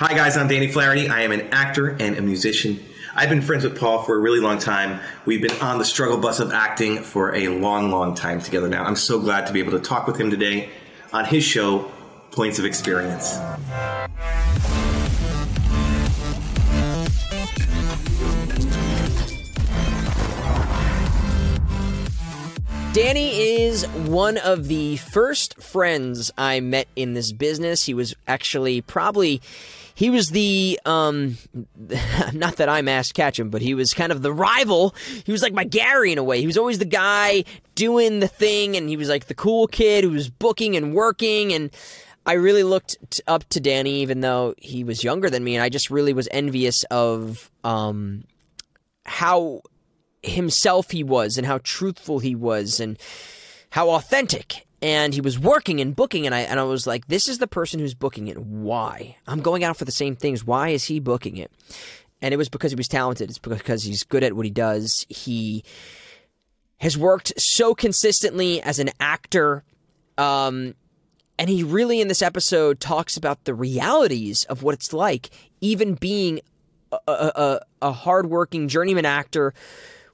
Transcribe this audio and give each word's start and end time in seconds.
Hi, 0.00 0.14
guys, 0.14 0.36
I'm 0.36 0.46
Danny 0.46 0.68
Flaherty. 0.68 1.08
I 1.08 1.22
am 1.22 1.32
an 1.32 1.48
actor 1.50 1.88
and 1.88 2.16
a 2.16 2.22
musician. 2.22 2.78
I've 3.16 3.28
been 3.28 3.42
friends 3.42 3.64
with 3.64 3.76
Paul 3.76 4.04
for 4.04 4.14
a 4.14 4.20
really 4.20 4.38
long 4.38 4.60
time. 4.60 5.00
We've 5.26 5.42
been 5.42 5.60
on 5.60 5.78
the 5.78 5.84
struggle 5.84 6.18
bus 6.18 6.38
of 6.38 6.52
acting 6.52 7.02
for 7.02 7.34
a 7.34 7.48
long, 7.48 7.90
long 7.90 8.14
time 8.14 8.40
together 8.40 8.68
now. 8.68 8.84
I'm 8.84 8.94
so 8.94 9.18
glad 9.18 9.48
to 9.48 9.52
be 9.52 9.58
able 9.58 9.72
to 9.72 9.80
talk 9.80 10.06
with 10.06 10.16
him 10.16 10.30
today 10.30 10.70
on 11.12 11.24
his 11.24 11.42
show, 11.42 11.90
Points 12.30 12.60
of 12.60 12.64
Experience. 12.64 13.40
Danny 22.98 23.60
is 23.62 23.86
one 23.86 24.38
of 24.38 24.66
the 24.66 24.96
first 24.96 25.62
friends 25.62 26.32
I 26.36 26.58
met 26.58 26.88
in 26.96 27.14
this 27.14 27.30
business. 27.30 27.84
He 27.84 27.94
was 27.94 28.12
actually 28.26 28.80
probably 28.80 29.40
he 29.94 30.10
was 30.10 30.30
the 30.30 30.80
um 30.84 31.38
not 32.32 32.56
that 32.56 32.68
I'm 32.68 32.86
catch 33.14 33.38
him, 33.38 33.50
but 33.50 33.62
he 33.62 33.74
was 33.74 33.94
kind 33.94 34.10
of 34.10 34.22
the 34.22 34.32
rival. 34.32 34.96
He 35.24 35.30
was 35.30 35.42
like 35.42 35.52
my 35.52 35.62
Gary 35.62 36.10
in 36.10 36.18
a 36.18 36.24
way. 36.24 36.40
He 36.40 36.46
was 36.48 36.58
always 36.58 36.80
the 36.80 36.84
guy 36.86 37.44
doing 37.76 38.18
the 38.18 38.26
thing 38.26 38.76
and 38.76 38.88
he 38.88 38.96
was 38.96 39.08
like 39.08 39.26
the 39.26 39.34
cool 39.34 39.68
kid 39.68 40.02
who 40.02 40.10
was 40.10 40.28
booking 40.28 40.76
and 40.76 40.92
working 40.92 41.52
and 41.52 41.70
I 42.26 42.32
really 42.32 42.64
looked 42.64 43.20
up 43.28 43.48
to 43.50 43.60
Danny 43.60 44.00
even 44.00 44.22
though 44.22 44.54
he 44.58 44.82
was 44.82 45.04
younger 45.04 45.30
than 45.30 45.44
me 45.44 45.54
and 45.54 45.62
I 45.62 45.68
just 45.68 45.88
really 45.88 46.14
was 46.14 46.26
envious 46.32 46.82
of 46.90 47.48
um 47.62 48.24
how 49.06 49.62
himself 50.28 50.90
he 50.90 51.02
was 51.02 51.38
and 51.38 51.46
how 51.46 51.58
truthful 51.62 52.18
he 52.18 52.34
was 52.34 52.80
and 52.80 52.98
how 53.70 53.90
authentic. 53.90 54.66
And 54.80 55.12
he 55.12 55.20
was 55.20 55.38
working 55.38 55.80
and 55.80 55.96
booking 55.96 56.24
and 56.24 56.34
I 56.34 56.40
and 56.40 56.60
I 56.60 56.62
was 56.62 56.86
like 56.86 57.08
this 57.08 57.28
is 57.28 57.38
the 57.38 57.48
person 57.48 57.80
who's 57.80 57.94
booking 57.94 58.28
it. 58.28 58.38
Why? 58.38 59.16
I'm 59.26 59.40
going 59.40 59.64
out 59.64 59.76
for 59.76 59.84
the 59.84 59.92
same 59.92 60.14
things. 60.14 60.44
Why 60.44 60.68
is 60.68 60.84
he 60.84 61.00
booking 61.00 61.36
it? 61.36 61.50
And 62.22 62.32
it 62.32 62.36
was 62.36 62.48
because 62.48 62.70
he 62.70 62.76
was 62.76 62.88
talented. 62.88 63.28
It's 63.28 63.38
because 63.38 63.82
he's 63.82 64.04
good 64.04 64.22
at 64.22 64.34
what 64.34 64.44
he 64.44 64.50
does. 64.50 65.04
He 65.08 65.64
has 66.78 66.96
worked 66.96 67.32
so 67.36 67.74
consistently 67.74 68.62
as 68.62 68.78
an 68.78 68.90
actor 69.00 69.64
um 70.16 70.74
and 71.38 71.48
he 71.48 71.62
really 71.62 72.00
in 72.00 72.08
this 72.08 72.22
episode 72.22 72.80
talks 72.80 73.16
about 73.16 73.44
the 73.44 73.54
realities 73.54 74.44
of 74.44 74.62
what 74.62 74.74
it's 74.74 74.92
like 74.92 75.30
even 75.60 75.94
being 75.94 76.40
a, 76.92 76.98
a, 77.06 77.60
a, 77.82 77.92
hardworking 77.92 78.68
journeyman 78.68 79.04
actor 79.04 79.52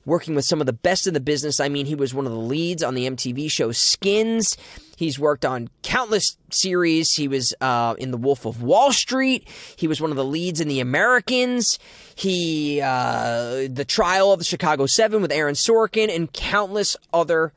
working 0.06 0.34
with 0.34 0.44
some 0.44 0.60
of 0.60 0.66
the 0.66 0.72
best 0.72 1.06
in 1.06 1.14
the 1.14 1.20
business. 1.20 1.60
I 1.60 1.68
mean, 1.68 1.86
he 1.86 1.94
was 1.94 2.12
one 2.12 2.26
of 2.26 2.32
the 2.32 2.38
leads 2.38 2.82
on 2.82 2.94
the 2.94 3.08
MTV 3.08 3.50
show 3.50 3.72
Skins. 3.72 4.56
He's 4.96 5.18
worked 5.18 5.44
on 5.44 5.70
countless 5.82 6.36
series. 6.50 7.10
He 7.14 7.26
was 7.26 7.54
uh, 7.60 7.94
in 7.98 8.10
The 8.10 8.16
Wolf 8.16 8.44
of 8.44 8.62
Wall 8.62 8.92
Street. 8.92 9.48
He 9.76 9.88
was 9.88 10.00
one 10.00 10.10
of 10.10 10.16
the 10.16 10.24
leads 10.24 10.60
in 10.60 10.68
The 10.68 10.80
Americans. 10.80 11.78
He, 12.14 12.80
uh, 12.80 13.68
The 13.68 13.84
Trial 13.86 14.32
of 14.32 14.38
the 14.38 14.44
Chicago 14.44 14.86
Seven 14.86 15.22
with 15.22 15.32
Aaron 15.32 15.54
Sorkin, 15.54 16.14
and 16.14 16.32
countless 16.32 16.96
other 17.12 17.52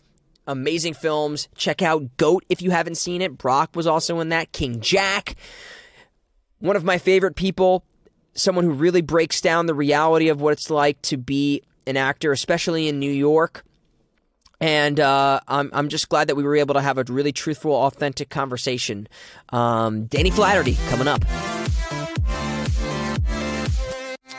amazing 0.48 0.94
films. 0.94 1.48
Check 1.56 1.82
out 1.82 2.18
Goat 2.18 2.44
if 2.50 2.62
you 2.62 2.72
haven't 2.72 2.96
seen 2.96 3.22
it. 3.22 3.38
Brock 3.38 3.76
was 3.76 3.86
also 3.86 4.20
in 4.20 4.30
that. 4.30 4.52
King 4.52 4.80
Jack. 4.80 5.36
One 6.60 6.76
of 6.76 6.84
my 6.84 6.98
favorite 6.98 7.36
people. 7.36 7.84
Someone 8.34 8.66
who 8.66 8.72
really 8.72 9.02
breaks 9.02 9.42
down 9.42 9.66
the 9.66 9.74
reality 9.74 10.30
of 10.30 10.40
what 10.40 10.54
it's 10.54 10.70
like 10.70 11.02
to 11.04 11.18
be 11.18 11.64
an 11.88 11.98
actor, 11.98 12.32
especially 12.32 12.88
in 12.88 13.00
New 13.00 13.12
York. 13.12 13.64
And 14.60 15.00
uh, 15.00 15.40
I'm, 15.48 15.70
I'm 15.72 15.90
just 15.90 16.10
glad 16.10 16.30
that 16.30 16.36
we 16.36 16.44
were 16.44 16.56
able 16.56 16.74
to 16.74 16.82
have 16.82 16.98
a 16.98 17.04
really 17.04 17.32
truthful, 17.32 17.74
authentic 17.74 18.30
conversation. 18.30 19.08
Um, 19.50 20.06
Danny 20.06 20.32
Flaherty 20.32 20.78
coming 20.90 21.08
up. 21.08 21.24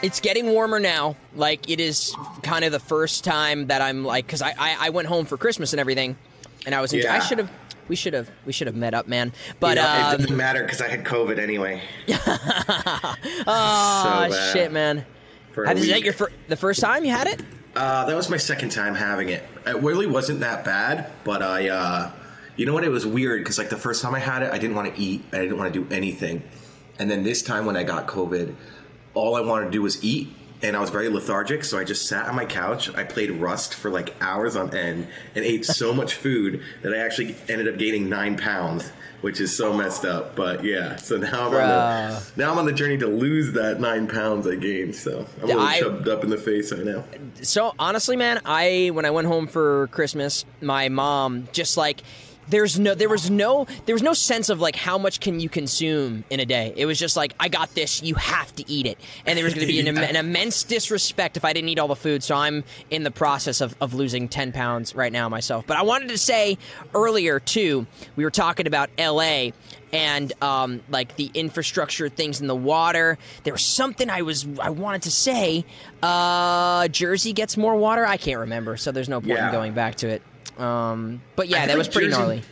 It's 0.02 0.20
getting 0.20 0.46
warmer 0.46 0.78
now. 0.80 1.16
Like, 1.34 1.70
it 1.70 1.80
is 1.80 2.14
kind 2.42 2.64
of 2.64 2.72
the 2.72 2.80
first 2.80 3.24
time 3.24 3.69
that 3.69 3.80
I'm 3.80 4.04
like, 4.04 4.26
because 4.26 4.42
I, 4.42 4.54
I, 4.58 4.76
I, 4.86 4.91
went 4.91 5.08
home 5.08 5.24
for 5.24 5.36
Christmas 5.36 5.72
and 5.72 5.80
everything, 5.80 6.16
and 6.66 6.75
I 6.75 6.80
was, 6.80 6.92
yeah. 6.92 7.12
I 7.12 7.19
should 7.19 7.38
have 7.38 7.50
we 7.88 7.97
should 7.97 8.12
have 8.15 8.28
we 8.44 8.53
should 8.53 8.66
have 8.66 8.76
met 8.76 8.94
up, 8.94 9.09
man. 9.09 9.32
But 9.59 9.70
you 9.70 9.82
know, 9.82 9.88
um, 9.88 10.15
it 10.15 10.19
doesn't 10.19 10.36
matter 10.36 10.62
because 10.62 10.80
I 10.80 10.88
had 10.88 11.04
COVID 11.04 11.38
anyway. 11.38 11.82
oh 13.47 14.28
so 14.30 14.53
shit, 14.53 14.70
man! 14.72 15.04
For 15.58 15.66
Have, 15.66 15.76
is 15.76 15.88
that 15.88 16.02
your 16.02 16.12
fir- 16.12 16.30
the 16.46 16.54
first 16.54 16.80
time 16.80 17.04
you 17.04 17.10
had 17.10 17.26
it? 17.26 17.42
Uh, 17.74 18.04
that 18.04 18.14
was 18.14 18.30
my 18.30 18.36
second 18.36 18.69
time 18.69 18.94
having 18.94 19.28
it. 19.28 19.42
It 19.66 19.82
really 19.82 20.06
wasn't 20.06 20.38
that 20.38 20.64
bad, 20.64 21.10
but 21.24 21.42
I, 21.42 21.69
uh, 21.69 22.12
you 22.54 22.64
know 22.64 22.74
what? 22.74 22.84
It 22.84 22.91
was 22.91 23.04
weird 23.04 23.41
because 23.41 23.58
like 23.58 23.68
the 23.68 23.76
first 23.76 24.00
time 24.00 24.14
I 24.14 24.20
had 24.20 24.44
it, 24.44 24.52
I 24.52 24.58
didn't 24.58 24.76
want 24.76 24.94
to 24.94 25.00
eat. 25.00 25.24
I 25.32 25.38
didn't 25.38 25.58
want 25.58 25.74
to 25.74 25.82
do 25.82 25.92
anything. 25.92 26.44
And 27.00 27.10
then 27.10 27.24
this 27.24 27.42
time 27.42 27.66
when 27.66 27.76
I 27.76 27.82
got 27.82 28.06
COVID, 28.06 28.54
all 29.14 29.34
I 29.34 29.41
wanted 29.41 29.64
to 29.64 29.70
do 29.72 29.82
was 29.82 30.04
eat 30.04 30.28
and 30.62 30.76
I 30.76 30.80
was 30.80 30.91
very 30.91 31.08
lethargic, 31.08 31.64
so 31.64 31.76
I 31.76 31.82
just 31.82 32.06
sat 32.06 32.28
on 32.28 32.36
my 32.36 32.44
couch. 32.44 32.94
I 32.94 33.02
played 33.02 33.32
Rust 33.32 33.74
for 33.74 33.91
like 33.91 34.14
hours 34.20 34.54
on 34.54 34.72
end 34.76 35.08
and 35.34 35.44
ate 35.44 35.64
so 35.64 35.92
much 36.02 36.14
food 36.14 36.62
that 36.82 36.94
I 36.94 36.98
actually 36.98 37.34
ended 37.48 37.66
up 37.66 37.78
gaining 37.78 38.08
nine 38.08 38.36
pounds, 38.36 38.92
which 39.20 39.40
is 39.40 39.56
so 39.56 39.72
messed 39.72 40.04
up. 40.04 40.36
But 40.36 40.64
yeah, 40.64 40.96
so 40.96 41.16
now 41.16 41.48
I'm 41.48 41.54
on 41.54 41.68
the 41.68 42.32
now 42.36 42.52
I'm 42.52 42.58
on 42.58 42.66
the 42.66 42.72
journey 42.72 42.98
to 42.98 43.06
lose 43.06 43.52
that 43.52 43.80
nine 43.80 44.06
pounds 44.06 44.46
I 44.46 44.56
gained. 44.56 44.94
So 44.94 45.26
I'm 45.38 45.44
a 45.44 45.46
little 45.46 45.62
I, 45.62 45.80
chubbed 45.80 46.08
up 46.08 46.24
in 46.24 46.30
the 46.30 46.38
face 46.38 46.72
right 46.72 46.84
now. 46.84 47.04
So 47.42 47.74
honestly, 47.78 48.16
man, 48.16 48.40
I 48.44 48.90
when 48.92 49.04
I 49.04 49.10
went 49.10 49.26
home 49.26 49.46
for 49.46 49.88
Christmas, 49.88 50.44
my 50.60 50.88
mom 50.88 51.48
just 51.52 51.76
like 51.76 52.02
there's 52.48 52.78
no 52.78 52.94
there 52.94 53.09
was 53.09 53.31
no 53.31 53.66
there 53.86 53.94
was 53.94 54.03
no 54.03 54.12
sense 54.12 54.48
of 54.48 54.60
like 54.60 54.76
how 54.76 54.98
much 54.98 55.20
can 55.20 55.41
you 55.41 55.48
consume 55.48 56.25
in 56.31 56.41
a 56.41 56.47
day? 56.47 56.72
It 56.76 56.86
was 56.86 56.98
just 56.98 57.16
like 57.16 57.34
i 57.38 57.48
got 57.48 57.75
this 57.75 58.03
you 58.03 58.14
have 58.14 58.54
to 58.56 58.70
eat 58.70 58.86
it. 58.86 58.98
And 59.26 59.36
there 59.36 59.44
was 59.44 59.54
going 59.54 59.66
to 59.66 59.72
be 59.72 59.81
an, 59.81 59.98
an, 59.98 60.16
immense 60.16 60.64
disrespect 60.64 61.36
if 61.36 61.44
i 61.44 61.53
didn't 61.53 61.69
eat 61.69 61.78
all 61.78 61.88
the 61.88 61.97
food 61.97 62.22
so 62.22 62.34
i'm 62.34 62.64
in 62.91 63.03
the 63.03 63.10
process 63.10 63.60
of, 63.60 63.76
of 63.81 63.94
losing 63.94 64.28
10 64.28 64.53
pounds 64.53 64.94
right 64.94 65.12
now 65.12 65.28
myself. 65.28 65.66
But 65.66 65.76
i 65.76 65.82
wanted 65.82 66.09
to 66.09 66.19
say 66.19 66.59
earlier 66.94 67.41
too 67.41 67.86
we 68.16 68.25
were 68.25 68.31
talking 68.31 68.66
about 68.66 68.91
la 68.98 69.50
and 69.91 70.32
um, 70.42 70.82
like 70.91 71.16
the 71.16 71.30
infrastructure 71.32 72.10
things 72.10 72.42
in 72.42 72.47
the 72.47 72.54
water. 72.54 73.16
There 73.44 73.54
was 73.54 73.65
something 73.65 74.10
i 74.10 74.22
was 74.22 74.47
i 74.60 74.70
wanted 74.70 75.03
to 75.03 75.10
say 75.10 75.65
uh, 76.03 76.88
jersey 76.88 77.32
gets 77.32 77.56
more 77.56 77.76
water? 77.76 78.06
I 78.06 78.16
can't 78.16 78.41
remember 78.41 78.76
so 78.76 78.92
there's 78.92 79.09
no 79.09 79.20
point 79.20 79.32
yeah. 79.32 79.47
in 79.47 79.53
going 79.53 79.72
back 79.72 79.97
to 79.97 80.09
it 80.09 80.22
um, 80.58 81.22
but 81.36 81.48
yeah, 81.48 81.66
that 81.66 81.78
was 81.78 81.88
pretty 81.88 82.08
Jersey, 82.08 82.19
gnarly. 82.19 82.42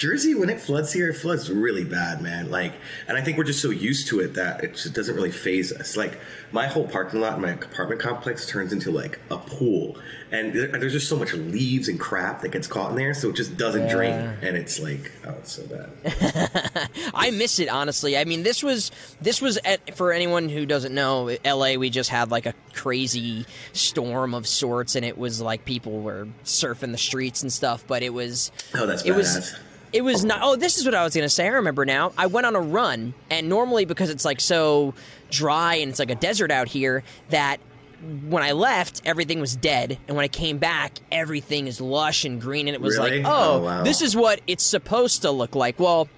Jersey, 0.00 0.34
when 0.34 0.48
it 0.48 0.58
floods 0.58 0.94
here, 0.94 1.10
it 1.10 1.14
floods 1.14 1.50
really 1.50 1.84
bad, 1.84 2.22
man. 2.22 2.50
Like, 2.50 2.72
and 3.06 3.18
I 3.18 3.20
think 3.20 3.36
we're 3.36 3.44
just 3.44 3.60
so 3.60 3.68
used 3.68 4.08
to 4.08 4.20
it 4.20 4.32
that 4.32 4.64
it 4.64 4.72
just 4.72 4.94
doesn't 4.94 5.14
really 5.14 5.30
phase 5.30 5.72
us. 5.72 5.94
Like, 5.94 6.18
my 6.52 6.68
whole 6.68 6.88
parking 6.88 7.20
lot 7.20 7.34
in 7.34 7.42
my 7.42 7.50
apartment 7.50 8.00
complex 8.00 8.46
turns 8.46 8.72
into 8.72 8.90
like 8.90 9.20
a 9.30 9.36
pool, 9.36 9.98
and 10.32 10.54
there's 10.54 10.94
just 10.94 11.06
so 11.06 11.18
much 11.18 11.34
leaves 11.34 11.86
and 11.88 12.00
crap 12.00 12.40
that 12.40 12.48
gets 12.48 12.66
caught 12.66 12.92
in 12.92 12.96
there, 12.96 13.12
so 13.12 13.28
it 13.28 13.36
just 13.36 13.58
doesn't 13.58 13.88
yeah. 13.88 13.94
drain, 13.94 14.14
and 14.40 14.56
it's 14.56 14.80
like, 14.80 15.12
oh, 15.26 15.34
it's 15.38 15.52
so 15.52 15.66
bad. 15.66 16.88
I 17.14 17.30
miss 17.32 17.58
it 17.58 17.68
honestly. 17.68 18.16
I 18.16 18.24
mean, 18.24 18.42
this 18.42 18.62
was 18.62 18.90
this 19.20 19.42
was 19.42 19.58
at, 19.66 19.98
for 19.98 20.12
anyone 20.14 20.48
who 20.48 20.64
doesn't 20.64 20.94
know, 20.94 21.36
L.A. 21.44 21.76
We 21.76 21.90
just 21.90 22.08
had 22.08 22.30
like 22.30 22.46
a 22.46 22.54
crazy 22.72 23.44
storm 23.74 24.32
of 24.32 24.46
sorts, 24.46 24.96
and 24.96 25.04
it 25.04 25.18
was 25.18 25.42
like 25.42 25.66
people 25.66 26.00
were 26.00 26.26
surfing 26.42 26.90
the 26.90 26.98
streets 26.98 27.42
and 27.42 27.52
stuff. 27.52 27.84
But 27.86 28.02
it 28.02 28.14
was 28.14 28.50
oh, 28.74 28.86
that's 28.86 29.04
it 29.04 29.12
badass. 29.12 29.16
was 29.16 29.60
it 29.92 30.02
was 30.02 30.24
not. 30.24 30.40
Oh, 30.42 30.56
this 30.56 30.78
is 30.78 30.84
what 30.84 30.94
I 30.94 31.04
was 31.04 31.14
gonna 31.14 31.28
say. 31.28 31.46
I 31.46 31.50
remember 31.50 31.84
now. 31.84 32.12
I 32.16 32.26
went 32.26 32.46
on 32.46 32.56
a 32.56 32.60
run, 32.60 33.14
and 33.30 33.48
normally 33.48 33.84
because 33.84 34.10
it's 34.10 34.24
like 34.24 34.40
so 34.40 34.94
dry 35.30 35.76
and 35.76 35.90
it's 35.90 35.98
like 35.98 36.10
a 36.10 36.14
desert 36.14 36.50
out 36.50 36.68
here, 36.68 37.02
that 37.30 37.58
when 38.28 38.42
I 38.42 38.52
left, 38.52 39.02
everything 39.04 39.40
was 39.40 39.54
dead, 39.54 39.98
and 40.08 40.16
when 40.16 40.24
I 40.24 40.28
came 40.28 40.58
back, 40.58 40.98
everything 41.12 41.66
is 41.66 41.80
lush 41.80 42.24
and 42.24 42.40
green, 42.40 42.68
and 42.68 42.74
it 42.74 42.80
was 42.80 42.96
really? 42.96 43.22
like, 43.22 43.30
oh, 43.30 43.54
oh 43.56 43.62
wow. 43.62 43.82
this 43.82 44.00
is 44.00 44.16
what 44.16 44.40
it's 44.46 44.64
supposed 44.64 45.22
to 45.22 45.30
look 45.30 45.54
like. 45.54 45.78
Well, 45.78 46.08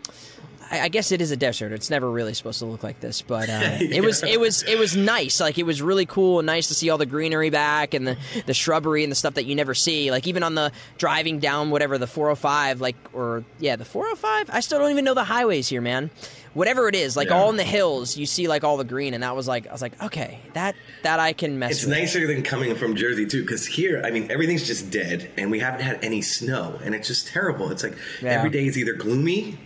I, 0.72 0.88
guess 0.88 1.12
it 1.12 1.20
is 1.20 1.30
a 1.30 1.36
desert. 1.36 1.72
It's 1.72 1.90
never 1.90 2.10
really 2.10 2.34
supposed 2.34 2.58
to 2.60 2.66
look 2.66 2.82
like 2.82 3.00
this, 3.00 3.20
but 3.20 3.48
uh, 3.48 3.52
yeah. 3.52 3.78
it 3.80 4.02
was 4.02 4.22
it 4.22 4.40
was 4.40 4.62
it 4.62 4.78
was 4.78 4.96
nice. 4.96 5.40
Like 5.40 5.58
it 5.58 5.64
was 5.64 5.82
really 5.82 6.06
cool 6.06 6.38
and 6.38 6.46
nice 6.46 6.68
to 6.68 6.74
see 6.74 6.88
all 6.90 6.98
the 6.98 7.06
greenery 7.06 7.50
back 7.50 7.94
and 7.94 8.06
the 8.06 8.16
the 8.46 8.54
shrubbery 8.54 9.02
and 9.02 9.10
the 9.10 9.16
stuff 9.16 9.34
that 9.34 9.44
you 9.44 9.54
never 9.54 9.74
see. 9.74 10.10
Like 10.10 10.26
even 10.26 10.42
on 10.42 10.54
the 10.54 10.72
driving 10.98 11.38
down 11.38 11.70
whatever 11.70 11.98
the 11.98 12.06
405, 12.06 12.80
like 12.80 12.96
or 13.12 13.44
yeah, 13.58 13.76
the 13.76 13.84
405. 13.84 14.50
I 14.54 14.60
still 14.60 14.78
don't 14.78 14.90
even 14.90 15.04
know 15.04 15.14
the 15.14 15.24
highways 15.24 15.68
here, 15.68 15.80
man. 15.80 16.10
Whatever 16.54 16.86
it 16.88 16.94
is, 16.94 17.16
like 17.16 17.28
yeah. 17.28 17.36
all 17.36 17.48
in 17.48 17.56
the 17.56 17.64
hills, 17.64 18.16
you 18.16 18.26
see 18.26 18.46
like 18.46 18.62
all 18.62 18.76
the 18.76 18.84
green, 18.84 19.14
and 19.14 19.22
that 19.22 19.34
was 19.34 19.48
like 19.48 19.66
I 19.66 19.72
was 19.72 19.80
like, 19.82 20.00
okay, 20.02 20.38
that 20.52 20.74
that 21.02 21.18
I 21.18 21.32
can 21.32 21.58
mess. 21.58 21.72
It's 21.72 21.86
with. 21.86 21.96
nicer 21.96 22.26
than 22.26 22.42
coming 22.42 22.74
from 22.74 22.94
Jersey 22.94 23.26
too, 23.26 23.42
because 23.42 23.66
here, 23.66 24.02
I 24.04 24.10
mean, 24.10 24.30
everything's 24.30 24.66
just 24.66 24.90
dead, 24.90 25.30
and 25.38 25.50
we 25.50 25.60
haven't 25.60 25.80
had 25.80 26.04
any 26.04 26.20
snow, 26.20 26.78
and 26.84 26.94
it's 26.94 27.08
just 27.08 27.28
terrible. 27.28 27.70
It's 27.70 27.82
like 27.82 27.96
yeah. 28.20 28.30
every 28.32 28.50
day 28.50 28.66
is 28.66 28.76
either 28.76 28.92
gloomy 28.92 29.58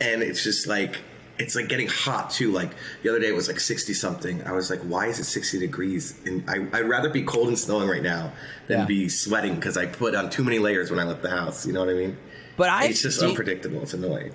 and 0.00 0.22
it's 0.22 0.42
just 0.42 0.66
like 0.66 0.98
it's 1.38 1.56
like 1.56 1.68
getting 1.68 1.88
hot 1.88 2.30
too. 2.30 2.52
Like 2.52 2.70
the 3.02 3.08
other 3.08 3.18
day, 3.20 3.28
it 3.28 3.34
was 3.34 3.48
like 3.48 3.60
sixty 3.60 3.94
something. 3.94 4.42
I 4.46 4.52
was 4.52 4.70
like, 4.70 4.80
why 4.80 5.06
is 5.06 5.18
it 5.18 5.24
sixty 5.24 5.58
degrees? 5.58 6.20
And 6.26 6.48
I, 6.48 6.58
would 6.58 6.88
rather 6.88 7.08
be 7.08 7.22
cold 7.22 7.48
and 7.48 7.58
snowing 7.58 7.88
right 7.88 8.02
now 8.02 8.32
than 8.68 8.80
yeah. 8.80 8.84
be 8.84 9.08
sweating 9.08 9.54
because 9.54 9.76
I 9.76 9.86
put 9.86 10.14
on 10.14 10.30
too 10.30 10.44
many 10.44 10.58
layers 10.58 10.90
when 10.90 11.00
I 11.00 11.04
left 11.04 11.22
the 11.22 11.30
house. 11.30 11.66
You 11.66 11.72
know 11.72 11.80
what 11.80 11.88
I 11.88 11.94
mean? 11.94 12.16
But 12.56 12.68
I, 12.68 12.86
it's 12.86 13.02
just 13.02 13.22
unpredictable. 13.22 13.76
You, 13.76 13.82
it's 13.82 13.94
annoying. 13.94 14.32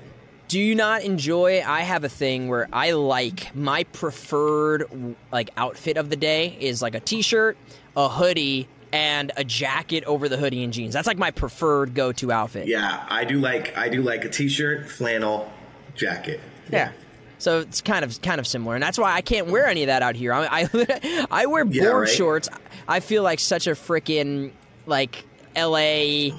do 0.48 0.60
you 0.60 0.74
not 0.74 1.04
enjoy 1.04 1.64
i 1.66 1.82
have 1.82 2.04
a 2.04 2.10
thing 2.10 2.48
where 2.48 2.68
i 2.72 2.92
like 2.92 3.56
my 3.56 3.84
preferred 3.86 5.16
like 5.32 5.50
outfit 5.58 5.98
of 5.98 6.10
the 6.10 6.16
day 6.16 6.56
is 6.60 6.82
like 6.82 6.96
a 6.96 7.00
t-shirt 7.00 7.58
a 7.98 8.10
hoodie 8.10 8.68
and 8.92 9.32
a 9.38 9.44
jacket 9.44 10.04
over 10.06 10.30
the 10.30 10.38
hoodie 10.38 10.64
and 10.64 10.72
jeans 10.74 10.94
that's 10.94 11.08
like 11.08 11.18
my 11.18 11.32
preferred 11.32 11.94
go-to 11.94 12.32
outfit 12.32 12.68
Yeah, 12.68 13.06
I 13.10 13.26
do 13.26 13.40
like 13.40 13.76
I 13.78 13.90
do 13.90 14.02
like 14.02 14.24
a 14.26 14.30
t-shirt, 14.30 14.90
flannel, 14.90 15.52
jacket. 15.96 16.40
yeah 16.72 16.92
so 17.38 17.60
it's 17.60 17.82
kind 17.82 18.06
of 18.06 18.22
kind 18.22 18.40
of 18.40 18.48
similar 18.48 18.76
and 18.76 18.82
that's 18.84 18.98
why 18.98 19.14
i 19.14 19.20
can't 19.22 19.48
wear 19.48 19.68
any 19.68 19.84
of 19.84 19.88
that 19.88 20.02
out 20.02 20.16
here 20.16 20.32
i 20.34 20.48
i, 20.74 21.26
I 21.32 21.46
wear 21.48 21.66
board 21.66 21.76
Yeah, 21.76 21.88
right. 21.88 22.08
shorts 22.10 22.48
i 22.88 23.02
feel 23.02 23.24
like 23.24 23.40
such 23.42 23.68
a 23.68 23.72
freaking 23.72 24.52
like 24.86 25.26
la 25.56 26.32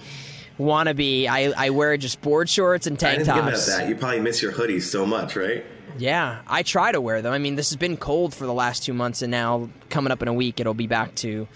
wannabe 0.59 1.27
i 1.29 1.53
i 1.57 1.71
wear 1.71 1.97
just 1.97 2.21
board 2.23 2.49
shorts 2.49 2.87
and 2.87 2.97
I 2.97 3.17
tank 3.17 3.23
about 3.23 3.51
tops 3.51 3.67
that. 3.67 3.89
You 3.89 3.95
probably 3.97 4.21
miss 4.21 4.41
your 4.43 4.53
hoodies 4.53 4.83
so 4.83 5.05
much, 5.05 5.37
right? 5.37 5.65
Yeah, 5.99 6.41
I 6.47 6.63
try 6.63 6.93
to 6.93 7.01
wear 7.01 7.23
them. 7.23 7.33
I 7.33 7.39
mean, 7.39 7.55
this 7.55 7.71
has 7.71 7.77
been 7.79 7.97
cold 7.97 8.35
for 8.35 8.45
the 8.45 8.53
last 8.53 8.83
two 8.85 8.93
months, 8.93 9.23
and 9.23 9.31
now 9.31 9.71
coming 9.89 10.13
up 10.13 10.21
in 10.21 10.29
a 10.29 10.33
week, 10.35 10.61
it'll 10.61 10.75
be 10.75 10.87
back 10.87 11.15
to 11.17 11.49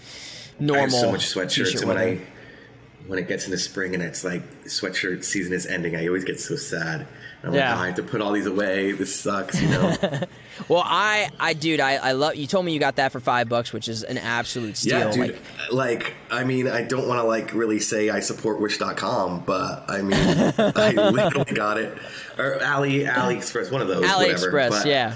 normal. 0.61 0.75
I 0.77 0.81
have 0.81 0.91
so 0.91 1.11
much 1.11 1.33
sweatshirts, 1.33 1.79
and 1.79 1.87
when 1.87 1.97
weather. 1.97 2.09
I 2.21 3.07
when 3.07 3.17
it 3.19 3.27
gets 3.27 3.45
into 3.45 3.57
spring 3.57 3.93
and 3.95 4.03
it's 4.03 4.23
like 4.23 4.43
sweatshirt 4.65 5.23
season 5.23 5.53
is 5.53 5.65
ending, 5.65 5.95
I 5.95 6.07
always 6.07 6.23
get 6.23 6.39
so 6.39 6.55
sad. 6.55 7.07
I'm 7.43 7.51
Yeah. 7.53 7.71
like, 7.71 7.77
oh, 7.79 7.81
I 7.81 7.85
have 7.87 7.95
to 7.95 8.03
put 8.03 8.21
all 8.21 8.31
these 8.31 8.45
away. 8.45 8.91
This 8.91 9.13
sucks, 9.19 9.59
you 9.59 9.67
know. 9.69 9.95
well, 10.69 10.83
I, 10.85 11.29
I, 11.39 11.53
dude, 11.53 11.79
I, 11.79 11.95
I 11.95 12.11
love. 12.11 12.35
You 12.35 12.45
told 12.45 12.63
me 12.63 12.71
you 12.73 12.79
got 12.79 12.97
that 12.97 13.11
for 13.11 13.19
five 13.19 13.49
bucks, 13.49 13.73
which 13.73 13.87
is 13.89 14.03
an 14.03 14.19
absolute 14.19 14.77
steal. 14.77 14.99
yeah, 14.99 15.11
dude. 15.11 15.19
Like, 15.19 15.71
Like, 15.71 16.13
I 16.29 16.43
mean, 16.43 16.67
I 16.67 16.83
don't 16.83 17.07
want 17.07 17.19
to 17.19 17.23
like 17.23 17.55
really 17.55 17.79
say 17.79 18.11
I 18.11 18.19
support 18.19 18.61
Wish.com, 18.61 19.43
but 19.47 19.85
I 19.89 20.03
mean, 20.03 20.13
I 20.15 20.91
literally 21.11 21.51
got 21.55 21.79
it 21.79 21.97
or 22.37 22.63
Ali 22.63 23.05
AliExpress, 23.05 23.71
one 23.71 23.81
of 23.81 23.87
those. 23.87 24.03
whatever. 24.03 24.51
AliExpress, 24.51 24.69
But- 24.69 24.85
yeah. 24.85 25.15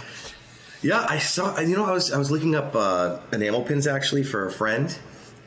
Yeah, 0.82 1.06
I 1.08 1.20
saw. 1.20 1.60
You 1.60 1.76
know, 1.76 1.86
I 1.86 1.92
was 1.94 2.12
I 2.12 2.18
was 2.18 2.30
looking 2.32 2.56
up 2.56 2.76
uh, 2.76 3.20
enamel 3.32 3.62
pins 3.64 3.86
actually 3.88 4.24
for 4.24 4.46
a 4.48 4.52
friend, 4.52 4.96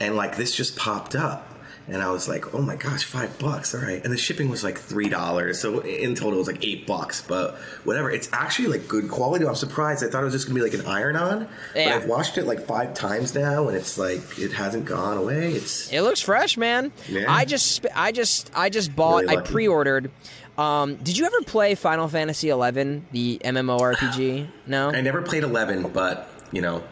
and 0.00 0.16
like 0.16 0.36
this 0.36 0.54
just 0.54 0.76
popped 0.76 1.14
up, 1.14 1.44
and 1.88 2.02
I 2.02 2.10
was 2.10 2.28
like, 2.28 2.54
oh 2.54 2.60
my 2.60 2.76
gosh, 2.76 3.04
five 3.04 3.38
bucks, 3.38 3.74
all 3.74 3.80
right. 3.80 4.02
And 4.02 4.12
the 4.12 4.16
shipping 4.18 4.48
was 4.50 4.62
like 4.62 4.78
three 4.78 5.08
dollars, 5.08 5.60
so 5.60 5.80
in 5.80 6.14
total 6.14 6.34
it 6.34 6.38
was 6.38 6.46
like 6.46 6.64
eight 6.64 6.86
bucks. 6.86 7.22
But 7.22 7.56
whatever, 7.84 8.10
it's 8.10 8.28
actually 8.32 8.68
like 8.68 8.86
good 8.88 9.08
quality. 9.10 9.46
I'm 9.46 9.54
surprised. 9.54 10.04
I 10.04 10.08
thought 10.08 10.22
it 10.22 10.24
was 10.26 10.34
just 10.34 10.46
gonna 10.46 10.58
be 10.58 10.62
like 10.68 10.74
an 10.78 10.86
iron 10.86 11.16
on, 11.16 11.48
Yeah. 11.74 11.84
but 11.88 12.02
I've 12.02 12.08
washed 12.08 12.36
it 12.38 12.44
like 12.46 12.66
five 12.66 12.94
times 12.94 13.34
now, 13.34 13.68
and 13.68 13.76
it's 13.76 13.96
like 13.98 14.20
it 14.38 14.52
hasn't 14.52 14.84
gone 14.84 15.16
away. 15.18 15.52
It's 15.52 15.92
It 15.92 16.02
looks 16.02 16.20
fresh, 16.20 16.56
man. 16.56 16.92
Yeah. 17.08 17.24
I 17.28 17.44
just, 17.44 17.86
I 17.94 18.12
just, 18.12 18.50
I 18.54 18.68
just 18.70 18.94
bought. 18.94 19.22
Really 19.22 19.36
I 19.38 19.40
pre-ordered. 19.40 20.10
Um, 20.58 20.96
did 20.96 21.16
you 21.16 21.24
ever 21.24 21.40
play 21.42 21.76
Final 21.76 22.08
Fantasy 22.08 22.48
XI, 22.48 23.02
the 23.12 23.40
MMORPG? 23.44 24.48
No. 24.66 24.90
I 24.90 25.00
never 25.00 25.22
played 25.22 25.44
eleven, 25.44 25.88
but 25.90 26.28
you 26.52 26.60
know, 26.62 26.82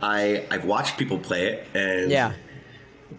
I 0.00 0.46
I've 0.50 0.64
watched 0.64 0.96
people 0.96 1.18
play 1.18 1.48
it, 1.48 1.66
and 1.74 2.10
yeah. 2.10 2.32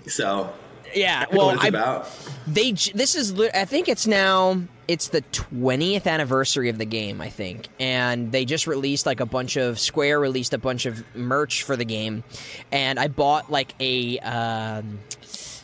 So 0.07 0.53
Yeah. 0.95 1.25
Well, 1.31 1.57
I, 1.59 1.67
about. 1.67 2.09
they 2.47 2.71
this 2.71 3.15
is 3.15 3.39
i 3.53 3.65
think 3.65 3.89
it's 3.89 4.07
now 4.07 4.61
it's 4.87 5.09
the 5.09 5.21
20th 5.33 6.07
anniversary 6.07 6.69
of 6.69 6.77
the 6.77 6.85
game 6.85 7.19
i 7.19 7.29
think 7.29 7.67
and 7.79 8.31
they 8.31 8.45
just 8.45 8.67
released 8.67 9.05
like 9.05 9.19
a 9.19 9.25
bunch 9.25 9.57
of 9.57 9.79
square 9.79 10.19
released 10.19 10.53
a 10.53 10.57
bunch 10.57 10.85
of 10.85 11.03
merch 11.15 11.63
for 11.63 11.75
the 11.75 11.83
game 11.85 12.23
and 12.71 12.99
i 12.99 13.07
bought 13.07 13.51
like 13.51 13.73
a 13.81 14.17
um, 14.19 14.99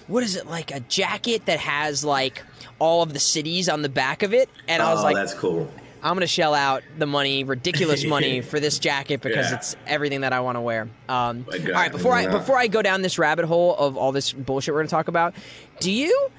what 0.08 0.24
is 0.24 0.36
it 0.36 0.46
like 0.46 0.72
a 0.72 0.82
jacket 0.82 1.46
that 1.46 1.60
has 1.60 2.04
like 2.04 2.44
all 2.80 3.02
of 3.02 3.14
the 3.14 3.20
cities 3.20 3.70
on 3.70 3.82
the 3.82 3.90
back 3.90 4.24
of 4.24 4.34
it 4.34 4.50
and 4.68 4.82
i 4.82 4.92
was 4.92 5.00
oh, 5.02 5.04
like 5.04 5.16
that's 5.16 5.34
cool. 5.34 5.72
I'm 6.04 6.14
gonna 6.16 6.28
shell 6.28 6.54
out 6.54 6.84
the 6.98 7.06
money 7.08 7.44
ridiculous 7.44 8.04
money 8.16 8.42
for 8.42 8.60
this 8.60 8.78
jacket 8.80 9.22
because 9.22 9.50
Yeah. 9.50 9.56
it's 9.58 9.76
everything 9.88 10.22
that 10.22 10.34
i 10.34 10.40
want 10.42 10.58
to 10.58 10.62
wear 10.62 10.90
um, 11.10 11.46
all 11.52 11.60
right 11.72 11.92
before 11.92 12.14
i 12.14 12.28
before 12.28 12.58
i 12.58 12.68
go 12.68 12.82
down 12.82 13.02
this 13.02 13.18
rabbit 13.18 13.46
hole 13.46 13.76
of 13.76 13.98
all 13.98 14.12
this 14.12 14.32
bullshit 14.34 14.74
we're 14.74 14.82
gonna 14.82 14.90
talk 14.90 15.08
about 15.08 15.34
do 15.80 15.92
you 15.92 16.30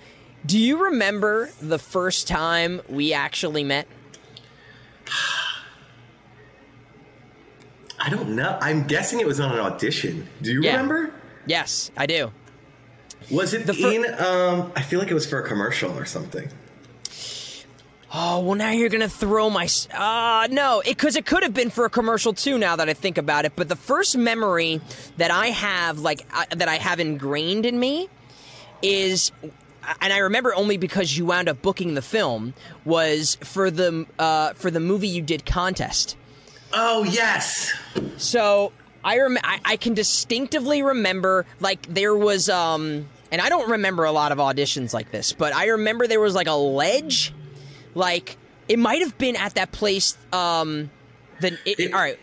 do 0.47 0.59
you 0.59 0.85
remember 0.85 1.49
the 1.63 1.79
first 1.79 2.29
time 2.29 2.81
we 2.89 3.13
actually 3.13 3.65
met 3.65 3.89
I 7.99 8.11
don't 8.11 8.31
know. 8.37 8.59
I'm 8.61 8.87
guessing 8.87 9.21
it 9.21 9.27
was 9.27 9.41
on 9.41 9.53
an 9.53 9.61
audition. 9.61 10.29
Do 10.43 10.53
you 10.53 10.63
Yeah. 10.63 10.73
remember? 10.73 11.13
yes 11.47 11.91
i 11.97 12.07
do 12.07 12.33
Was 13.31 13.53
it 13.55 13.67
The 13.67 13.75
fir- 13.75 13.93
in? 13.93 14.05
um, 14.19 14.73
I 14.77 14.81
feel 14.83 14.99
like 14.99 15.11
it 15.11 15.15
was 15.15 15.27
for 15.27 15.39
a 15.39 15.47
commercial 15.47 15.91
or 15.99 16.05
something. 16.07 16.49
Oh 18.15 18.41
well 18.41 18.55
now 18.55 18.71
you're 18.71 18.89
gonna 18.89 19.09
throw 19.09 19.51
my 19.51 19.65
s- 19.65 19.89
uh 19.93 20.47
no 20.51 20.81
it 20.81 20.89
because 20.91 21.17
it 21.17 21.27
could 21.27 21.43
have 21.43 21.53
been 21.53 21.69
for 21.71 21.85
a 21.85 21.91
commercial 21.91 22.33
too 22.33 22.57
now 22.59 22.77
that 22.77 22.89
i 22.89 22.95
think 22.95 23.19
about 23.19 23.45
it 23.45 23.53
but 23.57 23.69
the 23.69 23.77
first 23.77 24.17
memory 24.17 24.81
that 25.17 25.31
i 25.31 25.49
have 25.49 25.99
like 25.99 26.25
uh, 26.33 26.45
that 26.57 26.69
i 26.69 26.77
have 26.77 27.01
ingrained 27.01 27.67
in 27.67 27.79
me 27.79 28.09
is 28.83 29.33
and 30.01 30.15
I 30.15 30.19
remember 30.19 30.55
only 30.55 30.79
because 30.79 31.15
you 31.15 31.27
wound 31.27 31.47
up 31.47 31.61
booking 31.61 31.93
the 31.93 32.01
film 32.01 32.55
was 32.87 33.35
for 33.43 33.71
the 33.71 34.07
uh, 34.19 34.55
for 34.55 34.71
the 34.71 34.81
movie 34.81 35.09
you 35.09 35.21
did 35.21 35.45
contest. 35.45 36.17
Oh 36.73 37.05
yes. 37.05 37.71
So 38.17 38.73
I 39.05 39.19
rem- 39.21 39.37
I, 39.45 39.61
I 39.63 39.77
can 39.77 39.93
distinctively 39.93 40.83
remember 40.83 41.45
like 41.61 41.87
there 41.93 42.17
was 42.17 42.49
um 42.49 43.07
and 43.31 43.43
I 43.43 43.51
don't 43.51 43.69
remember 43.73 44.05
a 44.05 44.13
lot 44.13 44.33
of 44.33 44.39
auditions 44.39 44.95
like 44.95 45.11
this, 45.11 45.35
but 45.35 45.55
I 45.55 45.67
remember 45.67 46.07
there 46.07 46.21
was 46.21 46.35
like 46.35 46.47
a 46.49 46.55
ledge, 46.55 47.35
like 47.95 48.37
it 48.69 48.79
might 48.79 49.01
have 49.03 49.17
been 49.19 49.37
at 49.37 49.55
that 49.55 49.73
place. 49.73 50.17
Um, 50.33 50.91
the 51.41 51.59
it, 51.65 51.79
It- 51.81 51.93
all 51.95 52.01
right, 52.01 52.19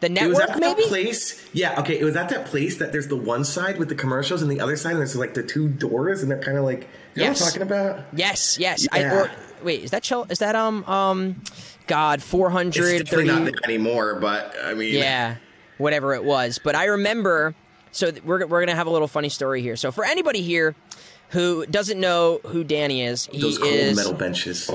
the 0.00 0.08
network, 0.08 0.26
It 0.26 0.30
was 0.30 0.50
at 0.50 0.58
maybe. 0.60 0.82
that 0.82 0.88
place. 0.88 1.48
Yeah. 1.52 1.80
Okay. 1.80 1.98
It 1.98 2.04
was 2.04 2.16
at 2.16 2.28
that 2.30 2.46
place 2.46 2.76
that 2.78 2.92
there's 2.92 3.08
the 3.08 3.16
one 3.16 3.44
side 3.44 3.78
with 3.78 3.88
the 3.88 3.94
commercials 3.94 4.42
and 4.42 4.50
the 4.50 4.60
other 4.60 4.76
side, 4.76 4.90
and 4.92 5.00
there's 5.00 5.16
like 5.16 5.34
the 5.34 5.42
two 5.42 5.68
doors, 5.68 6.22
and 6.22 6.30
they're 6.30 6.40
kind 6.42 6.58
of 6.58 6.64
like. 6.64 6.88
You 7.14 7.22
know 7.22 7.28
Yes. 7.28 7.40
what 7.40 7.46
I'm 7.46 7.52
talking 7.52 7.62
about? 7.62 8.04
Yes, 8.12 8.58
yes. 8.58 8.86
I, 8.92 8.98
Yeah. 9.00 9.14
or, 9.14 9.30
wait, 9.62 9.82
is 9.84 9.90
that 9.92 10.02
Chel- 10.02 10.26
is 10.28 10.38
that 10.40 10.54
um 10.54 10.84
um, 10.84 11.40
God, 11.86 12.22
four 12.22 12.48
It's 12.48 12.52
hundred 12.54 12.98
definitely 13.06 13.24
not 13.24 13.44
there 13.44 13.54
anymore, 13.64 14.16
but 14.20 14.54
I 14.62 14.74
mean. 14.74 14.92
Yeah, 14.94 15.36
whatever 15.78 16.12
it 16.14 16.24
was. 16.24 16.58
But 16.62 16.74
I 16.74 16.84
remember. 16.86 17.54
So 17.92 18.10
th- 18.10 18.22
we're 18.22 18.44
we're 18.46 18.60
gonna 18.60 18.76
have 18.76 18.86
a 18.86 18.90
little 18.90 19.08
funny 19.08 19.30
story 19.30 19.62
here. 19.62 19.76
So 19.76 19.90
for 19.90 20.04
anybody 20.04 20.42
here 20.42 20.74
who 21.30 21.64
doesn't 21.64 21.98
know 21.98 22.40
who 22.44 22.62
Danny 22.64 23.00
is, 23.02 23.24
he 23.32 23.40
Those 23.40 23.56
cold 23.56 23.72
is 23.72 23.96
metal 23.96 24.12
benches. 24.12 24.70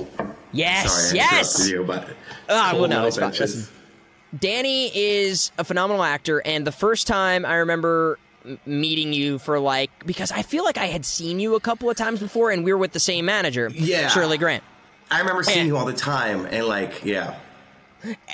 Yes, 0.52 1.08
Sorry, 1.10 1.18
yes. 1.18 1.70
you, 1.70 1.84
but 1.84 2.08
Ah, 2.50 2.72
well, 2.76 2.88
no, 2.88 3.06
it's 3.06 3.18
fine. 3.18 3.32
Listen. 3.32 3.68
Danny 4.38 4.96
is 4.96 5.52
a 5.58 5.64
phenomenal 5.64 6.04
actor, 6.04 6.42
and 6.46 6.66
the 6.66 6.72
first 6.72 7.06
time 7.08 7.46
I 7.46 7.56
remember 7.56 8.18
meeting 8.66 9.14
you 9.14 9.38
for 9.40 9.60
like 9.60 9.92
because 10.06 10.32
I 10.32 10.42
feel 10.42 10.64
like 10.64 10.78
I 10.78 10.86
had 10.88 11.06
seen 11.06 11.40
you 11.40 11.56
a 11.56 11.60
couple 11.60 11.90
of 11.90 11.98
times 11.98 12.20
before, 12.20 12.50
and 12.52 12.64
we 12.64 12.72
were 12.72 12.78
with 12.80 12.94
the 12.94 13.00
same 13.00 13.26
manager, 13.26 13.70
Yeah. 13.74 14.08
Shirley 14.10 14.38
Grant. 14.38 14.64
I 15.10 15.20
remember 15.20 15.44
seeing 15.44 15.60
And- 15.60 15.68
you 15.68 15.78
all 15.78 15.86
the 15.86 15.94
time, 15.94 16.46
and 16.46 16.66
like, 16.66 17.04
yeah. 17.04 17.36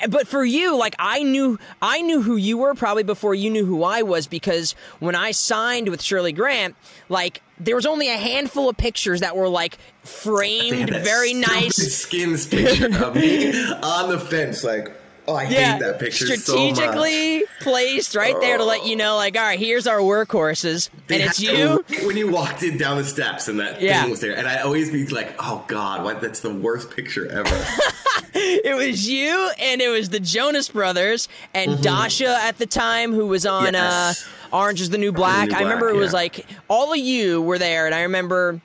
but 0.07 0.29
for 0.29 0.45
you 0.45 0.77
like 0.77 0.95
i 0.97 1.21
knew 1.23 1.59
i 1.81 2.01
knew 2.01 2.21
who 2.21 2.37
you 2.37 2.57
were 2.57 2.73
probably 2.73 3.03
before 3.03 3.35
you 3.35 3.49
knew 3.49 3.65
who 3.65 3.83
i 3.83 4.01
was 4.01 4.25
because 4.25 4.75
when 4.99 5.13
i 5.13 5.31
signed 5.31 5.89
with 5.89 6.01
shirley 6.01 6.31
grant 6.31 6.73
like 7.09 7.41
there 7.59 7.75
was 7.75 7.85
only 7.85 8.09
a 8.09 8.17
handful 8.17 8.69
of 8.69 8.77
pictures 8.77 9.21
that 9.21 9.35
were 9.35 9.49
like 9.49 9.77
framed 10.03 10.89
very 10.89 11.33
nice 11.33 11.75
skins 11.75 12.45
picture 12.45 12.87
of 13.03 13.15
me 13.15 13.47
on 13.83 14.09
the 14.09 14.19
fence, 14.19 14.63
like, 14.63 14.91
oh, 15.27 15.35
I 15.35 15.43
yeah 15.43 15.73
hate 15.73 15.79
that 15.81 15.99
picture 15.99 16.25
so 16.37 16.55
much. 16.55 16.75
strategically 16.75 17.43
placed 17.61 18.15
right 18.15 18.35
there 18.39 18.57
to 18.57 18.63
let 18.63 18.85
you 18.85 18.95
know 18.95 19.15
like 19.17 19.35
all 19.35 19.43
right 19.43 19.59
here's 19.59 19.85
our 19.87 19.99
workhorses 19.99 20.89
They 21.07 21.15
and 21.21 21.23
it's 21.29 21.39
you 21.41 21.83
when 22.05 22.15
you 22.15 22.29
walked 22.31 22.63
in 22.63 22.77
down 22.77 22.97
the 22.97 23.03
steps 23.03 23.47
and 23.49 23.59
that 23.59 23.81
Yeah. 23.81 24.01
thing 24.03 24.11
was 24.11 24.21
there, 24.21 24.37
and 24.37 24.47
I 24.47 24.59
always 24.61 24.89
be 24.91 25.05
like, 25.07 25.35
"Oh 25.39 25.65
God, 25.67 26.03
what? 26.03 26.21
That's 26.21 26.39
the 26.39 26.53
worst 26.53 26.91
picture 26.95 27.29
ever." 27.29 27.49
it 28.33 28.75
was 28.75 29.07
you 29.09 29.51
and 29.59 29.81
it 29.81 29.89
was 29.89 30.09
the 30.09 30.19
jonas 30.19 30.69
brothers 30.69 31.27
and 31.53 31.71
Dascha 31.79 32.27
at 32.27 32.57
the 32.57 32.65
time 32.65 33.11
who 33.13 33.25
was 33.27 33.45
on 33.45 33.65
Mm-hmm. 33.73 33.73
Yes. 33.75 34.27
uh 34.27 34.36
orange 34.51 34.81
is 34.81 34.89
the 34.89 34.97
new 34.97 35.11
black 35.11 35.49
New 35.49 35.55
i 35.55 35.61
remember 35.61 35.87
Black, 35.87 35.95
it 35.95 35.99
was 35.99 36.11
yeah. 36.11 36.17
like 36.19 36.45
all 36.67 36.91
of 36.91 36.99
you 36.99 37.41
were 37.41 37.57
there 37.57 37.85
and 37.85 37.95
i 37.95 38.03
remember 38.03 38.61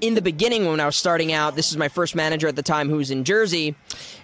in 0.00 0.14
the 0.14 0.22
beginning 0.22 0.66
when 0.66 0.78
I 0.78 0.86
was 0.86 0.96
starting 0.96 1.32
out, 1.32 1.56
this 1.56 1.70
is 1.70 1.76
my 1.76 1.88
first 1.88 2.14
manager 2.14 2.46
at 2.46 2.56
the 2.56 2.62
time 2.62 2.88
who 2.88 2.96
was 2.96 3.10
in 3.10 3.24
Jersey. 3.24 3.74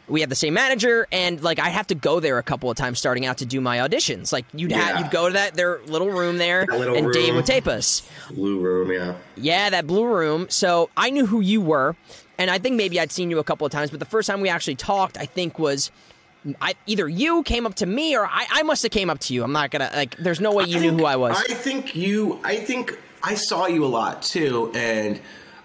We 0.07 0.21
had 0.21 0.31
the 0.31 0.37
same 0.37 0.55
manager, 0.55 1.09
and 1.11 1.43
like 1.43 1.59
I 1.59 1.71
have 1.71 1.87
to 1.89 1.95
go 1.95 2.21
there 2.21 2.39
a 2.39 2.43
couple 2.43 2.71
of 2.71 2.77
times 2.77 2.99
starting 2.99 3.27
out 3.27 3.39
to 3.39 3.47
do 3.47 3.61
my 3.61 3.79
auditions. 3.79 4.33
Like 4.33 4.45
you'd 4.53 4.71
have 4.71 5.01
you'd 5.01 5.11
go 5.11 5.29
to 5.29 5.33
that 5.33 5.55
their 5.55 5.81
little 5.87 6.11
room 6.11 6.39
there, 6.39 6.67
little 6.67 6.95
and 6.95 7.13
Dave 7.13 7.35
would 7.35 7.47
tape 7.47 7.67
us. 7.67 8.07
Blue 8.31 8.61
room, 8.61 8.93
yeah. 8.93 9.15
Yeah, 9.37 9.71
that 9.71 9.87
blue 9.87 10.05
room. 10.05 10.47
So 10.51 10.91
I 10.97 11.11
knew 11.11 11.27
who 11.27 11.41
you 11.41 11.61
were, 11.61 11.97
and 12.39 12.51
I 12.51 12.59
think 12.59 12.77
maybe 12.77 13.01
I'd 13.01 13.11
seen 13.11 13.31
you 13.31 13.39
a 13.39 13.45
couple 13.45 13.67
of 13.67 13.73
times, 13.73 13.91
but 13.91 13.99
the 13.99 14.07
first 14.07 14.29
time 14.29 14.41
we 14.41 14.49
actually 14.49 14.77
talked, 14.77 15.17
I 15.19 15.27
think 15.27 15.59
was. 15.59 15.91
I, 16.61 16.75
either 16.87 17.09
you 17.09 17.43
came 17.43 17.67
up 17.67 17.75
to 17.77 17.87
me 17.87 18.17
or 18.17 18.27
I, 18.27 18.47
I 18.51 18.63
must 18.65 18.83
have 18.83 18.93
came 18.93 19.09
up 19.11 19.19
to 19.21 19.35
you. 19.35 19.43
I'm 19.45 19.53
not 19.53 19.71
gonna 19.71 19.91
like. 19.95 20.17
There's 20.17 20.41
no 20.41 20.53
way 20.53 20.65
you 20.65 20.79
knew 20.81 20.93
who 20.93 21.05
I 21.05 21.17
was. 21.17 21.37
I 21.37 21.55
think 21.55 21.95
you. 21.97 22.39
I 22.45 22.57
think 22.57 22.99
I 23.23 23.35
saw 23.35 23.67
you 23.67 23.85
a 23.85 23.89
lot 23.89 24.23
too, 24.23 24.71
and 24.75 25.21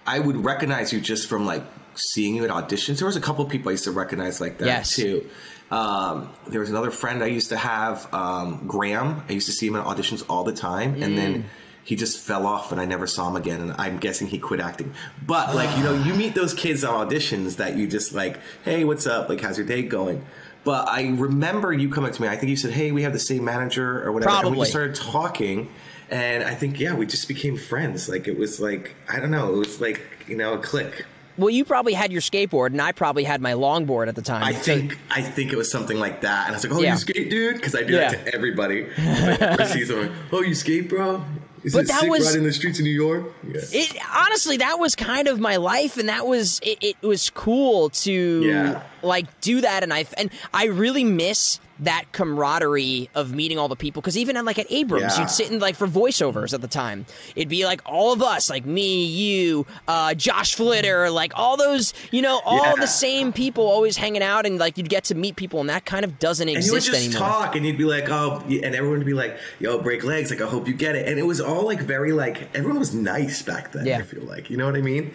I 0.07 0.19
would 0.19 0.38
recognize 0.43 0.93
you 0.93 1.01
just 1.01 1.27
from 1.27 1.45
like 1.45 1.63
seeing 1.95 2.36
you 2.36 2.45
at 2.45 2.50
auditions. 2.50 2.98
There 3.00 3.07
was 3.07 3.17
a 3.17 3.21
couple 3.21 3.43
people 3.45 3.69
I 3.69 3.74
used 3.74 3.83
to 3.83 3.91
recognize 3.91 4.39
like 4.39 4.57
that 4.59 4.65
Yes. 4.67 4.95
too. 4.95 5.27
Um, 5.69 6.29
there 6.48 6.62
was 6.62 6.69
another 6.69 6.89
friend 6.91 7.21
I 7.24 7.27
used 7.27 7.50
to 7.50 7.57
have, 7.57 8.12
um, 8.13 8.63
Graham. 8.65 9.21
I 9.29 9.33
used 9.33 9.45
to 9.48 9.51
see 9.51 9.67
him 9.67 9.75
at 9.75 9.86
auditions 9.86 10.24
all 10.27 10.43
the 10.43 10.53
time, 10.53 10.95
and 11.03 11.13
Mm. 11.13 11.15
then 11.15 11.45
he 11.83 11.95
just 11.95 12.19
fell 12.19 12.48
off, 12.48 12.71
and 12.71 12.79
I 12.81 12.86
never 12.86 13.05
saw 13.05 13.27
him 13.29 13.36
again. 13.36 13.62
And 13.62 13.74
I'm 13.77 13.98
guessing 14.00 14.27
he 14.27 14.39
quit 14.39 14.62
acting. 14.62 14.93
But 15.27 15.53
like 15.55 15.75
you 15.77 15.83
know, 15.83 15.93
you 16.03 16.13
meet 16.13 16.33
those 16.36 16.53
kids 16.53 16.83
on 16.83 17.07
auditions 17.07 17.57
that 17.57 17.75
you 17.77 17.86
just 17.86 18.13
like, 18.13 18.39
hey, 18.63 18.83
what's 18.83 19.05
up? 19.05 19.27
Like, 19.29 19.41
how's 19.41 19.57
your 19.57 19.67
day 19.67 19.81
going? 19.83 20.25
But 20.63 20.87
I 20.89 21.09
remember 21.09 21.71
you 21.73 21.89
coming 21.89 22.11
to 22.11 22.21
me. 22.21 22.27
I 22.27 22.35
think 22.35 22.49
you 22.49 22.57
said, 22.57 22.71
"Hey, 22.71 22.91
we 22.91 23.03
have 23.03 23.13
the 23.13 23.19
same 23.19 23.43
manager 23.45 24.03
or 24.05 24.11
whatever." 24.11 24.31
And 24.47 24.57
we 24.57 24.65
started 24.65 24.95
talking, 24.95 25.69
and 26.09 26.43
I 26.43 26.53
think 26.53 26.79
yeah, 26.79 26.93
we 26.95 27.05
just 27.05 27.27
became 27.27 27.57
friends. 27.57 28.09
Like 28.09 28.27
it 28.27 28.37
was 28.37 28.59
like 28.59 28.95
I 29.07 29.19
don't 29.19 29.31
know, 29.31 29.53
it 29.53 29.57
was 29.57 29.79
like 29.81 30.01
you 30.27 30.35
know 30.35 30.53
a 30.53 30.57
click. 30.59 31.05
Well, 31.37 31.49
you 31.49 31.63
probably 31.63 31.93
had 31.93 32.11
your 32.11 32.19
skateboard, 32.19 32.67
and 32.67 32.81
I 32.81 32.91
probably 32.91 33.23
had 33.23 33.39
my 33.39 33.53
longboard 33.53 34.09
at 34.09 34.15
the 34.15 34.21
time. 34.21 34.43
I 34.43 34.51
think 34.51 34.97
I 35.09 35.21
think 35.21 35.53
it 35.53 35.55
was 35.55 35.71
something 35.71 35.97
like 35.97 36.19
that, 36.21 36.47
and 36.47 36.53
I 36.53 36.57
was 36.57 36.65
like, 36.65 36.73
"Oh, 36.77 36.81
Yeah. 36.81 36.91
you 36.93 36.97
skate, 36.99 37.29
dude?" 37.29 37.55
Because 37.55 37.75
I 37.75 37.83
do 37.83 37.93
Yeah. 37.93 38.11
that 38.11 38.25
to 38.25 38.35
everybody. 38.35 38.79
If 38.97 39.41
I 39.41 39.45
ever 39.45 39.65
see 39.65 39.85
someone, 39.85 40.11
"Oh, 40.33 40.41
you 40.41 40.53
skate, 40.53 40.89
bro?" 40.89 41.23
Is 41.63 41.73
But 41.73 41.87
that 41.87 42.07
was- 42.07 42.35
in 42.35 42.43
the 42.43 42.53
streets 42.53 42.79
of 42.79 42.85
New 42.85 42.91
York? 42.91 43.25
Yeah. 43.47 43.61
It 43.71 43.95
honestly, 44.15 44.57
that 44.57 44.79
was 44.79 44.95
kind 44.95 45.27
of 45.27 45.39
my 45.39 45.57
life, 45.57 45.97
and 45.97 46.07
that 46.09 46.25
was 46.27 46.59
it. 46.63 46.77
It 46.81 46.95
was 47.01 47.29
cool 47.29 47.89
to 47.89 48.11
Yeah. 48.43 48.81
like 49.03 49.41
do 49.41 49.61
that, 49.61 49.83
and 49.83 49.93
I 49.93 50.05
and 50.17 50.29
I 50.53 50.65
really 50.65 51.03
miss 51.03 51.59
that 51.81 52.05
camaraderie 52.12 53.09
of 53.15 53.33
meeting 53.33 53.57
all 53.57 53.67
the 53.67 53.75
people 53.75 54.01
because 54.01 54.17
even 54.17 54.36
at 54.38 54.45
like 54.45 54.59
at 54.59 54.67
Abrams, 54.69 55.13
Yeah. 55.15 55.21
you'd 55.21 55.29
sit 55.29 55.51
in 55.51 55.59
like 55.59 55.75
for 55.75 55.88
voiceovers 55.88 56.53
at 56.53 56.62
the 56.62 56.67
time. 56.67 57.05
It'd 57.36 57.50
be 57.50 57.65
like 57.65 57.81
all 57.86 58.12
of 58.13 58.21
us, 58.21 58.50
like 58.50 58.65
me, 58.65 59.05
you, 59.05 59.65
uh, 59.88 60.13
Josh 60.13 60.55
Flitter, 60.55 61.09
like 61.09 61.31
all 61.36 61.57
those, 61.57 61.93
you 62.12 62.21
know, 62.21 62.41
all 62.45 62.63
Yeah. 62.63 62.75
the 62.79 62.88
same 62.88 63.31
people 63.31 63.65
always 63.65 63.98
hanging 63.98 64.21
out, 64.24 64.45
and 64.45 64.59
like 64.59 64.77
you'd 64.77 64.89
get 64.89 65.05
to 65.05 65.15
meet 65.15 65.36
people, 65.36 65.59
and 65.62 65.69
that 65.69 65.86
kind 65.86 66.03
of 66.03 66.19
doesn't 66.19 66.48
And 66.50 66.63
you 66.65 66.71
would 66.71 66.77
exist 66.79 66.88
just 67.05 67.15
anymore. 67.15 67.29
talk, 67.29 67.55
and 67.55 67.65
you'd 67.65 67.77
be 67.77 67.86
like, 67.86 68.09
"Oh," 68.09 68.43
and 68.48 68.75
everyone 68.75 68.98
would 69.00 69.07
be 69.07 69.13
like, 69.13 69.38
"Yo, 69.59 69.77
break 69.79 70.03
legs!" 70.03 70.29
Like, 70.31 70.41
I 70.41 70.48
hope 70.48 70.67
you 70.67 70.74
get 70.74 70.95
it. 70.95 71.07
And 71.07 71.17
it 71.19 71.25
was 71.25 71.39
all 71.41 71.63
like 71.63 71.81
very 71.81 72.12
like 72.12 72.50
everyone 72.55 72.79
was 72.79 72.93
nice 72.93 73.41
back 73.41 73.71
then. 73.71 73.86
Yeah. 73.86 74.00
I 74.00 74.01
feel 74.01 74.24
like 74.24 74.50
you 74.50 74.57
know 74.57 74.65
what 74.65 74.75
I 74.75 74.81
mean. 74.81 75.12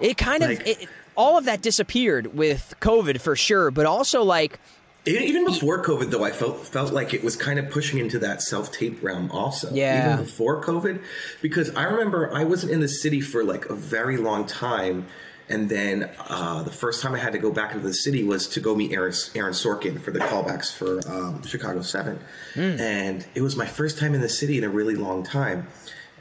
It 0.00 0.16
kind 0.16 0.42
of 0.42 0.50
it, 0.50 0.88
all 1.16 1.38
of 1.38 1.44
that 1.44 1.62
disappeared 1.62 2.34
with 2.36 2.74
COVID 2.80 3.20
for 3.20 3.36
sure, 3.36 3.70
but 3.70 3.86
also 3.86 4.22
like. 4.22 4.58
Even 5.06 5.44
before 5.44 5.84
COVID, 5.84 6.10
though, 6.10 6.24
I 6.24 6.30
felt 6.30 6.66
felt 6.66 6.92
like 6.92 7.12
it 7.12 7.22
was 7.22 7.36
kind 7.36 7.58
of 7.58 7.70
pushing 7.70 7.98
into 7.98 8.18
that 8.20 8.40
self 8.40 8.72
tape 8.72 9.02
realm, 9.02 9.30
also. 9.30 9.70
Yeah. 9.72 10.14
Even 10.14 10.24
before 10.24 10.62
COVID, 10.62 11.02
because 11.42 11.74
I 11.74 11.84
remember 11.84 12.32
I 12.34 12.44
wasn't 12.44 12.72
in 12.72 12.80
the 12.80 12.88
city 12.88 13.20
for 13.20 13.44
like 13.44 13.66
a 13.66 13.74
very 13.74 14.16
long 14.16 14.46
time, 14.46 15.06
and 15.50 15.68
then 15.68 16.10
uh, 16.30 16.62
the 16.62 16.70
first 16.70 17.02
time 17.02 17.14
I 17.14 17.18
had 17.18 17.34
to 17.34 17.38
go 17.38 17.52
back 17.52 17.74
into 17.74 17.86
the 17.86 17.92
city 17.92 18.24
was 18.24 18.48
to 18.48 18.60
go 18.60 18.74
meet 18.74 18.92
Aaron, 18.92 19.12
Aaron 19.34 19.52
Sorkin 19.52 20.00
for 20.00 20.10
the 20.10 20.20
callbacks 20.20 20.74
for 20.74 21.06
um, 21.06 21.42
Chicago 21.42 21.82
Seven, 21.82 22.18
and 22.56 23.26
it 23.34 23.42
was 23.42 23.56
my 23.56 23.66
first 23.66 23.98
time 23.98 24.14
in 24.14 24.22
the 24.22 24.28
city 24.28 24.56
in 24.56 24.64
a 24.64 24.70
really 24.70 24.94
long 24.94 25.22
time, 25.22 25.66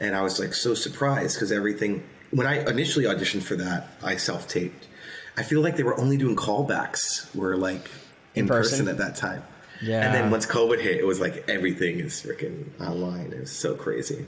and 0.02 0.14
I 0.14 0.24
was 0.24 0.40
like 0.42 0.54
so 0.54 0.74
surprised 0.74 1.38
because 1.38 1.54
everything 1.54 2.04
when 2.32 2.48
I 2.48 2.70
initially 2.70 3.06
auditioned 3.06 3.44
for 3.44 3.56
that, 3.56 3.88
I 4.04 4.18
self 4.18 4.48
taped. 4.50 4.88
I 5.38 5.44
feel 5.44 5.62
like 5.62 5.78
they 5.78 5.84
were 5.84 5.98
only 5.98 6.18
doing 6.18 6.36
callbacks 6.36 7.34
where 7.34 7.56
like 7.56 7.90
in, 8.36 8.48
person? 8.48 8.86
person. 8.86 8.88
at 8.88 8.98
that 8.98 9.16
time. 9.16 9.44
Yeah. 9.82 10.06
And 10.06 10.14
then 10.14 10.32
once 10.32 10.46
COVID 10.46 10.80
hit, 10.82 10.98
it 10.98 11.06
was 11.06 11.20
like 11.20 11.50
everything 11.50 12.00
is 12.00 12.14
freaking 12.14 12.70
online. 12.82 13.34
It 13.34 13.40
was 13.42 13.52
so 13.52 13.76
crazy. 13.76 14.26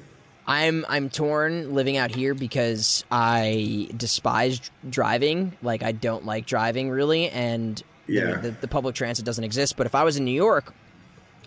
I'm 0.48 0.86
I'm 0.90 1.10
torn 1.10 1.74
living 1.74 1.98
out 1.98 2.14
here 2.14 2.34
because 2.34 3.04
I 3.10 3.90
despise 3.96 4.60
driving. 4.90 5.54
Like 5.64 5.82
I 5.82 5.92
don't 5.92 6.26
like 6.26 6.46
driving 6.46 6.90
really, 6.90 7.30
and 7.30 7.82
Yeah. 8.08 8.36
the, 8.36 8.52
the 8.52 8.68
public 8.68 8.96
transit 8.96 9.26
doesn't 9.26 9.44
exist. 9.44 9.76
But 9.78 9.88
if 9.88 9.96
I 9.96 10.04
was 10.04 10.18
in 10.18 10.26
New 10.26 10.32
York, 10.36 10.72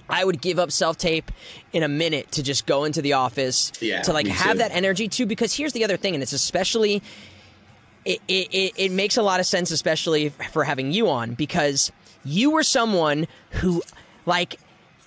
I 0.08 0.24
would 0.24 0.40
give 0.40 0.58
up 0.58 0.72
self 0.72 0.96
tape 0.96 1.30
in 1.72 1.82
a 1.84 1.88
minute 1.88 2.32
to 2.32 2.42
just 2.42 2.66
go 2.66 2.84
into 2.84 3.00
the 3.02 3.12
office 3.12 3.70
Yeah, 3.80 4.02
to 4.02 4.12
like 4.12 4.26
have 4.26 4.52
too. 4.52 4.58
that 4.58 4.72
energy 4.72 5.06
too. 5.06 5.26
Because 5.26 5.54
here's 5.54 5.74
the 5.74 5.84
other 5.84 5.96
thing, 5.98 6.14
and 6.14 6.22
it's 6.22 6.32
especially 6.32 7.02
it, 8.04 8.20
it, 8.26 8.48
it, 8.54 8.72
it 8.76 8.90
makes 8.92 9.16
a 9.16 9.22
lot 9.22 9.38
of 9.38 9.46
sense, 9.46 9.70
especially 9.70 10.30
for 10.30 10.64
having 10.64 10.90
you 10.92 11.08
on, 11.10 11.34
because 11.34 11.92
you 12.28 12.50
were 12.50 12.62
someone 12.62 13.26
who, 13.50 13.82
like, 14.26 14.58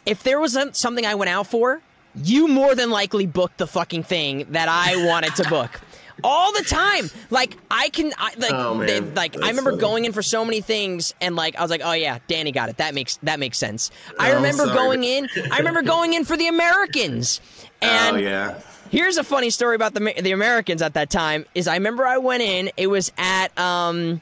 if 0.05 0.23
there 0.23 0.39
was 0.39 0.57
something 0.73 1.05
I 1.05 1.15
went 1.15 1.29
out 1.29 1.47
for, 1.47 1.81
you 2.15 2.47
more 2.47 2.75
than 2.75 2.89
likely 2.89 3.25
booked 3.27 3.57
the 3.57 3.67
fucking 3.67 4.03
thing 4.03 4.47
that 4.51 4.67
I 4.69 5.05
wanted 5.07 5.35
to 5.35 5.47
book. 5.49 5.79
All 6.23 6.51
the 6.53 6.63
time, 6.63 7.09
like 7.31 7.57
I 7.71 7.89
can, 7.89 8.13
I, 8.17 8.33
like, 8.37 8.51
Oh, 8.53 8.77
they- 8.77 8.99
like 8.99 9.35
I 9.41 9.47
remember 9.49 9.71
funny. 9.71 9.81
going 9.81 10.05
in 10.05 10.11
for 10.11 10.21
so 10.21 10.45
many 10.45 10.61
things, 10.61 11.15
and 11.19 11.35
like 11.35 11.55
I 11.55 11.61
was 11.61 11.71
like, 11.71 11.81
oh 11.83 11.93
yeah, 11.93 12.19
Danny 12.27 12.51
got 12.51 12.69
it. 12.69 12.77
That 12.77 12.93
makes 12.93 13.17
that 13.23 13.39
makes 13.39 13.57
sense. 13.57 13.89
I 14.19 14.31
Oh, 14.31 14.35
remember 14.35 14.67
going 14.67 15.03
in. 15.03 15.29
I 15.51 15.57
remember 15.57 15.81
going 15.81 16.13
in 16.13 16.23
for 16.25 16.37
the 16.37 16.47
Americans, 16.47 17.41
and 17.81 18.17
oh 18.17 18.19
yeah. 18.19 18.59
Here's 18.91 19.17
a 19.17 19.23
funny 19.23 19.49
story 19.49 19.75
about 19.75 19.93
the 19.95 20.13
the 20.21 20.31
Americans 20.31 20.81
at 20.83 20.93
that 20.95 21.09
time. 21.09 21.45
Is 21.55 21.67
I 21.67 21.75
remember 21.75 22.05
I 22.05 22.17
went 22.19 22.43
in. 22.43 22.69
It 22.77 22.87
was 22.87 23.11
at 23.17 23.57
um, 23.57 24.21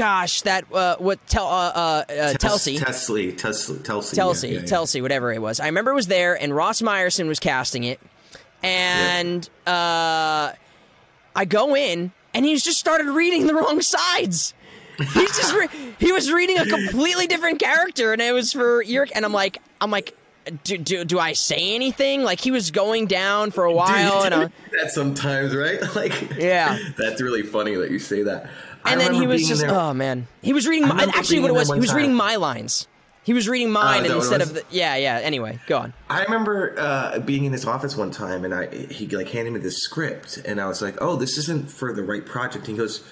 gosh, 0.00 0.40
that 0.42 0.64
uh, 0.72 0.96
what 0.96 1.24
tel 1.26 1.46
uh, 1.46 1.48
uh, 1.50 2.04
uh 2.08 2.32
Telsey. 2.34 2.78
Tesley. 2.78 3.32
Tesley. 3.32 3.76
Telsey. 3.76 4.14
Telsey, 4.16 4.50
yeah, 4.50 4.58
yeah. 4.60 4.64
Telsey, 4.64 5.02
whatever 5.02 5.30
it 5.30 5.42
was. 5.42 5.60
I 5.60 5.66
remember 5.66 5.90
it 5.90 5.94
was 5.94 6.06
there, 6.06 6.40
and 6.40 6.56
Ross 6.56 6.80
Meyerson 6.80 7.28
was 7.28 7.38
casting 7.38 7.84
it, 7.84 8.00
and 8.62 9.46
uh, 9.66 10.52
I 11.36 11.44
go 11.46 11.76
in, 11.76 12.12
and 12.32 12.46
he's 12.46 12.64
just 12.64 12.78
started 12.78 13.08
reading 13.08 13.46
the 13.46 13.54
wrong 13.54 13.82
sides. 13.82 14.54
He's 14.96 15.36
just 15.36 15.54
re- 15.54 15.92
he 15.98 16.12
was 16.12 16.32
reading 16.32 16.58
a 16.58 16.66
completely 16.66 17.26
different 17.26 17.60
character, 17.60 18.14
and 18.14 18.22
it 18.22 18.32
was 18.32 18.54
for 18.54 18.82
your. 18.82 19.06
And 19.14 19.26
I'm 19.26 19.32
like, 19.32 19.58
I'm 19.82 19.90
like, 19.90 20.16
do, 20.64 20.78
do, 20.78 21.04
do 21.04 21.18
I 21.18 21.32
say 21.32 21.74
anything? 21.74 22.22
Like 22.22 22.40
he 22.40 22.50
was 22.50 22.70
going 22.70 23.06
down 23.06 23.50
for 23.50 23.64
a 23.64 23.72
while, 23.72 24.22
Dude, 24.22 24.32
and 24.32 24.42
I, 24.42 24.46
do 24.46 24.52
that 24.80 24.90
sometimes, 24.92 25.54
right? 25.54 25.80
Like, 25.94 26.36
Yeah. 26.38 26.78
that's 26.96 27.20
really 27.20 27.42
funny 27.42 27.74
that 27.74 27.90
you 27.90 27.98
say 27.98 28.22
that. 28.22 28.48
I 28.84 28.92
and 28.92 29.00
then 29.00 29.14
he 29.14 29.26
was 29.26 29.46
just 29.46 29.60
there- 29.60 29.70
oh 29.70 29.92
man 29.94 30.26
he 30.42 30.52
was 30.52 30.66
reading 30.66 30.88
my, 30.88 31.04
actually 31.14 31.40
what 31.40 31.50
it 31.50 31.54
was 31.54 31.72
he 31.72 31.80
was 31.80 31.94
reading 31.94 32.14
my 32.14 32.36
lines 32.36 32.86
he 33.22 33.34
was 33.34 33.48
reading 33.48 33.70
mine 33.70 34.04
and 34.04 34.08
what 34.08 34.12
it 34.12 34.16
instead 34.16 34.40
of 34.40 34.54
the, 34.54 34.64
yeah 34.70 34.96
yeah 34.96 35.18
anyway 35.22 35.58
go 35.66 35.78
on 35.78 35.92
I 36.08 36.24
remember 36.24 36.74
uh, 36.78 37.18
being 37.20 37.44
in 37.44 37.52
his 37.52 37.64
office 37.66 37.96
one 37.96 38.10
time, 38.10 38.44
and 38.44 38.54
I 38.54 38.66
he 38.74 39.06
like 39.08 39.28
handed 39.28 39.52
me 39.52 39.60
this 39.60 39.82
script, 39.82 40.38
and 40.38 40.60
I 40.60 40.66
was 40.66 40.82
like, 40.82 40.96
"Oh, 41.00 41.16
this 41.16 41.38
isn't 41.38 41.70
for 41.70 41.92
the 41.92 42.02
right 42.02 42.24
project." 42.24 42.66
And 42.66 42.76
he 42.76 42.82
goes, 42.82 43.04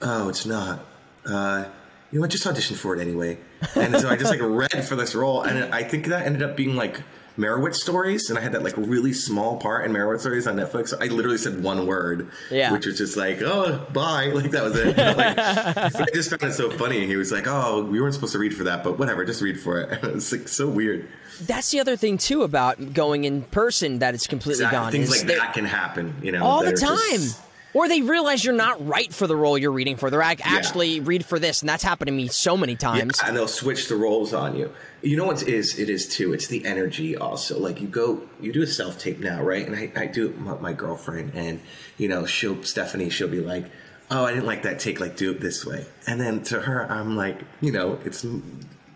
"Oh, 0.00 0.28
it's 0.28 0.46
not. 0.46 0.84
Uh, 1.26 1.66
you 2.10 2.18
know 2.18 2.22
what? 2.22 2.30
Just 2.30 2.46
audition 2.46 2.76
for 2.76 2.96
it 2.96 3.00
anyway." 3.00 3.38
And 3.74 3.94
so 4.00 4.08
I 4.08 4.16
just 4.16 4.30
like 4.30 4.40
read 4.42 4.84
for 4.86 4.96
this 4.96 5.14
role, 5.14 5.42
and 5.42 5.74
I 5.74 5.82
think 5.82 6.06
that 6.06 6.24
ended 6.24 6.42
up 6.42 6.56
being 6.56 6.74
like 6.76 7.00
Meyerowitz 7.38 7.76
stories, 7.76 8.28
and 8.28 8.38
I 8.38 8.42
had 8.42 8.52
that 8.52 8.62
like 8.62 8.76
really 8.76 9.12
small 9.12 9.56
part 9.58 9.84
in 9.86 9.92
Meyerowitz 9.92 10.20
stories 10.20 10.46
on 10.46 10.56
Netflix. 10.56 10.92
I 11.00 11.06
literally 11.06 11.38
said 11.38 11.62
one 11.62 11.86
word, 11.86 12.30
Yeah. 12.50 12.72
which 12.72 12.86
was 12.86 12.98
just 12.98 13.16
like, 13.16 13.40
"Oh, 13.42 13.86
bye," 13.92 14.26
like 14.34 14.50
that 14.50 14.62
was 14.62 14.76
it. 14.76 14.96
Like, 15.16 15.38
I 15.38 16.06
just 16.14 16.30
found 16.30 16.42
it 16.52 16.54
so 16.54 16.70
funny. 16.70 17.06
He 17.06 17.16
was 17.16 17.32
like, 17.32 17.46
"Oh, 17.46 17.84
we 17.84 18.00
weren't 18.00 18.14
supposed 18.14 18.32
to 18.32 18.38
read 18.38 18.54
for 18.54 18.64
that, 18.64 18.84
but 18.84 18.98
whatever, 18.98 19.24
just 19.24 19.40
read 19.42 19.58
for 19.60 19.80
it." 19.80 19.92
it 20.04 20.14
was 20.14 20.30
like 20.32 20.48
so 20.48 20.68
weird. 20.68 21.08
that's 21.42 21.70
the 21.70 21.80
other 21.80 21.96
thing 21.96 22.18
too 22.18 22.42
about 22.42 22.92
going 22.92 23.24
in 23.24 23.42
person 23.42 23.98
that 24.00 24.14
it's 24.14 24.26
completely 24.26 24.64
Exactly. 24.64 24.78
gone 24.78 24.92
Things 24.92 25.10
like 25.10 25.26
that 25.38 25.54
can 25.54 25.64
happen, 25.64 26.14
you 26.22 26.32
know, 26.32 26.44
all 26.44 26.62
the 26.64 26.72
time 26.72 26.98
just- 27.20 27.40
or 27.74 27.88
they 27.88 28.02
realize 28.02 28.44
you're 28.44 28.54
not 28.54 28.86
right 28.86 29.12
for 29.12 29.26
the 29.26 29.36
role 29.36 29.56
you're 29.56 29.72
reading 29.72 29.96
for 29.96 30.10
they're 30.10 30.22
ac- 30.22 30.42
actually 30.44 31.00
read 31.00 31.24
for 31.24 31.38
this 31.38 31.60
and 31.62 31.68
that's 31.68 31.82
happened 31.82 32.06
to 32.08 32.12
me 32.12 32.28
so 32.28 32.56
many 32.56 32.72
Yeah, 32.72 32.78
times 32.78 33.20
and 33.24 33.36
they'll 33.36 33.48
switch 33.48 33.88
the 33.88 33.96
roles 33.96 34.32
on 34.34 34.56
you. 34.56 34.72
You 35.02 35.16
know 35.16 35.24
what 35.26 35.42
it 35.42 35.48
is? 35.48 35.78
It 35.78 35.88
is 35.90 36.06
too. 36.08 36.32
It's 36.32 36.46
the 36.46 36.64
energy 36.64 37.16
also. 37.16 37.58
Like 37.58 37.80
you 37.80 37.88
go, 37.88 38.22
you 38.40 38.52
do 38.52 38.62
a 38.62 38.66
self 38.66 38.98
tape 38.98 39.18
now, 39.18 39.42
right? 39.42 39.66
And 39.66 39.74
I, 39.74 39.90
I 40.00 40.06
do 40.06 40.26
it 40.28 40.38
with 40.40 40.60
my, 40.60 40.72
girlfriend, 40.72 41.32
and 41.34 41.60
you 41.98 42.06
know, 42.08 42.24
she'll 42.26 42.62
Stephanie, 42.62 43.10
she'll 43.10 43.26
be 43.26 43.40
like, 43.40 43.64
"Oh, 44.12 44.24
I 44.24 44.30
didn't 44.32 44.46
like 44.46 44.62
that 44.62 44.78
take. 44.78 45.00
Like, 45.00 45.16
do 45.16 45.32
it 45.32 45.40
this 45.40 45.66
way." 45.66 45.86
And 46.06 46.20
then 46.20 46.42
to 46.44 46.60
her, 46.60 46.88
I'm 46.90 47.16
like, 47.16 47.40
you 47.60 47.72
know, 47.72 47.98
it's 48.04 48.24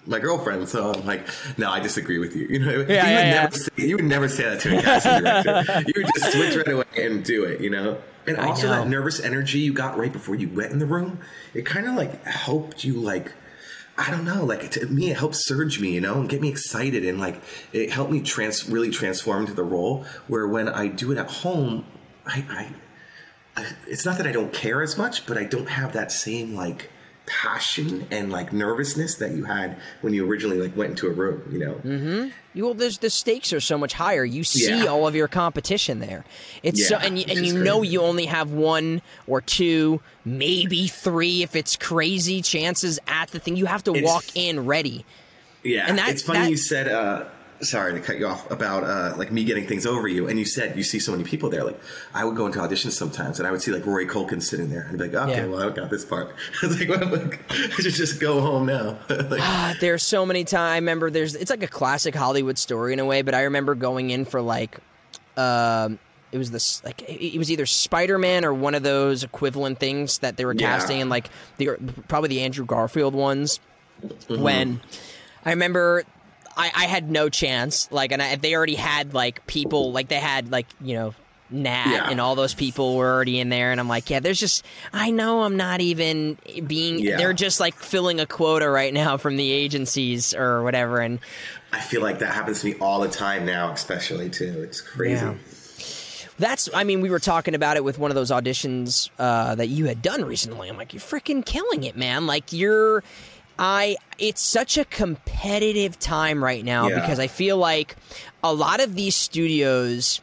my 0.07 0.21
girlfriend, 0.21 0.69
so 0.69 0.93
I'm 0.93 1.05
like, 1.05 1.27
no, 1.59 1.69
I 1.73 1.81
disagree 1.81 2.19
with 2.21 2.37
you. 2.37 2.47
You 2.47 2.59
know, 2.61 2.71
Yeah, 2.71 2.77
you, 2.77 2.79
would 2.79 2.89
yeah, 2.91 3.09
yeah. 3.19 3.41
never 3.43 3.57
Say, 3.57 3.71
you 3.79 3.97
would 3.97 4.05
never 4.05 4.29
say 4.29 4.45
that 4.45 4.61
to 4.61 4.79
a 4.79 4.83
casting 4.83 5.25
director. 5.25 5.83
you 5.89 5.93
would 5.97 6.13
just 6.15 6.33
switch 6.33 6.55
right 6.57 6.69
away 6.69 6.85
and 7.05 7.25
do 7.25 7.43
it. 7.45 7.61
You 7.61 7.71
know. 7.71 7.99
And 8.27 8.39
also 8.39 8.69
that 8.69 8.89
nervous 8.89 9.21
energy 9.21 9.61
you 9.61 9.73
got 9.73 9.97
right 9.97 10.13
before 10.13 10.35
you 10.35 10.49
went 10.49 10.73
in 10.73 10.79
the 10.79 10.87
room, 10.87 11.21
it 11.55 11.65
kind 11.65 11.87
of 11.87 11.95
like 11.95 12.25
helped 12.25 12.85
you 12.85 12.95
like 12.95 13.33
I 13.99 14.11
don't 14.11 14.25
know, 14.25 14.45
like 14.45 14.71
to 14.73 14.87
me, 14.87 15.11
it 15.11 15.17
helped 15.17 15.37
surge 15.37 15.81
me, 15.81 15.93
you 15.93 16.03
know, 16.03 16.21
and 16.21 16.29
get 16.29 16.43
me 16.43 16.49
excited, 16.51 17.05
and 17.05 17.19
like 17.19 17.41
it 17.73 17.91
helped 17.91 18.13
me 18.13 18.21
trans 18.21 18.69
really 18.69 18.91
transform 18.91 19.43
into 19.43 19.55
the 19.55 19.65
role. 19.65 20.05
Where 20.27 20.47
when 20.47 20.69
I 20.69 20.89
do 20.89 21.13
it 21.13 21.19
at 21.19 21.31
home, 21.31 21.87
I, 22.27 22.45
I, 23.57 23.63
I 23.63 23.67
it's 23.87 24.05
not 24.05 24.19
that 24.19 24.27
I 24.27 24.33
don't 24.33 24.53
care 24.53 24.83
as 24.83 24.99
much, 24.99 25.25
but 25.27 25.39
I 25.39 25.45
don't 25.45 25.69
have 25.69 25.95
that 25.95 26.13
same 26.13 26.55
like 26.55 26.91
passion 27.27 28.07
and 28.11 28.31
like 28.31 28.53
nervousness 28.53 29.17
that 29.17 29.33
you 29.33 29.45
had 29.45 29.77
when 30.01 30.15
you 30.15 30.29
originally 30.29 30.59
like 30.59 30.77
went 30.77 30.91
into 30.91 31.07
a 31.09 31.11
room. 31.11 31.43
You 31.51 31.59
know. 31.59 31.75
Mm-hmm. 31.85 32.29
you, 32.55 32.65
Well, 32.65 32.75
there's 32.75 32.99
the 32.99 33.11
stakes 33.11 33.53
are 33.53 33.61
so 33.61 33.77
much 33.77 33.93
higher. 33.95 34.25
You 34.25 34.45
see 34.45 34.69
Yeah. 34.69 34.87
all 34.87 35.07
of 35.07 35.15
your 35.15 35.29
competition 35.29 35.99
there. 35.99 36.25
It's 36.63 36.87
so, 36.89 36.97
Yeah, 36.99 37.07
and 37.07 37.19
you, 37.19 37.25
which 37.25 37.37
and 37.37 37.47
is 37.47 37.53
you 37.53 37.63
know 37.65 37.83
you 37.83 38.01
only 38.03 38.27
have 38.27 38.53
one 38.53 39.03
or 39.27 39.41
two, 39.41 40.01
maybe 40.25 40.87
three 40.87 41.43
if 41.43 41.57
it's 41.57 41.77
crazy 41.77 42.43
chances 42.43 42.99
at 43.09 43.31
the 43.31 43.39
thing. 43.39 43.57
You 43.57 43.67
have 43.67 43.83
to 43.85 43.91
It's- 43.95 44.05
walk 44.05 44.25
in 44.35 44.65
ready. 44.65 45.05
Yeah, 45.65 45.87
And 45.89 45.99
that- 45.99 46.11
it's 46.11 46.23
funny 46.23 46.41
that- 46.41 46.51
you 46.51 46.57
said. 46.57 46.89
uh 46.89 47.25
Sorry 47.63 47.95
to 47.95 48.01
cut 48.01 48.19
you 48.19 48.27
off 48.27 48.51
about 48.51 48.85
uh, 48.85 49.15
like 49.17 49.33
me 49.33 49.43
getting 49.45 49.67
things 49.67 49.87
over 49.87 50.07
you, 50.07 50.29
and 50.29 50.39
you 50.39 50.45
said 50.45 50.77
you 50.77 50.83
see 50.83 50.99
so 50.99 51.13
many 51.13 51.25
people 51.25 51.49
there. 51.49 51.65
Like 51.65 51.81
I 52.15 52.25
would 52.25 52.37
go 52.37 52.47
into 52.47 52.59
auditions 52.59 52.93
sometimes, 52.93 53.39
and 53.39 53.47
I 53.49 53.51
would 53.51 53.63
see 53.63 53.71
like 53.73 53.87
Rory 53.87 54.07
Culkin 54.07 54.43
sitting 54.43 54.69
there, 54.69 54.83
and 54.83 55.01
I'd 55.03 55.11
be 55.11 55.17
like, 55.17 55.29
"Okay, 55.31 55.43
Yeah. 55.43 55.47
well 55.47 55.69
I 55.69 55.73
got 55.73 55.89
this 55.91 56.05
part." 56.05 56.35
I 56.63 56.67
was 56.67 56.79
like, 56.79 56.89
well, 56.89 57.07
like, 57.09 57.41
"I 57.51 57.55
should 57.81 57.95
just 57.95 58.21
go 58.21 58.41
home 58.41 58.67
now." 58.67 58.99
like, 59.09 59.41
Ah, 59.41 59.75
there's 59.81 60.03
so 60.03 60.27
many 60.27 60.45
times. 60.45 60.73
I 60.73 60.77
remember 60.77 61.11
there's 61.11 61.35
it's 61.35 61.51
like 61.51 61.63
a 61.63 61.67
classic 61.69 62.15
Hollywood 62.15 62.59
story 62.59 62.93
in 62.93 62.99
a 63.01 63.05
way, 63.07 63.23
but 63.23 63.35
I 63.35 63.43
remember 63.45 63.75
going 63.75 64.11
in 64.11 64.25
for 64.27 64.43
like, 64.43 64.77
um, 65.39 65.99
it 66.33 66.39
was 66.39 66.51
this 66.51 66.85
like 66.85 67.03
it 67.09 67.39
was 67.39 67.51
either 67.51 67.65
Spider 67.67 68.19
Man 68.19 68.45
or 68.45 68.53
one 68.53 68.75
of 68.75 68.83
those 68.83 69.25
equivalent 69.25 69.79
things 69.79 70.19
that 70.19 70.37
they 70.37 70.45
were 70.45 70.53
Yeah. 70.55 70.77
casting 70.77 71.01
in 71.01 71.09
like 71.09 71.31
the 71.57 71.71
probably 72.09 72.29
the 72.29 72.43
Andrew 72.43 72.67
Garfield 72.67 73.15
ones. 73.15 73.61
Mm-hmm. 74.05 74.43
When 74.43 74.81
I 75.45 75.51
remember. 75.51 76.05
I, 76.57 76.71
I 76.75 76.85
had 76.87 77.11
no 77.11 77.29
chance. 77.29 77.91
Like, 77.93 78.13
and 78.13 78.23
I, 78.23 78.37
they 78.37 78.55
already 78.55 78.75
had 78.77 79.15
like 79.15 79.47
people, 79.47 79.93
like 79.93 80.09
they 80.09 80.17
had 80.21 80.51
like 80.51 80.67
you 80.81 80.95
know 80.95 81.15
Nat 81.51 81.87
Yeah. 81.89 82.11
and 82.11 82.21
all 82.21 82.35
those 82.35 82.55
people 82.55 82.97
were 82.97 83.13
already 83.13 83.39
in 83.39 83.49
there, 83.51 83.71
and 83.71 83.79
I'm 83.81 83.89
like, 83.89 84.11
yeah, 84.11 84.21
there's 84.21 84.41
just 84.41 84.65
I 84.93 85.11
know 85.11 85.43
I'm 85.43 85.57
not 85.57 85.81
even 85.81 86.39
being. 86.67 86.99
Yeah. 86.99 87.19
They're 87.19 87.33
just 87.35 87.61
like 87.61 87.75
filling 87.75 88.19
a 88.21 88.27
quota 88.27 88.69
right 88.69 88.93
now 88.93 89.17
from 89.17 89.37
the 89.37 89.51
agencies 89.53 90.35
or 90.35 90.63
whatever, 90.63 91.01
and 91.01 91.21
I 91.73 91.81
feel 91.81 92.01
like 92.03 92.19
that 92.21 92.33
happens 92.35 92.61
to 92.63 92.67
me 92.69 92.75
all 92.81 93.01
the 93.01 93.09
time 93.09 93.45
now, 93.47 93.71
especially 93.73 94.31
too. 94.31 94.63
It's 94.63 94.81
crazy. 94.81 95.25
Yeah. 95.25 95.35
that's. 96.39 96.69
I 96.75 96.85
mean, 96.85 97.01
we 97.01 97.11
were 97.11 97.19
talking 97.21 97.55
about 97.55 97.77
it 97.77 97.85
with 97.85 97.99
one 97.99 98.11
of 98.11 98.15
those 98.15 98.31
auditions 98.31 99.11
uh, 99.19 99.55
that 99.55 99.69
you 99.69 99.87
had 99.87 100.03
done 100.03 100.25
recently. 100.25 100.69
I'm 100.69 100.77
like, 100.77 100.93
you're 100.95 101.01
freaking 101.01 101.45
killing 101.45 101.85
it, 101.85 101.97
man! 101.97 102.27
Like 102.27 102.53
you're. 102.53 103.03
I 103.59 103.97
it's 104.19 104.41
such 104.43 104.77
a 104.79 104.85
competitive 104.85 105.99
time 105.99 106.43
right 106.43 106.65
now 106.65 106.89
Yeah. 106.89 107.01
because 107.01 107.19
I 107.19 107.27
feel 107.27 107.57
like 107.57 107.97
a 108.45 108.53
lot 108.53 108.81
of 108.81 108.95
these 108.95 109.17
studios 109.17 110.21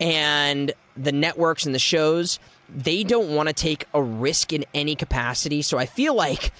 and 0.00 0.72
the 0.96 1.12
networks 1.12 1.66
and 1.66 1.74
the 1.74 1.78
shows 1.78 2.38
they 2.68 3.02
don't 3.02 3.34
want 3.34 3.48
to 3.48 3.54
take 3.54 3.86
a 3.94 4.02
risk 4.02 4.52
in 4.52 4.64
any 4.74 4.94
capacity. 4.94 5.62
So 5.62 5.78
i 5.78 5.86
feel 5.86 6.14
like 6.14 6.52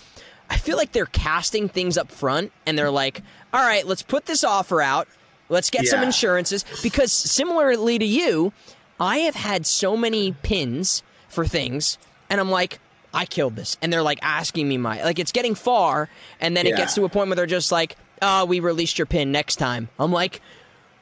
i 0.51 0.57
feel 0.57 0.77
like 0.77 0.93
they're 0.93 1.07
casting 1.07 1.69
things 1.69 1.99
up 1.99 2.11
front 2.11 2.51
and 2.67 2.79
they're 2.79 2.91
like 2.91 3.23
all 3.53 3.61
right 3.65 3.87
let's 3.87 4.03
put 4.03 4.27
this 4.27 4.43
offer 4.45 4.81
out. 4.83 5.09
Let's 5.51 5.71
get 5.71 5.87
some 5.87 6.03
insurances. 6.03 6.65
Because 6.83 7.11
similarly 7.13 7.99
to 7.99 8.05
you 8.07 8.53
i 9.01 9.19
have 9.19 9.35
had 9.37 9.67
so 9.67 9.97
many 9.97 10.33
pins 10.43 11.03
for 11.29 11.47
things 11.47 11.99
and 12.31 12.41
i'm 12.41 12.51
like 12.51 12.81
i 13.15 13.25
killed 13.25 13.57
this 13.57 13.77
and 13.83 13.93
they're 13.93 14.03
like 14.03 14.19
asking 14.23 14.69
me 14.69 14.77
my 14.79 15.03
like 15.03 15.19
it's 15.19 15.33
getting 15.33 15.55
far 15.55 16.09
and 16.41 16.57
then 16.57 16.67
it 16.67 16.77
gets 16.77 16.95
to 16.95 17.05
a 17.05 17.09
point 17.09 17.29
where 17.29 17.37
they're 17.37 17.47
just 17.47 17.73
like 17.73 17.97
oh 18.23 18.45
we 18.45 18.61
released 18.61 18.99
your 18.99 19.07
pin 19.07 19.33
next 19.33 19.57
time 19.57 19.89
i'm 19.99 20.13
like 20.13 20.41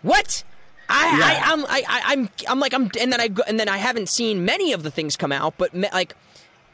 what? 0.02 0.44
I, 0.88 1.18
Yeah. 1.18 1.24
I 1.24 1.52
I'm 1.52 1.64
I, 1.66 1.82
I 1.88 2.02
I'm 2.12 2.30
I'm 2.48 2.60
like 2.60 2.72
I'm 2.72 2.90
and 3.00 3.12
then 3.12 3.20
I 3.20 3.26
go, 3.28 3.42
and 3.48 3.58
then 3.58 3.68
I 3.68 3.76
haven't 3.78 4.08
seen 4.08 4.44
many 4.44 4.72
of 4.72 4.84
the 4.84 4.90
things 4.90 5.16
come 5.16 5.32
out, 5.32 5.54
but 5.58 5.74
me, 5.74 5.88
like 5.92 6.14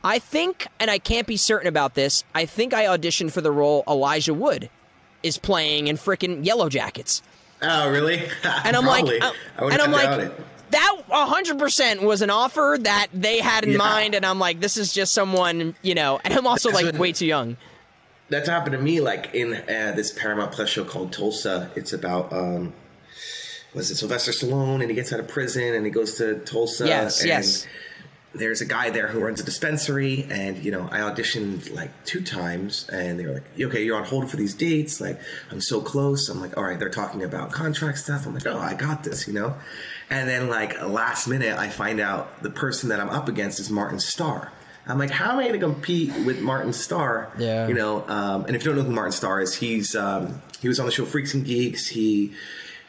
I 0.05 0.19
think 0.19 0.67
and 0.79 0.91
I 0.91 0.99
can't 0.99 1.27
be 1.27 1.39
certain 1.39 1.67
about 1.69 1.95
this. 1.95 2.25
I 2.35 2.45
think 2.45 2.75
I 2.75 2.85
auditioned 2.85 3.33
for 3.33 3.41
the 3.41 3.51
role 3.51 3.85
Elijah 3.89 4.35
Wood 4.35 4.69
is 5.23 5.39
playing 5.39 5.87
in 5.87 5.97
frickin' 5.97 6.45
Yellowjackets, 6.45 7.23
Oh, 7.63 7.89
really? 7.89 8.19
and 8.65 8.77
I'm 8.77 8.83
Probably. 8.83 9.19
like, 9.21 9.23
uh, 9.23 9.33
I 9.59 9.65
wouldn't 9.65 9.81
and 9.83 9.83
I'm 9.83 9.93
like. 9.93 10.21
it. 10.27 10.33
That 10.73 11.03
100% 11.11 12.03
was 12.03 12.21
an 12.23 12.31
offer 12.31 12.77
that 12.81 13.09
they 13.15 13.39
had 13.39 13.65
in 13.65 13.71
Yeah. 13.73 13.77
mind, 13.79 14.15
and 14.15 14.27
I'm 14.27 14.39
like, 14.39 14.61
this 14.61 14.77
is 14.77 14.93
just 14.93 15.13
someone, 15.15 15.75
you 15.83 15.95
know, 15.95 16.21
and 16.25 16.35
I'm 16.35 16.47
also 16.47 16.71
That's 16.71 16.83
like 16.83 16.99
way 16.99 17.13
too 17.13 17.27
young. 17.27 17.57
That's 18.29 18.49
happened 18.49 18.73
to 18.73 18.81
me, 18.83 19.01
like 19.01 19.35
in 19.35 19.55
uh, 19.55 19.93
this 19.95 20.11
Paramount 20.13 20.53
Plus 20.53 20.69
show 20.71 20.85
called 20.85 21.13
Tulsa. 21.13 21.71
It's 21.77 21.93
about 21.93 22.33
um, 22.33 22.73
was 23.75 23.91
it 23.91 23.97
Sylvester 23.97 24.33
Stallone, 24.33 24.81
and 24.81 24.89
he 24.91 24.95
gets 24.95 25.13
out 25.13 25.21
of 25.21 25.29
prison 25.29 25.75
and 25.75 25.85
he 25.85 25.91
goes 25.93 26.17
to 26.19 26.39
Tulsa. 26.41 26.87
Yes, 26.87 27.21
and 27.21 27.29
yes. 27.29 27.67
There's 28.35 28.61
a 28.61 28.67
guy 28.67 28.91
there 28.91 29.09
who 29.09 29.21
runs 29.21 29.41
a 29.41 29.45
dispensary, 29.45 30.27
and 30.31 30.65
you 30.65 30.71
know 30.71 30.89
I 30.91 31.01
auditioned 31.01 31.75
like 31.75 31.91
two 32.05 32.23
times, 32.23 32.89
and 32.91 33.19
they 33.19 33.27
were 33.27 33.35
like, 33.35 33.61
"Okay, 33.61 33.85
you're 33.85 33.97
on 33.97 34.05
hold 34.05 34.31
for 34.31 34.37
these 34.37 34.55
dates." 34.55 35.01
Like 35.01 35.21
I'm 35.51 35.61
so 35.61 35.81
close. 35.81 36.29
I'm 36.29 36.41
like, 36.41 36.57
"All 36.57 36.65
right." 36.65 36.79
They're 36.79 36.89
talking 36.89 37.23
about 37.23 37.53
contract 37.53 37.99
stuff. 37.99 38.27
I'm 38.27 38.35
like, 38.35 38.47
"Oh, 38.47 38.59
I 38.59 38.75
got 38.75 39.05
this," 39.05 39.27
you 39.27 39.35
know. 39.35 39.55
And 40.11 40.29
then 40.29 40.49
like 40.49 40.81
last 40.83 41.29
minute, 41.29 41.59
I 41.59 41.69
find 41.69 42.01
out 42.01 42.43
the 42.43 42.51
person 42.51 42.89
that 42.91 43.01
I'm 43.01 43.11
up 43.11 43.29
against 43.29 43.61
is 43.61 43.71
Martin 43.71 43.99
Starr. 43.99 44.53
I'm 44.87 44.99
like, 44.99 45.11
how 45.11 45.33
am 45.33 45.39
I 45.39 45.43
going 45.49 45.53
to 45.53 45.59
compete 45.61 46.13
with 46.27 46.41
Martin 46.41 46.73
Starr? 46.73 47.33
Yeah. 47.39 47.69
You 47.69 47.75
know, 47.75 48.07
um, 48.09 48.47
and 48.47 48.57
if 48.57 48.65
you 48.65 48.71
don't 48.71 48.79
know 48.79 48.85
who 48.85 48.93
Martin 48.93 49.13
Starr 49.13 49.41
is, 49.41 49.55
he's 49.55 49.95
um, 49.95 50.43
he 50.61 50.69
was 50.69 50.81
on 50.81 50.87
the 50.87 50.93
show 50.93 51.05
Freaks 51.05 51.35
and 51.35 51.45
Geeks. 51.45 51.87
He 51.87 52.33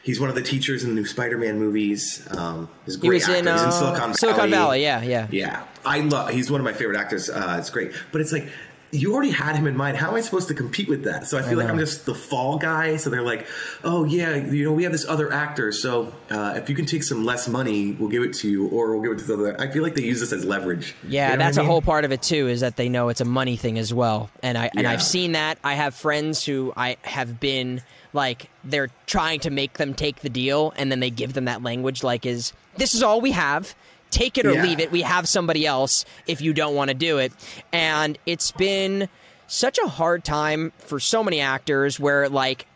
he's 0.04 0.20
one 0.20 0.28
of 0.28 0.36
the 0.36 0.42
teachers 0.42 0.84
in 0.84 0.90
the 0.90 0.94
new 0.94 1.06
Spider-Man 1.06 1.58
movies. 1.58 2.24
Um, 2.30 2.68
he's 2.84 2.96
a 2.96 3.00
He 3.00 3.08
great 3.08 3.22
was 3.26 3.28
actor. 3.30 3.38
in, 3.38 3.44
he's 3.54 3.62
uh, 3.62 3.66
in 3.66 3.72
Silicon 3.72 4.00
Valley. 4.00 4.14
Silicon 4.14 4.50
Valley, 4.50 4.82
yeah, 4.82 5.02
yeah. 5.02 5.26
Yeah, 5.30 5.64
I 5.84 6.00
love. 6.00 6.30
He's 6.30 6.50
one 6.50 6.60
of 6.60 6.64
my 6.64 6.72
favorite 6.72 6.98
actors. 6.98 7.28
Uh, 7.28 7.56
it's 7.58 7.70
great, 7.70 7.92
but 8.12 8.20
it's 8.20 8.30
like 8.32 8.48
you 8.92 9.12
already 9.12 9.30
had 9.32 9.56
him 9.56 9.66
in 9.66 9.76
mind. 9.76 9.96
How 9.96 10.10
am 10.10 10.14
I 10.14 10.20
supposed 10.20 10.46
to 10.46 10.54
compete 10.54 10.88
with 10.88 11.02
that? 11.02 11.26
So 11.26 11.36
I 11.36 11.42
feel 11.42 11.58
like 11.58 11.68
I'm 11.68 11.80
just 11.80 12.06
the 12.06 12.14
fall 12.14 12.58
guy. 12.58 12.94
So 12.94 13.10
they're 13.10 13.22
like, 13.22 13.44
oh 13.82 14.04
yeah, 14.04 14.36
you 14.36 14.62
know, 14.62 14.72
we 14.72 14.84
have 14.84 14.92
this 14.92 15.04
other 15.08 15.32
actor. 15.32 15.72
So 15.72 16.12
uh, 16.30 16.54
if 16.56 16.68
you 16.68 16.76
can 16.76 16.86
take 16.86 17.02
some 17.02 17.24
less 17.24 17.48
money, 17.48 17.90
we'll 17.98 18.08
give 18.08 18.22
it 18.22 18.34
to 18.34 18.48
you, 18.48 18.68
or 18.68 18.92
we'll 18.92 19.02
give 19.02 19.12
it 19.12 19.18
to 19.18 19.24
the 19.24 19.34
other. 19.50 19.60
I 19.60 19.68
feel 19.72 19.82
like 19.82 19.96
they 19.96 20.04
use 20.04 20.20
this 20.20 20.32
as 20.32 20.44
leverage. 20.44 20.94
Yeah, 21.08 21.32
You 21.32 21.38
know 21.38 21.44
that's 21.44 21.58
I 21.58 21.62
a 21.62 21.64
mean? 21.64 21.70
whole 21.72 21.82
part 21.82 22.04
of 22.04 22.12
it 22.12 22.22
too. 22.22 22.46
Is 22.46 22.60
that 22.60 22.76
they 22.76 22.88
know 22.88 23.08
it's 23.08 23.20
a 23.20 23.24
money 23.24 23.56
thing 23.56 23.78
as 23.80 23.92
well, 23.92 24.30
and 24.44 24.56
I 24.56 24.66
and 24.76 24.82
Yeah. 24.82 24.92
I've 24.92 25.02
seen 25.02 25.32
that. 25.32 25.58
I 25.64 25.74
have 25.74 25.96
friends 25.96 26.44
who 26.44 26.72
I 26.76 26.96
have 27.02 27.40
been 27.40 27.82
like 28.14 28.48
they're 28.64 28.88
trying 29.06 29.40
to 29.40 29.50
make 29.50 29.74
them 29.74 29.92
take 29.92 30.20
the 30.20 30.30
deal, 30.30 30.72
and 30.76 30.90
then 30.90 31.00
they 31.00 31.10
give 31.10 31.34
them 31.34 31.44
that 31.44 31.62
language 31.62 32.02
like 32.02 32.24
is 32.24 32.52
this 32.78 32.94
is 32.94 33.02
all 33.02 33.20
we 33.20 33.32
have. 33.32 33.74
Take 34.10 34.38
it 34.38 34.46
or 34.46 34.52
Yeah. 34.52 34.62
leave 34.62 34.78
it. 34.80 34.92
We 34.92 35.02
have 35.02 35.28
somebody 35.28 35.66
else 35.66 36.04
if 36.28 36.40
you 36.40 36.52
don't 36.52 36.74
want 36.76 36.88
to 36.88 36.94
do 36.94 37.18
it. 37.18 37.32
And 37.72 38.16
it's 38.26 38.52
been 38.52 39.08
such 39.48 39.76
a 39.78 39.88
hard 39.88 40.22
time 40.24 40.72
for 40.78 41.00
so 41.00 41.24
many 41.24 41.40
actors 41.40 41.98
where 41.98 42.28
like 42.28 42.66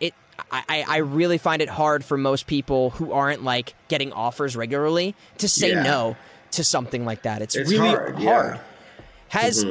it 0.00 0.14
I, 0.52 0.84
I- 0.86 0.96
really 0.98 1.38
find 1.38 1.60
it 1.60 1.68
hard 1.68 2.04
for 2.04 2.16
most 2.16 2.46
people 2.46 2.90
who 2.90 3.10
aren't 3.10 3.42
like 3.42 3.74
getting 3.88 4.12
offers 4.12 4.54
regularly 4.54 5.16
to 5.38 5.48
say 5.48 5.70
Yeah. 5.70 5.82
no 5.82 6.16
to 6.52 6.62
something 6.62 7.04
like 7.04 7.22
that. 7.22 7.42
It's, 7.42 7.56
It's 7.56 7.68
really 7.70 7.88
hard, 7.88 8.12
hard. 8.14 8.22
yeah. 8.22 8.42
Mm-hmm. 8.52 8.62
Has 9.28 9.66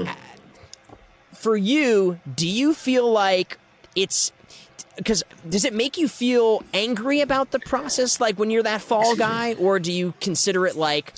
for 1.34 1.56
you, 1.56 2.20
do 2.36 2.48
you 2.48 2.74
feel 2.74 3.10
like 3.12 3.58
it's 3.96 4.32
because 4.98 5.24
does 5.50 5.66
it 5.66 5.74
make 5.74 5.98
you 5.98 6.08
feel 6.08 6.64
angry 6.74 7.22
about 7.22 7.52
the 7.52 7.60
process 7.60 8.20
like 8.20 8.38
when 8.40 8.50
you're 8.50 8.64
that 8.64 8.82
fall 8.82 9.16
guy 9.16 9.54
or 9.56 9.80
do 9.80 9.92
you 9.92 10.14
consider 10.22 10.66
it 10.66 10.76
like 10.76 11.14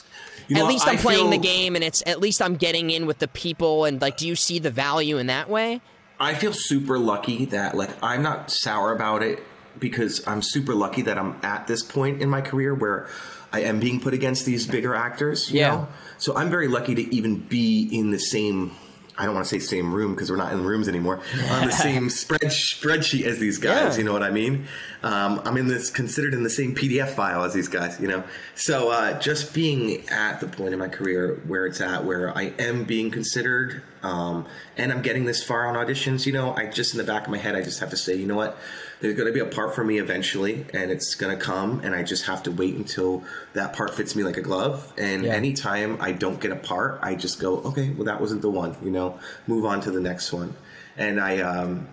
You 0.47 0.57
at 0.57 0.59
know, 0.61 0.67
least 0.67 0.87
I 0.87 0.91
I'm 0.91 0.97
playing 0.97 1.29
the 1.29 1.37
game 1.37 1.75
and 1.75 1.83
it's 1.83 2.01
at 2.05 2.19
least 2.19 2.41
I'm 2.41 2.55
getting 2.55 2.89
in 2.89 3.05
with 3.05 3.19
the 3.19 3.27
people 3.27 3.85
and 3.85 4.01
like 4.01 4.17
do 4.17 4.27
you 4.27 4.35
see 4.35 4.59
the 4.59 4.71
value 4.71 5.17
in 5.17 5.27
that 5.27 5.49
way? 5.49 5.81
I 6.19 6.33
feel 6.33 6.53
super 6.53 6.97
lucky 6.97 7.45
that 7.45 7.75
like 7.75 7.91
I'm 8.01 8.23
not 8.23 8.49
sour 8.51 8.91
about 8.93 9.21
it 9.23 9.39
because 9.79 10.25
I'm 10.27 10.41
super 10.41 10.73
lucky 10.73 11.03
that 11.03 11.17
I'm 11.17 11.35
at 11.43 11.67
this 11.67 11.83
point 11.83 12.21
in 12.21 12.29
my 12.29 12.41
career 12.41 12.73
where 12.73 13.07
I 13.53 13.61
am 13.61 13.79
being 13.79 13.99
put 13.99 14.13
against 14.13 14.45
these 14.45 14.65
bigger 14.65 14.95
actors. 14.95 15.51
You 15.51 15.59
Yeah. 15.59 15.69
Know? 15.69 15.87
So 16.17 16.35
I'm 16.35 16.49
very 16.49 16.67
lucky 16.67 16.95
to 16.95 17.15
even 17.15 17.37
be 17.37 17.87
in 17.91 18.09
the 18.11 18.17
same. 18.17 18.71
I 19.17 19.25
don't 19.25 19.33
want 19.33 19.47
to 19.47 19.49
say 19.49 19.59
same 19.59 19.93
room 19.93 20.13
because 20.13 20.29
we're 20.29 20.37
not 20.37 20.53
in 20.53 20.63
rooms 20.63 20.87
anymore. 20.87 21.19
On 21.49 21.65
the 21.67 21.71
same 21.73 22.09
spread 22.09 22.41
spreadsheet 22.41 23.23
as 23.25 23.39
these 23.39 23.57
guys, 23.57 23.93
Yeah. 23.95 23.99
you 23.99 24.03
know 24.03 24.13
what 24.13 24.21
I 24.23 24.29
mean? 24.29 24.67
Um, 25.03 25.41
I'm 25.43 25.57
in 25.57 25.67
this 25.67 25.89
considered 25.89 26.33
in 26.33 26.43
the 26.43 26.49
same 26.49 26.75
PDF 26.75 27.09
file 27.09 27.43
as 27.43 27.53
these 27.53 27.67
guys, 27.67 27.99
you 27.99 28.07
know. 28.07 28.23
So 28.55 28.89
uh, 28.89 29.19
just 29.19 29.53
being 29.53 30.07
at 30.09 30.39
the 30.39 30.47
point 30.47 30.73
in 30.73 30.79
my 30.79 30.87
career 30.89 31.41
where 31.47 31.65
it's 31.65 31.81
at, 31.81 32.05
where 32.05 32.35
I 32.37 32.53
am 32.59 32.83
being 32.83 33.09
considered, 33.09 33.81
um, 34.03 34.45
and 34.77 34.91
I'm 34.91 35.01
getting 35.01 35.25
this 35.25 35.43
far 35.43 35.65
on 35.67 35.73
auditions, 35.75 36.25
you 36.25 36.33
know, 36.33 36.53
I 36.53 36.67
just 36.67 36.93
in 36.93 36.97
the 36.99 37.03
back 37.03 37.23
of 37.25 37.29
my 37.31 37.37
head, 37.39 37.55
I 37.55 37.63
just 37.63 37.79
have 37.79 37.89
to 37.89 37.97
say, 37.97 38.15
you 38.15 38.27
know 38.27 38.35
what? 38.35 38.57
There's 38.99 39.15
going 39.15 39.27
to 39.27 39.33
be 39.33 39.39
a 39.39 39.45
part 39.45 39.75
for 39.75 39.83
me 39.83 39.99
eventually, 39.99 40.65
and 40.73 40.89
it's 40.89 41.13
going 41.13 41.37
to 41.37 41.43
come, 41.43 41.81
and 41.83 41.93
I 41.93 42.01
just 42.01 42.25
have 42.25 42.41
to 42.43 42.51
wait 42.51 42.75
until 42.75 43.23
that 43.53 43.73
part 43.73 43.93
fits 43.93 44.15
me 44.15 44.23
like 44.23 44.37
a 44.37 44.41
glove. 44.41 44.91
And 44.97 45.25
Yeah. 45.25 45.33
anytime 45.33 45.97
I 46.01 46.13
don't 46.13 46.39
get 46.39 46.51
a 46.51 46.55
part, 46.55 46.99
I 47.03 47.13
just 47.13 47.39
go, 47.39 47.57
okay, 47.57 47.91
well, 47.91 48.05
that 48.05 48.19
wasn't 48.19 48.41
the 48.41 48.49
one, 48.49 48.75
you 48.83 48.89
know, 48.89 49.19
move 49.45 49.65
on 49.65 49.81
to 49.81 49.91
the 49.91 49.99
next 50.01 50.33
one. 50.33 50.55
And 50.97 51.19
I, 51.19 51.41
um, 51.41 51.87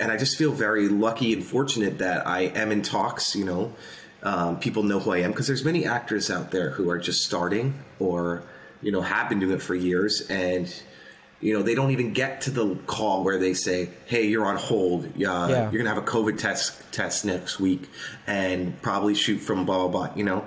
and 0.00 0.10
I 0.10 0.16
just 0.16 0.38
feel 0.38 0.50
very 0.50 0.88
lucky 0.88 1.34
and 1.34 1.44
fortunate 1.44 1.98
that 1.98 2.26
I 2.26 2.42
am 2.42 2.72
in 2.72 2.80
talks. 2.80 3.34
You 3.34 3.44
know, 3.44 3.72
um, 4.22 4.58
people 4.58 4.82
know 4.82 4.98
who 4.98 5.12
I 5.12 5.18
am 5.18 5.32
because 5.32 5.46
there's 5.46 5.64
many 5.64 5.84
actors 5.86 6.30
out 6.30 6.50
there 6.52 6.70
who 6.70 6.88
are 6.88 6.98
just 6.98 7.22
starting 7.22 7.74
or 7.98 8.42
you 8.82 8.92
know 8.92 9.00
have 9.02 9.28
been 9.28 9.40
doing 9.40 9.52
it 9.54 9.62
for 9.62 9.74
years, 9.74 10.22
and 10.30 10.72
you 11.40 11.52
know, 11.54 11.62
they 11.62 11.74
don't 11.74 11.90
even 11.90 12.12
get 12.12 12.40
to 12.42 12.50
the 12.50 12.76
call 12.86 13.22
where 13.24 13.38
they 13.38 13.52
say, 13.54 13.90
"Hey, 14.06 14.26
you're 14.26 14.46
on 14.46 14.56
hold. 14.56 15.04
Uh, 15.06 15.10
Yeah. 15.16 15.70
You're 15.70 15.82
gonna 15.82 15.94
have 15.94 15.98
a 16.02 16.06
COVID 16.06 16.38
test 16.38 16.72
test 16.92 17.24
next 17.24 17.60
week, 17.60 17.88
and 18.26 18.80
probably 18.82 19.14
shoot 19.14 19.38
from 19.38 19.64
blah 19.66 19.86
blah 19.86 19.88
blah." 19.88 20.14
You 20.16 20.24
know, 20.24 20.44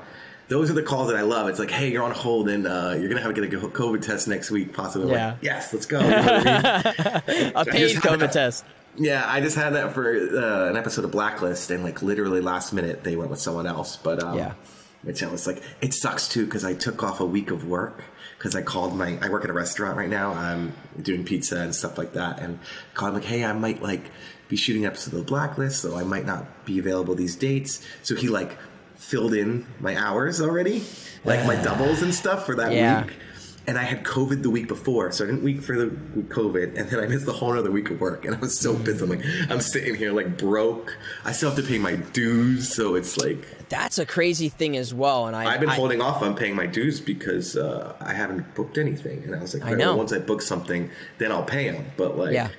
those 0.47 0.71
are 0.71 0.73
the 0.73 0.81
calls 0.83 1.09
that 1.09 1.15
I 1.17 1.21
love. 1.21 1.47
It's 1.47 1.59
like, 1.59 1.69
"Hey, 1.71 1.91
you're 1.91 2.03
on 2.03 2.11
hold, 2.11 2.49
and 2.49 2.65
uh, 2.65 2.95
you're 2.97 3.07
gonna 3.09 3.21
have 3.21 3.33
to 3.35 3.47
get 3.47 3.63
a 3.63 3.67
COVID 3.67 4.01
test 4.01 4.27
next 4.27 4.49
week, 4.51 4.73
possibly." 4.73 5.11
Yeah. 5.11 5.27
Like, 5.27 5.37
yes, 5.41 5.71
let's 5.73 5.85
go. 5.85 5.99
You 6.03 6.09
know 6.09 6.17
I 6.17 7.23
mean? 7.27 7.51
A 7.55 7.65
paid 7.65 7.95
COVID 7.97 8.19
that- 8.19 8.31
test. 8.31 8.65
Yeah, 8.97 9.23
I 9.25 9.39
just 9.39 9.55
had 9.55 9.75
that 9.75 9.93
for 9.93 10.11
uh, 10.11 10.69
an 10.69 10.75
episode 10.75 11.05
of 11.05 11.11
Blacklist, 11.11 11.69
and 11.71 11.83
like 11.83 12.01
literally 12.01 12.41
last 12.41 12.73
minute 12.73 13.03
they 13.03 13.15
went 13.15 13.29
with 13.29 13.39
someone 13.39 13.67
else. 13.67 13.95
But 13.95 14.21
um, 14.21 14.37
Yeah. 14.37 14.53
which 15.03 15.23
I 15.23 15.27
was 15.29 15.45
like, 15.47 15.61
it 15.79 15.93
sucks 15.93 16.27
too 16.27 16.43
because 16.45 16.65
I 16.65 16.73
took 16.73 17.01
off 17.03 17.19
a 17.21 17.25
week 17.25 17.51
of 17.51 17.65
work 17.65 18.03
because 18.39 18.55
I 18.55 18.63
called 18.63 18.95
my. 18.95 19.19
I 19.21 19.29
work 19.29 19.43
at 19.43 19.51
a 19.51 19.53
restaurant 19.53 19.97
right 19.97 20.09
now. 20.09 20.33
I'm 20.33 20.73
doing 20.99 21.23
pizza 21.25 21.59
and 21.59 21.75
stuff 21.75 21.97
like 21.99 22.13
that, 22.13 22.39
and 22.39 22.57
called 22.95 23.13
like, 23.13 23.25
hey, 23.25 23.43
I 23.45 23.53
might 23.53 23.83
like 23.83 24.09
be 24.47 24.55
shooting 24.55 24.83
an 24.85 24.91
episode 24.91 25.13
of 25.13 25.27
Blacklist, 25.27 25.81
so 25.81 25.95
I 25.95 26.03
might 26.03 26.25
not 26.25 26.65
be 26.65 26.79
available 26.79 27.13
these 27.13 27.35
dates. 27.35 27.85
So 28.01 28.15
he 28.15 28.29
like 28.29 28.57
filled 28.95 29.33
in 29.35 29.67
my 29.79 29.95
hours 29.95 30.41
already, 30.41 30.83
like 31.23 31.45
my 31.45 31.55
doubles 31.61 32.01
and 32.01 32.13
stuff 32.15 32.45
for 32.47 32.55
that 32.55 32.71
Yeah. 32.73 33.03
week. 33.05 33.13
And 33.67 33.77
I 33.77 33.83
had 33.83 34.03
COVID 34.03 34.41
the 34.41 34.49
week 34.49 34.67
before, 34.67 35.11
so 35.11 35.23
I 35.23 35.27
didn't 35.27 35.43
week 35.43 35.61
for 35.61 35.77
the 35.77 35.87
COVID, 36.29 36.75
and 36.79 36.89
then 36.89 36.99
I 36.99 37.05
missed 37.05 37.27
the 37.27 37.33
whole 37.33 37.55
other 37.55 37.69
week 37.69 37.91
of 37.91 38.01
work, 38.01 38.25
and 38.25 38.33
I 38.35 38.39
was 38.39 38.57
so 38.57 38.75
pissed. 38.75 39.01
I'm 39.03 39.09
like, 39.09 39.23
I'm 39.47 39.59
sitting 39.61 39.93
here 39.93 40.11
like 40.11 40.39
broke. 40.39 40.97
I 41.23 41.33
still 41.33 41.51
have 41.51 41.59
to 41.59 41.63
pay 41.67 41.77
my 41.77 41.97
dues, 41.97 42.73
so 42.73 42.95
it's 42.95 43.15
like 43.17 43.45
That's 43.69 43.99
a 43.99 44.05
crazy 44.05 44.49
thing 44.49 44.75
as 44.77 44.93
well. 44.93 45.27
And 45.27 45.35
I, 45.35 45.53
I've 45.53 45.59
been 45.59 45.69
I- 45.69 45.75
holding 45.75 46.01
off 46.01 46.21
on 46.21 46.35
paying 46.35 46.55
my 46.55 46.65
dues 46.65 46.99
because 46.99 47.55
uh, 47.55 47.95
I 48.01 48.13
haven't 48.13 48.55
booked 48.55 48.77
anything, 48.77 49.23
and 49.23 49.35
I 49.35 49.39
was 49.39 49.53
like, 49.53 49.63
I 49.63 49.73
know. 49.75 49.95
once 49.95 50.11
I 50.11 50.19
book 50.19 50.41
something, 50.41 50.89
then 51.19 51.31
I'll 51.31 51.43
pay 51.43 51.69
them. 51.69 51.85
But 51.95 52.17
like, 52.17 52.33
Yeah. 52.33 52.49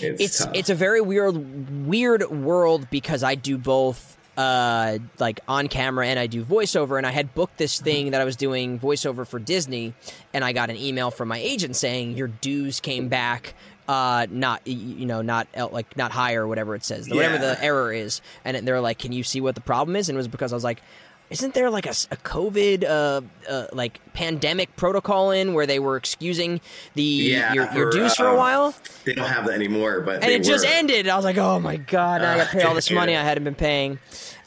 it's 0.00 0.20
it's 0.20 0.46
it's 0.54 0.70
a 0.70 0.74
very 0.74 1.00
weird 1.00 1.86
weird 1.86 2.28
world 2.30 2.88
because 2.90 3.22
I 3.22 3.36
do 3.36 3.56
both 3.56 4.18
uh 4.36 4.98
like 5.20 5.38
on 5.46 5.68
camera 5.68 6.08
and 6.08 6.18
I 6.18 6.26
do 6.26 6.44
voiceover 6.44 6.98
and 6.98 7.06
I 7.06 7.12
had 7.12 7.32
booked 7.34 7.56
this 7.56 7.80
thing 7.80 8.10
that 8.10 8.20
I 8.20 8.24
was 8.24 8.34
doing 8.34 8.80
voiceover 8.80 9.24
for 9.24 9.38
Disney 9.38 9.94
and 10.32 10.44
I 10.44 10.52
got 10.52 10.70
an 10.70 10.76
email 10.76 11.12
from 11.12 11.28
my 11.28 11.38
agent 11.38 11.76
saying 11.76 12.16
your 12.16 12.26
dues 12.26 12.80
came 12.80 13.06
back 13.08 13.54
uh 13.88 14.26
not 14.30 14.66
you 14.66 15.04
know 15.06 15.20
not 15.22 15.46
like 15.72 15.96
not 15.96 16.10
high 16.10 16.34
or 16.34 16.46
whatever 16.46 16.74
it 16.74 16.84
says 16.84 17.08
whatever 17.08 17.34
Yeah. 17.34 17.54
the 17.54 17.64
error 17.64 17.92
is 17.92 18.20
and 18.44 18.56
they're 18.66 18.80
like 18.80 18.98
can 18.98 19.12
you 19.12 19.22
see 19.22 19.40
what 19.40 19.54
the 19.54 19.60
problem 19.60 19.94
is 19.96 20.08
and 20.08 20.16
it 20.16 20.18
was 20.18 20.28
because 20.28 20.52
I 20.52 20.56
was 20.56 20.64
like 20.64 20.82
isn't 21.30 21.54
there 21.54 21.70
like 21.70 21.86
a 21.86 21.90
COVID 21.90 22.84
uh, 22.84 23.20
uh, 23.50 23.66
like 23.72 23.98
pandemic 24.12 24.76
protocol 24.76 25.30
in 25.30 25.54
where 25.54 25.66
they 25.66 25.78
were 25.78 25.96
excusing 25.96 26.60
the 26.94 27.02
yeah, 27.02 27.52
your, 27.54 27.64
your 27.72 27.90
for, 27.90 27.98
dues 27.98 28.14
for 28.14 28.26
a 28.26 28.34
uh, 28.34 28.36
while? 28.36 28.74
They 29.04 29.14
don't 29.14 29.28
have 29.28 29.46
that 29.46 29.54
anymore, 29.54 30.00
but 30.02 30.22
and 30.22 30.30
it 30.30 30.44
just 30.44 30.66
ended. 30.66 31.08
I 31.08 31.16
was 31.16 31.24
like, 31.24 31.38
oh 31.38 31.58
my 31.58 31.76
god, 31.76 32.20
I 32.20 32.36
got 32.36 32.50
to 32.50 32.56
pay 32.56 32.62
all 32.62 32.74
this 32.74 32.90
money 32.90 33.16
I 33.16 33.22
hadn't 33.22 33.44
been 33.44 33.54
paying. 33.54 33.98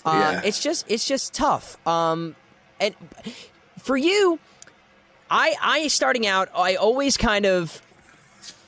Uh, 0.06 0.12
Yeah. 0.36 0.41
It's 0.45 0.62
just 0.62 0.86
it's 0.89 1.06
just 1.06 1.34
tough. 1.34 1.86
Um, 1.88 2.36
and 2.80 2.93
for 3.80 3.97
you, 3.97 4.39
I 5.32 5.56
I 5.62 5.88
starting 5.88 6.28
out, 6.28 6.50
I 6.56 6.76
always 6.76 7.17
kind 7.17 7.45
of. 7.45 7.82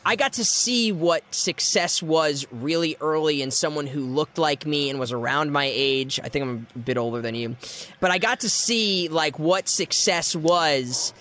I 0.05 0.15
got 0.15 0.33
to 0.33 0.45
see 0.45 0.91
what 0.91 1.23
success 1.33 2.01
was 2.01 2.47
really 2.51 2.95
early 3.01 3.41
in 3.41 3.51
someone 3.51 3.85
who 3.85 3.99
looked 4.01 4.38
like 4.38 4.65
me 4.65 4.89
and 4.89 4.99
was 4.99 5.12
around 5.12 5.51
my 5.51 5.69
age. 5.71 6.19
I 6.23 6.29
think 6.29 6.43
I'm 6.43 6.67
a 6.75 6.79
bit 6.79 6.97
older 6.97 7.21
than 7.21 7.35
you. 7.35 7.55
But 7.99 8.09
I 8.12 8.17
got 8.17 8.39
to 8.41 8.49
see 8.49 9.07
like 9.09 9.38
what 9.38 9.67
success 9.67 10.35
was 10.35 11.13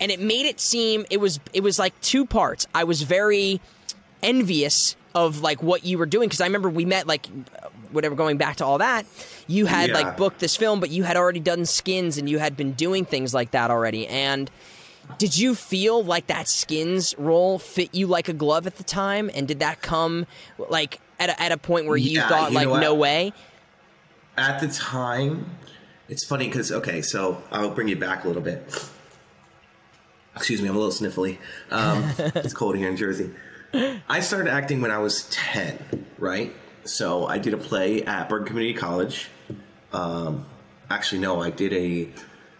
and 0.00 0.10
it 0.10 0.20
made 0.20 0.46
it 0.46 0.60
seem 0.60 1.04
it 1.10 1.18
was 1.18 1.40
it 1.52 1.62
was 1.62 1.78
like 1.78 1.98
two 2.00 2.24
parts. 2.24 2.66
I 2.74 2.84
was 2.84 3.02
very 3.02 3.60
envious 4.22 4.96
of 5.14 5.40
like 5.40 5.62
what 5.62 5.84
you 5.84 5.98
were 5.98 6.06
doing 6.06 6.28
because 6.28 6.40
I 6.40 6.46
remember 6.46 6.70
we 6.70 6.84
met 6.84 7.06
like 7.06 7.26
whatever 7.90 8.14
going 8.14 8.36
back 8.36 8.56
to 8.56 8.64
all 8.64 8.78
that 8.78 9.04
you 9.48 9.66
had 9.66 9.88
Yeah. 9.90 9.96
like 9.96 10.16
booked 10.16 10.38
this 10.38 10.56
film 10.56 10.78
but 10.78 10.90
you 10.90 11.02
had 11.02 11.16
already 11.16 11.40
done 11.40 11.66
skins 11.66 12.18
and 12.18 12.30
you 12.30 12.38
had 12.38 12.56
been 12.56 12.72
doing 12.72 13.04
things 13.04 13.34
like 13.34 13.50
that 13.50 13.70
already 13.72 14.06
and 14.06 14.48
did 15.18 15.36
you 15.36 15.54
feel 15.54 16.02
like 16.02 16.26
that 16.28 16.48
skins 16.48 17.14
role 17.18 17.58
fit 17.58 17.94
you 17.94 18.06
like 18.06 18.28
a 18.28 18.32
glove 18.32 18.66
at 18.66 18.76
the 18.76 18.84
time 18.84 19.30
and 19.34 19.48
did 19.48 19.60
that 19.60 19.82
come 19.82 20.26
like 20.58 21.00
at 21.18 21.30
a, 21.30 21.42
at 21.42 21.52
a 21.52 21.56
point 21.56 21.86
where 21.86 21.96
you 21.96 22.16
Yeah, 22.16 22.28
thought 22.28 22.52
you 22.52 22.56
like 22.56 22.68
no 22.80 22.94
way 22.94 23.32
at 24.36 24.60
the 24.60 24.68
time, 24.68 25.46
it's 26.08 26.24
funny 26.24 26.46
because 26.46 26.72
okay, 26.72 27.02
so 27.02 27.42
I'll 27.50 27.70
bring 27.70 27.88
you 27.88 27.96
back 27.96 28.24
a 28.24 28.28
little 28.28 28.42
bit. 28.42 28.90
Excuse 30.34 30.62
me, 30.62 30.68
I'm 30.68 30.76
a 30.76 30.78
little 30.78 30.92
sniffly. 30.94 31.38
Um, 31.70 32.04
it's 32.36 32.54
cold 32.54 32.76
here 32.76 32.88
in 32.88 32.96
Jersey. 32.96 33.30
I 34.08 34.20
started 34.20 34.50
acting 34.50 34.80
when 34.80 34.90
I 34.90 34.98
was 34.98 35.28
ten, 35.30 36.06
right? 36.18 36.54
So 36.84 37.26
I 37.26 37.38
did 37.38 37.52
a 37.52 37.58
play 37.58 38.02
at 38.04 38.28
Bergen 38.28 38.46
Community 38.46 38.78
College. 38.78 39.28
Um, 39.92 40.46
actually, 40.88 41.20
no, 41.20 41.42
I 41.42 41.50
did 41.50 41.72
a. 41.72 42.08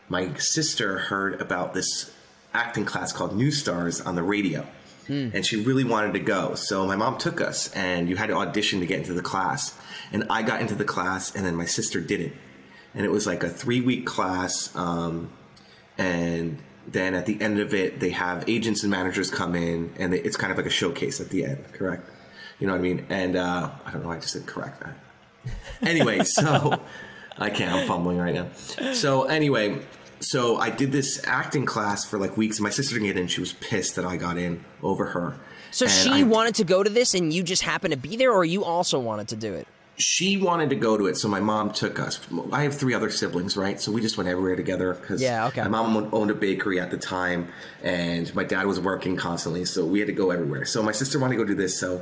My 0.09 0.35
sister 0.35 0.99
heard 0.99 1.41
about 1.41 1.73
this 1.73 2.13
acting 2.53 2.85
class 2.85 3.13
called 3.13 3.37
New 3.37 3.51
Stars 3.51 4.01
on 4.01 4.15
the 4.15 4.23
radio, 4.23 4.67
and 5.09 5.45
she 5.45 5.57
really 5.57 5.83
wanted 5.83 6.13
to 6.13 6.21
go. 6.21 6.55
So 6.55 6.87
my 6.87 6.95
mom 6.95 7.19
took 7.19 7.41
us, 7.41 7.69
and 7.75 8.09
you 8.09 8.17
had 8.17 8.29
to 8.29 8.35
audition 8.37 8.79
to 8.81 8.87
get 8.87 8.99
into 9.01 9.13
the 9.13 9.23
class. 9.23 9.77
And 10.13 10.25
I 10.31 10.43
got 10.43 10.61
into 10.61 10.75
the 10.75 10.85
class, 10.85 11.35
and 11.35 11.45
then 11.45 11.57
my 11.57 11.65
sister 11.65 12.01
didn't. 12.01 12.35
And 12.95 13.05
it 13.05 13.11
was 13.11 13.27
like 13.27 13.43
a 13.43 13.49
three 13.49 13.81
week 13.81 14.07
class. 14.07 14.75
Um, 14.77 15.31
and 15.99 16.59
then 16.87 17.15
at 17.15 17.27
the 17.27 17.41
end 17.41 17.59
of 17.59 17.75
it, 17.75 18.01
they 18.01 18.11
have 18.11 18.49
agents 18.49 18.83
and 18.83 18.91
managers 18.91 19.31
come 19.31 19.55
in, 19.55 19.93
and 19.99 20.13
they, 20.13 20.21
it's 20.21 20.37
kind 20.37 20.51
of 20.51 20.57
like 20.57 20.67
a 20.67 20.71
showcase 20.71 21.21
at 21.21 21.31
the 21.31 21.45
end, 21.45 21.65
correct? 21.73 22.09
You 22.59 22.67
know 22.67 22.75
what 22.75 22.81
I 22.81 22.83
mean? 22.83 23.07
And 23.09 23.37
uh, 23.37 23.71
I 23.85 23.91
don't 23.91 24.03
know 24.03 24.09
why 24.09 24.17
I 24.17 24.21
just 24.21 24.33
said 24.33 24.47
correct. 24.47 24.81
That. 24.81 24.97
Anyway, 25.83 26.23
so 26.25 26.79
I 27.39 27.49
can't. 27.51 27.75
I'm 27.75 27.87
fumbling 27.89 28.19
right 28.19 28.35
now. 28.35 28.49
So 28.93 29.25
anyway, 29.25 29.79
so 30.21 30.57
I 30.59 30.71
did 30.71 30.93
this 30.93 31.21
acting 31.27 31.65
class 31.67 32.05
for 32.05 32.19
like 32.19 32.37
weeks. 32.37 32.59
And 32.59 32.65
My 32.65 32.71
sister 32.71 32.95
didn't 32.95 33.09
get 33.09 33.17
in. 33.17 33.27
She 33.27 33.41
was 33.41 33.53
pissed 33.55 33.97
that 33.97 34.05
I 34.05 34.17
got 34.17 34.37
in 34.37 34.65
over 34.83 35.07
her. 35.07 35.37
so 35.71 35.87
And 35.87 35.93
she 35.93 36.11
I- 36.11 36.23
wanted 36.25 36.55
to 36.57 36.65
go 36.65 36.83
to 36.83 36.91
this 36.91 37.15
and 37.15 37.33
you 37.33 37.43
just 37.43 37.63
happened 37.63 37.93
to 37.93 37.99
be 37.99 38.17
there 38.17 38.33
or 38.33 38.45
you 38.45 38.65
also 38.65 38.99
wanted 38.99 39.29
to 39.29 39.37
do 39.37 39.55
it 39.55 39.67
she 39.97 40.39
wanted 40.39 40.71
to 40.71 40.77
go 40.77 40.97
to 40.97 41.09
it, 41.09 41.19
so 41.19 41.29
my 41.29 41.41
mom 41.41 41.71
took 41.73 42.01
us. 42.01 42.19
I 42.53 42.63
have 42.63 42.75
three 42.75 42.95
other 42.95 43.11
siblings, 43.11 43.55
right? 43.55 43.79
So 43.79 43.93
we 43.93 44.01
just 44.01 44.17
went 44.17 44.31
everywhere 44.31 44.57
together 44.57 44.95
because 44.95 45.21
Yeah, 45.21 45.49
okay. 45.49 45.61
my 45.61 45.69
mom 45.69 46.09
owned 46.15 46.31
a 46.31 46.35
bakery 46.35 46.81
at 46.81 46.91
the 46.91 46.97
time, 46.97 47.49
and 47.83 48.35
my 48.35 48.43
dad 48.45 48.65
was 48.65 48.81
working 48.81 49.15
constantly, 49.17 49.67
so 49.67 49.85
we 49.85 49.99
had 49.99 50.07
to 50.07 50.15
go 50.15 50.31
everywhere. 50.31 50.65
So 50.65 50.83
my 50.83 50.93
sister 50.93 51.19
wanted 51.19 51.37
to 51.37 51.43
go 51.43 51.45
do 51.47 51.55
this, 51.55 51.79
so 51.79 52.01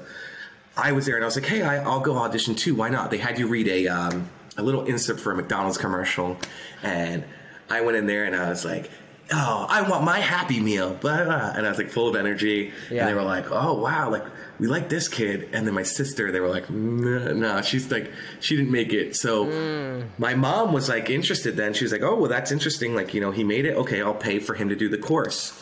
I 0.77 0.93
was 0.93 1.07
there, 1.07 1.17
and 1.17 1.25
I 1.25 1.27
was 1.27 1.35
like, 1.35 1.47
"Hey, 1.47 1.63
I, 1.63 1.83
I'll 1.83 1.99
go 1.99 2.17
audition 2.19 2.55
too. 2.55 2.77
Why 2.77 2.89
not?" 2.89 3.11
They 3.11 3.19
had 3.19 3.37
you 3.37 3.49
read 3.49 3.67
a 3.67 3.89
um, 3.89 4.29
a 4.57 4.63
little 4.63 4.85
insert 4.85 5.19
for 5.19 5.33
a 5.33 5.35
McDonald's 5.37 5.77
commercial, 5.79 6.37
and 6.85 7.25
I 7.71 7.81
went 7.83 7.97
in 7.97 8.07
there 8.07 8.25
and 8.25 8.35
I 8.35 8.49
was 8.49 8.65
like. 8.65 8.91
Oh, 9.31 9.67
I 9.69 9.83
want 9.83 10.05
my 10.05 10.21
Happy 10.21 10.59
Meal, 10.59 10.95
blah, 10.95 11.23
blah. 11.23 11.53
and 11.55 11.67
I 11.67 11.69
was 11.69 11.77
like 11.77 11.91
full 11.91 12.09
of 12.09 12.17
energy. 12.17 12.73
Yeah. 12.91 13.01
And 13.01 13.09
they 13.11 13.13
were 13.13 13.23
like, 13.23 13.51
"Oh 13.51 13.75
wow, 13.75 14.09
like 14.11 14.25
we 14.59 14.69
like 14.69 14.89
this 14.89 15.07
kid." 15.07 15.51
And 15.53 15.67
then 15.67 15.75
my 15.75 15.83
sister, 15.83 16.33
they 16.33 16.41
were 16.41 16.49
like, 16.49 16.71
"No, 16.71 17.35
nah, 17.35 17.61
she's 17.61 17.91
like, 17.91 18.11
she 18.41 18.57
didn't 18.57 18.71
make 18.71 18.95
it." 18.95 19.17
So 19.17 19.45
mm. 19.45 20.07
my 20.17 20.35
mom 20.35 20.73
was 20.73 20.89
like 20.89 21.11
interested. 21.11 21.59
Then 21.59 21.75
she 21.75 21.85
was 21.85 21.93
like, 21.93 22.01
"Oh, 22.01 22.15
well, 22.15 22.31
that's 22.31 22.51
interesting. 22.51 22.95
Like, 22.95 23.13
you 23.13 23.21
know, 23.21 23.31
he 23.31 23.45
made 23.45 23.67
it. 23.67 23.77
Okay, 23.77 24.01
I'll 24.01 24.15
pay 24.15 24.39
for 24.39 24.55
him 24.55 24.71
to 24.71 24.77
do 24.77 24.89
the 24.89 24.97
course." 24.97 25.53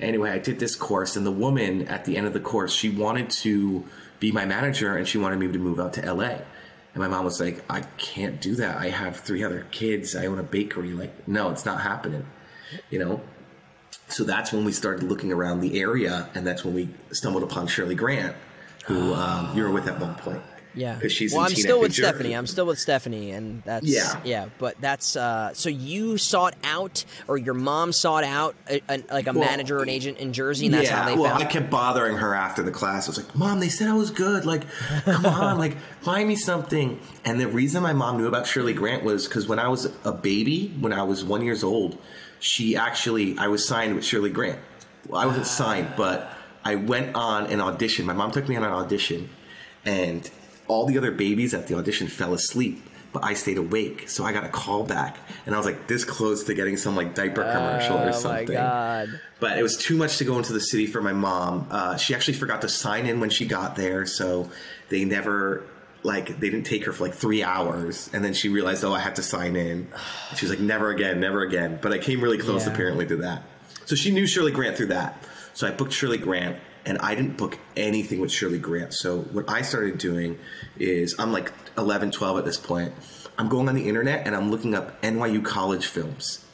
Anyway, 0.00 0.30
I 0.30 0.38
did 0.38 0.58
this 0.58 0.74
course, 0.74 1.14
and 1.14 1.24
the 1.24 1.30
woman 1.30 1.86
at 1.86 2.04
the 2.04 2.16
end 2.16 2.26
of 2.26 2.32
the 2.32 2.40
course, 2.40 2.74
she 2.74 2.90
wanted 2.90 3.30
to 3.30 3.84
be 4.18 4.32
my 4.32 4.44
manager, 4.44 4.96
and 4.96 5.06
she 5.06 5.18
wanted 5.18 5.38
me 5.38 5.46
to 5.46 5.58
move 5.58 5.78
out 5.78 5.92
to 5.92 6.12
LA. 6.12 6.38
And 6.94 7.02
my 7.02 7.08
mom 7.08 7.24
was 7.24 7.40
like, 7.40 7.64
"I 7.68 7.80
can't 7.98 8.40
do 8.40 8.54
that. 8.56 8.76
I 8.76 8.88
have 8.88 9.16
three 9.16 9.42
other 9.42 9.66
kids. 9.70 10.14
I 10.14 10.26
own 10.26 10.38
a 10.38 10.44
bakery. 10.44 10.92
Like, 10.92 11.26
no, 11.28 11.50
it's 11.50 11.66
not 11.66 11.80
happening." 11.80 12.26
You 12.90 12.98
know, 12.98 13.20
so 14.08 14.24
that's 14.24 14.52
when 14.52 14.64
we 14.64 14.72
started 14.72 15.04
looking 15.04 15.32
around 15.32 15.60
the 15.60 15.80
area, 15.80 16.28
and 16.34 16.46
that's 16.46 16.64
when 16.64 16.74
we 16.74 16.88
stumbled 17.12 17.42
upon 17.42 17.66
Shirley 17.66 17.94
Grant, 17.94 18.36
who 18.84 19.14
um, 19.14 19.56
you 19.56 19.62
were 19.62 19.70
with 19.70 19.88
at 19.88 19.98
one 19.98 20.14
point. 20.14 20.42
Yeah, 20.74 20.94
because 20.94 21.12
she's 21.12 21.32
well. 21.32 21.42
I'm 21.42 21.54
still 21.54 21.80
with. 21.80 21.94
Stephanie. 21.94 22.32
I'm 22.32 22.46
still 22.46 22.66
with 22.66 22.78
Stephanie, 22.78 23.30
and 23.30 23.62
that's 23.64 23.86
Yeah. 23.86 24.20
yeah. 24.24 24.46
But 24.58 24.80
that's 24.80 25.14
uh, 25.16 25.54
so 25.54 25.68
you 25.68 26.18
sought 26.18 26.54
out, 26.64 27.04
or 27.28 27.38
your 27.38 27.54
mom 27.54 27.92
sought 27.92 28.24
out, 28.24 28.56
a, 28.68 28.82
a, 28.88 29.02
like 29.12 29.26
a 29.26 29.32
Well, 29.32 29.48
manager 29.48 29.78
or 29.78 29.82
an 29.82 29.88
agent 29.88 30.18
in 30.18 30.32
Jersey, 30.32 30.66
and 30.66 30.74
that's 30.74 30.88
yeah, 30.88 31.02
how 31.02 31.08
they 31.08 31.16
well, 31.16 31.30
found. 31.30 31.42
I 31.42 31.46
kept 31.46 31.70
bothering 31.70 32.16
her 32.16 32.34
after 32.34 32.62
the 32.62 32.72
class. 32.72 33.06
I 33.06 33.10
was 33.10 33.18
like, 33.18 33.34
"Mom, 33.36 33.60
they 33.60 33.68
said 33.68 33.88
I 33.88 33.94
was 33.94 34.10
good. 34.10 34.44
Like, 34.44 34.64
come 35.04 35.26
on, 35.26 35.58
like, 35.64 35.76
find 36.00 36.26
me 36.28 36.36
something." 36.36 37.00
And 37.24 37.40
the 37.40 37.48
reason 37.48 37.82
my 37.82 37.92
mom 37.92 38.18
knew 38.18 38.26
about 38.26 38.46
Shirley 38.46 38.74
Grant 38.74 39.04
was 39.04 39.26
because 39.28 39.46
when 39.46 39.58
I 39.58 39.68
was 39.68 39.92
a 40.04 40.12
baby, 40.12 40.74
when 40.80 40.92
I 40.92 41.04
was 41.04 41.24
one 41.24 41.42
years 41.42 41.62
old, 41.62 41.98
she 42.40 42.76
actually 42.76 43.38
I 43.38 43.48
was 43.48 43.66
signed 43.66 43.94
with 43.94 44.04
Shirley 44.04 44.30
Grant. 44.30 44.58
Well, 45.06 45.20
I 45.20 45.26
wasn't 45.26 45.46
signed, 45.46 45.94
but 45.96 46.30
I 46.64 46.74
went 46.76 47.14
on 47.14 47.46
an 47.46 47.60
audition. 47.60 48.06
My 48.06 48.12
mom 48.14 48.32
took 48.32 48.48
me 48.48 48.56
on 48.56 48.64
an 48.64 48.72
audition, 48.72 49.28
and 49.84 50.28
all 50.68 50.86
the 50.86 50.96
other 50.98 51.10
babies 51.10 51.54
at 51.54 51.66
the 51.66 51.76
audition 51.76 52.06
fell 52.08 52.34
asleep 52.34 52.82
but 53.12 53.22
I 53.22 53.34
stayed 53.34 53.58
awake. 53.58 54.08
So 54.08 54.24
I 54.24 54.32
got 54.32 54.42
a 54.42 54.48
call 54.48 54.82
back, 54.82 55.16
and 55.46 55.54
I 55.54 55.58
was 55.58 55.64
like 55.64 55.86
this 55.86 56.04
close 56.04 56.42
to 56.42 56.52
getting 56.54 56.76
some 56.76 56.96
like 56.96 57.14
diaper 57.14 57.44
commercial 57.44 57.96
or 57.96 58.08
Oh 58.08 58.10
something. 58.10 58.48
my 58.48 58.54
god. 58.54 59.20
But 59.38 59.56
it 59.56 59.62
was 59.62 59.76
too 59.76 59.96
much 59.96 60.16
to 60.18 60.24
go 60.24 60.36
into 60.36 60.52
the 60.52 60.58
city 60.60 60.86
for 60.86 61.00
my 61.00 61.12
mom. 61.12 61.68
Uh, 61.70 61.96
she 61.96 62.12
actually 62.12 62.34
forgot 62.34 62.62
to 62.62 62.68
sign 62.68 63.06
in 63.06 63.20
when 63.20 63.30
she 63.30 63.46
got 63.46 63.76
there, 63.76 64.04
so 64.04 64.50
they 64.88 65.04
never 65.04 65.62
like 66.02 66.40
they 66.40 66.50
didn't 66.50 66.66
take 66.66 66.86
her 66.86 66.92
for 66.92 67.04
like 67.04 67.14
three 67.14 67.44
hours, 67.44 68.10
and 68.12 68.24
then 68.24 68.34
she 68.34 68.48
realized, 68.48 68.82
oh, 68.82 68.92
I 68.92 68.98
had 68.98 69.14
to 69.14 69.22
sign 69.22 69.54
in. 69.54 69.86
She 70.34 70.44
was 70.46 70.50
like, 70.50 70.58
never 70.58 70.90
again, 70.90 71.20
never 71.20 71.42
again. 71.42 71.78
But 71.80 71.92
I 71.92 71.98
came 71.98 72.20
really 72.20 72.38
close 72.38 72.66
Yeah. 72.66 72.72
apparently 72.72 73.06
to 73.06 73.16
that. 73.18 73.44
So 73.84 73.94
she 73.94 74.10
knew 74.10 74.26
Shirley 74.26 74.50
Grant 74.50 74.76
through 74.76 74.86
that. 74.86 75.22
So 75.52 75.68
I 75.68 75.70
booked 75.70 75.92
Shirley 75.92 76.18
Grant, 76.18 76.56
and 76.86 76.98
I 76.98 77.14
didn't 77.14 77.36
book 77.36 77.58
anything 77.76 78.20
with 78.20 78.30
Shirley 78.32 78.58
Grant. 78.58 78.92
So 78.94 79.20
what 79.20 79.48
I 79.48 79.62
started 79.62 79.98
doing 79.98 80.38
is 80.78 81.14
I'm 81.18 81.32
like 81.32 81.52
11, 81.78 82.10
12 82.10 82.38
at 82.38 82.44
this 82.44 82.56
point. 82.58 82.92
I'm 83.38 83.48
going 83.48 83.68
on 83.68 83.74
the 83.74 83.88
internet 83.88 84.26
and 84.26 84.34
I'm 84.36 84.50
looking 84.50 84.74
up 84.74 85.00
NYU 85.02 85.44
college 85.44 85.86
films. 85.86 86.44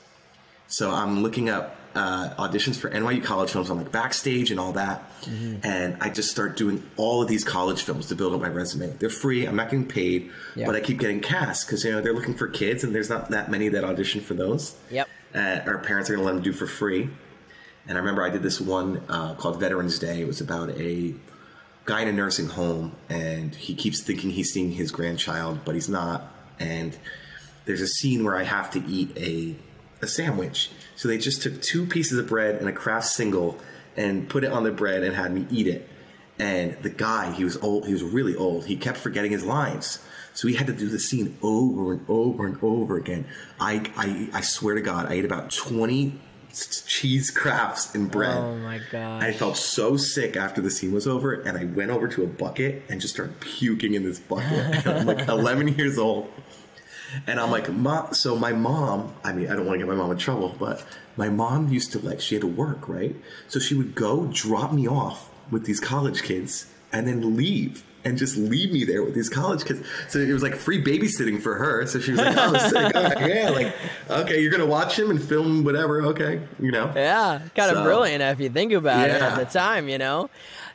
So 0.68 0.90
I'm 0.90 1.22
looking 1.22 1.48
up 1.50 1.76
uh, 1.96 2.30
auditions 2.38 2.76
for 2.76 2.88
NYU 2.88 3.22
college 3.24 3.50
films 3.50 3.68
on 3.70 3.76
like 3.78 3.90
Backstage 3.90 4.52
and 4.52 4.60
all 4.60 4.70
that, 4.74 5.02
and 5.64 5.96
I 6.00 6.08
just 6.08 6.30
start 6.30 6.56
doing 6.56 6.88
all 6.96 7.20
of 7.20 7.26
these 7.28 7.42
college 7.42 7.82
films 7.82 8.06
to 8.06 8.14
build 8.14 8.32
up 8.32 8.40
my 8.40 8.46
resume. 8.46 8.90
They're 9.00 9.10
free. 9.10 9.44
I'm 9.44 9.56
not 9.56 9.70
getting 9.70 9.86
paid, 9.88 10.30
Yeah. 10.54 10.66
but 10.66 10.76
I 10.76 10.80
keep 10.80 11.00
getting 11.00 11.18
cast 11.20 11.66
because 11.66 11.84
you 11.84 11.90
know 11.90 12.00
they're 12.00 12.12
looking 12.14 12.36
for 12.36 12.46
kids, 12.46 12.84
and 12.84 12.94
there's 12.94 13.10
not 13.10 13.30
that 13.30 13.50
many 13.50 13.68
that 13.70 13.82
audition 13.82 14.20
for 14.20 14.34
those. 14.34 14.76
Yep. 14.92 15.08
Uh, 15.34 15.58
our 15.66 15.78
parents 15.78 16.08
are 16.10 16.14
going 16.14 16.24
to 16.24 16.26
let 16.32 16.34
them 16.34 16.42
do 16.44 16.52
for 16.52 16.68
free. 16.68 17.10
And 17.86 17.96
I 17.96 18.00
remember 18.00 18.22
I 18.22 18.30
did 18.30 18.42
this 18.42 18.60
one 18.60 19.02
uh, 19.08 19.34
called 19.34 19.58
Veterans 19.58 19.98
Day. 19.98 20.20
It 20.20 20.26
was 20.26 20.40
about 20.40 20.70
a 20.70 21.14
guy 21.86 22.02
in 22.02 22.08
a 22.08 22.12
nursing 22.12 22.46
home, 22.46 22.94
and 23.08 23.54
he 23.54 23.74
keeps 23.74 24.00
thinking 24.02 24.30
he's 24.30 24.52
seeing 24.52 24.72
his 24.72 24.92
grandchild, 24.92 25.60
but 25.64 25.74
he's 25.74 25.88
not. 25.88 26.32
And 26.58 26.96
there's 27.64 27.80
a 27.80 27.86
scene 27.88 28.22
where 28.24 28.36
I 28.36 28.44
have 28.44 28.70
to 28.72 28.84
eat 28.86 29.16
a 29.16 29.56
a 30.02 30.06
sandwich. 30.06 30.70
So 30.96 31.08
they 31.08 31.18
just 31.18 31.42
took 31.42 31.60
two 31.60 31.84
pieces 31.86 32.18
of 32.18 32.26
bread 32.26 32.56
and 32.56 32.66
a 32.68 32.72
Kraft 32.72 33.06
single 33.06 33.58
and 33.98 34.28
put 34.30 34.44
it 34.44 34.50
on 34.52 34.62
the 34.62 34.70
bread 34.72 35.02
and 35.02 35.14
had 35.14 35.30
me 35.32 35.46
eat 35.50 35.66
it. 35.66 35.86
And 36.38 36.74
the 36.82 36.88
guy, 36.88 37.32
he 37.32 37.44
was 37.44 37.58
old, 37.58 37.86
he 37.86 37.92
was 37.92 38.02
really 38.02 38.34
old. 38.34 38.64
He 38.64 38.76
kept 38.76 38.96
forgetting 38.96 39.30
his 39.30 39.44
lines. 39.44 39.98
So 40.32 40.46
we 40.48 40.54
had 40.54 40.66
to 40.68 40.72
do 40.72 40.88
the 40.88 40.98
scene 40.98 41.36
over 41.42 41.92
and 41.92 42.04
over 42.08 42.46
and 42.46 42.56
over 42.62 42.96
again. 42.96 43.26
I 43.58 43.90
I, 43.96 44.38
I 44.38 44.40
swear 44.40 44.74
to 44.74 44.80
God, 44.80 45.06
I 45.06 45.14
ate 45.14 45.26
about 45.26 45.50
20 45.52 46.08
s- 46.08 46.12
cheese 46.86 47.30
Krafts 47.30 47.94
and 47.94 48.10
bread. 48.10 48.36
Oh 48.36 48.56
my 48.56 48.80
god. 48.90 49.22
I 49.22 49.32
felt 49.32 49.56
so 49.56 49.96
sick 49.96 50.36
after 50.36 50.60
the 50.60 50.70
scene 50.70 50.92
was 50.92 51.06
over, 51.06 51.32
and 51.32 51.56
I 51.56 51.64
went 51.64 51.90
over 51.90 52.08
to 52.08 52.24
a 52.24 52.26
bucket 52.26 52.82
and 52.88 53.00
just 53.00 53.14
started 53.14 53.40
puking 53.40 53.94
in 53.94 54.04
this 54.04 54.18
bucket. 54.18 54.86
I'm 54.86 55.06
like 55.06 55.28
11 55.28 55.68
years 55.68 55.98
old, 55.98 56.30
and 57.26 57.40
I'm 57.40 57.50
like, 57.50 57.70
mom. 57.72 58.14
So 58.14 58.36
my 58.36 58.52
mom, 58.52 59.14
I 59.24 59.32
mean, 59.32 59.50
I 59.50 59.56
don't 59.56 59.66
want 59.66 59.80
to 59.80 59.86
get 59.86 59.88
my 59.88 59.96
mom 59.96 60.10
in 60.10 60.18
trouble, 60.18 60.54
but 60.58 60.84
my 61.16 61.28
mom 61.28 61.68
used 61.72 61.92
to 61.92 61.98
like 61.98 62.20
she 62.20 62.34
had 62.34 62.42
to 62.42 62.48
work, 62.48 62.88
right? 62.88 63.16
So 63.48 63.58
she 63.60 63.74
would 63.74 63.94
go 63.94 64.26
drop 64.32 64.72
me 64.72 64.88
off 64.88 65.30
with 65.50 65.64
these 65.64 65.80
college 65.80 66.22
kids, 66.22 66.66
and 66.92 67.06
then 67.06 67.36
leave. 67.36 67.84
And 68.02 68.16
just 68.16 68.36
leave 68.38 68.72
me 68.72 68.84
there 68.84 69.02
with 69.02 69.14
these 69.14 69.28
college 69.28 69.64
kids. 69.66 69.86
So 70.08 70.18
it 70.20 70.32
was 70.32 70.42
like 70.42 70.54
free 70.54 70.82
babysitting 70.82 71.42
for 71.42 71.54
her. 71.56 71.84
So 71.86 72.00
she 72.00 72.12
was 72.12 72.20
like, 72.20 72.34
"Oh, 72.38 72.56
sick. 72.56 72.94
Right, 72.94 73.34
yeah, 73.34 73.50
like, 73.50 73.74
okay, 74.08 74.40
you're 74.40 74.50
gonna 74.50 74.64
watch 74.64 74.98
him 74.98 75.10
and 75.10 75.22
film 75.22 75.64
whatever. 75.64 76.00
Okay, 76.02 76.40
you 76.58 76.70
know." 76.70 76.90
yeah, 76.96 77.40
kind 77.54 77.70
of 77.70 77.76
So- 77.76 77.84
brilliant 77.84 78.22
if 78.22 78.40
you 78.40 78.48
think 78.48 78.72
about 78.72 79.10
it 79.10 79.20
at 79.20 79.36
the 79.38 79.44
time, 79.44 79.88
you 79.88 79.98
know. 79.98 80.30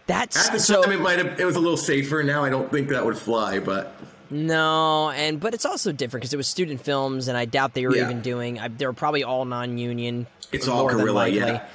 That's 0.07 0.47
At 0.47 0.53
the 0.53 0.59
so 0.59 0.83
time, 0.83 0.91
it 0.91 0.99
might 1.01 1.17
have. 1.17 1.39
It 1.39 1.45
was 1.45 1.55
a 1.55 1.59
little 1.59 1.77
safer. 1.77 2.21
Now 2.21 2.43
I 2.43 2.51
don't 2.51 2.71
think 2.71 2.89
that 2.89 3.03
would 3.03 3.17
fly, 3.17 3.57
but 3.57 3.95
no, 4.29 5.09
and 5.09 5.39
but 5.39 5.53
it's 5.55 5.65
also 5.65 5.91
different 5.91 6.21
because 6.21 6.33
it 6.33 6.37
was 6.37 6.47
student 6.47 6.81
films, 6.81 7.27
and 7.27 7.35
I 7.37 7.45
doubt 7.45 7.73
they 7.73 7.87
were 7.87 7.95
Yeah. 7.95 8.03
even 8.05 8.21
doing. 8.21 8.59
I, 8.59 8.67
they 8.67 8.85
were 8.85 8.93
probably 8.93 9.23
all 9.23 9.45
non-union. 9.45 10.27
It's 10.51 10.67
all 10.67 10.87
guerrilla, 10.87 11.27
yeah. 11.27 11.65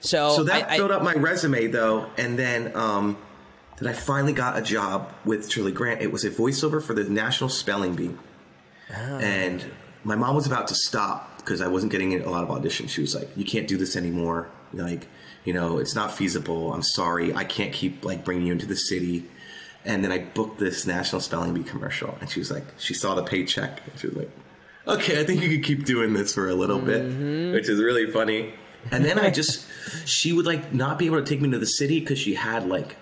So, 0.00 0.36
so 0.36 0.44
that 0.44 0.70
I, 0.70 0.76
I, 0.76 0.80
up 0.80 1.02
my 1.02 1.14
resume 1.14 1.66
though, 1.68 2.06
and 2.18 2.38
then 2.38 2.76
um, 2.76 3.16
then 3.80 3.88
I 3.88 3.92
finally 3.92 4.32
got 4.32 4.58
a 4.58 4.62
job 4.62 5.12
with 5.24 5.50
Shirley 5.50 5.72
Grant. 5.72 6.02
It 6.02 6.12
was 6.12 6.24
a 6.24 6.30
voiceover 6.30 6.82
for 6.82 6.94
the 6.94 7.04
National 7.04 7.50
Spelling 7.50 7.94
Bee, 7.94 8.10
ah. 8.90 9.18
and 9.18 9.64
my 10.04 10.16
mom 10.16 10.34
was 10.34 10.46
about 10.46 10.68
to 10.68 10.74
stop 10.74 11.38
because 11.38 11.60
I 11.60 11.68
wasn't 11.68 11.92
getting 11.92 12.20
a 12.20 12.30
lot 12.30 12.44
of 12.44 12.50
auditions. 12.50 12.90
She 12.90 13.00
was 13.00 13.14
like, 13.14 13.28
"You 13.36 13.44
can't 13.44 13.68
do 13.68 13.76
this 13.76 13.96
anymore. 13.96 14.48
Like, 14.72 15.06
you 15.44 15.52
know, 15.52 15.78
it's 15.78 15.94
not 15.94 16.12
feasible. 16.12 16.72
I'm 16.72 16.82
sorry. 16.82 17.34
I 17.34 17.44
can't 17.44 17.72
keep 17.72 18.04
like 18.04 18.24
bringing 18.24 18.46
you 18.46 18.52
into 18.52 18.66
the 18.66 18.76
city." 18.76 19.24
And 19.84 20.04
then 20.04 20.12
I 20.12 20.18
booked 20.18 20.58
this 20.58 20.86
National 20.86 21.20
Spelling 21.20 21.54
Bee 21.54 21.62
commercial, 21.62 22.18
and 22.20 22.28
she 22.28 22.40
was 22.40 22.50
like, 22.50 22.64
she 22.78 22.94
saw 22.94 23.14
the 23.14 23.22
paycheck, 23.22 23.80
and 23.86 23.98
she 23.98 24.08
was 24.08 24.16
like, 24.16 24.30
"Okay, 24.86 25.20
I 25.20 25.24
think 25.24 25.42
you 25.42 25.48
could 25.48 25.64
keep 25.64 25.84
doing 25.84 26.12
this 26.14 26.34
for 26.34 26.48
a 26.48 26.54
little 26.54 26.80
bit," 26.80 27.02
mm-hmm. 27.02 27.52
which 27.52 27.68
is 27.68 27.80
really 27.80 28.10
funny. 28.10 28.52
And 28.90 29.04
then 29.04 29.18
I 29.18 29.30
just, 29.40 29.66
she 30.06 30.32
would 30.32 30.46
like 30.46 30.72
not 30.72 30.98
be 30.98 31.06
able 31.06 31.22
to 31.22 31.24
take 31.24 31.40
me 31.40 31.50
to 31.50 31.58
the 31.58 31.66
city 31.66 32.00
because 32.00 32.18
she 32.18 32.34
had 32.34 32.68
like, 32.68 32.96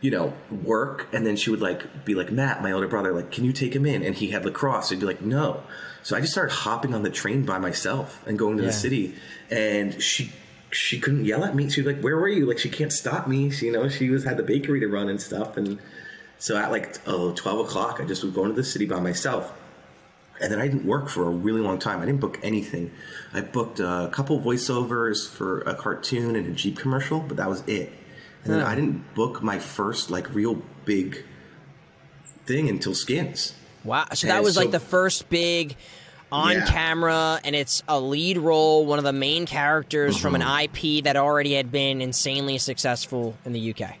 you 0.00 0.10
know, 0.10 0.32
work. 0.50 1.08
And 1.12 1.26
then 1.26 1.36
she 1.36 1.50
would 1.50 1.60
like 1.60 2.04
be 2.04 2.14
like, 2.14 2.30
Matt, 2.30 2.62
my 2.62 2.72
older 2.72 2.88
brother, 2.88 3.12
like, 3.12 3.30
can 3.30 3.44
you 3.44 3.52
take 3.52 3.74
him 3.74 3.84
in? 3.86 4.02
And 4.02 4.14
he 4.14 4.30
had 4.30 4.44
lacrosse. 4.44 4.88
So 4.88 4.94
he'd 4.94 5.00
be 5.00 5.06
like, 5.06 5.20
no. 5.22 5.62
So 6.02 6.16
I 6.16 6.20
just 6.20 6.32
started 6.32 6.52
hopping 6.52 6.94
on 6.94 7.02
the 7.02 7.10
train 7.10 7.44
by 7.44 7.58
myself 7.58 8.26
and 8.26 8.38
going 8.38 8.56
to 8.56 8.62
Yeah. 8.62 8.68
the 8.70 8.72
city. 8.74 9.14
And 9.50 10.02
she, 10.02 10.32
she 10.70 10.98
couldn't 10.98 11.24
yell 11.26 11.44
at 11.44 11.54
me. 11.54 11.68
She 11.68 11.82
was 11.82 11.92
like, 11.94 12.02
where 12.02 12.16
were 12.16 12.28
you? 12.28 12.46
Like, 12.46 12.58
she 12.58 12.70
can't 12.70 12.92
stop 12.92 13.28
me. 13.28 13.50
She, 13.50 13.66
you 13.66 13.72
know, 13.72 13.88
she 13.88 14.08
was 14.08 14.24
had 14.24 14.36
the 14.38 14.42
bakery 14.42 14.80
to 14.80 14.88
run 14.88 15.08
and 15.10 15.20
stuff. 15.20 15.56
And 15.58 15.78
so 16.38 16.56
at 16.56 16.70
like, 16.70 16.96
oh, 17.06 17.32
12 17.34 17.66
o'clock, 17.66 18.00
I 18.00 18.06
just 18.06 18.24
was 18.24 18.32
going 18.32 18.48
to 18.48 18.54
the 18.54 18.64
city 18.64 18.86
by 18.86 19.00
myself. 19.00 19.52
And 20.40 20.50
then 20.50 20.58
I 20.58 20.68
didn't 20.68 20.86
work 20.86 21.10
for 21.10 21.26
a 21.26 21.30
really 21.30 21.60
long 21.60 21.78
time. 21.78 22.00
I 22.00 22.06
didn't 22.06 22.20
book 22.20 22.38
anything. 22.42 22.92
I 23.34 23.42
booked 23.42 23.78
a 23.78 24.08
couple 24.10 24.40
voiceovers 24.40 25.28
for 25.28 25.60
a 25.60 25.74
cartoon 25.74 26.34
and 26.34 26.46
a 26.46 26.50
Jeep 26.52 26.78
commercial, 26.78 27.20
but 27.20 27.36
that 27.36 27.50
was 27.50 27.62
it. 27.66 27.92
And 28.44 28.54
then 28.54 28.62
I 28.62 28.74
didn't 28.74 29.14
book 29.14 29.42
my 29.42 29.58
first 29.58 30.10
like 30.10 30.32
real 30.34 30.62
big 30.84 31.24
thing 32.46 32.68
until 32.68 32.94
Skins. 32.94 33.54
wow. 33.84 34.06
So 34.14 34.26
that 34.26 34.36
and 34.36 34.44
was 34.44 34.56
like 34.56 34.70
the 34.70 34.80
first 34.80 35.28
big 35.28 35.76
on 36.32 36.52
Yeah. 36.52 36.64
camera, 36.66 37.40
and 37.44 37.54
it's 37.56 37.82
a 37.88 38.00
lead 38.00 38.38
role, 38.38 38.86
one 38.86 38.98
of 38.98 39.04
the 39.04 39.12
main 39.12 39.46
characters 39.46 40.16
from 40.16 40.34
Mm-hmm. 40.34 40.42
an 40.42 40.64
IP 40.64 41.04
that 41.04 41.16
already 41.16 41.54
had 41.54 41.70
been 41.72 42.00
insanely 42.00 42.56
successful 42.58 43.36
in 43.44 43.52
the 43.52 43.74
UK. 43.74 43.96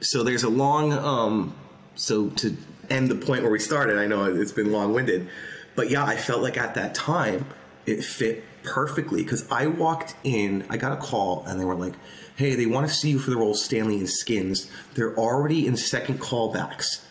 So 0.00 0.22
there's 0.24 0.42
a 0.42 0.48
long 0.48 0.92
um 0.92 1.54
so 1.94 2.28
to 2.30 2.56
end 2.88 3.08
the 3.10 3.14
point 3.14 3.42
where 3.42 3.52
we 3.52 3.58
started, 3.60 3.98
I 3.98 4.06
know 4.06 4.24
it's 4.24 4.52
been 4.52 4.72
long-winded, 4.72 5.28
but 5.76 5.90
yeah, 5.90 6.04
I 6.04 6.16
felt 6.16 6.42
like 6.42 6.56
at 6.58 6.74
that 6.74 6.94
time 6.94 7.46
it 7.86 8.02
fit 8.04 8.42
perfectly 8.62 9.22
cuz 9.24 9.46
I 9.50 9.66
walked 9.68 10.14
in, 10.24 10.64
I 10.68 10.76
got 10.76 10.92
a 10.92 10.96
call 10.96 11.44
and 11.46 11.58
they 11.60 11.64
were 11.64 11.74
like, 11.74 11.94
"Hey, 12.40 12.54
they 12.54 12.66
want 12.66 12.88
to 12.88 12.92
see 12.92 13.10
you 13.10 13.18
for 13.18 13.30
the 13.30 13.36
role 13.36 13.52
of 13.52 13.58
Stanley 13.58 13.98
in 14.00 14.06
Skins. 14.06 14.70
They're 14.94 15.16
already 15.16 15.66
in 15.66 15.76
second 15.76 16.20
callbacks." 16.20 17.02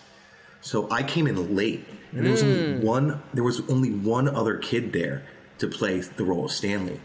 So 0.61 0.87
I 0.91 1.03
came 1.03 1.25
in 1.27 1.55
late. 1.55 1.85
And 2.11 2.25
there 2.25 2.31
was 2.31 2.41
only 2.43 2.79
one 2.85 3.21
there 3.35 3.43
was 3.43 3.61
only 3.69 3.91
one 3.91 4.27
other 4.27 4.57
kid 4.57 4.93
there 4.93 5.23
to 5.59 5.67
play 5.67 5.99
the 5.99 6.23
role 6.25 6.45
of 6.45 6.51
Stanley 6.51 6.99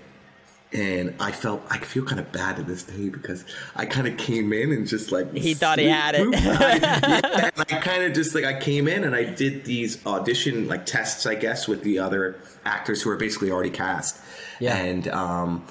and 0.73 1.15
I 1.21 1.31
felt 1.31 1.63
I 1.71 1.79
feel 1.79 2.05
kind 2.05 2.19
of 2.19 2.33
bad 2.33 2.57
to 2.57 2.63
this 2.63 2.83
day 2.85 3.11
because 3.11 3.45
I 3.77 3.85
kind 3.87 4.09
of 4.09 4.17
came 4.17 4.53
in 4.53 4.73
and 4.73 4.89
just 4.89 5.13
like 5.13 5.33
He 5.37 5.53
thought 5.55 5.79
he 5.79 5.87
had 5.89 6.15
it. 6.19 6.27
yeah, 6.33 7.51
I 7.57 7.65
kind 7.83 8.03
of 8.03 8.13
just 8.15 8.35
like 8.35 8.45
I 8.45 8.59
came 8.59 8.89
in 8.89 9.05
and 9.05 9.15
I 9.15 9.25
did 9.25 9.65
these 9.67 10.05
audition 10.07 10.67
like 10.69 10.85
tests, 10.87 11.27
I 11.27 11.35
guess, 11.37 11.69
with 11.69 11.83
the 11.83 11.99
other 12.01 12.37
actors 12.65 13.03
who 13.03 13.11
are 13.11 13.17
basically 13.17 13.51
already 13.53 13.71
cast, 13.71 14.19
Yeah. 14.59 14.77
and 14.77 15.07
um, 15.09 15.65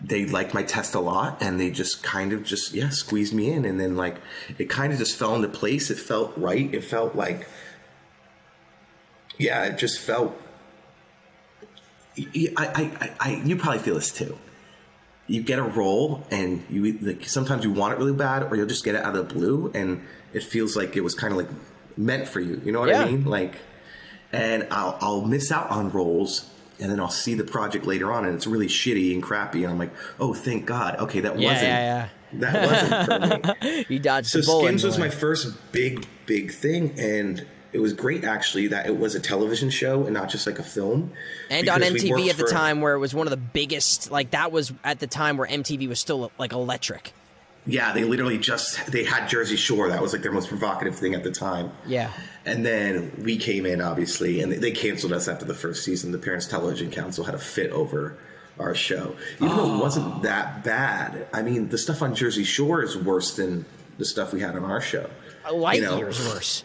they 0.00 0.26
liked 0.26 0.54
my 0.54 0.62
test 0.62 0.94
a 0.94 1.00
lot, 1.00 1.38
and 1.42 1.58
they 1.58 1.70
just 1.70 2.02
kind 2.02 2.32
of 2.32 2.44
just 2.44 2.72
yeah 2.72 2.88
squeezed 2.90 3.34
me 3.34 3.50
in, 3.50 3.64
and 3.64 3.80
then 3.80 3.96
like 3.96 4.16
it 4.58 4.70
kind 4.70 4.92
of 4.92 4.98
just 4.98 5.16
fell 5.16 5.34
into 5.34 5.48
place. 5.48 5.90
It 5.90 5.98
felt 5.98 6.32
right. 6.36 6.72
It 6.72 6.84
felt 6.84 7.14
like 7.16 7.48
yeah, 9.38 9.64
it 9.66 9.78
just 9.78 10.00
felt. 10.00 10.36
I, 12.16 12.50
I, 12.56 13.10
I, 13.20 13.42
you 13.44 13.56
probably 13.56 13.78
feel 13.78 13.94
this 13.94 14.10
too. 14.12 14.36
You 15.28 15.42
get 15.42 15.58
a 15.58 15.62
role, 15.62 16.24
and 16.30 16.64
you 16.68 16.98
like 17.00 17.28
sometimes 17.28 17.64
you 17.64 17.70
want 17.72 17.92
it 17.94 17.98
really 17.98 18.12
bad, 18.14 18.44
or 18.44 18.56
you'll 18.56 18.66
just 18.66 18.84
get 18.84 18.94
it 18.94 19.02
out 19.04 19.14
of 19.14 19.28
the 19.28 19.34
blue, 19.34 19.70
and 19.74 20.02
it 20.32 20.42
feels 20.42 20.76
like 20.76 20.96
it 20.96 21.02
was 21.02 21.14
kind 21.14 21.32
of 21.32 21.38
like 21.38 21.48
meant 21.96 22.26
for 22.26 22.40
you. 22.40 22.60
You 22.64 22.72
know 22.72 22.80
what 22.80 22.88
Yeah. 22.88 23.02
I 23.02 23.10
mean? 23.10 23.24
Like, 23.24 23.56
and 24.32 24.66
I'll 24.70 24.96
I'll 25.00 25.24
miss 25.24 25.52
out 25.52 25.70
on 25.70 25.90
roles, 25.90 26.50
and 26.80 26.90
then 26.90 27.00
I'll 27.00 27.10
see 27.10 27.34
the 27.34 27.44
project 27.44 27.86
later 27.86 28.12
on, 28.12 28.24
and 28.24 28.34
it's 28.34 28.46
really 28.46 28.66
shitty 28.68 29.12
and 29.14 29.22
crappy, 29.22 29.64
and 29.64 29.72
I'm 29.72 29.78
like, 29.78 29.92
oh, 30.20 30.34
thank 30.34 30.66
God. 30.66 30.96
Okay, 31.00 31.20
that 31.20 31.38
Yeah, 31.38 31.48
wasn't 31.52 31.68
yeah, 31.68 32.08
that 32.34 33.08
wasn't 33.10 33.42
for 33.52 33.64
me. 33.64 33.84
You 33.88 33.98
dodged 33.98 34.28
So 34.28 34.40
the 34.40 34.46
bullet. 34.46 34.60
So, 34.62 34.66
Skins 34.68 34.84
was 34.84 34.98
my 34.98 35.08
first 35.10 35.72
big, 35.72 36.06
big 36.26 36.52
thing, 36.52 36.94
and 36.98 37.44
it 37.72 37.80
was 37.80 37.92
great 37.92 38.24
actually 38.24 38.66
that 38.68 38.86
it 38.86 38.96
was 38.98 39.14
a 39.14 39.20
television 39.20 39.68
show 39.70 40.04
and 40.04 40.14
not 40.14 40.28
just 40.30 40.46
like 40.46 40.58
a 40.58 40.62
film. 40.62 41.12
and 41.50 41.68
on 41.68 41.80
MTV 41.82 42.28
at 42.30 42.36
the 42.36 42.44
for- 42.44 42.50
time 42.50 42.80
where 42.80 42.94
it 42.94 42.98
was 42.98 43.14
one 43.14 43.26
of 43.26 43.30
the 43.30 43.36
biggest 43.36 44.10
like 44.10 44.30
that 44.30 44.52
was 44.52 44.72
at 44.84 45.00
the 45.00 45.06
time 45.06 45.36
where 45.36 45.46
MTV 45.46 45.86
was 45.88 46.00
still 46.00 46.32
like 46.38 46.52
electric. 46.52 47.12
Yeah, 47.66 47.92
they 47.92 48.04
literally 48.04 48.38
just 48.38 48.86
they 48.90 49.04
had 49.04 49.28
Jersey 49.28 49.56
Shore. 49.56 49.90
That 49.90 50.00
was 50.00 50.14
like 50.14 50.22
their 50.22 50.32
most 50.32 50.48
provocative 50.48 50.96
thing 50.96 51.14
at 51.14 51.22
the 51.22 51.30
time. 51.30 51.70
Yeah. 51.86 52.10
And 52.48 52.64
then 52.64 53.12
we 53.22 53.36
came 53.36 53.66
in, 53.66 53.80
obviously, 53.80 54.40
and 54.40 54.52
they, 54.52 54.70
canceled 54.70 55.12
us 55.12 55.28
after 55.28 55.44
the 55.44 55.54
first 55.54 55.84
season. 55.84 56.12
The 56.12 56.18
Parents 56.18 56.46
Television 56.46 56.90
Council 56.90 57.24
had 57.24 57.34
a 57.34 57.38
fit 57.38 57.70
over 57.72 58.16
our 58.58 58.74
show, 58.74 59.14
even 59.36 59.48
though 59.56 59.74
it 59.76 59.78
wasn't 59.78 60.22
that 60.22 60.64
bad. 60.64 61.26
I 61.32 61.42
mean, 61.42 61.68
the 61.68 61.78
stuff 61.78 62.02
on 62.02 62.14
Jersey 62.14 62.44
Shore 62.44 62.82
is 62.82 62.96
worse 62.96 63.36
than 63.36 63.64
the 63.98 64.04
stuff 64.04 64.32
we 64.32 64.40
had 64.40 64.56
on 64.56 64.64
our 64.64 64.80
show. 64.80 65.08
A 65.44 65.52
light 65.52 65.76
You 65.76 65.82
know, 65.82 65.96
years 65.98 66.18
worse. 66.28 66.64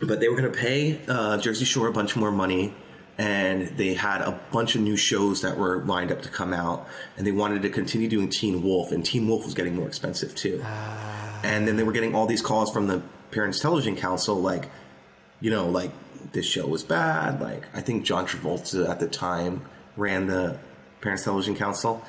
but 0.00 0.18
they 0.20 0.28
were 0.28 0.36
going 0.36 0.50
to 0.52 0.58
pay 0.58 1.00
uh, 1.08 1.38
Jersey 1.38 1.64
Shore 1.64 1.86
a 1.88 1.92
bunch 1.92 2.16
more 2.16 2.32
money, 2.32 2.74
and 3.18 3.68
they 3.76 3.94
had 3.94 4.20
a 4.20 4.40
bunch 4.52 4.74
of 4.74 4.80
new 4.80 4.96
shows 4.96 5.42
that 5.42 5.56
were 5.58 5.84
lined 5.84 6.10
up 6.10 6.22
to 6.22 6.28
come 6.28 6.52
out, 6.52 6.86
and 7.16 7.26
they 7.26 7.32
wanted 7.32 7.62
to 7.62 7.70
continue 7.70 8.08
doing 8.08 8.28
Teen 8.28 8.62
Wolf, 8.62 8.90
and 8.92 9.04
Teen 9.04 9.28
Wolf 9.28 9.44
was 9.44 9.54
getting 9.54 9.76
more 9.76 9.86
expensive 9.86 10.34
too. 10.34 10.60
and 11.44 11.68
then 11.68 11.76
they 11.76 11.82
were 11.84 11.92
getting 11.92 12.14
all 12.14 12.26
these 12.26 12.42
calls 12.42 12.72
from 12.72 12.86
the 12.88 13.02
Parents 13.34 13.58
Television 13.58 13.96
Council, 13.96 14.36
like, 14.40 14.70
you 15.40 15.50
know, 15.50 15.68
like 15.68 15.90
this 16.32 16.46
show 16.46 16.66
was 16.66 16.84
bad. 16.84 17.40
Like, 17.40 17.64
I 17.74 17.80
think 17.80 18.04
John 18.04 18.26
Travolta 18.26 18.88
at 18.88 19.00
the 19.00 19.08
time 19.08 19.62
ran 19.96 20.26
the 20.26 20.56
Parents 21.00 21.24
Television 21.24 21.56
Council, 21.56 22.02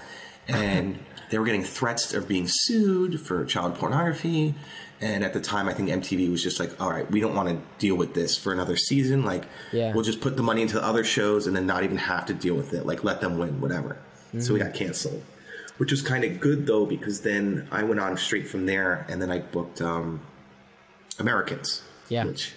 and 0.48 1.00
they 1.32 1.40
were 1.40 1.46
getting 1.46 1.64
threats 1.64 2.14
of 2.14 2.28
being 2.28 2.46
sued 2.48 3.20
for 3.20 3.44
child 3.46 3.76
pornography. 3.76 4.54
And 5.02 5.26
at 5.26 5.34
the 5.34 5.42
time, 5.42 5.68
I 5.68 5.74
think 5.74 5.90
MTV 5.90 6.32
was 6.32 6.42
just 6.42 6.58
like, 6.60 6.80
all 6.80 6.90
right, 6.90 7.10
we 7.12 7.20
don't 7.20 7.36
want 7.36 7.50
to 7.50 7.58
deal 7.80 7.96
with 7.96 8.14
this 8.14 8.38
for 8.38 8.54
another 8.54 8.78
season. 8.78 9.26
Like, 9.26 9.44
Yeah. 9.74 9.94
we'll 9.94 10.06
just 10.06 10.22
put 10.22 10.38
the 10.38 10.44
money 10.44 10.62
into 10.62 10.76
the 10.76 10.86
other 10.86 11.04
shows 11.04 11.48
and 11.48 11.56
then 11.56 11.66
not 11.66 11.84
even 11.84 11.98
have 11.98 12.26
to 12.28 12.34
deal 12.34 12.56
with 12.56 12.74
it. 12.74 12.86
Like, 12.86 13.04
let 13.04 13.20
them 13.20 13.38
win, 13.38 13.60
whatever. 13.60 13.98
So 14.40 14.54
we 14.54 14.60
got 14.60 14.74
canceled, 14.74 15.22
which 15.78 15.92
was 15.92 16.02
kind 16.02 16.24
of 16.24 16.40
good 16.40 16.66
though, 16.68 16.86
because 16.86 17.22
then 17.22 17.68
I 17.72 17.84
went 17.84 18.00
on 18.00 18.16
straight 18.18 18.48
from 18.48 18.66
there 18.68 19.06
and 19.10 19.22
then 19.22 19.32
I 19.32 19.40
booked 19.40 19.82
um, 19.82 20.22
Americans, 21.20 21.82
Yeah. 22.10 22.26
which 22.26 22.54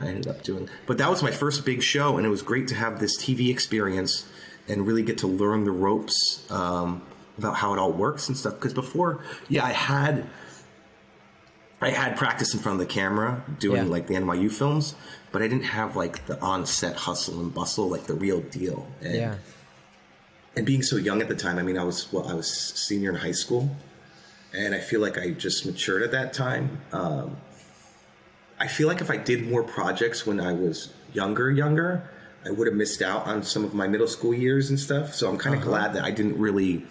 I 0.00 0.06
ended 0.08 0.26
up 0.26 0.42
doing. 0.42 0.68
But 0.86 0.98
that 0.98 1.10
was 1.10 1.22
my 1.22 1.30
first 1.30 1.64
big 1.64 1.82
show, 1.82 2.16
and 2.16 2.26
it 2.26 2.30
was 2.30 2.42
great 2.42 2.68
to 2.68 2.74
have 2.74 3.00
this 3.00 3.16
TV 3.16 3.50
experience 3.50 4.26
and 4.68 4.86
really 4.86 5.02
get 5.02 5.18
to 5.18 5.26
learn 5.26 5.64
the 5.64 5.70
ropes 5.70 6.44
um, 6.50 7.02
about 7.38 7.56
how 7.56 7.72
it 7.72 7.78
all 7.78 7.92
works 7.92 8.28
and 8.28 8.36
stuff. 8.36 8.54
Because 8.54 8.74
before, 8.74 9.22
yeah, 9.48 9.64
I 9.64 9.72
had 9.72 10.26
I 11.80 11.90
had 11.90 12.16
practice 12.16 12.54
in 12.54 12.60
front 12.60 12.80
of 12.80 12.86
the 12.88 12.92
camera 12.92 13.44
doing 13.58 13.84
Yeah. 13.84 13.90
like 13.90 14.06
the 14.06 14.14
NYU 14.14 14.50
films, 14.50 14.94
but 15.30 15.42
I 15.42 15.46
didn't 15.48 15.64
have 15.66 15.94
like 15.94 16.24
the 16.26 16.40
on-set 16.40 16.96
hustle 16.96 17.38
and 17.38 17.52
bustle, 17.52 17.88
like 17.90 18.06
the 18.06 18.14
real 18.14 18.40
deal. 18.40 18.88
And, 19.02 19.14
Yeah. 19.14 19.34
and 20.56 20.64
being 20.64 20.82
so 20.82 20.96
young 20.96 21.20
at 21.20 21.28
the 21.28 21.34
time, 21.34 21.58
I 21.58 21.62
mean, 21.62 21.76
I 21.76 21.84
was 21.84 22.10
well, 22.12 22.26
I 22.28 22.32
was 22.34 22.50
senior 22.50 23.10
in 23.10 23.16
high 23.16 23.32
school, 23.32 23.76
and 24.54 24.74
I 24.74 24.80
feel 24.80 25.00
like 25.00 25.18
I 25.18 25.30
just 25.32 25.66
matured 25.66 26.02
at 26.02 26.12
that 26.12 26.32
time. 26.32 26.80
Um, 26.92 27.36
I 28.58 28.68
feel 28.68 28.88
like 28.88 29.00
if 29.00 29.10
I 29.10 29.16
did 29.16 29.48
more 29.48 29.62
projects 29.62 30.26
when 30.26 30.40
I 30.40 30.52
was 30.52 30.92
younger, 31.12 31.50
younger, 31.50 32.08
I 32.44 32.50
would 32.50 32.66
have 32.66 32.76
missed 32.76 33.02
out 33.02 33.26
on 33.26 33.42
some 33.42 33.64
of 33.64 33.74
my 33.74 33.86
middle 33.88 34.06
school 34.06 34.32
years 34.32 34.70
and 34.70 34.78
stuff. 34.78 35.14
So 35.14 35.28
I'm 35.28 35.36
kind 35.36 35.54
of 35.54 35.62
uh-huh. 35.62 35.70
glad 35.70 35.94
that 35.94 36.04
I 36.04 36.10
didn't 36.10 36.38
really 36.38 36.86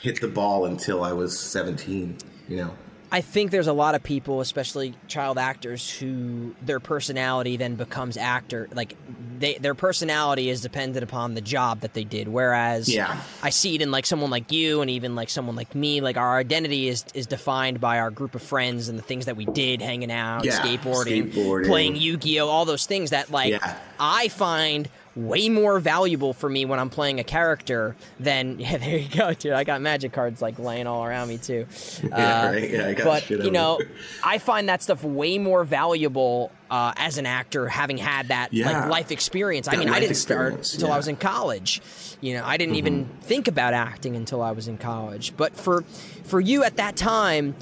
hit 0.00 0.20
the 0.20 0.28
ball 0.28 0.66
until 0.66 1.02
I 1.02 1.12
was 1.12 1.38
17. 1.38 2.18
You 2.48 2.56
know. 2.56 2.74
I 3.10 3.22
think 3.22 3.50
there's 3.50 3.66
a 3.66 3.72
lot 3.72 3.94
of 3.94 4.02
people, 4.02 4.40
especially 4.40 4.94
child 5.06 5.38
actors, 5.38 5.90
who 5.90 6.54
their 6.60 6.78
personality 6.80 7.56
then 7.56 7.74
becomes 7.76 8.16
actor. 8.18 8.68
Like 8.74 8.94
they, 9.38 9.54
their 9.54 9.74
personality 9.74 10.50
is 10.50 10.60
dependent 10.60 11.02
upon 11.02 11.34
the 11.34 11.40
job 11.40 11.80
that 11.80 11.94
they 11.94 12.04
did. 12.04 12.28
Whereas, 12.28 12.88
Yeah. 12.88 13.18
I 13.42 13.50
see 13.50 13.74
it 13.76 13.82
in 13.82 13.90
like 13.90 14.04
someone 14.04 14.30
like 14.30 14.52
you, 14.52 14.82
and 14.82 14.90
even 14.90 15.14
like 15.14 15.30
someone 15.30 15.56
like 15.56 15.74
me. 15.74 16.00
Like 16.02 16.16
our 16.18 16.36
identity 16.38 16.88
is 16.88 17.04
is 17.14 17.26
defined 17.26 17.80
by 17.80 17.98
our 17.98 18.10
group 18.10 18.34
of 18.34 18.42
friends 18.42 18.88
and 18.88 18.98
the 18.98 19.02
things 19.02 19.24
that 19.26 19.36
we 19.36 19.46
did, 19.46 19.80
hanging 19.80 20.12
out, 20.12 20.44
Yeah, 20.44 20.60
skateboarding, 20.60 21.32
skateboarding. 21.32 21.66
playing 21.66 21.96
Yu-Gi-Oh, 21.96 22.46
all 22.48 22.64
those 22.66 22.84
things 22.86 23.10
that 23.10 23.30
like 23.30 23.52
Yeah. 23.52 23.78
I 23.98 24.28
find 24.28 24.88
way 25.26 25.48
more 25.48 25.80
valuable 25.80 26.32
for 26.32 26.48
me 26.48 26.64
when 26.64 26.78
I'm 26.78 26.90
playing 26.90 27.18
a 27.20 27.24
character 27.24 27.96
than 28.20 28.58
yeah. 28.60 28.76
There 28.78 28.98
you 28.98 29.08
go, 29.08 29.34
dude. 29.34 29.52
I 29.52 29.64
got 29.64 29.80
magic 29.80 30.12
cards 30.12 30.40
like 30.40 30.58
laying 30.58 30.86
all 30.86 31.04
around 31.04 31.28
me 31.28 31.38
too. 31.38 31.66
Yeah, 32.02 32.08
Uh, 32.48 32.52
right. 32.52 32.70
Yeah, 32.70 32.86
I 32.88 32.94
got 32.94 33.04
but 33.04 33.30
you 33.30 33.50
know. 33.50 33.80
I 34.22 34.38
find 34.38 34.68
that 34.68 34.82
stuff 34.82 35.02
way 35.02 35.38
more 35.38 35.64
valuable 35.64 36.52
uh, 36.70 36.92
as 36.96 37.18
an 37.18 37.26
actor, 37.26 37.66
having 37.68 37.98
had 37.98 38.28
that 38.28 38.52
Yeah. 38.52 38.70
like 38.82 38.90
life 38.90 39.10
experience. 39.12 39.68
I 39.68 39.76
mean, 39.76 39.88
I 39.88 40.00
didn't 40.00 40.16
start 40.16 40.54
until 40.72 40.92
I 40.92 40.96
was 40.96 41.08
in 41.08 41.16
college. 41.16 41.80
You 42.20 42.34
know, 42.34 42.44
I 42.44 42.56
didn't 42.56 42.76
even 42.76 43.04
Mm-hmm. 43.04 43.20
think 43.20 43.48
about 43.48 43.74
acting 43.74 44.16
until 44.16 44.42
I 44.42 44.52
was 44.52 44.68
in 44.68 44.78
college. 44.78 45.34
But 45.36 45.56
for 45.56 45.82
for 46.24 46.40
you 46.40 46.62
at 46.64 46.76
that 46.76 46.96
time, 46.96 47.54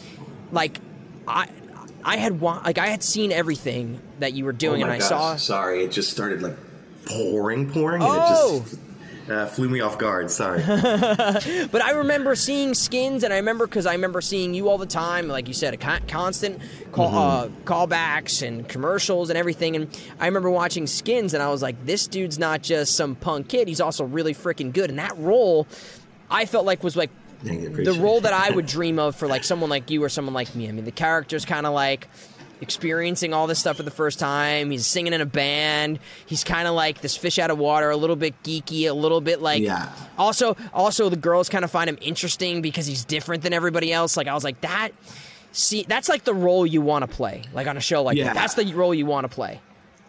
like 0.52 0.78
I. 1.26 1.48
I 2.04 2.18
had 2.18 2.40
wa- 2.40 2.60
like 2.64 2.78
I 2.78 2.86
had 2.86 3.02
seen 3.02 3.32
everything 3.32 4.00
that 4.20 4.32
you 4.32 4.44
were 4.44 4.52
doing, 4.52 4.80
oh 4.80 4.84
and 4.84 4.92
I 4.92 4.98
gosh, 5.00 5.08
saw. 5.08 5.34
Sorry, 5.34 5.82
it 5.82 5.90
just 5.90 6.08
started 6.12 6.40
like 6.40 6.54
pouring, 7.06 7.70
pouring, 7.70 8.02
Oh! 8.02 8.06
and 8.06 8.66
it 8.66 8.70
just 8.70 8.80
uh, 9.30 9.46
flew 9.46 9.68
me 9.68 9.80
off 9.80 9.98
guard. 9.98 10.30
Sorry. 10.30 10.62
But 11.72 11.82
I 11.82 11.92
remember 11.92 12.34
seeing 12.36 12.74
skins, 12.74 13.24
and 13.24 13.32
I 13.32 13.36
remember 13.38 13.66
because 13.66 13.86
I 13.86 13.92
remember 13.92 14.20
seeing 14.20 14.54
you 14.54 14.68
all 14.68 14.78
the 14.78 14.86
time, 14.86 15.26
like 15.28 15.48
you 15.48 15.54
said, 15.54 15.74
a 15.74 15.76
con- 15.76 16.06
constant 16.06 16.60
call, 16.92 17.14
uh, 17.14 17.48
callbacks 17.64 18.46
and 18.46 18.68
commercials 18.68 19.30
and 19.30 19.36
everything. 19.38 19.74
And 19.76 20.00
I 20.20 20.26
remember 20.26 20.50
watching 20.50 20.86
skins, 20.86 21.34
and 21.34 21.42
I 21.42 21.48
was 21.50 21.62
like, 21.62 21.84
this 21.86 22.06
dude's 22.06 22.38
not 22.38 22.62
just 22.62 22.94
some 22.94 23.14
punk 23.16 23.48
kid; 23.48 23.66
he's 23.68 23.80
also 23.80 24.04
really 24.04 24.34
freaking 24.34 24.72
good. 24.72 24.90
And 24.90 24.98
that 25.00 25.16
role, 25.18 25.66
I 26.30 26.44
felt 26.46 26.64
like 26.66 26.84
was 26.84 26.96
like 26.96 27.10
the 27.42 27.98
role 28.00 28.20
that 28.20 28.32
I 28.32 28.50
would 28.50 28.66
dream 28.76 28.98
of 28.98 29.16
for 29.16 29.26
like 29.26 29.42
someone 29.44 29.70
like 29.70 29.90
you 29.90 30.02
or 30.04 30.08
someone 30.08 30.34
like 30.34 30.54
me. 30.54 30.68
I 30.68 30.72
mean, 30.72 30.84
the 30.84 30.92
character's 30.92 31.44
kind 31.44 31.66
of 31.66 31.74
like 31.74 32.08
experiencing 32.60 33.34
all 33.34 33.46
this 33.46 33.58
stuff 33.58 33.76
for 33.76 33.82
the 33.82 33.90
first 33.90 34.18
time. 34.18 34.70
He's 34.70 34.86
singing 34.86 35.12
in 35.12 35.20
a 35.20 35.26
band. 35.26 35.98
He's 36.26 36.42
kind 36.44 36.66
of 36.66 36.74
like 36.74 37.00
this 37.00 37.16
fish 37.16 37.38
out 37.38 37.50
of 37.50 37.58
water, 37.58 37.90
a 37.90 37.96
little 37.96 38.16
bit 38.16 38.34
geeky, 38.42 38.88
a 38.88 38.92
little 38.92 39.20
bit 39.20 39.40
like. 39.42 39.62
Yeah. 39.62 39.92
Also, 40.18 40.56
also 40.72 41.08
the 41.08 41.16
girls 41.16 41.48
kind 41.48 41.64
of 41.64 41.70
find 41.70 41.88
him 41.88 41.98
interesting 42.00 42.62
because 42.62 42.86
he's 42.86 43.04
different 43.04 43.42
than 43.42 43.52
everybody 43.52 43.92
else. 43.92 44.16
Like 44.16 44.26
I 44.26 44.34
was 44.34 44.44
like 44.44 44.60
that. 44.62 44.90
See, 45.52 45.84
that's 45.88 46.08
like 46.08 46.24
the 46.24 46.34
role 46.34 46.66
you 46.66 46.82
want 46.82 47.08
to 47.08 47.14
play, 47.14 47.42
like 47.54 47.66
on 47.66 47.76
a 47.76 47.80
show 47.80 48.02
like 48.02 48.16
Yeah. 48.16 48.24
that. 48.24 48.34
That's 48.34 48.54
the 48.54 48.72
role 48.74 48.94
you 48.94 49.06
want 49.06 49.24
to 49.24 49.34
play. 49.34 49.60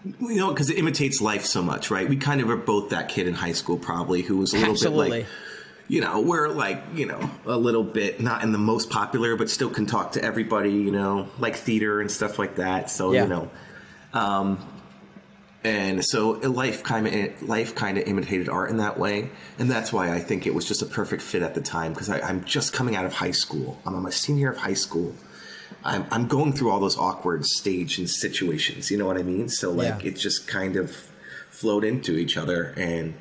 you 0.04 0.36
know, 0.36 0.50
because 0.50 0.70
it 0.70 0.78
imitates 0.78 1.22
life 1.22 1.46
so 1.46 1.62
much, 1.62 1.90
right? 1.92 2.08
We 2.08 2.16
kind 2.18 2.40
of 2.42 2.48
were 2.48 2.56
both 2.58 2.90
that 2.92 3.10
kid 3.10 3.28
in 3.28 3.34
high 3.34 3.52
school, 3.54 3.78
probably, 3.78 4.22
who 4.22 4.38
was 4.38 4.54
a 4.54 4.58
little 4.58 4.72
Absolutely. 4.74 5.10
bit 5.10 5.18
like, 5.20 5.26
you 5.88 6.02
know, 6.02 6.20
we're 6.20 6.50
like, 6.50 6.84
you 6.94 7.06
know, 7.06 7.30
a 7.46 7.58
little 7.58 7.84
bit 7.84 8.20
not 8.20 8.44
in 8.44 8.52
the 8.52 8.58
most 8.58 8.90
popular, 8.90 9.36
but 9.36 9.50
still 9.50 9.70
can 9.70 9.86
talk 9.86 10.14
to 10.14 10.24
everybody, 10.24 10.72
you 10.72 10.92
know, 10.92 11.30
like 11.40 11.56
theater 11.56 12.02
and 12.02 12.12
stuff 12.12 12.38
like 12.38 12.56
that. 12.58 12.90
So 12.90 13.14
Yeah. 13.14 13.24
you 13.24 13.30
know, 13.30 13.50
um, 14.14 14.60
and 15.64 16.04
so 16.06 16.32
life 16.32 16.84
kind 16.84 17.08
of 17.08 17.42
life 17.44 17.74
kind 17.76 17.98
of 17.98 18.06
imitated 18.08 18.48
art 18.48 18.70
in 18.70 18.78
that 18.78 18.98
way, 19.00 19.30
and 19.60 19.70
that's 19.70 19.92
why 19.92 20.14
I 20.14 20.20
think 20.20 20.46
it 20.48 20.54
was 20.54 20.66
just 20.66 20.82
a 20.82 20.86
perfect 20.86 21.22
fit 21.22 21.42
at 21.42 21.56
the 21.56 21.62
time 21.62 21.94
because 21.94 22.10
I'm 22.10 22.44
just 22.46 22.74
coming 22.74 22.96
out 22.96 23.06
of 23.06 23.14
high 23.14 23.32
school. 23.32 23.80
I'm 23.86 23.96
on 23.96 24.04
my 24.04 24.10
senior 24.12 24.52
of 24.52 24.58
high 24.58 24.76
school. 24.76 25.14
I'm, 25.84 26.06
I'm 26.12 26.28
going 26.28 26.54
through 26.54 26.72
all 26.72 26.80
those 26.80 26.98
awkward 26.98 27.46
stage 27.46 27.98
and 27.98 28.10
situations. 28.10 28.90
You 28.92 28.98
know 28.98 29.06
what 29.06 29.18
I 29.18 29.24
mean? 29.24 29.50
So 29.50 29.72
like 29.72 30.04
Yeah. 30.04 30.10
it 30.10 30.16
just 30.18 30.48
kind 30.48 30.76
of 30.78 30.96
flowed 31.50 31.84
into 31.84 32.14
each 32.18 32.38
other, 32.38 32.74
and 32.78 33.16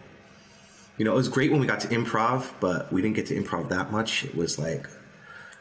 you 0.98 1.04
know 1.04 1.12
it 1.12 1.16
was 1.16 1.28
great 1.28 1.50
when 1.50 1.60
we 1.60 1.66
got 1.66 1.80
to 1.80 1.88
improv, 1.88 2.52
but 2.60 2.92
we 2.92 3.02
didn't 3.02 3.16
get 3.16 3.26
to 3.26 3.40
improv 3.40 3.68
that 3.68 3.92
much. 3.92 4.24
It 4.24 4.34
was 4.34 4.58
like, 4.58 4.88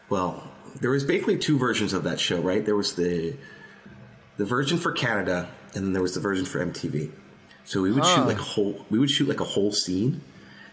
well, 0.10 0.52
there 0.82 0.92
was 0.92 1.04
basically 1.04 1.38
two 1.38 1.58
versions 1.58 1.94
of 1.94 2.04
that 2.04 2.20
show, 2.20 2.40
right? 2.42 2.66
There 2.66 2.76
was 2.76 2.96
the 2.96 3.36
the 4.38 4.46
version 4.46 4.78
for 4.78 4.92
Canada, 4.92 5.50
and 5.74 5.86
then 5.86 5.94
there 5.94 6.02
was 6.02 6.14
the 6.14 6.20
version 6.20 6.46
for 6.46 6.66
MTV. 6.66 7.12
So 7.64 7.82
we 7.82 7.92
would 7.92 8.06
shoot 8.06 8.28
like 8.28 8.40
a 8.40 8.44
whole 8.44 8.86
we 8.90 9.00
would 9.00 9.10
shoot 9.10 9.28
like 9.28 9.40
a 9.40 9.46
whole 9.46 9.72
scene, 9.72 10.22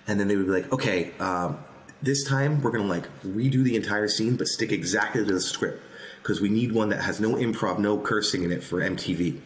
and 0.07 0.21
then 0.21 0.29
they 0.29 0.37
would 0.37 0.47
be 0.47 0.53
like, 0.53 0.73
okay, 0.73 1.13
um, 1.19 1.59
this 2.03 2.25
time 2.25 2.61
we're 2.61 2.71
gonna 2.73 2.85
like 2.85 3.07
redo 3.23 3.63
the 3.63 3.77
entire 3.77 4.09
scene, 4.09 4.37
but 4.37 4.47
stick 4.47 4.73
exactly 4.73 5.25
to 5.25 5.33
the 5.33 5.41
script 5.41 5.83
because 6.23 6.41
we 6.41 6.49
need 6.49 6.73
one 6.73 6.91
that 6.91 7.01
has 7.01 7.21
no 7.21 7.35
improv, 7.35 7.79
no 7.79 7.99
cursing 7.99 8.45
in 8.45 8.53
it 8.53 8.63
for 8.63 8.81
MTV. 8.81 9.41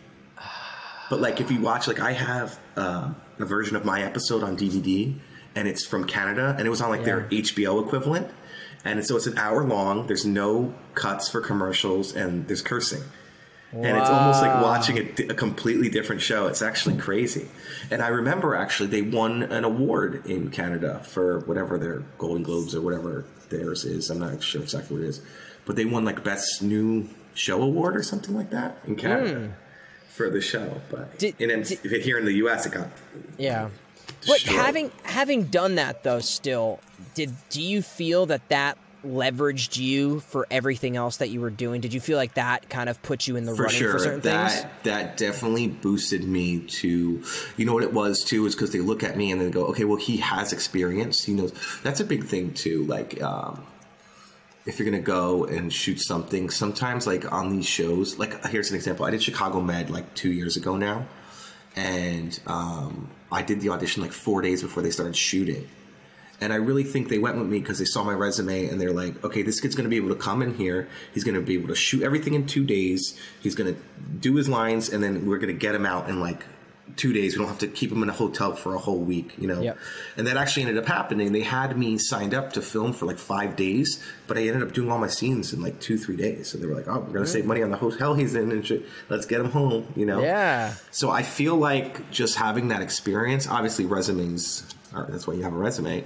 But 1.09 1.21
like 1.21 1.41
if 1.41 1.51
you 1.51 1.61
watch, 1.61 1.87
like 1.87 2.01
I 2.01 2.13
have 2.13 2.59
uh, 2.77 3.13
a 3.39 3.45
version 3.45 3.77
of 3.77 3.85
my 3.85 4.03
episode 4.03 4.43
on 4.43 4.57
DVD, 4.57 5.15
and 5.55 5.69
it's 5.69 5.85
from 5.85 6.07
Canada, 6.07 6.55
and 6.59 6.67
it 6.67 6.71
was 6.71 6.81
on 6.81 6.91
like 6.91 7.05
their 7.05 7.23
HBO 7.25 7.85
equivalent, 7.85 8.29
and 8.85 9.05
so 9.05 9.17
it's 9.17 9.27
an 9.27 9.39
hour 9.39 9.65
long. 9.65 10.07
There's 10.07 10.27
no 10.27 10.75
cuts 10.95 11.29
for 11.29 11.41
commercials, 11.41 12.15
and 12.15 12.47
there's 12.49 12.63
cursing. 12.63 13.03
And 13.73 13.97
it's 13.99 14.09
almost 14.09 14.41
like 14.43 14.63
watching 14.63 14.99
a, 14.99 15.33
a 15.33 15.35
completely 15.35 15.89
different 15.91 16.23
show. 16.23 16.47
It's 16.47 16.63
actually 16.63 16.97
crazy. 16.97 17.49
And 17.91 18.01
I 18.01 18.09
remember 18.09 18.55
actually 18.55 18.89
they 18.89 19.03
won 19.03 19.43
an 19.43 19.65
award 19.65 20.25
in 20.25 20.51
Canada 20.51 21.01
for 21.05 21.41
whatever 21.41 21.79
their 21.79 22.01
Golden 22.17 22.43
Globes 22.43 22.75
or 22.75 22.81
whatever 22.81 23.27
theirs 23.51 23.85
is. 23.85 24.09
I'm 24.09 24.19
not 24.19 24.43
sure 24.43 24.63
exactly 24.63 24.97
what 24.97 25.05
it 25.05 25.09
is. 25.09 25.21
But 25.67 25.77
they 25.77 25.85
won 25.85 26.05
like 26.05 26.25
Best 26.25 26.63
New 26.63 27.09
Show 27.35 27.61
Award 27.61 27.97
or 27.97 28.03
something 28.03 28.35
like 28.35 28.51
that 28.51 28.79
in 28.87 28.97
Canada 28.97 29.39
hmm. 29.39 29.53
For 30.17 30.31
the 30.31 30.41
show. 30.41 30.81
But. 30.91 31.19
Did- 31.19 31.41
in, 31.41 31.51
M- 31.51 31.63
did- 31.63 32.03
here 32.03 32.19
in 32.19 32.25
the 32.25 32.35
US, 32.35 32.67
it 32.67 32.73
got. 32.73 32.89
Yeah. 33.39 33.69
But 34.27 34.41
having 34.43 34.91
having 35.05 35.45
done 35.45 35.77
that 35.77 36.03
though, 36.03 36.21
still, 36.21 36.81
did 37.15 37.33
do 37.51 37.63
you 37.63 37.83
feel 37.83 38.27
that 38.27 38.49
that 38.49 38.79
leveraged 39.05 39.77
you 39.77 40.19
for 40.21 40.49
everything 40.51 40.97
else 40.97 41.19
that 41.19 41.29
you 41.29 41.41
were 41.41 41.51
doing? 41.51 41.81
Did 41.81 41.93
you 41.93 42.01
feel 42.01 42.17
like 42.17 42.35
that 42.35 42.69
kind 42.69 42.89
of 42.89 43.01
put 43.03 43.29
you 43.29 43.37
in 43.37 43.45
the 43.45 43.55
for 43.55 43.65
running 43.65 43.79
sure. 43.79 43.93
for 43.93 43.99
certain 44.01 44.21
that 44.23 44.51
things? 44.51 44.67
that 44.83 45.17
definitely 45.17 45.69
boosted 45.69 46.25
me 46.25 46.61
to, 46.61 47.23
you 47.57 47.65
know 47.65 47.75
what 47.75 47.85
it 47.85 47.93
was 47.93 48.25
too 48.25 48.47
is 48.47 48.55
because 48.57 48.73
they 48.73 48.81
look 48.81 49.05
at 49.05 49.17
me 49.17 49.31
and 49.31 49.41
they 49.41 49.51
go, 49.51 49.67
okay, 49.67 49.85
well 49.85 49.99
he 49.99 50.17
has 50.17 50.53
experience. 50.53 51.23
He 51.23 51.35
knows. 51.35 51.53
That's 51.85 52.01
a 52.01 52.05
big 52.05 52.25
thing 52.25 52.53
too. 52.55 52.85
Like. 52.85 53.23
um 53.23 53.65
if 54.67 54.79
you're 54.79 54.91
gonna 54.91 55.03
go 55.03 55.45
and 55.45 55.73
shoot 55.73 56.01
something, 56.01 56.51
sometimes 56.51 57.07
like 57.07 57.33
on 57.33 57.51
these 57.51 57.67
shows, 57.67 58.19
like 58.19 58.45
here's 58.47 58.71
an 58.71 58.77
example. 58.77 59.07
I 59.07 59.11
did 59.11 59.23
Chicago 59.23 59.61
Med 59.61 59.91
like 59.91 60.15
two 60.15 60.33
years 60.33 60.57
ago 60.57 60.77
now, 60.77 61.07
and 61.77 62.39
um, 62.47 63.11
I 63.31 63.43
did 63.43 63.61
the 63.61 63.71
audition 63.71 64.03
like 64.03 64.13
four 64.13 64.43
days 64.43 64.63
before 64.63 64.83
they 64.83 64.91
started 64.91 65.17
shooting. 65.17 65.69
And 66.41 66.53
I 66.53 66.57
really 66.57 66.85
think 66.85 67.09
they 67.09 67.19
went 67.19 67.39
with 67.39 67.49
me 67.49 67.61
because 67.61 67.79
they 67.79 67.87
saw 67.87 68.05
my 68.05 68.13
resume 68.13 68.69
and 68.69 68.79
they're 68.79 68.93
like, 68.93 69.25
okay, 69.25 69.41
this 69.43 69.59
kid's 69.59 69.75
going 69.75 69.85
to 69.85 69.91
be 69.91 69.97
able 69.97 70.11
to 70.11 70.17
come 70.17 70.43
in 70.43 70.55
here. 70.55 70.87
He's 71.15 71.25
going 71.25 71.35
to 71.35 71.41
be 71.41 71.55
able 71.55 71.69
to 71.69 71.75
shoot 71.75 72.03
everything 72.03 72.35
in 72.35 72.47
two 72.47 72.65
days. 72.65 73.19
He's 73.41 73.55
going 73.55 73.75
to 73.75 73.81
do 74.21 74.35
his 74.35 74.47
lines 74.49 74.91
and 74.91 75.03
then 75.03 75.27
we're 75.27 75.39
going 75.39 75.53
to 75.53 75.59
get 75.59 75.75
him 75.75 75.87
out 75.87 76.11
in 76.11 76.21
like 76.21 76.45
two 76.95 77.13
days. 77.13 77.35
We 77.35 77.39
don't 77.39 77.49
have 77.49 77.59
to 77.59 77.69
keep 77.69 77.91
him 77.91 78.03
in 78.03 78.09
a 78.09 78.13
hotel 78.13 78.55
for 78.55 78.75
a 78.75 78.79
whole 78.79 78.99
week, 78.99 79.35
you 79.39 79.49
know? 79.49 79.61
Yep. 79.61 79.79
And 80.17 80.27
that 80.27 80.37
actually 80.37 80.63
ended 80.63 80.79
up 80.79 80.87
happening. 80.87 81.33
They 81.33 81.41
had 81.41 81.77
me 81.77 81.99
signed 81.99 82.33
up 82.33 82.53
to 82.53 82.63
film 82.63 82.93
for 82.93 83.07
like 83.07 83.19
five 83.19 83.57
days, 83.57 84.03
but 84.27 84.39
I 84.39 84.43
ended 84.43 84.63
up 84.63 84.73
doing 84.73 84.91
all 84.91 84.99
my 84.99 85.09
scenes 85.09 85.53
in 85.53 85.61
like 85.61 85.81
two, 85.81 85.99
three 85.99 86.17
days. 86.17 86.49
So 86.49 86.59
they 86.59 86.67
were 86.67 86.75
like, 86.75 86.87
oh, 86.89 87.01
we're 87.01 87.13
going 87.13 87.25
to 87.25 87.27
save 87.27 87.45
money 87.45 87.63
on 87.63 87.71
the 87.71 87.77
hotel 87.77 88.15
he's 88.15 88.35
in 88.35 88.53
and 88.53 88.67
shit. 88.67 88.87
Let's 89.09 89.27
get 89.27 89.41
him 89.41 89.51
home, 89.51 89.87
you 89.97 90.07
know? 90.07 90.21
Yeah. 90.21 90.75
So 90.91 91.11
I 91.11 91.23
feel 91.23 91.57
like 91.57 92.11
just 92.11 92.37
having 92.37 92.69
that 92.69 92.83
experience, 92.83 93.49
obviously 93.49 93.85
resumes, 93.85 94.65
are, 94.95 95.07
that's 95.11 95.27
why 95.27 95.35
you 95.35 95.43
have 95.43 95.55
a 95.55 95.59
resume. 95.59 96.05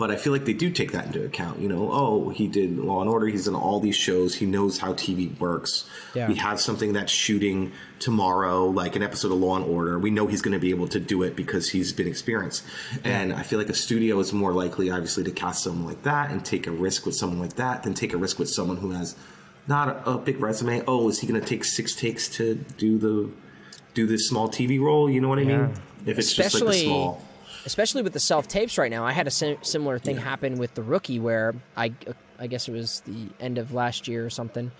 But 0.00 0.10
I 0.10 0.16
feel 0.16 0.32
like 0.32 0.46
they 0.46 0.54
do 0.54 0.70
take 0.70 0.92
that 0.92 1.04
into 1.04 1.22
account. 1.22 1.60
You 1.60 1.68
know, 1.68 1.90
oh, 1.92 2.30
he 2.30 2.48
did 2.48 2.78
Law 2.78 3.02
and 3.02 3.10
Order. 3.10 3.26
He's 3.26 3.46
in 3.46 3.54
all 3.54 3.80
these 3.80 3.96
shows. 3.96 4.34
He 4.34 4.46
knows 4.46 4.78
how 4.78 4.94
TV 4.94 5.38
works. 5.38 5.86
Yeah. 6.14 6.26
We 6.26 6.36
have 6.36 6.58
something 6.58 6.94
that's 6.94 7.12
shooting 7.12 7.72
tomorrow, 7.98 8.64
like 8.64 8.96
an 8.96 9.02
episode 9.02 9.30
of 9.30 9.36
Law 9.36 9.56
and 9.56 9.66
Order. 9.66 9.98
We 9.98 10.10
know 10.10 10.26
he's 10.26 10.40
going 10.40 10.54
to 10.54 10.58
be 10.58 10.70
able 10.70 10.88
to 10.88 11.00
do 11.00 11.22
it 11.22 11.36
because 11.36 11.68
he's 11.68 11.92
been 11.92 12.08
experienced. 12.08 12.64
And 13.04 13.30
I 13.34 13.42
feel 13.42 13.58
like 13.58 13.68
a 13.68 13.74
studio 13.74 14.18
is 14.20 14.32
more 14.32 14.54
likely, 14.54 14.90
obviously, 14.90 15.22
to 15.24 15.32
cast 15.32 15.64
someone 15.64 15.86
like 15.86 16.02
that 16.04 16.30
and 16.30 16.42
take 16.42 16.66
a 16.66 16.70
risk 16.70 17.04
with 17.04 17.14
someone 17.14 17.38
like 17.38 17.56
that 17.56 17.82
than 17.82 17.92
take 17.92 18.14
a 18.14 18.16
risk 18.16 18.38
with 18.38 18.48
someone 18.48 18.78
who 18.78 18.92
has 18.92 19.16
not 19.68 19.88
a, 19.88 20.12
a 20.12 20.18
big 20.18 20.40
resume. 20.40 20.82
Oh, 20.88 21.10
is 21.10 21.20
he 21.20 21.26
going 21.26 21.38
to 21.38 21.46
take 21.46 21.62
six 21.62 21.94
takes 21.94 22.26
to 22.36 22.54
do 22.54 22.96
the 22.96 23.30
do 23.92 24.06
this 24.06 24.26
small 24.26 24.48
TV 24.48 24.80
role? 24.80 25.10
You 25.10 25.20
know 25.20 25.28
what 25.28 25.40
I 25.40 25.44
mean? 25.44 25.74
If 26.06 26.18
it's 26.18 26.32
just 26.32 26.58
like 26.58 26.74
a 26.74 26.78
small. 26.78 27.22
Especially 27.66 28.02
with 28.02 28.12
the 28.12 28.20
self 28.20 28.48
tapes 28.48 28.78
right 28.78 28.90
now. 28.90 29.04
I 29.04 29.12
had 29.12 29.26
a 29.26 29.30
sim- 29.30 29.58
similar 29.62 29.98
thing 29.98 30.16
happen 30.16 30.58
with 30.58 30.74
the 30.74 30.82
rookie 30.82 31.18
where 31.18 31.54
I, 31.76 31.92
I 32.38 32.46
guess 32.46 32.68
it 32.68 32.72
was 32.72 33.00
the 33.06 33.28
end 33.38 33.58
of 33.58 33.72
last 33.74 34.08
year 34.08 34.24
or 34.24 34.30
something. 34.30 34.70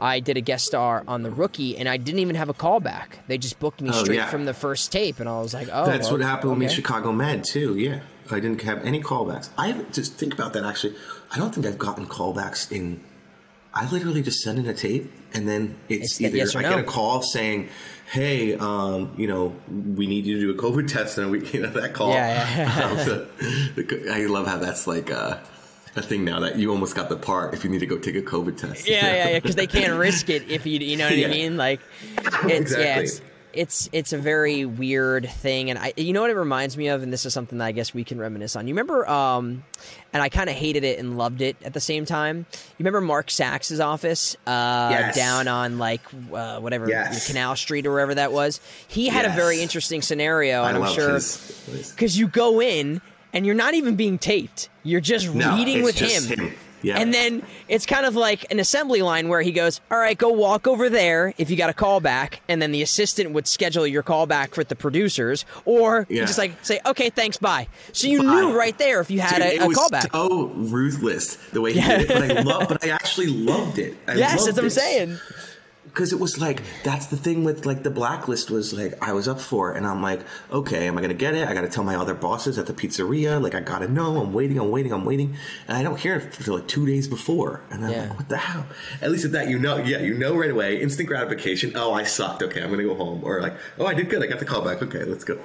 I 0.00 0.20
did 0.20 0.36
a 0.36 0.40
guest 0.40 0.66
star 0.66 1.04
on 1.08 1.22
the 1.22 1.30
rookie, 1.30 1.76
and 1.78 1.88
I 1.88 1.96
didn't 1.96 2.20
even 2.20 2.36
have 2.36 2.48
a 2.48 2.54
callback. 2.54 3.06
They 3.26 3.38
just 3.38 3.58
booked 3.58 3.80
me 3.80 3.90
Oh, 3.92 4.02
straight 4.04 4.16
yeah. 4.16 4.26
from 4.28 4.44
the 4.44 4.54
first 4.54 4.92
tape, 4.92 5.20
and 5.20 5.28
I 5.28 5.40
was 5.40 5.54
like, 5.54 5.68
"Oh, 5.72 5.86
That's 5.86 6.10
what 6.10 6.20
okay. 6.20 6.28
happened 6.28 6.50
with 6.50 6.58
me. 6.60 6.68
Chicago 6.68 7.12
Med 7.12 7.44
too. 7.44 7.76
Yeah, 7.78 8.00
I 8.30 8.40
didn't 8.40 8.62
have 8.62 8.84
any 8.84 9.02
callbacks. 9.02 9.48
I 9.56 9.72
just 9.92 10.14
think 10.16 10.34
about 10.34 10.52
that. 10.52 10.64
Actually, 10.64 10.94
I 11.32 11.38
don't 11.38 11.54
think 11.54 11.66
I've 11.66 11.78
gotten 11.78 12.06
callbacks 12.06 12.70
in. 12.70 13.02
I 13.74 13.88
literally 13.90 14.22
just 14.22 14.40
send 14.40 14.58
in 14.58 14.66
a 14.66 14.74
tape, 14.74 15.10
and 15.34 15.46
then 15.48 15.76
it's, 15.88 16.12
It's 16.12 16.20
either 16.22 16.36
yes 16.38 16.56
I 16.56 16.62
no. 16.62 16.70
get 16.70 16.78
a 16.80 16.82
call 16.84 17.22
saying, 17.22 17.68
"Hey, 18.10 18.54
um, 18.54 19.12
you 19.16 19.26
know, 19.28 19.54
we 19.68 20.06
need 20.06 20.24
you 20.26 20.34
to 20.34 20.40
do 20.40 20.50
a 20.58 20.62
COVID 20.62 20.88
test," 20.92 21.18
and 21.18 21.30
we, 21.30 21.46
you 21.50 21.60
know, 21.62 21.70
that 21.70 21.92
call. 21.94 22.10
Yeah, 22.12 22.56
yeah. 22.56 22.88
Um, 22.90 22.96
the- 23.76 24.10
I 24.12 24.26
love 24.26 24.46
how 24.46 24.58
that's 24.58 24.86
like 24.86 25.10
a, 25.10 25.40
a 25.96 26.02
thing 26.02 26.24
now 26.24 26.40
that 26.40 26.56
you 26.58 26.70
almost 26.70 26.94
got 26.96 27.08
the 27.08 27.16
part 27.16 27.54
if 27.54 27.62
you 27.64 27.70
need 27.70 27.80
to 27.80 27.86
go 27.86 27.98
take 27.98 28.16
a 28.16 28.22
COVID 28.22 28.56
test. 28.56 28.88
Yeah, 28.88 29.04
yeah, 29.06 29.28
yeah, 29.30 29.38
because 29.38 29.56
they 29.56 29.66
can't 29.78 29.98
risk 29.98 30.28
it 30.30 30.48
if 30.50 30.64
you, 30.66 30.78
you 30.80 30.96
know 30.96 31.04
what 31.06 31.16
Yeah. 31.16 31.28
I 31.28 31.30
mean. 31.30 31.56
Like, 31.56 31.80
it's 32.44 32.72
yeah, 32.72 33.00
it's, 33.00 33.20
it's 33.58 33.88
it's 33.92 34.12
a 34.12 34.18
very 34.18 34.64
weird 34.64 35.28
thing, 35.28 35.68
and 35.70 35.78
I, 35.78 35.92
you 35.96 36.12
know 36.12 36.20
what 36.20 36.30
it 36.30 36.36
reminds 36.36 36.76
me 36.76 36.88
of, 36.88 37.02
and 37.02 37.12
this 37.12 37.26
is 37.26 37.34
something 37.34 37.58
that 37.58 37.64
I 37.66 37.72
guess 37.72 37.92
we 37.92 38.04
can 38.04 38.18
reminisce 38.18 38.56
on. 38.56 38.66
You 38.68 38.72
remember, 38.74 39.08
um, 39.08 39.64
and 40.12 40.22
I 40.22 40.28
kind 40.28 40.48
of 40.48 40.56
hated 40.56 40.84
it 40.84 40.98
and 40.98 41.18
loved 41.18 41.40
it 41.42 41.56
at 41.64 41.74
the 41.74 41.80
same 41.80 42.04
time. 42.04 42.46
You 42.52 42.76
remember 42.78 43.00
Mark 43.00 43.30
Sachs's 43.30 43.80
office 43.80 44.36
uh, 44.46 44.88
Yes. 44.92 45.16
down 45.16 45.48
on 45.48 45.78
like 45.78 46.00
uh, 46.32 46.60
whatever 46.60 46.88
Yes. 46.88 47.26
Canal 47.26 47.56
Street 47.56 47.86
or 47.86 47.90
wherever 47.92 48.14
that 48.14 48.32
was. 48.32 48.60
He 48.86 49.08
had 49.08 49.24
a 49.26 49.30
very 49.30 49.60
interesting 49.60 50.00
scenario, 50.02 50.62
I 50.62 50.70
and 50.70 50.84
I'm 50.84 50.92
sure 50.94 51.14
his- 51.14 51.64
his- 51.66 51.90
because 51.90 52.18
you 52.18 52.28
go 52.28 52.60
in 52.62 53.00
and 53.32 53.44
you're 53.44 53.54
not 53.54 53.74
even 53.74 53.96
being 53.96 54.18
taped. 54.18 54.68
You're 54.84 55.00
just 55.02 55.34
No, 55.34 55.56
reading 55.56 55.82
with 55.82 55.96
just 55.96 56.30
him. 56.30 56.38
him. 56.48 56.54
Yeah. 56.82 56.98
And 56.98 57.12
then 57.12 57.42
it's 57.68 57.86
kind 57.86 58.06
of 58.06 58.14
like 58.14 58.50
an 58.52 58.60
assembly 58.60 59.02
line 59.02 59.28
where 59.28 59.42
he 59.42 59.50
goes, 59.52 59.80
All 59.90 59.98
right, 59.98 60.16
go 60.16 60.28
walk 60.30 60.66
over 60.66 60.88
there 60.88 61.34
if 61.38 61.50
you 61.50 61.56
got 61.56 61.70
a 61.70 61.74
call 61.74 62.00
back. 62.00 62.40
And 62.48 62.62
then 62.62 62.70
the 62.72 62.82
assistant 62.82 63.32
would 63.32 63.46
schedule 63.48 63.86
your 63.86 64.02
call 64.02 64.26
back 64.26 64.56
with 64.56 64.68
the 64.68 64.76
producers. 64.76 65.44
Or 65.64 66.06
Yeah. 66.08 66.24
just 66.24 66.38
like 66.38 66.52
say, 66.64 66.80
Okay, 66.86 67.10
thanks, 67.10 67.36
bye. 67.36 67.66
So 67.92 68.06
you 68.06 68.22
Bye. 68.22 68.34
knew 68.34 68.56
right 68.56 68.76
there 68.78 69.00
if 69.00 69.10
you 69.10 69.20
had 69.20 69.38
Dude, 69.42 69.46
a, 69.46 69.54
it 69.56 69.62
a 69.62 69.66
was 69.66 69.76
callback. 69.78 70.12
so 70.12 70.46
ruthless 70.46 71.36
the 71.52 71.60
way 71.60 71.72
he 71.72 71.80
did 71.80 72.02
it, 72.02 72.08
but 72.08 72.22
I 72.38 72.40
love, 72.42 72.68
but 72.68 72.84
I 72.84 72.90
actually 72.90 73.26
loved 73.28 73.78
it. 73.78 73.96
I 74.06 74.14
yes, 74.14 74.46
loved 74.46 74.46
that's 74.48 74.56
what 74.56 74.62
I'm 74.62 74.66
it. 74.66 74.70
saying. 74.70 75.18
Because 75.98 76.12
it 76.12 76.20
was 76.20 76.40
like 76.40 76.62
that's 76.84 77.06
the 77.06 77.16
thing 77.16 77.42
with 77.42 77.66
like 77.66 77.82
the 77.82 77.90
blacklist 77.90 78.52
was 78.52 78.72
like 78.72 78.94
I 79.02 79.12
was 79.12 79.26
up 79.26 79.40
for 79.40 79.72
it 79.72 79.76
and 79.78 79.84
I'm 79.84 80.00
like 80.00 80.20
okay 80.52 80.86
am 80.86 80.96
I 80.96 81.00
gonna 81.00 81.12
get 81.14 81.34
it 81.34 81.48
I 81.48 81.52
gotta 81.54 81.68
tell 81.68 81.82
my 81.82 81.96
other 81.96 82.14
bosses 82.14 82.56
at 82.56 82.66
the 82.66 82.72
pizzeria 82.72 83.42
like 83.42 83.56
I 83.56 83.60
gotta 83.60 83.88
know 83.88 84.20
I'm 84.20 84.32
waiting 84.32 84.60
I'm 84.60 84.70
waiting 84.70 84.92
I'm 84.92 85.04
waiting 85.04 85.34
and 85.66 85.76
I 85.76 85.82
don't 85.82 85.98
hear 85.98 86.14
it 86.14 86.38
until 86.38 86.54
like 86.54 86.68
two 86.68 86.86
days 86.86 87.08
before 87.08 87.62
and 87.72 87.84
I'm 87.84 87.90
Yeah. 87.90 88.02
like 88.10 88.16
what 88.16 88.28
the 88.28 88.36
hell 88.36 88.66
at 89.02 89.10
least 89.10 89.24
at 89.24 89.32
that 89.32 89.48
you 89.48 89.58
know 89.58 89.78
yeah 89.78 89.98
you 89.98 90.14
know 90.14 90.36
right 90.36 90.50
away 90.52 90.80
instant 90.80 91.08
gratification 91.08 91.72
oh 91.74 91.92
I 91.92 92.04
sucked 92.04 92.44
okay 92.44 92.62
I'm 92.62 92.70
gonna 92.70 92.84
go 92.84 92.94
home 92.94 93.24
or 93.24 93.42
like 93.42 93.54
oh 93.80 93.86
I 93.86 93.94
did 93.94 94.08
good 94.08 94.22
I 94.22 94.26
got 94.28 94.38
the 94.38 94.44
call 94.44 94.62
back 94.62 94.80
okay 94.82 95.02
let's 95.02 95.24
go 95.24 95.36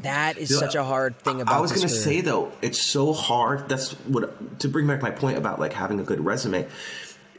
That 0.00 0.36
is 0.36 0.50
Yeah. 0.50 0.58
such 0.58 0.74
a 0.74 0.84
hard 0.84 1.18
thing 1.20 1.40
about 1.40 1.54
I 1.56 1.60
was 1.60 1.70
going 1.72 1.86
to 1.88 1.94
say 2.06 2.20
though, 2.22 2.50
it's 2.60 2.80
so 2.82 3.12
hard. 3.12 3.68
That's 3.68 3.92
what 4.12 4.58
to 4.60 4.68
bring 4.68 4.86
back 4.88 5.00
my 5.00 5.12
point 5.12 5.38
about 5.38 5.60
like 5.60 5.72
having 5.72 6.00
a 6.00 6.02
good 6.02 6.20
resume. 6.24 6.66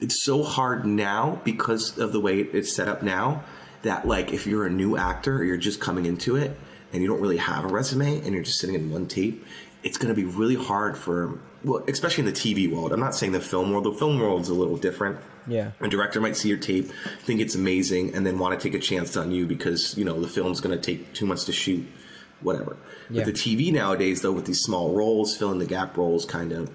It's 0.04 0.22
so 0.22 0.44
hard 0.44 0.86
now 0.86 1.40
because 1.46 1.98
of 1.98 2.12
the 2.12 2.20
way 2.20 2.40
it's 2.40 2.76
set 2.76 2.90
up 2.90 3.04
now 3.04 3.46
that 3.84 4.06
like 4.06 4.34
if 4.34 4.46
you're 4.46 4.66
a 4.66 4.70
new 4.70 4.98
actor 4.98 5.38
or 5.38 5.44
you're 5.46 5.56
just 5.56 5.80
coming 5.80 6.06
into 6.06 6.36
it 6.36 6.60
and 6.92 7.02
you 7.02 7.08
don't 7.08 7.22
really 7.22 7.38
have 7.38 7.64
a 7.64 7.70
resume 7.70 8.18
and 8.18 8.34
you're 8.34 8.44
just 8.44 8.60
sitting 8.60 8.76
in 8.76 8.92
one 8.92 9.08
tape, 9.08 9.46
it's 9.82 9.98
going 9.98 10.14
to 10.14 10.22
be 10.22 10.26
really 10.26 10.56
hard 10.56 10.98
for 10.98 11.40
well, 11.64 11.86
especially 11.88 12.28
in 12.28 12.34
the 12.34 12.38
TV 12.38 12.70
world. 12.70 12.92
I'm 12.92 13.00
not 13.00 13.16
saying 13.16 13.32
the 13.32 13.40
film 13.40 13.72
world. 13.72 13.86
The 13.86 13.94
film 13.94 14.20
world 14.20 14.42
is 14.42 14.50
a 14.50 14.54
little 14.54 14.76
different. 14.76 15.20
Yeah. 15.48 15.72
A 15.80 15.88
director 15.88 16.20
might 16.20 16.36
see 16.36 16.50
your 16.50 16.58
tape, 16.58 16.92
think 17.22 17.40
it's 17.40 17.56
amazing, 17.56 18.14
and 18.14 18.26
then 18.26 18.38
want 18.40 18.60
to 18.60 18.62
take 18.62 18.78
a 18.78 18.84
chance 18.84 19.16
on 19.16 19.32
you 19.32 19.46
because 19.46 19.98
you 19.98 20.04
know 20.04 20.20
the 20.20 20.28
film's 20.28 20.60
going 20.60 20.78
to 20.78 20.84
take 20.84 21.14
two 21.14 21.26
months 21.26 21.46
to 21.46 21.54
shoot, 21.54 21.86
whatever. 22.42 22.76
Yeah. 23.10 23.24
With 23.24 23.34
the 23.34 23.40
TV 23.40 23.72
nowadays, 23.72 24.22
though, 24.22 24.34
with 24.34 24.46
these 24.46 24.60
small 24.60 24.94
roles, 24.94 25.38
fill 25.38 25.52
in 25.52 25.60
the 25.60 25.66
gap 25.66 25.96
roles, 25.96 26.26
kind 26.26 26.52
of, 26.52 26.70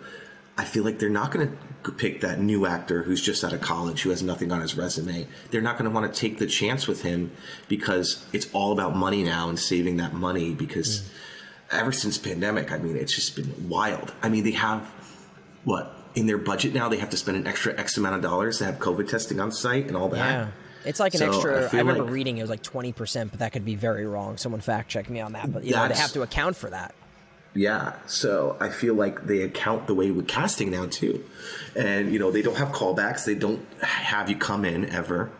I 0.56 0.64
feel 0.64 0.84
like 0.84 0.98
they're 0.98 1.10
not 1.10 1.30
going 1.30 1.48
to 1.48 1.56
pick 1.92 2.20
that 2.20 2.40
new 2.40 2.66
actor 2.66 3.02
who's 3.02 3.20
just 3.20 3.44
out 3.44 3.52
of 3.52 3.60
college 3.60 4.02
who 4.02 4.10
has 4.10 4.22
nothing 4.22 4.52
on 4.52 4.60
his 4.60 4.76
resume. 4.76 5.26
They're 5.50 5.60
not 5.60 5.78
going 5.78 5.90
to 5.90 5.94
want 5.94 6.12
to 6.12 6.20
take 6.20 6.38
the 6.38 6.46
chance 6.46 6.86
with 6.86 7.02
him 7.02 7.30
because 7.68 8.26
it's 8.32 8.48
all 8.52 8.72
about 8.72 8.96
money 8.96 9.22
now 9.22 9.48
and 9.48 9.58
saving 9.58 9.96
that 9.98 10.14
money. 10.14 10.54
Because 10.54 11.00
mm. 11.00 11.78
ever 11.78 11.92
since 11.92 12.18
pandemic, 12.18 12.72
I 12.72 12.78
mean, 12.78 12.96
it's 12.96 13.14
just 13.14 13.36
been 13.36 13.68
wild. 13.68 14.12
I 14.22 14.28
mean, 14.28 14.44
they 14.44 14.52
have 14.52 14.82
what 15.64 15.94
in 16.14 16.26
their 16.26 16.38
budget 16.38 16.74
now? 16.74 16.88
They 16.88 16.98
have 16.98 17.10
to 17.10 17.16
spend 17.16 17.36
an 17.36 17.46
extra 17.46 17.78
X 17.78 17.96
amount 17.96 18.16
of 18.16 18.22
dollars 18.22 18.58
to 18.58 18.64
have 18.64 18.78
COVID 18.78 19.08
testing 19.08 19.40
on 19.40 19.52
site 19.52 19.86
and 19.86 19.96
all 19.96 20.08
that. 20.08 20.16
Yeah. 20.16 20.48
It's 20.84 21.00
like 21.00 21.14
an 21.14 21.18
So, 21.18 21.28
extra. 21.28 21.62
I 21.64 21.76
I, 21.76 21.80
remember 21.80 22.04
like- 22.04 22.12
reading 22.12 22.38
it 22.38 22.42
was 22.42 22.50
like 22.50 22.62
twenty 22.62 22.92
percent, 22.92 23.30
but 23.30 23.40
that 23.40 23.52
could 23.52 23.64
be 23.64 23.74
very 23.74 24.06
wrong. 24.06 24.36
Someone 24.36 24.60
fact 24.60 24.88
check 24.88 25.10
me 25.10 25.20
on 25.20 25.32
that. 25.32 25.52
But 25.52 25.64
you 25.64 25.72
know 25.72 25.86
they 25.88 25.94
have 25.94 26.12
to 26.12 26.22
account 26.22 26.56
for 26.56 26.70
that. 26.70 26.94
Yeah, 27.58 27.94
so 28.06 28.56
I 28.60 28.68
feel 28.68 28.94
like 28.94 29.26
they 29.26 29.40
account 29.42 29.88
the 29.88 29.94
way 30.00 30.12
with 30.12 30.28
casting 30.28 30.70
now 30.70 30.86
too, 30.86 31.24
and 31.74 32.12
you 32.12 32.18
know 32.20 32.30
they 32.30 32.40
don't 32.46 32.56
have 32.56 32.68
callbacks. 32.68 33.24
They 33.24 33.34
don't 33.34 33.62
have 33.82 34.30
you 34.30 34.36
come 34.36 34.64
in 34.64 34.88
ever. 34.90 35.30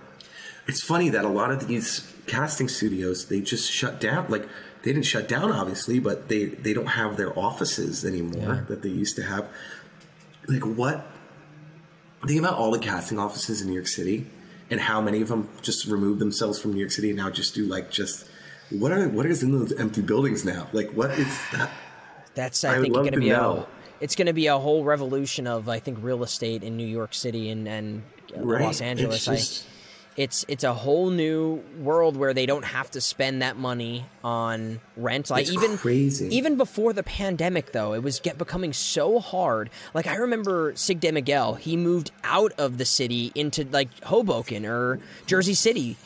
It's 0.66 0.82
funny 0.82 1.10
that 1.10 1.24
a 1.24 1.28
lot 1.28 1.52
of 1.52 1.68
these 1.68 2.12
casting 2.26 2.68
studios 2.68 3.26
they 3.28 3.40
just 3.40 3.70
shut 3.70 4.00
down. 4.00 4.26
Like 4.28 4.46
they 4.82 4.92
didn't 4.92 5.06
shut 5.06 5.28
down, 5.28 5.52
obviously, 5.52 6.00
but 6.00 6.28
they 6.28 6.46
they 6.46 6.72
don't 6.72 6.92
have 7.02 7.16
their 7.16 7.38
offices 7.38 8.04
anymore 8.04 8.54
Yeah. 8.54 8.64
that 8.68 8.82
they 8.82 8.88
used 8.88 9.14
to 9.16 9.22
have. 9.22 9.44
Like 10.48 10.64
what? 10.80 11.06
Think 12.26 12.40
about 12.40 12.54
all 12.54 12.72
the 12.72 12.80
casting 12.80 13.18
offices 13.20 13.60
in 13.62 13.68
New 13.68 13.74
York 13.74 13.86
City, 13.86 14.26
and 14.72 14.80
how 14.80 15.00
many 15.00 15.20
of 15.22 15.28
them 15.28 15.48
just 15.62 15.86
removed 15.86 16.18
themselves 16.18 16.58
from 16.60 16.72
New 16.72 16.80
York 16.80 16.90
City 16.90 17.10
and 17.10 17.16
now 17.22 17.30
just 17.30 17.54
do 17.54 17.64
like 17.64 17.92
just. 17.92 18.28
What 18.70 18.90
are 18.92 19.08
what 19.08 19.24
is 19.24 19.42
in 19.44 19.52
those 19.52 19.72
empty 19.84 20.02
buildings 20.02 20.44
now? 20.44 20.66
Like 20.72 20.90
what 20.90 21.12
is 21.12 21.32
that? 21.52 21.70
That's 22.38 22.64
I, 22.64 22.76
I 22.76 22.80
think 22.80 22.94
going 22.94 23.12
to 23.12 23.18
be 23.18 23.30
a 23.30 23.66
it's 24.00 24.14
going 24.14 24.26
to 24.26 24.32
be 24.32 24.46
a 24.46 24.56
whole 24.56 24.84
revolution 24.84 25.48
of 25.48 25.68
I 25.68 25.80
think 25.80 25.98
real 26.00 26.22
estate 26.22 26.62
in 26.62 26.76
New 26.76 26.86
York 26.86 27.12
City 27.14 27.50
and 27.50 27.66
and 27.68 28.02
Right. 28.36 28.62
Los 28.62 28.80
Angeles. 28.80 29.16
It's 29.16 29.24
just- 29.26 29.64
it's 30.16 30.44
it's 30.48 30.64
a 30.64 30.74
whole 30.74 31.10
new 31.10 31.62
world 31.80 32.16
where 32.16 32.34
they 32.34 32.44
don't 32.44 32.64
have 32.64 32.90
to 32.90 33.00
spend 33.00 33.40
that 33.42 33.56
money 33.56 34.04
on 34.24 34.80
rent. 34.96 35.30
Like 35.30 35.42
It's 35.42 35.52
even 35.52 35.78
crazy. 35.78 36.34
even 36.36 36.56
before 36.56 36.92
the 36.92 37.04
pandemic, 37.04 37.70
though, 37.72 37.92
it 37.94 38.02
was 38.02 38.18
get 38.18 38.36
becoming 38.36 38.72
so 38.72 39.20
hard. 39.20 39.70
Like 39.94 40.08
I 40.08 40.16
remember 40.16 40.72
Sig 40.74 40.98
de 41.00 41.12
Miguel, 41.12 41.54
he 41.54 41.76
moved 41.76 42.10
out 42.24 42.52
of 42.58 42.78
the 42.78 42.84
city 42.84 43.30
into 43.36 43.64
like 43.70 43.90
Hoboken 44.02 44.66
or 44.66 44.98
Jersey 45.26 45.54
City. 45.54 45.96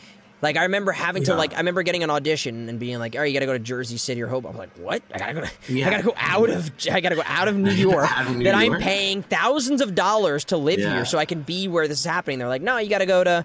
Like 0.43 0.57
I 0.57 0.65
remember 0.65 0.91
having 0.93 1.23
to 1.25 1.35
like 1.37 1.55
I 1.55 1.59
remember 1.59 1.83
getting 1.85 2.03
an 2.03 2.11
audition 2.11 2.69
and 2.69 2.79
being 2.81 2.99
like, 2.99 3.15
"All 3.15 3.21
right, 3.21 3.27
you 3.27 3.33
got 3.33 3.41
to 3.41 3.47
go 3.47 3.53
to 3.53 3.59
Jersey 3.61 3.97
City 3.97 4.21
or 4.23 4.27
Hoboken." 4.27 4.57
I'm 4.57 4.59
like, 4.59 4.77
"What? 4.77 5.03
I 5.15 5.19
gotta 5.19 5.33
go. 5.35 5.45
Yeah. 5.69 5.87
I 5.87 5.91
gotta 5.91 6.03
go 6.03 6.15
out 6.17 6.51
of. 6.51 6.71
I 6.91 7.01
gotta 7.01 7.15
go 7.15 7.23
out 7.25 7.47
of 7.49 7.57
New 7.57 7.71
York. 7.91 8.09
Of 8.21 8.37
New 8.37 8.45
that 8.45 8.55
I'm 8.57 8.79
paying 8.79 9.23
thousands 9.23 9.81
of 9.81 9.95
dollars 9.95 10.45
to 10.47 10.57
live 10.57 10.81
Yeah. 10.81 10.95
here, 10.95 11.05
so 11.05 11.17
I 11.19 11.25
can 11.27 11.43
be 11.43 11.69
where 11.69 11.87
this 11.87 12.01
is 12.01 12.05
happening." 12.05 12.39
They're 12.41 12.49
like, 12.49 12.61
"No, 12.63 12.79
you 12.79 12.91
got 12.91 12.99
to 12.99 13.07
go 13.07 13.23
to 13.23 13.45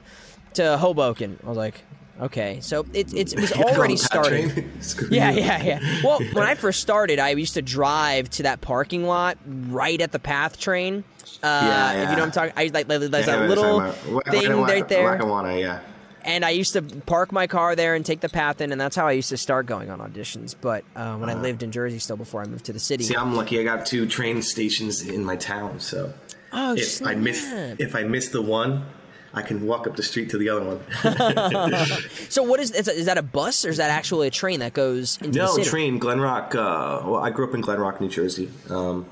to 0.55 0.77
Hoboken." 0.79 1.37
I 1.43 1.47
was 1.47 1.57
like, 1.57 1.81
"Okay." 2.19 2.57
So 2.61 2.83
it 2.93 3.13
it, 3.13 3.33
it 3.33 3.39
was 3.41 3.51
already 3.53 3.93
Pat 3.93 3.99
started. 4.03 4.65
Yeah, 5.11 5.29
yeah, 5.31 5.63
yeah. 5.63 6.01
Well, 6.03 6.19
when 6.33 6.47
I 6.47 6.55
first 6.55 6.81
started, 6.81 7.19
I 7.19 7.29
used 7.29 7.53
to 7.53 7.61
drive 7.61 8.29
to 8.31 8.43
that 8.43 8.61
parking 8.61 9.03
lot 9.05 9.37
right 9.45 10.01
at 10.01 10.11
the 10.11 10.19
PATH 10.19 10.59
train. 10.59 11.03
Uh, 11.43 11.45
Yeah, 11.45 11.91
If 11.91 11.97
you 11.97 12.03
know 12.03 12.11
what 12.13 12.19
I'm 12.23 12.31
talking, 12.31 12.53
I 12.57 12.71
like 12.73 12.87
there's 12.87 13.03
Yeah, 13.03 13.09
that 13.37 13.47
little 13.49 13.77
what 13.77 13.85
I'm 13.85 13.93
talking 13.93 14.15
about. 14.17 14.31
thing 14.31 14.61
right 14.61 14.87
there, 14.87 15.11
Lackawanna, 15.11 15.59
yeah. 15.59 15.79
And 16.27 16.43
I 16.43 16.49
used 16.49 16.73
to 16.73 16.81
park 16.81 17.31
my 17.31 17.47
car 17.47 17.75
there 17.75 17.95
and 17.95 18.05
take 18.05 18.19
the 18.19 18.29
path 18.29 18.59
in, 18.59 18.71
and 18.71 18.79
that's 18.79 18.95
how 18.95 19.07
I 19.07 19.13
used 19.13 19.29
to 19.29 19.37
start 19.37 19.65
going 19.65 19.89
on 19.89 19.99
auditions. 19.99 20.53
But 20.59 20.83
uh, 20.95 21.15
when 21.15 21.29
I 21.29 21.33
lived 21.33 21.63
in 21.63 21.71
Jersey 21.71 21.99
still 21.99 22.17
before 22.17 22.41
I 22.41 22.45
moved 22.45 22.65
to 22.65 22.73
the 22.73 22.79
city, 22.79 23.05
See, 23.05 23.15
I'm 23.15 23.33
lucky. 23.33 23.59
I 23.59 23.63
got 23.63 23.85
two 23.85 24.05
train 24.05 24.41
stations 24.41 25.07
in 25.07 25.23
my 25.23 25.37
town, 25.37 25.79
so 25.79 26.13
oh, 26.51 26.75
if 26.75 27.03
I 27.03 27.15
miss 27.15 27.43
if 27.79 27.95
I 27.95 28.03
miss 28.03 28.29
the 28.29 28.41
one, 28.41 28.85
I 29.33 29.41
can 29.41 29.65
walk 29.65 29.87
up 29.87 29.95
the 29.95 30.03
street 30.03 30.29
to 30.31 30.37
the 30.37 30.49
other 30.49 30.65
one. 30.65 32.01
so 32.29 32.43
what 32.43 32.59
is 32.59 32.71
is 32.71 32.85
that, 32.87 32.95
is 32.95 33.05
that 33.05 33.17
a 33.17 33.23
bus 33.23 33.63
or 33.63 33.69
is 33.69 33.77
that 33.77 33.89
actually 33.89 34.27
a 34.27 34.31
train 34.31 34.59
that 34.59 34.73
goes 34.73 35.17
into 35.19 35.39
the 35.39 35.45
no, 35.45 35.55
city? 35.55 35.69
train 35.69 35.97
Glen 35.97 36.19
Rock. 36.19 36.53
Uh, 36.53 37.03
well, 37.05 37.17
I 37.17 37.29
grew 37.29 37.47
up 37.47 37.55
in 37.55 37.61
Glen 37.61 37.79
Rock, 37.79 38.01
New 38.01 38.09
Jersey, 38.09 38.49
um, 38.69 39.05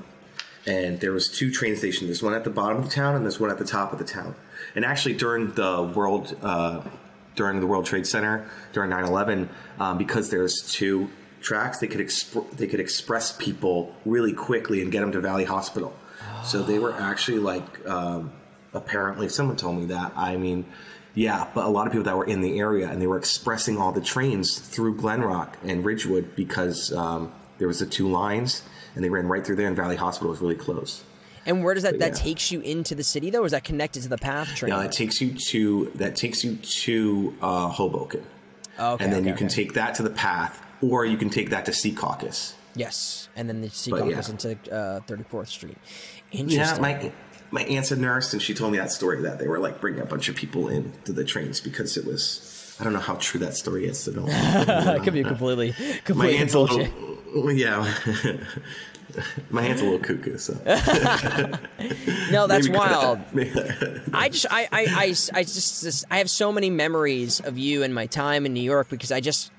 and 0.66 1.00
there 1.00 1.12
was 1.12 1.28
two 1.28 1.50
train 1.50 1.76
stations. 1.76 2.08
There's 2.08 2.22
one 2.22 2.34
at 2.34 2.44
the 2.44 2.50
bottom 2.50 2.76
of 2.76 2.84
the 2.84 2.90
town, 2.90 3.14
and 3.14 3.24
there's 3.24 3.40
one 3.40 3.50
at 3.50 3.56
the 3.56 3.64
top 3.64 3.94
of 3.94 3.98
the 3.98 4.04
town. 4.04 4.34
And 4.74 4.84
actually, 4.84 5.14
during 5.14 5.52
the 5.52 5.82
world 5.82 6.36
uh, 6.42 6.82
during 7.36 7.60
the 7.60 7.66
World 7.66 7.86
Trade 7.86 8.06
Center 8.06 8.50
during 8.72 8.90
9/11, 8.90 9.48
um, 9.78 9.98
because 9.98 10.30
there's 10.30 10.60
two 10.72 11.08
tracks, 11.40 11.78
they 11.78 11.86
could 11.86 12.00
exp- 12.00 12.50
they 12.56 12.66
could 12.66 12.80
express 12.80 13.32
people 13.32 13.94
really 14.04 14.32
quickly 14.32 14.82
and 14.82 14.90
get 14.90 15.00
them 15.00 15.12
to 15.12 15.20
Valley 15.20 15.44
Hospital. 15.44 15.94
So 16.44 16.62
they 16.62 16.78
were 16.78 16.92
actually 16.92 17.38
like 17.38 17.86
um, 17.88 18.32
apparently 18.72 19.28
someone 19.28 19.56
told 19.56 19.78
me 19.78 19.86
that. 19.86 20.12
I 20.16 20.36
mean. 20.36 20.64
Yeah, 21.18 21.48
but 21.54 21.64
a 21.64 21.68
lot 21.68 21.86
of 21.86 21.94
people 21.94 22.04
that 22.04 22.14
were 22.14 22.26
in 22.26 22.42
the 22.42 22.58
area 22.58 22.90
and 22.90 23.00
they 23.00 23.06
were 23.06 23.16
expressing 23.16 23.78
all 23.78 23.90
the 23.90 24.02
trains 24.02 24.58
through 24.58 24.96
Glen 24.98 25.22
Rock 25.22 25.56
and 25.64 25.82
Ridgewood 25.82 26.36
because 26.36 26.92
um, 26.92 27.32
there 27.56 27.66
was 27.66 27.78
the 27.78 27.86
two 27.86 28.06
lines 28.06 28.62
and 28.94 29.02
they 29.02 29.08
ran 29.08 29.26
right 29.26 29.42
through 29.42 29.56
there 29.56 29.66
and 29.66 29.74
Valley 29.74 29.96
Hospital 29.96 30.30
was 30.30 30.42
really 30.42 30.56
close. 30.56 31.04
And 31.46 31.62
where 31.62 31.74
does 31.74 31.84
that 31.84 32.00
that 32.00 32.12
yeah. 32.12 32.24
takes 32.24 32.50
you 32.50 32.60
into 32.60 32.94
the 32.94 33.04
city 33.04 33.30
though? 33.30 33.42
Or 33.42 33.46
is 33.46 33.52
that 33.52 33.64
connected 33.64 34.02
to 34.02 34.08
the 34.08 34.18
path 34.18 34.54
train? 34.56 34.70
Now 34.70 34.80
it 34.80 34.92
takes 34.92 35.20
you 35.20 35.32
to 35.50 35.92
that 35.94 36.16
takes 36.16 36.42
you 36.44 36.56
to 36.56 37.34
uh, 37.40 37.68
Hoboken, 37.68 38.24
okay, 38.78 39.04
and 39.04 39.12
then 39.12 39.20
okay, 39.20 39.30
you 39.30 39.34
can 39.36 39.46
okay. 39.46 39.54
take 39.54 39.74
that 39.74 39.94
to 39.96 40.02
the 40.02 40.10
path, 40.10 40.60
or 40.82 41.06
you 41.06 41.16
can 41.16 41.30
take 41.30 41.50
that 41.50 41.64
to 41.66 41.70
Secaucus. 41.70 42.54
yes, 42.74 43.28
and 43.36 43.48
then 43.48 43.60
the 43.62 43.70
sea 43.70 43.92
But, 43.92 44.00
goes 44.00 44.28
yeah. 44.28 44.32
into 44.32 44.50
uh, 44.74 45.00
34th 45.06 45.46
Street. 45.48 45.78
Interesting. 46.32 46.58
Yeah, 46.58 46.78
my 46.80 47.12
my 47.52 47.62
aunt's 47.62 47.92
a 47.92 47.96
nurse, 47.96 48.32
and 48.32 48.42
she 48.42 48.52
told 48.52 48.72
me 48.72 48.78
that 48.78 48.90
story 48.90 49.22
that 49.22 49.38
they 49.38 49.46
were 49.46 49.60
like 49.60 49.80
bringing 49.80 50.00
a 50.00 50.06
bunch 50.06 50.28
of 50.28 50.34
people 50.34 50.68
in 50.68 50.92
to 51.04 51.12
the 51.12 51.24
trains 51.24 51.60
because 51.60 51.96
it 51.96 52.04
was. 52.04 52.52
I 52.78 52.84
don't 52.84 52.92
know 52.92 52.98
how 53.00 53.14
true 53.14 53.40
that 53.40 53.54
story 53.56 53.86
is. 53.86 54.00
So 54.00 54.12
don't. 54.12 54.26
that 54.26 55.02
could 55.02 55.14
be 55.14 55.22
completely 55.24 55.70
my 55.78 56.00
completely 56.04 56.36
aunt's 56.36 56.52
a 56.52 56.56
bullshit. 56.58 56.92
little, 57.34 57.52
yeah. 57.52 57.94
my 59.50 59.62
hand's 59.62 59.80
a 59.82 59.84
little 59.84 59.98
cuckoo, 59.98 60.38
so. 60.38 60.54
No, 62.30 62.46
that's 62.46 62.66
Maybe- 62.66 62.78
wild. 62.78 63.20
I 64.12 64.28
just, 64.28 64.46
I, 64.50 64.62
I, 64.72 64.86
I, 64.88 65.04
I 65.34 65.42
just, 65.44 65.82
just, 65.82 66.04
I 66.10 66.18
have 66.18 66.28
so 66.28 66.50
many 66.52 66.70
memories 66.70 67.40
of 67.40 67.56
you 67.58 67.82
and 67.82 67.94
my 67.94 68.06
time 68.06 68.46
in 68.46 68.52
New 68.52 68.62
York 68.62 68.88
because 68.90 69.12
I 69.12 69.20
just, 69.20 69.50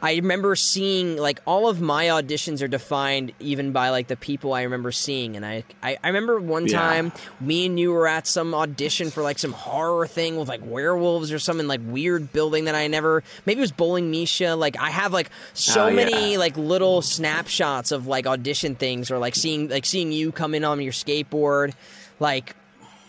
I 0.00 0.14
remember 0.16 0.54
seeing 0.56 1.16
like 1.16 1.40
all 1.46 1.68
of 1.68 1.80
my 1.80 2.06
auditions 2.06 2.62
are 2.62 2.68
defined 2.68 3.32
even 3.40 3.72
by 3.72 3.90
like 3.90 4.06
the 4.06 4.16
people 4.16 4.52
I 4.52 4.62
remember 4.62 4.92
seeing, 4.92 5.36
and 5.36 5.44
I, 5.44 5.64
I, 5.82 5.98
I 6.02 6.08
remember 6.08 6.38
one 6.40 6.66
Yeah. 6.66 6.78
time 6.78 7.12
me 7.40 7.66
and 7.66 7.78
you 7.80 7.92
were 7.92 8.06
at 8.06 8.26
some 8.26 8.54
audition 8.54 9.10
for 9.10 9.22
like 9.22 9.38
some 9.38 9.52
horror 9.52 10.06
thing 10.06 10.36
with 10.36 10.48
like 10.48 10.60
werewolves 10.64 11.32
or 11.32 11.38
something 11.38 11.66
like 11.66 11.80
weird 11.84 12.32
building 12.32 12.66
that 12.66 12.74
I 12.74 12.86
never, 12.86 13.24
maybe 13.46 13.58
it 13.58 13.62
was 13.62 13.72
Bowling 13.72 14.10
Misha. 14.10 14.54
Like 14.54 14.78
I 14.78 14.90
have 14.90 15.12
like 15.12 15.30
so 15.54 15.84
Oh, 15.84 15.88
yeah. 15.88 15.94
many 15.96 16.36
like 16.36 16.56
little 16.56 17.02
snapshots 17.02 17.90
of 17.92 18.06
like 18.06 18.26
audition 18.26 18.74
things 18.76 19.10
or 19.10 19.18
like 19.18 19.34
seeing 19.34 19.68
like 19.68 19.84
seeing 19.86 20.12
you 20.12 20.32
come 20.32 20.54
in 20.54 20.64
on 20.64 20.80
your 20.80 20.92
skateboard, 20.92 21.72
like 22.20 22.54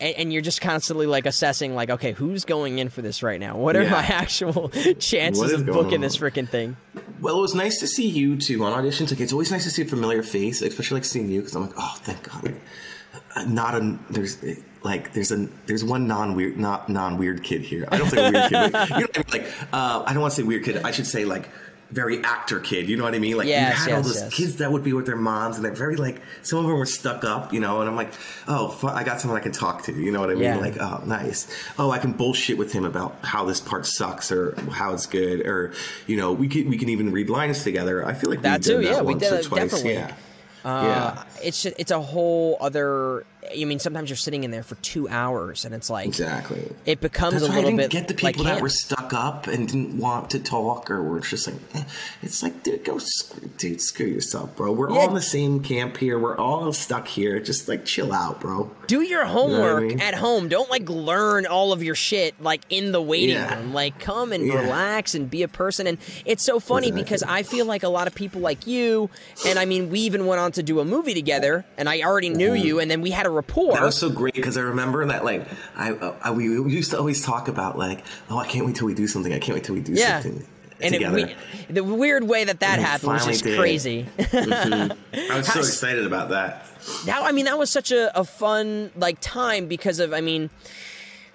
and, 0.00 0.16
and 0.16 0.32
you're 0.32 0.42
just 0.42 0.60
constantly 0.60 1.06
like 1.06 1.26
assessing 1.26 1.74
like 1.74 1.90
okay 1.90 2.12
who's 2.12 2.44
going 2.44 2.78
in 2.78 2.88
for 2.88 3.02
this 3.02 3.22
right 3.22 3.38
now 3.40 3.56
what 3.56 3.76
are 3.76 3.82
Yeah. 3.82 3.90
my 3.90 4.02
actual 4.08 4.68
chances 4.98 5.52
of 5.52 5.66
booking 5.66 5.94
on? 5.94 6.00
this 6.00 6.16
freaking 6.16 6.48
thing 6.48 6.76
Well, 7.20 7.38
it 7.38 7.42
was 7.42 7.54
nice 7.54 7.78
to 7.80 7.86
see 7.86 8.06
you 8.08 8.36
too 8.36 8.64
on 8.64 8.72
auditions. 8.72 9.10
Like, 9.10 9.20
it's 9.20 9.32
always 9.32 9.50
nice 9.50 9.64
to 9.64 9.70
see 9.70 9.82
a 9.82 9.84
familiar 9.84 10.22
face, 10.22 10.62
especially 10.62 10.96
like 10.96 11.04
seeing 11.04 11.28
you 11.28 11.40
because 11.40 11.54
I'm 11.54 11.62
like, 11.62 11.74
oh, 11.76 11.94
thank 11.98 12.22
God. 12.22 12.44
Like, 12.44 12.60
uh, 13.36 13.44
not 13.44 13.74
a 13.74 13.98
there's 14.08 14.42
like 14.82 15.12
there's 15.12 15.30
a 15.30 15.46
there's 15.66 15.84
one 15.84 16.06
non 16.06 16.34
weird 16.34 16.56
not 16.56 16.88
non 16.88 17.18
weird 17.18 17.42
kid 17.42 17.60
here. 17.60 17.86
I 17.90 17.98
don't 17.98 18.08
say 18.08 18.30
weird 18.30 18.48
kid. 18.50 18.72
Like, 18.72 18.88
you 18.88 18.96
know 19.00 19.06
I 19.14 19.18
mean? 19.18 19.24
Like, 19.32 19.46
uh, 19.72 20.02
I 20.06 20.12
don't 20.14 20.22
want 20.22 20.32
to 20.32 20.36
say 20.40 20.42
weird 20.44 20.64
kid. 20.64 20.78
I 20.78 20.90
should 20.92 21.06
say 21.06 21.24
like 21.26 21.48
very 21.90 22.22
actor 22.24 22.60
kid. 22.60 22.88
You 22.88 22.96
know 22.96 23.04
what 23.04 23.14
I 23.14 23.18
mean? 23.18 23.36
Like, 23.36 23.48
Yes, 23.48 23.78
you 23.86 23.90
had 23.92 23.96
all 23.96 24.02
those 24.02 24.20
yes. 24.20 24.32
kids 24.34 24.56
that 24.56 24.70
would 24.72 24.84
be 24.84 24.92
with 24.92 25.06
their 25.06 25.16
moms, 25.16 25.56
and 25.56 25.64
they're 25.64 25.72
very 25.72 25.96
like 25.96 26.20
some 26.42 26.58
of 26.60 26.66
them 26.66 26.78
were 26.78 26.86
stuck 26.86 27.24
up. 27.24 27.52
You 27.52 27.60
know, 27.60 27.80
and 27.80 27.88
I'm 27.90 27.96
like, 27.96 28.12
oh, 28.48 28.78
I 28.84 29.04
got 29.04 29.20
someone 29.20 29.38
I 29.40 29.42
can 29.42 29.52
talk 29.52 29.82
to. 29.84 29.92
You 29.92 30.12
know 30.12 30.20
what 30.20 30.30
I 30.30 30.34
mean? 30.34 30.42
Yeah. 30.44 30.56
Like, 30.56 30.76
oh, 30.80 31.02
nice. 31.04 31.46
Oh, 31.78 31.90
I 31.90 31.98
can 31.98 32.12
bullshit 32.12 32.58
with 32.58 32.72
him 32.72 32.84
about 32.84 33.16
how 33.22 33.44
this 33.44 33.60
part 33.60 33.86
sucks 33.86 34.30
or 34.32 34.54
how 34.72 34.92
it's 34.94 35.06
good, 35.06 35.46
or 35.46 35.72
you 36.06 36.16
know, 36.16 36.32
we 36.32 36.48
can 36.48 36.68
we 36.68 36.78
can 36.78 36.88
even 36.88 37.10
read 37.12 37.28
lines 37.30 37.62
together. 37.64 38.04
I 38.06 38.14
feel 38.14 38.30
like 38.30 38.42
That 38.42 38.60
we 38.60 38.64
too, 38.64 38.78
did 38.78 38.86
that 38.86 38.92
yeah, 38.96 39.00
we 39.02 39.14
once 39.14 39.22
did 39.22 39.32
or 39.32 39.42
twice. 39.42 39.60
definitely. 39.70 39.92
Yeah. 39.94 40.14
uh, 40.64 40.82
yeah, 40.84 41.22
it's 41.42 41.62
just, 41.62 41.76
it's 41.78 41.90
a 41.90 42.00
whole 42.00 42.56
other 42.60 43.24
i 43.58 43.64
mean 43.64 43.78
sometimes 43.78 44.08
you're 44.10 44.16
sitting 44.16 44.44
in 44.44 44.50
there 44.50 44.62
for 44.62 44.74
two 44.76 45.08
hours 45.08 45.64
and 45.64 45.74
it's 45.74 45.90
like 45.90 46.06
exactly. 46.06 46.70
it 46.86 47.00
becomes 47.00 47.34
That's 47.34 47.46
a 47.46 47.48
why 47.48 47.52
I 47.54 47.56
little 47.56 47.70
didn't 47.76 47.90
bit 47.90 47.90
get 47.90 48.08
the 48.08 48.14
like 48.24 48.34
people 48.34 48.44
that 48.44 48.50
camp. 48.52 48.62
were 48.62 48.68
stuck 48.68 49.12
up 49.12 49.46
and 49.46 49.66
didn't 49.68 49.98
want 49.98 50.30
to 50.30 50.38
talk, 50.38 50.90
or 50.90 51.02
were 51.02 51.20
just 51.20 51.46
like, 51.46 51.56
eh. 51.74 51.84
it's 52.22 52.42
like, 52.42 52.62
dude, 52.62 52.84
go, 52.84 52.98
screw, 52.98 53.48
dude, 53.58 53.80
screw 53.80 54.06
yourself, 54.06 54.54
bro. 54.56 54.72
We're 54.72 54.90
Yeah. 54.92 55.00
all 55.00 55.08
in 55.08 55.14
the 55.14 55.22
same 55.22 55.60
camp 55.62 55.96
here. 55.96 56.18
We're 56.18 56.36
all 56.36 56.72
stuck 56.72 57.08
here. 57.08 57.40
Just 57.40 57.68
like 57.68 57.84
chill 57.84 58.12
out, 58.12 58.40
bro. 58.40 58.70
do 58.86 59.02
your 59.02 59.20
what 59.24 59.28
I 59.28 59.32
homework 59.32 59.84
mean? 59.84 60.00
at 60.00 60.14
home 60.14 60.48
don't 60.48 60.70
like 60.70 60.88
learn 60.88 61.46
all 61.46 61.72
of 61.72 61.82
your 61.82 61.94
shit 61.94 62.34
like 62.42 62.62
in 62.70 62.92
the 62.92 63.00
waiting 63.02 63.36
Yeah. 63.36 63.56
room 63.58 63.72
like 63.72 63.98
come 64.00 64.32
and 64.32 64.46
Yeah. 64.46 64.60
relax 64.60 65.14
and 65.14 65.30
be 65.30 65.42
a 65.42 65.48
person 65.48 65.86
and 65.86 65.98
it's 66.24 66.42
so 66.42 66.58
funny 66.60 66.88
Exactly. 66.88 67.02
because 67.04 67.22
i 67.22 67.42
feel 67.44 67.66
like 67.66 67.82
a 67.84 67.88
lot 67.88 68.06
of 68.08 68.14
people 68.14 68.40
like 68.40 68.66
you 68.66 69.08
and 69.46 69.58
i 69.60 69.64
mean 69.64 69.90
we 69.90 70.00
even 70.00 70.26
went 70.26 70.40
on 70.40 70.50
to 70.52 70.62
do 70.64 70.80
a 70.80 70.84
movie 70.84 71.14
together 71.14 71.64
and 71.78 71.88
i 71.88 72.02
already 72.02 72.28
knew 72.30 72.52
you 72.52 72.80
and 72.80 72.90
then 72.90 73.00
we 73.00 73.10
had 73.10 73.26
a 73.26 73.30
rapport 73.40 73.72
Mm-hmm. 73.74 73.80
That 73.82 73.86
was 73.86 73.96
so 73.98 74.10
great 74.10 74.34
because 74.34 74.56
I 74.56 74.62
remember 74.62 75.04
that 75.06 75.24
like 75.24 75.42
I, 75.76 75.88
I 76.22 76.30
we 76.30 76.44
used 76.44 76.90
to 76.92 76.98
always 76.98 77.20
talk 77.24 77.48
about 77.48 77.76
like 77.76 77.98
oh 78.30 78.38
I 78.38 78.46
can't 78.46 78.64
wait 78.66 78.76
till 78.76 78.86
we 78.86 78.94
do 78.94 79.06
something 79.06 79.32
I 79.32 79.38
can't 79.38 79.54
wait 79.56 79.64
till 79.64 79.74
we 79.74 79.80
do 79.80 79.92
yeah 79.92 80.20
something 80.20 80.46
and 80.82 80.94
it, 80.94 80.98
together. 80.98 81.16
we, 81.68 81.74
the 81.74 81.84
weird 81.84 82.24
way 82.24 82.44
that 82.44 82.60
that 82.60 82.78
happened 82.78 83.12
was 83.12 83.26
just 83.26 83.44
did. 83.44 83.58
crazy 83.58 84.06
I 84.32 84.90
was 85.36 85.46
so 85.52 85.60
excited 85.60 86.06
about 86.06 86.30
that. 86.30 86.64
that 87.06 87.22
I 87.22 87.32
mean 87.32 87.44
that 87.44 87.58
was 87.58 87.70
such 87.70 87.90
a, 87.92 88.02
a 88.18 88.24
fun 88.24 88.90
like 88.96 89.18
time 89.20 89.66
because 89.66 89.98
of 90.00 90.12
I 90.14 90.20
mean 90.22 90.48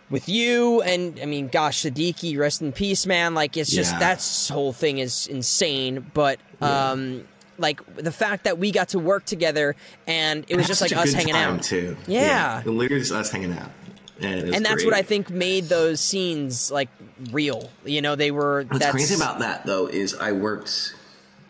with 0.09 0.27
you 0.29 0.81
and 0.81 1.19
I 1.21 1.25
mean 1.25 1.47
gosh 1.47 1.81
Siddiqui 1.83 2.37
rest 2.37 2.61
in 2.61 2.71
peace 2.71 3.05
man 3.05 3.33
like 3.35 3.55
it's 3.57 3.71
just 3.71 3.93
Yeah. 3.93 3.99
that 3.99 4.49
whole 4.53 4.73
thing 4.73 4.97
is 4.99 5.27
insane 5.27 6.05
but 6.13 6.39
um 6.61 7.25
like 7.57 7.81
the 7.95 8.11
fact 8.11 8.43
that 8.45 8.57
we 8.57 8.71
got 8.71 8.89
to 8.89 8.99
work 8.99 9.25
together 9.25 9.75
and 10.07 10.45
it 10.47 10.55
was 10.55 10.65
It 10.65 10.67
just 10.67 10.81
like 10.81 10.95
us 10.95 11.13
hanging 11.13 11.35
out 11.35 11.63
too. 11.63 11.97
Yeah. 12.07 12.61
literally 12.65 12.99
just 12.99 13.11
us 13.11 13.31
hanging 13.31 13.53
out, 13.53 13.71
and, 14.19 14.55
and 14.55 14.65
that's 14.65 14.75
great. 14.75 14.85
what 14.85 14.93
I 14.93 15.01
think 15.01 15.29
made 15.29 15.65
those 15.65 15.99
scenes 15.99 16.71
like 16.71 16.89
real 17.31 17.69
you 17.85 18.01
know 18.01 18.15
they 18.15 18.31
were 18.31 18.63
What's 18.63 18.79
that's 18.79 18.91
crazy 18.91 19.15
about 19.15 19.39
that 19.39 19.65
though 19.65 19.87
is 19.87 20.15
I 20.15 20.31
worked, 20.31 20.95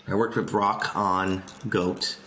I 0.07 0.15
worked 0.15 0.35
with 0.35 0.51
Brock 0.51 0.95
on 0.95 1.43
Goat 1.69 2.17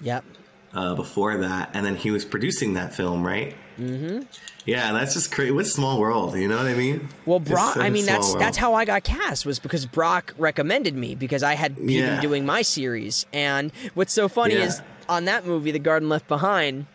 yep 0.00 0.24
uh, 0.72 0.94
before 0.94 1.36
that, 1.38 1.70
and 1.74 1.86
then 1.86 1.96
he 1.96 2.10
was 2.10 2.24
producing 2.24 2.74
that 2.74 2.94
film, 2.94 3.24
right? 3.24 3.54
Mm-hmm. 3.78 4.22
Yeah, 4.66 4.92
that's 4.92 5.14
just 5.14 5.30
crazy. 5.32 5.50
What 5.50 5.66
small 5.66 5.98
world, 5.98 6.36
you 6.36 6.48
know 6.48 6.56
what 6.56 6.66
I 6.66 6.74
mean? 6.74 7.08
Well, 7.26 7.40
Brock. 7.40 7.76
I 7.76 7.90
mean, 7.90 8.06
that's 8.06 8.28
world. 8.28 8.40
that's 8.40 8.56
how 8.56 8.74
I 8.74 8.84
got 8.84 9.04
cast 9.04 9.44
was 9.44 9.58
because 9.58 9.84
Brock 9.86 10.32
recommended 10.38 10.94
me 10.94 11.14
because 11.14 11.42
I 11.42 11.54
had 11.54 11.76
been 11.76 11.88
Yeah. 11.88 12.20
doing 12.20 12.46
my 12.46 12.62
series. 12.62 13.26
And 13.32 13.72
what's 13.94 14.12
so 14.12 14.28
funny 14.28 14.54
Yeah. 14.54 14.64
is 14.66 14.80
on 15.08 15.26
that 15.26 15.44
movie, 15.46 15.70
The 15.70 15.78
Garden 15.78 16.08
Left 16.08 16.26
Behind, 16.28 16.86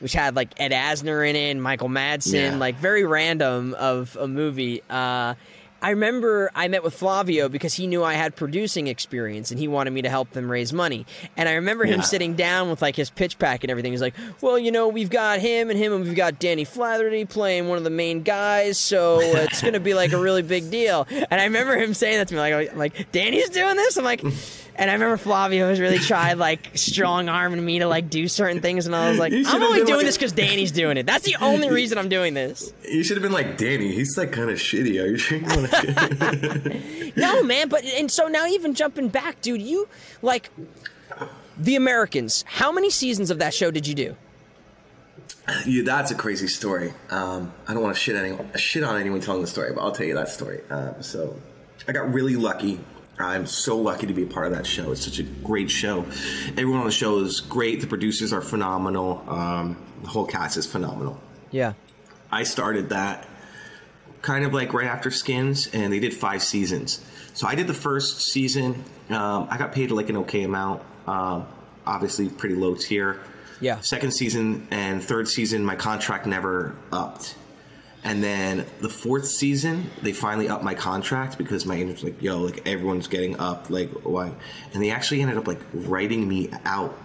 which 0.00 0.14
had 0.14 0.34
like 0.34 0.50
Ed 0.58 0.72
Asner 0.72 1.28
in 1.28 1.36
it, 1.36 1.50
and 1.52 1.62
Michael 1.62 1.88
Madsen, 1.88 2.32
Yeah. 2.52 2.56
like 2.56 2.76
very 2.76 3.04
random 3.04 3.74
of 3.78 4.16
a 4.20 4.26
movie. 4.26 4.82
Uh, 4.90 5.34
I 5.82 5.90
remember 5.90 6.50
I 6.54 6.68
met 6.68 6.82
with 6.82 6.94
Flavio 6.94 7.48
because 7.48 7.74
he 7.74 7.86
knew 7.86 8.02
I 8.02 8.14
had 8.14 8.34
producing 8.34 8.86
experience 8.86 9.50
and 9.50 9.60
he 9.60 9.68
wanted 9.68 9.92
me 9.92 10.02
to 10.02 10.08
help 10.08 10.30
them 10.30 10.50
raise 10.50 10.72
money. 10.72 11.06
And 11.36 11.48
I 11.48 11.54
remember 11.54 11.84
him 11.84 12.02
sitting 12.02 12.34
down 12.34 12.70
with 12.70 12.82
like 12.82 12.96
his 12.96 13.10
pitch 13.10 13.38
pack 13.38 13.62
and 13.62 13.70
everything. 13.70 13.92
He's 13.92 14.00
like, 14.00 14.14
"Well, 14.40 14.58
you 14.58 14.72
know, 14.72 14.88
we've 14.88 15.10
got 15.10 15.38
him 15.38 15.70
and 15.70 15.78
him, 15.78 15.92
and 15.92 16.04
we've 16.04 16.16
got 16.16 16.38
Danny 16.38 16.64
Flaherty 16.64 17.24
playing 17.24 17.68
one 17.68 17.78
of 17.78 17.84
the 17.84 17.90
main 17.90 18.22
guys, 18.22 18.78
so 18.78 19.20
it's 19.20 19.60
going 19.60 19.74
to 19.74 19.80
be 19.80 19.94
like 19.94 20.12
a 20.12 20.18
really 20.18 20.42
big 20.42 20.70
deal." 20.70 21.06
And 21.10 21.40
I 21.40 21.44
remember 21.44 21.76
him 21.76 21.94
saying 21.94 22.18
that 22.18 22.28
to 22.28 22.34
me, 22.34 22.40
like, 22.40 22.70
I'm 22.72 22.78
"Like 22.78 23.12
Danny's 23.12 23.50
doing 23.50 23.76
this?" 23.76 23.96
I'm 23.96 24.04
like. 24.04 24.22
And 24.78 24.90
I 24.90 24.92
remember 24.94 25.16
Flavio 25.16 25.70
was 25.70 25.80
really 25.80 25.98
tried 25.98 26.34
like 26.34 26.70
strong 26.74 27.30
arming 27.30 27.64
me 27.64 27.78
to 27.78 27.86
like 27.86 28.10
do 28.10 28.28
certain 28.28 28.60
things, 28.60 28.86
and 28.86 28.94
I 28.94 29.08
was 29.08 29.18
like, 29.18 29.32
I'm 29.32 29.62
only 29.62 29.84
doing 29.84 29.96
like- 29.96 30.06
this 30.06 30.16
because 30.18 30.32
Danny's 30.32 30.70
doing 30.70 30.98
it. 30.98 31.06
That's 31.06 31.24
the 31.24 31.36
only 31.40 31.70
reason 31.70 31.96
I'm 31.96 32.10
doing 32.10 32.34
this. 32.34 32.72
You 32.86 33.02
should 33.02 33.16
have 33.16 33.22
been 33.22 33.32
like 33.32 33.56
Danny. 33.56 33.92
He's 33.92 34.18
like 34.18 34.32
kind 34.32 34.50
of 34.50 34.58
shitty. 34.58 35.02
Are 35.02 35.06
you 35.06 35.16
sure 35.16 35.38
you? 35.38 37.12
No, 37.16 37.42
man, 37.42 37.68
but 37.68 37.84
and 37.84 38.10
so 38.10 38.28
now 38.28 38.46
even 38.46 38.74
jumping 38.74 39.08
back, 39.08 39.40
dude, 39.40 39.62
you 39.62 39.88
like 40.20 40.50
the 41.56 41.74
Americans. 41.76 42.44
How 42.46 42.70
many 42.70 42.90
seasons 42.90 43.30
of 43.30 43.38
that 43.38 43.54
show 43.54 43.70
did 43.70 43.86
you 43.86 43.94
do? 43.94 44.16
yeah, 45.64 45.82
that's 45.84 46.10
a 46.10 46.14
crazy 46.14 46.48
story. 46.48 46.92
Um, 47.10 47.52
I 47.66 47.72
don't 47.72 47.82
want 47.82 47.94
to 47.94 48.00
shit 48.00 48.16
anyone, 48.16 48.50
shit 48.56 48.84
on 48.84 49.00
anyone 49.00 49.20
telling 49.20 49.40
the 49.40 49.46
story, 49.46 49.72
but 49.72 49.80
I'll 49.80 49.92
tell 49.92 50.06
you 50.06 50.14
that 50.14 50.28
story. 50.28 50.60
Um, 50.68 51.02
so, 51.02 51.36
I 51.88 51.92
got 51.92 52.12
really 52.12 52.36
lucky. 52.36 52.80
I'm 53.18 53.46
so 53.46 53.78
lucky 53.78 54.06
to 54.06 54.14
be 54.14 54.24
a 54.24 54.26
part 54.26 54.46
of 54.46 54.52
that 54.52 54.66
show. 54.66 54.92
It's 54.92 55.04
such 55.04 55.18
a 55.18 55.22
great 55.22 55.70
show. 55.70 56.04
Everyone 56.50 56.80
on 56.80 56.86
the 56.86 56.92
show 56.92 57.20
is 57.20 57.40
great. 57.40 57.80
The 57.80 57.86
producers 57.86 58.32
are 58.32 58.42
phenomenal. 58.42 59.24
Um, 59.28 59.76
the 60.02 60.08
whole 60.08 60.26
cast 60.26 60.56
is 60.56 60.66
phenomenal. 60.66 61.18
Yeah. 61.50 61.74
I 62.30 62.42
started 62.42 62.90
that 62.90 63.26
kind 64.22 64.44
of 64.44 64.52
like 64.52 64.74
right 64.74 64.86
after 64.86 65.10
Skins, 65.10 65.68
and 65.72 65.92
they 65.92 66.00
did 66.00 66.12
five 66.12 66.42
seasons. 66.42 67.04
So 67.32 67.46
I 67.46 67.54
did 67.54 67.66
the 67.66 67.74
first 67.74 68.20
season. 68.20 68.84
Um, 69.08 69.46
I 69.50 69.56
got 69.56 69.72
paid 69.72 69.90
like 69.90 70.08
an 70.08 70.16
okay 70.18 70.42
amount. 70.42 70.82
Um, 71.06 71.46
obviously, 71.86 72.28
pretty 72.28 72.56
low 72.56 72.74
tier. 72.74 73.20
Yeah. 73.60 73.80
Second 73.80 74.12
season 74.12 74.66
and 74.70 75.02
third 75.02 75.28
season, 75.28 75.64
my 75.64 75.76
contract 75.76 76.26
never 76.26 76.76
upped. 76.92 77.36
And 78.06 78.22
then 78.22 78.64
the 78.78 78.88
fourth 78.88 79.26
season, 79.26 79.90
they 80.00 80.12
finally 80.12 80.48
upped 80.48 80.62
my 80.62 80.74
contract 80.74 81.36
because 81.38 81.66
my 81.66 81.74
agent 81.74 81.94
was 81.94 82.04
like, 82.04 82.22
"Yo, 82.22 82.38
like 82.38 82.62
everyone's 82.64 83.08
getting 83.08 83.36
up, 83.40 83.68
like 83.68 83.90
why?" 84.04 84.32
And 84.72 84.80
they 84.80 84.90
actually 84.92 85.22
ended 85.22 85.36
up 85.36 85.48
like 85.48 85.58
writing 85.74 86.28
me 86.28 86.50
out. 86.64 86.96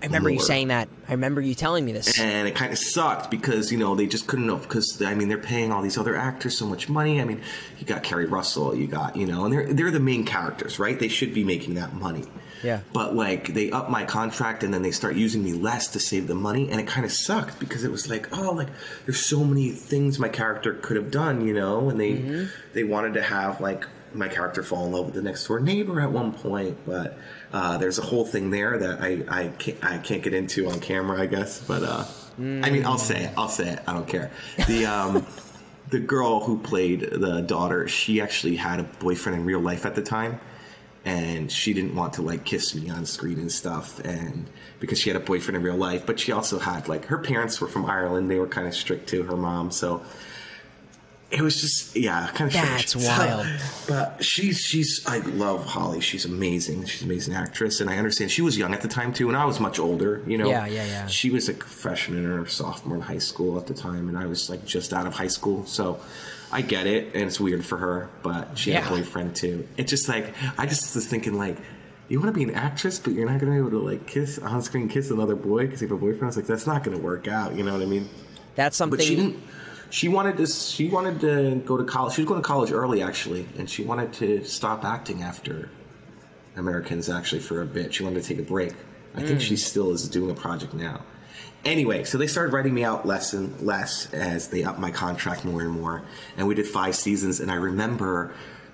I 0.00 0.06
remember 0.06 0.30
you 0.30 0.40
saying 0.40 0.68
that. 0.68 0.88
I 1.08 1.12
remember 1.12 1.42
you 1.42 1.54
telling 1.54 1.84
me 1.84 1.92
this. 1.92 2.18
and 2.18 2.48
it 2.48 2.54
kind 2.54 2.72
of 2.72 2.78
sucked 2.78 3.30
because 3.30 3.70
you 3.70 3.76
know 3.76 3.94
they 3.94 4.06
just 4.06 4.26
couldn't 4.28 4.48
have 4.48 4.62
because 4.62 5.02
I 5.02 5.14
mean 5.14 5.28
they're 5.28 5.36
paying 5.36 5.72
all 5.72 5.82
these 5.82 5.98
other 5.98 6.16
actors 6.16 6.56
so 6.56 6.66
much 6.66 6.88
money. 6.88 7.20
I 7.20 7.24
mean, 7.24 7.42
you 7.78 7.84
got 7.84 8.02
Keri 8.02 8.24
Russell, 8.24 8.74
you 8.74 8.86
got 8.86 9.14
you 9.14 9.26
know, 9.26 9.44
and 9.44 9.52
they're 9.52 9.72
they're 9.72 9.90
the 9.90 10.00
main 10.00 10.24
characters, 10.24 10.78
right? 10.78 10.98
They 10.98 11.08
should 11.08 11.34
be 11.34 11.44
making 11.44 11.74
that 11.74 11.92
money. 11.92 12.24
Yeah. 12.62 12.80
But 12.92 13.14
like 13.14 13.54
they 13.54 13.70
up 13.70 13.90
my 13.90 14.04
contract 14.04 14.62
and 14.62 14.72
then 14.72 14.82
they 14.82 14.90
start 14.90 15.16
using 15.16 15.44
me 15.44 15.52
less 15.52 15.88
to 15.88 16.00
save 16.00 16.26
the 16.26 16.34
money, 16.34 16.70
and 16.70 16.80
it 16.80 16.86
kind 16.86 17.04
of 17.04 17.12
sucked 17.12 17.58
because 17.58 17.84
it 17.84 17.90
was 17.90 18.08
like, 18.08 18.36
oh, 18.36 18.52
like 18.52 18.68
there's 19.04 19.20
so 19.20 19.44
many 19.44 19.70
things 19.70 20.18
my 20.18 20.28
character 20.28 20.74
could 20.74 20.96
have 20.96 21.10
done, 21.10 21.46
you 21.46 21.54
know, 21.54 21.90
and 21.90 22.00
they 22.00 22.48
they 22.72 22.84
wanted 22.84 23.14
to 23.14 23.22
have 23.22 23.60
like 23.60 23.84
my 24.14 24.28
character 24.28 24.62
fall 24.62 24.86
in 24.86 24.92
love 24.92 25.06
with 25.06 25.14
the 25.14 25.22
next 25.22 25.46
door 25.46 25.60
neighbor 25.60 26.00
at 26.00 26.10
one 26.10 26.32
point, 26.32 26.78
but 26.86 27.18
uh, 27.52 27.78
there's 27.78 27.98
a 27.98 28.02
whole 28.02 28.24
thing 28.24 28.50
there 28.50 28.78
that 28.78 29.00
I 29.00 29.22
I 29.28 29.48
can't, 29.48 29.84
I 29.84 29.98
can't 29.98 30.22
get 30.22 30.34
into 30.34 30.68
on 30.70 30.80
camera, 30.80 31.20
I 31.20 31.26
guess. 31.26 31.60
But 31.60 31.82
uh, 31.82 32.04
I 32.38 32.70
mean, 32.70 32.84
I'll 32.84 32.98
say 32.98 33.24
it. 33.24 33.32
I'll 33.36 33.48
say 33.48 33.68
it. 33.70 33.80
I 33.86 33.92
don't 33.92 34.08
care. 34.08 34.30
The 34.66 34.86
um, 34.86 35.26
the 35.90 36.00
girl 36.00 36.40
who 36.40 36.58
played 36.58 37.00
the 37.00 37.42
daughter, 37.42 37.88
she 37.88 38.20
actually 38.20 38.56
had 38.56 38.80
a 38.80 38.84
boyfriend 38.84 39.38
in 39.38 39.44
real 39.44 39.60
life 39.60 39.86
at 39.86 39.94
the 39.94 40.02
time, 40.02 40.40
and 41.06 41.50
she 41.52 41.72
didn't 41.72 41.94
want 41.94 42.12
to 42.14 42.22
like 42.22 42.44
kiss 42.44 42.74
me 42.74 42.90
on 42.90 43.06
screen 43.06 43.38
and 43.38 43.50
stuff, 43.50 44.00
and 44.00 44.50
because 44.80 44.98
she 44.98 45.08
had 45.08 45.16
a 45.16 45.24
boyfriend 45.24 45.56
in 45.56 45.62
real 45.62 45.76
life, 45.76 46.04
but 46.04 46.18
she 46.18 46.32
also 46.32 46.58
had 46.58 46.88
like 46.88 47.06
her 47.06 47.18
parents 47.18 47.60
were 47.60 47.68
from 47.68 47.86
Ireland. 47.86 48.28
They 48.28 48.40
were 48.40 48.48
kind 48.48 48.66
of 48.66 48.74
strict 48.74 49.08
too. 49.08 49.22
Her 49.22 49.36
mom, 49.36 49.70
so 49.70 50.02
it 51.30 51.42
was 51.42 51.60
just 51.60 51.94
yeah, 51.96 52.28
kind 52.34 52.48
of 52.48 52.54
That's 52.54 52.96
wild. 52.96 53.46
But 53.86 54.24
she's 54.24 54.58
she's 54.58 55.04
I 55.06 55.18
love 55.18 55.64
Holly. 55.64 56.00
She's 56.00 56.24
amazing. 56.24 56.84
She's 56.86 57.02
an 57.02 57.08
amazing 57.08 57.34
actress, 57.34 57.80
and 57.80 57.88
I 57.88 57.98
understand 57.98 58.32
she 58.32 58.42
was 58.42 58.58
young 58.58 58.74
at 58.74 58.80
the 58.80 58.88
time 58.88 59.12
too, 59.12 59.28
and 59.28 59.36
I 59.36 59.44
was 59.44 59.60
much 59.60 59.78
older. 59.78 60.24
You 60.26 60.38
know, 60.38 60.48
Yeah, 60.48 60.66
yeah, 60.66 60.84
yeah. 60.86 61.06
She 61.06 61.30
was 61.30 61.48
a 61.48 61.54
freshman 61.54 62.26
or 62.26 62.46
sophomore 62.46 62.96
in 62.96 63.02
high 63.02 63.18
school 63.18 63.58
at 63.58 63.68
the 63.68 63.74
time, 63.74 64.08
and 64.08 64.18
I 64.18 64.26
was 64.26 64.50
like 64.50 64.64
just 64.64 64.92
out 64.92 65.06
of 65.06 65.14
high 65.14 65.28
school, 65.28 65.66
so. 65.66 66.00
I 66.52 66.62
get 66.62 66.86
it, 66.86 67.14
and 67.14 67.24
it's 67.24 67.40
weird 67.40 67.64
for 67.64 67.76
her, 67.76 68.08
but 68.22 68.56
she 68.56 68.70
had 68.72 68.86
a 68.86 68.88
boyfriend 68.88 69.34
too. 69.36 69.66
It's 69.76 69.90
just 69.90 70.08
like 70.08 70.32
I 70.58 70.66
just 70.66 70.94
was 70.94 71.06
thinking, 71.06 71.34
like, 71.34 71.56
you 72.08 72.20
want 72.20 72.32
to 72.32 72.38
be 72.38 72.44
an 72.44 72.54
actress, 72.54 72.98
but 72.98 73.14
you're 73.14 73.28
not 73.28 73.40
going 73.40 73.52
to 73.52 73.60
be 73.62 73.66
able 73.66 73.70
to 73.70 73.84
like 73.84 74.06
kiss 74.06 74.38
on 74.38 74.62
screen, 74.62 74.88
kiss 74.88 75.10
another 75.10 75.34
boy 75.34 75.66
because 75.66 75.82
you 75.82 75.88
have 75.88 75.96
a 75.96 76.00
boyfriend. 76.00 76.24
I 76.24 76.26
was 76.26 76.36
like, 76.36 76.46
that's 76.46 76.66
not 76.66 76.84
going 76.84 76.96
to 76.96 77.02
work 77.02 77.26
out. 77.26 77.56
You 77.56 77.64
know 77.64 77.72
what 77.72 77.82
I 77.82 77.86
mean? 77.86 78.08
That's 78.54 78.76
something. 78.76 78.96
But 78.96 79.04
she 79.04 79.16
didn't. 79.16 79.42
She 79.90 80.08
wanted 80.08 80.36
to. 80.38 80.46
She 80.46 80.88
wanted 80.88 81.20
to 81.20 81.62
go 81.64 81.76
to 81.76 81.84
college. 81.84 82.14
She 82.14 82.22
was 82.22 82.28
going 82.28 82.42
to 82.42 82.46
college 82.46 82.70
early, 82.70 83.02
actually, 83.02 83.48
and 83.58 83.68
she 83.68 83.84
wanted 83.84 84.12
to 84.14 84.44
stop 84.44 84.84
acting 84.84 85.22
after 85.22 85.68
Americans. 86.56 87.08
Actually, 87.08 87.40
for 87.40 87.62
a 87.62 87.66
bit, 87.66 87.94
she 87.94 88.04
wanted 88.04 88.22
to 88.22 88.28
take 88.28 88.38
a 88.38 88.48
break. 88.48 88.72
I 89.14 89.20
think 89.22 89.40
mm. 89.40 89.42
she 89.42 89.56
still 89.56 89.92
is 89.92 90.08
doing 90.08 90.30
a 90.30 90.34
project 90.34 90.74
now. 90.74 91.02
Anyway, 91.66 92.04
so 92.04 92.16
they 92.18 92.26
started 92.26 92.52
writing 92.52 92.72
me 92.72 92.84
out 92.84 93.06
less 93.06 93.32
and 93.32 93.60
less 93.60 94.12
as 94.14 94.48
they 94.48 94.64
upped 94.64 94.78
my 94.78 94.90
contract 94.90 95.44
more 95.44 95.60
and 95.60 95.70
more, 95.70 96.02
and 96.36 96.46
we 96.46 96.54
did 96.54 96.66
five 96.66 96.94
seasons. 96.94 97.40
And 97.40 97.50
I 97.50 97.56
remember 97.56 98.32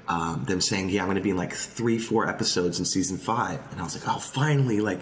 um, 0.09 0.45
them 0.47 0.61
saying, 0.61 0.90
"Yeah, 0.90 1.01
I'm 1.01 1.07
going 1.07 1.16
to 1.16 1.22
be 1.22 1.30
in 1.30 1.36
like 1.36 1.55
three, 1.55 1.99
four 1.99 2.28
episodes 2.28 2.78
in 2.78 2.84
season 2.84 3.16
five. 3.18 3.61
and 3.70 3.80
I 3.80 3.84
was 3.84 3.95
like, 3.99 4.14
"Oh, 4.14 4.18
finally!" 4.20 4.80
Like, 4.80 5.01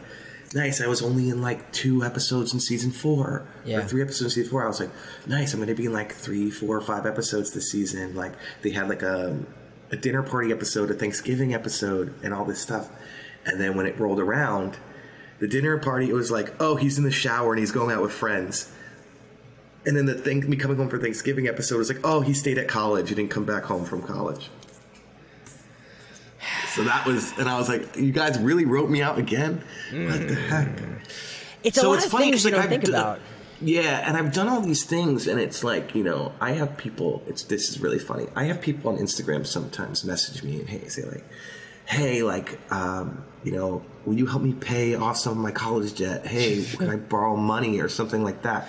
nice. 0.55 0.81
I 0.81 0.87
was 0.87 1.03
only 1.03 1.29
in 1.31 1.41
like 1.43 1.73
two 1.73 2.05
episodes 2.05 2.53
in 2.55 2.61
season 2.61 2.91
four, 2.93 3.47
Yeah. 3.65 3.79
or 3.79 3.83
three 3.83 4.03
episodes 4.03 4.23
in 4.37 4.43
season 4.43 4.51
four. 4.51 4.65
I 4.65 4.69
was 4.69 4.81
like, 4.81 4.91
nice. 5.27 5.53
I'm 5.55 5.59
going 5.61 5.69
to 5.69 5.75
be 5.75 5.87
in 5.87 5.93
like 5.93 6.13
three, 6.13 6.51
four, 6.51 6.81
five 6.81 7.07
episodes 7.07 7.53
this 7.53 7.71
season. 7.71 8.15
Like, 8.15 8.33
they 8.63 8.71
had 8.71 8.89
like 8.89 9.03
a 9.03 9.39
a 9.93 9.97
dinner 9.97 10.23
party 10.23 10.53
episode, 10.53 10.91
a 10.91 10.95
Thanksgiving 10.95 11.53
episode, 11.55 12.15
and 12.23 12.33
all 12.33 12.45
this 12.45 12.61
stuff. 12.61 12.89
And 13.47 13.61
then 13.61 13.77
when 13.77 13.87
it 13.87 13.99
rolled 13.99 14.21
around, 14.21 14.77
the 15.41 15.49
dinner 15.49 15.79
party, 15.79 16.09
it 16.09 16.15
was 16.15 16.31
like, 16.31 16.53
oh, 16.61 16.77
he's 16.77 16.97
in 16.99 17.05
the 17.05 17.11
shower 17.11 17.53
and 17.53 17.59
he's 17.59 17.73
going 17.73 17.95
out 17.95 18.03
with 18.03 18.13
friends. 18.13 18.71
And 19.87 19.97
then 19.97 20.05
the 20.07 20.15
thing, 20.15 20.49
me 20.49 20.57
coming 20.57 20.77
home 20.77 20.89
for 20.89 20.99
Thanksgiving 20.99 21.49
episode 21.49 21.79
was 21.79 21.89
like, 21.91 22.01
oh, 22.05 22.21
he 22.21 22.35
stayed 22.35 22.59
at 22.59 22.69
college. 22.69 23.09
He 23.09 23.15
didn't 23.15 23.31
come 23.31 23.45
back 23.47 23.65
home 23.65 23.85
from 23.85 24.03
college. 24.03 24.51
So 26.69 26.85
that 26.85 27.05
was, 27.07 27.37
and 27.39 27.49
I 27.49 27.59
was 27.59 27.69
like, 27.69 27.97
you 27.97 28.13
guys 28.13 28.39
really 28.39 28.65
wrote 28.65 28.89
me 28.91 29.03
out 29.03 29.19
again? 29.19 29.63
What 29.93 30.29
the 30.29 30.35
heck? 30.35 30.69
Mm. 30.69 30.99
it's 31.65 31.77
a 31.79 31.81
so 31.81 31.89
lot 31.91 31.97
it's 31.97 32.07
of 32.07 32.13
funny 32.13 32.27
because 32.27 32.45
like 32.45 32.55
I've 32.55 32.69
think 32.69 32.85
done- 32.85 32.95
about. 32.95 33.21
Yeah, 33.63 34.03
and 34.09 34.17
I've 34.17 34.33
done 34.33 34.49
all 34.49 34.63
these 34.63 34.85
things, 34.85 35.27
and 35.27 35.39
it's 35.39 35.63
like 35.63 35.95
you 35.95 36.03
know, 36.03 36.33
I 36.41 36.53
have 36.53 36.79
people. 36.79 37.23
It's 37.27 37.43
this 37.43 37.69
is 37.69 37.79
really 37.79 37.99
funny. 37.99 38.27
I 38.35 38.45
have 38.45 38.63
people 38.63 38.91
on 38.91 38.97
Instagram 38.99 39.47
sometimes 39.47 40.03
message 40.03 40.43
me 40.43 40.61
and 40.61 40.67
hey, 40.69 40.89
say 40.89 41.03
like, 41.03 41.25
hey, 41.91 42.23
like, 42.23 42.57
um, 42.73 43.25
you 43.43 43.51
know, 43.51 43.83
will 44.07 44.15
you 44.15 44.25
help 44.25 44.43
me 44.43 44.53
pay 44.53 44.95
off 44.95 45.17
some 45.17 45.33
of 45.33 45.39
my 45.39 45.51
college 45.51 45.99
debt? 45.99 46.25
Hey, 46.25 46.65
can 46.65 46.89
I 46.89 46.97
borrow 47.15 47.37
money 47.37 47.81
or 47.81 47.89
something 47.89 48.23
like 48.23 48.43
that? 48.43 48.69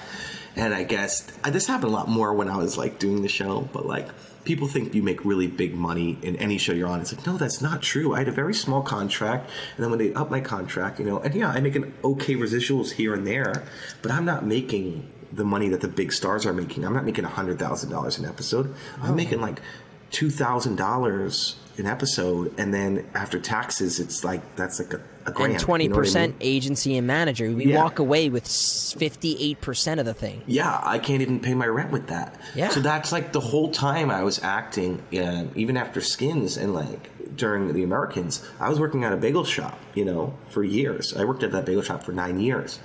And 0.56 0.74
I 0.74 0.84
guess 0.84 1.32
uh, 1.44 1.52
this 1.52 1.68
happened 1.68 1.92
a 1.92 1.96
lot 1.96 2.10
more 2.10 2.34
when 2.34 2.50
I 2.50 2.58
was 2.58 2.80
like 2.80 2.98
doing 2.98 3.22
the 3.22 3.30
show, 3.30 3.70
but 3.72 3.86
like 3.86 4.08
people 4.44 4.68
think 4.68 4.96
you 4.96 5.04
make 5.04 5.24
really 5.24 5.46
big 5.46 5.76
money 5.76 6.18
in 6.24 6.36
any 6.38 6.58
show 6.58 6.74
you're 6.74 6.88
on. 6.88 7.00
It's 7.00 7.14
like, 7.14 7.26
no, 7.28 7.38
that's 7.38 7.62
not 7.62 7.84
true. 7.84 8.16
I 8.16 8.20
had 8.20 8.28
a 8.28 8.34
very 8.34 8.56
small 8.56 8.82
contract, 8.82 9.52
and 9.76 9.84
then 9.84 9.92
when 9.92 10.00
they 10.00 10.14
up 10.16 10.32
my 10.32 10.42
contract, 10.42 11.00
you 11.00 11.06
know, 11.06 11.20
and 11.20 11.36
yeah, 11.36 11.50
I 11.50 11.60
make 11.60 11.76
an 11.76 11.94
okay 12.04 12.36
residuals 12.36 12.94
here 12.94 13.14
and 13.14 13.26
there, 13.26 13.64
but 14.02 14.12
I'm 14.12 14.26
not 14.26 14.46
making 14.46 15.08
the 15.32 15.46
money 15.46 15.70
that 15.70 15.82
the 15.82 15.88
big 15.88 16.12
stars 16.12 16.48
are 16.48 16.54
making. 16.54 16.84
I'm 16.84 16.94
not 16.94 17.06
making 17.06 17.26
hundred 17.26 17.60
thousand 17.60 17.92
dollars 17.92 18.18
an 18.18 18.26
episode. 18.26 18.74
I'm 19.00 19.16
making 19.16 19.42
like 19.42 19.62
two 20.10 20.32
thousand 20.32 20.76
dollars 20.76 21.56
an 21.78 21.86
episode, 21.86 22.54
and 22.60 22.74
then 22.74 23.08
after 23.14 23.40
taxes, 23.40 24.00
it's 24.00 24.24
like 24.24 24.42
that's 24.56 24.80
like 24.80 24.94
a, 24.94 25.02
a 25.26 25.32
grand. 25.32 25.54
And 25.54 25.62
twenty 25.62 25.86
you 25.86 25.90
know 25.90 25.96
what 25.96 26.02
I 26.02 26.04
percent 26.06 26.40
mean? 26.40 26.48
agency 26.56 26.98
and 26.98 27.08
manager. 27.08 27.50
We 27.52 27.66
Yeah. 27.68 27.78
walk 27.84 28.00
away 28.00 28.30
with 28.30 28.48
fifty-eight 28.48 29.62
percent 29.62 30.00
of 30.00 30.06
the 30.06 30.14
thing. 30.14 30.42
Yeah, 30.48 30.80
I 30.84 31.00
can't 31.00 31.22
even 31.22 31.40
pay 31.40 31.54
my 31.54 31.68
rent 31.68 31.92
with 31.92 32.08
that. 32.08 32.40
Yeah. 32.56 32.70
So 32.70 32.80
that's 32.80 33.12
like 33.12 33.32
the 33.32 33.40
whole 33.40 33.72
time 33.72 34.10
I 34.12 34.24
was 34.24 34.42
acting, 34.44 35.02
uh, 35.14 35.46
even 35.56 35.78
after 35.78 36.02
Skins 36.02 36.58
and 36.58 36.74
like 36.74 37.10
during 37.36 37.72
the 37.74 37.84
Americans, 37.84 38.46
I 38.60 38.68
was 38.70 38.80
working 38.80 39.04
at 39.06 39.14
a 39.14 39.18
bagel 39.18 39.46
shop, 39.46 39.80
you 39.96 40.04
know, 40.04 40.34
for 40.50 40.64
years. 40.64 41.16
I 41.16 41.24
worked 41.24 41.44
at 41.44 41.52
that 41.54 41.66
bagel 41.66 41.82
shop 41.82 42.04
for 42.04 42.12
nine 42.12 42.40
years. 42.40 42.80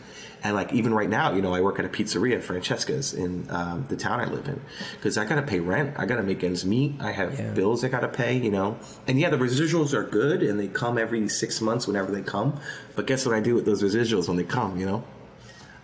And 0.46 0.54
like 0.54 0.72
even 0.72 0.94
right 0.94 1.10
now, 1.10 1.32
you 1.32 1.42
know, 1.42 1.52
I 1.52 1.60
work 1.60 1.80
at 1.80 1.84
a 1.84 1.88
pizzeria, 1.88 2.40
Francesca's, 2.40 3.12
in 3.12 3.48
um, 3.50 3.84
the 3.88 3.96
town 3.96 4.20
I 4.20 4.26
live 4.26 4.46
in, 4.46 4.60
because 4.92 5.18
I 5.18 5.24
gotta 5.24 5.42
pay 5.42 5.58
rent, 5.58 5.96
I 5.98 6.06
gotta 6.06 6.22
make 6.22 6.44
ends 6.44 6.64
meet, 6.64 6.94
I 7.00 7.10
have 7.10 7.36
Yeah. 7.36 7.50
bills 7.50 7.82
I 7.82 7.88
gotta 7.88 8.06
pay, 8.06 8.36
you 8.38 8.52
know. 8.52 8.78
And 9.08 9.18
yeah, 9.18 9.28
the 9.28 9.38
residuals 9.38 9.92
are 9.92 10.04
good, 10.04 10.44
and 10.44 10.60
they 10.60 10.68
come 10.68 10.98
every 10.98 11.28
six 11.28 11.60
months 11.60 11.88
whenever 11.88 12.12
they 12.12 12.22
come. 12.22 12.60
But 12.94 13.08
guess 13.08 13.26
what 13.26 13.34
I 13.34 13.40
do 13.40 13.56
with 13.56 13.64
those 13.64 13.82
residuals 13.82 14.28
when 14.28 14.36
they 14.36 14.44
come, 14.44 14.78
you 14.78 14.86
know? 14.86 15.02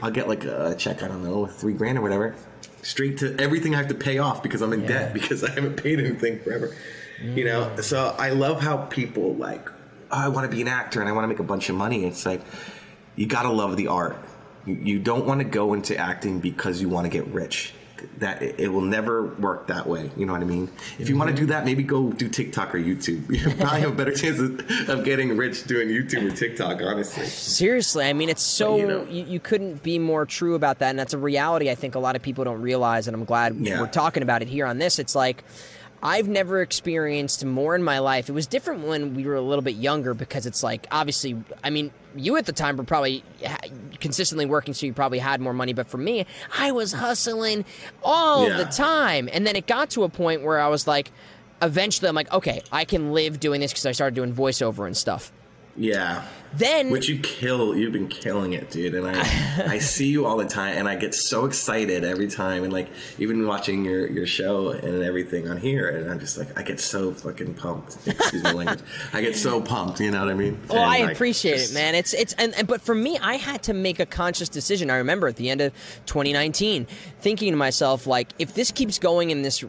I'll 0.01 0.13
get 0.13 0.29
like 0.29 0.45
a 0.45 0.77
check, 0.79 1.03
I 1.03 1.09
don't 1.09 1.25
know, 1.25 1.47
three 1.47 1.75
grand 1.75 1.99
or 1.99 2.03
whatever, 2.03 2.37
straight 2.83 3.19
to 3.19 3.35
everything 3.41 3.75
I 3.75 3.79
have 3.79 3.89
to 3.89 3.95
pay 3.97 4.19
off 4.19 4.45
because 4.45 4.63
I'm 4.63 4.73
in 4.73 4.87
debt 4.87 5.13
because 5.19 5.43
I 5.43 5.51
haven't 5.51 5.83
paid 5.83 5.99
anything 5.99 6.39
forever. 6.39 6.73
You 7.21 7.45
know, 7.45 7.77
so 7.81 8.15
I 8.17 8.31
love 8.31 8.61
how 8.63 8.77
people 8.77 9.35
like, 9.35 9.69
oh, 9.69 9.73
I 10.11 10.29
want 10.29 10.49
to 10.49 10.55
be 10.57 10.63
an 10.63 10.69
actor 10.69 11.01
and 11.01 11.09
I 11.09 11.13
want 11.13 11.25
to 11.25 11.29
make 11.29 11.41
a 11.41 11.45
bunch 11.45 11.69
of 11.69 11.75
money. 11.75 12.05
It's 12.05 12.25
like, 12.27 12.43
you 13.17 13.27
gotta 13.27 13.51
love 13.51 13.77
the 13.77 13.89
art. 13.89 14.17
You, 14.65 14.99
don't 14.99 15.27
want 15.27 15.41
to 15.41 15.45
go 15.45 15.75
into 15.75 15.97
acting 15.97 16.39
because 16.41 16.81
you 16.81 16.89
want 16.89 17.05
to 17.05 17.09
get 17.11 17.27
rich. 17.29 17.75
That 18.19 18.43
it, 18.43 18.67
will 18.69 18.81
never 18.81 19.27
work 19.27 19.69
that 19.69 19.87
way. 19.89 20.11
You 20.17 20.27
know 20.27 20.33
what 20.33 20.43
I 20.43 20.45
mean? 20.45 20.69
If 20.99 21.09
you 21.09 21.17
want 21.17 21.31
to 21.31 21.37
do 21.37 21.47
that, 21.47 21.65
maybe 21.65 21.85
go 21.85 22.11
do 22.13 22.29
TikTok 22.29 22.75
or 22.75 22.79
YouTube. 22.79 23.29
You 23.31 23.55
probably 23.55 23.81
have 23.81 23.93
a 23.93 23.95
better 23.95 24.13
chance 24.13 24.41
of, 24.41 24.89
of 24.89 25.05
getting 25.05 25.37
rich 25.37 25.65
doing 25.69 25.87
YouTube 25.89 26.33
or 26.33 26.35
TikTok. 26.35 26.83
Honestly. 26.83 27.27
Seriously, 27.27 28.05
I 28.05 28.13
mean, 28.13 28.29
it's 28.29 28.43
so 28.43 28.77
you 28.77 28.87
know. 28.89 29.05
you, 29.05 29.25
you 29.25 29.39
couldn't 29.41 29.85
be 29.85 30.01
more 30.01 30.27
true 30.27 30.57
about 30.57 30.81
that, 30.81 30.91
and 30.91 30.99
that's 30.99 31.15
a 31.15 31.19
reality 31.19 31.71
I 31.71 31.77
think 31.77 31.95
a 31.95 32.01
lot 32.01 32.17
of 32.17 32.23
people 32.23 32.43
don't 32.43 32.61
realize, 32.61 33.07
and 33.07 33.15
I'm 33.15 33.25
glad 33.25 33.57
Yeah. 33.57 33.81
we're 33.81 33.87
talking 33.87 34.25
about 34.25 34.43
it 34.43 34.49
here 34.49 34.67
on 34.67 34.79
this. 34.79 34.99
It's 34.99 35.15
like 35.15 35.45
I've 36.03 36.27
never 36.29 36.61
experienced 36.63 37.45
more 37.45 37.75
in 37.77 37.83
my 37.85 38.01
life. 38.01 38.29
It 38.29 38.33
was 38.33 38.47
different 38.47 38.87
when 38.87 39.15
we 39.15 39.25
were 39.25 39.37
a 39.37 39.41
little 39.41 39.63
bit 39.63 39.77
younger 39.77 40.15
because 40.15 40.47
it's 40.47 40.63
like 40.63 40.87
obviously, 40.91 41.41
I 41.63 41.71
mean, 41.71 41.93
you 42.17 42.37
at 42.37 42.45
the 42.47 42.53
time 42.53 42.77
were 42.77 42.85
probably 42.85 43.23
consistently 44.01 44.45
working, 44.47 44.75
so 44.75 44.85
you 44.87 44.93
probably 44.93 45.21
had 45.21 45.41
more 45.41 45.53
money. 45.53 45.73
But 45.73 45.87
for 45.87 45.99
me, 45.99 46.27
I 46.59 46.73
was 46.73 46.93
hustling 46.93 47.65
all 48.03 48.49
Yeah. 48.49 48.57
the 48.59 48.65
time, 48.65 49.29
and 49.33 49.47
then 49.47 49.55
it 49.57 49.67
got 49.67 49.91
to 49.91 50.03
a 50.05 50.09
point 50.09 50.43
where 50.43 50.59
I 50.59 50.69
was 50.69 50.87
like, 50.87 51.11
eventually, 51.63 52.09
I'm 52.09 52.15
like, 52.17 52.33
okay, 52.33 52.63
I 52.73 52.85
can 52.85 53.13
live 53.13 53.39
doing 53.39 53.61
this 53.61 53.71
because 53.73 53.87
I 53.87 53.93
started 53.93 54.15
doing 54.17 54.35
voiceover 54.35 54.87
and 54.87 54.97
stuff. 54.97 55.31
Yeah. 55.77 56.25
Then 56.55 56.91
Which 56.91 57.09
you 57.09 57.19
kill. 57.19 57.75
You've 57.77 57.93
been 57.93 58.09
killing 58.09 58.53
it, 58.53 58.71
dude. 58.71 58.95
And 58.95 59.07
I, 59.07 59.21
I 59.75 59.79
see 59.81 60.09
you 60.09 60.27
all 60.27 60.37
the 60.37 60.45
time, 60.45 60.77
and 60.77 60.87
I 60.89 60.97
get 60.97 61.15
so 61.15 61.47
excited 61.47 62.05
every 62.05 62.29
time. 62.29 62.63
And 62.65 62.73
like 62.73 62.89
even 63.19 63.47
watching 63.47 63.85
your 63.85 64.07
your 64.07 64.27
show 64.27 64.69
and 64.71 65.03
everything 65.03 65.49
on 65.49 65.57
here, 65.57 65.89
and 65.89 66.11
I'm 66.11 66.21
just 66.21 66.37
like, 66.37 66.59
I 66.59 66.63
get 66.63 66.79
so 66.81 67.13
fucking 67.13 67.55
pumped. 67.55 67.97
Excuse 68.07 68.43
my 68.43 68.53
language. 68.61 68.81
I 69.13 69.23
get 69.23 69.35
so 69.35 69.61
pumped. 69.63 70.01
You 70.01 70.11
know 70.11 70.21
what 70.21 70.31
I 70.31 70.35
mean? 70.35 70.61
Oh, 70.69 70.75
And, 70.77 70.85
I 70.85 70.99
like, 71.05 71.13
appreciate 71.15 71.57
just- 71.59 71.73
it, 71.73 71.75
man. 71.75 71.95
It's 71.95 72.13
it's 72.13 72.35
and, 72.35 72.55
and 72.55 72.67
but 72.67 72.83
for 72.83 72.95
me, 72.95 73.19
I 73.19 73.37
had 73.37 73.63
to 73.65 73.73
make 73.73 73.99
a 73.99 74.07
conscious 74.07 74.49
decision. 74.51 74.91
I 74.91 74.97
remember 74.97 75.29
at 75.29 75.37
the 75.37 75.49
end 75.49 75.61
of 75.63 75.73
2019, 76.07 76.87
thinking 77.21 77.53
to 77.53 77.57
myself, 77.57 78.07
like, 78.07 78.29
if 78.39 78.55
this 78.55 78.71
keeps 78.71 78.99
going 78.99 79.31
in 79.31 79.43
this 79.43 79.65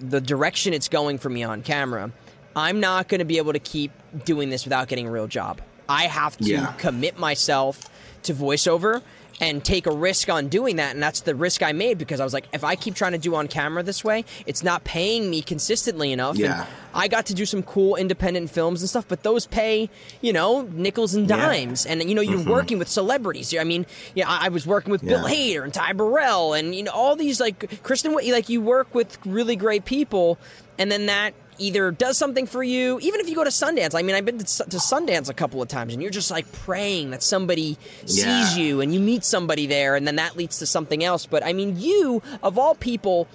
the 0.00 0.20
direction 0.20 0.72
it's 0.72 0.88
going 0.88 1.18
for 1.18 1.28
me 1.28 1.42
on 1.44 1.62
camera, 1.62 2.10
I'm 2.56 2.80
not 2.80 3.08
going 3.08 3.20
to 3.20 3.24
be 3.24 3.36
able 3.38 3.52
to 3.52 3.58
keep 3.58 3.92
doing 4.24 4.50
this 4.50 4.64
without 4.64 4.88
getting 4.88 5.06
a 5.06 5.10
real 5.10 5.26
job. 5.28 5.60
I 5.92 6.02
have 6.20 6.36
to 6.38 6.44
Yeah. 6.44 6.72
commit 6.78 7.18
myself 7.18 7.74
to 8.24 8.32
voiceover 8.34 9.02
and 9.40 9.64
take 9.64 9.86
a 9.86 9.90
risk 9.90 10.28
on 10.28 10.46
doing 10.48 10.76
that 10.76 10.94
and 10.94 11.02
that's 11.02 11.22
the 11.22 11.34
risk 11.34 11.62
I 11.62 11.72
made 11.72 11.96
because 11.98 12.20
I 12.20 12.24
was 12.24 12.32
like 12.32 12.46
if 12.52 12.62
I 12.62 12.76
keep 12.76 12.94
trying 12.94 13.12
to 13.12 13.18
do 13.18 13.34
on 13.34 13.48
camera 13.48 13.82
this 13.82 14.04
way 14.04 14.24
it's 14.46 14.62
not 14.62 14.84
paying 14.84 15.28
me 15.30 15.42
consistently 15.42 16.12
enough 16.12 16.36
Yeah. 16.36 16.60
and 16.60 16.68
I 16.94 17.08
got 17.08 17.26
to 17.26 17.34
do 17.34 17.44
some 17.46 17.62
cool 17.64 17.96
independent 17.96 18.50
films 18.50 18.82
and 18.82 18.88
stuff 18.88 19.06
but 19.08 19.24
those 19.24 19.46
pay 19.46 19.90
you 20.20 20.32
know 20.32 20.62
nickels 20.70 21.14
and 21.14 21.28
Yeah. 21.28 21.36
Mm-hmm. 21.38 21.46
dimes 21.46 21.86
and 21.86 21.96
you 22.08 22.14
know 22.14 22.22
you're 22.22 22.44
working 22.58 22.78
with 22.78 22.88
celebrities 22.88 23.52
I 23.58 23.64
mean 23.64 23.84
yeah 24.14 24.28
I 24.28 24.46
I 24.46 24.48
was 24.50 24.64
working 24.66 24.92
with 24.92 25.02
Bill 25.04 25.24
Hader 25.24 25.64
and 25.64 25.74
Ty 25.74 25.94
Burrell 25.94 26.52
and 26.52 26.66
you 26.76 26.84
know 26.84 26.92
all 26.92 27.16
these 27.16 27.40
like 27.40 27.82
Kristen 27.82 28.12
like 28.14 28.48
you 28.48 28.60
work 28.60 28.94
with 28.94 29.18
really 29.26 29.56
great 29.56 29.84
people 29.84 30.38
and 30.78 30.92
then 30.92 31.06
that 31.06 31.34
either 31.62 31.90
does 31.90 32.18
something 32.18 32.46
for 32.46 32.62
you 32.62 32.98
even 33.00 33.20
if 33.20 33.28
you 33.28 33.34
go 33.34 33.44
to 33.44 33.50
Sundance. 33.50 33.94
I 33.94 34.02
mean 34.02 34.16
I've 34.16 34.24
been 34.24 34.38
to, 34.38 34.44
to 34.44 34.76
Sundance 34.78 35.28
a 35.28 35.34
couple 35.34 35.62
of 35.62 35.68
times 35.68 35.92
and 35.92 36.02
you're 36.02 36.10
just 36.10 36.30
like 36.30 36.50
praying 36.52 37.10
that 37.10 37.22
somebody 37.22 37.78
sees 38.04 38.24
Yeah. 38.24 38.56
you 38.56 38.80
and 38.80 38.92
you 38.92 39.00
meet 39.00 39.24
somebody 39.24 39.66
there 39.66 39.94
and 39.96 40.06
then 40.06 40.16
that 40.16 40.36
leads 40.36 40.58
to 40.58 40.66
something 40.66 41.02
else. 41.04 41.24
But 41.26 41.44
I 41.44 41.52
mean 41.52 41.78
you 41.78 42.22
of 42.42 42.58
all 42.58 42.74
people 42.74 43.28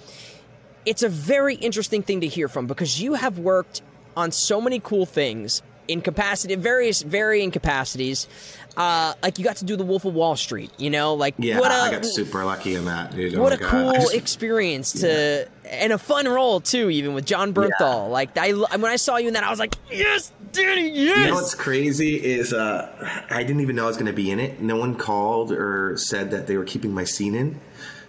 it's 0.86 1.02
a 1.02 1.08
very 1.08 1.54
interesting 1.56 2.02
thing 2.02 2.20
to 2.20 2.26
hear 2.28 2.48
from 2.48 2.66
because 2.66 3.00
you 3.00 3.14
have 3.14 3.38
worked 3.38 3.82
on 4.16 4.32
so 4.32 4.60
many 4.60 4.80
cool 4.80 5.06
things 5.06 5.62
in 5.88 6.00
capacity 6.02 6.54
various 6.54 7.02
varying 7.02 7.50
capacities 7.50 8.28
uh, 8.76 9.12
like 9.24 9.38
you 9.38 9.44
got 9.44 9.56
to 9.56 9.64
do 9.64 9.74
the 9.74 9.84
wolf 9.84 10.04
of 10.04 10.14
wall 10.14 10.36
street 10.36 10.70
you 10.78 10.88
know 10.90 11.14
like 11.14 11.34
Yeah, 11.38 11.58
what 11.58 11.72
a 11.72 11.74
I 11.74 11.90
got 11.90 12.04
super 12.04 12.44
lucky 12.44 12.74
in 12.76 12.84
that, 12.84 13.12
dude. 13.14 13.34
Oh 13.34 13.42
what 13.42 13.52
a 13.52 13.56
God. 13.56 13.70
cool 13.70 13.92
just- 13.94 14.14
experience 14.22 14.92
to 15.00 15.48
and 15.64 15.92
a 15.92 15.98
fun 15.98 16.28
role 16.28 16.60
too 16.60 16.88
even 16.90 17.14
with 17.14 17.24
Jon 17.26 17.52
Bernthal 17.52 18.10
like 18.10 18.36
I, 18.38 18.52
when 18.52 18.84
i 18.86 18.96
saw 18.96 19.16
you 19.16 19.28
in 19.28 19.34
that 19.34 19.44
i 19.44 19.50
was 19.50 19.58
like 19.58 19.74
yes 19.90 20.32
danny 20.52 20.88
yes 20.88 21.18
You 21.18 21.26
know 21.26 21.34
what's 21.34 21.54
crazy 21.54 22.14
is 22.16 22.52
uh, 22.52 23.24
I 23.30 23.42
didn't 23.42 23.60
even 23.60 23.76
know 23.76 23.84
I 23.84 23.88
was 23.88 23.96
going 23.96 24.06
to 24.06 24.12
be 24.14 24.30
in 24.30 24.40
it. 24.40 24.60
No 24.62 24.76
one 24.76 24.94
called 24.94 25.52
or 25.52 25.96
said 25.98 26.30
that 26.30 26.46
they 26.46 26.56
were 26.56 26.64
keeping 26.64 26.92
my 26.94 27.04
scene 27.04 27.34
in. 27.34 27.60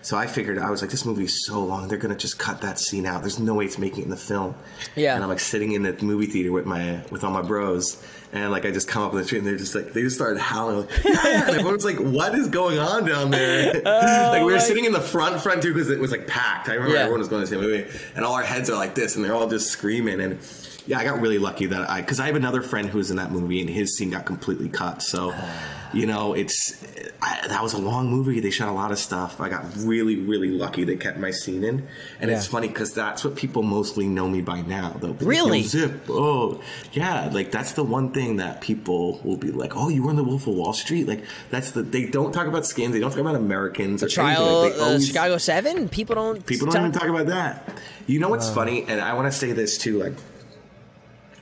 So 0.01 0.15
I 0.17 0.27
figured 0.27 0.57
I 0.57 0.69
was 0.69 0.81
like, 0.81 0.91
this 0.91 1.05
movie 1.05 1.25
is 1.25 1.45
so 1.45 1.61
long, 1.63 1.87
they're 1.89 1.97
to 1.97 2.15
just 2.15 2.39
cut 2.39 2.61
that 2.61 2.79
scene 2.79 3.05
out. 3.05 3.21
There's 3.21 3.37
no 3.39 3.53
way 3.55 3.65
it's 3.65 3.77
making 3.77 3.99
it 3.99 4.03
in 4.05 4.09
the 4.09 4.15
film. 4.17 4.55
Yeah. 4.95 5.13
And 5.15 5.23
I'm 5.23 5.29
like 5.29 5.41
sitting 5.41 5.73
in 5.73 5.83
the 5.83 5.93
movie 6.01 6.25
theater 6.27 6.51
with 6.53 6.65
my 6.65 7.01
with 7.11 7.23
all 7.25 7.31
my 7.31 7.41
bros, 7.41 8.01
and 8.31 8.49
like 8.49 8.65
I 8.65 8.71
just 8.71 8.87
come 8.87 9.03
up 9.03 9.11
on 9.11 9.17
the 9.17 9.25
street 9.25 9.39
and 9.39 9.47
they're 9.47 9.57
just 9.57 9.75
like 9.75 9.91
they 9.93 10.01
just 10.01 10.15
started 10.15 10.39
howling. 10.39 10.77
Like, 10.87 10.89
yeah, 11.05 11.47
and 11.47 11.55
everyone's 11.57 11.83
like, 11.83 11.97
what 11.97 12.33
is 12.33 12.47
going 12.47 12.79
on 12.79 13.05
down 13.05 13.29
there? 13.29 13.73
like 13.83 14.39
we 14.39 14.45
were 14.45 14.51
oh 14.51 14.55
my- 14.55 14.57
sitting 14.59 14.85
in 14.85 14.93
the 14.93 15.01
front 15.01 15.41
front 15.41 15.61
too 15.61 15.73
because 15.73 15.89
it 15.89 15.99
was 15.99 16.11
like 16.11 16.27
packed. 16.27 16.69
I 16.69 16.75
remember 16.75 16.95
Yeah. 16.95 17.01
everyone 17.01 17.19
was 17.19 17.27
going 17.27 17.41
to 17.41 17.47
see 17.47 17.55
the 17.57 17.61
movie, 17.61 17.85
and 18.15 18.23
all 18.23 18.33
our 18.35 18.43
heads 18.43 18.69
are 18.69 18.77
like 18.77 18.95
this, 18.95 19.15
and 19.17 19.25
they're 19.25 19.35
all 19.35 19.49
just 19.49 19.69
screaming 19.69 20.21
and. 20.21 20.39
Yeah, 20.87 20.97
I 20.97 21.03
got 21.03 21.21
really 21.21 21.37
lucky 21.37 21.67
that 21.67 21.87
I 21.87 22.01
because 22.01 22.19
I 22.19 22.25
have 22.25 22.35
another 22.35 22.63
friend 22.63 22.89
who's 22.89 23.11
in 23.11 23.17
that 23.17 23.31
movie 23.31 23.61
and 23.61 23.69
his 23.69 23.95
scene 23.95 24.09
got 24.09 24.25
completely 24.25 24.69
cut. 24.69 25.03
So, 25.03 25.31
oh. 25.35 25.78
You 25.93 26.05
know, 26.05 26.33
it's 26.33 26.83
I, 27.21 27.47
that 27.47 27.63
was 27.63 27.73
a 27.73 27.77
long 27.77 28.09
movie. 28.09 28.39
They 28.39 28.51
shot 28.51 28.69
a 28.69 28.73
lot 28.73 28.91
of 28.91 28.99
stuff. 28.99 29.41
I 29.41 29.49
got 29.49 29.65
really, 29.77 30.15
really 30.17 30.49
lucky. 30.49 30.83
They 30.83 30.95
kept 30.95 31.17
my 31.17 31.31
scene 31.31 31.63
in, 31.63 31.87
and 32.19 32.29
it's 32.31 32.47
funny 32.47 32.67
because 32.67 32.93
that's 32.93 33.23
what 33.23 33.35
people 33.35 33.63
mostly 33.63 34.07
know 34.07 34.27
me 34.27 34.41
by 34.41 34.61
now. 34.61 34.97
Like, 35.01 35.15
Really? 35.19 35.63
Zip, 35.63 36.01
oh 36.09 36.61
yeah, 36.93 37.29
like 37.31 37.51
that's 37.51 37.73
the 37.73 37.83
one 37.83 38.11
thing 38.11 38.37
that 38.37 38.61
people 38.61 39.19
will 39.23 39.37
be 39.37 39.51
like, 39.51 39.75
oh, 39.75 39.89
you 39.89 40.03
were 40.03 40.11
in 40.11 40.15
the 40.15 40.23
Wolf 40.23 40.47
of 40.47 40.55
Wall 40.55 40.73
Street. 40.73 41.07
Like 41.07 41.23
that's 41.49 41.71
the 41.71 41.81
they 41.81 42.05
don't 42.05 42.31
talk 42.31 42.47
about 42.47 42.65
skins. 42.65 42.93
They 42.93 42.99
don't 42.99 43.11
talk 43.11 43.19
about 43.19 43.35
Americans. 43.35 44.03
or 44.03 44.07
trial 44.07 44.61
Like, 44.61 44.73
they 44.73 44.79
uh, 44.79 44.99
chicago 44.99 45.37
7 45.37 45.89
people 45.89 46.15
don't 46.15 46.45
People 46.45 46.67
don't 46.67 46.77
even 46.81 46.91
talk 46.91 47.09
about 47.09 47.27
that. 47.27 47.77
You 48.07 48.19
know 48.19 48.29
what's 48.29 48.49
funny, 48.49 48.85
and 48.87 49.01
I 49.01 49.13
want 49.13 49.31
to 49.31 49.37
say 49.37 49.51
this 49.51 49.77
too, 49.77 50.01
like, 50.01 50.13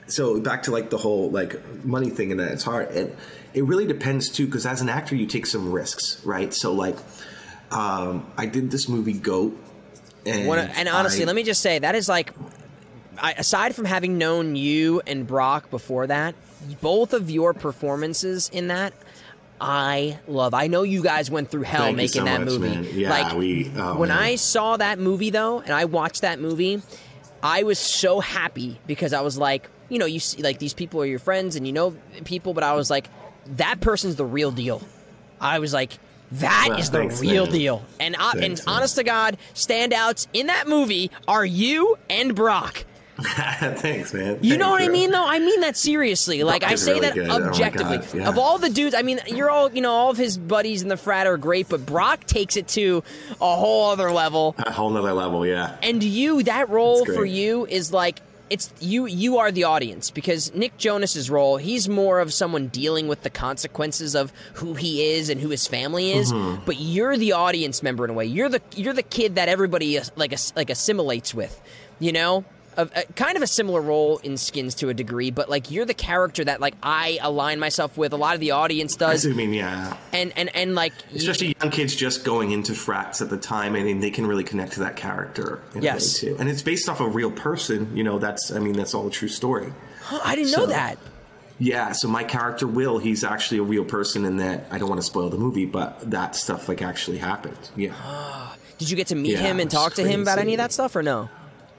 so 0.06 0.40
back 0.40 0.64
to 0.64 0.70
like 0.70 0.90
the 0.90 0.98
whole 0.98 1.30
like 1.30 1.84
money 1.84 2.10
thing, 2.10 2.30
and 2.30 2.40
that 2.40 2.52
it's 2.52 2.64
hard, 2.64 2.88
and 2.90 3.14
it 3.54 3.64
really 3.64 3.86
depends 3.86 4.28
too, 4.28 4.46
because 4.46 4.66
as 4.66 4.80
an 4.80 4.88
actor, 4.88 5.14
you 5.16 5.26
take 5.26 5.46
some 5.46 5.72
risks, 5.72 6.24
right? 6.24 6.52
So 6.54 6.72
like, 6.72 6.96
um, 7.70 8.30
I 8.36 8.46
did 8.46 8.70
this 8.70 8.88
movie 8.88 9.12
Goat, 9.12 9.56
and 10.26 10.46
One, 10.46 10.58
and 10.58 10.88
honestly, 10.88 11.22
I- 11.22 11.26
let 11.26 11.36
me 11.36 11.42
just 11.42 11.60
say 11.62 11.78
that 11.78 11.94
is 11.94 12.08
like, 12.08 12.32
I, 13.20 13.32
aside 13.32 13.74
from 13.74 13.84
having 13.84 14.16
known 14.18 14.54
you 14.56 15.02
and 15.06 15.26
Brock 15.26 15.70
before 15.70 16.06
that, 16.06 16.34
both 16.80 17.12
of 17.12 17.30
your 17.30 17.52
performances 17.54 18.48
in 18.52 18.68
that, 18.68 18.92
I 19.60 20.18
love. 20.28 20.54
I 20.54 20.68
know 20.68 20.82
you 20.82 21.02
guys 21.02 21.30
went 21.30 21.50
through 21.50 21.62
hell 21.62 21.92
making 21.92 22.08
so 22.20 22.24
that 22.24 22.40
much, 22.40 22.48
movie. 22.50 22.68
man. 22.68 22.86
Yeah, 22.92 23.10
like 23.10 23.36
we- 23.36 23.70
oh, 23.76 23.96
when 23.98 24.08
man. 24.08 24.18
I 24.18 24.36
saw 24.36 24.76
that 24.76 24.98
movie 24.98 25.30
though, 25.30 25.58
and 25.60 25.70
I 25.72 25.84
watched 25.86 26.20
that 26.22 26.38
movie, 26.40 26.80
I 27.42 27.64
was 27.64 27.78
so 27.78 28.20
happy 28.20 28.78
because 28.86 29.12
I 29.12 29.20
was 29.20 29.36
like, 29.36 29.68
you 29.88 29.98
know, 29.98 30.06
you 30.06 30.20
see, 30.20 30.42
like 30.42 30.58
these 30.58 30.74
people 30.74 31.00
are 31.02 31.06
your 31.06 31.18
friends 31.18 31.56
and 31.56 31.66
you 31.66 31.72
know 31.72 31.96
people, 32.24 32.54
but 32.54 32.62
I 32.62 32.74
was 32.74 32.88
like, 32.90 33.08
that 33.56 33.80
person's 33.80 34.16
the 34.16 34.24
real 34.24 34.50
deal. 34.50 34.82
I 35.40 35.58
was 35.58 35.72
like. 35.72 35.98
That 36.30 36.66
Well, 36.68 36.78
is 36.78 36.90
the 36.90 36.98
thanks, 36.98 37.20
real 37.22 37.44
man. 37.46 37.54
deal. 37.54 37.82
And 37.98 38.14
uh, 38.14 38.32
and 38.32 38.40
Thanks, 38.42 38.66
man. 38.66 38.76
honest 38.76 38.96
to 38.96 39.02
God, 39.02 39.38
standouts 39.54 40.26
in 40.34 40.48
that 40.48 40.68
movie 40.68 41.10
are 41.26 41.42
you 41.42 41.96
and 42.10 42.34
Brock. 42.34 42.84
Thanks, 43.18 44.12
man. 44.12 44.38
You 44.42 44.58
know 44.58 44.76
Thanks, 44.76 44.82
what 44.82 44.82
I 44.82 44.88
mean, 44.88 45.10
though. 45.10 45.26
I 45.26 45.38
mean 45.38 45.60
that 45.62 45.74
seriously. 45.76 46.44
Like 46.44 46.64
I 46.64 46.74
say 46.74 46.92
really 46.92 47.00
that 47.00 47.14
good. 47.14 47.30
Oh 47.30 47.42
objectively. 47.44 47.96
God, 47.96 48.14
yeah. 48.14 48.28
Of 48.28 48.36
all 48.36 48.58
the 48.58 48.68
dudes, 48.68 48.94
I 48.94 49.00
mean, 49.00 49.20
you're 49.26 49.48
all 49.50 49.72
you 49.72 49.80
know, 49.80 49.90
all 49.90 50.10
of 50.10 50.18
his 50.18 50.36
buddies 50.36 50.82
in 50.82 50.88
the 50.88 50.98
frat 50.98 51.26
are 51.26 51.38
great, 51.38 51.70
but 51.70 51.86
Brock 51.86 52.24
takes 52.26 52.58
it 52.58 52.68
to 52.68 53.02
a 53.40 53.56
whole 53.56 53.90
other 53.90 54.12
level. 54.12 54.54
A 54.58 54.70
whole 54.70 54.90
nother 54.90 55.14
level, 55.14 55.46
yeah. 55.46 55.78
And 55.82 56.02
you, 56.04 56.42
that 56.42 56.68
role 56.68 57.06
for 57.06 57.24
you 57.24 57.64
is 57.64 57.90
like 57.90 58.20
it's 58.50 58.72
you. 58.80 59.06
You 59.06 59.38
are 59.38 59.50
the 59.50 59.64
audience 59.64 60.10
because 60.10 60.54
Nick 60.54 60.76
Jonas's 60.76 61.30
role, 61.30 61.56
he's 61.56 61.88
more 61.88 62.20
of 62.20 62.32
someone 62.32 62.68
dealing 62.68 63.08
with 63.08 63.22
the 63.22 63.30
consequences 63.30 64.14
of 64.14 64.32
who 64.54 64.74
he 64.74 65.12
is 65.12 65.28
and 65.28 65.40
who 65.40 65.48
his 65.48 65.66
family 65.66 66.12
is. 66.12 66.32
Mm-hmm. 66.32 66.64
But 66.64 66.80
you're 66.80 67.16
the 67.16 67.32
audience 67.32 67.82
member 67.82 68.04
in 68.04 68.10
a 68.10 68.14
way. 68.14 68.26
You're 68.26 68.48
the 68.48 68.62
you're 68.74 68.94
the 68.94 69.02
kid 69.02 69.36
that 69.36 69.48
everybody 69.48 69.98
like 70.16 70.34
like 70.56 70.70
assimilates 70.70 71.34
with. 71.34 71.60
You 71.98 72.12
know. 72.12 72.44
A, 72.78 72.82
a, 72.82 72.84
uh, 73.00 73.02
kind 73.16 73.36
of 73.36 73.42
a 73.42 73.46
similar 73.46 73.80
role 73.82 74.18
in 74.18 74.36
Skins 74.36 74.74
to 74.76 74.88
a 74.88 74.94
degree, 74.94 75.30
but 75.32 75.50
like 75.50 75.70
you're 75.70 75.84
the 75.84 75.94
character 75.94 76.44
that 76.44 76.60
like 76.60 76.74
I 76.82 77.18
align 77.20 77.58
myself 77.58 77.98
with. 77.98 78.12
A 78.12 78.16
lot 78.16 78.34
of 78.34 78.40
the 78.40 78.52
audience 78.52 78.94
does, 78.96 79.26
I 79.26 79.30
mean, 79.30 79.52
yeah. 79.52 79.96
and 80.12 80.32
and 80.36 80.54
and 80.54 80.74
like 80.76 80.92
you- 81.10 81.16
Especially 81.18 81.56
young 81.60 81.70
kids 81.72 81.94
just 81.96 82.24
going 82.24 82.52
into 82.52 82.74
frats 82.74 83.20
at 83.20 83.30
the 83.30 83.36
time, 83.36 83.74
I 83.74 83.82
mean, 83.82 83.98
they 84.00 84.10
can 84.10 84.26
really 84.26 84.44
connect 84.44 84.72
to 84.74 84.80
that 84.80 84.96
character. 84.96 85.60
In 85.74 85.82
Yes. 85.82 86.20
too. 86.20 86.36
and 86.38 86.48
it's 86.48 86.62
based 86.62 86.88
off 86.88 87.00
a 87.00 87.08
real 87.08 87.30
person. 87.32 87.96
You 87.96 88.04
know, 88.04 88.18
that's 88.18 88.50
I 88.52 88.60
mean, 88.60 88.74
that's 88.74 88.94
all 88.94 89.06
a 89.08 89.10
true 89.10 89.28
story. 89.28 89.72
I 90.24 90.36
didn't 90.36 90.52
know 90.52 90.66
that. 90.66 90.98
Yeah, 91.60 91.90
so 91.90 92.06
my 92.06 92.22
character 92.22 92.68
Will, 92.68 92.98
he's 92.98 93.24
actually 93.24 93.58
a 93.58 93.64
real 93.64 93.84
person 93.84 94.24
in 94.24 94.36
that 94.36 94.66
I 94.70 94.78
don't 94.78 94.88
want 94.88 95.00
to 95.00 95.06
spoil 95.06 95.28
the 95.28 95.36
movie, 95.38 95.66
but 95.66 96.08
that 96.12 96.36
stuff 96.36 96.68
like 96.68 96.80
actually 96.82 97.18
happened. 97.18 97.58
Yeah. 97.74 97.92
Did 98.78 98.88
you 98.88 98.96
get 98.96 99.08
to 99.08 99.16
meet 99.16 99.32
Yeah, 99.32 99.38
him 99.38 99.58
and 99.58 99.68
talk 99.68 99.94
to 99.94 100.06
him 100.06 100.22
about 100.22 100.38
any 100.38 100.54
of 100.54 100.58
that 100.58 100.70
stuff 100.72 100.94
or 100.94 101.02
no? 101.02 101.28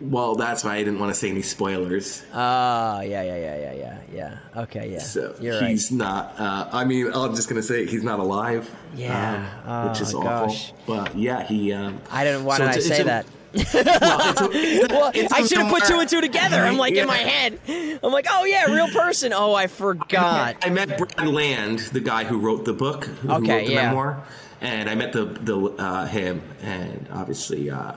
Well, 0.02 0.36
that's 0.36 0.64
why 0.64 0.76
I 0.76 0.84
didn't 0.84 1.00
want 1.00 1.14
to 1.14 1.20
say 1.20 1.30
any 1.30 1.42
spoilers. 1.42 2.24
Ah, 2.34 3.02
yeah, 3.02 3.22
yeah, 3.22 3.36
yeah, 3.36 3.56
yeah, 3.58 3.74
yeah, 3.74 3.98
yeah. 4.14 4.62
Okay, 4.64 4.92
yeah. 4.94 5.00
So 5.00 5.36
You're 5.42 5.60
right. 5.60 5.70
he's 5.72 5.92
not. 5.92 6.40
Uh, 6.40 6.70
I 6.72 6.86
mean, 6.86 7.12
I'm 7.14 7.36
just 7.36 7.50
gonna 7.50 7.62
say 7.62 7.86
he's 7.86 8.04
not 8.04 8.20
alive. 8.20 8.70
Yeah. 8.96 9.46
um, 9.66 9.90
which 9.90 10.00
is 10.02 10.14
Oh, 10.14 10.20
awful. 10.20 10.48
gosh. 10.48 10.74
But 10.88 11.18
yeah, 11.18 11.44
he. 11.44 11.74
Um, 11.74 12.00
I 12.12 12.24
didn't. 12.24 12.46
Why 12.46 12.58
so 12.58 12.66
did 12.68 12.76
I 12.76 12.80
say 12.80 13.02
a- 13.02 13.04
that? 13.06 13.26
well, 13.54 13.62
it's 13.64 14.42
a- 14.42 14.88
Well, 14.96 15.12
it's 15.14 15.34
I 15.34 15.40
a 15.40 15.48
should 15.48 15.58
have 15.58 15.72
put 15.74 15.84
two 15.86 16.00
and 16.00 16.10
two 16.10 16.22
together. 16.22 16.58
I'm 16.58 16.78
like 16.78 16.94
in 16.94 17.08
my 17.08 17.18
head. 17.18 17.60
I'm 18.02 18.12
like, 18.12 18.28
oh 18.30 18.46
yeah, 18.46 18.66
real 18.66 18.88
person. 18.90 19.34
Oh, 19.34 19.54
I 19.54 19.68
forgot. 19.68 20.56
I 20.64 20.70
met 20.70 20.98
Brad 20.98 21.28
Land, 21.28 21.80
the 21.92 22.00
guy 22.00 22.24
who 22.24 22.38
wrote 22.40 22.64
the 22.66 22.74
book, 22.74 23.06
who 23.06 23.32
Okay, 23.32 23.52
wrote 23.60 23.66
the 23.68 23.74
yeah. 23.74 23.86
memoir, 23.88 24.24
and 24.62 24.90
I 24.90 24.96
met 24.96 25.14
the 25.14 25.26
the 25.26 25.58
uh, 25.78 26.06
him, 26.06 26.42
and 26.62 27.08
obviously, 27.12 27.70
uh, 27.70 27.94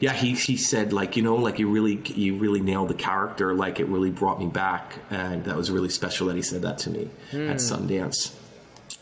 yeah, 0.00 0.12
he 0.12 0.34
he 0.34 0.56
said 0.56 0.92
like 0.92 1.16
you 1.16 1.22
know 1.22 1.36
like 1.36 1.58
you 1.58 1.68
really 1.70 2.00
you 2.06 2.36
really 2.36 2.60
nailed 2.60 2.88
the 2.88 2.94
character, 2.94 3.54
like 3.54 3.78
it 3.80 3.86
really 3.86 4.10
brought 4.10 4.40
me 4.40 4.46
back, 4.46 4.94
and 5.10 5.44
that 5.44 5.56
was 5.56 5.70
really 5.70 5.88
special 5.90 6.26
that 6.28 6.36
he 6.36 6.42
said 6.42 6.62
that 6.62 6.78
to 6.78 6.90
me 6.90 7.08
Hmm. 7.30 7.50
at 7.50 7.56
Sundance. 7.58 8.34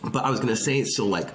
But 0.03 0.25
I 0.25 0.31
was 0.31 0.41
gonna 0.41 0.57
say 0.57 0.79
it's 0.79 0.97
so 0.97 1.07
like. 1.07 1.29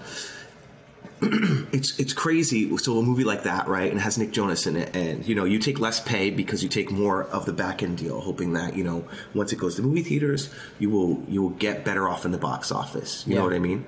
it's 1.22 1.97
it's 1.99 2.11
crazy. 2.11 2.76
So 2.78 2.97
a 2.99 3.03
movie 3.03 3.24
like 3.24 3.43
that, 3.43 3.68
right, 3.70 3.89
and 3.89 3.97
it 3.97 4.03
has 4.03 4.18
Nick 4.18 4.32
Jonas 4.32 4.68
in 4.68 4.76
it, 4.76 4.93
and 4.93 5.26
you 5.26 5.36
know 5.36 5.45
you 5.45 5.57
take 5.57 5.80
less 5.80 6.01
pay 6.01 6.30
because 6.30 6.61
you 6.64 6.68
take 6.70 6.91
more 6.91 7.24
of 7.24 7.45
the 7.45 7.53
back 7.53 7.82
end 7.82 7.97
deal, 7.97 8.20
hoping 8.20 8.53
that 8.53 8.76
you 8.76 8.84
know 8.84 9.05
once 9.34 9.53
it 9.53 9.57
goes 9.57 9.76
to 9.78 9.82
movie 9.82 10.03
theaters, 10.03 10.49
you 10.80 10.89
will 10.89 11.24
you 11.30 11.41
will 11.41 11.51
get 11.51 11.86
better 11.86 12.09
off 12.09 12.26
in 12.26 12.32
the 12.32 12.38
box 12.38 12.72
office. 12.74 13.24
You 13.26 13.34
Yeah. 13.34 13.39
know 13.39 13.45
what 13.45 13.53
I 13.53 13.59
mean? 13.59 13.86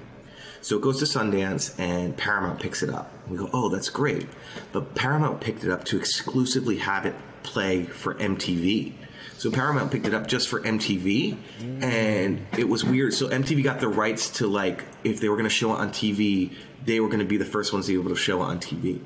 So 0.65 0.77
it 0.77 0.81
goes 0.81 0.97
to 0.97 1.05
Sundance, 1.05 1.79
and 1.79 2.17
Paramount 2.17 2.59
picks 2.59 2.81
it 2.81 2.89
up. 2.89 3.13
We 3.29 3.37
go, 3.37 3.47
oh, 3.53 3.69
that's 3.69 3.89
great, 3.89 4.27
but 4.71 4.95
Paramount 4.95 5.39
picked 5.39 5.63
it 5.63 5.69
up 5.69 5.85
to 5.85 5.97
exclusively 5.97 6.77
have 6.77 7.05
it 7.05 7.13
play 7.43 7.83
for 7.83 8.15
MTV. 8.15 8.93
So 9.37 9.51
Paramount 9.51 9.91
picked 9.91 10.07
it 10.07 10.15
up 10.15 10.25
just 10.25 10.49
for 10.49 10.59
MTV, 10.59 11.37
and 11.83 12.47
it 12.57 12.67
was 12.67 12.83
weird. 12.83 13.13
So 13.13 13.29
MTV 13.29 13.63
got 13.63 13.79
the 13.79 13.87
rights 13.87 14.31
to 14.39 14.47
like 14.47 14.83
if 15.03 15.19
they 15.19 15.29
were 15.29 15.35
going 15.35 15.47
to 15.47 15.55
show 15.55 15.71
it 15.71 15.77
on 15.77 15.91
TV, 15.91 16.51
they 16.83 16.99
were 16.99 17.09
going 17.09 17.19
to 17.19 17.25
be 17.25 17.37
the 17.37 17.45
first 17.45 17.71
ones 17.71 17.85
to 17.85 17.91
be 17.91 17.99
able 17.99 18.09
to 18.09 18.19
show 18.19 18.41
it 18.41 18.45
on 18.45 18.59
TV. 18.59 19.01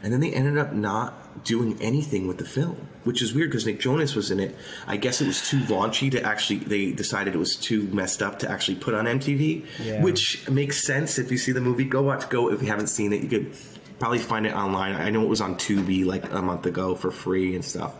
And 0.00 0.12
then 0.12 0.20
they 0.20 0.32
ended 0.32 0.58
up 0.58 0.72
not 0.72 1.27
doing 1.44 1.76
anything 1.80 2.26
with 2.26 2.38
the 2.38 2.44
film, 2.44 2.88
which 3.04 3.20
is 3.22 3.32
weird 3.34 3.50
because 3.50 3.66
Nick 3.66 3.80
Jonas 3.80 4.14
was 4.14 4.30
in 4.30 4.40
it. 4.40 4.54
I 4.86 4.96
guess 4.96 5.20
it 5.20 5.26
was 5.26 5.48
too 5.48 5.60
raunchy 5.60 6.10
to 6.12 6.22
actually. 6.22 6.58
They 6.58 6.92
decided 6.92 7.34
it 7.34 7.38
was 7.38 7.56
too 7.56 7.82
messed 7.92 8.22
up 8.22 8.38
to 8.40 8.50
actually 8.50 8.76
put 8.76 8.94
on 8.94 9.06
MTV, 9.06 9.64
Yeah. 9.82 10.02
which 10.02 10.48
makes 10.48 10.84
sense 10.86 11.18
if 11.18 11.30
you 11.30 11.38
see 11.38 11.52
the 11.52 11.60
movie. 11.60 11.84
Go 11.84 12.02
watch. 12.02 12.28
Go 12.28 12.50
if 12.50 12.62
you 12.62 12.68
haven't 12.68 12.88
seen 12.88 13.12
it, 13.12 13.22
you 13.22 13.28
could 13.28 13.52
probably 13.98 14.18
find 14.18 14.46
it 14.46 14.54
online. 14.54 14.94
I 14.94 15.10
know 15.10 15.22
it 15.22 15.28
was 15.28 15.40
on 15.40 15.56
Tubi 15.56 16.04
like 16.04 16.30
a 16.32 16.40
month 16.42 16.66
ago 16.66 16.94
for 16.94 17.10
free 17.10 17.54
and 17.54 17.64
stuff, 17.64 17.94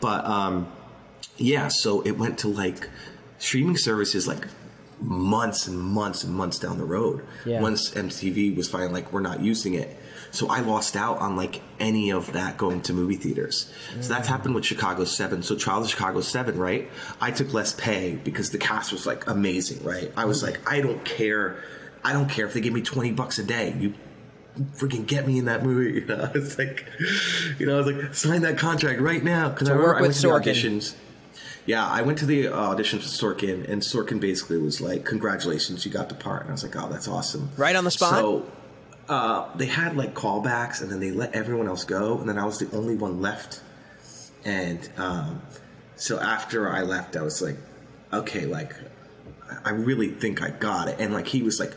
but 0.00 0.24
um, 0.24 0.66
yeah. 1.36 1.68
So 1.68 2.00
it 2.02 2.12
went 2.18 2.38
to 2.40 2.48
like 2.48 2.88
streaming 3.38 3.76
services 3.76 4.26
like 4.26 4.46
months 5.00 5.66
and 5.66 5.78
months 5.78 6.24
and 6.24 6.34
months 6.34 6.58
down 6.58 6.78
the 6.78 6.84
road. 6.84 7.24
Yeah. 7.44 7.60
Once 7.60 7.90
MTV 7.90 8.56
was 8.56 8.68
finally 8.68 8.92
like, 8.92 9.12
we're 9.12 9.20
not 9.20 9.40
using 9.40 9.74
it. 9.74 9.96
So 10.30 10.48
I 10.48 10.60
lost 10.60 10.96
out 10.96 11.18
on 11.18 11.36
like 11.36 11.62
any 11.80 12.12
of 12.12 12.32
that 12.32 12.56
going 12.56 12.82
to 12.82 12.92
movie 12.92 13.16
theaters. 13.16 13.72
So 13.92 13.98
mm. 13.98 14.08
that's 14.08 14.28
happened 14.28 14.54
with 14.54 14.64
Chicago 14.64 15.04
7. 15.04 15.42
So 15.42 15.56
Trial 15.56 15.82
of 15.82 15.88
Chicago 15.88 16.20
7, 16.20 16.58
right? 16.58 16.90
I 17.20 17.30
took 17.30 17.52
less 17.52 17.72
pay 17.72 18.16
because 18.16 18.50
the 18.50 18.58
cast 18.58 18.92
was 18.92 19.06
like 19.06 19.26
amazing, 19.26 19.82
right? 19.84 20.12
I 20.16 20.24
was 20.24 20.42
mm. 20.42 20.48
like, 20.48 20.70
I 20.70 20.80
don't 20.80 21.04
care. 21.04 21.62
I 22.04 22.12
don't 22.12 22.28
care 22.28 22.46
if 22.46 22.54
they 22.54 22.60
give 22.60 22.72
me 22.72 22.82
20 22.82 23.12
bucks 23.12 23.38
a 23.38 23.44
day. 23.44 23.74
You 23.78 23.94
freaking 24.76 25.06
get 25.06 25.26
me 25.26 25.38
in 25.38 25.46
that 25.46 25.62
movie. 25.62 26.00
You 26.00 26.06
know, 26.06 26.30
it's 26.34 26.58
like, 26.58 26.86
you 27.58 27.66
know, 27.66 27.74
I 27.74 27.82
was 27.82 27.86
like, 27.86 28.14
sign 28.14 28.42
that 28.42 28.58
contract 28.58 29.00
right 29.00 29.22
now. 29.22 29.48
Because 29.48 29.68
I 29.68 29.76
work 29.76 29.98
I 29.98 30.00
with 30.02 30.08
went 30.08 30.14
to 30.14 30.22
the 30.22 30.28
Sorkin. 30.28 30.42
auditions. 30.42 30.94
Yeah, 31.66 31.84
I 31.86 32.02
went 32.02 32.18
to 32.18 32.26
the 32.26 32.48
audition 32.48 33.00
for 33.00 33.06
Sorkin, 33.06 33.68
and 33.68 33.82
Sorkin 33.82 34.20
basically 34.20 34.58
was 34.58 34.80
like, 34.80 35.04
"Congratulations, 35.04 35.84
you 35.84 35.90
got 35.90 36.08
the 36.08 36.14
part." 36.14 36.42
And 36.42 36.50
I 36.50 36.52
was 36.52 36.62
like, 36.62 36.76
"Oh, 36.76 36.88
that's 36.88 37.08
awesome!" 37.08 37.50
Right 37.56 37.74
on 37.74 37.84
the 37.84 37.90
spot? 37.90 38.14
So 38.14 38.46
uh, 39.08 39.48
they 39.56 39.66
had 39.66 39.96
like 39.96 40.14
callbacks, 40.14 40.80
and 40.80 40.90
then 40.90 41.00
they 41.00 41.10
let 41.10 41.34
everyone 41.34 41.66
else 41.66 41.84
go, 41.84 42.18
and 42.18 42.28
then 42.28 42.38
I 42.38 42.44
was 42.44 42.58
the 42.58 42.74
only 42.74 42.94
one 42.94 43.20
left. 43.20 43.60
And 44.44 44.88
um, 44.96 45.42
so 45.96 46.20
after 46.20 46.70
I 46.70 46.82
left, 46.82 47.16
I 47.16 47.22
was 47.22 47.42
like, 47.42 47.56
"Okay, 48.12 48.46
like, 48.46 48.72
I 49.64 49.70
really 49.70 50.10
think 50.12 50.42
I 50.42 50.50
got 50.50 50.86
it." 50.88 50.96
And 51.00 51.12
like 51.12 51.26
he 51.26 51.42
was 51.42 51.60
like. 51.60 51.74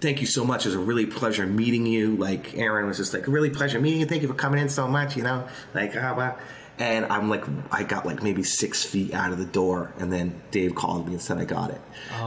Thank 0.00 0.22
you 0.22 0.26
so 0.26 0.46
much. 0.46 0.64
It 0.64 0.70
was 0.70 0.76
a 0.76 0.78
really 0.78 1.04
pleasure 1.04 1.46
meeting 1.46 1.84
you. 1.84 2.16
Like 2.16 2.56
Aaron 2.56 2.86
was 2.86 2.96
just 2.96 3.12
like, 3.12 3.26
really 3.26 3.50
pleasure 3.50 3.78
meeting 3.78 4.00
you. 4.00 4.06
Thank 4.06 4.22
you 4.22 4.28
for 4.28 4.34
coming 4.34 4.58
in 4.58 4.70
so 4.70 4.88
much. 4.88 5.14
You 5.14 5.22
know, 5.22 5.46
like 5.74 5.94
ah, 5.94 6.14
blah. 6.14 6.36
And 6.80 7.04
I'm 7.06 7.28
like, 7.28 7.44
I 7.70 7.82
got 7.82 8.06
like 8.06 8.22
maybe 8.22 8.42
six 8.42 8.82
feet 8.82 9.12
out 9.12 9.32
of 9.32 9.38
the 9.38 9.44
door, 9.44 9.92
and 9.98 10.10
then 10.10 10.40
Dave 10.50 10.74
called 10.74 11.06
me 11.06 11.12
and 11.12 11.22
said 11.22 11.36
I 11.36 11.44
got 11.44 11.70
it. 11.70 11.80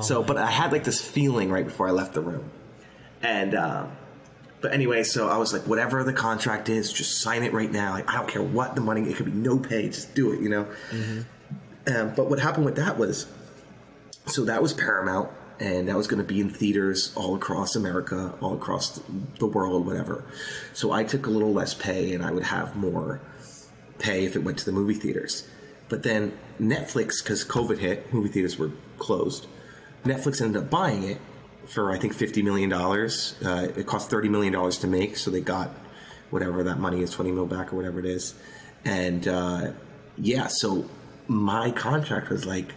so, 0.03 0.21
but 0.21 0.37
I 0.37 0.49
had 0.49 0.71
like 0.71 0.83
this 0.83 1.01
feeling 1.01 1.49
right 1.49 1.65
before 1.65 1.87
I 1.87 1.91
left 1.91 2.13
the 2.13 2.21
room, 2.21 2.51
and 3.23 3.55
um, 3.55 3.91
but 4.61 4.71
anyway, 4.71 5.03
so 5.03 5.27
I 5.27 5.37
was 5.37 5.51
like, 5.53 5.63
whatever 5.63 6.03
the 6.03 6.13
contract 6.13 6.69
is, 6.69 6.93
just 6.93 7.19
sign 7.19 7.41
it 7.41 7.51
right 7.51 7.71
now. 7.71 7.93
Like, 7.93 8.07
I 8.09 8.13
don't 8.17 8.29
care 8.29 8.43
what 8.43 8.75
the 8.75 8.81
money. 8.81 9.01
It 9.09 9.15
could 9.17 9.25
be 9.25 9.31
no 9.31 9.57
pay. 9.57 9.89
Just 9.89 10.13
do 10.13 10.31
it. 10.33 10.39
You 10.39 10.49
know. 10.49 10.67
Um, 11.87 12.13
but 12.15 12.29
what 12.29 12.39
happened 12.39 12.65
with 12.65 12.75
that 12.77 12.97
was, 12.97 13.25
so 14.27 14.45
that 14.45 14.61
was 14.61 14.71
Paramount, 14.71 15.31
and 15.59 15.89
that 15.89 15.97
was 15.97 16.07
going 16.07 16.21
to 16.21 16.27
be 16.27 16.39
in 16.39 16.49
theaters 16.49 17.11
all 17.15 17.35
across 17.35 17.75
America, 17.75 18.35
all 18.39 18.53
across 18.53 19.01
the 19.39 19.47
world, 19.47 19.85
whatever. 19.85 20.23
So 20.73 20.91
I 20.91 21.03
took 21.03 21.25
a 21.25 21.29
little 21.29 21.51
less 21.51 21.73
pay, 21.73 22.13
and 22.13 22.23
I 22.23 22.31
would 22.31 22.43
have 22.43 22.75
more 22.75 23.19
pay 24.03 24.25
if 24.25 24.35
it 24.35 24.43
went 24.43 24.59
to 24.59 24.65
the 24.65 24.71
movie 24.71 24.93
theaters. 24.93 25.47
But 25.89 26.03
then 26.03 26.37
Netflix, 26.59 27.23
because 27.23 27.43
COVID 27.45 27.79
hit, 27.79 28.13
movie 28.13 28.29
theaters 28.29 28.57
were 28.57 28.71
closed. 28.97 29.47
Netflix 30.05 30.41
ended 30.41 30.61
up 30.61 30.69
buying 30.69 31.03
it 31.03 31.19
for 31.67 31.91
I 31.91 31.97
think 31.97 32.13
fifty 32.13 32.41
million 32.41 32.69
dollars. 32.69 33.35
Uh, 33.43 33.69
it 33.75 33.87
cost 33.87 34.09
thirty 34.09 34.29
million 34.29 34.53
dollars 34.53 34.77
to 34.79 34.87
make, 34.87 35.17
so 35.17 35.31
they 35.31 35.41
got 35.41 35.69
whatever 36.29 36.63
that 36.63 36.79
money 36.79 37.01
is, 37.01 37.11
twenty 37.11 37.31
mil 37.31 37.45
back 37.45 37.71
or 37.71 37.75
whatever 37.75 37.99
it 37.99 38.05
is. 38.05 38.35
And 38.85 39.27
uh, 39.27 39.71
yeah, 40.17 40.47
so 40.47 40.89
my 41.27 41.71
contract 41.71 42.29
was 42.29 42.45
like, 42.45 42.73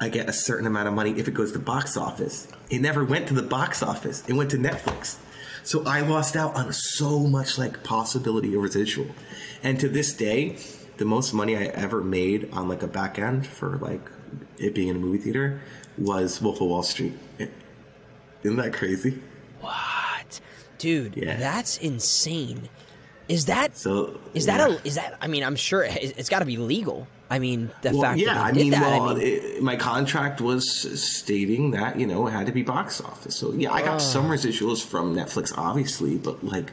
I 0.00 0.08
get 0.08 0.28
a 0.28 0.32
certain 0.32 0.66
amount 0.66 0.88
of 0.88 0.94
money 0.94 1.18
if 1.18 1.26
it 1.26 1.34
goes 1.34 1.52
to 1.52 1.58
box 1.58 1.96
office. 1.96 2.46
It 2.70 2.80
never 2.80 3.04
went 3.04 3.28
to 3.28 3.34
the 3.34 3.42
box 3.42 3.82
office. 3.82 4.22
It 4.28 4.34
went 4.34 4.50
to 4.52 4.58
Netflix. 4.58 5.18
So 5.64 5.82
I 5.86 6.02
lost 6.02 6.36
out 6.36 6.54
on 6.54 6.72
so 6.72 7.20
much 7.20 7.58
like 7.58 7.82
possibility 7.82 8.54
of 8.54 8.62
residual. 8.62 9.06
And 9.62 9.80
to 9.80 9.88
this 9.88 10.12
day, 10.12 10.58
the 10.98 11.06
most 11.06 11.32
money 11.32 11.56
I 11.56 11.64
ever 11.64 12.02
made 12.02 12.50
on 12.52 12.68
like 12.68 12.82
a 12.82 12.86
back 12.86 13.18
end 13.18 13.46
for 13.46 13.78
like 13.78 14.08
it 14.58 14.74
being 14.74 14.88
in 14.88 14.96
a 14.96 14.98
movie 14.98 15.18
theater 15.18 15.62
was 15.96 16.40
Wolf 16.40 16.60
of 16.60 16.68
Wall 16.68 16.82
Street. 16.82 17.14
Isn't 18.42 18.58
that 18.58 18.74
crazy? 18.74 19.20
What, 19.60 20.40
dude? 20.76 21.16
Yeah. 21.16 21.36
That's 21.36 21.78
insane. 21.78 22.68
Is 23.26 23.46
that 23.46 23.74
So 23.74 24.20
is 24.34 24.44
that 24.46 24.68
yeah. 24.68 24.76
a 24.76 24.86
is 24.86 24.96
that? 24.96 25.16
I 25.20 25.28
mean, 25.28 25.44
I'm 25.44 25.56
sure 25.56 25.82
it, 25.82 26.18
it's 26.18 26.28
got 26.28 26.40
to 26.40 26.44
be 26.44 26.58
legal. 26.58 27.08
I 27.30 27.38
mean, 27.38 27.70
the 27.82 27.90
Well, 27.92 28.02
fact 28.02 28.18
yeah, 28.20 28.34
that 28.34 28.44
I 28.44 28.52
did 28.52 28.60
mean, 28.62 28.70
that. 28.72 28.82
well, 28.82 29.08
I 29.10 29.14
mean, 29.14 29.22
it, 29.26 29.62
my 29.62 29.76
contract 29.76 30.40
was 30.40 30.68
stating 31.02 31.70
that 31.72 31.98
you 31.98 32.06
know 32.06 32.26
it 32.26 32.32
had 32.32 32.46
to 32.46 32.52
be 32.52 32.62
box 32.62 33.00
office. 33.00 33.34
So 33.36 33.52
yeah, 33.52 33.72
I 33.72 33.82
got 33.82 33.98
some 34.02 34.28
residuals 34.28 34.84
from 34.84 35.14
Netflix, 35.16 35.52
obviously, 35.56 36.16
but 36.16 36.44
like 36.44 36.70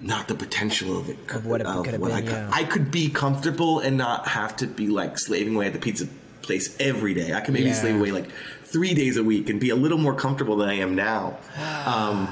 not 0.00 0.28
the 0.28 0.34
potential 0.34 0.98
of 0.98 1.08
it. 1.10 1.18
Of 1.34 1.46
what 1.46 1.60
it 1.60 1.66
could 1.66 1.86
have 1.94 2.02
I 2.02 2.08
been, 2.20 2.26
could, 2.26 2.32
yeah. 2.32 2.50
I 2.52 2.64
could 2.64 2.90
be 2.90 3.08
comfortable 3.10 3.80
and 3.80 3.96
not 3.96 4.28
have 4.28 4.56
to 4.58 4.66
be 4.66 4.86
like 4.88 5.18
slaving 5.18 5.56
away 5.56 5.66
at 5.66 5.72
the 5.72 5.78
pizza 5.78 6.06
place 6.42 6.76
every 6.78 7.12
day. 7.14 7.32
I 7.34 7.40
could 7.40 7.54
maybe 7.54 7.66
Yeah. 7.66 7.74
slave 7.74 7.96
away 7.96 8.12
like 8.12 8.28
three 8.64 8.94
days 8.94 9.16
a 9.16 9.24
week 9.24 9.48
and 9.50 9.58
be 9.60 9.70
a 9.70 9.76
little 9.76 9.98
more 9.98 10.14
comfortable 10.14 10.56
than 10.56 10.68
I 10.68 10.74
am 10.74 10.94
now. 10.94 11.38
Um, 11.86 12.28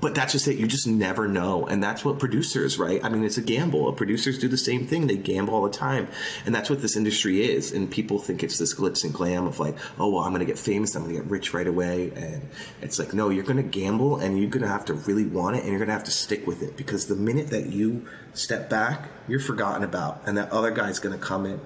but 0.00 0.14
that's 0.14 0.32
just 0.32 0.46
it. 0.46 0.56
You 0.56 0.66
just 0.66 0.86
never 0.86 1.26
know. 1.26 1.66
And 1.66 1.82
that's 1.82 2.04
what 2.04 2.18
producers, 2.18 2.78
right? 2.78 3.04
I 3.04 3.08
mean, 3.08 3.24
it's 3.24 3.38
a 3.38 3.42
gamble. 3.42 3.92
Producers 3.92 4.38
do 4.38 4.46
the 4.46 4.56
same 4.56 4.86
thing. 4.86 5.06
They 5.06 5.16
gamble 5.16 5.54
all 5.54 5.62
the 5.62 5.70
time. 5.70 6.08
And 6.46 6.54
that's 6.54 6.70
what 6.70 6.82
this 6.82 6.96
industry 6.96 7.42
is. 7.42 7.72
And 7.72 7.90
people 7.90 8.18
think 8.18 8.42
it's 8.42 8.58
this 8.58 8.74
glitz 8.74 9.04
and 9.04 9.12
glam 9.12 9.46
of 9.46 9.58
like, 9.58 9.76
oh, 9.98 10.10
well, 10.10 10.22
I'm 10.22 10.30
going 10.30 10.40
to 10.40 10.46
get 10.46 10.58
famous. 10.58 10.94
I'm 10.94 11.02
going 11.02 11.16
to 11.16 11.22
get 11.22 11.30
rich 11.30 11.52
right 11.52 11.66
away. 11.66 12.12
And 12.14 12.48
it's 12.80 12.98
like, 12.98 13.12
no, 13.12 13.30
you're 13.30 13.44
going 13.44 13.56
to 13.56 13.62
gamble 13.62 14.16
and 14.16 14.38
you're 14.38 14.50
going 14.50 14.62
to 14.62 14.68
have 14.68 14.84
to 14.86 14.94
really 14.94 15.24
want 15.24 15.56
it 15.56 15.60
and 15.60 15.70
you're 15.70 15.78
going 15.78 15.88
to 15.88 15.94
have 15.94 16.04
to 16.04 16.10
stick 16.12 16.46
with 16.46 16.62
it 16.62 16.76
because 16.76 17.06
the 17.06 17.16
minute 17.16 17.48
that 17.48 17.66
you 17.66 18.06
step 18.34 18.70
back, 18.70 19.08
you're 19.26 19.40
forgotten 19.40 19.82
about. 19.82 20.22
And 20.26 20.38
that 20.38 20.50
other 20.52 20.70
guy's 20.70 21.00
going 21.00 21.18
to 21.18 21.24
come 21.24 21.44
in. 21.44 21.60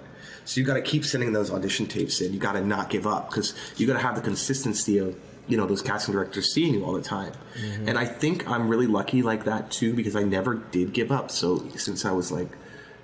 So 0.44 0.60
you 0.60 0.66
got 0.66 0.74
to 0.74 0.82
keep 0.82 1.04
sending 1.04 1.32
those 1.32 1.50
audition 1.50 1.86
tapes 1.86 2.20
in. 2.20 2.32
You 2.32 2.40
got 2.40 2.52
to 2.52 2.64
not 2.64 2.90
give 2.90 3.06
up 3.06 3.30
because 3.30 3.54
you 3.76 3.86
got 3.86 3.94
to 3.94 4.00
have 4.00 4.16
the 4.16 4.22
consistency 4.22 4.98
of 4.98 5.16
you 5.48 5.56
know 5.56 5.66
those 5.66 5.82
casting 5.82 6.14
directors 6.14 6.52
seeing 6.52 6.74
you 6.74 6.84
all 6.84 6.92
the 6.92 7.02
time. 7.02 7.32
And 7.86 7.98
I 7.98 8.04
think 8.04 8.48
I'm 8.48 8.68
really 8.68 8.86
lucky 8.86 9.22
like 9.22 9.44
that 9.44 9.70
too 9.70 9.92
because 9.94 10.14
I 10.16 10.22
never 10.22 10.54
did 10.54 10.92
give 10.92 11.10
up. 11.12 11.30
So 11.30 11.68
since 11.76 12.04
I 12.04 12.12
was 12.12 12.30
like 12.32 12.48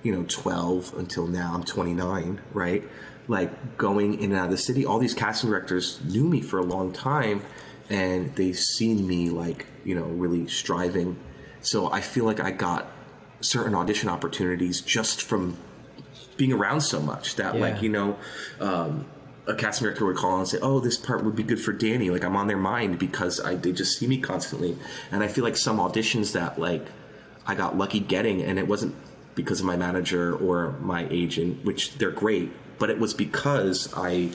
you 0.03 0.12
know 0.12 0.24
12 0.28 0.95
until 0.97 1.26
now 1.26 1.53
I'm 1.55 1.64
29, 1.64 2.41
right? 2.53 2.84
like 3.30 3.76
going 3.76 4.14
in 4.14 4.30
and 4.30 4.36
out 4.41 4.47
of 4.47 4.51
the 4.53 4.57
city. 4.57 4.86
All 4.86 4.99
these 4.99 5.12
casting 5.12 5.51
directors 5.51 6.01
knew 6.03 6.24
me 6.24 6.41
for 6.41 6.59
a 6.59 6.62
long 6.62 6.93
time, 6.93 7.43
and 7.91 8.34
they've 8.36 8.57
seen 8.59 9.07
me 9.07 9.28
like 9.28 9.66
you 9.84 9.95
know 9.95 10.05
really 10.05 10.49
striving. 10.49 11.18
So 11.61 11.93
I 11.93 12.01
feel 12.01 12.24
like 12.24 12.41
I 12.41 12.53
got 12.53 12.86
certain 13.43 13.74
audition 13.74 14.09
opportunities 14.09 14.80
just 14.80 15.20
from 15.20 15.59
being 16.39 16.53
around 16.55 16.80
so 16.80 17.03
much 17.03 17.36
that 17.36 17.55
Yeah. 17.57 17.61
like 17.61 17.82
you 17.82 17.91
know. 17.91 18.16
Um, 18.61 19.05
a 19.49 19.55
casting 19.55 19.86
director 19.86 20.05
would 20.05 20.16
call 20.16 20.38
and 20.38 20.46
say, 20.46 20.59
"Oh, 20.61 20.78
this 20.78 20.96
part 20.96 21.24
would 21.24 21.34
be 21.34 21.42
good 21.42 21.61
for 21.61 21.72
Danny." 21.72 22.11
Like 22.11 22.22
I'm 22.22 22.36
on 22.36 22.46
their 22.46 22.59
mind 22.59 22.99
because 22.99 23.40
I 23.40 23.55
they 23.55 23.72
just 23.72 23.99
see 23.99 24.07
me 24.07 24.18
constantly, 24.18 24.76
and 25.11 25.24
I 25.24 25.28
feel 25.28 25.42
like 25.42 25.57
some 25.57 25.78
auditions 25.78 26.32
that 26.32 26.59
like 26.59 26.86
I 27.46 27.55
got 27.55 27.76
lucky 27.76 27.99
getting, 27.99 28.42
and 28.42 28.59
it 28.59 28.68
wasn't 28.68 28.94
because 29.34 29.61
of 29.61 29.66
my 29.66 29.76
manager 29.76 30.34
or 30.34 30.72
my 30.80 31.07
agent, 31.11 31.64
which 31.64 31.94
they're 31.94 32.11
great, 32.11 32.51
but 32.78 32.90
it 32.90 32.99
was 32.99 33.14
because 33.14 33.92
I 33.96 34.30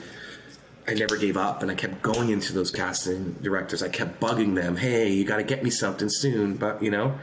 I 0.87 0.95
never 0.95 1.15
gave 1.15 1.37
up 1.37 1.61
and 1.61 1.71
I 1.71 1.75
kept 1.75 2.01
going 2.01 2.29
into 2.29 2.51
those 2.51 2.71
casting 2.71 3.33
directors. 3.41 3.83
I 3.83 3.89
kept 3.89 4.19
bugging 4.19 4.55
them, 4.55 4.77
"Hey, 4.77 5.11
you 5.11 5.25
got 5.25 5.37
to 5.37 5.43
get 5.43 5.63
me 5.63 5.69
something 5.69 6.09
soon," 6.09 6.55
but 6.55 6.81
you 6.81 6.89
know, 6.89 7.15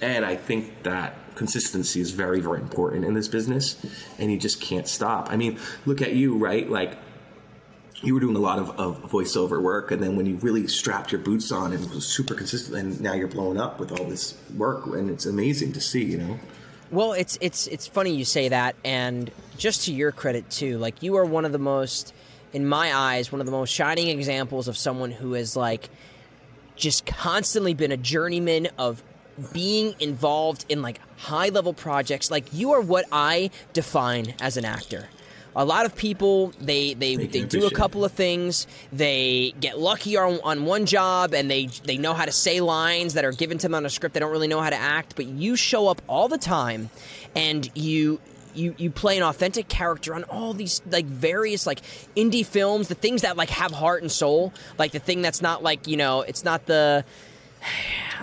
and 0.00 0.24
I 0.24 0.36
think 0.36 0.84
that 0.84 1.16
consistency 1.34 2.00
is 2.00 2.10
very 2.12 2.40
very 2.40 2.60
important 2.60 3.04
in 3.04 3.14
this 3.14 3.26
business, 3.26 3.76
and 4.18 4.30
you 4.30 4.38
just 4.38 4.60
can't 4.60 4.86
stop. 4.86 5.28
I 5.28 5.36
mean, 5.36 5.58
look 5.86 6.00
at 6.00 6.14
you, 6.14 6.36
right? 6.36 6.70
Like 6.70 6.96
you 8.02 8.14
were 8.14 8.20
doing 8.20 8.36
a 8.36 8.40
lot 8.40 8.58
of, 8.58 8.70
of 8.78 9.02
voiceover 9.10 9.62
work, 9.62 9.90
and 9.90 10.02
then 10.02 10.16
when 10.16 10.26
you 10.26 10.36
really 10.36 10.66
strapped 10.66 11.12
your 11.12 11.20
boots 11.20 11.52
on 11.52 11.72
and 11.72 11.88
was 11.90 12.06
super 12.06 12.34
consistent, 12.34 12.76
and 12.76 13.00
now 13.00 13.14
you're 13.14 13.28
blowing 13.28 13.58
up 13.58 13.78
with 13.78 13.92
all 13.98 14.06
this 14.06 14.36
work, 14.56 14.86
and 14.86 15.08
it's 15.08 15.26
amazing 15.26 15.72
to 15.72 15.80
see, 15.80 16.04
you 16.04 16.18
know. 16.18 16.38
Well, 16.90 17.12
it's 17.12 17.38
it's 17.40 17.66
it's 17.68 17.86
funny 17.86 18.14
you 18.14 18.24
say 18.24 18.48
that, 18.48 18.76
and 18.84 19.30
just 19.56 19.86
to 19.86 19.92
your 19.92 20.12
credit 20.12 20.50
too, 20.50 20.78
like 20.78 21.02
you 21.02 21.16
are 21.16 21.24
one 21.24 21.44
of 21.44 21.52
the 21.52 21.58
most, 21.58 22.12
in 22.52 22.66
my 22.66 22.94
eyes, 22.94 23.32
one 23.32 23.40
of 23.40 23.46
the 23.46 23.52
most 23.52 23.70
shining 23.72 24.08
examples 24.08 24.68
of 24.68 24.76
someone 24.76 25.10
who 25.10 25.32
has 25.34 25.56
like 25.56 25.88
just 26.76 27.06
constantly 27.06 27.72
been 27.72 27.92
a 27.92 27.96
journeyman 27.96 28.68
of 28.78 29.02
being 29.52 29.94
involved 30.00 30.66
in 30.68 30.82
like 30.82 31.00
high 31.16 31.48
level 31.48 31.72
projects. 31.72 32.30
Like 32.30 32.52
you 32.52 32.72
are 32.72 32.80
what 32.80 33.06
I 33.12 33.50
define 33.72 34.34
as 34.40 34.56
an 34.56 34.64
actor. 34.64 35.08
A 35.54 35.64
lot 35.64 35.84
of 35.84 35.94
people 35.94 36.52
they 36.60 36.94
they, 36.94 37.16
they 37.16 37.42
do 37.42 37.66
a 37.66 37.70
couple 37.70 38.04
of 38.04 38.12
things. 38.12 38.66
They 38.92 39.54
get 39.60 39.78
lucky 39.78 40.16
on, 40.16 40.40
on 40.42 40.64
one 40.64 40.86
job 40.86 41.34
and 41.34 41.50
they 41.50 41.66
they 41.84 41.98
know 41.98 42.14
how 42.14 42.24
to 42.24 42.32
say 42.32 42.60
lines 42.60 43.14
that 43.14 43.24
are 43.24 43.32
given 43.32 43.58
to 43.58 43.62
them 43.66 43.74
on 43.74 43.84
a 43.84 43.90
script. 43.90 44.14
They 44.14 44.20
don't 44.20 44.32
really 44.32 44.48
know 44.48 44.60
how 44.60 44.70
to 44.70 44.76
act, 44.76 45.14
but 45.16 45.26
you 45.26 45.56
show 45.56 45.88
up 45.88 46.00
all 46.08 46.28
the 46.28 46.38
time, 46.38 46.90
and 47.34 47.70
you 47.74 48.20
you 48.54 48.74
you 48.78 48.90
play 48.90 49.16
an 49.16 49.22
authentic 49.22 49.68
character 49.68 50.14
on 50.14 50.24
all 50.24 50.54
these 50.54 50.80
like 50.90 51.06
various 51.06 51.66
like 51.66 51.80
indie 52.16 52.46
films, 52.46 52.88
the 52.88 52.94
things 52.94 53.22
that 53.22 53.36
like 53.36 53.50
have 53.50 53.72
heart 53.72 54.02
and 54.02 54.10
soul, 54.10 54.52
like 54.78 54.92
the 54.92 54.98
thing 54.98 55.22
that's 55.22 55.42
not 55.42 55.62
like 55.62 55.86
you 55.86 55.96
know 55.96 56.22
it's 56.22 56.44
not 56.44 56.66
the 56.66 57.04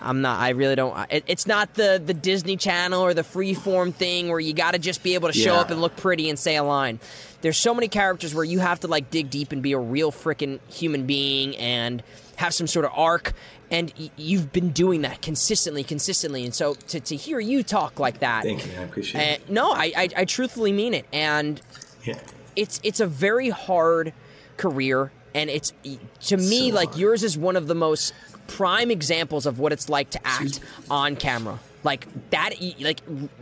I'm 0.01 0.21
not. 0.21 0.39
I 0.39 0.49
really 0.49 0.75
don't. 0.75 0.95
It, 1.11 1.23
it's 1.27 1.45
not 1.47 1.73
the 1.73 2.01
the 2.03 2.13
Disney 2.13 2.55
Channel 2.57 3.01
or 3.01 3.13
the 3.13 3.21
Freeform 3.23 3.93
thing 3.93 4.29
where 4.29 4.39
you 4.39 4.53
got 4.53 4.71
to 4.71 4.79
just 4.79 5.03
be 5.03 5.13
able 5.15 5.27
to 5.29 5.33
show 5.37 5.53
Yeah. 5.53 5.59
up 5.61 5.69
and 5.71 5.81
look 5.81 5.95
pretty 5.97 6.29
and 6.29 6.37
say 6.39 6.55
a 6.55 6.63
line. 6.63 6.99
There's 7.41 7.57
so 7.57 7.73
many 7.73 7.87
characters 7.87 8.33
where 8.33 8.43
you 8.43 8.59
have 8.59 8.79
to 8.81 8.87
like 8.87 9.09
dig 9.11 9.29
deep 9.29 9.51
and 9.51 9.61
be 9.61 9.73
a 9.73 9.79
real 9.79 10.11
freaking 10.11 10.59
human 10.69 11.05
being 11.05 11.55
and 11.57 12.01
have 12.37 12.53
some 12.53 12.67
sort 12.67 12.85
of 12.85 12.91
arc. 12.95 13.33
And 13.71 13.93
y- 13.99 14.09
you've 14.17 14.51
been 14.51 14.69
doing 14.71 15.01
that 15.03 15.21
consistently, 15.21 15.83
consistently. 15.83 16.43
And 16.43 16.53
so 16.55 16.73
to, 16.73 16.99
to 17.01 17.15
hear 17.15 17.39
you 17.39 17.61
talk 17.63 17.99
like 17.99 18.19
that, 18.19 18.43
Thank 18.43 18.65
you, 18.65 18.71
I 18.79 18.83
appreciate 18.83 19.21
uh, 19.21 19.33
it. 19.33 19.49
no, 19.49 19.71
I, 19.71 19.91
I 19.95 20.09
I 20.17 20.25
truthfully 20.25 20.71
mean 20.71 20.93
it. 20.93 21.05
And 21.13 21.61
Yeah, 22.03 22.19
it's 22.55 22.79
it's 22.83 22.99
a 22.99 23.05
very 23.07 23.49
hard 23.49 24.13
career 24.57 25.11
and 25.35 25.49
it's 25.49 25.71
to 26.21 26.35
me 26.37 26.69
So 26.71 26.75
like 26.75 26.97
yours 26.97 27.23
is 27.23 27.37
one 27.37 27.55
of 27.55 27.67
the 27.67 27.75
most 27.75 28.13
prime 28.50 28.91
examples 28.91 29.45
of 29.45 29.60
what 29.60 29.72
it's 29.72 29.88
like 29.89 30.10
to 30.12 30.28
act 30.28 30.60
on 30.89 31.16
camera. 31.16 31.60
Like 31.82 32.08
that 32.32 32.56
like 32.82 33.00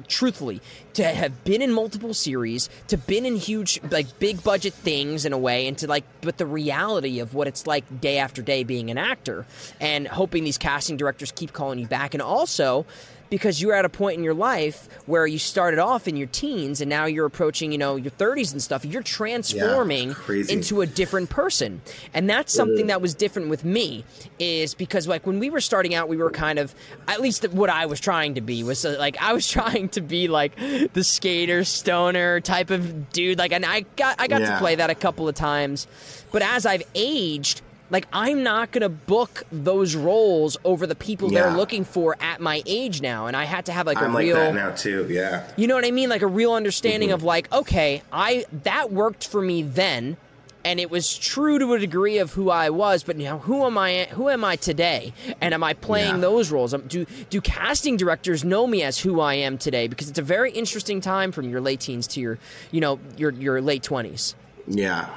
truthfully 0.08 0.62
to 0.94 1.04
have 1.04 1.44
been 1.44 1.64
in 1.64 1.74
multiple 1.74 2.14
series 2.14 2.70
to 2.88 2.96
been 2.96 3.26
in 3.26 3.36
huge 3.36 3.80
like 3.90 4.20
big 4.20 4.44
budget 4.44 4.76
things 4.76 5.26
in 5.26 5.34
a 5.34 5.38
way 5.40 5.68
and 5.68 5.76
to 5.80 5.88
like 5.88 6.04
but 6.22 6.38
the 6.38 6.46
reality 6.46 7.20
of 7.20 7.34
what 7.34 7.48
it's 7.48 7.66
like 7.66 8.00
day 8.00 8.20
after 8.20 8.44
day 8.44 8.64
being 8.64 8.92
an 8.92 8.98
actor 9.00 9.48
and 9.82 10.08
hoping 10.08 10.44
these 10.44 10.60
casting 10.60 10.98
directors 10.98 11.32
keep 11.32 11.52
calling 11.52 11.80
you 11.80 11.88
back 11.88 12.14
and 12.14 12.22
also 12.22 12.86
because 13.30 13.62
you're 13.62 13.74
at 13.74 13.86
a 13.86 13.90
point 13.90 14.18
in 14.18 14.24
your 14.24 14.34
life 14.34 14.88
where 15.06 15.26
you 15.28 15.40
started 15.40 15.80
off 15.80 16.08
in 16.08 16.18
your 16.18 16.28
teens 16.28 16.82
and 16.82 16.90
now 16.90 17.06
you're 17.06 17.26
approaching 17.26 17.72
you 17.72 17.78
know 17.78 17.96
your 17.96 18.12
30s 18.12 18.52
and 18.52 18.62
stuff. 18.62 18.86
You're 18.86 19.04
transforming 19.04 20.14
crazy. 20.14 20.54
into 20.54 20.82
a 20.82 20.86
different 20.86 21.30
person. 21.30 21.82
And 22.14 22.30
that's 22.30 22.54
something 22.54 22.88
that 22.88 23.02
was 23.02 23.14
different 23.14 23.50
with 23.50 23.64
me 23.66 24.06
is 24.40 24.74
because 24.74 25.08
like 25.08 25.26
when 25.26 25.40
we 25.40 25.50
were 25.50 25.62
starting 25.62 25.94
out 25.94 26.08
we 26.08 26.18
were 26.18 26.30
kind 26.30 26.60
of 26.60 26.74
at 27.08 27.22
least 27.22 27.48
what 27.50 27.70
i 27.70 27.86
was 27.86 28.00
trying 28.00 28.36
to 28.36 28.42
be 28.42 28.64
was 28.64 28.86
uh, 28.86 28.96
like 29.00 29.18
i 29.22 29.34
was 29.34 29.48
trying 29.58 29.90
to 29.90 30.02
be 30.02 30.28
like 30.28 30.56
the 30.94 31.04
skater 31.04 31.64
stoner 31.64 32.40
type 32.40 32.70
of 32.70 33.12
dude. 33.12 33.38
Like 33.38 33.52
and 33.52 33.66
i 33.66 33.82
got 33.96 34.20
i 34.20 34.28
got 34.28 34.40
to 34.40 34.58
play 34.60 34.76
that 34.76 34.90
a 34.90 34.96
couple 34.96 35.28
of 35.28 35.36
times. 35.36 35.88
But 36.32 36.42
as 36.42 36.66
i've 36.66 36.84
aged 36.96 37.62
like 37.90 38.08
I'm 38.12 38.44
not 38.44 38.72
gonna 38.72 38.90
book 38.90 39.44
those 39.52 39.96
roles 39.96 40.58
over 40.64 40.86
the 40.88 40.96
people 40.96 41.30
they're 41.30 41.52
looking 41.52 41.84
for 41.86 42.16
at 42.20 42.42
my 42.42 42.62
age 42.66 43.02
now, 43.02 43.28
and 43.28 43.36
I 43.36 43.46
had 43.46 43.66
to 43.68 43.72
have 43.72 43.86
like 43.88 43.98
a 43.98 44.06
I'm 44.06 44.14
like 44.14 44.26
real, 44.26 44.36
that 44.36 44.54
now 44.54 44.72
too. 44.72 45.08
Yeah, 45.10 45.44
you 45.56 45.68
know 45.68 45.76
what 45.76 45.86
I 45.86 45.92
mean, 45.92 46.10
like 46.10 46.22
a 46.22 46.28
real 46.28 46.54
understanding 46.54 47.10
Mm-hmm. 47.10 47.16
of 47.16 47.24
like, 47.24 47.52
okay, 47.54 48.02
I 48.12 48.46
that 48.64 48.92
worked 48.92 49.28
for 49.28 49.42
me 49.42 49.62
then, 49.64 50.18
and 50.66 50.80
it 50.82 50.90
was 50.92 51.18
true 51.18 51.60
to 51.60 51.74
a 51.74 51.80
degree 51.80 52.18
of 52.18 52.34
who 52.34 52.50
I 52.50 52.70
was, 52.72 53.04
but 53.04 53.16
now 53.16 53.38
who 53.40 53.64
am 53.66 53.78
I? 53.78 54.08
Who 54.12 54.28
am 54.28 54.44
I 54.44 54.58
today? 54.58 55.14
And 55.40 55.54
am 55.54 55.64
I 55.64 55.74
playing 55.74 56.16
Yeah. 56.16 56.22
those 56.22 56.52
roles? 56.52 56.74
Um, 56.74 56.82
Do 56.88 57.06
do 57.30 57.40
casting 57.40 57.96
directors 57.96 58.44
know 58.44 58.68
me 58.68 58.84
as 58.84 59.00
who 59.00 59.22
I 59.22 59.36
am 59.36 59.58
today? 59.58 59.88
Because 59.88 60.10
it's 60.10 60.20
a 60.20 60.24
very 60.24 60.52
interesting 60.52 61.00
time 61.00 61.32
from 61.32 61.50
your 61.50 61.62
late 61.62 61.80
teens 61.80 62.06
to 62.08 62.20
your, 62.20 62.38
you 62.72 62.82
know, 62.82 63.00
your 63.16 63.32
your 63.32 63.62
late 63.62 63.84
twenties. 63.84 64.36
yeah, 64.68 65.08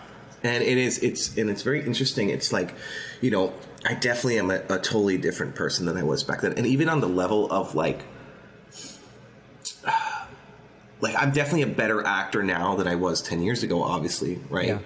and 0.42 0.62
it 0.62 0.78
is. 0.78 0.98
It's 0.98 1.36
and 1.36 1.50
it's 1.50 1.62
very 1.62 1.84
interesting. 1.84 2.30
It's 2.30 2.52
like, 2.52 2.74
you 3.20 3.30
know, 3.30 3.52
I 3.84 3.94
definitely 3.94 4.38
am 4.38 4.50
a, 4.50 4.60
a 4.68 4.78
totally 4.78 5.18
different 5.18 5.54
person 5.54 5.86
than 5.86 5.96
I 5.96 6.02
was 6.02 6.22
back 6.24 6.40
then, 6.40 6.54
and 6.54 6.66
even 6.66 6.88
on 6.88 7.00
the 7.00 7.08
level 7.08 7.50
of 7.50 7.74
like. 7.74 8.02
Like 11.02 11.14
I'm 11.16 11.30
definitely 11.30 11.62
a 11.62 11.74
better 11.74 12.04
actor 12.04 12.42
now 12.42 12.74
than 12.74 12.86
I 12.86 12.94
was 12.94 13.22
ten 13.22 13.40
years 13.40 13.62
ago. 13.62 13.82
Obviously, 13.82 14.38
right? 14.50 14.66
Yeah. 14.66 14.78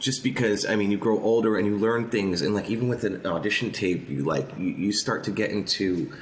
just 0.00 0.24
because 0.24 0.66
I 0.66 0.74
mean 0.74 0.90
you 0.90 0.98
grow 0.98 1.20
older 1.20 1.56
and 1.56 1.64
you 1.64 1.78
learn 1.78 2.10
things 2.10 2.42
and 2.42 2.56
like 2.56 2.68
even 2.68 2.88
with 2.88 3.04
an 3.04 3.24
audition 3.24 3.70
tape 3.70 4.08
you 4.10 4.24
like 4.24 4.48
you, 4.58 4.70
you 4.70 4.92
start 4.92 5.22
to 5.24 5.30
get 5.30 5.50
into 5.50 6.12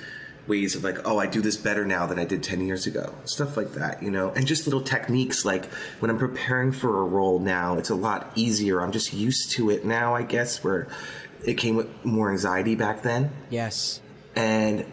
ways 0.52 0.74
of 0.76 0.82
like 0.88 0.98
oh 1.08 1.18
I 1.24 1.26
do 1.36 1.40
this 1.48 1.56
better 1.68 1.84
now 1.96 2.04
than 2.06 2.18
I 2.18 2.26
did 2.32 2.40
10 2.42 2.66
years 2.68 2.84
ago. 2.86 3.06
Stuff 3.24 3.56
like 3.56 3.72
that 3.80 4.02
you 4.04 4.10
know? 4.16 4.26
And 4.36 4.46
just 4.46 4.66
little 4.66 4.84
techniques 4.94 5.38
like 5.44 5.64
when 6.00 6.10
I'm 6.10 6.18
preparing 6.18 6.72
for 6.80 6.90
a 7.02 7.04
role 7.18 7.38
now 7.38 7.78
it's 7.80 7.90
a 7.90 7.94
lot 8.08 8.20
easier. 8.34 8.80
I'm 8.82 8.92
just 8.92 9.12
used 9.12 9.44
to 9.56 9.70
it 9.74 9.84
now 9.84 10.14
I 10.14 10.22
guess 10.34 10.62
where 10.64 10.82
it 11.50 11.54
came 11.54 11.74
with 11.76 11.88
more 12.04 12.30
anxiety 12.30 12.74
back 12.84 13.02
then. 13.02 13.30
Yes. 13.50 14.00
and 14.36 14.84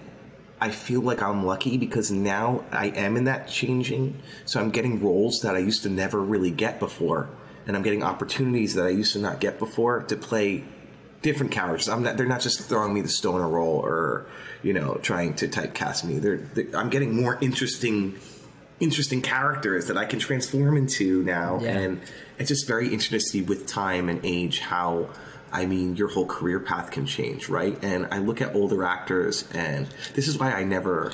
I 0.62 0.72
feel 0.72 1.02
like 1.10 1.22
I'm 1.22 1.46
lucky 1.46 1.78
because 1.78 2.12
now 2.12 2.66
I 2.72 2.88
am 2.88 3.16
in 3.16 3.24
that 3.32 3.48
changing. 3.48 4.22
So 4.46 4.60
I'm 4.60 4.72
getting 4.72 5.02
roles 5.02 5.40
that 5.44 5.56
I 5.56 5.60
used 5.60 5.84
to 5.84 5.90
never 5.90 6.20
really 6.20 6.52
get 6.52 6.80
before, 6.80 7.30
and 7.66 7.78
I'm 7.78 7.84
getting 7.88 8.04
opportunities 8.04 8.74
that 8.76 8.86
I 8.86 8.90
used 8.90 9.14
to 9.14 9.20
not 9.20 9.40
get 9.40 9.58
before 9.58 10.04
to 10.04 10.16
play 10.18 10.66
different 11.22 11.52
characters. 11.52 11.90
I'm 11.90 12.04
not. 12.04 12.18
They're 12.18 12.26
not 12.28 12.42
just 12.42 12.62
throwing 12.70 12.94
me 12.94 13.02
the 13.02 13.10
stoner 13.10 13.48
role 13.48 13.80
or 13.80 14.26
you 14.64 14.74
know 14.74 14.96
trying 15.02 15.34
to 15.36 15.48
typecast 15.48 16.04
me. 16.04 16.20
They're, 16.20 16.38
they 16.38 16.68
I'm 16.74 16.90
getting 16.90 17.16
more 17.16 17.38
interesting. 17.42 18.16
Interesting 18.82 19.22
characters 19.22 19.88
that 19.88 19.98
I 19.98 20.06
can 20.06 20.20
transform 20.20 20.78
into 20.78 21.22
now, 21.24 21.60
Yeah. 21.62 21.72
and 21.78 22.02
it's 22.38 22.48
just 22.48 22.66
very 22.66 22.86
interesting 22.86 23.20
to 23.20 23.26
see 23.26 23.42
with 23.42 23.68
time 23.68 24.08
and 24.08 24.22
age 24.24 24.60
how 24.62 25.10
I 25.52 25.66
mean, 25.66 25.98
your 25.98 26.08
whole 26.08 26.26
career 26.26 26.62
path 26.62 26.90
can 26.92 27.06
change, 27.06 27.50
right? 27.50 27.78
And 27.84 28.08
I 28.10 28.20
look 28.20 28.40
at 28.40 28.56
older 28.56 28.86
actors, 28.86 29.44
and 29.54 29.86
this 30.14 30.30
is 30.30 30.38
why 30.38 30.54
I 30.54 30.64
never 30.64 31.12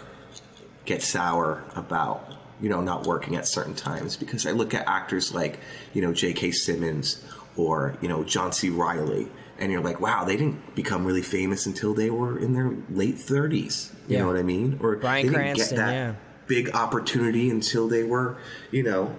get 0.86 1.02
sour 1.02 1.64
about, 1.76 2.32
you 2.62 2.70
know, 2.70 2.82
not 2.82 3.08
working 3.08 3.36
at 3.36 3.48
certain 3.48 3.74
times 3.74 4.16
because 4.16 4.46
I 4.46 4.52
look 4.52 4.76
at 4.76 4.88
actors 4.88 5.34
like, 5.34 5.58
you 5.96 6.04
know, 6.04 6.14
J.K. 6.14 6.52
Simmons 6.52 7.24
or, 7.58 7.98
you 8.00 8.08
know, 8.08 8.24
John 8.24 8.52
C. 8.52 8.70
Reilly, 8.70 9.28
and 9.60 9.72
you're 9.72 9.82
like, 9.82 10.00
wow, 10.00 10.24
they 10.26 10.36
didn't 10.38 10.76
become 10.76 11.06
really 11.06 11.22
famous 11.22 11.66
until 11.66 11.94
they 11.94 12.10
were 12.10 12.38
in 12.38 12.54
their 12.54 12.72
late 12.90 13.16
30s. 13.16 13.92
You 14.08 14.16
Yeah. 14.16 14.22
know 14.22 14.28
what 14.28 14.38
I 14.38 14.44
mean? 14.44 14.78
Or 14.82 14.96
Bryan 14.98 15.26
they 15.28 15.32
didn't 15.34 15.44
Cranston, 15.56 15.78
get 15.78 15.86
that 15.86 15.94
yeah. 15.94 16.14
big 16.48 16.76
opportunity 16.76 17.50
until 17.50 17.88
they 17.88 18.04
were, 18.04 18.38
you 18.72 18.84
know, 18.84 19.16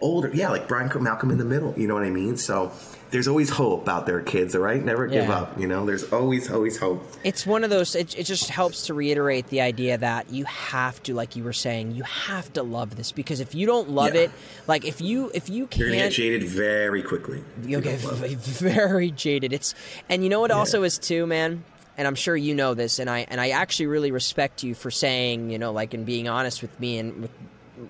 older. 0.00 0.30
Yeah, 0.32 0.50
like 0.50 0.68
Bryan 0.68 0.90
Malcolm 1.02 1.30
in 1.30 1.38
the 1.38 1.44
Middle. 1.44 1.74
You 1.76 1.88
know 1.88 1.94
what 1.94 2.04
I 2.04 2.10
mean? 2.10 2.36
So 2.36 2.72
there's 3.10 3.26
always 3.28 3.50
hope 3.50 3.88
out 3.88 4.06
there, 4.06 4.20
kids. 4.20 4.54
All 4.54 4.60
right, 4.62 4.82
never 4.84 5.06
give 5.06 5.24
Yeah. 5.26 5.36
up. 5.38 5.58
You 5.60 5.66
know, 5.66 5.86
there's 5.86 6.04
always 6.12 6.50
always 6.50 6.76
hope. 6.78 7.02
It's 7.24 7.46
one 7.46 7.64
of 7.64 7.70
those. 7.70 7.94
It, 7.94 8.18
it 8.18 8.24
just 8.24 8.48
helps 8.50 8.86
to 8.86 8.94
reiterate 8.94 9.48
the 9.48 9.60
idea 9.60 9.96
that 9.98 10.30
you 10.30 10.44
have 10.44 11.02
to, 11.04 11.14
like 11.14 11.34
you 11.36 11.44
were 11.44 11.52
saying, 11.52 11.92
you 11.92 12.02
have 12.02 12.52
to 12.54 12.62
love 12.62 12.96
this 12.96 13.12
because 13.12 13.40
if 13.40 13.54
you 13.54 13.66
don't 13.66 13.90
love 13.90 14.14
Yeah. 14.14 14.22
it, 14.22 14.30
like 14.66 14.84
if 14.84 15.00
you 15.00 15.30
if 15.34 15.48
you 15.48 15.66
can't, 15.66 15.78
You're 15.80 15.88
gonna 15.90 16.02
get 16.04 16.12
jaded 16.12 16.44
very 16.44 17.02
quickly. 17.02 17.42
if 17.60 17.64
you 17.64 17.70
you'll 17.72 17.80
get 17.80 18.00
don't 18.02 18.12
love 18.12 18.24
it. 18.24 18.38
v- 18.38 18.68
very 18.74 19.10
jaded. 19.10 19.52
It's 19.52 19.74
and 20.08 20.22
you 20.22 20.28
know 20.28 20.40
what 20.40 20.50
Yeah. 20.50 20.56
also 20.58 20.82
is 20.82 20.98
too, 20.98 21.26
man. 21.26 21.64
And 21.96 22.06
I'm 22.06 22.14
sure 22.14 22.36
you 22.36 22.54
know 22.54 22.74
this, 22.74 23.00
and 23.00 23.10
I 23.10 23.26
and 23.28 23.40
I 23.40 23.48
actually 23.50 23.86
really 23.86 24.12
respect 24.12 24.62
you 24.62 24.74
for 24.76 24.90
saying, 24.90 25.50
you 25.50 25.58
know, 25.58 25.72
like 25.72 25.94
and 25.94 26.06
being 26.06 26.28
honest 26.28 26.62
with 26.62 26.78
me 26.78 26.98
and 26.98 27.22
with 27.22 27.30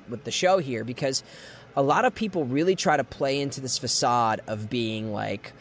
with 0.08 0.24
the 0.24 0.30
show 0.30 0.58
here 0.58 0.84
because 0.84 1.22
a 1.78 1.82
lot 1.82 2.04
of 2.04 2.12
people 2.14 2.44
really 2.44 2.74
try 2.74 2.96
to 2.96 3.04
play 3.04 3.40
into 3.40 3.60
this 3.60 3.78
facade 3.78 4.40
of 4.48 4.68
being 4.68 5.12
like 5.12 5.52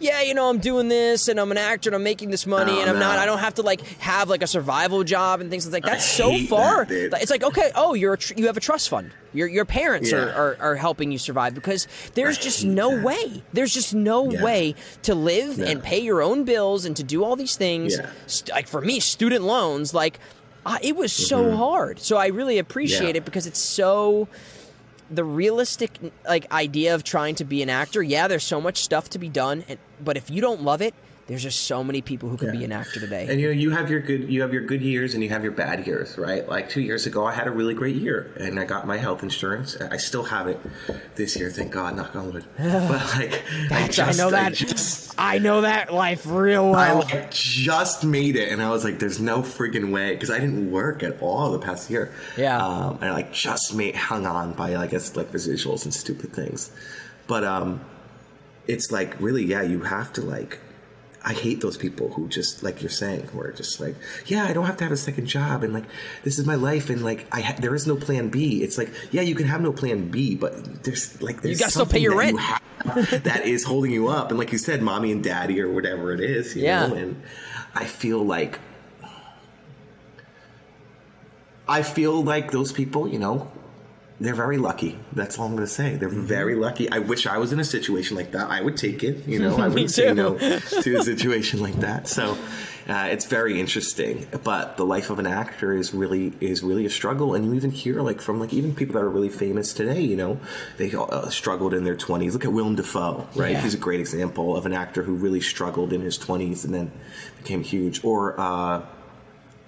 yeah, 0.00 0.20
you 0.22 0.34
know, 0.34 0.50
I'm 0.50 0.58
doing 0.58 0.88
this 0.88 1.28
and 1.28 1.38
I'm 1.40 1.50
an 1.52 1.56
actor 1.56 1.88
and 1.88 1.94
I'm 1.94 2.02
making 2.02 2.28
this 2.30 2.46
money 2.46 2.72
Oh, 2.72 2.80
and 2.80 2.90
I'm 2.90 2.98
not, 2.98 3.16
I 3.18 3.24
don't 3.26 3.38
have 3.38 3.54
to 3.54 3.62
like 3.62 3.80
have 4.00 4.28
like 4.28 4.42
a 4.42 4.46
survival 4.46 5.02
job 5.04 5.40
and 5.40 5.48
things 5.50 5.70
like 5.72 5.84
that's 5.84 6.04
so 6.04 6.36
far. 6.46 6.84
that. 6.84 7.22
It's 7.22 7.30
like 7.30 7.44
okay, 7.44 7.70
oh, 7.74 7.94
you're 7.94 8.14
a 8.14 8.18
tr- 8.18 8.34
you 8.36 8.46
have 8.46 8.56
a 8.56 8.60
trust 8.60 8.88
fund. 8.88 9.12
Your 9.32 9.46
your 9.48 9.64
parents 9.64 10.12
are, 10.12 10.26
Yeah. 10.26 10.36
are 10.36 10.56
are 10.60 10.74
helping 10.76 11.10
you 11.12 11.18
survive 11.18 11.54
because 11.54 11.86
there's 12.14 12.36
I 12.38 12.42
just 12.42 12.64
no 12.64 12.96
that. 12.96 13.04
way. 13.04 13.42
There's 13.52 13.72
just 13.72 13.94
no 13.94 14.30
Yeah. 14.30 14.42
way 14.44 14.74
to 15.04 15.14
live 15.14 15.58
Yeah. 15.58 15.66
and 15.70 15.82
pay 15.82 16.00
your 16.00 16.20
own 16.22 16.44
bills 16.44 16.84
and 16.84 16.94
to 16.96 17.02
do 17.04 17.24
all 17.24 17.36
these 17.36 17.56
things. 17.56 17.96
Like 18.50 18.66
for 18.68 18.80
me, 18.80 19.00
student 19.00 19.44
loans, 19.44 19.94
like 19.94 20.18
uh, 20.66 20.78
it 20.82 20.96
was 20.96 21.12
so 21.12 21.56
hard. 21.56 22.00
So 22.00 22.16
I 22.16 22.26
really 22.28 22.58
appreciate 22.58 23.10
Mm-hmm. 23.10 23.16
It 23.16 23.24
because 23.24 23.46
it's 23.46 23.60
so 23.60 24.28
the 25.10 25.24
realistic 25.24 25.90
like 26.26 26.50
idea 26.52 26.94
of 26.94 27.04
trying 27.04 27.34
to 27.36 27.44
be 27.44 27.62
an 27.62 27.70
actor. 27.70 28.02
Yeah, 28.02 28.28
there's 28.28 28.44
so 28.44 28.60
much 28.60 28.82
stuff 28.82 29.10
to 29.10 29.18
be 29.18 29.28
done, 29.28 29.64
and, 29.68 29.78
but 30.02 30.16
if 30.16 30.30
you 30.30 30.40
don't 30.40 30.62
love 30.62 30.82
it, 30.82 30.94
there's 31.26 31.42
just 31.42 31.64
so 31.64 31.82
many 31.82 32.02
people 32.02 32.28
who 32.28 32.36
can 32.36 32.52
be 32.52 32.64
an 32.64 32.72
actor 32.72 33.00
today. 33.00 33.26
And 33.30 33.40
you 33.40 33.46
know, 33.46 33.52
you 33.52 33.70
have 33.70 33.90
your 33.90 34.00
good 34.00 34.28
you 34.30 34.42
have 34.42 34.52
your 34.52 34.62
good 34.62 34.82
years 34.82 35.14
and 35.14 35.22
you 35.22 35.30
have 35.30 35.42
your 35.42 35.52
bad 35.52 35.86
years, 35.86 36.18
right? 36.18 36.46
Like 36.48 36.68
two 36.68 36.82
years 36.82 37.06
ago, 37.06 37.24
I 37.24 37.32
had 37.32 37.46
a 37.46 37.50
really 37.50 37.72
great 37.74 37.96
year 37.96 38.30
and 38.38 38.60
I 38.60 38.64
got 38.64 38.86
my 38.86 38.98
health 38.98 39.22
insurance. 39.22 39.76
I 39.80 39.96
still 39.96 40.24
have 40.24 40.48
it 40.48 40.60
this 41.14 41.34
year, 41.36 41.50
thank 41.50 41.72
God, 41.72 41.96
knock 41.96 42.14
on 42.14 42.32
wood. 42.32 42.44
But 42.58 43.14
like, 43.16 43.42
I, 43.70 43.88
just, 43.88 44.20
I 44.20 44.22
know 44.22 44.28
I 44.28 44.30
that. 44.32 44.52
just- 44.54 45.14
I 45.16 45.38
know 45.38 45.60
that 45.60 45.94
life 45.94 46.26
real 46.26 46.74
I 46.74 46.92
well. 46.92 46.98
like 47.04 47.30
just 47.30 48.04
made 48.04 48.34
it, 48.34 48.50
and 48.50 48.60
I 48.60 48.70
was 48.70 48.82
like, 48.82 48.98
"There's 48.98 49.20
no 49.20 49.42
freaking 49.42 49.92
way," 49.92 50.12
because 50.14 50.28
I 50.28 50.40
didn't 50.40 50.72
work 50.72 51.04
at 51.04 51.22
all 51.22 51.52
the 51.52 51.60
past 51.60 51.88
year. 51.88 52.12
Yeah. 52.36 52.58
um, 52.60 52.96
and 53.00 53.04
I 53.10 53.12
like 53.12 53.32
just 53.32 53.74
made 53.76 53.94
hung 53.94 54.26
on 54.26 54.54
by 54.54 54.74
I 54.74 54.88
guess 54.88 55.14
like 55.14 55.30
residuals 55.30 55.84
and 55.84 55.94
stupid 55.94 56.32
things, 56.32 56.72
but 57.28 57.44
um, 57.44 57.80
it's 58.66 58.90
like 58.90 59.18
really, 59.20 59.44
yeah, 59.44 59.62
you 59.62 59.80
have 59.82 60.12
to 60.14 60.20
like. 60.20 60.58
I 61.26 61.32
hate 61.32 61.62
those 61.62 61.78
people 61.78 62.10
who 62.10 62.28
just 62.28 62.62
like 62.62 62.82
you're 62.82 62.90
saying, 62.90 63.28
who 63.28 63.40
are 63.40 63.50
just 63.52 63.80
like, 63.80 63.96
yeah, 64.26 64.44
I 64.44 64.52
don't 64.52 64.66
have 64.66 64.76
to 64.76 64.84
have 64.84 64.92
a 64.92 64.96
second 64.96 65.26
job, 65.26 65.64
and 65.64 65.72
like 65.72 65.84
this 66.22 66.38
is 66.38 66.46
my 66.46 66.54
life, 66.54 66.90
and 66.90 67.02
like 67.02 67.26
I 67.32 67.40
ha- 67.40 67.56
there 67.58 67.74
is 67.74 67.86
no 67.86 67.96
plan 67.96 68.28
B. 68.28 68.62
It's 68.62 68.76
like, 68.76 68.90
yeah, 69.10 69.22
you 69.22 69.34
can 69.34 69.46
have 69.46 69.62
no 69.62 69.72
plan 69.72 70.10
B, 70.10 70.34
but 70.34 70.84
there's 70.84 71.22
like 71.22 71.40
there's 71.40 71.58
gotta 71.58 71.70
still 71.70 71.86
pay 71.86 72.02
something 72.02 72.02
your 72.02 72.16
that 72.16 72.30
you 72.32 72.36
rent. 73.10 73.24
that 73.24 73.46
is 73.46 73.64
holding 73.64 73.90
you 73.90 74.08
up, 74.08 74.28
and 74.30 74.38
like 74.38 74.52
you 74.52 74.58
said, 74.58 74.82
mommy 74.82 75.12
and 75.12 75.24
daddy 75.24 75.60
or 75.60 75.72
whatever 75.72 76.12
it 76.12 76.20
is, 76.20 76.54
you 76.54 76.64
Yeah. 76.64 76.88
know, 76.88 76.94
and 76.94 77.22
I 77.74 77.86
feel 77.86 78.22
like 78.22 78.58
I 81.66 81.82
feel 81.82 82.22
like 82.22 82.50
those 82.50 82.72
people, 82.72 83.08
you 83.08 83.18
know, 83.18 83.50
they're 84.20 84.34
very 84.34 84.58
lucky. 84.58 84.96
That's 85.12 85.38
all 85.38 85.46
I'm 85.46 85.56
going 85.56 85.66
to 85.66 85.72
say. 85.72 85.96
They're 85.96 86.08
Mm-hmm. 86.08 86.26
very 86.26 86.54
lucky. 86.54 86.88
I 86.90 87.00
wish 87.00 87.26
I 87.26 87.38
was 87.38 87.52
in 87.52 87.58
a 87.60 87.64
situation 87.64 88.16
like 88.16 88.30
that. 88.32 88.48
I 88.48 88.60
would 88.62 88.76
take 88.76 89.02
it. 89.02 89.26
You 89.26 89.40
know, 89.40 89.56
I 89.56 89.68
wouldn't 89.74 89.90
say 89.90 90.14
no 90.14 90.38
to 90.38 90.96
a 90.98 91.02
situation 91.02 91.60
like 91.60 91.74
that. 91.80 92.06
So 92.06 92.36
uh, 92.88 93.08
it's 93.10 93.24
very 93.24 93.58
interesting. 93.58 94.26
But 94.44 94.76
the 94.76 94.84
life 94.84 95.10
of 95.10 95.18
an 95.18 95.26
actor 95.26 95.72
is 95.76 95.92
really 95.92 96.32
is 96.40 96.62
really 96.62 96.86
a 96.86 96.90
struggle. 96.90 97.34
And 97.34 97.44
you 97.44 97.54
even 97.54 97.72
hear 97.72 98.02
like 98.02 98.20
from 98.20 98.38
like 98.38 98.52
even 98.52 98.72
people 98.74 98.94
that 98.94 99.00
are 99.02 99.10
really 99.10 99.30
famous 99.30 99.72
today. 99.74 100.00
You 100.02 100.16
know, 100.16 100.40
they 100.76 100.92
uh, 100.94 101.28
struggled 101.30 101.74
in 101.74 101.82
their 101.82 101.96
20s. 101.96 102.32
Look 102.34 102.44
at 102.44 102.52
Willem 102.52 102.76
Dafoe, 102.76 103.26
right? 103.34 103.52
Yeah. 103.52 103.62
He's 103.62 103.74
a 103.74 103.78
great 103.78 103.98
example 104.00 104.56
of 104.56 104.64
an 104.64 104.72
actor 104.72 105.02
who 105.02 105.14
really 105.14 105.40
struggled 105.40 105.92
in 105.92 106.02
his 106.02 106.18
20s 106.18 106.64
and 106.64 106.72
then 106.72 106.92
became 107.38 107.64
huge. 107.64 108.04
Or 108.04 108.38
uh, 108.38 108.82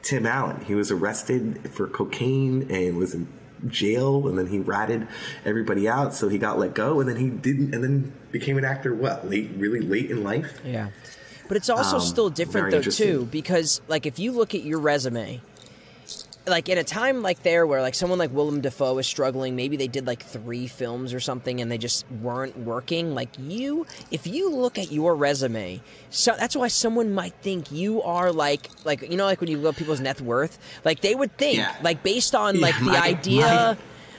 Tim 0.03 0.24
Allen. 0.24 0.64
He 0.66 0.76
was 0.76 0.92
arrested 0.92 1.72
for 1.72 1.88
cocaine 1.88 2.70
and 2.70 2.97
was 2.97 3.12
in 3.12 3.26
jail, 3.68 4.28
and 4.28 4.38
then 4.38 4.46
he 4.48 4.59
ratted 4.59 5.09
everybody 5.44 5.88
out, 5.88 6.14
so 6.14 6.28
he 6.28 6.38
got 6.38 6.59
let 6.59 6.74
go, 6.74 7.00
and 7.00 7.09
then 7.09 7.16
he 7.16 7.30
didn't, 7.30 7.74
and 7.74 7.82
then 7.82 8.12
became 8.32 8.59
an 8.59 8.64
actor. 8.64 8.94
What 8.94 9.28
late, 9.28 9.50
really 9.57 9.80
late 9.80 10.11
in 10.11 10.22
life? 10.22 10.61
Yeah. 10.64 10.88
But 11.48 11.57
it's 11.57 11.68
also 11.68 11.96
Um, 11.96 12.02
still 12.02 12.28
different 12.30 12.70
though 12.72 12.82
too 12.82 13.28
because 13.30 13.80
like 13.86 14.04
if 14.04 14.18
you 14.18 14.32
look 14.32 14.54
at 14.54 14.64
your 14.64 14.80
resume 14.80 15.40
like 16.47 16.68
in 16.68 16.78
a 16.78 16.84
time 16.84 17.22
like 17.22 17.42
there 17.42 17.66
where 17.66 17.82
like 17.82 17.94
someone 17.94 18.18
like 18.18 18.32
Willem 18.32 18.61
Dafoe 18.61 18.97
is 18.99 19.07
struggling, 19.07 19.57
maybe 19.57 19.76
they 19.76 19.88
did 19.88 20.07
like 20.07 20.22
3 20.22 20.66
films 20.68 21.12
or 21.12 21.20
something 21.20 21.61
and 21.61 21.70
they 21.72 21.78
just 21.78 22.05
weren't 22.22 22.57
working, 22.59 23.14
like 23.14 23.30
you 23.38 23.84
if 24.11 24.26
you 24.26 24.51
look 24.55 24.78
at 24.78 24.92
your 24.92 25.16
resume, 25.16 25.80
so 26.11 26.34
that's 26.38 26.55
why 26.55 26.68
someone 26.68 27.12
might 27.12 27.34
think 27.42 27.72
you 27.72 28.03
are 28.03 28.30
like 28.32 28.68
like 28.84 29.03
you 29.03 29.16
know 29.16 29.24
like 29.24 29.40
when 29.40 29.51
you 29.51 29.59
look 29.59 29.74
at 29.74 29.78
people's 29.78 30.01
net 30.01 30.20
worth, 30.20 30.59
like 30.84 31.01
they 31.01 31.14
would 31.14 31.36
think 31.36 31.59
Yeah. 31.59 31.74
like 31.82 32.03
based 32.03 32.34
on 32.34 32.55
Yeah, 32.61 32.62
like 32.62 32.78
the 32.78 32.84
my- 32.84 33.01
idea 33.01 33.44
my- 33.47 33.76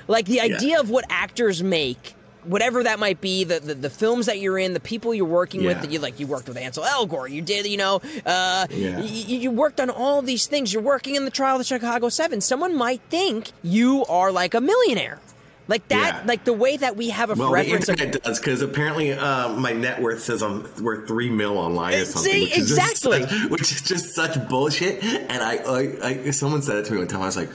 like 0.10 0.26
the 0.26 0.40
idea 0.42 0.80
of 0.80 0.90
what 0.90 1.06
actors 1.10 1.62
make 1.62 2.14
whatever 2.48 2.84
that 2.84 3.00
might 3.00 3.22
be 3.22 3.44
the, 3.44 3.60
the 3.60 3.74
the 3.76 3.90
films 3.90 4.26
that 4.26 4.40
you're 4.40 4.58
in 4.58 4.74
the 4.74 4.80
people 4.80 5.14
you're 5.14 5.26
working 5.26 5.64
with 5.64 5.82
that 5.82 5.92
you 5.92 6.00
like 6.00 6.20
you 6.20 6.28
worked 6.28 6.48
with 6.48 6.58
Ansel 6.58 6.84
Elgort 6.84 7.30
you 7.32 7.42
did 7.42 7.68
you 7.68 7.78
know 7.78 8.02
uh 8.26 8.66
Yeah. 8.72 9.00
y- 9.00 9.04
you 9.06 9.52
worked 9.52 9.80
on 9.80 9.90
all 9.90 10.22
these 10.22 10.48
things 10.48 10.74
you're 10.74 10.82
working 10.82 11.16
in 11.16 11.26
the 11.26 11.32
trial 11.32 11.56
of 11.56 11.60
the 11.60 11.66
Chicago 11.66 12.10
7 12.10 12.42
someone 12.42 12.76
might 12.76 13.02
think 13.10 13.52
you 13.64 14.06
are 14.06 14.32
like 14.32 14.54
a 14.54 14.62
millionaire 14.62 15.20
like 15.68 15.86
that 15.90 16.22
Yeah. 16.22 16.28
like 16.28 16.46
the 16.46 16.54
way 16.54 16.78
that 16.78 16.96
we 16.96 17.10
have 17.10 17.30
a 17.30 17.36
Well, 17.36 17.50
the 17.50 17.54
reference 17.56 17.90
of 17.90 18.00
internet 18.00 18.24
does 18.24 18.40
because 18.40 18.62
apparently 18.62 19.12
uh, 19.12 19.50
my 19.50 19.74
net 19.74 20.02
worth 20.02 20.24
says 20.24 20.42
I'm 20.42 20.64
worth 20.82 21.08
three 21.08 21.30
mil 21.30 21.58
online 21.58 21.94
or 21.94 22.02
Uh, 22.04 22.06
something. 22.06 22.32
see, 22.32 22.42
which 22.46 22.58
is 22.58 22.72
exactly. 22.72 23.22
such- 23.24 23.50
which 23.52 23.72
is 23.74 23.82
just 23.82 24.16
such 24.16 24.48
bullshit. 24.48 25.04
And 25.04 25.44
I, 25.44 25.56
I, 25.58 26.08
I, 26.28 26.32
someone 26.32 26.62
said 26.62 26.78
it 26.78 26.86
to 26.86 26.94
me 26.94 27.00
one 27.00 27.08
time. 27.10 27.22
I 27.22 27.26
was 27.26 27.36
like. 27.38 27.50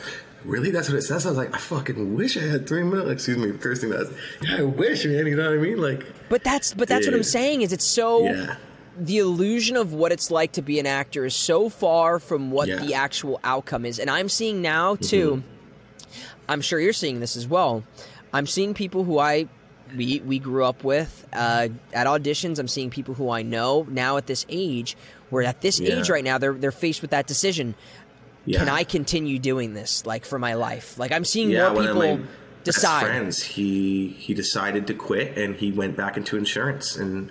Really? 0.45 0.71
That's 0.71 0.89
what 0.89 0.99
it 0.99 1.03
says? 1.03 1.25
I 1.27 1.31
was 1.31 1.39
like, 1.39 1.55
I 1.55 1.59
fucking 1.59 2.15
wish 2.15 2.37
I 2.37 2.41
had 2.41 2.67
three 2.69 2.83
mil. 2.83 3.09
Excuse 3.11 3.37
me, 3.39 3.53
cursing 3.59 3.91
that. 3.91 4.13
Yeah, 4.43 4.59
I 4.59 4.63
wish, 4.63 5.05
man. 5.05 5.27
You 5.27 5.37
know 5.37 5.51
what 5.51 5.59
I 5.59 5.63
mean? 5.63 5.81
Like, 5.81 6.05
but 6.29 6.43
that's 6.45 6.75
but 6.75 6.89
that's 6.89 7.07
what 7.07 7.15
I'm 7.15 7.23
saying 7.23 7.63
is 7.63 7.73
it's 7.73 7.85
so 7.87 8.25
yeah. 8.25 8.57
the 8.99 9.19
illusion 9.19 9.77
of 9.77 9.93
what 9.95 10.13
it's 10.13 10.31
like 10.31 10.53
to 10.53 10.63
be 10.63 10.79
an 10.81 10.87
actor 10.87 11.25
is 11.25 11.35
so 11.35 11.69
far 11.69 12.19
from 12.19 12.51
what 12.51 12.69
Yeah. 12.69 12.77
Mm-hmm. 12.77 12.87
the 12.87 12.95
actual 12.95 13.41
outcome 13.45 13.85
is. 13.85 13.99
And 13.99 14.11
I'm 14.11 14.29
seeing 14.29 14.63
now 14.63 14.97
too. 14.97 15.43
I'm 16.49 16.61
sure 16.61 16.81
you're 16.81 16.93
seeing 16.93 17.21
this 17.21 17.37
as 17.37 17.47
well. 17.47 17.85
I'm 18.33 18.47
seeing 18.47 18.75
people 18.75 19.05
who 19.05 19.19
I 19.19 19.49
we 19.97 20.21
we 20.21 20.39
grew 20.39 20.65
up 20.65 20.85
with 20.85 21.27
uh, 21.33 21.69
at 21.93 22.07
auditions. 22.07 22.59
I'm 22.59 22.69
seeing 22.69 22.91
people 22.91 23.15
who 23.15 23.31
I 23.31 23.43
know 23.43 23.87
now 23.89 24.17
at 24.17 24.27
this 24.27 24.45
age. 24.49 24.97
Where 25.31 25.45
at 25.45 25.63
this 25.63 25.81
Yeah. 25.81 25.99
age 25.99 26.11
right 26.11 26.23
now, 26.25 26.37
they're 26.37 26.53
they're 26.53 26.71
faced 26.73 27.01
with 27.01 27.13
that 27.13 27.27
decision. 27.27 27.75
Yeah. 28.45 28.59
Can 28.61 28.69
I 28.69 28.85
continue 28.85 29.39
doing 29.39 29.75
this 29.75 30.05
like 30.05 30.25
for 30.25 30.39
my 30.39 30.55
life? 30.55 30.99
Like 30.99 31.13
I'm 31.13 31.25
seeing 31.25 31.51
Yeah, 31.51 31.73
more 31.73 31.83
people 31.83 32.17
my 32.19 32.25
decide. 32.65 33.07
friends, 33.07 33.43
he 33.43 34.09
he 34.19 34.35
decided 34.35 34.87
to 34.89 34.95
quit 34.95 35.37
and 35.39 35.55
he 35.57 35.71
went 35.73 35.97
back 35.97 36.17
into 36.17 36.37
insurance 36.37 36.97
and 36.97 37.31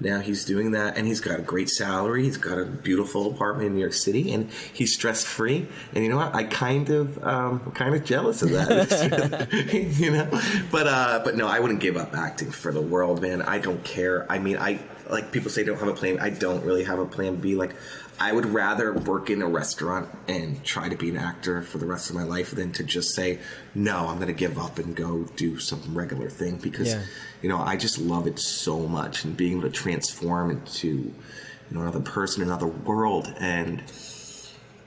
now 0.00 0.18
he's 0.18 0.44
doing 0.44 0.72
that 0.72 0.96
and 0.96 1.06
he's 1.06 1.20
got 1.20 1.38
a 1.38 1.42
great 1.42 1.68
salary. 1.68 2.24
He's 2.24 2.36
got 2.36 2.58
a 2.58 2.64
beautiful 2.64 3.30
apartment 3.32 3.68
in 3.68 3.74
New 3.74 3.80
York 3.80 3.92
City 3.92 4.32
and 4.32 4.50
he's 4.72 4.92
stress 4.94 5.22
free. 5.24 5.68
And 5.94 6.02
you 6.04 6.10
know 6.10 6.16
what? 6.16 6.34
I 6.34 6.44
kind 6.44 6.88
of 6.90 7.22
um 7.24 7.72
kind 7.74 7.94
of 7.94 8.04
jealous 8.04 8.42
of 8.42 8.50
that. 8.50 9.48
you 9.98 10.10
know? 10.12 10.28
But 10.70 10.86
uh 10.86 11.20
but 11.24 11.36
no, 11.36 11.46
I 11.48 11.58
wouldn't 11.58 11.80
give 11.80 11.96
up 11.96 12.16
acting 12.16 12.50
for 12.52 12.72
the 12.72 12.80
world, 12.82 13.20
man. 13.20 13.42
I 13.42 13.58
don't 13.58 13.82
care. 13.84 14.26
I 14.30 14.38
mean, 14.38 14.58
I 14.58 14.78
like 15.10 15.30
people 15.32 15.50
say 15.50 15.62
don't 15.64 15.78
have 15.78 15.88
a 15.88 15.94
plan. 15.94 16.18
I 16.20 16.30
don't 16.30 16.64
really 16.64 16.84
have 16.84 16.98
a 16.98 17.06
plan 17.06 17.36
B 17.36 17.54
like 17.54 17.74
I 18.20 18.32
would 18.32 18.46
rather 18.46 18.92
work 18.92 19.30
in 19.30 19.42
a 19.42 19.46
restaurant 19.48 20.08
and 20.28 20.62
try 20.64 20.88
to 20.88 20.96
be 20.96 21.08
an 21.10 21.16
actor 21.16 21.62
for 21.62 21.78
the 21.78 21.86
rest 21.86 22.08
of 22.10 22.14
my 22.16 22.22
life 22.22 22.52
than 22.52 22.70
to 22.72 22.84
just 22.84 23.14
say, 23.14 23.38
no, 23.74 24.08
I'm 24.08 24.16
going 24.16 24.28
to 24.28 24.32
give 24.34 24.58
up 24.58 24.78
and 24.78 24.94
go 24.94 25.24
do 25.36 25.58
some 25.58 25.80
regular 25.96 26.28
thing 26.30 26.56
because, 26.56 26.88
Yeah. 26.88 27.02
you 27.42 27.48
know, 27.48 27.58
I 27.58 27.76
just 27.76 27.98
love 27.98 28.26
it 28.26 28.38
so 28.38 28.80
much 28.86 29.24
and 29.24 29.36
being 29.36 29.58
able 29.58 29.62
to 29.62 29.70
transform 29.70 30.50
into, 30.50 30.88
you 30.88 31.14
know, 31.70 31.80
another 31.80 32.00
person, 32.00 32.42
another 32.42 32.66
world. 32.66 33.32
And, 33.40 33.82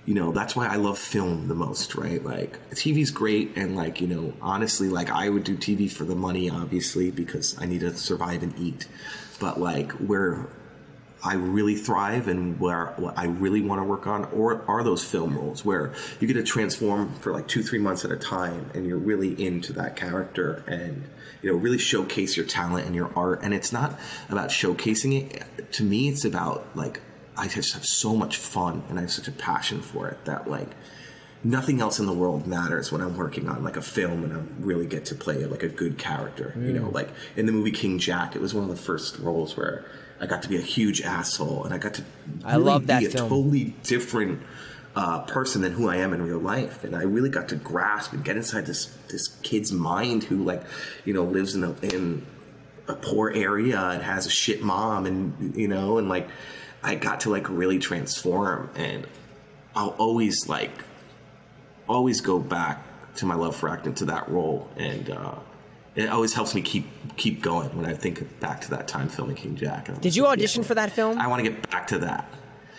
you 0.05 0.13
know, 0.13 0.31
that's 0.31 0.55
why 0.55 0.67
I 0.67 0.75
love 0.75 0.97
film 0.99 1.47
the 1.47 1.55
most, 1.55 1.95
right? 1.95 2.23
Like, 2.23 2.57
TV's 2.71 3.11
great. 3.11 3.57
And, 3.57 3.75
like, 3.75 3.99
you 3.99 4.07
know, 4.07 4.33
honestly, 4.41 4.87
like, 4.87 5.09
I 5.09 5.29
would 5.29 5.43
do 5.43 5.57
TV 5.57 5.91
for 5.91 6.05
the 6.05 6.15
money, 6.15 6.49
obviously, 6.49 7.11
because 7.11 7.59
I 7.59 7.65
need 7.65 7.81
to 7.81 7.97
survive 7.97 8.43
and 8.43 8.57
eat. 8.57 8.87
But, 9.39 9.59
like, 9.59 9.91
where 9.93 10.47
I 11.25 11.33
really 11.33 11.75
thrive 11.75 12.27
and 12.27 12.59
where 12.59 12.93
what 12.97 13.17
I 13.17 13.25
really 13.25 13.59
want 13.59 13.79
to 13.79 13.83
work 13.83 14.05
on, 14.05 14.25
or 14.25 14.63
are 14.67 14.83
those 14.83 15.03
film 15.03 15.35
roles 15.35 15.65
where 15.65 15.91
you 16.19 16.27
get 16.27 16.35
to 16.35 16.43
transform 16.43 17.13
for 17.15 17.33
like 17.33 17.47
two, 17.47 17.63
three 17.63 17.79
months 17.79 18.05
at 18.05 18.11
a 18.11 18.15
time, 18.15 18.69
and 18.75 18.85
you're 18.85 18.99
really 18.99 19.43
into 19.43 19.73
that 19.73 19.95
character 19.95 20.63
and 20.67 21.09
you 21.41 21.51
know 21.51 21.57
really 21.57 21.79
showcase 21.79 22.37
your 22.37 22.45
talent 22.45 22.85
and 22.85 22.93
your 22.93 23.11
art. 23.15 23.39
And 23.41 23.55
it's 23.55 23.73
not 23.73 23.99
about 24.29 24.49
showcasing 24.49 25.19
it. 25.19 25.71
To 25.73 25.83
me, 25.83 26.09
it's 26.09 26.25
about 26.25 26.67
like 26.75 27.01
I 27.35 27.47
just 27.47 27.73
have 27.73 27.85
so 27.85 28.15
much 28.15 28.37
fun 28.37 28.83
and 28.87 28.99
I 28.99 29.01
have 29.01 29.11
such 29.11 29.27
a 29.27 29.31
passion 29.31 29.81
for 29.81 30.07
it 30.07 30.23
that 30.25 30.47
like 30.47 30.69
nothing 31.43 31.81
else 31.81 31.99
in 31.99 32.05
the 32.05 32.13
world 32.13 32.45
matters 32.45 32.91
when 32.91 33.01
I'm 33.01 33.17
working 33.17 33.49
on 33.49 33.63
like 33.63 33.77
a 33.77 33.81
film 33.81 34.23
and 34.23 34.33
I 34.33 34.41
really 34.59 34.85
get 34.85 35.05
to 35.05 35.15
play 35.15 35.43
like 35.45 35.63
a 35.63 35.69
good 35.69 35.97
character. 35.97 36.53
Mm. 36.55 36.67
You 36.67 36.73
know, 36.73 36.89
like 36.89 37.09
in 37.35 37.47
the 37.47 37.51
movie 37.51 37.71
King 37.71 37.97
Jack, 37.97 38.35
it 38.35 38.41
was 38.41 38.53
one 38.53 38.63
of 38.63 38.69
the 38.69 38.81
first 38.81 39.17
roles 39.17 39.57
where 39.57 39.85
I 40.19 40.27
got 40.27 40.43
to 40.43 40.49
be 40.49 40.57
a 40.57 40.61
huge 40.61 41.01
asshole 41.01 41.65
and 41.65 41.73
I 41.73 41.77
got 41.77 41.95
to 41.95 42.03
really 42.27 42.45
I 42.45 42.55
love 42.55 42.87
that 42.87 42.99
be 42.99 43.05
a 43.07 43.09
film. 43.09 43.29
totally 43.29 43.63
different 43.83 44.41
uh, 44.95 45.21
person 45.23 45.61
than 45.61 45.73
who 45.73 45.89
I 45.89 45.97
am 45.97 46.13
in 46.13 46.21
real 46.21 46.39
life. 46.39 46.83
And 46.83 46.95
I 46.95 47.03
really 47.03 47.29
got 47.29 47.49
to 47.49 47.55
grasp 47.55 48.13
and 48.13 48.23
get 48.23 48.37
inside 48.37 48.65
this 48.65 48.85
this 49.09 49.27
kid's 49.43 49.71
mind 49.71 50.23
who 50.23 50.43
like, 50.43 50.63
you 51.03 51.13
know, 51.13 51.23
lives 51.23 51.55
in 51.55 51.63
a 51.63 51.75
in 51.81 52.25
a 52.87 52.95
poor 52.95 53.29
area 53.31 53.79
and 53.79 54.03
has 54.03 54.25
a 54.25 54.29
shit 54.29 54.61
mom 54.61 55.05
and 55.05 55.55
you 55.55 55.67
know, 55.67 55.97
and 55.97 56.07
like 56.07 56.29
I 56.81 56.95
got 56.95 57.21
to 57.21 57.29
like 57.29 57.49
really 57.49 57.79
transform 57.79 58.69
and 58.75 59.05
I'll 59.75 59.95
always 59.97 60.47
like 60.47 60.71
always 61.89 62.21
go 62.21 62.39
back 62.39 62.83
to 63.15 63.25
my 63.25 63.35
love 63.35 63.55
for 63.55 63.69
acting 63.69 63.93
to 63.95 64.05
that 64.05 64.29
role 64.29 64.69
and 64.77 65.09
uh, 65.09 65.35
it 65.95 66.09
always 66.09 66.33
helps 66.33 66.53
me 66.53 66.61
keep 66.61 66.85
keep 67.15 67.41
going 67.41 67.75
when 67.75 67.85
I 67.85 67.93
think 67.93 68.39
back 68.39 68.61
to 68.61 68.69
that 68.71 68.87
time 68.87 69.07
filming 69.07 69.35
King 69.35 69.55
Jack. 69.55 69.89
Did 70.01 70.15
you 70.15 70.27
audition 70.27 70.61
yeah, 70.61 70.67
for 70.67 70.75
that 70.75 70.91
film? 70.91 71.17
I 71.17 71.27
want 71.27 71.43
to 71.43 71.49
get 71.49 71.69
back 71.69 71.87
to 71.87 71.99
that. 71.99 72.29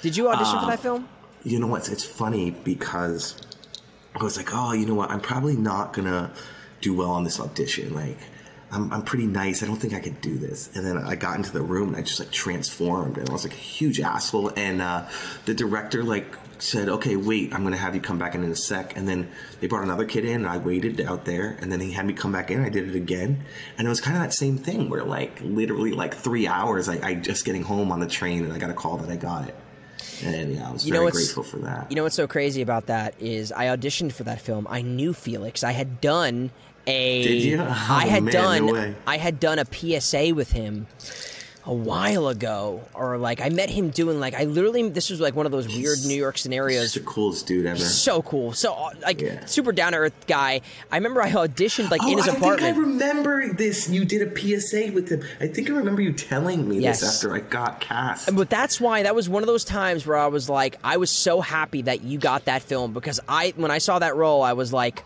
Did 0.03 0.17
you 0.17 0.29
audition 0.29 0.61
for 0.61 0.67
that 0.67 0.81
film? 0.81 1.09
You 1.43 1.59
know 1.59 1.67
what? 1.67 1.89
It's 1.89 2.05
funny 2.05 2.51
because 2.51 3.41
I 4.15 4.23
was 4.23 4.37
like, 4.37 4.51
oh, 4.53 4.73
you 4.73 4.85
know 4.85 4.95
what? 4.95 5.11
I'm 5.11 5.21
probably 5.21 5.57
not 5.57 5.93
gonna 5.93 6.31
do 6.81 6.95
well 6.95 7.11
on 7.11 7.25
this 7.25 7.41
audition. 7.41 7.95
Like, 7.95 8.19
I'm, 8.71 8.93
I'm 8.93 9.03
pretty 9.03 9.27
nice. 9.27 9.63
I 9.63 9.67
don't 9.67 9.77
think 9.77 9.95
I 9.95 10.01
could 10.01 10.21
do 10.21 10.37
this. 10.37 10.75
And 10.75 10.85
then 10.85 10.99
I 10.99 11.15
got 11.15 11.37
into 11.37 11.53
the 11.53 11.63
room 11.63 11.89
and 11.89 11.97
I 11.97 12.03
just 12.03 12.21
like 12.21 12.31
transformed 12.31 13.17
and 13.17 13.29
I 13.29 13.33
was 13.33 13.45
like 13.45 13.55
a 13.55 13.57
huge 13.57 14.01
asshole. 14.01 14.53
And 14.57 14.83
uh, 14.83 15.09
the 15.47 15.55
director 15.55 16.03
like 16.05 16.27
said, 16.59 16.89
okay, 16.89 17.17
wait, 17.17 17.55
I'm 17.55 17.63
going 17.63 17.73
to 17.73 17.79
have 17.79 17.95
you 17.95 18.01
come 18.01 18.19
back 18.19 18.35
in 18.35 18.43
in 18.43 18.51
a 18.51 18.57
sec. 18.57 18.97
And 18.97 19.09
then 19.09 19.31
they 19.61 19.67
brought 19.67 19.85
another 19.85 20.05
kid 20.05 20.25
in 20.25 20.37
and 20.37 20.47
I 20.47 20.59
waited 20.59 21.01
out 21.01 21.25
there 21.25 21.57
and 21.61 21.71
then 21.71 21.81
he 21.81 21.93
had 21.93 22.07
me 22.07 22.13
come 22.13 22.33
back 22.33 22.51
in. 22.51 22.65
I 22.65 22.69
did 22.69 22.89
it 22.89 22.95
again. 22.95 23.45
And 23.79 23.87
it 23.87 23.89
was 23.89 24.01
kind 24.01 24.17
of 24.17 24.23
that 24.23 24.33
same 24.33 24.59
thing 24.59 24.89
where 24.89 25.05
like 25.05 25.41
literally 25.43 25.93
like 25.93 26.15
three 26.15 26.47
hours, 26.47 26.89
I, 26.89 27.07
I 27.07 27.15
just 27.15 27.45
getting 27.45 27.63
home 27.63 27.93
on 27.93 28.01
the 28.01 28.07
train 28.07 28.45
and 28.45 28.53
I 28.53 28.59
got 28.59 28.71
a 28.71 28.75
call 28.75 28.97
that 28.99 29.11
I 29.11 29.17
got 29.17 29.49
it. 29.49 29.55
And 30.25 30.55
yeah, 30.55 30.69
I 30.69 30.73
was 30.73 30.87
you 30.87 30.93
very 30.93 31.11
grateful 31.11 31.43
for 31.43 31.59
that. 31.59 31.91
You 31.91 31.97
know 31.97 32.03
what's 32.03 32.17
so 32.17 32.27
crazy 32.27 32.63
about 32.63 32.87
that 32.87 33.15
is 33.21 33.53
I 33.53 33.67
auditioned 33.67 34.13
for 34.13 34.25
that 34.25 34.41
film. 34.41 34.67
I 34.69 34.83
knew 34.83 35.13
Felix. 35.13 35.63
I 35.63 35.73
had 35.73 36.01
done 36.01 36.51
a. 36.87 37.23
Did 37.23 37.43
you? 37.43 37.61
Oh, 37.61 37.87
I 37.91 38.07
had 38.07 38.23
man, 38.23 38.33
done. 38.33 38.67
No 38.67 38.95
I 39.07 39.19
had 39.19 39.41
done 39.41 39.59
a 39.59 39.65
PSA 39.67 40.35
with 40.35 40.53
him 40.53 40.87
a 41.67 41.75
while 41.75 42.29
ago, 42.29 42.81
or 42.95 43.19
like 43.19 43.41
I 43.41 43.49
met 43.49 43.69
him 43.69 43.91
doing 43.91 44.21
like 44.21 44.35
I 44.35 44.45
literally 44.45 44.89
this 44.89 45.11
was 45.11 45.21
like 45.21 45.35
one 45.35 45.47
of 45.47 45.53
those 45.53 45.67
weird 45.67 45.99
New 46.07 46.15
York 46.15 46.39
scenarios. 46.39 46.95
He's 46.95 47.03
the 47.03 47.09
coolest 47.09 47.47
dude 47.47 47.67
ever. 47.67 47.79
So 47.79 48.23
cool, 48.23 48.53
so 48.53 48.73
uh, 48.73 48.91
like 49.03 49.21
yeah. 49.21 49.45
super 49.47 49.73
down 49.73 49.93
to 49.93 49.99
earth 49.99 50.27
guy. 50.29 50.61
I 50.93 50.97
remember 50.97 51.21
I 51.23 51.33
auditioned 51.33 51.91
like 51.91 52.03
oh, 52.05 52.11
in 52.11 52.19
his 52.19 52.29
I 52.29 52.35
apartment. 52.35 52.63
I 52.63 52.73
think 52.73 52.77
I 52.77 52.81
remember 52.81 53.53
this. 53.53 53.91
You 53.91 54.05
did 54.05 54.23
a 54.23 54.61
PSA 54.61 54.93
with 54.93 55.09
him. 55.09 55.25
I 55.41 55.49
think 55.49 55.69
I 55.69 55.75
remember 55.75 56.03
you 56.03 56.13
telling 56.13 56.69
me 56.69 56.79
yes. 56.79 57.01
this 57.01 57.17
after 57.17 57.35
I 57.35 57.41
got 57.41 57.81
cast. 57.81 58.35
But 58.35 58.49
that's 58.49 58.81
why 58.81 59.03
that 59.03 59.15
was 59.15 59.29
one 59.29 59.43
of 59.43 59.49
those 59.49 59.65
times 59.65 60.07
where 60.07 60.17
I 60.17 60.29
was 60.29 60.49
like, 60.49 60.77
I 60.85 60.99
was 60.99 61.11
so 61.11 61.41
happy 61.41 61.83
that 61.83 62.03
you 62.03 62.19
got 62.19 62.45
that 62.45 62.63
film 62.63 62.93
because 62.93 63.19
I 63.29 63.55
when 63.57 63.73
I 63.73 63.79
saw 63.79 63.99
that 63.99 64.15
role, 64.15 64.43
I 64.43 64.53
was 64.53 64.73
like 64.73 65.03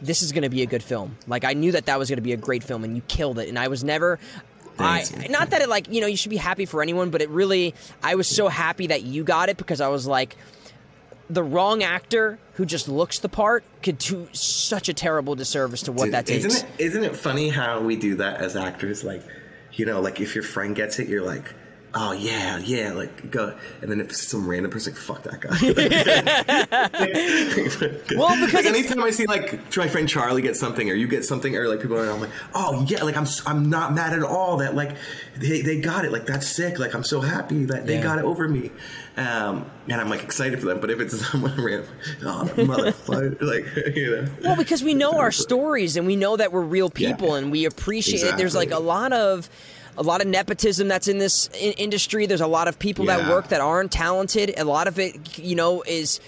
this 0.00 0.22
is 0.22 0.32
going 0.32 0.42
to 0.42 0.50
be 0.50 0.62
a 0.62 0.66
good 0.66 0.82
film. 0.82 1.16
Like 1.26 1.44
I 1.44 1.54
knew 1.54 1.72
that 1.72 1.86
that 1.86 1.98
was 1.98 2.08
going 2.08 2.18
to 2.18 2.22
be 2.22 2.32
a 2.32 2.36
great 2.36 2.62
film, 2.62 2.84
and 2.84 2.94
you 2.94 3.02
killed 3.02 3.38
it. 3.38 3.48
And 3.48 3.58
I 3.58 3.68
was 3.68 3.82
never. 3.82 4.18
I, 4.78 5.04
not 5.30 5.50
that 5.50 5.62
it 5.62 5.68
like 5.68 5.88
you 5.90 6.00
know 6.00 6.06
you 6.06 6.16
should 6.16 6.30
be 6.30 6.36
happy 6.36 6.66
for 6.66 6.82
anyone, 6.82 7.10
but 7.10 7.22
it 7.22 7.30
really 7.30 7.74
I 8.02 8.14
was 8.14 8.28
so 8.28 8.48
happy 8.48 8.88
that 8.88 9.02
you 9.02 9.24
got 9.24 9.48
it 9.48 9.56
because 9.56 9.80
I 9.80 9.88
was 9.88 10.06
like 10.06 10.36
the 11.28 11.42
wrong 11.42 11.82
actor 11.82 12.38
who 12.54 12.64
just 12.64 12.88
looks 12.88 13.18
the 13.18 13.28
part 13.28 13.64
could 13.82 13.98
do 13.98 14.28
such 14.32 14.88
a 14.88 14.94
terrible 14.94 15.34
disservice 15.34 15.82
to 15.82 15.92
what 15.92 16.04
Dude, 16.04 16.14
that 16.14 16.26
takes. 16.26 16.44
Isn't 16.44 16.68
it, 16.68 16.80
isn't 16.80 17.04
it 17.04 17.16
funny 17.16 17.48
how 17.48 17.80
we 17.80 17.96
do 17.96 18.16
that 18.16 18.40
as 18.40 18.56
actors? 18.56 19.02
Like, 19.02 19.22
you 19.72 19.86
know, 19.86 20.00
like 20.00 20.20
if 20.20 20.34
your 20.34 20.44
friend 20.44 20.74
gets 20.74 20.98
it, 20.98 21.08
you're 21.08 21.24
like, 21.24 21.52
oh 21.98 22.12
yeah, 22.12 22.58
yeah, 22.58 22.92
like 22.92 23.30
go, 23.30 23.56
and 23.80 23.90
then 23.90 24.00
if 24.00 24.14
some 24.14 24.46
random 24.48 24.70
person, 24.70 24.92
like, 24.92 25.02
fuck 25.02 25.22
that 25.22 25.40
guy. 25.40 25.56
well, 28.16 28.44
because 28.44 28.66
like, 28.66 28.66
anytime 28.66 29.02
I 29.02 29.10
see 29.10 29.24
like 29.26 29.74
my 29.76 29.88
friend 29.88 30.08
Charlie 30.08 30.42
get 30.42 30.56
something, 30.56 30.90
or 30.90 30.94
you 30.94 31.08
get 31.08 31.24
something, 31.24 31.56
or 31.56 31.66
like 31.68 31.80
people 31.80 31.98
are, 31.98 32.10
I'm 32.10 32.20
like, 32.20 32.30
oh 32.54 32.84
yeah, 32.86 33.02
like 33.02 33.16
I'm 33.16 33.26
I'm 33.46 33.70
not 33.70 33.94
mad 33.94 34.12
at 34.12 34.22
all 34.22 34.58
that 34.58 34.74
like 34.74 34.94
they 35.36 35.62
they 35.62 35.80
got 35.80 36.04
it, 36.04 36.12
like 36.12 36.26
that's 36.26 36.46
sick, 36.46 36.78
like 36.78 36.94
I'm 36.94 37.04
so 37.04 37.22
happy 37.22 37.64
that 37.64 37.86
they 37.86 37.96
yeah. 37.96 38.02
got 38.02 38.18
it 38.18 38.24
over 38.24 38.46
me. 38.46 38.70
Um, 39.16 39.64
and 39.88 39.98
I'm 39.98 40.10
like 40.10 40.22
excited 40.22 40.60
for 40.60 40.66
them. 40.66 40.78
But 40.78 40.90
if 40.90 41.00
it's 41.00 41.26
someone 41.30 41.56
random, 41.56 41.88
oh, 42.22 42.50
motherfucker, 42.56 43.40
like 43.40 43.96
you 43.96 44.16
know. 44.16 44.28
Well, 44.42 44.56
because 44.56 44.84
we 44.84 44.92
know 44.92 45.18
our 45.18 45.32
stories 45.32 45.96
and 45.96 46.06
we 46.06 46.16
know 46.16 46.36
that 46.36 46.52
we're 46.52 46.60
real 46.60 46.90
people 46.90 47.28
yeah. 47.28 47.36
and 47.36 47.50
we 47.50 47.64
appreciate 47.64 48.16
exactly. 48.16 48.34
it. 48.34 48.38
There's 48.38 48.54
like 48.54 48.70
a 48.70 48.78
lot 48.78 49.14
of 49.14 49.48
a 49.98 50.02
lot 50.02 50.20
of 50.20 50.26
nepotism 50.26 50.88
that's 50.88 51.08
in 51.08 51.18
this 51.18 51.48
industry. 51.54 52.26
There's 52.26 52.40
a 52.40 52.46
lot 52.46 52.68
of 52.68 52.78
people 52.78 53.06
yeah. 53.06 53.18
that 53.18 53.30
work 53.30 53.48
that 53.48 53.60
aren't 53.60 53.92
talented. 53.92 54.54
A 54.58 54.64
lot 54.64 54.88
of 54.88 54.98
it, 54.98 55.38
you 55.38 55.54
know, 55.54 55.82
is 55.82 56.20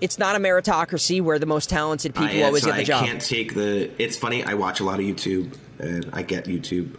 it's 0.00 0.18
not 0.18 0.36
a 0.36 0.38
meritocracy 0.38 1.22
where 1.22 1.38
the 1.38 1.46
most 1.46 1.68
talented 1.70 2.14
people 2.14 2.44
always 2.44 2.64
get 2.64 2.74
the 2.74 2.80
I 2.80 2.84
job. 2.84 3.02
I 3.02 3.06
can't 3.06 3.20
take 3.20 3.54
the. 3.54 3.90
It's 4.02 4.16
funny. 4.16 4.44
I 4.44 4.54
watch 4.54 4.80
a 4.80 4.84
lot 4.84 5.00
of 5.00 5.06
YouTube, 5.06 5.56
and 5.78 6.08
I 6.12 6.22
get 6.22 6.44
YouTube. 6.44 6.96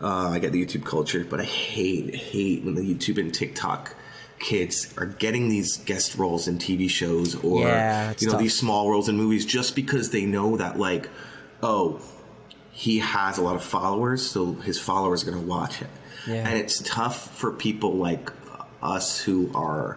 Uh, 0.00 0.28
I 0.30 0.38
get 0.38 0.52
the 0.52 0.64
YouTube 0.64 0.84
culture, 0.84 1.24
but 1.24 1.40
I 1.40 1.44
hate 1.44 2.14
hate 2.14 2.64
when 2.64 2.74
the 2.74 2.82
YouTube 2.82 3.18
and 3.18 3.32
TikTok 3.32 3.94
kids 4.38 4.92
are 4.98 5.06
getting 5.06 5.48
these 5.48 5.78
guest 5.78 6.16
roles 6.16 6.46
in 6.46 6.58
TV 6.58 6.90
shows 6.90 7.34
or 7.42 7.62
yeah, 7.62 8.12
you 8.18 8.26
know 8.26 8.32
tough. 8.32 8.40
these 8.40 8.54
small 8.54 8.90
roles 8.90 9.08
in 9.08 9.16
movies 9.16 9.46
just 9.46 9.74
because 9.74 10.10
they 10.10 10.26
know 10.26 10.58
that 10.58 10.78
like 10.78 11.08
oh 11.62 12.00
he 12.76 12.98
has 12.98 13.38
a 13.38 13.42
lot 13.42 13.56
of 13.56 13.64
followers, 13.64 14.30
so 14.30 14.52
his 14.52 14.78
followers 14.78 15.22
are 15.22 15.30
going 15.30 15.42
to 15.42 15.48
watch 15.48 15.80
it. 15.80 15.88
Yeah. 16.26 16.46
And 16.46 16.58
it's 16.58 16.82
tough 16.84 17.34
for 17.34 17.50
people 17.50 17.94
like 17.94 18.30
us 18.82 19.18
who 19.18 19.50
are 19.54 19.96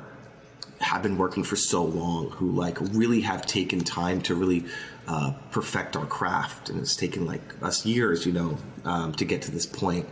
have 0.79 1.03
been 1.03 1.17
working 1.17 1.43
for 1.43 1.57
so 1.57 1.83
long, 1.83 2.29
who 2.29 2.51
like 2.51 2.77
really 2.79 3.19
have 3.19 3.45
taken 3.45 3.81
time 3.81 4.21
to 4.21 4.33
really 4.33 4.63
uh, 5.09 5.33
perfect 5.51 5.97
our 5.97 6.05
craft, 6.05 6.69
and 6.69 6.79
it's 6.79 6.95
taken 6.95 7.25
like 7.25 7.41
us 7.61 7.85
years, 7.85 8.25
you 8.25 8.31
know, 8.31 8.57
um, 8.85 9.11
to 9.15 9.25
get 9.25 9.41
to 9.41 9.51
this 9.51 9.65
point. 9.65 10.07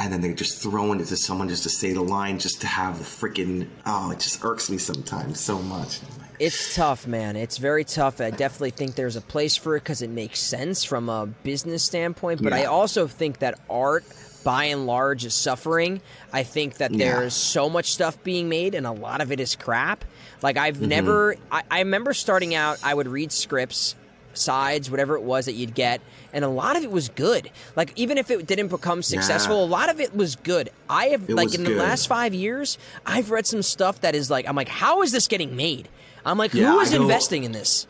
And 0.00 0.12
then 0.12 0.20
they're 0.20 0.34
just 0.34 0.60
throwing 0.60 0.98
it 0.98 1.06
to 1.06 1.16
someone 1.16 1.48
just 1.48 1.62
to 1.62 1.68
say 1.68 1.92
the 1.92 2.02
line, 2.02 2.40
just 2.40 2.62
to 2.62 2.66
have 2.66 2.98
the 2.98 3.04
freaking 3.04 3.68
oh, 3.86 4.10
it 4.10 4.18
just 4.18 4.44
irks 4.44 4.68
me 4.68 4.78
sometimes 4.78 5.38
so 5.38 5.60
much. 5.60 6.00
It's 6.40 6.74
tough, 6.74 7.06
man. 7.06 7.36
It's 7.36 7.58
very 7.58 7.84
tough. 7.84 8.18
I 8.18 8.30
definitely 8.30 8.70
think 8.70 8.94
there's 8.94 9.14
a 9.14 9.20
place 9.20 9.56
for 9.56 9.76
it 9.76 9.80
because 9.80 10.00
it 10.00 10.08
makes 10.08 10.40
sense 10.40 10.84
from 10.84 11.10
a 11.10 11.26
business 11.26 11.82
standpoint. 11.82 12.42
But 12.42 12.54
yeah. 12.54 12.60
I 12.60 12.64
also 12.64 13.06
think 13.06 13.40
that 13.40 13.60
art, 13.68 14.04
by 14.42 14.64
and 14.64 14.86
large, 14.86 15.26
is 15.26 15.34
suffering. 15.34 16.00
I 16.32 16.44
think 16.44 16.78
that 16.78 16.92
there's 16.92 17.24
yeah. 17.24 17.28
so 17.28 17.68
much 17.68 17.92
stuff 17.92 18.24
being 18.24 18.48
made, 18.48 18.74
and 18.74 18.86
a 18.86 18.92
lot 18.92 19.20
of 19.20 19.30
it 19.32 19.38
is 19.38 19.54
crap. 19.54 20.02
Like 20.40 20.56
I've 20.56 20.78
mm-hmm. 20.78 20.88
never. 20.88 21.36
I, 21.52 21.62
I 21.70 21.78
remember 21.80 22.14
starting 22.14 22.54
out. 22.54 22.78
I 22.82 22.94
would 22.94 23.06
read 23.06 23.32
scripts 23.32 23.94
sides, 24.32 24.90
whatever 24.90 25.16
it 25.16 25.22
was 25.22 25.44
that 25.44 25.52
you'd 25.52 25.74
get, 25.74 26.00
and 26.32 26.42
a 26.42 26.48
lot 26.48 26.74
of 26.76 26.84
it 26.84 26.90
was 26.90 27.10
good. 27.10 27.50
Like 27.76 27.92
even 27.96 28.16
if 28.16 28.30
it 28.30 28.46
didn't 28.46 28.68
become 28.68 29.02
successful, 29.02 29.58
yeah. 29.58 29.64
a 29.64 29.66
lot 29.66 29.90
of 29.90 30.00
it 30.00 30.16
was 30.16 30.36
good. 30.36 30.70
I 30.88 31.08
have 31.08 31.28
it 31.28 31.34
like 31.34 31.54
in 31.54 31.64
good. 31.64 31.76
the 31.76 31.82
last 31.82 32.06
five 32.06 32.32
years, 32.32 32.78
I've 33.04 33.30
read 33.30 33.46
some 33.46 33.60
stuff 33.60 34.00
that 34.00 34.14
is 34.14 34.30
like 34.30 34.48
I'm 34.48 34.56
like, 34.56 34.68
how 34.68 35.02
is 35.02 35.12
this 35.12 35.28
getting 35.28 35.54
made? 35.54 35.90
I'm 36.24 36.38
like, 36.38 36.54
yeah, 36.54 36.72
who 36.72 36.80
is 36.80 36.92
investing 36.92 37.44
in 37.44 37.52
this? 37.52 37.86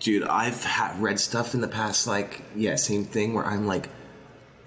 Dude, 0.00 0.22
I've 0.22 0.64
read 1.00 1.20
stuff 1.20 1.54
in 1.54 1.60
the 1.60 1.68
past, 1.68 2.06
like, 2.06 2.42
yeah, 2.56 2.76
same 2.76 3.04
thing, 3.04 3.34
where 3.34 3.44
I'm 3.44 3.66
like, 3.66 3.88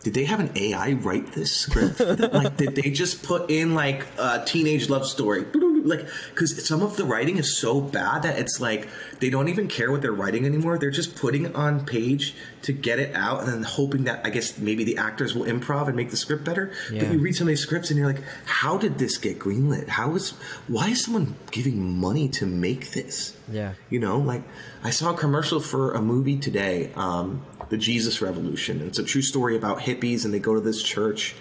did 0.04 0.14
they 0.14 0.26
have 0.26 0.40
an 0.40 0.52
AI 0.56 0.94
write 0.94 1.32
this 1.34 1.56
script? 1.56 2.00
like, 2.34 2.58
did 2.58 2.76
they 2.76 2.92
just 2.92 3.24
put 3.24 3.50
in 3.50 3.74
like 3.74 4.06
a 4.18 4.44
teenage 4.46 4.90
love 4.90 5.08
story? 5.08 5.46
Like, 5.84 6.08
because 6.30 6.66
some 6.66 6.82
of 6.82 6.98
the 6.98 7.06
writing 7.06 7.38
is 7.38 7.58
so 7.58 7.82
bad 7.82 8.24
that 8.24 8.40
it's 8.40 8.60
like 8.60 8.88
they 9.20 9.30
don't 9.30 9.50
even 9.50 9.68
care 9.68 9.92
what 9.92 10.02
they're 10.02 10.12
writing 10.12 10.46
anymore. 10.46 10.78
They're 10.78 10.92
just 10.92 11.16
putting 11.16 11.46
it 11.46 11.56
on 11.56 11.86
page 11.86 12.36
to 12.64 12.74
get 12.74 13.00
it 13.00 13.14
out, 13.16 13.44
and 13.44 13.52
then 13.52 13.64
hoping 13.64 14.06
that 14.06 14.26
I 14.26 14.30
guess 14.30 14.58
maybe 14.58 14.84
the 14.84 14.98
actors 14.98 15.36
will 15.36 15.46
improv 15.46 15.88
and 15.88 15.96
make 15.96 16.10
the 16.10 16.18
script 16.18 16.44
better. 16.44 16.72
Yeah. 16.92 17.04
But 17.04 17.12
you 17.12 17.20
read 17.20 17.36
some 17.36 17.48
of 17.48 17.50
these 17.50 17.62
scripts 17.62 17.90
and 17.90 17.98
you're 17.98 18.08
like, 18.08 18.24
how 18.46 18.78
did 18.78 18.98
this 18.98 19.18
get 19.18 19.40
greenlit? 19.40 19.88
How 19.90 20.16
is 20.16 20.32
why 20.68 20.90
is 20.90 21.04
someone 21.04 21.36
giving 21.52 22.00
money 22.00 22.30
to 22.30 22.46
make 22.46 22.92
this? 22.92 23.36
Yeah, 23.52 23.74
you 23.90 24.00
know, 24.00 24.18
like 24.18 24.44
I 24.84 24.90
saw 24.90 25.14
a 25.14 25.18
commercial 25.18 25.60
for 25.60 25.94
a 25.94 26.02
movie 26.02 26.38
today. 26.38 26.92
Um, 26.96 27.46
the 27.70 27.78
Jesus 27.78 28.22
Revolution. 28.22 28.82
It's 28.82 29.00
a 29.00 29.04
true 29.04 29.22
story 29.22 29.56
about 29.56 29.80
hippies, 29.80 30.26
and 30.26 30.34
they 30.34 30.40
go 30.40 30.54
to 30.54 30.62
this 30.62 30.84
church, 30.84 31.36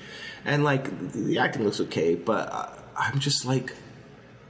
and 0.45 0.65
like 0.65 1.13
the 1.13 1.39
acting 1.39 1.65
looks 1.65 1.81
okay, 1.81 2.15
but 2.15 2.79
I'm 2.97 3.19
just 3.19 3.45
like, 3.45 3.75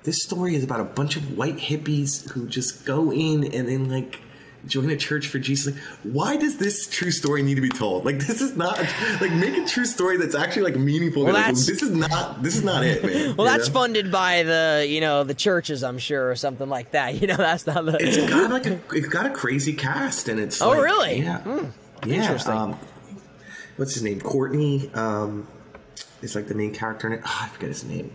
this 0.05 0.23
story 0.23 0.55
is 0.57 0.65
about 0.65 0.81
a 0.81 0.85
bunch 0.85 1.16
of 1.16 1.37
white 1.37 1.57
hippies 1.59 2.29
who 2.33 2.47
just 2.47 2.85
go 2.85 3.12
in 3.12 3.45
and 3.45 3.69
then 3.69 3.89
like 3.89 4.20
join 4.66 4.91
a 4.91 4.97
church 4.97 5.27
for 5.27 5.39
Jesus. 5.41 5.74
Like, 5.74 5.83
why 6.05 6.37
does 6.37 6.57
this 6.59 6.87
true 6.89 7.11
story 7.11 7.43
need 7.43 7.57
to 7.57 7.61
be 7.61 7.69
told? 7.69 8.05
Like, 8.05 8.19
this 8.19 8.41
is 8.41 8.57
not 8.57 8.79
like 9.20 9.33
make 9.33 9.57
a 9.57 9.65
true 9.66 9.85
story 9.85 10.16
that's 10.19 10.35
actually 10.37 10.62
like 10.62 10.77
meaningful. 10.77 11.24
Well, 11.24 11.35
Like, 11.35 11.49
this 11.55 11.69
is 11.83 11.91
not 11.91 12.43
this 12.43 12.57
is 12.57 12.62
not 12.65 12.85
it, 12.85 13.03
man. 13.05 13.37
Well, 13.37 13.47
you 13.53 13.57
that's 13.59 13.69
know? 13.69 13.74
funded 13.74 14.11
by 14.12 14.43
the 14.45 14.87
you 14.89 15.01
know 15.01 15.24
the 15.24 15.35
churches, 15.35 15.83
I'm 15.85 15.99
sure, 15.99 16.31
or 16.31 16.37
something 16.37 16.69
like 16.69 16.93
that. 16.93 17.15
You 17.20 17.27
know, 17.29 17.37
that's 17.37 17.66
not 17.66 17.85
the. 17.87 17.97
It's 18.01 18.29
got 18.31 18.51
like 18.51 18.66
a 18.66 18.81
it's 18.93 19.09
got 19.09 19.27
a 19.27 19.31
crazy 19.31 19.73
cast, 19.73 20.29
and 20.29 20.39
it's 20.41 20.61
Oh, 20.62 20.70
like- 20.70 20.83
really? 20.83 21.19
Yeah, 21.20 21.43
yeah. 22.07 22.23
Interesting. 22.23 22.53
Um, 22.55 22.79
what's 23.77 23.95
his 23.95 24.03
name? 24.03 24.20
Courtney. 24.20 24.91
Um, 24.95 25.47
is 26.23 26.37
like 26.37 26.47
the 26.47 26.55
main 26.55 26.73
character 26.73 27.09
in 27.09 27.15
it. 27.15 27.20
Oh, 27.24 27.39
I 27.43 27.49
forget 27.49 27.69
his 27.69 27.83
name. 27.85 28.12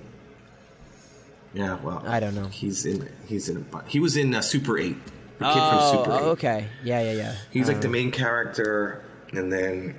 Yeah, 1.58 1.80
well, 1.82 2.04
I 2.06 2.20
don't 2.20 2.36
know. 2.36 2.46
He's 2.48 2.86
in. 2.86 3.10
He's 3.26 3.50
in. 3.50 3.66
A, 3.74 3.84
he 3.88 4.00
was 4.00 4.16
in 4.16 4.36
uh, 4.36 4.42
Super 4.42 4.78
Eight. 4.78 4.96
The 5.40 5.46
kid 5.46 5.54
oh, 5.56 5.92
from 5.92 5.98
Super 6.06 6.16
Eight. 6.16 6.22
oh, 6.22 6.30
okay. 6.30 6.68
Yeah, 6.84 7.02
yeah, 7.02 7.14
yeah. 7.14 7.36
He's 7.52 7.68
like 7.68 7.82
the 7.82 7.90
main 7.90 8.12
character, 8.12 9.04
and 9.34 9.52
then 9.52 9.96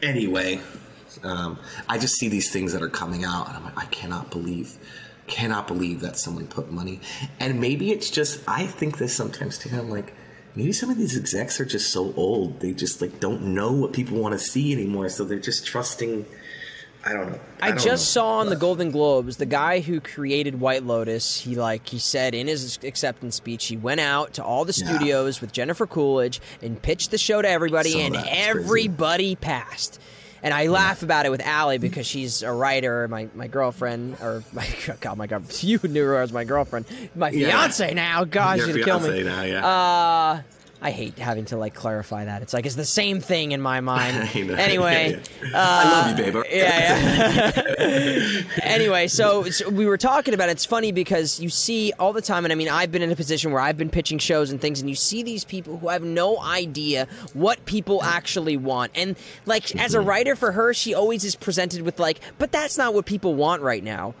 anyway, 0.00 0.60
um, 1.24 1.58
I 1.88 1.98
just 1.98 2.14
see 2.14 2.28
these 2.28 2.52
things 2.52 2.72
that 2.74 2.82
are 2.82 2.88
coming 2.88 3.24
out, 3.24 3.48
and 3.48 3.56
I'm 3.56 3.64
like, 3.64 3.76
I 3.76 3.86
cannot 3.86 4.30
believe, 4.30 4.76
cannot 5.26 5.66
believe 5.66 6.00
that 6.02 6.16
someone 6.16 6.46
put 6.46 6.70
money. 6.70 7.00
And 7.40 7.60
maybe 7.60 7.90
it's 7.90 8.08
just 8.08 8.40
I 8.46 8.66
think 8.66 8.98
this 8.98 9.12
sometimes 9.12 9.58
too. 9.58 9.70
I'm 9.76 9.90
like, 9.90 10.14
maybe 10.54 10.72
some 10.72 10.90
of 10.90 10.96
these 10.96 11.18
execs 11.18 11.58
are 11.58 11.66
just 11.66 11.92
so 11.92 12.14
old; 12.14 12.60
they 12.60 12.72
just 12.72 13.02
like 13.02 13.18
don't 13.18 13.42
know 13.52 13.72
what 13.72 13.92
people 13.92 14.18
want 14.18 14.34
to 14.34 14.38
see 14.38 14.72
anymore, 14.72 15.08
so 15.08 15.24
they're 15.24 15.40
just 15.40 15.66
trusting. 15.66 16.24
I 17.08 17.12
don't 17.14 17.30
know. 17.32 17.40
I, 17.62 17.68
don't 17.70 17.78
just 17.80 18.14
know. 18.16 18.20
saw 18.22 18.28
on 18.40 18.48
the 18.50 18.56
Golden 18.56 18.90
Globes 18.90 19.38
the 19.38 19.46
guy 19.46 19.80
who 19.80 19.98
created 20.00 20.60
White 20.60 20.82
Lotus. 20.84 21.40
He 21.40 21.54
like 21.54 21.88
he 21.88 21.98
said 21.98 22.34
in 22.34 22.46
his 22.46 22.78
acceptance 22.82 23.34
speech, 23.36 23.66
he 23.66 23.76
went 23.78 24.00
out 24.00 24.34
to 24.34 24.44
all 24.44 24.64
the 24.64 24.74
Yeah. 24.76 24.86
studios 24.96 25.40
with 25.40 25.52
Jennifer 25.52 25.86
Coolidge 25.86 26.40
and 26.62 26.80
pitched 26.80 27.10
the 27.10 27.18
show 27.18 27.40
to 27.40 27.48
everybody, 27.48 28.00
and. 28.02 28.14
Crazy. 28.14 28.28
everybody 28.30 29.36
passed. 29.36 30.00
And 30.40 30.54
I 30.54 30.68
laugh 30.68 31.02
about 31.02 31.26
it 31.26 31.30
with 31.30 31.40
Allie 31.44 31.78
because 31.78 32.06
she's 32.06 32.42
a 32.44 32.52
writer, 32.52 33.08
my, 33.08 33.28
my 33.34 33.48
girlfriend, 33.48 34.18
or 34.20 34.44
my 34.52 34.68
God, 35.00 35.16
my 35.18 35.26
God, 35.26 35.44
you 35.64 35.80
knew 35.82 36.04
her 36.04 36.20
as 36.20 36.32
my 36.32 36.44
girlfriend, 36.44 36.86
my 37.16 37.30
Yeah. 37.30 37.48
fiance 37.48 37.92
now. 37.94 38.22
God, 38.24 38.58
Your 38.58 38.68
gonna 38.68 38.84
kill 38.84 39.00
me. 39.00 39.22
now, 39.24 39.42
yeah. 39.42 39.66
Uh, 39.66 40.42
I 40.80 40.92
hate 40.92 41.18
having 41.18 41.44
to 41.46 41.56
like 41.56 41.74
clarify 41.74 42.26
that. 42.26 42.40
It's 42.42 42.52
like 42.54 42.64
it's 42.64 42.76
the 42.76 42.84
same 42.84 43.20
thing 43.20 43.50
in 43.50 43.60
my 43.60 43.80
mind. 43.80 44.16
Anyway, 44.58 45.10
Yeah, 45.42 45.48
yeah. 45.50 45.50
I 45.54 45.90
love 45.90 46.18
you, 46.18 46.32
babe. 46.32 46.44
yeah, 46.52 47.62
yeah. 47.78 48.42
anyway, 48.62 49.08
so, 49.08 49.44
so 49.50 49.68
we 49.68 49.86
were 49.86 49.96
talking 49.98 50.34
about 50.34 50.48
it. 50.48 50.52
it's 50.52 50.64
funny 50.64 50.92
because 50.92 51.40
you 51.40 51.48
see 51.48 51.92
all 51.98 52.12
the 52.12 52.22
time, 52.22 52.44
and 52.44 52.52
I 52.52 52.54
mean, 52.54 52.68
I've 52.68 52.92
been 52.92 53.02
in 53.02 53.10
a 53.10 53.16
position 53.16 53.50
where 53.50 53.60
I've 53.60 53.76
been 53.76 53.90
pitching 53.90 54.18
shows 54.18 54.50
and 54.52 54.60
things, 54.60 54.80
and 54.80 54.88
you 54.88 54.94
see 54.94 55.22
these 55.24 55.44
people 55.44 55.78
who 55.78 55.88
have 55.88 56.02
no 56.02 56.38
idea 56.40 57.08
what 57.34 57.64
people 57.64 58.02
actually 58.04 58.56
want. 58.56 58.92
And 58.94 59.16
like 59.46 59.74
as 59.76 59.92
Mm-hmm. 59.92 60.00
a 60.00 60.04
writer 60.04 60.36
for 60.36 60.52
her, 60.52 60.72
she 60.74 60.94
always 60.94 61.24
is 61.24 61.34
presented 61.34 61.82
with 61.82 61.98
like, 61.98 62.20
but 62.38 62.52
that's 62.52 62.78
not 62.78 62.94
what 62.94 63.04
people 63.06 63.34
want 63.34 63.62
right 63.62 63.82
now. 63.82 64.14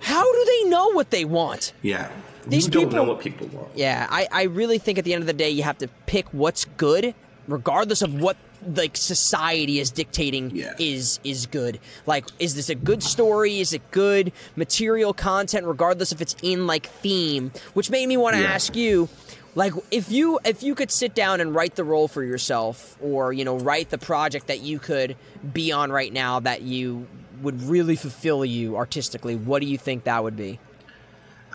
How 0.00 0.22
do 0.30 0.44
they 0.44 0.68
know 0.68 0.88
what 0.92 1.10
they 1.10 1.24
want? 1.24 1.72
Yeah, 1.80 2.10
These 2.46 2.66
you 2.66 2.70
don't 2.70 2.92
know 2.92 3.04
what 3.04 3.20
people 3.20 3.46
want. 3.48 3.68
Yeah, 3.74 4.06
I, 4.10 4.28
I 4.30 4.42
really 4.44 4.78
think 4.78 4.98
at 4.98 5.04
the 5.04 5.12
end 5.14 5.22
of 5.22 5.26
the 5.26 5.32
day 5.32 5.50
you 5.50 5.62
have 5.64 5.78
to 5.78 5.88
pick 6.06 6.26
what's 6.32 6.64
good, 6.76 7.14
regardless 7.48 8.02
of 8.02 8.14
what 8.20 8.36
like 8.74 8.96
society 8.96 9.78
is 9.78 9.90
dictating 9.90 10.50
Yeah. 10.54 10.72
is 10.78 11.20
is 11.22 11.46
good. 11.46 11.78
Like, 12.06 12.24
is 12.38 12.54
this 12.54 12.68
a 12.68 12.74
good 12.74 13.02
story? 13.02 13.60
Is 13.60 13.72
it 13.72 13.82
good 13.90 14.32
material 14.56 15.12
content, 15.12 15.66
regardless 15.66 16.10
if 16.12 16.20
it's 16.20 16.34
in 16.42 16.66
like 16.66 16.86
theme? 16.86 17.52
Which 17.74 17.90
made 17.90 18.06
me 18.08 18.16
want 18.16 18.36
to 18.36 18.42
Yeah. 18.42 18.48
ask 18.48 18.74
you, 18.74 19.08
like, 19.54 19.72
if 19.90 20.10
you 20.10 20.38
if 20.44 20.62
you 20.62 20.74
could 20.74 20.90
sit 20.90 21.14
down 21.14 21.40
and 21.40 21.54
write 21.54 21.76
the 21.76 21.84
role 21.84 22.08
for 22.08 22.24
yourself, 22.24 22.96
or 23.00 23.32
you 23.32 23.44
know, 23.44 23.56
write 23.58 23.90
the 23.90 23.98
project 23.98 24.46
that 24.48 24.60
you 24.60 24.78
could 24.78 25.16
be 25.52 25.70
on 25.72 25.92
right 25.92 26.12
now 26.12 26.40
that 26.40 26.62
you 26.62 27.06
would 27.42 27.62
really 27.62 27.96
fulfill 27.96 28.44
you 28.44 28.76
artistically, 28.76 29.36
what 29.36 29.60
do 29.60 29.66
you 29.68 29.76
think 29.78 30.04
that 30.04 30.24
would 30.24 30.36
be? 30.36 30.58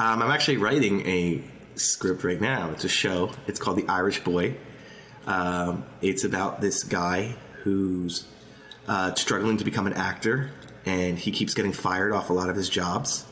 Um, 0.02 0.24
I'm 0.24 0.32
actually 0.32 0.58
writing 0.58 1.08
a 1.08 1.44
script 1.76 2.24
right 2.24 2.42
now. 2.42 2.72
It's 2.72 2.84
a 2.84 2.90
show. 2.90 3.30
It's 3.46 3.60
called 3.60 3.78
The 3.78 3.88
Irish 3.88 4.24
Boy. 4.24 4.56
Um, 5.28 5.86
it's 6.02 6.24
about 6.24 6.60
this 6.60 6.84
guy 6.84 7.36
who's 7.62 8.26
uh, 8.88 9.14
struggling 9.14 9.58
to 9.58 9.64
become 9.64 9.86
an 9.86 9.94
actor, 9.94 10.50
and 10.88 11.20
he 11.20 11.30
keeps 11.30 11.54
getting 11.54 11.72
fired 11.72 12.14
off 12.14 12.32
a 12.32 12.34
lot 12.34 12.50
of 12.50 12.56
his 12.56 12.68
jobs. 12.68 13.28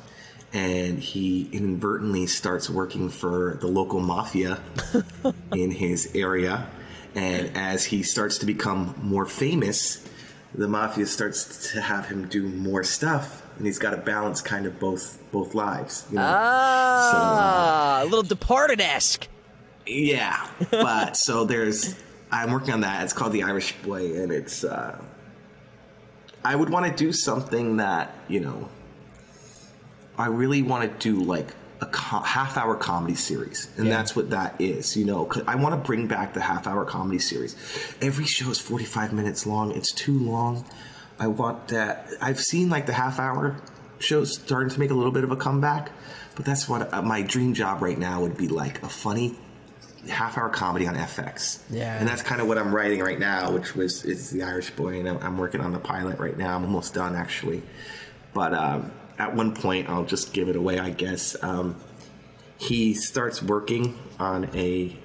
And 0.53 0.99
he 0.99 1.49
inadvertently 1.51 2.27
starts 2.27 2.69
working 2.69 3.09
for 3.09 3.57
the 3.59 3.67
local 3.67 3.99
mafia 3.99 4.59
in 5.51 5.71
his 5.71 6.11
area. 6.13 6.69
And 7.15 7.57
as 7.57 7.83
he 7.85 8.03
starts 8.03 8.37
to 8.39 8.45
become 8.45 8.93
more 9.01 9.25
famous, 9.25 10.07
the 10.53 10.67
mafia 10.67 11.07
starts 11.07 11.71
to 11.71 11.81
have 11.81 12.05
him 12.05 12.27
do 12.27 12.47
more 12.47 12.83
stuff, 12.83 13.41
and 13.59 13.67
he's 13.67 13.77
got 13.77 13.91
to 13.91 13.97
balance 13.97 14.41
kind 14.41 14.65
of 14.65 14.79
both 14.79 15.19
both 15.31 15.53
lives. 15.53 16.07
You 16.09 16.15
know? 16.15 16.23
Ah, 16.25 17.99
a 18.01 18.05
little 18.05 18.23
Departed 18.23 18.81
esque. 18.81 19.27
Yeah, 19.85 20.47
but 20.71 21.15
so 21.15 21.45
there's 21.45 21.95
I'm 22.31 22.51
working 22.51 22.73
on 22.73 22.81
that. 22.81 23.03
It's 23.03 23.13
called 23.13 23.33
The 23.33 23.43
Irish 23.43 23.73
Boy, 23.83 24.21
and 24.21 24.31
it's 24.31 24.63
uh, 24.63 24.99
I 26.43 26.55
would 26.55 26.69
want 26.69 26.85
to 26.87 26.91
do 26.91 27.11
something 27.11 27.77
that 27.77 28.13
you 28.27 28.39
know 28.39 28.69
I 30.17 30.27
really 30.27 30.61
want 30.61 30.91
to 30.91 30.97
do 31.11 31.21
like 31.23 31.53
a 31.81 31.85
co- 31.85 32.19
half 32.19 32.57
hour 32.57 32.75
comedy 32.75 33.15
series, 33.15 33.69
and 33.77 33.87
Yeah. 33.87 33.97
that's 33.97 34.15
what 34.15 34.29
that 34.31 34.55
is. 34.59 34.95
You 34.97 35.05
know, 35.05 35.25
'cause 35.25 35.43
I 35.47 35.55
want 35.55 35.73
to 35.75 35.81
bring 35.87 36.07
back 36.07 36.33
the 36.33 36.41
half 36.41 36.67
hour 36.67 36.85
comedy 36.85 37.19
series. 37.19 37.55
Every 38.01 38.25
show 38.25 38.49
is 38.51 38.59
45 38.59 39.11
minutes 39.13 39.45
long. 39.47 39.71
It's 39.71 39.91
too 39.93 40.17
long. 40.19 40.65
I 41.19 41.27
want 41.27 41.69
that. 41.69 42.09
I've 42.21 42.39
seen 42.39 42.69
like 42.69 42.85
the 42.85 42.93
half 42.93 43.19
hour 43.19 43.57
shows 43.99 44.33
starting 44.33 44.69
to 44.69 44.79
make 44.79 44.91
a 44.91 44.93
little 44.93 45.11
bit 45.11 45.23
of 45.23 45.31
a 45.31 45.35
comeback, 45.35 45.91
but 46.35 46.45
that's 46.45 46.69
what 46.69 46.93
uh, 46.93 47.01
my 47.01 47.21
dream 47.21 47.53
job 47.53 47.81
right 47.81 47.97
now 47.97 48.21
would 48.21 48.37
be 48.37 48.47
like 48.47 48.81
a 48.83 48.89
funny 48.89 49.35
half 50.07 50.37
hour 50.37 50.49
comedy 50.49 50.87
on 50.87 50.95
FX. 50.95 51.59
Yeah. 51.69 51.97
And 51.97 52.07
that's 52.07 52.23
kind 52.23 52.39
of 52.39 52.47
what 52.47 52.57
I'm 52.57 52.73
writing 52.73 53.01
right 53.01 53.19
now, 53.19 53.51
which 53.51 53.75
was 53.75 54.05
is 54.05 54.29
the 54.29 54.43
Irish 54.43 54.71
Boy, 54.71 54.99
and 54.99 55.09
I'm, 55.09 55.17
I'm 55.17 55.37
working 55.37 55.61
on 55.61 55.73
the 55.73 55.79
pilot 55.79 56.19
right 56.19 56.37
now. 56.37 56.55
I'm 56.55 56.63
almost 56.63 56.93
done 56.93 57.15
actually, 57.15 57.61
but 58.33 58.53
um, 58.53 58.91
at 59.17 59.35
one 59.35 59.53
point 59.53 59.89
I'll 59.89 60.05
just 60.05 60.33
give 60.33 60.47
it 60.47 60.55
away, 60.55 60.79
I 60.79 60.89
guess. 60.89 61.35
Um, 61.43 61.75
he 62.57 62.93
starts 62.93 63.41
working 63.41 63.97
on 64.19 64.49
a 64.55 64.95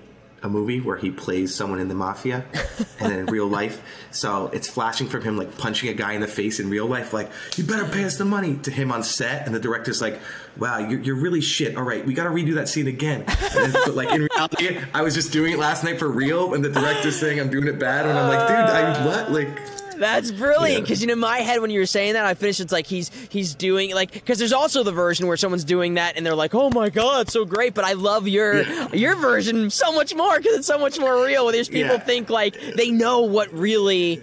a 0.44 0.48
movie 0.48 0.78
where 0.80 0.96
he 0.96 1.10
plays 1.10 1.54
someone 1.54 1.80
in 1.80 1.88
the 1.88 1.94
mafia 1.94 2.44
and 3.00 3.12
in 3.12 3.26
real 3.26 3.46
life. 3.46 3.82
So 4.10 4.48
it's 4.52 4.68
flashing 4.68 5.08
from 5.08 5.22
him 5.22 5.36
like 5.36 5.56
punching 5.56 5.88
a 5.88 5.94
guy 5.94 6.12
in 6.12 6.20
the 6.20 6.28
face 6.28 6.60
in 6.60 6.68
real 6.70 6.86
life 6.86 7.12
like 7.12 7.30
you 7.56 7.64
better 7.64 7.86
pay 7.86 8.04
us 8.04 8.18
the 8.18 8.24
money 8.26 8.56
to 8.58 8.70
him 8.70 8.92
on 8.92 9.02
set. 9.02 9.46
And 9.46 9.54
the 9.54 9.58
director's 9.58 10.00
like 10.00 10.20
wow 10.56 10.78
you're, 10.78 11.00
you're 11.00 11.16
really 11.16 11.40
shit. 11.40 11.76
All 11.76 11.82
right 11.82 12.04
we 12.04 12.14
gotta 12.14 12.30
redo 12.30 12.54
that 12.54 12.68
scene 12.68 12.86
again. 12.86 13.24
And 13.26 13.72
then, 13.72 13.82
but 13.86 13.94
like 13.94 14.10
in 14.10 14.28
reality 14.30 14.78
i 14.92 15.02
was 15.02 15.14
just 15.14 15.32
doing 15.32 15.54
it 15.54 15.58
last 15.58 15.82
night 15.82 15.98
for 15.98 16.08
real. 16.08 16.54
And 16.54 16.64
the 16.64 16.70
director's 16.70 17.18
saying 17.18 17.40
i'm 17.40 17.50
doing 17.50 17.66
it 17.66 17.78
bad. 17.78 18.06
And 18.06 18.18
i'm 18.18 18.28
like 18.28 18.46
dude 18.46 18.56
i 18.56 19.06
what? 19.06 19.32
Like 19.32 19.83
That's 19.98 20.30
brilliant 20.30 20.78
Yeah. 20.78 20.80
because 20.80 21.00
you 21.00 21.06
know 21.06 21.16
my 21.16 21.38
head 21.38 21.60
when 21.60 21.70
you 21.70 21.80
were 21.80 21.86
saying 21.86 22.14
that 22.14 22.24
I 22.26 22.34
finished 22.34 22.60
it's 22.60 22.72
like 22.72 22.86
he's 22.86 23.10
he's 23.30 23.54
doing 23.54 23.94
like 23.94 24.12
because 24.12 24.38
there's 24.38 24.52
also 24.52 24.82
the 24.82 24.92
version 24.92 25.26
where 25.26 25.36
someone's 25.36 25.64
doing 25.64 25.94
that 25.94 26.16
and 26.16 26.24
they're 26.26 26.34
like 26.34 26.54
oh 26.54 26.70
my 26.70 26.90
god 26.90 27.30
so 27.30 27.44
great 27.44 27.74
but 27.74 27.84
I 27.84 27.92
love 27.94 28.26
your 28.28 28.62
Yeah. 28.62 28.92
your 28.92 29.16
version 29.16 29.70
so 29.70 29.92
much 29.92 30.14
more 30.14 30.36
because 30.38 30.56
it's 30.58 30.66
so 30.66 30.78
much 30.78 30.98
more 30.98 31.24
real 31.24 31.44
where 31.44 31.52
there's 31.52 31.68
people 31.68 31.94
Yeah. 31.96 32.00
think 32.00 32.30
like 32.30 32.56
they 32.76 32.90
know 32.90 33.20
what 33.20 33.52
really 33.52 34.20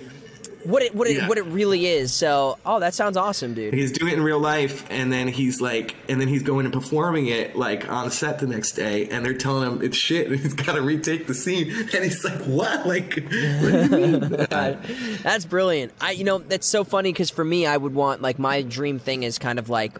what 0.66 0.82
it 0.84 0.94
what 0.96 1.08
it 1.08 1.18
Yeah. 1.18 1.28
what 1.28 1.38
it 1.38 1.46
really 1.46 1.86
is. 1.88 2.14
So 2.14 2.58
oh 2.66 2.80
that 2.80 2.94
sounds 2.94 3.18
awesome 3.18 3.54
dude. 3.54 3.74
He's 3.74 3.92
doing 3.92 4.12
it 4.14 4.18
in 4.18 4.24
real 4.24 4.40
life 4.40 4.86
and 4.90 5.12
then 5.12 5.28
he's 5.28 5.62
like 5.62 5.96
and 6.10 6.20
then 6.22 6.28
he's 6.28 6.44
going 6.44 6.66
and 6.66 6.74
performing 6.74 7.28
it 7.28 7.56
like 7.56 7.90
on 7.90 8.12
set 8.12 8.40
the 8.40 8.48
next 8.48 8.74
day 8.74 9.08
and 9.10 9.26
they're 9.26 9.34
telling 9.34 9.70
him 9.72 9.82
it's 9.82 9.98
shit 9.98 10.28
and 10.32 10.40
he's 10.40 10.54
got 10.54 10.74
to 10.76 10.82
retake 10.82 11.28
the 11.28 11.34
scene 11.34 11.70
and 11.72 12.04
he's 12.04 12.24
like 12.24 12.40
what? 12.44 12.86
Like 12.86 13.14
what 13.16 13.30
do 13.30 13.80
you 13.80 13.88
mean? 14.20 14.48
That's 15.24 15.46
brilliant. 15.46 15.94
I, 16.02 16.12
you 16.12 16.24
know, 16.24 16.40
that's 16.40 16.68
so 16.68 16.84
funny 16.84 17.12
because 17.12 17.30
for 17.30 17.44
me, 17.46 17.66
I 17.66 17.78
would 17.78 17.94
want 17.94 18.22
like 18.22 18.40
my 18.40 18.62
dream 18.62 19.00
thing 19.00 19.24
is 19.24 19.38
kind 19.40 19.60
of 19.60 19.70
like 19.70 19.98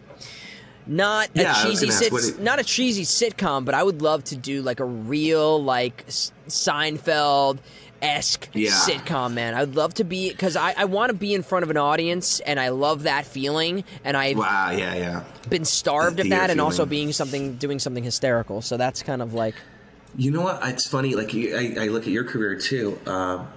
not 0.86 1.28
a 1.36 1.42
Yeah, 1.42 1.52
was 1.66 1.80
cheesy 1.80 1.90
sit, 1.92 2.12
it- 2.12 2.40
not 2.42 2.58
a 2.58 2.64
cheesy 2.64 3.04
sitcom, 3.04 3.64
but 3.64 3.74
I 3.74 3.82
would 3.82 4.02
love 4.02 4.24
to 4.24 4.36
do 4.36 4.62
like 4.62 4.80
a 4.80 4.84
real 4.84 5.62
like 5.62 6.04
S- 6.08 6.32
Seinfeld 6.48 7.58
esque 8.02 8.48
Yeah. 8.52 8.70
sitcom. 8.72 9.32
Man, 9.32 9.54
I'd 9.54 9.74
love 9.74 9.94
to 9.94 10.04
be 10.04 10.30
because 10.30 10.56
I, 10.56 10.74
I 10.76 10.84
want 10.86 11.10
to 11.10 11.14
be 11.16 11.32
in 11.32 11.42
front 11.42 11.62
of 11.62 11.70
an 11.70 11.76
audience, 11.78 12.40
and 12.40 12.58
I 12.60 12.68
love 12.70 13.04
that 13.04 13.24
feeling, 13.24 13.84
and 14.04 14.16
I've 14.16 14.36
wow 14.36 14.70
yeah 14.72 14.94
yeah 14.94 15.24
been 15.48 15.64
starved 15.64 16.16
The 16.18 16.22
of 16.22 16.28
that, 16.30 16.38
theater 16.38 16.50
and 16.52 16.60
also 16.60 16.84
being 16.86 17.12
something 17.12 17.56
doing 17.56 17.78
something 17.78 18.04
hysterical. 18.04 18.60
So 18.62 18.76
that's 18.76 19.02
kind 19.02 19.22
of 19.22 19.32
like 19.34 19.54
you 20.16 20.30
know 20.30 20.42
what 20.42 20.60
it's 20.68 20.86
funny 20.88 21.14
like 21.14 21.34
I, 21.34 21.74
I 21.84 21.86
look 21.88 22.02
at 22.02 22.08
your 22.12 22.24
career 22.24 22.56
too 22.56 22.98
um, 23.06 23.48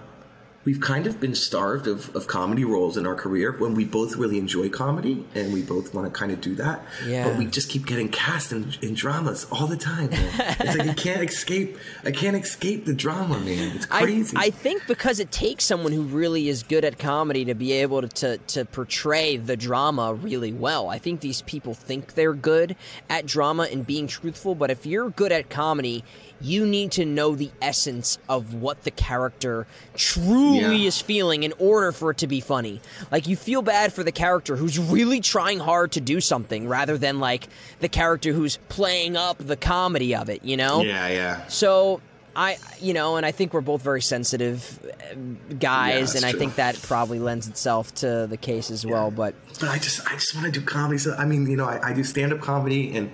we've 0.66 0.82
kind 0.82 1.06
of 1.06 1.20
been 1.20 1.36
starved 1.36 1.88
of, 1.88 2.14
of 2.16 2.28
comedy 2.28 2.66
roles 2.66 2.98
in 2.98 3.06
our 3.06 3.14
career 3.14 3.56
when 3.60 3.76
we 3.76 3.86
both 3.86 4.18
really 4.18 4.40
enjoy 4.40 4.68
comedy 4.68 5.24
and 5.36 5.54
we 5.54 5.62
both 5.62 5.94
want 5.94 6.12
to 6.12 6.20
kind 6.20 6.32
of 6.32 6.42
do 6.42 6.56
that. 6.56 6.84
Yeah. 7.06 7.30
But 7.30 7.38
we 7.38 7.46
just 7.46 7.70
keep 7.70 7.86
getting 7.86 8.10
cast 8.10 8.52
in, 8.52 8.74
in 8.82 8.96
dramas 8.96 9.46
all 9.52 9.68
the 9.68 9.78
time. 9.78 10.10
Man. 10.10 10.56
it's 10.60 10.78
like 10.78 10.90
I 10.90 10.94
can't 11.06 11.22
escape. 11.22 11.78
I 12.04 12.12
can't 12.12 12.36
escape 12.36 12.86
the 12.86 12.96
drama, 12.96 13.40
man. 13.40 13.76
It's 13.76 13.86
crazy. 13.86 14.36
I, 14.36 14.46
I 14.46 14.50
think 14.50 14.88
because 14.88 15.20
it 15.20 15.32
takes 15.32 15.64
someone 15.64 15.92
who 15.92 16.02
really 16.02 16.50
is 16.50 16.64
good 16.64 16.84
at 16.84 16.98
comedy 16.98 17.46
to 17.46 17.54
be 17.54 17.72
able 17.74 18.02
to, 18.02 18.08
to, 18.08 18.38
to 18.38 18.66
portray 18.66 19.38
the 19.38 19.56
drama 19.56 20.16
really 20.16 20.52
well. 20.52 20.90
I 20.90 20.98
think 20.98 21.20
these 21.20 21.44
people 21.44 21.76
think 21.76 22.16
they're 22.16 22.34
good 22.34 22.76
at 23.10 23.28
drama 23.28 23.68
and 23.72 23.86
being 23.86 24.08
truthful, 24.08 24.56
but 24.56 24.72
if 24.72 24.86
you're 24.88 25.12
good 25.12 25.32
at 25.32 25.50
comedy, 25.50 26.04
you 26.42 26.66
need 26.66 26.92
to 26.92 27.06
know 27.06 27.36
the 27.36 27.50
essence 27.62 28.18
of 28.28 28.54
what 28.54 28.84
the 28.84 28.92
character 28.92 29.66
truly 29.96 30.60
Yeah. 30.82 30.88
is 30.88 31.02
feeling 31.02 31.44
in 31.44 31.54
order 31.60 31.92
for 31.92 32.12
it 32.12 32.18
to 32.20 32.28
be 32.28 32.40
funny. 32.40 32.82
Like 33.12 33.28
you 33.28 33.36
feel 33.36 33.62
bad 33.62 33.94
for 33.94 34.04
the 34.04 34.12
character 34.12 34.56
who's 34.56 34.78
really 34.78 35.22
trying 35.22 35.60
hard 35.60 35.92
to 35.94 36.02
do 36.02 36.20
something 36.22 36.68
rather 36.68 36.98
than 36.98 37.20
like 37.20 37.48
the 37.80 37.90
character 37.90 38.34
who's 38.34 38.58
playing 38.70 39.16
up 39.18 39.38
the 39.40 39.56
comedy 39.56 40.16
of 40.16 40.30
it, 40.30 40.44
you 40.44 40.58
know? 40.58 40.82
yeah, 40.82 41.08
yeah. 41.08 41.48
So 41.48 42.02
I, 42.36 42.58
you 42.82 42.94
know, 42.94 43.16
and 43.16 43.26
I 43.26 43.32
think 43.32 43.54
we're 43.54 43.62
both 43.62 43.82
very 43.82 44.02
sensitive 44.02 44.78
uh, 44.84 45.16
guys, 45.58 45.94
Yeah, 45.94 46.00
that's 46.02 46.16
and 46.16 46.26
I 46.26 46.32
true. 46.32 46.40
think 46.40 46.56
that 46.56 46.78
probably 46.82 47.18
lends 47.20 47.48
itself 47.48 47.96
to 47.96 48.28
the 48.30 48.36
case 48.36 48.70
as 48.70 48.86
well. 48.86 49.10
But 49.10 49.36
But 49.62 49.70
I 49.70 49.78
just, 49.78 50.06
I 50.06 50.16
just 50.16 50.36
want 50.36 50.54
to 50.54 50.60
do 50.60 50.66
comedy. 50.66 50.98
So 50.98 51.16
I 51.16 51.24
mean, 51.24 51.48
you 51.50 51.56
know, 51.56 51.64
I, 51.66 51.92
I 51.92 51.94
do 51.94 52.04
stand 52.04 52.34
up 52.34 52.42
comedy, 52.42 52.96
and 52.98 53.10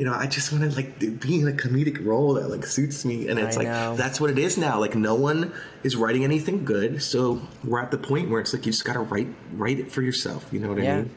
you 0.00 0.06
know, 0.06 0.14
I 0.14 0.26
just 0.26 0.50
want 0.50 0.64
to 0.64 0.74
like 0.74 0.98
be 0.98 1.40
in 1.42 1.46
a 1.46 1.52
comedic 1.52 2.02
role 2.02 2.32
that 2.34 2.48
like 2.48 2.64
suits 2.64 3.04
me. 3.04 3.28
And 3.28 3.38
it's 3.38 3.58
I 3.58 3.60
like 3.60 3.68
know. 3.68 3.96
that's 3.96 4.18
what 4.18 4.30
it 4.30 4.38
is 4.38 4.56
now. 4.56 4.80
Like 4.80 4.94
no 4.94 5.14
one 5.14 5.52
is 5.82 5.94
writing 5.94 6.24
anything 6.24 6.64
good, 6.64 7.02
so 7.02 7.42
we're 7.62 7.80
at 7.80 7.90
the 7.90 7.98
point 7.98 8.30
where 8.30 8.40
it's 8.40 8.54
like 8.54 8.64
you 8.64 8.72
just 8.72 8.86
got 8.86 8.94
to 8.94 9.00
write, 9.00 9.28
write 9.52 9.78
it 9.78 9.92
for 9.92 10.00
yourself. 10.00 10.48
You 10.52 10.60
know 10.60 10.68
what 10.70 10.82
Yeah. 10.82 10.92
I 10.94 10.96
mean? 11.02 11.10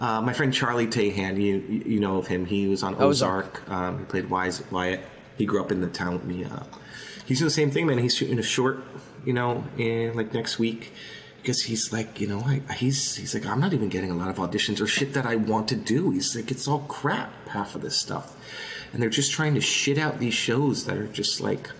Uh, 0.00 0.20
my 0.22 0.32
friend 0.32 0.54
Charlie 0.54 0.86
Tahan, 0.86 1.42
you 1.42 1.56
you 1.84 1.98
know 1.98 2.18
of 2.18 2.28
him. 2.28 2.46
He 2.46 2.68
was 2.68 2.84
on 2.84 2.94
Ozark. 3.02 3.62
Ozark. 3.66 3.70
Um, 3.70 3.98
he 3.98 4.04
played 4.04 4.30
Wise 4.30 4.62
Wyatt. 4.70 5.00
He 5.36 5.44
grew 5.44 5.60
up 5.60 5.72
in 5.72 5.80
the 5.80 5.88
town 5.88 6.12
with 6.12 6.24
me. 6.24 6.44
Uh, 6.44 6.60
he's 7.26 7.40
doing 7.40 7.48
the 7.48 7.50
same 7.50 7.72
thing, 7.72 7.86
man. 7.88 7.98
He's 7.98 8.14
shooting 8.14 8.38
a 8.38 8.42
short, 8.44 8.78
you 9.24 9.32
know, 9.32 9.64
in 9.76 10.14
like 10.14 10.32
next 10.32 10.60
week 10.60 10.92
because 11.42 11.62
he's 11.62 11.92
like, 11.92 12.20
you 12.20 12.26
know, 12.26 12.40
I, 12.40 12.60
he's 12.74 13.16
he's 13.16 13.34
like, 13.34 13.46
I'm 13.46 13.60
not 13.60 13.72
even 13.72 13.88
getting 13.88 14.10
a 14.10 14.14
lot 14.14 14.28
of 14.28 14.36
auditions 14.36 14.80
or 14.80 14.86
shit 14.86 15.14
that 15.14 15.26
I 15.26 15.36
want 15.36 15.68
to 15.68 15.76
do. 15.76 16.10
He's 16.10 16.34
like, 16.36 16.50
it's 16.50 16.68
all 16.68 16.80
crap, 16.80 17.32
half 17.48 17.74
of 17.74 17.82
this 17.82 17.96
stuff, 17.98 18.36
and 18.92 19.02
they're 19.02 19.10
just 19.10 19.32
trying 19.32 19.54
to 19.54 19.60
shit 19.60 19.98
out 19.98 20.18
these 20.18 20.34
shows 20.34 20.84
that 20.86 20.96
are 20.96 21.06
just 21.06 21.40
like, 21.40 21.70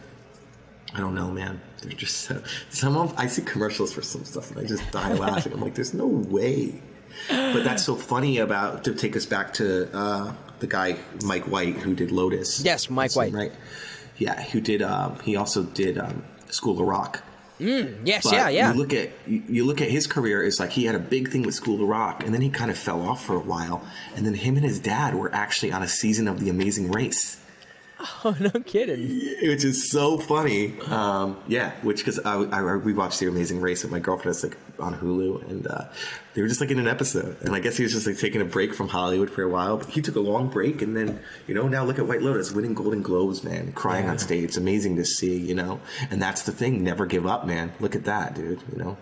I 0.94 0.98
don't 1.00 1.14
know, 1.14 1.30
man. 1.30 1.60
They're 1.82 1.92
just 1.92 2.18
so, 2.18 2.42
some 2.68 2.96
of 2.96 3.14
I 3.16 3.26
see 3.26 3.42
commercials 3.42 3.92
for 3.92 4.02
some 4.02 4.24
stuff 4.24 4.50
and 4.50 4.60
I 4.60 4.64
just 4.64 4.90
die 4.90 5.14
laughing. 5.26 5.52
I'm 5.52 5.60
like, 5.60 5.74
there's 5.74 5.94
no 5.94 6.06
way. 6.06 6.82
But 7.28 7.64
that's 7.64 7.84
so 7.84 7.96
funny 7.96 8.38
about 8.38 8.84
to 8.84 8.94
take 8.94 9.16
us 9.16 9.26
back 9.26 9.54
to 9.54 9.90
uh, 9.96 10.32
the 10.60 10.66
guy 10.66 10.96
Mike 11.24 11.44
White 11.44 11.76
who 11.76 11.94
did 11.94 12.10
Lotus. 12.10 12.62
Yes, 12.64 12.88
Mike 12.90 13.14
White. 13.16 13.32
right? 13.32 13.52
Yeah, 14.18 14.40
who 14.42 14.60
did? 14.60 14.82
Um, 14.82 15.18
he 15.20 15.36
also 15.36 15.64
did 15.64 15.98
um, 15.98 16.22
School 16.50 16.80
of 16.80 16.86
Rock. 16.86 17.22
Mm, 17.60 17.98
yes, 18.04 18.24
But 18.24 18.32
yeah, 18.32 18.48
yeah. 18.48 18.72
You 18.72 18.78
look 18.78 18.92
at 18.94 19.10
you 19.26 19.42
you 19.48 19.64
look 19.64 19.80
at 19.80 19.90
his 19.90 20.06
career. 20.06 20.42
It's 20.42 20.58
like 20.58 20.70
he 20.70 20.84
had 20.84 20.94
a 20.94 21.00
big 21.00 21.30
thing 21.30 21.42
with 21.42 21.54
School 21.54 21.80
of 21.82 21.88
Rock, 21.88 22.24
and 22.24 22.34
then 22.34 22.40
he 22.40 22.48
kind 22.50 22.70
of 22.70 22.78
fell 22.78 23.02
off 23.02 23.24
for 23.24 23.36
a 23.36 23.40
while. 23.40 23.84
And 24.16 24.26
then 24.26 24.34
him 24.34 24.56
and 24.56 24.64
his 24.64 24.78
dad 24.78 25.14
were 25.14 25.32
actually 25.34 25.72
on 25.72 25.82
a 25.82 25.88
season 25.88 26.26
of 26.26 26.40
The 26.40 26.48
Amazing 26.48 26.90
Race. 26.90 27.39
oh, 28.24 28.36
no 28.40 28.50
kidding. 28.60 29.08
which 29.42 29.64
is 29.64 29.90
so 29.90 30.18
funny. 30.18 30.78
Um, 30.82 31.38
yeah, 31.46 31.72
which 31.82 31.98
because 31.98 32.18
I, 32.20 32.34
I 32.34 32.76
we 32.76 32.92
watched 32.92 33.20
the 33.20 33.26
Amazing 33.26 33.60
Race 33.60 33.82
with 33.82 33.92
my 33.92 33.98
girlfriend. 33.98 34.34
It's 34.34 34.42
like 34.42 34.56
on 34.78 34.94
Hulu, 34.94 35.48
and 35.48 35.66
uh, 35.66 35.84
they 36.34 36.42
were 36.42 36.48
just 36.48 36.60
like 36.60 36.70
in 36.70 36.78
an 36.78 36.88
episode. 36.88 37.36
And 37.42 37.54
I 37.54 37.60
guess 37.60 37.76
he 37.76 37.82
was 37.82 37.92
just 37.92 38.06
like 38.06 38.18
taking 38.18 38.40
a 38.40 38.44
break 38.44 38.74
from 38.74 38.88
Hollywood 38.88 39.30
for 39.30 39.42
a 39.42 39.48
while. 39.48 39.76
But 39.78 39.88
he 39.88 40.00
took 40.00 40.16
a 40.16 40.20
long 40.20 40.48
break, 40.48 40.82
and 40.82 40.96
then 40.96 41.20
you 41.46 41.54
know 41.54 41.68
now 41.68 41.84
look 41.84 41.98
at 41.98 42.06
White 42.06 42.22
Lotus 42.22 42.52
winning 42.52 42.74
Golden 42.74 43.02
Globes, 43.02 43.44
man, 43.44 43.72
crying 43.72 44.08
on 44.08 44.18
stage. 44.18 44.44
It's 44.44 44.56
amazing 44.56 44.96
to 44.96 45.04
see, 45.04 45.36
you 45.36 45.54
know. 45.54 45.80
And 46.10 46.22
that's 46.22 46.42
the 46.42 46.52
thing, 46.52 46.82
never 46.82 47.06
give 47.06 47.26
up, 47.26 47.46
man. 47.46 47.72
Look 47.80 47.94
at 47.94 48.04
that, 48.04 48.34
dude. 48.34 48.62
You 48.72 48.78
know, 48.78 48.96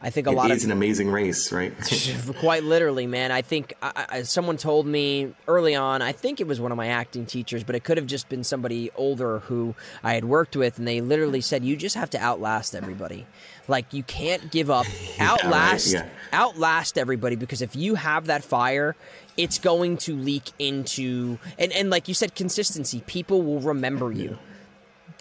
I 0.00 0.10
think 0.10 0.26
a 0.26 0.30
it 0.30 0.36
lot 0.36 0.50
is 0.50 0.62
of 0.62 0.70
an 0.70 0.76
amazing 0.76 1.10
race, 1.10 1.50
right? 1.50 1.72
quite 2.38 2.62
literally, 2.62 3.06
man. 3.06 3.32
I 3.32 3.42
think 3.42 3.74
I, 3.82 4.06
I, 4.08 4.22
someone 4.22 4.56
told 4.56 4.86
me 4.86 5.34
early 5.48 5.74
on. 5.74 6.02
I 6.02 6.12
think 6.12 6.40
it 6.40 6.46
was 6.46 6.60
one 6.60 6.70
of 6.70 6.76
my 6.76 6.88
acting 6.88 7.26
teachers, 7.26 7.64
but 7.64 7.74
it 7.74 7.84
could 7.84 7.96
have 7.96 8.06
just 8.06 8.28
been 8.28 8.44
somebody 8.44 8.90
older 8.94 9.40
who 9.40 9.74
I 10.04 10.14
had 10.14 10.24
worked 10.24 10.56
with, 10.56 10.78
and 10.78 10.86
they 10.86 11.00
literally 11.00 11.40
said, 11.40 11.64
"You 11.64 11.76
just 11.76 11.96
have 11.96 12.10
to 12.10 12.18
outlast 12.18 12.74
everybody. 12.74 13.26
Like 13.66 13.92
you 13.92 14.02
can't 14.02 14.50
give 14.50 14.70
up. 14.70 14.86
Yeah, 15.18 15.30
right, 15.30 15.44
outlast, 15.44 15.92
yeah. 15.92 16.06
outlast 16.32 16.96
everybody 16.98 17.34
because 17.34 17.62
if 17.62 17.74
you 17.74 17.96
have 17.96 18.26
that 18.26 18.44
fire." 18.44 18.96
It's 19.36 19.60
going 19.60 19.98
to 19.98 20.16
leak 20.16 20.50
into 20.58 21.38
and, 21.60 21.70
and 21.70 21.90
like 21.90 22.08
you 22.08 22.14
said, 22.14 22.34
consistency. 22.34 23.04
People 23.06 23.42
will 23.42 23.60
remember 23.60 24.10
you. 24.10 24.36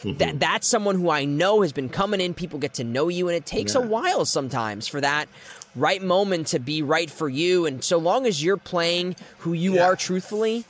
Mm-hmm. 0.01 0.17
That 0.17 0.39
that's 0.39 0.67
someone 0.67 0.95
who 0.95 1.09
I 1.09 1.25
know 1.25 1.61
has 1.61 1.71
been 1.71 1.89
coming 1.89 2.21
in. 2.21 2.33
People 2.33 2.59
get 2.59 2.75
to 2.75 2.83
know 2.83 3.07
you, 3.07 3.27
and 3.29 3.35
it 3.35 3.45
takes 3.45 3.73
a 3.73 3.81
while 3.81 4.25
sometimes 4.25 4.87
for 4.87 5.01
that 5.01 5.27
right 5.75 6.01
moment 6.01 6.47
to 6.47 6.59
be 6.59 6.81
right 6.81 7.09
for 7.09 7.27
you. 7.27 7.65
And 7.65 7.83
so 7.83 7.97
long 7.97 8.25
as 8.25 8.43
you're 8.43 8.57
playing 8.57 9.15
who 9.39 9.53
you 9.53 9.75
Yeah. 9.75 9.85
are 9.85 9.95
truthfully, 9.95 10.65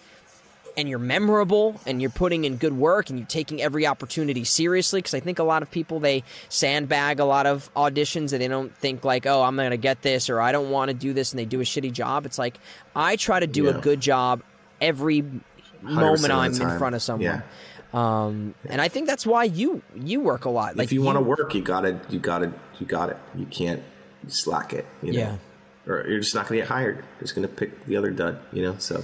and 0.77 0.87
you're 0.87 0.99
memorable, 0.99 1.79
and 1.85 2.01
you're 2.01 2.11
putting 2.11 2.45
in 2.45 2.55
good 2.57 2.77
work, 2.77 3.09
and 3.09 3.17
you're 3.17 3.27
taking 3.27 3.61
every 3.61 3.87
opportunity 3.87 4.43
seriously, 4.43 4.99
because 4.99 5.13
I 5.13 5.19
think 5.19 5.39
a 5.39 5.43
lot 5.43 5.61
of 5.63 5.71
people 5.71 5.99
they 5.99 6.23
sandbag 6.49 7.19
a 7.19 7.25
lot 7.25 7.47
of 7.47 7.69
auditions, 7.75 8.31
and 8.31 8.41
they 8.41 8.47
don't 8.47 8.73
think 8.77 9.03
like, 9.03 9.25
oh, 9.25 9.41
I'm 9.43 9.55
gonna 9.57 9.75
get 9.75 10.03
this, 10.03 10.29
or 10.29 10.39
I 10.39 10.51
don't 10.51 10.69
want 10.69 10.89
to 10.89 10.93
do 10.93 11.13
this, 11.13 11.31
and 11.31 11.39
they 11.39 11.45
do 11.45 11.59
a 11.59 11.63
shitty 11.63 11.91
job. 11.91 12.25
It's 12.25 12.37
like 12.37 12.59
I 12.95 13.15
try 13.15 13.39
to 13.39 13.47
do 13.47 13.67
a 13.69 13.73
good 13.73 13.99
job 13.99 14.41
every 14.79 15.21
100% 15.21 15.41
moment 15.81 16.31
I'm 16.31 16.53
in 16.53 16.77
front 16.77 16.95
of 16.95 17.01
someone. 17.01 17.23
Yeah. 17.23 17.41
Um, 17.93 18.53
and 18.69 18.81
I 18.81 18.89
think 18.89 19.07
that's 19.07 19.25
why 19.25 19.45
you 19.45 19.81
you 19.95 20.19
work 20.19 20.45
a 20.45 20.49
lot. 20.49 20.75
Like 20.75 20.85
if 20.85 20.91
you, 20.91 21.01
want 21.01 21.17
to 21.17 21.21
work, 21.21 21.55
you 21.55 21.61
gotta, 21.61 21.99
you 22.09 22.19
gotta, 22.19 22.53
you 22.79 22.85
got 22.85 23.09
it. 23.09 23.17
You 23.35 23.45
can't 23.45 23.81
slack 24.27 24.73
it. 24.73 24.85
You 25.01 25.13
know? 25.13 25.19
Yeah. 25.19 25.37
Or 25.87 26.05
you're 26.07 26.19
just 26.19 26.35
not 26.35 26.47
gonna 26.47 26.61
get 26.61 26.67
hired. 26.67 26.97
You're 26.97 27.21
just 27.21 27.35
gonna 27.35 27.47
pick 27.47 27.85
the 27.85 27.95
other 27.95 28.11
dud. 28.11 28.39
You 28.51 28.63
know. 28.63 28.75
So 28.77 29.03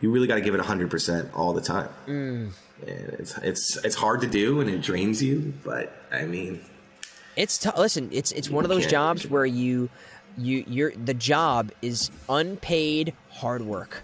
you 0.00 0.10
really 0.10 0.26
got 0.26 0.36
to 0.36 0.40
give 0.40 0.54
it 0.54 0.60
hundred 0.60 0.90
percent 0.90 1.30
all 1.34 1.52
the 1.52 1.60
time. 1.60 1.88
Mm. 2.06 2.52
And 2.86 3.08
it's 3.18 3.36
it's 3.38 3.84
it's 3.84 3.96
hard 3.96 4.20
to 4.22 4.26
do, 4.26 4.60
and 4.60 4.70
it 4.70 4.80
drains 4.80 5.22
you. 5.22 5.52
But 5.64 5.92
I 6.12 6.24
mean, 6.24 6.60
It's 7.36 7.58
t- 7.58 7.70
listen. 7.76 8.08
It's 8.12 8.32
it's 8.32 8.48
one 8.48 8.64
of 8.64 8.70
those 8.70 8.86
jobs 8.86 9.28
where 9.28 9.46
you 9.46 9.90
you 10.36 10.64
you're 10.66 10.92
the 10.92 11.14
job 11.14 11.72
is 11.82 12.10
unpaid 12.28 13.14
hard 13.30 13.62
work. 13.62 14.02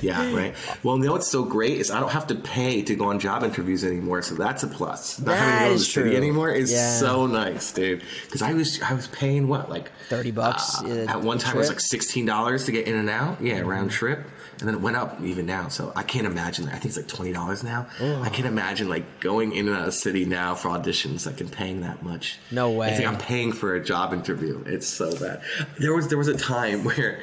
Yeah, 0.00 0.32
right. 0.34 0.54
Well, 0.82 0.96
you 0.98 1.04
know 1.04 1.12
what's 1.12 1.28
so 1.28 1.44
great 1.44 1.78
is 1.78 1.90
I 1.90 2.00
don't 2.00 2.10
have 2.12 2.26
to 2.28 2.34
pay 2.34 2.82
to 2.82 2.94
go 2.94 3.06
on 3.06 3.18
job 3.18 3.42
interviews 3.44 3.84
anymore, 3.84 4.22
so 4.22 4.34
that's 4.34 4.62
a 4.62 4.66
plus. 4.68 5.18
Not 5.20 5.36
having 5.36 5.48
to 5.48 5.58
That 5.58 5.64
go 5.68 5.72
to 5.72 5.78
the 5.78 5.84
city 5.84 6.16
anymore 6.16 6.50
is 6.50 6.72
Yeah. 6.72 6.96
so 6.98 7.26
nice, 7.26 7.72
dude. 7.72 8.02
Because 8.24 8.42
I 8.42 8.52
was 8.54 8.80
I 8.82 8.92
was 8.94 9.06
paying 9.08 9.48
what 9.48 9.70
like 9.70 9.90
30 10.08 10.30
bucks, 10.32 10.82
uh, 10.82 11.06
at 11.08 11.20
one 11.20 11.38
time 11.38 11.56
it 11.56 11.58
was 11.58 11.68
like 11.68 11.80
sixteen 11.80 12.26
dollars 12.26 12.64
to 12.66 12.72
get 12.72 12.86
in 12.86 12.94
and 12.96 13.08
out. 13.10 13.40
Yeah, 13.40 13.60
round 13.60 13.90
trip, 13.90 14.20
and 14.58 14.68
then 14.68 14.74
it 14.74 14.80
went 14.80 14.96
up 14.96 15.20
even 15.22 15.46
now. 15.46 15.68
So 15.68 15.92
I 15.94 16.02
can't 16.02 16.26
imagine. 16.26 16.64
that. 16.66 16.74
I 16.74 16.78
think 16.78 16.86
it's 16.86 16.96
like 16.96 17.08
twenty 17.08 17.32
dollars 17.32 17.62
now. 17.62 17.86
I 18.00 18.28
can't 18.30 18.46
imagine 18.48 18.88
like 18.88 19.20
going 19.20 19.52
in 19.54 19.68
and 19.68 19.76
out 19.76 19.86
of 19.88 19.94
city 19.94 20.24
now 20.24 20.54
for 20.54 20.68
auditions, 20.68 21.26
like 21.26 21.40
and 21.40 21.50
paying 21.52 21.82
that 21.82 22.02
much. 22.02 22.38
No 22.50 22.70
way. 22.70 23.04
I'm 23.04 23.18
paying 23.18 23.52
for 23.52 23.74
a 23.74 23.84
job 23.84 24.12
interview. 24.12 24.62
It's 24.66 24.86
so 24.88 25.16
bad. 25.18 25.42
There 25.78 25.94
was 25.94 26.08
there 26.08 26.18
was 26.18 26.28
a 26.28 26.36
time 26.36 26.84
where 26.88 27.20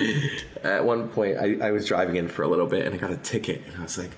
at 0.63 0.85
one 0.85 1.09
point 1.09 1.37
I, 1.37 1.57
I 1.67 1.71
was 1.71 1.87
driving 1.87 2.15
in 2.15 2.27
for 2.27 2.43
a 2.43 2.47
little 2.47 2.67
bit 2.67 2.85
and 2.85 2.93
I 2.93 2.97
got 2.97 3.11
a 3.11 3.17
ticket 3.17 3.61
and 3.67 3.77
I 3.77 3.83
was 3.83 3.97
like, 3.97 4.11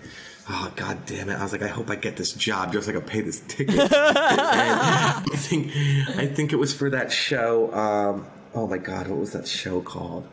oh 0.50 0.72
god 0.76 1.06
damn 1.06 1.30
it! 1.30 1.36
I 1.36 1.44
was 1.44 1.52
like, 1.52 1.62
I 1.64 1.68
hope 1.68 1.90
I 1.90 1.96
get 1.96 2.16
this 2.18 2.34
job 2.34 2.74
just 2.74 2.86
so 2.86 2.92
I 2.92 2.96
can 2.96 3.04
pay 3.04 3.22
this 3.22 3.40
ticket. 3.48 3.76
I 3.92 5.22
think 5.36 5.72
I 6.18 6.26
think 6.28 6.54
it 6.54 6.58
was 6.58 6.74
for 6.74 6.90
that 6.92 7.12
show. 7.12 7.74
Um, 7.74 8.26
oh 8.58 8.68
my 8.68 8.78
god, 8.78 9.08
what 9.08 9.20
was 9.20 9.32
that 9.34 9.48
show 9.48 9.82
called? 9.82 10.28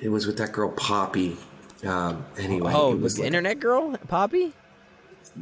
It 0.00 0.08
was 0.08 0.26
with 0.26 0.38
that 0.38 0.52
girl 0.52 0.70
Poppy. 0.70 1.36
Um, 1.86 2.24
anyway, 2.38 2.72
Oh, 2.74 2.92
it 2.92 3.00
was 3.00 3.14
the 3.14 3.20
like- 3.22 3.26
internet 3.28 3.60
girl, 3.60 3.96
Poppy. 4.08 4.52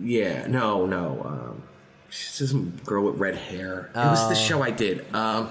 yeah, 0.01 0.47
no, 0.47 0.86
no. 0.86 1.23
Um, 1.24 1.62
she's 2.10 2.51
some 2.51 2.73
girl 2.85 3.05
with 3.05 3.16
red 3.20 3.36
hair. 3.36 3.90
It 3.94 3.97
was 3.98 4.28
the 4.28 4.35
show 4.35 4.62
I 4.62 4.70
did. 4.70 5.05
Um, 5.15 5.51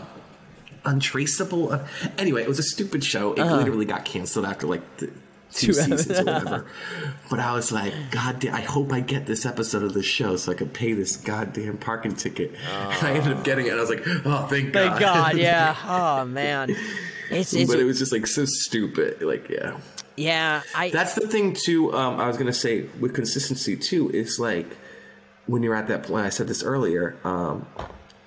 Untraceable. 0.85 1.73
Uh, 1.73 1.85
anyway, 2.17 2.43
it 2.43 2.47
was 2.47 2.59
a 2.59 2.63
stupid 2.63 3.03
show. 3.03 3.33
It 3.33 3.43
literally 3.43 3.83
got 3.85 4.05
canceled 4.05 4.45
after 4.45 4.67
like 4.67 4.97
the 4.97 5.11
two 5.51 5.67
Two 5.67 5.73
seasons 5.73 6.19
or 6.19 6.23
whatever. 6.23 6.65
But 7.29 7.39
I 7.39 7.53
was 7.53 7.71
like, 7.71 7.93
God 8.11 8.39
damn, 8.39 8.55
I 8.55 8.61
hope 8.61 8.91
I 8.91 8.99
get 8.99 9.25
this 9.25 9.45
episode 9.45 9.83
of 9.83 9.93
the 9.93 10.03
show 10.03 10.35
so 10.35 10.51
I 10.51 10.55
can 10.55 10.69
pay 10.69 10.93
this 10.93 11.17
goddamn 11.17 11.77
parking 11.77 12.15
ticket. 12.15 12.53
And 12.69 13.07
I 13.07 13.11
ended 13.13 13.33
up 13.33 13.43
getting 13.43 13.65
it. 13.67 13.71
And 13.71 13.77
I 13.77 13.81
was 13.81 13.89
like, 13.89 14.03
oh, 14.25 14.47
thank 14.47 14.73
God. 14.73 14.89
Thank 14.89 14.99
God, 14.99 15.37
yeah. 15.37 15.75
Oh 15.85 16.25
man, 16.25 16.75
it's 17.29 17.53
it's 17.53 17.69
but 17.69 17.79
it 17.79 17.83
was 17.83 17.99
just 17.99 18.11
like 18.11 18.27
so 18.27 18.45
stupid. 18.45 19.21
Like, 19.21 19.49
yeah. 19.49 19.77
yeah. 20.15 20.61
I 20.75 20.89
That's 20.89 21.15
the 21.15 21.27
thing 21.27 21.55
too. 21.59 21.93
Um, 21.93 22.19
I 22.19 22.27
was 22.27 22.37
gonna 22.37 22.53
say 22.53 22.83
with 22.99 23.13
consistency 23.13 23.75
too. 23.75 24.09
Is 24.11 24.39
like 24.39 24.77
when 25.45 25.63
you're 25.63 25.75
at 25.75 25.87
that 25.87 26.03
point. 26.03 26.25
I 26.25 26.29
said 26.29 26.47
this 26.47 26.63
earlier. 26.63 27.17
Um, 27.23 27.67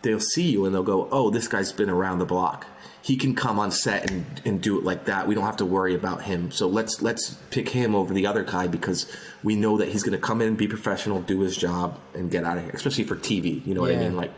they'll 0.02 0.20
see 0.20 0.50
you 0.50 0.64
and 0.66 0.74
they'll 0.74 0.82
go, 0.82 1.08
"Oh, 1.10 1.30
this 1.30 1.48
guy's 1.48 1.72
been 1.72 1.90
around 1.90 2.18
the 2.18 2.26
block. 2.26 2.66
He 3.02 3.16
can 3.16 3.34
come 3.34 3.58
on 3.58 3.70
set 3.70 4.10
and, 4.10 4.40
and 4.44 4.60
do 4.60 4.78
it 4.78 4.84
like 4.84 5.06
that. 5.06 5.26
We 5.26 5.34
don't 5.34 5.44
have 5.44 5.56
to 5.58 5.64
worry 5.64 5.94
about 5.94 6.22
him. 6.22 6.50
So 6.50 6.68
let's 6.68 7.00
let's 7.00 7.34
pick 7.50 7.68
him 7.68 7.94
over 7.94 8.12
the 8.12 8.26
other 8.26 8.44
guy 8.44 8.66
because 8.66 9.10
we 9.42 9.56
know 9.56 9.78
that 9.78 9.88
he's 9.88 10.02
going 10.02 10.12
to 10.12 10.24
come 10.24 10.42
in, 10.42 10.56
be 10.56 10.68
professional, 10.68 11.20
do 11.22 11.40
his 11.40 11.56
job, 11.56 11.98
and 12.14 12.30
get 12.30 12.44
out 12.44 12.58
of 12.58 12.64
here. 12.64 12.72
Especially 12.72 13.04
for 13.04 13.16
TV, 13.16 13.64
you 13.66 13.74
know 13.74 13.80
what 13.80 13.92
I 13.92 13.96
mean? 13.96 14.16
Like, 14.16 14.32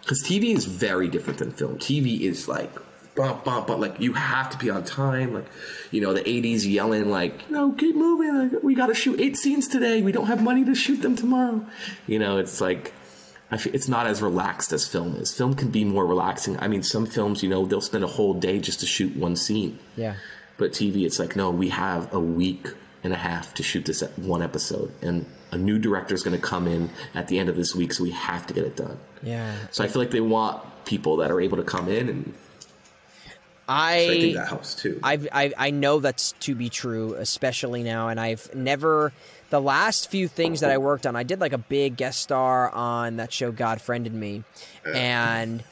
because 0.00 0.22
TV 0.22 0.54
is 0.54 0.64
very 0.64 1.08
different 1.08 1.38
than 1.38 1.50
film. 1.50 1.78
TV 1.78 2.20
is 2.20 2.48
like 2.48 2.70
bump 3.14 3.44
bump 3.44 3.66
but 3.66 3.80
like 3.80 3.98
you 4.00 4.12
have 4.12 4.50
to 4.50 4.56
be 4.56 4.70
on 4.70 4.84
time 4.84 5.34
like 5.34 5.46
you 5.90 6.00
know 6.00 6.14
the 6.14 6.20
80s 6.20 6.70
yelling 6.70 7.10
like 7.10 7.50
no 7.50 7.72
keep 7.72 7.96
moving 7.96 8.52
like, 8.52 8.62
we 8.62 8.74
got 8.74 8.86
to 8.86 8.94
shoot 8.94 9.20
eight 9.20 9.36
scenes 9.36 9.66
today 9.66 10.00
we 10.00 10.12
don't 10.12 10.26
have 10.26 10.42
money 10.42 10.64
to 10.64 10.74
shoot 10.74 11.02
them 11.02 11.16
tomorrow 11.16 11.64
you 12.06 12.18
know 12.18 12.38
it's 12.38 12.60
like 12.60 12.94
it's 13.52 13.88
not 13.88 14.06
as 14.06 14.22
relaxed 14.22 14.72
as 14.72 14.86
film 14.86 15.16
is 15.16 15.34
film 15.34 15.54
can 15.54 15.70
be 15.70 15.84
more 15.84 16.06
relaxing 16.06 16.58
i 16.60 16.68
mean 16.68 16.82
some 16.82 17.04
films 17.06 17.42
you 17.42 17.48
know 17.48 17.66
they'll 17.66 17.80
spend 17.80 18.04
a 18.04 18.06
whole 18.06 18.34
day 18.34 18.58
just 18.60 18.80
to 18.80 18.86
shoot 18.86 19.14
one 19.16 19.34
scene 19.36 19.78
Yeah. 19.96 20.14
but 20.56 20.72
tv 20.72 21.04
it's 21.04 21.18
like 21.18 21.34
no 21.36 21.50
we 21.50 21.68
have 21.70 22.12
a 22.14 22.20
week 22.20 22.68
and 23.02 23.12
a 23.12 23.16
half 23.16 23.54
to 23.54 23.62
shoot 23.62 23.84
this 23.86 24.02
one 24.16 24.42
episode 24.42 24.92
and 25.02 25.26
a 25.50 25.58
new 25.58 25.78
director 25.78 26.14
is 26.14 26.22
going 26.22 26.36
to 26.40 26.42
come 26.42 26.68
in 26.68 26.90
at 27.14 27.26
the 27.28 27.38
end 27.40 27.48
of 27.48 27.56
this 27.56 27.74
week 27.74 27.92
so 27.92 28.04
we 28.04 28.10
have 28.12 28.46
to 28.46 28.54
get 28.54 28.64
it 28.64 28.76
done 28.76 28.98
Yeah. 29.22 29.54
so 29.72 29.82
I 29.82 29.88
feel 29.88 30.00
like 30.02 30.12
they 30.12 30.20
want 30.20 30.62
people 30.84 31.16
that 31.16 31.30
are 31.30 31.40
able 31.40 31.56
to 31.56 31.64
come 31.64 31.88
in, 31.88 32.08
and 32.08 32.34
I, 33.68 34.06
so 34.06 34.12
I 34.12 34.20
think 34.20 34.34
that 34.34 34.48
helps 34.48 34.74
too. 34.74 34.98
I've, 35.02 35.28
I 35.32 35.52
I 35.56 35.70
know 35.70 36.00
that's 36.00 36.32
to 36.40 36.54
be 36.56 36.68
true, 36.68 37.14
especially 37.14 37.82
now, 37.84 38.08
and 38.08 38.18
I've 38.18 38.52
never. 38.54 39.12
The 39.50 39.60
last 39.60 40.10
few 40.10 40.28
things 40.28 40.60
that 40.60 40.70
I 40.70 40.78
worked 40.78 41.06
on, 41.06 41.16
I 41.16 41.22
did 41.24 41.40
like 41.40 41.52
a 41.52 41.58
big 41.58 41.96
guest 41.96 42.20
star 42.20 42.70
on 42.70 43.16
that 43.16 43.32
show 43.32 43.50
God 43.52 43.80
Friended 43.80 44.14
Me, 44.14 44.44
and 44.86 45.62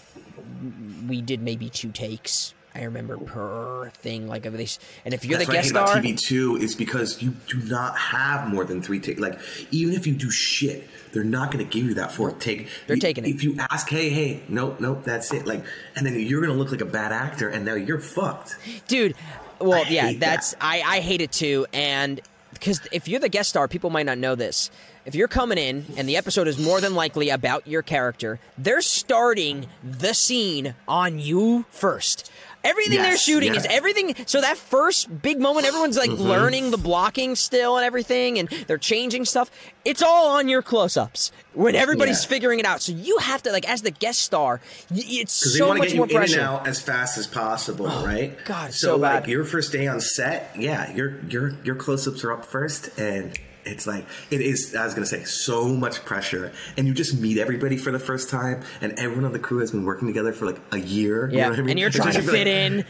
we 1.09 1.23
did 1.23 1.41
maybe 1.43 1.69
two 1.71 1.91
takes. 1.93 2.55
I 2.75 2.83
remember 2.85 3.17
per 3.19 3.91
thing 3.95 4.29
like 4.29 4.47
of 4.47 4.53
this, 4.53 4.79
and 5.05 5.13
if 5.15 5.25
you're 5.25 5.39
That's 5.39 5.49
the 5.49 5.53
guest 5.55 5.67
hate 5.69 5.71
about 5.73 5.89
star, 5.89 6.03
TV 6.03 6.19
two 6.19 6.57
is 6.57 6.75
because 6.77 7.21
you 7.23 7.35
do 7.49 7.59
not 7.69 7.97
have 7.99 8.49
more 8.49 8.65
than 8.65 8.83
three 8.83 9.01
takes. 9.01 9.21
Like 9.21 9.39
even 9.71 9.95
if 9.95 10.07
you 10.07 10.15
do 10.15 10.31
shit, 10.31 10.87
they're 11.13 11.25
not 11.25 11.51
going 11.51 11.65
to 11.65 11.71
give 11.71 11.85
you 11.89 11.95
that 11.95 12.13
fourth 12.13 12.39
take. 12.39 12.69
They're 12.87 12.97
You- 12.97 13.01
taking 13.01 13.25
it. 13.25 13.31
If 13.31 13.43
you 13.43 13.57
ask, 13.71 13.89
hey, 13.89 14.11
hey, 14.11 14.43
nope, 14.49 14.81
nope, 14.81 15.03
that's 15.05 15.33
it. 15.33 15.47
Like, 15.47 15.65
and 15.97 16.05
then 16.07 16.19
you're 16.21 16.41
going 16.41 16.53
to 16.53 16.59
look 16.59 16.71
like 16.71 16.81
a 16.81 16.85
bad 16.85 17.11
actor, 17.11 17.49
and 17.49 17.65
now 17.65 17.75
you're 17.75 18.01
fucked. 18.01 18.57
dude. 18.87 19.15
Well, 19.61 19.85
I 19.85 19.89
yeah, 19.89 20.13
that's 20.19 20.53
that. 20.53 20.59
I 20.63 20.83
I 20.85 21.01
hate 21.01 21.21
it 21.21 21.33
too, 21.33 21.67
and 21.73 22.21
because 22.59 22.81
if 22.93 23.09
you're 23.09 23.21
the 23.21 23.29
guest 23.29 23.51
star, 23.51 23.69
people 23.69 23.91
might 23.91 24.07
not 24.07 24.19
know 24.19 24.35
this. 24.35 24.71
If 25.05 25.15
you're 25.15 25.29
coming 25.29 25.59
in 25.59 25.87
and 25.97 26.09
the 26.09 26.17
episode 26.17 26.49
is 26.49 26.59
more 26.59 26.81
than 26.81 26.95
likely 26.95 27.31
about 27.31 27.67
your 27.67 27.83
character, 27.83 28.41
they're 28.59 28.83
starting 28.83 29.67
the 29.83 30.13
scene 30.13 30.75
on 30.87 31.19
you 31.19 31.65
first. 31.71 32.31
Everything 32.65 32.99
they're 33.03 33.17
shooting 33.17 33.55
yeah. 33.55 33.61
is 33.61 33.67
everything. 33.71 34.15
So 34.27 34.41
that 34.41 34.57
first 34.57 35.23
big 35.23 35.41
moment, 35.41 35.67
everyone's 35.67 35.97
like 35.97 36.11
Mm-hmm. 36.11 36.23
learning 36.23 36.71
the 36.71 36.77
blocking 36.79 37.35
still 37.37 37.77
and 37.77 37.85
everything, 37.85 38.39
and 38.39 38.49
they're 38.67 38.79
changing 38.79 39.25
stuff. 39.25 39.51
It's 39.85 40.03
all 40.03 40.29
on 40.37 40.49
your 40.49 40.61
close-ups 40.63 41.33
when 41.55 41.75
everybody's 41.75 42.23
Yeah. 42.25 42.29
figuring 42.29 42.59
it 42.61 42.67
out. 42.67 42.83
So 42.83 42.93
you 42.93 43.19
have 43.19 43.43
to 43.45 43.53
like 43.53 43.69
as 43.69 43.83
the 43.83 43.91
guest 43.91 44.21
star, 44.21 44.61
it's 44.91 45.39
Because 45.41 45.53
they 45.53 45.59
so 45.59 45.69
much 45.69 45.83
get 45.83 45.91
you 45.93 45.97
more 45.99 46.07
in 46.07 46.11
and 46.11 46.19
pressure. 46.19 46.41
out 46.41 46.67
as 46.67 46.81
fast 46.83 47.17
as 47.19 47.27
possible, 47.27 47.87
right? 47.87 48.37
God, 48.45 48.73
so, 48.73 48.89
so 48.89 48.97
like 48.97 49.23
bad. 49.25 49.29
your 49.31 49.45
first 49.45 49.73
day 49.73 49.87
on 49.87 50.01
set, 50.01 50.51
yeah, 50.59 50.93
your 50.95 51.21
your 51.29 51.55
your 51.65 51.75
close-ups 51.77 52.25
are 52.25 52.33
up 52.33 52.45
first, 52.45 52.91
and 52.99 53.39
it's 53.69 53.87
like 53.87 54.05
it 54.31 54.41
is. 54.41 54.75
I 54.75 54.85
was 54.85 54.95
gonna 54.95 55.07
say 55.07 55.25
so 55.25 55.69
much 55.69 56.05
pressure, 56.05 56.53
and 56.77 56.87
you 56.87 56.95
just 56.95 57.19
meet 57.21 57.39
everybody 57.39 57.77
for 57.77 57.91
the 57.93 57.99
first 57.99 58.31
time, 58.31 58.63
and 58.81 58.93
everyone 58.99 59.25
on 59.25 59.33
the 59.33 59.39
crew 59.39 59.59
has 59.59 59.71
been 59.71 59.85
working 59.85 60.09
together 60.09 60.33
for 60.33 60.47
like 60.47 60.59
a 60.73 60.79
year. 60.79 61.29
you 61.31 61.37
Yeah, 61.39 61.45
know 61.45 61.51
what 61.51 61.59
I 61.59 61.63
mean? 61.63 61.71
and 61.71 61.79
you're 61.79 61.91
trying 62.01 62.13
to 62.15 62.23
fit 62.23 62.33
like- 62.33 62.47
in, 62.47 62.85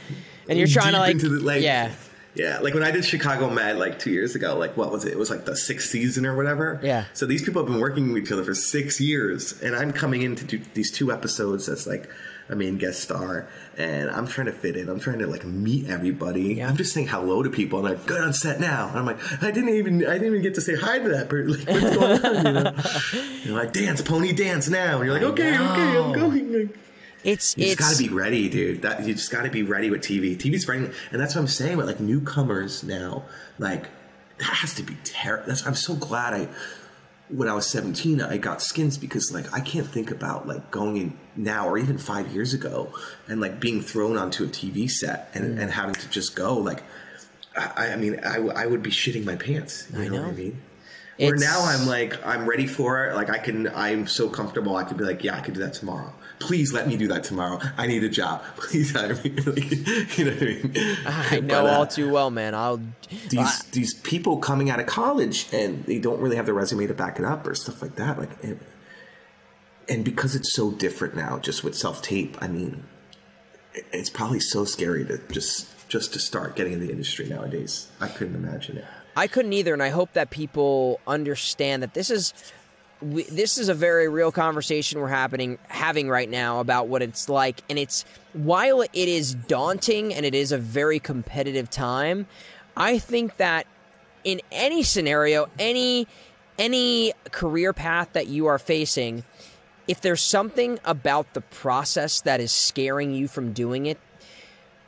and 0.49 0.59
you're 0.59 0.69
trying 0.69 0.93
to 0.95 0.99
like, 1.01 1.19
the, 1.19 1.29
like 1.29 1.63
yeah, 1.63 1.93
yeah 2.35 2.59
like 2.61 2.73
when 2.75 2.83
i 2.83 2.91
did 2.91 3.05
chicago 3.05 3.51
med 3.51 3.79
like 3.79 3.99
two 3.99 4.11
years 4.11 4.35
ago 4.35 4.57
like 4.57 4.77
what 4.77 4.93
was 4.93 5.05
it 5.05 5.13
it 5.13 5.19
was 5.19 5.29
like 5.31 5.45
the 5.47 5.57
sixth 5.57 5.89
season 5.91 6.25
or 6.27 6.37
whatever 6.37 6.79
Yeah. 6.83 7.05
so 7.15 7.27
these 7.27 7.43
people 7.43 7.63
have 7.63 7.71
been 7.73 7.81
working 7.81 8.13
with 8.13 8.23
each 8.23 8.31
other 8.33 8.45
for 8.45 8.55
six 8.55 9.01
years 9.01 9.61
and 9.63 9.75
i'm 9.75 9.93
coming 9.93 10.23
in 10.23 10.37
to 10.37 10.45
do 10.45 10.59
these 10.75 10.91
two 10.93 11.11
episodes 11.11 11.67
that's 11.67 11.87
like 11.87 12.09
a 12.49 12.57
main 12.57 12.79
guest 12.79 13.03
star 13.03 13.47
and 13.77 14.11
i'm 14.11 14.27
trying 14.27 14.47
to 14.47 14.53
fit 14.53 14.77
in 14.77 14.89
i'm 14.89 14.99
trying 15.01 15.19
to 15.19 15.27
like 15.27 15.45
meet 15.45 15.87
everybody 15.89 16.55
Yeah. 16.55 16.69
i'm 16.69 16.77
just 16.77 16.95
saying 16.95 17.09
hello 17.09 17.43
to 17.43 17.51
people 17.51 17.79
and 17.85 17.89
they're 17.89 18.07
good 18.07 18.21
on 18.23 18.33
set 18.33 18.59
now 18.61 18.89
and 18.89 18.99
i'm 18.99 19.07
like 19.07 19.43
i 19.43 19.51
didn't 19.51 19.71
even 19.75 20.07
i 20.07 20.15
didn't 20.15 20.29
even 20.29 20.43
get 20.43 20.55
to 20.55 20.61
say 20.61 20.75
hi 20.75 20.99
to 20.99 21.09
that 21.11 21.29
person 21.29 21.53
like 21.67 21.69
what's 21.69 21.97
going 21.97 22.25
on 22.25 22.47
you 22.47 22.53
know 22.53 22.75
you're 23.45 23.57
like 23.57 23.73
dance 23.73 24.01
pony 24.01 24.33
dance 24.33 24.69
now 24.69 24.97
and 24.97 25.05
you're 25.07 25.15
like 25.15 25.23
okay 25.23 25.55
okay 25.59 25.99
i'm 25.99 26.13
going 26.13 26.53
like, 26.53 26.79
it's 27.25 27.57
you 27.59 27.67
it's 27.67 27.75
just 27.77 27.99
gotta 27.99 28.09
be 28.09 28.15
ready, 28.15 28.49
dude. 28.49 28.83
That 28.83 29.05
you 29.05 29.13
just 29.13 29.33
gotta 29.33 29.51
be 29.51 29.65
ready 29.65 29.91
with 29.91 30.03
TV. 30.03 30.37
TV's 30.37 30.65
friendly, 30.65 30.93
and 31.11 31.21
that's 31.21 31.35
what 31.35 31.41
I'm 31.41 31.49
saying. 31.49 31.77
With 31.77 31.87
like 31.87 31.99
newcomers 31.99 32.85
now, 32.85 33.25
like 33.59 33.87
that 34.39 34.45
has 34.45 34.75
to 34.75 34.85
be 34.85 34.97
terrible. 35.03 35.49
That's 35.49 35.67
I'm 35.67 35.75
so 35.75 35.97
glad 35.97 36.33
I, 36.33 36.49
when 37.31 37.49
I 37.49 37.55
was 37.55 37.67
17, 37.67 38.21
I 38.23 38.39
got 38.39 38.63
skins 38.63 38.97
because 38.99 39.33
like 39.33 39.53
I 39.53 39.61
can't 39.61 39.87
think 39.87 40.11
about 40.11 40.47
like 40.49 40.71
going 40.71 40.97
in 40.97 41.19
now 41.37 41.69
or 41.69 41.77
even 41.79 41.99
five 41.99 42.29
years 42.33 42.55
ago 42.55 42.93
and 43.29 43.41
like 43.41 43.61
being 43.61 43.81
thrown 43.83 44.17
onto 44.17 44.45
a 44.45 44.49
TV 44.49 44.91
set 44.91 45.31
and, 45.35 45.59
and 45.59 45.71
having 45.71 45.95
to 45.95 46.09
just 46.09 46.35
go. 46.35 46.57
Like, 46.57 46.83
I, 47.57 47.89
I 47.93 47.97
mean, 47.97 48.21
I, 48.25 48.39
I 48.39 48.67
would 48.67 48.83
be 48.83 48.91
shitting 48.91 49.25
my 49.25 49.37
pants. 49.37 49.89
You 49.93 50.01
I 50.03 50.09
know. 50.09 50.15
what 50.23 50.23
I 50.29 50.31
know. 50.31 50.37
mean? 50.37 50.63
Where 51.19 51.35
It's- 51.35 51.41
now 51.41 51.65
I'm 51.65 51.87
like 51.87 52.25
I'm 52.27 52.49
ready 52.49 52.67
for 52.67 53.07
it. 53.09 53.15
Like 53.15 53.29
I 53.31 53.39
can, 53.39 53.69
I'm 53.75 54.07
so 54.07 54.29
comfortable. 54.29 54.77
I 54.77 54.85
could 54.85 54.97
be 54.97 55.05
like, 55.05 55.23
yeah, 55.25 55.37
I 55.37 55.41
could 55.41 55.55
do 55.55 55.61
that 55.61 55.75
tomorrow. 55.75 56.13
Please 56.41 56.73
let 56.73 56.87
me 56.87 56.97
do 56.97 57.09
that 57.09 57.25
tomorrow. 57.25 57.59
I 57.77 57.87
need 57.87 58.05
a 58.05 58.09
job. 58.09 58.43
Please 58.57 58.93
hire 58.93 59.15
me. 59.17 59.31
Like, 59.47 60.19
you 60.19 60.25
know 60.25 60.33
what 60.33 60.43
I 60.43 60.47
mean? 60.47 60.73
I 61.07 61.41
know 61.41 61.63
But, 61.63 61.67
uh, 61.67 61.79
all 61.79 61.87
too 61.87 62.11
well, 62.11 62.31
man. 62.31 62.55
I'll 62.55 62.81
these 63.29 63.39
I- 63.39 63.61
these 63.73 63.95
people 63.95 64.39
coming 64.39 64.71
out 64.71 64.81
of 64.81 64.87
college 64.87 65.47
and 65.53 65.85
they 65.87 65.99
don't 65.99 66.21
really 66.21 66.37
have 66.37 66.47
the 66.47 66.53
resume 66.55 66.87
to 66.87 66.95
back 66.95 67.19
it 67.19 67.25
up 67.25 67.47
or 67.47 67.55
stuff 67.55 67.83
like 67.83 67.97
that. 67.97 68.19
Like, 68.19 68.31
and, 68.45 68.61
and 69.89 70.05
because 70.05 70.35
it's 70.37 70.55
so 70.55 70.71
different 70.71 71.17
now, 71.17 71.39
just 71.39 71.65
with 71.65 71.77
self 71.77 72.03
tape. 72.03 72.37
I 72.41 72.49
mean, 72.49 72.85
it- 73.75 73.87
it's 73.93 74.11
probably 74.11 74.41
so 74.41 74.65
scary 74.65 75.05
to 75.07 75.19
just 75.33 75.67
just 75.89 76.13
to 76.13 76.19
start 76.19 76.55
getting 76.55 76.75
in 76.75 76.81
the 76.81 76.91
industry 76.91 77.27
nowadays. 77.29 77.89
I 78.01 78.09
couldn't 78.09 78.35
imagine 78.35 78.77
it. 78.79 78.85
I 79.17 79.27
couldn't 79.27 79.53
either, 79.55 79.73
and 79.73 79.83
I 79.83 79.89
hope 79.89 80.13
that 80.13 80.31
people 80.31 81.01
understand 81.07 81.83
that 81.83 81.95
this 81.95 82.09
is 82.11 82.33
we, 83.01 83.25
this 83.25 83.59
is 83.59 83.69
a 83.69 83.75
very 83.75 84.09
real 84.09 84.33
conversation 84.33 85.01
we're 85.01 85.09
happening 85.09 85.59
having 85.69 86.09
right 86.09 86.29
now 86.29 86.61
about 86.61 86.89
what 86.89 87.03
it's 87.03 87.29
like, 87.29 87.63
and 87.69 87.79
it's 87.79 88.05
while 88.33 88.83
it 88.83 88.91
is 88.93 89.35
daunting 89.35 90.13
and 90.15 90.27
it 90.27 90.35
is 90.35 90.53
a 90.53 90.59
very 90.59 90.99
competitive 90.99 91.71
time, 91.71 92.27
I 92.77 92.99
think 92.99 93.37
that 93.37 93.67
in 94.25 94.41
any 94.51 94.83
scenario, 94.83 95.49
any 95.59 96.07
any 96.59 97.13
career 97.31 97.73
path 97.73 98.09
that 98.15 98.27
you 98.27 98.47
are 98.47 98.59
facing, 98.59 99.23
if 99.87 100.01
there's 100.01 100.21
something 100.21 100.81
about 100.85 101.33
the 101.35 101.41
process 101.41 102.21
that 102.23 102.41
is 102.41 102.51
scaring 102.51 103.15
you 103.15 103.29
from 103.29 103.53
doing 103.53 103.87
it, 103.87 103.99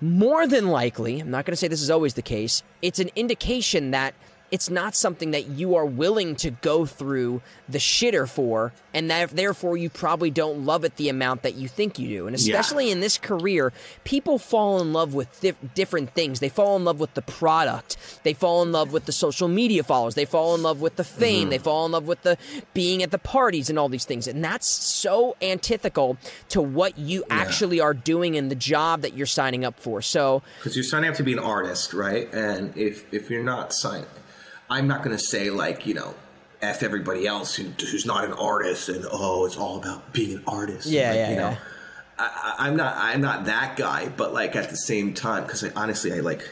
more 0.00 0.48
than 0.48 0.68
likely, 0.68 1.20
I'm 1.20 1.30
not 1.30 1.44
going 1.44 1.52
to 1.52 1.56
say 1.56 1.68
this 1.68 1.82
is 1.82 1.90
always 1.90 2.14
the 2.14 2.22
case, 2.22 2.64
it's 2.82 2.98
an 2.98 3.10
indication 3.14 3.92
that 3.92 4.14
it's 4.50 4.68
not 4.70 4.94
something 4.96 5.30
that 5.30 5.46
you 5.48 5.74
are 5.76 5.86
willing 5.86 6.34
to 6.36 6.50
go 6.50 6.84
through 6.86 7.40
the 7.68 7.78
shitter 7.78 8.28
for, 8.28 8.72
and 8.92 9.10
that 9.10 9.30
therefore 9.30 9.76
you 9.76 9.88
probably 9.88 10.30
don't 10.30 10.64
love 10.66 10.84
it 10.84 10.96
the 10.96 11.08
amount 11.08 11.42
that 11.42 11.54
you 11.54 11.68
think 11.68 11.98
you 11.98 12.08
do. 12.08 12.26
And 12.26 12.38
Yeah. 12.38 12.54
especially 12.58 12.90
in 12.90 13.00
this 13.00 13.16
career, 13.18 13.72
people 14.04 14.38
fall 14.38 14.80
in 14.80 14.92
love 14.92 15.14
with 15.14 15.40
dif- 15.40 15.56
different 15.74 16.10
things. 16.14 16.40
They 16.40 16.48
fall 16.48 16.76
in 16.76 16.84
love 16.84 16.98
with 16.98 17.14
the 17.14 17.22
product, 17.22 17.96
they 18.24 18.32
fall 18.34 18.62
in 18.62 18.72
love 18.72 18.92
with 18.92 19.04
the 19.06 19.12
social 19.12 19.46
media 19.48 19.82
followers, 19.84 20.14
they 20.16 20.24
fall 20.24 20.54
in 20.54 20.62
love 20.62 20.80
with 20.80 20.96
the 20.96 21.04
fame, 21.04 21.42
Mm-hmm. 21.42 21.50
they 21.50 21.58
fall 21.58 21.86
in 21.86 21.92
love 21.92 22.06
with 22.08 22.22
the 22.22 22.36
being 22.74 23.02
at 23.02 23.10
the 23.12 23.18
parties 23.18 23.70
and 23.70 23.78
all 23.78 23.88
these 23.88 24.04
things. 24.04 24.26
And 24.26 24.42
that's 24.44 24.66
so 24.68 25.36
antithetical 25.40 26.16
to 26.48 26.60
what 26.60 26.98
you 26.98 27.24
actually 27.30 27.80
are 27.80 27.94
doing 27.94 28.34
in 28.34 28.48
the 28.48 28.54
job 28.54 29.02
that 29.02 29.14
you're 29.16 29.26
signing 29.26 29.64
up 29.64 29.78
for. 29.78 30.02
So, 30.02 30.42
because 30.58 30.74
you're 30.76 30.82
signing 30.84 31.10
up 31.10 31.16
to 31.16 31.22
be 31.22 31.32
an 31.32 31.38
artist, 31.38 31.92
right? 31.94 32.28
And 32.34 32.76
if 32.76 33.04
if 33.12 33.30
you're 33.30 33.44
not 33.44 33.72
signed, 33.72 34.06
I'm 34.70 34.86
not 34.86 35.02
going 35.02 35.16
to 35.16 35.22
say 35.22 35.50
like 35.50 35.86
you 35.86 35.94
know, 35.94 36.14
f 36.62 36.82
everybody 36.82 37.26
else 37.26 37.54
who, 37.56 37.64
who's 37.64 38.06
not 38.06 38.24
an 38.24 38.32
artist 38.32 38.88
and 38.88 39.04
oh, 39.10 39.44
it's 39.44 39.56
all 39.56 39.76
about 39.76 40.12
being 40.12 40.38
an 40.38 40.44
artist. 40.46 40.86
Yeah, 40.86 41.08
like, 41.08 41.16
yeah, 41.16 41.30
you 41.30 41.36
know, 41.36 41.50
yeah. 41.50 41.58
I, 42.18 42.54
I'm 42.58 42.76
not 42.76 42.94
I'm 42.96 43.20
not 43.20 43.46
that 43.46 43.76
guy, 43.76 44.08
but 44.08 44.32
like 44.32 44.54
at 44.56 44.70
the 44.70 44.76
same 44.76 45.12
time, 45.14 45.44
because 45.44 45.64
I, 45.64 45.72
honestly, 45.74 46.12
I 46.12 46.20
like. 46.20 46.48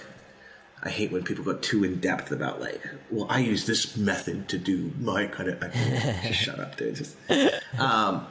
I 0.80 0.90
hate 0.90 1.10
when 1.10 1.24
people 1.24 1.42
go 1.42 1.54
too 1.54 1.82
in 1.82 1.98
depth 1.98 2.30
about 2.30 2.60
like, 2.60 2.80
well, 3.10 3.26
I 3.28 3.40
use 3.40 3.66
this 3.66 3.96
method 3.96 4.48
to 4.50 4.58
do 4.58 4.92
my 5.00 5.26
kind 5.26 5.48
of. 5.48 5.60
just 6.22 6.34
shut 6.34 6.60
up, 6.60 6.76
dude. 6.76 6.94
Just, 6.94 7.16
um, 7.80 8.24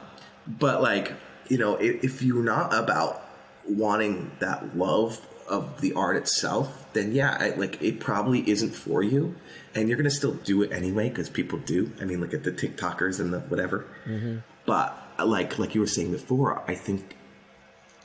but 0.46 0.80
like, 0.80 1.12
you 1.48 1.58
know, 1.58 1.74
if, 1.76 2.02
if 2.02 2.22
you're 2.22 2.42
not 2.42 2.72
about 2.72 3.22
wanting 3.68 4.32
that 4.38 4.76
love 4.76 5.20
of 5.46 5.80
the 5.80 5.92
art 5.94 6.16
itself, 6.16 6.86
then 6.92 7.12
yeah, 7.12 7.36
I, 7.38 7.50
like 7.50 7.82
it 7.82 8.00
probably 8.00 8.48
isn't 8.48 8.70
for 8.70 9.02
you, 9.02 9.34
and 9.78 9.88
you're 9.88 9.96
gonna 9.96 10.10
still 10.10 10.34
do 10.34 10.62
it 10.62 10.72
anyway 10.72 11.08
because 11.08 11.30
people 11.30 11.58
do. 11.58 11.92
I 12.00 12.04
mean, 12.04 12.20
look 12.20 12.34
at 12.34 12.44
the 12.44 12.52
TikTokers 12.52 13.20
and 13.20 13.32
the 13.32 13.40
whatever. 13.40 13.86
Mm-hmm. 14.06 14.38
But 14.66 14.96
like 15.24 15.58
like 15.58 15.74
you 15.74 15.80
were 15.80 15.86
saying 15.86 16.12
before, 16.12 16.62
I 16.68 16.74
think 16.74 17.16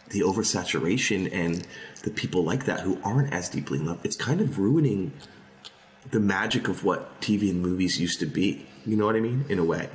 the 0.09 0.21
oversaturation 0.21 1.31
and 1.33 1.65
the 2.03 2.11
people 2.11 2.43
like 2.43 2.65
that 2.65 2.81
who 2.81 2.99
aren't 3.03 3.33
as 3.33 3.49
deeply 3.49 3.79
in 3.79 3.85
love, 3.85 3.99
it's 4.03 4.15
kind 4.15 4.41
of 4.41 4.59
ruining 4.59 5.13
the 6.11 6.19
magic 6.19 6.67
of 6.67 6.83
what 6.83 7.19
TV 7.21 7.49
and 7.49 7.61
movies 7.61 7.99
used 7.99 8.19
to 8.19 8.25
be. 8.25 8.67
You 8.85 8.95
know 8.95 9.05
what 9.05 9.15
I 9.15 9.21
mean? 9.21 9.45
In 9.49 9.59
a 9.59 9.63
way. 9.63 9.89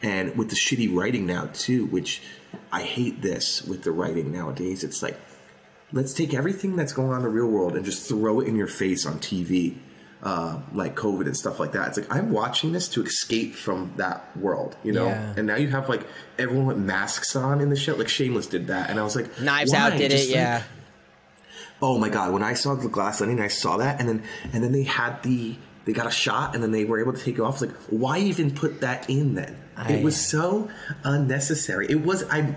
And 0.00 0.36
with 0.36 0.50
the 0.50 0.56
shitty 0.56 0.94
writing 0.94 1.26
now 1.26 1.50
too, 1.52 1.86
which 1.86 2.22
I 2.70 2.82
hate 2.82 3.22
this 3.22 3.62
with 3.62 3.82
the 3.82 3.90
writing 3.90 4.30
nowadays. 4.30 4.84
It's 4.84 5.02
like 5.02 5.18
let's 5.92 6.12
take 6.14 6.34
everything 6.34 6.76
that's 6.76 6.92
going 6.92 7.10
on 7.10 7.16
in 7.16 7.22
the 7.22 7.28
real 7.28 7.48
world 7.48 7.74
and 7.74 7.84
just 7.84 8.08
throw 8.08 8.40
it 8.40 8.46
in 8.46 8.56
your 8.56 8.66
face 8.66 9.06
on 9.06 9.18
TV, 9.18 9.76
uh, 10.22 10.58
like 10.72 10.96
COVID 10.96 11.26
and 11.26 11.36
stuff 11.36 11.60
like 11.60 11.72
that. 11.72 11.88
It's 11.88 11.98
like 11.98 12.12
I'm 12.14 12.30
watching 12.32 12.72
this 12.72 12.88
to 12.88 13.02
escape 13.04 13.54
from 13.54 13.92
that 13.96 14.36
world, 14.36 14.76
you 14.82 14.92
know. 14.92 15.06
Yeah. 15.06 15.34
And 15.36 15.46
now 15.46 15.56
you 15.56 15.68
have 15.68 15.88
like 15.88 16.06
everyone 16.38 16.66
with 16.66 16.78
masks 16.78 17.36
on 17.36 17.60
in 17.60 17.70
the 17.70 17.76
show. 17.76 17.94
Like 17.94 18.08
Shameless 18.08 18.46
did 18.46 18.66
that, 18.68 18.90
and 18.90 18.98
I 18.98 19.02
was 19.04 19.14
like, 19.16 19.40
Knives 19.40 19.72
why? 19.72 19.78
Out 19.78 19.98
did 19.98 20.10
Just 20.10 20.24
it, 20.24 20.30
like- 20.30 20.34
yeah. 20.36 20.62
Oh 21.80 21.98
my 21.98 22.08
god! 22.08 22.32
When 22.32 22.42
I 22.42 22.54
saw 22.54 22.74
the 22.74 22.88
Glass 22.88 23.22
Onion, 23.22 23.38
I 23.40 23.46
saw 23.48 23.76
that, 23.76 24.00
and 24.00 24.08
then 24.08 24.22
and 24.52 24.64
then 24.64 24.72
they 24.72 24.82
had 24.82 25.22
the 25.22 25.56
they 25.84 25.92
got 25.92 26.06
a 26.06 26.10
shot, 26.10 26.54
and 26.54 26.62
then 26.62 26.72
they 26.72 26.84
were 26.84 27.00
able 27.00 27.12
to 27.12 27.22
take 27.22 27.36
it 27.36 27.40
off. 27.40 27.62
It's 27.62 27.72
like, 27.72 27.80
why 27.88 28.18
even 28.18 28.50
put 28.52 28.80
that 28.80 29.08
in 29.08 29.34
then? 29.36 29.56
I- 29.76 29.92
it 29.92 30.04
was 30.04 30.16
so 30.16 30.68
unnecessary. 31.04 31.86
It 31.88 32.04
was 32.04 32.24
I. 32.24 32.56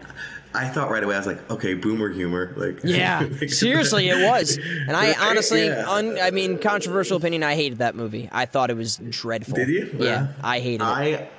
I 0.53 0.67
thought 0.67 0.89
right 0.91 1.03
away. 1.03 1.15
I 1.15 1.17
was 1.17 1.27
like, 1.27 1.49
okay, 1.51 1.73
boomer 1.75 2.09
humor. 2.09 2.53
Like, 2.57 2.81
Yeah, 2.83 3.27
seriously, 3.47 4.09
it 4.09 4.27
was. 4.29 4.57
And 4.57 4.91
I 4.91 5.13
honestly, 5.29 5.65
Yeah. 5.65 5.89
un, 5.89 6.17
I 6.21 6.31
mean, 6.31 6.57
controversial 6.57 7.17
opinion. 7.17 7.43
I 7.43 7.55
hated 7.55 7.77
that 7.79 7.95
movie. 7.95 8.29
I 8.31 8.45
thought 8.45 8.69
it 8.69 8.75
was 8.77 8.97
dreadful. 9.09 9.55
Did 9.55 9.69
you? 9.69 9.95
Yeah, 9.97 10.27
I 10.43 10.59
hated 10.59 10.81
it. 10.81 10.87
I 10.87 11.29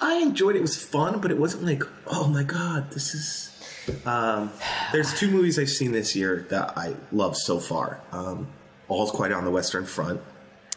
I 0.00 0.14
enjoyed 0.22 0.56
it. 0.56 0.60
It 0.60 0.62
was 0.62 0.82
fun, 0.82 1.20
but 1.20 1.30
it 1.30 1.38
wasn't 1.38 1.64
like, 1.64 1.82
oh 2.06 2.26
my 2.28 2.42
god, 2.42 2.90
this 2.92 3.14
is. 3.14 3.46
Um, 4.06 4.52
there's 4.92 5.18
two 5.18 5.30
movies 5.30 5.58
I've 5.58 5.70
seen 5.70 5.92
this 5.92 6.14
year 6.14 6.46
that 6.50 6.76
I 6.76 6.94
love 7.12 7.36
so 7.36 7.58
far. 7.58 8.00
Um, 8.12 8.46
All's 8.88 9.10
Quiet 9.10 9.32
on 9.32 9.44
the 9.44 9.50
Western 9.50 9.84
Front. 9.84 10.20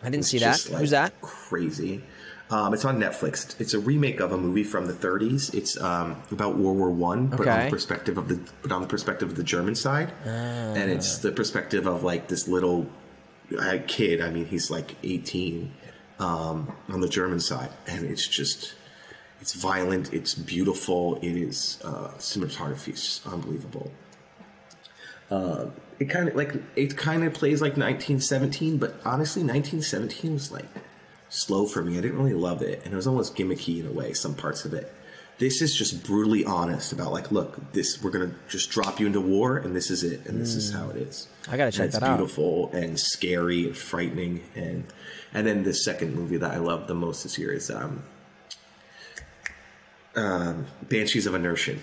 I 0.03 0.09
didn't 0.09 0.25
see 0.25 0.39
that. 0.39 0.67
like, 0.69 0.79
Who's 0.79 0.89
that? 0.91 1.19
Crazy. 1.21 2.03
Um, 2.53 2.71
it's 2.71 2.85
on 2.85 2.99
Netflix. 2.99 3.59
It's 3.59 3.73
a 3.73 3.79
remake 3.79 4.19
of 4.19 4.31
a 4.31 4.37
movie 4.37 4.63
from 4.63 4.85
the 4.85 4.93
30s. 4.93 5.55
It's 5.55 5.75
um, 5.81 6.21
about 6.29 6.55
World 6.55 6.77
War 6.77 6.91
One, 6.91 7.25
but 7.25 7.47
on 7.47 7.65
the 7.65 7.69
perspective 7.71 8.15
of 8.19 8.27
the 8.27 8.39
but 8.61 8.71
on 8.71 8.81
the 8.81 8.87
perspective 8.87 9.27
of 9.27 9.35
the 9.35 9.43
German 9.43 9.73
side, 9.73 10.13
and 10.23 10.91
it's 10.91 11.17
the 11.17 11.31
perspective 11.31 11.87
of 11.87 12.03
like 12.03 12.27
this 12.27 12.47
little 12.47 12.85
uh, 13.57 13.79
kid. 13.87 14.21
I 14.21 14.29
mean, 14.29 14.45
he's 14.45 14.69
like 14.69 14.95
18 15.01 15.73
um, 16.19 16.71
on 16.89 17.01
the 17.01 17.09
German 17.09 17.39
side, 17.39 17.71
and 17.87 18.05
it's 18.05 18.27
just 18.27 18.75
it's 19.41 19.53
violent. 19.53 20.13
It's 20.13 20.35
beautiful. 20.35 21.15
It 21.23 21.35
is 21.35 21.79
uh, 21.83 22.09
cinematography 22.19 22.93
is 22.93 23.01
just 23.01 23.25
unbelievable. 23.25 23.91
Uh, 25.31 25.71
it 25.97 26.05
kind 26.05 26.29
of 26.29 26.35
like 26.35 26.53
it 26.75 26.97
kind 26.97 27.23
of 27.23 27.33
plays 27.33 27.63
like 27.63 27.77
1917, 27.77 28.77
but 28.77 28.93
honestly, 29.03 29.41
1917 29.41 30.33
was 30.33 30.51
like 30.51 30.67
slow 31.33 31.65
for 31.65 31.81
me. 31.83 31.97
I 31.97 32.01
didn't 32.01 32.17
really 32.17 32.33
love 32.33 32.61
it, 32.61 32.81
and 32.83 32.93
it 32.93 32.95
was 32.95 33.07
almost 33.07 33.35
gimmicky 33.35 33.79
in 33.79 33.87
a 33.87 33.91
way. 33.91 34.13
Some 34.13 34.35
parts 34.35 34.65
of 34.65 34.73
it. 34.73 34.93
This 35.39 35.61
is 35.63 35.75
just 35.75 36.03
brutally 36.03 36.45
honest 36.45 36.93
about 36.93 37.11
like, 37.11 37.31
look, 37.31 37.73
this 37.73 38.01
we're 38.03 38.11
gonna 38.11 38.35
just 38.47 38.69
drop 38.69 38.99
you 38.99 39.07
into 39.07 39.19
war, 39.19 39.57
and 39.57 39.75
this 39.75 39.89
is 39.89 40.03
it, 40.03 40.25
and 40.27 40.39
this 40.39 40.53
is 40.55 40.71
how 40.71 40.89
it 40.91 40.95
is. 40.97 41.27
I 41.47 41.51
gotta 41.57 41.63
And 41.65 41.73
check 41.73 41.85
it's 41.87 41.95
that 41.99 42.03
out. 42.03 42.11
It's 42.13 42.17
beautiful 42.35 42.69
and 42.71 42.99
scary 42.99 43.65
and 43.65 43.75
frightening, 43.75 44.43
and 44.55 44.83
and 45.33 45.47
then 45.47 45.63
the 45.63 45.73
second 45.73 46.13
movie 46.15 46.37
that 46.37 46.51
I 46.51 46.57
love 46.57 46.87
the 46.87 46.93
most 46.93 47.23
this 47.23 47.39
year 47.39 47.51
is 47.51 47.71
um, 47.71 48.03
um, 50.15 50.67
Banshees 50.83 51.25
of 51.25 51.33
Inisherin. 51.33 51.79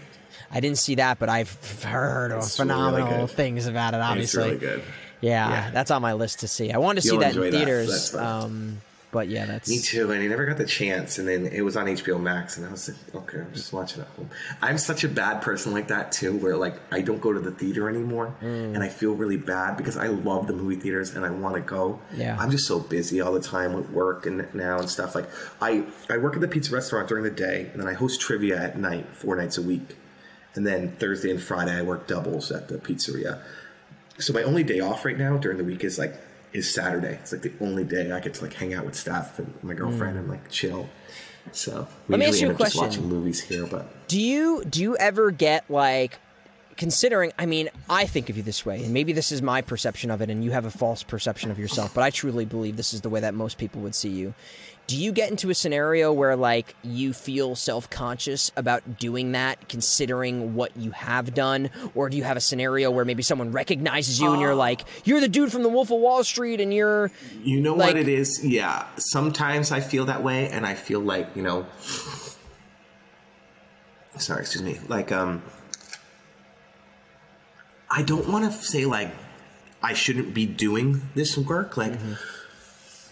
I 0.52 0.60
didn't 0.60 0.78
see 0.78 0.96
that, 0.96 1.18
but 1.18 1.28
I've 1.28 1.82
heard 1.82 2.32
It's 2.32 2.56
phenomenal 2.56 3.26
good. 3.26 3.36
things 3.36 3.66
about 3.66 3.94
it. 3.94 3.98
It's 3.98 4.06
Obviously, 4.06 4.42
really 4.44 4.58
good. 4.58 4.82
Yeah, 5.20 5.48
Yeah. 5.50 5.70
that's 5.70 5.90
on 5.90 6.02
my 6.02 6.12
list 6.14 6.40
to 6.40 6.48
see. 6.48 6.72
I 6.72 6.78
wanted 6.78 7.02
to 7.02 7.08
see 7.08 7.12
You'll 7.14 7.20
that 7.20 7.34
in 7.36 7.40
that. 7.42 7.52
theaters. 7.52 8.14
Um, 8.14 8.80
but 9.12 9.28
yeah, 9.28 9.44
that's 9.46 9.68
Me 9.68 9.80
too, 9.80 10.10
and 10.12 10.22
I 10.22 10.26
never 10.28 10.46
got 10.46 10.56
the 10.56 10.64
chance. 10.64 11.18
And 11.18 11.26
then 11.26 11.46
it 11.46 11.62
was 11.62 11.76
on 11.76 11.86
HBO 11.86 12.20
Max, 12.20 12.56
and 12.56 12.66
I 12.66 12.70
was 12.70 12.88
like, 12.88 13.14
okay, 13.24 13.40
I'm 13.40 13.52
just 13.52 13.72
watching 13.72 14.02
at 14.02 14.08
home. 14.08 14.30
I'm 14.62 14.78
such 14.78 15.02
a 15.04 15.08
bad 15.08 15.42
person 15.42 15.72
like 15.72 15.88
that 15.88 16.12
too, 16.12 16.36
where 16.36 16.56
like 16.56 16.76
I 16.92 17.00
don't 17.00 17.20
go 17.20 17.32
to 17.32 17.40
the 17.40 17.50
theater 17.50 17.88
anymore, 17.88 18.34
Mm. 18.42 18.74
and 18.74 18.82
I 18.82 18.88
feel 18.88 19.12
really 19.14 19.36
bad 19.36 19.76
because 19.76 19.96
I 19.96 20.06
love 20.06 20.46
the 20.46 20.52
movie 20.52 20.76
theaters 20.76 21.14
and 21.16 21.24
I 21.24 21.30
want 21.30 21.56
to 21.56 21.60
go. 21.60 21.98
Yeah. 22.14 22.36
I'm 22.38 22.50
just 22.50 22.66
so 22.66 22.78
busy 22.78 23.20
all 23.20 23.32
the 23.32 23.40
time 23.40 23.72
with 23.72 23.90
work 23.90 24.26
and 24.26 24.46
now 24.54 24.78
and 24.78 24.88
stuff. 24.88 25.14
Like 25.14 25.28
I 25.60 25.84
I 26.08 26.16
work 26.18 26.34
at 26.34 26.40
the 26.40 26.48
pizza 26.48 26.72
restaurant 26.72 27.08
during 27.08 27.24
the 27.24 27.30
day, 27.30 27.68
and 27.72 27.80
then 27.80 27.88
I 27.88 27.94
host 27.94 28.20
trivia 28.20 28.62
at 28.62 28.78
night, 28.78 29.06
four 29.14 29.34
nights 29.36 29.58
a 29.58 29.62
week, 29.62 29.96
and 30.54 30.66
then 30.66 30.92
Thursday 30.98 31.30
and 31.30 31.42
Friday 31.42 31.76
I 31.76 31.82
work 31.82 32.06
doubles 32.06 32.52
at 32.52 32.68
the 32.68 32.78
pizzeria. 32.78 33.42
So 34.18 34.32
my 34.32 34.42
only 34.42 34.62
day 34.62 34.80
off 34.80 35.04
right 35.04 35.16
now 35.18 35.36
during 35.38 35.56
the 35.58 35.64
week 35.64 35.82
is 35.82 35.98
like 35.98 36.14
is 36.52 36.72
Saturday. 36.72 37.14
It's 37.22 37.32
like 37.32 37.42
the 37.42 37.52
only 37.60 37.84
day 37.84 38.10
I 38.10 38.20
get 38.20 38.34
to 38.34 38.42
like 38.44 38.54
hang 38.54 38.74
out 38.74 38.84
with 38.84 38.94
staff 38.94 39.38
and 39.38 39.52
my 39.62 39.74
girlfriend 39.74 40.18
and 40.18 40.28
like 40.28 40.50
chill. 40.50 40.88
So 41.52 41.88
we 42.08 42.12
Let 42.12 42.20
me 42.20 42.26
ask 42.26 42.40
you 42.40 42.48
a 42.48 42.52
up 42.52 42.58
just 42.58 42.76
question. 42.76 43.02
watching 43.02 43.08
movies 43.08 43.40
here, 43.40 43.66
but 43.66 44.08
Do 44.08 44.20
you 44.20 44.64
do 44.64 44.82
you 44.82 44.96
ever 44.96 45.30
get 45.30 45.70
like 45.70 46.18
considering 46.76 47.32
I 47.38 47.46
mean, 47.46 47.68
I 47.88 48.06
think 48.06 48.30
of 48.30 48.36
you 48.36 48.42
this 48.42 48.64
way, 48.66 48.82
and 48.84 48.92
maybe 48.92 49.12
this 49.12 49.32
is 49.32 49.42
my 49.42 49.62
perception 49.62 50.10
of 50.10 50.20
it 50.22 50.30
and 50.30 50.44
you 50.44 50.50
have 50.50 50.64
a 50.64 50.70
false 50.70 51.02
perception 51.02 51.50
of 51.50 51.58
yourself, 51.58 51.94
but 51.94 52.02
I 52.02 52.10
truly 52.10 52.44
believe 52.44 52.76
this 52.76 52.92
is 52.94 53.00
the 53.00 53.10
way 53.10 53.20
that 53.20 53.34
most 53.34 53.58
people 53.58 53.80
would 53.82 53.94
see 53.94 54.10
you. 54.10 54.34
Do 54.90 54.96
you 54.96 55.12
get 55.12 55.30
into 55.30 55.50
a 55.50 55.54
scenario 55.54 56.12
where 56.12 56.34
like 56.34 56.74
you 56.82 57.12
feel 57.12 57.54
self-conscious 57.54 58.50
about 58.56 58.98
doing 58.98 59.30
that 59.32 59.68
considering 59.68 60.56
what 60.56 60.76
you 60.76 60.90
have 60.90 61.32
done 61.32 61.70
or 61.94 62.08
do 62.10 62.16
you 62.16 62.24
have 62.24 62.36
a 62.36 62.40
scenario 62.40 62.90
where 62.90 63.04
maybe 63.04 63.22
someone 63.22 63.52
recognizes 63.52 64.18
you 64.20 64.32
and 64.32 64.40
you're 64.40 64.56
like 64.56 64.80
you're 65.04 65.20
the 65.20 65.28
dude 65.28 65.52
from 65.52 65.62
the 65.62 65.68
Wolf 65.68 65.92
of 65.92 66.00
Wall 66.00 66.24
Street 66.24 66.60
and 66.60 66.74
you're 66.74 67.12
you 67.44 67.60
know 67.60 67.76
Like- 67.76 67.90
what 67.94 67.96
it 67.98 68.08
is? 68.08 68.44
Yeah. 68.44 68.84
Sometimes 68.96 69.70
I 69.70 69.78
feel 69.78 70.06
that 70.06 70.24
way 70.24 70.48
and 70.48 70.66
I 70.66 70.74
feel 70.74 70.98
like, 70.98 71.28
you 71.36 71.42
know 71.42 71.66
sorry, 74.18 74.40
excuse 74.40 74.64
me. 74.64 74.80
Like 74.88 75.12
um 75.12 75.40
I 77.88 78.02
don't 78.02 78.28
want 78.28 78.44
to 78.44 78.58
say 78.58 78.86
like 78.86 79.12
I 79.84 79.92
shouldn't 79.94 80.34
be 80.34 80.46
doing 80.46 81.02
this 81.14 81.38
work. 81.38 81.76
Like 81.76 81.92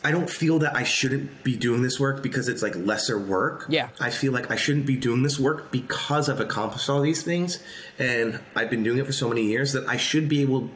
I 0.05 0.13
don't 0.13 0.31
feel 0.31 0.61
that 0.61 0.77
I 0.77 0.85
shouldn't 0.85 1.43
be 1.43 1.57
doing 1.57 1.83
this 1.83 1.99
work 1.99 2.23
because 2.23 2.49
it's 2.49 2.63
like 2.63 2.77
lesser 2.77 3.19
work. 3.19 3.67
Yeah. 3.69 3.89
I 4.01 4.11
feel 4.11 4.33
like 4.33 4.51
I 4.51 4.57
shouldn't 4.57 4.87
be 4.87 4.97
doing 4.97 5.23
this 5.25 5.39
work 5.41 5.73
because 5.73 6.29
I've 6.29 6.41
accomplished 6.41 6.89
all 6.89 7.01
these 7.01 7.23
things 7.23 7.59
and 7.99 8.39
I've 8.55 8.71
been 8.71 8.85
doing 8.85 8.99
it 8.99 9.07
for 9.07 9.13
so 9.13 9.29
many 9.29 9.43
years 9.43 9.73
that 9.73 9.89
I 9.89 9.97
should 9.97 10.29
be 10.29 10.41
able 10.43 10.71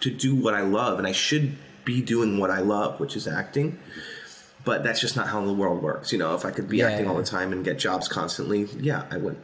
to 0.00 0.10
do 0.10 0.34
what 0.34 0.54
I 0.54 0.62
love 0.62 0.98
and 0.98 1.06
I 1.06 1.12
should 1.12 1.56
be 1.84 2.00
doing 2.00 2.38
what 2.38 2.50
I 2.50 2.60
love, 2.60 3.00
which 3.00 3.16
is 3.16 3.28
acting. 3.28 3.78
But 4.64 4.82
that's 4.82 4.98
just 4.98 5.14
not 5.14 5.28
how 5.28 5.44
the 5.44 5.52
world 5.52 5.82
works. 5.82 6.10
You 6.10 6.18
know, 6.18 6.34
if 6.34 6.46
I 6.46 6.50
could 6.50 6.68
be 6.68 6.78
Yeah. 6.78 6.88
acting 6.88 7.06
all 7.06 7.16
the 7.16 7.22
time 7.22 7.52
and 7.52 7.62
get 7.64 7.78
jobs 7.78 8.08
constantly, 8.08 8.66
yeah, 8.80 9.04
I 9.10 9.18
would. 9.18 9.36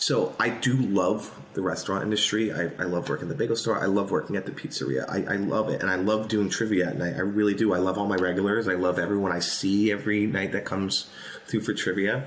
So 0.00 0.36
I 0.38 0.48
do 0.48 0.74
love 0.74 1.36
the 1.54 1.60
restaurant 1.60 2.04
industry. 2.04 2.52
I, 2.52 2.70
I 2.78 2.84
love 2.84 3.08
working 3.08 3.24
at 3.24 3.30
the 3.30 3.34
bagel 3.34 3.56
store. 3.56 3.82
I 3.82 3.86
love 3.86 4.12
working 4.12 4.36
at 4.36 4.46
the 4.46 4.52
pizzeria. 4.52 5.04
I, 5.08 5.34
I 5.34 5.36
love 5.36 5.68
it. 5.70 5.82
And 5.82 5.90
I 5.90 5.96
love 5.96 6.28
doing 6.28 6.48
trivia 6.48 6.86
at 6.88 6.96
night. 6.96 7.16
I 7.16 7.20
really 7.20 7.54
do. 7.54 7.74
I 7.74 7.78
love 7.78 7.98
all 7.98 8.06
my 8.06 8.16
regulars. 8.16 8.68
I 8.68 8.74
love 8.74 9.00
everyone 9.00 9.32
I 9.32 9.40
see 9.40 9.90
every 9.90 10.26
night 10.28 10.52
that 10.52 10.64
comes 10.64 11.10
through 11.46 11.62
for 11.62 11.74
trivia. 11.74 12.26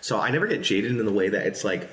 So 0.00 0.18
I 0.18 0.30
never 0.30 0.46
get 0.46 0.62
jaded 0.62 0.98
in 0.98 1.04
the 1.04 1.12
way 1.12 1.28
that 1.28 1.46
it's 1.46 1.62
like, 1.62 1.90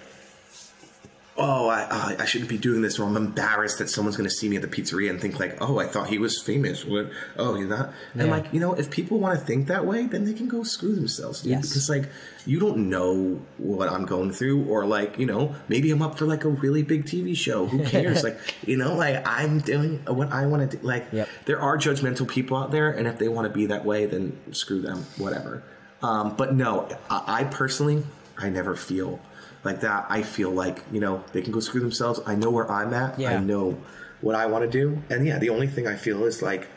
oh, 1.38 1.68
I, 1.70 1.88
I, 1.90 2.16
I 2.22 2.26
shouldn't 2.26 2.50
be 2.50 2.58
doing 2.58 2.82
this, 2.82 2.98
or 3.00 3.08
I'm 3.08 3.16
embarrassed 3.16 3.78
that 3.80 3.90
someone's 3.90 4.18
going 4.18 4.28
to 4.30 4.36
see 4.36 4.50
me 4.50 4.56
at 4.56 4.62
the 4.64 4.68
pizzeria 4.68 5.10
and 5.10 5.22
think 5.22 5.40
like, 5.40 5.58
oh, 5.62 5.78
I 5.80 5.86
thought 5.86 6.08
he 6.08 6.18
was 6.18 6.42
famous. 6.42 6.84
What? 6.84 7.12
Oh, 7.38 7.56
you're 7.56 7.68
not. 7.68 7.94
And 8.16 8.32
like, 8.32 8.52
you 8.52 8.60
know, 8.60 8.74
if 8.74 8.90
people 8.90 9.20
want 9.20 9.40
to 9.40 9.46
think 9.46 9.68
that 9.68 9.86
way, 9.86 10.08
then 10.08 10.26
they 10.26 10.34
can 10.34 10.48
go 10.48 10.64
screw 10.64 10.96
themselves, 10.96 11.42
dude. 11.42 11.52
Yes. 11.52 11.70
Because 11.70 11.90
like, 11.90 12.10
you 12.46 12.60
don't 12.60 12.90
know 12.90 13.40
what 13.58 13.88
I'm 13.90 14.06
going 14.06 14.32
through, 14.32 14.66
or 14.66 14.86
like, 14.86 15.20
you 15.20 15.26
know, 15.28 15.56
maybe 15.68 15.92
I'm 15.92 16.02
up 16.02 16.18
for 16.18 16.26
like 16.26 16.44
a 16.44 16.50
really 16.50 16.82
big 16.82 17.06
TV 17.06 17.36
show. 17.38 17.68
Who 17.68 17.84
cares? 17.86 18.24
like, 18.24 18.40
you 18.66 18.78
know, 18.78 18.96
like 18.96 19.22
I'm 19.28 19.60
doing 19.60 20.00
what 20.08 20.32
I 20.32 20.48
want 20.48 20.72
to 20.72 20.78
do. 20.78 20.86
Like, 20.86 21.06
Yep. 21.12 21.30
there 21.46 21.60
are 21.62 21.78
judgmental 21.78 22.28
people 22.28 22.58
out 22.58 22.72
there, 22.72 22.90
and 22.92 23.08
if 23.08 23.20
they 23.20 23.28
want 23.28 23.48
to 23.48 23.54
be 23.54 23.68
that 23.68 23.86
way, 23.86 24.06
then 24.08 24.38
screw 24.54 24.82
them. 24.82 25.06
Whatever. 25.18 25.64
Um, 26.02 26.36
but 26.36 26.54
no, 26.54 26.88
I, 27.10 27.24
I 27.42 27.44
personally, 27.46 28.04
I 28.38 28.50
never 28.50 28.76
feel 28.76 29.20
like 29.68 29.81
that. 29.81 30.07
I 30.10 30.22
feel 30.23 30.49
like 30.49 30.84
you 30.91 30.99
know 30.99 31.23
they 31.34 31.41
can 31.41 31.52
go 31.52 31.60
screw 31.60 31.81
themselves. 31.81 32.19
I 32.26 32.35
know 32.35 32.49
where 32.49 32.69
I'm 32.72 32.94
at. 32.94 33.19
Yeah. 33.19 33.31
I 33.31 33.38
know 33.39 33.77
what 34.22 34.35
I 34.35 34.48
want 34.48 34.64
to 34.64 34.69
do, 34.81 35.02
and 35.11 35.27
yeah, 35.27 35.38
the 35.38 35.49
only 35.49 35.68
thing 35.68 35.85
I 35.88 35.95
feel 35.95 36.26
is 36.26 36.41
like 36.41 36.68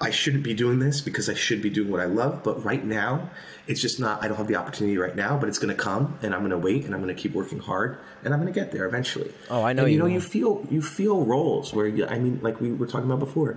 I 0.00 0.10
shouldn't 0.10 0.42
be 0.44 0.52
doing 0.52 0.80
this 0.80 1.00
because 1.00 1.30
I 1.30 1.34
should 1.34 1.62
be 1.62 1.70
doing 1.70 1.90
what 1.90 2.00
I 2.00 2.04
love. 2.04 2.42
But 2.42 2.62
right 2.62 2.84
now, 2.84 3.30
it's 3.66 3.80
just 3.80 3.98
not. 3.98 4.22
I 4.22 4.28
don't 4.28 4.36
have 4.36 4.48
the 4.48 4.56
opportunity 4.56 4.98
right 4.98 5.16
now, 5.16 5.38
but 5.38 5.48
it's 5.48 5.58
going 5.58 5.74
to 5.74 5.82
come, 5.82 6.18
and 6.22 6.34
I'm 6.34 6.40
going 6.40 6.50
to 6.50 6.58
wait, 6.58 6.84
and 6.84 6.94
I'm 6.94 7.02
going 7.02 7.14
to 7.14 7.20
keep 7.20 7.32
working 7.32 7.60
hard, 7.60 7.98
and 8.22 8.34
I'm 8.34 8.40
going 8.40 8.52
to 8.52 8.60
get 8.60 8.70
there 8.72 8.84
eventually. 8.86 9.32
Oh, 9.48 9.62
I 9.62 9.72
know 9.72 9.84
And, 9.84 9.92
you 9.92 9.94
you 9.94 9.98
know, 10.00 10.04
will. 10.04 10.12
you 10.12 10.20
feel 10.20 10.66
you 10.70 10.82
feel 10.82 11.24
roles 11.24 11.72
where 11.72 11.86
you, 11.86 12.04
I 12.06 12.18
mean, 12.18 12.40
like 12.42 12.60
we 12.60 12.72
were 12.72 12.86
talking 12.86 13.06
about 13.06 13.20
before, 13.20 13.56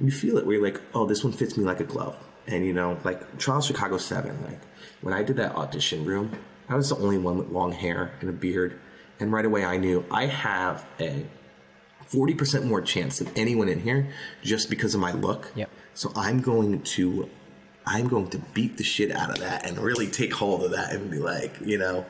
you 0.00 0.10
feel 0.10 0.38
it 0.38 0.46
where 0.46 0.56
you're 0.56 0.64
like, 0.64 0.80
oh, 0.94 1.06
this 1.06 1.22
one 1.22 1.32
fits 1.32 1.56
me 1.56 1.62
like 1.64 1.78
a 1.80 1.84
glove, 1.84 2.16
and 2.48 2.64
you 2.66 2.72
know, 2.72 2.98
like 3.04 3.38
Trial 3.38 3.60
Chicago 3.60 3.98
Seven, 3.98 4.42
like 4.44 4.60
when 5.02 5.14
I 5.14 5.22
did 5.22 5.36
that 5.36 5.54
audition 5.54 6.04
room, 6.04 6.32
I 6.68 6.76
was 6.76 6.88
the 6.88 6.96
only 6.96 7.18
one 7.18 7.38
with 7.38 7.48
long 7.48 7.72
hair 7.72 8.12
and 8.20 8.30
a 8.30 8.32
beard, 8.32 8.78
and 9.20 9.32
right 9.32 9.44
away 9.44 9.64
I 9.64 9.76
knew 9.76 10.04
I 10.10 10.26
have 10.26 10.86
a 10.98 11.26
forty 12.06 12.34
percent 12.34 12.64
more 12.64 12.80
chance 12.80 13.18
than 13.18 13.28
anyone 13.36 13.68
in 13.68 13.80
here 13.80 14.08
just 14.42 14.70
because 14.70 14.94
of 14.94 15.00
my 15.00 15.12
look. 15.12 15.52
Yep. 15.54 15.70
So 15.94 16.12
I'm 16.16 16.40
going 16.40 16.82
to, 16.82 17.28
I'm 17.86 18.08
going 18.08 18.28
to 18.30 18.38
beat 18.38 18.78
the 18.78 18.84
shit 18.84 19.12
out 19.12 19.30
of 19.30 19.38
that 19.40 19.66
and 19.66 19.78
really 19.78 20.08
take 20.08 20.32
hold 20.32 20.64
of 20.64 20.72
that 20.72 20.92
and 20.92 21.10
be 21.10 21.18
like, 21.18 21.60
you 21.64 21.78
know, 21.78 22.06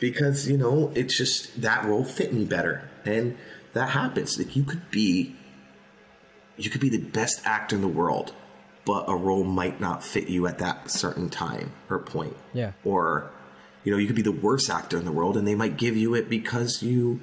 because 0.00 0.48
you 0.48 0.56
know 0.56 0.92
it's 0.94 1.16
just 1.16 1.62
that 1.62 1.84
role 1.84 2.04
fit 2.04 2.32
me 2.32 2.44
better, 2.44 2.88
and 3.04 3.36
that 3.72 3.90
happens. 3.90 4.38
Like 4.38 4.54
you 4.54 4.64
could 4.64 4.90
be, 4.90 5.34
you 6.56 6.70
could 6.70 6.80
be 6.80 6.90
the 6.90 6.98
best 6.98 7.44
actor 7.44 7.74
in 7.74 7.82
the 7.82 7.88
world, 7.88 8.32
but 8.84 9.04
a 9.08 9.16
role 9.16 9.44
might 9.44 9.80
not 9.80 10.04
fit 10.04 10.28
you 10.28 10.46
at 10.46 10.58
that 10.58 10.90
certain 10.90 11.28
time 11.30 11.72
or 11.88 11.98
point. 11.98 12.36
Yeah. 12.52 12.72
Or, 12.84 13.30
you 13.84 13.92
know, 13.92 13.98
you 13.98 14.06
could 14.06 14.16
be 14.16 14.22
the 14.22 14.32
worst 14.32 14.68
actor 14.70 14.98
in 14.98 15.04
the 15.04 15.12
world, 15.12 15.36
and 15.36 15.46
they 15.46 15.54
might 15.54 15.76
give 15.76 15.96
you 15.96 16.14
it 16.14 16.28
because 16.28 16.82
you 16.82 17.20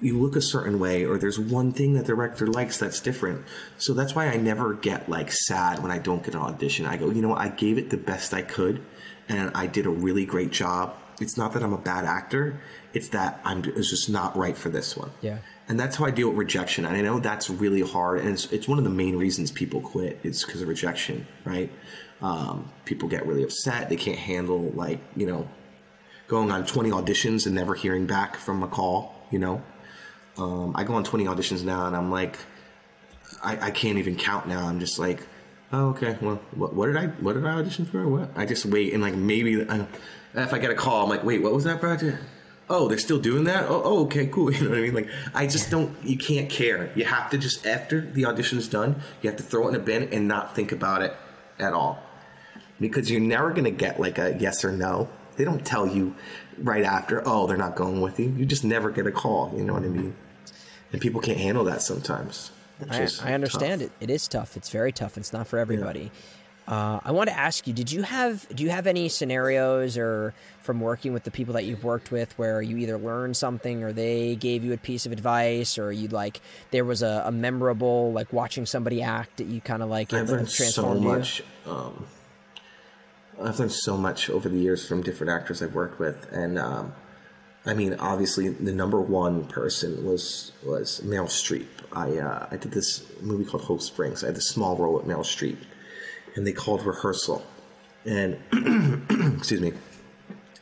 you 0.00 0.18
look 0.18 0.36
a 0.36 0.40
certain 0.40 0.78
way 0.78 1.04
or 1.04 1.18
there's 1.18 1.38
one 1.38 1.72
thing 1.72 1.94
that 1.94 2.06
the 2.06 2.14
director 2.14 2.46
likes 2.46 2.78
that's 2.78 3.00
different. 3.00 3.44
So 3.78 3.92
that's 3.92 4.14
why 4.14 4.28
i 4.28 4.36
never 4.36 4.74
get 4.74 5.08
like 5.08 5.30
sad 5.30 5.80
when 5.80 5.90
i 5.90 5.98
don't 5.98 6.24
get 6.24 6.34
an 6.34 6.40
audition. 6.40 6.86
I 6.86 6.96
go 6.96 7.10
you 7.10 7.22
know 7.22 7.28
what 7.28 7.40
i 7.40 7.48
gave 7.48 7.78
it 7.78 7.90
the 7.90 7.96
best 7.96 8.32
i 8.32 8.42
could 8.42 8.82
and 9.28 9.50
i 9.54 9.66
did 9.66 9.86
a 9.86 9.90
really 9.90 10.24
great 10.24 10.50
job. 10.50 10.96
It's 11.20 11.36
not 11.36 11.52
that 11.52 11.62
i'm 11.62 11.72
a 11.72 11.78
bad 11.78 12.04
actor. 12.04 12.60
It's 12.94 13.10
that 13.10 13.40
i'm 13.44 13.62
it's 13.64 13.90
just 13.90 14.08
not 14.08 14.36
right 14.36 14.56
for 14.56 14.70
this 14.70 14.96
one. 14.96 15.10
Yeah. 15.20 15.38
and 15.68 15.78
that's 15.78 15.96
how 15.96 16.06
i 16.06 16.10
deal 16.10 16.28
with 16.28 16.38
rejection. 16.38 16.84
And 16.84 16.96
i 16.96 17.00
know 17.02 17.18
that's 17.18 17.50
really 17.50 17.82
hard 17.82 18.20
and 18.20 18.30
it's, 18.30 18.46
it's 18.52 18.66
one 18.66 18.78
of 18.78 18.84
the 18.84 18.90
main 18.90 19.16
reasons 19.16 19.50
people 19.50 19.80
quit 19.80 20.18
is 20.22 20.44
because 20.44 20.62
of 20.62 20.68
rejection 20.68 21.26
right 21.44 21.70
um, 22.22 22.70
people 22.84 23.08
get 23.08 23.26
really 23.26 23.42
upset 23.42 23.88
they 23.88 23.96
can't 23.96 24.18
handle 24.18 24.70
like 24.74 24.98
you 25.16 25.26
know 25.26 25.48
going 26.28 26.50
on 26.50 26.64
20 26.64 26.90
auditions 26.90 27.46
and 27.46 27.54
never 27.54 27.74
hearing 27.74 28.06
back 28.06 28.36
from 28.36 28.62
a 28.62 28.68
call 28.68 29.14
you 29.30 29.38
know 29.38 29.62
um, 30.40 30.74
I 30.74 30.84
go 30.84 30.94
on 30.94 31.04
20 31.04 31.24
auditions 31.26 31.64
now 31.64 31.86
and 31.86 31.96
I'm 31.96 32.10
like, 32.10 32.38
I, 33.42 33.66
I 33.66 33.70
can't 33.70 33.98
even 33.98 34.16
count 34.16 34.48
now. 34.48 34.66
I'm 34.66 34.80
just 34.80 34.98
like, 34.98 35.20
oh, 35.72 35.90
okay, 35.90 36.16
well, 36.20 36.40
what, 36.52 36.74
what 36.74 36.86
did 36.86 36.96
I, 36.96 37.06
what 37.06 37.34
did 37.34 37.44
I 37.46 37.52
audition 37.52 37.84
for? 37.84 38.06
What? 38.08 38.30
I 38.36 38.46
just 38.46 38.64
wait 38.66 38.92
and 38.92 39.02
like 39.02 39.14
maybe 39.14 39.68
I, 39.68 39.86
if 40.34 40.52
I 40.52 40.58
get 40.58 40.70
a 40.70 40.74
call, 40.74 41.04
I'm 41.04 41.10
like, 41.10 41.24
wait, 41.24 41.42
what 41.42 41.52
was 41.52 41.64
that 41.64 41.80
project? 41.80 42.18
Oh, 42.68 42.86
they're 42.86 42.98
still 42.98 43.18
doing 43.18 43.44
that? 43.44 43.64
Oh, 43.68 43.82
oh, 43.84 44.04
okay, 44.04 44.26
cool. 44.26 44.52
You 44.54 44.64
know 44.64 44.70
what 44.70 44.78
I 44.78 44.82
mean? 44.82 44.94
Like, 44.94 45.08
I 45.34 45.46
just 45.46 45.70
don't, 45.70 45.96
you 46.04 46.16
can't 46.16 46.48
care. 46.48 46.90
You 46.94 47.04
have 47.04 47.30
to 47.30 47.38
just, 47.38 47.66
after 47.66 48.00
the 48.00 48.26
audition 48.26 48.58
is 48.58 48.68
done, 48.68 49.02
you 49.22 49.30
have 49.30 49.36
to 49.38 49.42
throw 49.42 49.66
it 49.66 49.70
in 49.70 49.74
a 49.74 49.84
bin 49.84 50.04
and 50.12 50.28
not 50.28 50.54
think 50.54 50.70
about 50.72 51.02
it 51.02 51.14
at 51.58 51.72
all. 51.72 52.02
Because 52.80 53.10
you're 53.10 53.20
never 53.20 53.50
going 53.50 53.64
to 53.64 53.70
get 53.70 54.00
like 54.00 54.18
a 54.18 54.36
yes 54.38 54.64
or 54.64 54.72
no. 54.72 55.08
They 55.36 55.44
don't 55.44 55.64
tell 55.64 55.86
you 55.86 56.14
right 56.58 56.84
after, 56.84 57.22
oh, 57.26 57.46
they're 57.46 57.56
not 57.56 57.76
going 57.76 58.00
with 58.00 58.18
you. 58.18 58.28
You 58.30 58.44
just 58.44 58.64
never 58.64 58.90
get 58.90 59.06
a 59.06 59.12
call. 59.12 59.52
You 59.56 59.64
know 59.64 59.74
what 59.74 59.82
I 59.82 59.88
mean? 59.88 60.14
And 60.92 61.00
people 61.00 61.20
can't 61.20 61.38
handle 61.38 61.64
that 61.64 61.82
sometimes. 61.82 62.50
I, 62.90 63.08
I 63.22 63.34
understand 63.34 63.80
tough. 63.82 63.90
it. 64.00 64.04
It 64.04 64.10
is 64.10 64.26
tough. 64.26 64.56
It's 64.56 64.70
very 64.70 64.92
tough. 64.92 65.18
It's 65.18 65.32
not 65.32 65.46
for 65.46 65.58
everybody. 65.58 66.10
Uh, 66.66 67.00
I 67.04 67.10
want 67.10 67.28
to 67.28 67.36
ask 67.36 67.66
you: 67.66 67.72
Did 67.72 67.90
you 67.90 68.02
have 68.02 68.46
do 68.54 68.62
you 68.62 68.70
have 68.70 68.86
any 68.86 69.08
scenarios 69.08 69.98
or 69.98 70.32
from 70.62 70.80
working 70.80 71.12
with 71.12 71.24
the 71.24 71.30
people 71.30 71.54
that 71.54 71.64
you've 71.64 71.82
worked 71.82 72.12
with 72.12 72.36
where 72.38 72.62
you 72.62 72.76
either 72.76 72.96
learned 72.96 73.36
something 73.36 73.82
or 73.82 73.92
they 73.92 74.36
gave 74.36 74.62
you 74.62 74.72
a 74.72 74.76
piece 74.76 75.04
of 75.04 75.10
advice 75.10 75.78
or 75.78 75.90
you 75.90 76.06
like 76.08 76.40
there 76.70 76.84
was 76.84 77.02
a, 77.02 77.24
a 77.26 77.32
memorable 77.32 78.12
like 78.12 78.32
watching 78.32 78.66
somebody 78.66 79.02
act 79.02 79.38
that 79.38 79.48
you 79.48 79.60
kind 79.60 79.82
of 79.82 79.90
like 79.90 80.12
I've 80.12 80.30
learned 80.30 80.48
so 80.48 80.94
much. 80.94 81.42
Um, 81.66 82.06
I've 83.42 83.58
learned 83.58 83.72
so 83.72 83.96
much 83.96 84.30
over 84.30 84.48
the 84.48 84.58
years 84.58 84.86
from 84.86 85.02
different 85.02 85.30
actors 85.30 85.62
I've 85.62 85.74
worked 85.74 85.98
with, 85.98 86.30
and 86.32 86.58
um, 86.58 86.92
I 87.66 87.74
mean, 87.74 87.94
obviously, 87.94 88.48
the 88.48 88.72
number 88.72 89.00
one 89.00 89.44
person 89.44 90.04
was 90.04 90.52
was 90.64 91.00
Meryl 91.04 91.26
Streep. 91.26 91.66
I 91.92 92.18
uh, 92.18 92.48
I 92.50 92.56
did 92.56 92.72
this 92.72 93.04
movie 93.20 93.44
called 93.44 93.64
Hope 93.64 93.82
Springs. 93.82 94.22
I 94.22 94.28
had 94.28 94.36
this 94.36 94.48
small 94.48 94.76
role 94.76 94.94
with 94.94 95.04
Meryl 95.04 95.20
Streep, 95.20 95.58
and 96.36 96.46
they 96.46 96.52
called 96.52 96.84
rehearsal, 96.84 97.44
and 98.04 98.38
excuse 99.38 99.60
me. 99.60 99.72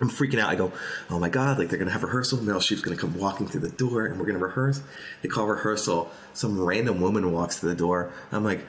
I'm 0.01 0.09
freaking 0.09 0.39
out. 0.39 0.49
I 0.49 0.55
go, 0.55 0.71
oh 1.11 1.19
my 1.19 1.29
god! 1.29 1.59
Like 1.59 1.71
they're 1.71 1.79
gonna 1.79 1.91
have 1.91 2.05
rehearsal. 2.05 2.39
Meryl 2.39 2.59
Streep's 2.59 2.83
gonna 2.83 2.97
come 2.97 3.19
walking 3.19 3.49
through 3.49 3.63
the 3.63 3.71
door, 3.71 4.07
and 4.07 4.21
we're 4.21 4.27
gonna 4.27 4.39
rehearse. 4.39 4.81
They 5.23 5.29
call 5.29 5.47
rehearsal. 5.47 6.09
Some 6.35 6.61
random 6.61 7.01
woman 7.01 7.33
walks 7.33 7.59
through 7.59 7.71
the 7.71 7.75
door. 7.75 8.13
I'm 8.31 8.45
like, 8.45 8.65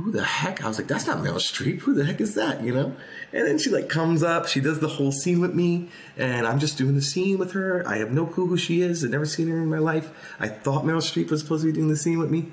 who 0.00 0.10
the 0.10 0.24
heck? 0.24 0.62
I 0.62 0.68
was 0.68 0.78
like, 0.78 0.86
that's 0.86 1.06
not 1.06 1.18
Meryl 1.18 1.36
Streep. 1.36 1.80
Who 1.80 1.94
the 1.94 2.04
heck 2.04 2.20
is 2.20 2.34
that? 2.34 2.62
You 2.62 2.74
know? 2.74 2.96
And 3.32 3.46
then 3.46 3.58
she 3.58 3.70
like 3.70 3.88
comes 3.88 4.22
up. 4.22 4.46
She 4.46 4.60
does 4.60 4.80
the 4.80 4.88
whole 4.88 5.12
scene 5.12 5.40
with 5.40 5.54
me, 5.54 5.88
and 6.16 6.46
I'm 6.46 6.58
just 6.58 6.78
doing 6.78 6.94
the 6.94 7.02
scene 7.02 7.38
with 7.38 7.52
her. 7.52 7.86
I 7.86 7.98
have 7.98 8.10
no 8.10 8.26
clue 8.26 8.46
who 8.46 8.56
she 8.56 8.80
is. 8.82 9.04
I've 9.04 9.10
never 9.10 9.26
seen 9.26 9.48
her 9.48 9.58
in 9.58 9.68
my 9.68 9.78
life. 9.78 10.10
I 10.38 10.48
thought 10.48 10.84
Meryl 10.84 10.98
Streep 10.98 11.30
was 11.30 11.40
supposed 11.40 11.62
to 11.62 11.72
be 11.72 11.72
doing 11.72 11.88
the 11.88 11.96
scene 11.96 12.18
with 12.18 12.30
me. 12.30 12.52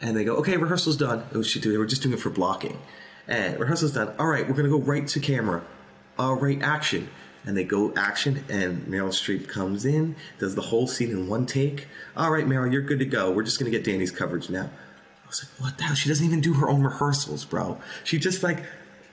And 0.00 0.16
they 0.16 0.24
go, 0.24 0.36
okay, 0.36 0.56
rehearsal's 0.56 0.96
done. 0.96 1.24
Oh, 1.34 1.42
she 1.42 1.60
they 1.60 1.76
were 1.76 1.86
just 1.86 2.02
doing 2.02 2.14
it 2.14 2.20
for 2.20 2.30
blocking. 2.30 2.78
And 3.26 3.58
rehearsal's 3.58 3.92
done. 3.92 4.14
All 4.18 4.26
right, 4.26 4.46
we're 4.46 4.54
gonna 4.54 4.68
go 4.68 4.80
right 4.80 5.06
to 5.08 5.20
camera. 5.20 5.62
All 6.18 6.34
right, 6.34 6.60
action. 6.62 7.08
And 7.46 7.56
they 7.56 7.64
go 7.64 7.92
action, 7.94 8.44
and 8.48 8.86
Meryl 8.86 9.08
Streep 9.08 9.48
comes 9.48 9.84
in, 9.84 10.16
does 10.38 10.54
the 10.54 10.62
whole 10.62 10.86
scene 10.86 11.10
in 11.10 11.28
one 11.28 11.46
take. 11.46 11.88
All 12.16 12.30
right, 12.30 12.46
Meryl, 12.46 12.72
you're 12.72 12.82
good 12.82 12.98
to 13.00 13.04
go. 13.04 13.30
We're 13.30 13.42
just 13.42 13.58
gonna 13.58 13.70
get 13.70 13.84
Danny's 13.84 14.10
coverage 14.10 14.48
now. 14.50 14.70
Was 15.42 15.50
like, 15.50 15.60
what 15.60 15.78
the 15.78 15.84
hell? 15.84 15.94
She 15.94 16.08
doesn't 16.08 16.24
even 16.24 16.40
do 16.40 16.54
her 16.54 16.68
own 16.68 16.82
rehearsals, 16.82 17.44
bro. 17.44 17.80
She 18.04 18.18
just 18.18 18.42
like, 18.42 18.64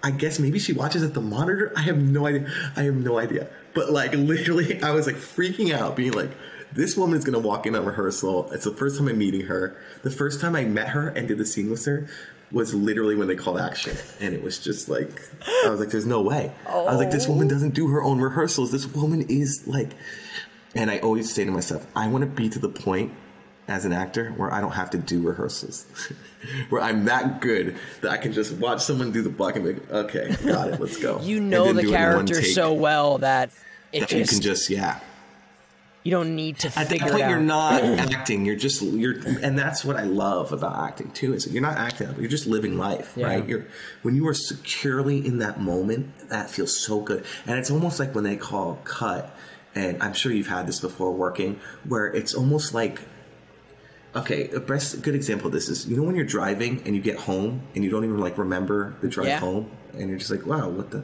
I 0.03 0.11
guess 0.11 0.39
maybe 0.39 0.59
she 0.59 0.73
watches 0.73 1.03
at 1.03 1.13
the 1.13 1.21
monitor. 1.21 1.71
I 1.75 1.81
have 1.81 1.97
no 1.97 2.25
idea. 2.25 2.51
I 2.75 2.83
have 2.83 2.95
no 2.95 3.17
idea. 3.17 3.47
But 3.73 3.91
like, 3.91 4.13
literally, 4.15 4.81
I 4.81 4.91
was 4.91 5.07
like 5.07 5.15
freaking 5.15 5.73
out, 5.73 5.95
being 5.95 6.13
like, 6.13 6.31
this 6.73 6.95
woman 6.95 7.17
is 7.17 7.25
gonna 7.25 7.39
walk 7.39 7.65
in 7.65 7.75
on 7.75 7.85
rehearsal. 7.85 8.51
It's 8.51 8.63
the 8.63 8.73
first 8.73 8.97
time 8.97 9.07
I'm 9.07 9.17
meeting 9.17 9.41
her. 9.41 9.75
The 10.03 10.11
first 10.11 10.39
time 10.39 10.55
I 10.55 10.63
met 10.65 10.89
her 10.89 11.09
and 11.09 11.27
did 11.27 11.37
the 11.37 11.45
scene 11.45 11.69
with 11.69 11.85
her 11.85 12.07
was 12.51 12.73
literally 12.73 13.15
when 13.15 13.27
they 13.27 13.35
called 13.35 13.59
action, 13.59 13.95
and 14.19 14.33
it 14.33 14.43
was 14.43 14.59
just 14.59 14.89
like, 14.89 15.21
I 15.65 15.69
was 15.69 15.79
like, 15.79 15.89
there's 15.89 16.05
no 16.05 16.21
way. 16.21 16.53
I 16.67 16.83
was 16.83 16.97
like, 16.97 17.11
this 17.11 17.27
woman 17.27 17.47
oh. 17.47 17.49
doesn't 17.49 17.73
do 17.73 17.87
her 17.87 18.03
own 18.03 18.19
rehearsals. 18.19 18.71
This 18.71 18.87
woman 18.87 19.25
is 19.29 19.65
like, 19.67 19.91
and 20.75 20.91
I 20.91 20.99
always 20.99 21.33
say 21.33 21.45
to 21.45 21.51
myself, 21.51 21.87
I 21.95 22.07
want 22.07 22.23
to 22.23 22.29
be 22.29 22.49
to 22.49 22.59
the 22.59 22.69
point 22.69 23.13
as 23.71 23.85
an 23.85 23.93
actor 23.93 24.29
where 24.31 24.53
I 24.53 24.61
don't 24.61 24.71
have 24.73 24.89
to 24.91 24.97
do 24.97 25.21
rehearsals, 25.21 25.85
where 26.69 26.81
I'm 26.81 27.05
that 27.05 27.41
good 27.41 27.77
that 28.01 28.11
I 28.11 28.17
can 28.17 28.33
just 28.33 28.53
watch 28.53 28.81
someone 28.81 29.11
do 29.11 29.21
the 29.21 29.29
block 29.29 29.55
and 29.55 29.65
be 29.65 29.73
like, 29.73 29.91
okay, 29.91 30.35
got 30.45 30.69
it, 30.69 30.79
let's 30.79 30.97
go. 30.97 31.19
You 31.23 31.39
know 31.39 31.73
the 31.73 31.81
do 31.81 31.93
it 31.93 31.95
in 31.95 32.15
one 32.15 32.27
character 32.27 32.43
so 32.43 32.73
well 32.73 33.17
that 33.19 33.51
it 33.93 34.01
that 34.01 34.11
you 34.11 34.25
can 34.25 34.41
just 34.41 34.69
yeah. 34.69 34.99
you 36.03 36.11
don't 36.11 36.35
need 36.35 36.59
to 36.59 36.67
At 36.79 36.89
that 36.89 36.99
point, 37.01 37.29
you're 37.29 37.39
not 37.39 37.83
acting. 37.83 38.45
You're 38.45 38.55
just 38.55 38.81
you're, 38.81 39.15
and 39.41 39.57
that's 39.57 39.85
what 39.85 39.97
I 39.97 40.03
love 40.03 40.51
about 40.51 40.87
acting 40.87 41.11
too. 41.11 41.33
Is 41.33 41.47
you're 41.47 41.61
not 41.61 41.77
acting. 41.77 42.13
You're 42.19 42.29
just 42.29 42.47
living 42.47 42.77
life, 42.77 43.13
Yeah. 43.15 43.27
right? 43.27 43.47
You're 43.47 43.65
when 44.01 44.15
you 44.15 44.27
are 44.27 44.33
securely 44.33 45.25
in 45.25 45.39
that 45.39 45.59
moment. 45.61 46.29
That 46.29 46.49
feels 46.49 46.75
so 46.77 47.01
good, 47.01 47.23
and 47.45 47.57
it's 47.59 47.71
almost 47.71 47.99
like 47.99 48.15
when 48.15 48.23
they 48.23 48.35
call 48.35 48.79
cut. 48.83 49.35
And 49.73 50.03
I'm 50.03 50.13
sure 50.13 50.33
you've 50.33 50.47
had 50.47 50.67
this 50.67 50.81
before 50.81 51.13
working, 51.13 51.61
where 51.87 52.07
it's 52.07 52.33
almost 52.33 52.73
like 52.73 52.99
Okay, 54.13 54.49
a 54.49 54.59
best 54.59 55.01
good 55.03 55.15
example 55.15 55.47
of 55.47 55.53
this 55.53 55.69
is 55.69 55.87
you 55.87 55.95
know 55.95 56.03
when 56.03 56.15
you're 56.17 56.25
driving 56.25 56.81
and 56.85 56.93
you 56.95 57.01
get 57.01 57.17
home 57.17 57.61
and 57.75 57.83
you 57.83 57.89
don't 57.89 58.03
even 58.03 58.17
like 58.19 58.37
remember 58.37 58.95
the 59.01 59.07
drive 59.07 59.27
Yeah. 59.27 59.39
home? 59.39 59.71
And 59.93 60.09
you're 60.09 60.17
just 60.19 60.31
like 60.31 60.45
wow 60.45 60.67
what 60.69 60.91
the? 60.91 61.03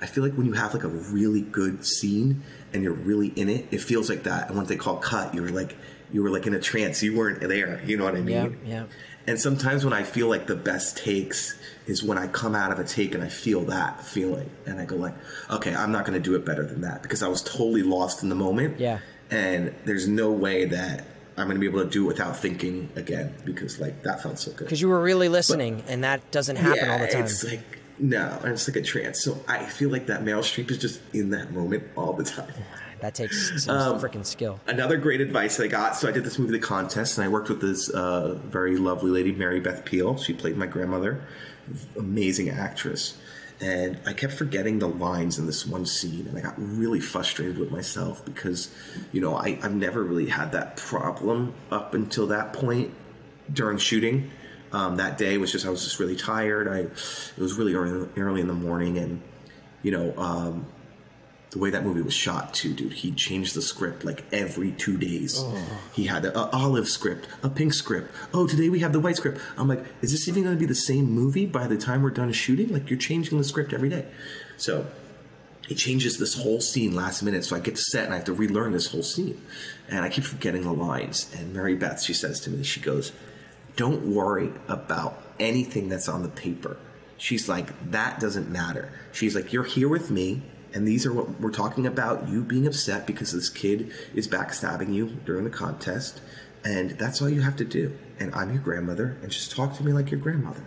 I 0.00 0.06
feel 0.06 0.24
like 0.24 0.34
when 0.34 0.46
you 0.46 0.52
have 0.52 0.72
like 0.74 0.84
a 0.84 0.88
really 0.88 1.42
good 1.42 1.84
scene 1.86 2.42
and 2.72 2.82
you're 2.82 2.92
really 2.94 3.28
in 3.28 3.48
it 3.50 3.66
it 3.70 3.80
feels 3.82 4.08
like 4.08 4.22
that. 4.22 4.48
And 4.48 4.56
once 4.56 4.68
they 4.70 4.76
call 4.76 4.96
cut 4.96 5.34
you 5.34 5.42
were 5.42 5.50
like 5.50 5.76
you 6.12 6.22
were 6.22 6.30
like 6.30 6.46
in 6.46 6.54
a 6.54 6.60
trance. 6.60 7.02
You 7.02 7.14
weren't 7.16 7.40
there. 7.40 7.82
You 7.84 7.96
know 7.98 8.04
what 8.04 8.14
I 8.14 8.20
mean? 8.20 8.58
Yeah, 8.64 8.70
yeah. 8.76 8.84
and 9.26 9.38
sometimes 9.40 9.84
when 9.84 9.92
I 9.92 10.02
feel 10.04 10.28
like 10.28 10.46
the 10.46 10.56
best 10.56 10.96
takes 10.96 11.58
is 11.86 12.02
when 12.02 12.16
I 12.16 12.26
come 12.26 12.54
out 12.54 12.72
of 12.72 12.78
a 12.78 12.84
take 12.84 13.14
and 13.14 13.22
I 13.22 13.28
feel 13.28 13.62
that 13.66 14.02
feeling. 14.04 14.48
And 14.64 14.80
I 14.80 14.86
go 14.86 14.96
like 14.96 15.14
okay 15.50 15.74
I'm 15.74 15.92
not 15.92 16.06
going 16.06 16.20
to 16.22 16.24
do 16.30 16.36
it 16.36 16.46
better 16.46 16.64
than 16.64 16.80
that. 16.82 17.02
Because 17.02 17.22
I 17.22 17.28
was 17.28 17.42
totally 17.42 17.82
lost 17.82 18.22
in 18.22 18.30
the 18.30 18.34
moment. 18.34 18.80
Yeah. 18.80 19.00
and 19.30 19.74
there's 19.84 20.08
no 20.08 20.30
way 20.30 20.64
that 20.66 21.04
I'm 21.36 21.46
going 21.46 21.56
to 21.56 21.60
be 21.60 21.66
able 21.66 21.84
to 21.84 21.90
do 21.90 22.04
it 22.04 22.06
without 22.06 22.36
thinking 22.36 22.88
again 22.96 23.34
because 23.44 23.78
like 23.78 24.02
that 24.04 24.22
felt 24.22 24.38
so 24.38 24.52
good. 24.52 24.64
because 24.64 24.80
you 24.80 24.88
were 24.88 25.00
really 25.00 25.28
listening, 25.28 25.82
and 25.86 26.02
that 26.04 26.30
doesn't 26.30 26.56
happen 26.56 26.84
yeah, 26.84 26.92
all 26.92 26.98
the 26.98 27.08
time. 27.08 27.24
it's 27.24 27.44
like 27.44 27.60
no, 27.98 28.38
it's 28.44 28.68
like 28.68 28.76
a 28.76 28.82
trance. 28.82 29.22
So 29.22 29.38
I 29.48 29.64
feel 29.64 29.90
like 29.90 30.06
that 30.06 30.22
Streep 30.22 30.70
is 30.70 30.78
just 30.78 31.00
in 31.14 31.30
that 31.30 31.52
moment 31.52 31.84
all 31.96 32.12
the 32.12 32.24
time. 32.24 32.52
That 33.00 33.14
takes 33.14 33.62
some 33.62 33.76
Um, 33.76 34.00
freaking 34.00 34.24
skill. 34.24 34.58
Another 34.66 34.96
great 34.96 35.20
advice 35.20 35.60
I 35.60 35.66
got. 35.66 35.96
So 35.96 36.08
I 36.08 36.12
did 36.12 36.24
this 36.24 36.38
movie, 36.38 36.52
The 36.52 36.58
Contest, 36.58 37.18
and 37.18 37.26
I 37.26 37.28
worked 37.28 37.50
with 37.50 37.60
this 37.60 37.90
uh, 37.90 38.38
very 38.46 38.78
lovely 38.78 39.10
lady, 39.10 39.32
Mary 39.32 39.60
Beth 39.60 39.84
Peil. 39.84 40.16
She 40.16 40.32
played 40.32 40.56
my 40.56 40.64
grandmother, 40.64 41.20
amazing 41.98 42.48
actress. 42.48 43.18
And 43.60 43.98
I 44.04 44.12
kept 44.12 44.34
forgetting 44.34 44.80
the 44.80 44.88
lines 44.88 45.38
in 45.38 45.46
this 45.46 45.66
one 45.66 45.86
scene, 45.86 46.26
and 46.26 46.36
I 46.36 46.42
got 46.42 46.54
really 46.58 47.00
frustrated 47.00 47.56
with 47.56 47.70
myself 47.70 48.22
because, 48.24 48.70
you 49.12 49.20
know, 49.20 49.34
I, 49.34 49.58
I've 49.62 49.74
never 49.74 50.02
really 50.02 50.28
had 50.28 50.52
that 50.52 50.76
problem 50.76 51.54
up 51.70 51.94
until 51.94 52.26
that 52.26 52.52
point 52.52 52.92
during 53.50 53.78
shooting. 53.78 54.30
Um, 54.72 54.96
that 54.96 55.16
day 55.16 55.38
was 55.38 55.52
just 55.52 55.64
I 55.64 55.70
was 55.70 55.84
just 55.84 55.98
really 55.98 56.16
tired. 56.16 56.68
I 56.68 56.80
it 56.80 57.38
was 57.38 57.54
really 57.54 57.74
early, 57.74 58.08
early 58.16 58.40
in 58.42 58.48
the 58.48 58.54
morning, 58.54 58.98
and 58.98 59.22
you 59.82 59.90
know, 59.90 60.14
um, 60.18 60.66
the 61.56 61.62
way 61.62 61.70
that 61.70 61.84
movie 61.84 62.02
was 62.02 62.12
shot 62.12 62.52
too, 62.52 62.74
dude. 62.74 62.92
He 62.92 63.12
changed 63.12 63.54
the 63.54 63.62
script 63.62 64.04
like 64.04 64.24
every 64.30 64.72
two 64.72 64.98
days. 64.98 65.36
Oh. 65.38 65.80
He 65.92 66.04
had 66.04 66.26
a, 66.26 66.38
a 66.38 66.50
olive 66.50 66.86
script, 66.86 67.26
a 67.42 67.48
pink 67.48 67.72
script. 67.72 68.12
Oh, 68.34 68.46
today 68.46 68.68
we 68.68 68.80
have 68.80 68.92
the 68.92 69.00
white 69.00 69.16
script. 69.16 69.40
I'm 69.56 69.66
like, 69.66 69.82
is 70.02 70.12
this 70.12 70.28
even 70.28 70.42
going 70.42 70.54
to 70.54 70.60
be 70.60 70.66
the 70.66 70.74
same 70.74 71.10
movie 71.10 71.46
by 71.46 71.66
the 71.66 71.78
time 71.78 72.02
we're 72.02 72.10
done 72.10 72.30
shooting? 72.32 72.68
Like 72.68 72.90
you're 72.90 72.98
changing 72.98 73.38
the 73.38 73.44
script 73.44 73.72
every 73.72 73.88
day. 73.88 74.06
So 74.58 74.86
he 75.66 75.74
changes 75.74 76.18
this 76.18 76.34
whole 76.34 76.60
scene 76.60 76.94
last 76.94 77.22
minute. 77.22 77.44
So 77.44 77.56
I 77.56 77.60
get 77.60 77.76
to 77.76 77.82
set 77.82 78.04
and 78.04 78.12
I 78.12 78.16
have 78.16 78.26
to 78.26 78.34
relearn 78.34 78.72
this 78.72 78.90
whole 78.90 79.02
scene, 79.02 79.40
and 79.88 80.04
I 80.04 80.10
keep 80.10 80.24
forgetting 80.24 80.62
the 80.62 80.72
lines. 80.72 81.32
And 81.34 81.54
Mary 81.54 81.74
Beth, 81.74 82.02
she 82.02 82.12
says 82.12 82.38
to 82.40 82.50
me, 82.50 82.64
she 82.64 82.80
goes, 82.80 83.12
"Don't 83.76 84.14
worry 84.14 84.52
about 84.68 85.22
anything 85.40 85.88
that's 85.88 86.08
on 86.08 86.22
the 86.22 86.28
paper." 86.28 86.76
She's 87.18 87.48
like, 87.48 87.92
that 87.92 88.20
doesn't 88.20 88.50
matter. 88.50 88.92
She's 89.10 89.34
like, 89.34 89.50
you're 89.52 89.64
here 89.64 89.88
with 89.88 90.10
me, 90.10 90.42
and 90.76 90.86
these 90.86 91.06
are 91.06 91.12
what 91.12 91.40
we're 91.40 91.50
talking 91.50 91.86
about 91.86 92.28
you 92.28 92.42
being 92.42 92.66
upset 92.66 93.06
because 93.06 93.32
this 93.32 93.48
kid 93.48 93.90
is 94.14 94.28
backstabbing 94.28 94.92
you 94.92 95.08
during 95.24 95.44
the 95.44 95.50
contest, 95.50 96.20
and 96.66 96.90
that's 96.90 97.22
all 97.22 97.30
you 97.30 97.40
have 97.40 97.56
to 97.56 97.64
do. 97.64 97.96
And 98.20 98.34
I'm 98.34 98.52
your 98.52 98.60
grandmother, 98.60 99.16
and 99.22 99.32
just 99.32 99.52
talk 99.56 99.74
to 99.78 99.82
me 99.82 99.94
like 99.94 100.10
your 100.10 100.20
grandmother. 100.20 100.66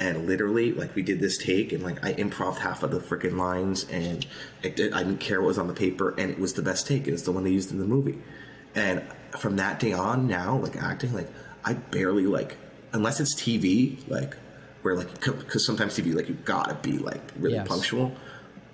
And 0.00 0.26
literally, 0.26 0.72
like, 0.72 0.94
we 0.94 1.02
did 1.02 1.20
this 1.20 1.36
take, 1.36 1.70
and 1.72 1.82
like, 1.84 2.02
I 2.02 2.14
improv 2.14 2.56
half 2.60 2.82
of 2.82 2.92
the 2.92 2.98
freaking 2.98 3.36
lines, 3.36 3.86
and 3.90 4.24
it 4.62 4.74
did, 4.74 4.94
I 4.94 5.02
didn't 5.04 5.20
care 5.20 5.42
what 5.42 5.48
was 5.48 5.58
on 5.58 5.66
the 5.68 5.74
paper, 5.74 6.14
and 6.16 6.30
it 6.30 6.38
was 6.38 6.54
the 6.54 6.62
best 6.62 6.86
take. 6.86 7.06
It 7.06 7.12
was 7.12 7.24
the 7.24 7.32
one 7.32 7.44
they 7.44 7.50
used 7.50 7.70
in 7.72 7.78
the 7.78 7.84
movie. 7.84 8.18
And 8.74 9.02
from 9.38 9.56
that 9.56 9.78
day 9.78 9.92
on, 9.92 10.26
now, 10.26 10.56
like, 10.56 10.76
acting, 10.82 11.12
like, 11.12 11.28
I 11.62 11.74
barely, 11.74 12.24
like, 12.26 12.56
unless 12.94 13.20
it's 13.20 13.34
TV, 13.34 13.98
like, 14.08 14.34
where 14.82 14.96
like 14.96 15.20
because 15.20 15.64
sometimes 15.64 15.96
TV 15.96 16.12
like 16.12 16.28
you 16.28 16.34
gotta 16.44 16.74
be 16.74 16.98
like 16.98 17.20
really 17.36 17.54
Yes. 17.54 17.68
punctual. 17.68 18.12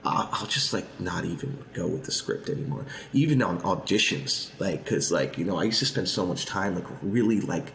I'll 0.04 0.46
just 0.46 0.72
like 0.72 0.86
not 1.00 1.24
even 1.24 1.64
go 1.74 1.86
with 1.86 2.04
the 2.04 2.12
script 2.12 2.48
anymore. 2.48 2.86
Even 3.12 3.42
on 3.42 3.60
auditions, 3.60 4.50
like 4.58 4.84
because 4.84 5.10
like 5.10 5.38
you 5.38 5.44
know 5.44 5.58
I 5.58 5.64
used 5.64 5.80
to 5.80 5.86
spend 5.86 6.08
so 6.08 6.24
much 6.24 6.46
time 6.46 6.74
like 6.74 6.86
really 7.02 7.40
like 7.40 7.72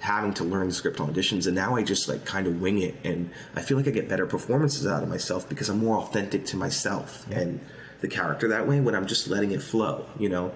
having 0.00 0.32
to 0.32 0.44
learn 0.44 0.68
the 0.68 0.74
script 0.74 1.00
on 1.00 1.12
auditions, 1.12 1.46
and 1.46 1.54
now 1.54 1.76
I 1.76 1.82
just 1.82 2.08
like 2.08 2.24
kind 2.24 2.46
of 2.46 2.60
wing 2.60 2.78
it, 2.78 2.94
and 3.04 3.30
I 3.54 3.62
feel 3.62 3.76
like 3.76 3.86
I 3.86 3.90
get 3.90 4.08
better 4.08 4.26
performances 4.26 4.86
out 4.86 5.02
of 5.02 5.08
myself 5.08 5.48
because 5.48 5.68
I'm 5.68 5.78
more 5.78 5.98
authentic 5.98 6.46
to 6.46 6.56
myself 6.56 7.26
and 7.30 7.60
the 8.00 8.08
character 8.08 8.48
that 8.48 8.66
way 8.66 8.80
when 8.80 8.94
I'm 8.94 9.06
just 9.06 9.28
letting 9.28 9.50
it 9.50 9.62
flow, 9.62 10.06
you 10.18 10.28
know. 10.28 10.52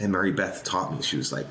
And 0.00 0.12
Mary 0.12 0.32
Beth 0.32 0.64
taught 0.64 0.94
me. 0.94 1.02
She 1.02 1.16
was 1.16 1.32
like, 1.32 1.46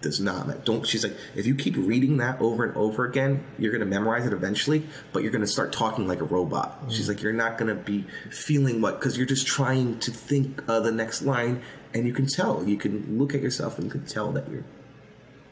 does 0.00 0.20
not 0.20 0.46
ma- 0.46 0.52
don't 0.64 0.86
she's 0.86 1.02
like 1.02 1.16
if 1.34 1.46
you 1.46 1.54
keep 1.54 1.74
reading 1.78 2.18
that 2.18 2.38
over 2.40 2.64
and 2.64 2.76
over 2.76 3.06
again 3.06 3.42
you're 3.58 3.70
going 3.72 3.80
to 3.80 3.86
memorize 3.86 4.26
it 4.26 4.34
eventually 4.34 4.86
but 5.14 5.22
you're 5.22 5.32
going 5.32 5.40
to 5.40 5.46
start 5.46 5.72
talking 5.72 6.06
like 6.06 6.20
a 6.20 6.24
robot. 6.24 6.78
She's 6.90 7.08
like 7.08 7.22
you're 7.22 7.32
not 7.32 7.56
going 7.56 7.74
to 7.74 7.82
be 7.82 8.04
feeling 8.30 8.82
what 8.82 8.98
because 9.00 9.16
you're 9.16 9.26
just 9.26 9.46
trying 9.46 9.98
to 10.00 10.10
think 10.10 10.62
of 10.68 10.84
the 10.84 10.92
next 10.92 11.22
line 11.22 11.62
and 11.94 12.06
you 12.06 12.12
can 12.12 12.26
tell. 12.26 12.62
You 12.68 12.76
can 12.76 13.18
look 13.18 13.34
at 13.34 13.40
yourself 13.40 13.76
and 13.78 13.84
you 13.86 13.90
can 13.90 14.04
tell 14.04 14.30
that 14.32 14.48
you're 14.50 14.64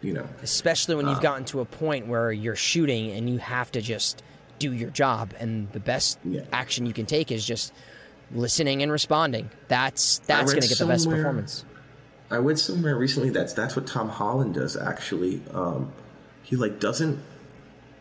you 0.03 0.13
know. 0.13 0.29
Especially 0.43 0.97
when 0.97 1.07
you've 1.09 1.19
Uh. 1.19 1.23
gotten 1.23 1.45
to 1.47 1.61
a 1.61 1.65
point 1.65 2.07
where 2.09 2.31
you're 2.33 2.57
shooting 2.57 3.11
and 3.13 3.31
you 3.31 3.39
have 3.39 3.71
to 3.73 3.81
just 3.81 4.23
do 4.59 4.73
your 4.73 4.91
job 4.91 5.33
and 5.41 5.71
the 5.73 5.81
best 5.81 6.19
Yeah. 6.25 6.43
action 6.53 6.85
you 6.87 6.93
can 6.93 7.07
take 7.07 7.33
is 7.33 7.45
just 7.47 7.73
listening 8.35 8.83
and 8.83 8.91
responding. 8.93 9.51
That's 9.69 10.19
that's 10.27 10.53
going 10.53 10.63
to 10.63 10.69
get 10.69 10.79
the 10.79 10.87
best 10.87 11.09
performance 11.09 11.65
i 12.33 12.37
read 12.37 12.59
somewhere 12.59 12.97
recently 12.97 13.31
that's 13.31 13.53
that's 13.53 13.77
what 13.77 13.87
tom 13.87 14.09
holland 14.09 14.55
does 14.55 14.77
actually 14.77 15.43
um 15.53 15.93
he 16.43 16.57
like 16.57 16.81
doesn't 16.81 17.19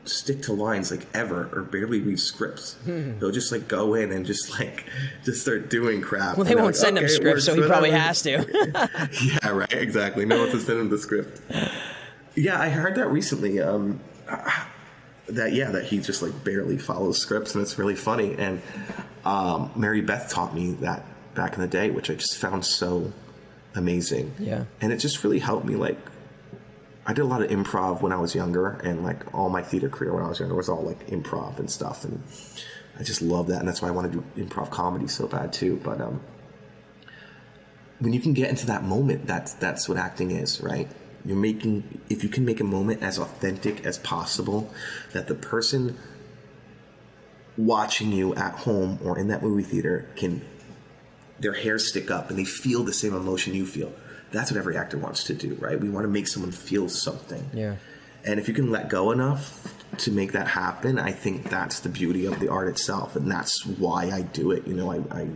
stick 0.03 0.41
to 0.41 0.51
lines 0.51 0.89
like 0.89 1.05
ever 1.13 1.47
or 1.53 1.61
barely 1.61 2.01
read 2.01 2.19
scripts 2.19 2.75
he'll 2.85 3.31
just 3.31 3.51
like 3.51 3.67
go 3.67 3.93
in 3.93 4.11
and 4.11 4.25
just 4.25 4.59
like 4.59 4.85
just 5.23 5.41
start 5.41 5.69
doing 5.69 6.01
crap 6.01 6.37
well 6.37 6.45
they 6.45 6.55
won't 6.55 6.67
like, 6.67 6.75
send 6.75 6.97
him 6.97 7.03
"Okay, 7.03 7.13
it 7.13 7.15
scripts 7.15 7.45
so 7.45 7.53
he 7.53 7.61
probably 7.61 7.91
whatever." 7.91 8.07
has 8.07 8.21
to 8.23 8.41
Yeah, 9.23 9.49
right. 9.49 9.73
Exactly. 9.73 10.25
No 10.25 10.39
one 10.39 10.49
to 10.51 10.59
send 10.59 10.79
him 10.79 10.89
the 10.89 10.97
script. 10.97 11.41
Yeah, 12.35 12.59
I 12.59 12.69
heard 12.69 12.95
that 12.95 13.09
recently. 13.09 13.59
Um, 13.59 13.99
that 15.27 15.53
yeah, 15.53 15.71
that 15.71 15.85
he 15.85 15.99
just 15.99 16.21
like 16.21 16.43
barely 16.43 16.77
follows 16.77 17.17
scripts, 17.19 17.55
and 17.55 17.61
it's 17.61 17.77
really 17.77 17.95
funny. 17.95 18.35
And 18.37 18.61
um, 19.25 19.71
Mary 19.75 20.01
Beth 20.01 20.29
taught 20.29 20.53
me 20.53 20.71
that 20.75 21.05
back 21.35 21.55
in 21.55 21.61
the 21.61 21.67
day, 21.67 21.91
which 21.91 22.09
I 22.09 22.15
just 22.15 22.37
found 22.37 22.65
so 22.65 23.11
amazing. 23.75 24.33
Yeah. 24.39 24.65
and 24.81 24.91
it 24.91 24.97
just 24.97 25.23
really 25.23 25.39
helped 25.39 25.65
me. 25.65 25.75
Like, 25.75 25.97
I 27.05 27.13
did 27.13 27.21
a 27.21 27.25
lot 27.25 27.41
of 27.41 27.49
improv 27.49 28.01
when 28.01 28.11
I 28.11 28.17
was 28.17 28.35
younger, 28.35 28.79
and 28.83 29.03
like 29.03 29.33
all 29.33 29.49
my 29.49 29.63
theater 29.63 29.89
career 29.89 30.13
when 30.13 30.23
I 30.23 30.27
was 30.27 30.39
younger 30.39 30.55
was 30.55 30.69
all 30.69 30.83
like 30.83 31.07
improv 31.07 31.59
and 31.59 31.69
stuff, 31.69 32.03
and 32.03 32.21
I 32.99 33.03
just 33.03 33.21
love 33.21 33.47
that, 33.47 33.59
and 33.59 33.67
that's 33.67 33.81
why 33.81 33.87
I 33.87 33.91
want 33.91 34.11
to 34.11 34.19
do 34.19 34.45
improv 34.45 34.69
comedy 34.69 35.07
so 35.07 35.27
bad 35.27 35.51
too. 35.51 35.79
But 35.83 35.99
um, 35.99 36.21
when 37.99 38.13
you 38.13 38.19
can 38.19 38.33
get 38.33 38.49
into 38.49 38.67
that 38.67 38.83
moment, 38.83 39.25
that's 39.25 39.53
that's 39.53 39.89
what 39.89 39.97
acting 39.97 40.31
is, 40.31 40.61
right? 40.61 40.87
You're 41.25 41.37
making 41.37 42.01
if 42.09 42.23
you 42.23 42.29
can 42.29 42.45
make 42.45 42.59
a 42.59 42.63
moment 42.65 43.01
as 43.01 43.17
authentic 43.17 43.85
as 43.85 43.97
possible, 43.97 44.71
that 45.13 45.27
the 45.27 45.35
person 45.35 45.97
watching 47.57 48.11
you 48.11 48.33
at 48.35 48.53
home 48.53 48.99
or 49.03 49.17
in 49.17 49.27
that 49.27 49.41
movie 49.43 49.63
theater 49.63 50.09
can 50.15 50.41
their 51.41 51.53
hair 51.53 51.77
stick 51.79 52.09
up 52.11 52.29
and 52.29 52.39
they 52.39 52.45
feel 52.45 52.83
the 52.83 52.93
same 52.93 53.13
emotion 53.15 53.53
you 53.53 53.65
feel. 53.65 53.91
That's 54.31 54.51
what 54.51 54.57
every 54.57 54.77
actor 54.77 54.97
wants 54.97 55.23
to 55.25 55.33
do, 55.33 55.55
right? 55.55 55.79
We 55.79 55.89
want 55.89 56.05
to 56.05 56.09
make 56.09 56.27
someone 56.27 56.51
feel 56.51 56.87
something. 56.87 57.49
yeah 57.53 57.75
And 58.23 58.39
if 58.39 58.47
you 58.47 58.53
can 58.53 58.69
let 58.71 58.87
go 58.89 59.11
enough 59.11 59.43
to 59.97 60.11
make 60.11 60.31
that 60.31 60.47
happen, 60.47 60.97
I 60.97 61.11
think 61.11 61.49
that's 61.49 61.79
the 61.81 61.89
beauty 61.89 62.25
of 62.25 62.39
the 62.39 62.47
art 62.47 62.67
itself, 62.69 63.15
and 63.17 63.29
that's 63.29 63.65
why 63.65 64.09
I 64.11 64.21
do 64.21 64.51
it. 64.51 64.65
You 64.65 64.75
know, 64.75 64.89
I, 64.91 64.97
I, 65.21 65.27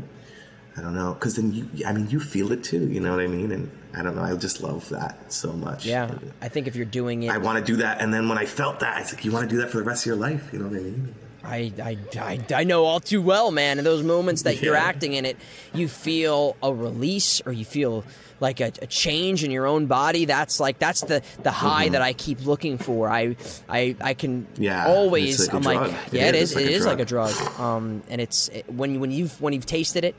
I 0.78 0.82
don't 0.82 0.96
know, 0.96 1.14
because 1.14 1.36
then 1.36 1.52
you, 1.54 1.86
I 1.86 1.92
mean, 1.92 2.10
you 2.10 2.20
feel 2.22 2.52
it 2.54 2.64
too. 2.64 2.88
You 2.88 3.02
know 3.02 3.12
what 3.12 3.20
I 3.20 3.28
mean? 3.28 3.52
And 3.52 3.70
I 3.94 4.02
don't 4.04 4.16
know, 4.16 4.24
I 4.24 4.34
just 4.36 4.62
love 4.62 4.88
that 4.90 5.32
so 5.32 5.54
much. 5.54 5.86
yeah 5.86 6.12
i 6.42 6.50
think 6.50 6.68
if 6.68 6.76
you're 6.76 6.86
doing 7.02 7.24
it 7.24 7.32
I 7.32 7.38
want 7.38 7.58
to 7.60 7.66
do 7.72 7.78
that, 7.78 8.02
and 8.02 8.14
then 8.14 8.30
when 8.30 8.38
I 8.38 8.46
felt 8.46 8.80
that, 8.82 9.02
it's 9.02 9.14
like 9.14 9.26
you 9.26 9.32
want 9.32 9.50
to 9.50 9.56
do 9.56 9.62
that 9.62 9.70
for 9.72 9.78
the 9.78 9.84
rest 9.84 10.04
of 10.04 10.08
your 10.08 10.22
life. 10.30 10.52
You 10.54 10.60
know 10.60 10.68
what 10.68 10.78
I 10.78 10.84
mean? 10.84 11.16
I, 11.46 11.72
I, 11.82 11.98
I, 12.20 12.40
I 12.54 12.64
know 12.64 12.86
all 12.86 13.00
too 13.00 13.22
well, 13.22 13.52
man. 13.52 13.78
In 13.78 13.84
those 13.86 14.04
moments 14.04 14.42
that 14.44 14.62
you're 14.62 14.76
acting 14.76 15.14
in 15.14 15.26
it, 15.26 15.38
you 15.74 15.88
feel 15.88 16.56
a 16.64 16.74
release 16.74 17.42
or 17.46 17.52
you 17.52 17.66
feel 17.66 18.04
like 18.42 18.60
a, 18.60 18.72
a 18.82 18.88
change 18.88 19.44
in 19.46 19.52
your 19.52 19.66
own 19.66 19.86
body. 19.86 20.26
That's 20.26 20.60
like 20.60 20.78
that's 20.80 21.02
the 21.02 21.22
the 21.44 21.52
high 21.52 21.90
that 21.90 22.02
I 22.02 22.12
keep 22.14 22.46
looking 22.46 22.78
for. 22.78 23.08
I 23.10 23.36
I, 23.70 23.96
I 24.02 24.14
can 24.14 24.46
Mm-hmm. 24.56 24.64
Yeah, 24.64 24.88
always. 24.88 25.40
like 25.40 25.54
a 25.54 25.56
I'm 25.56 25.62
drug. 25.62 25.92
like, 25.92 26.08
It 26.08 26.14
yeah, 26.14 26.28
it 26.30 26.36
is, 26.36 26.50
is. 26.52 26.56
like 26.56 26.66
It 26.66 26.70
a 26.70 26.74
is 26.74 26.86
like 26.86 27.00
a 27.00 27.06
drug. 27.06 27.34
drug. 27.34 27.60
Um, 27.60 28.04
and 28.10 28.20
it's 28.20 28.50
it, 28.50 28.70
when 28.72 29.00
when 29.00 29.12
you've 29.12 29.40
when 29.40 29.54
you've 29.54 29.66
tasted 29.66 30.04
it. 30.04 30.16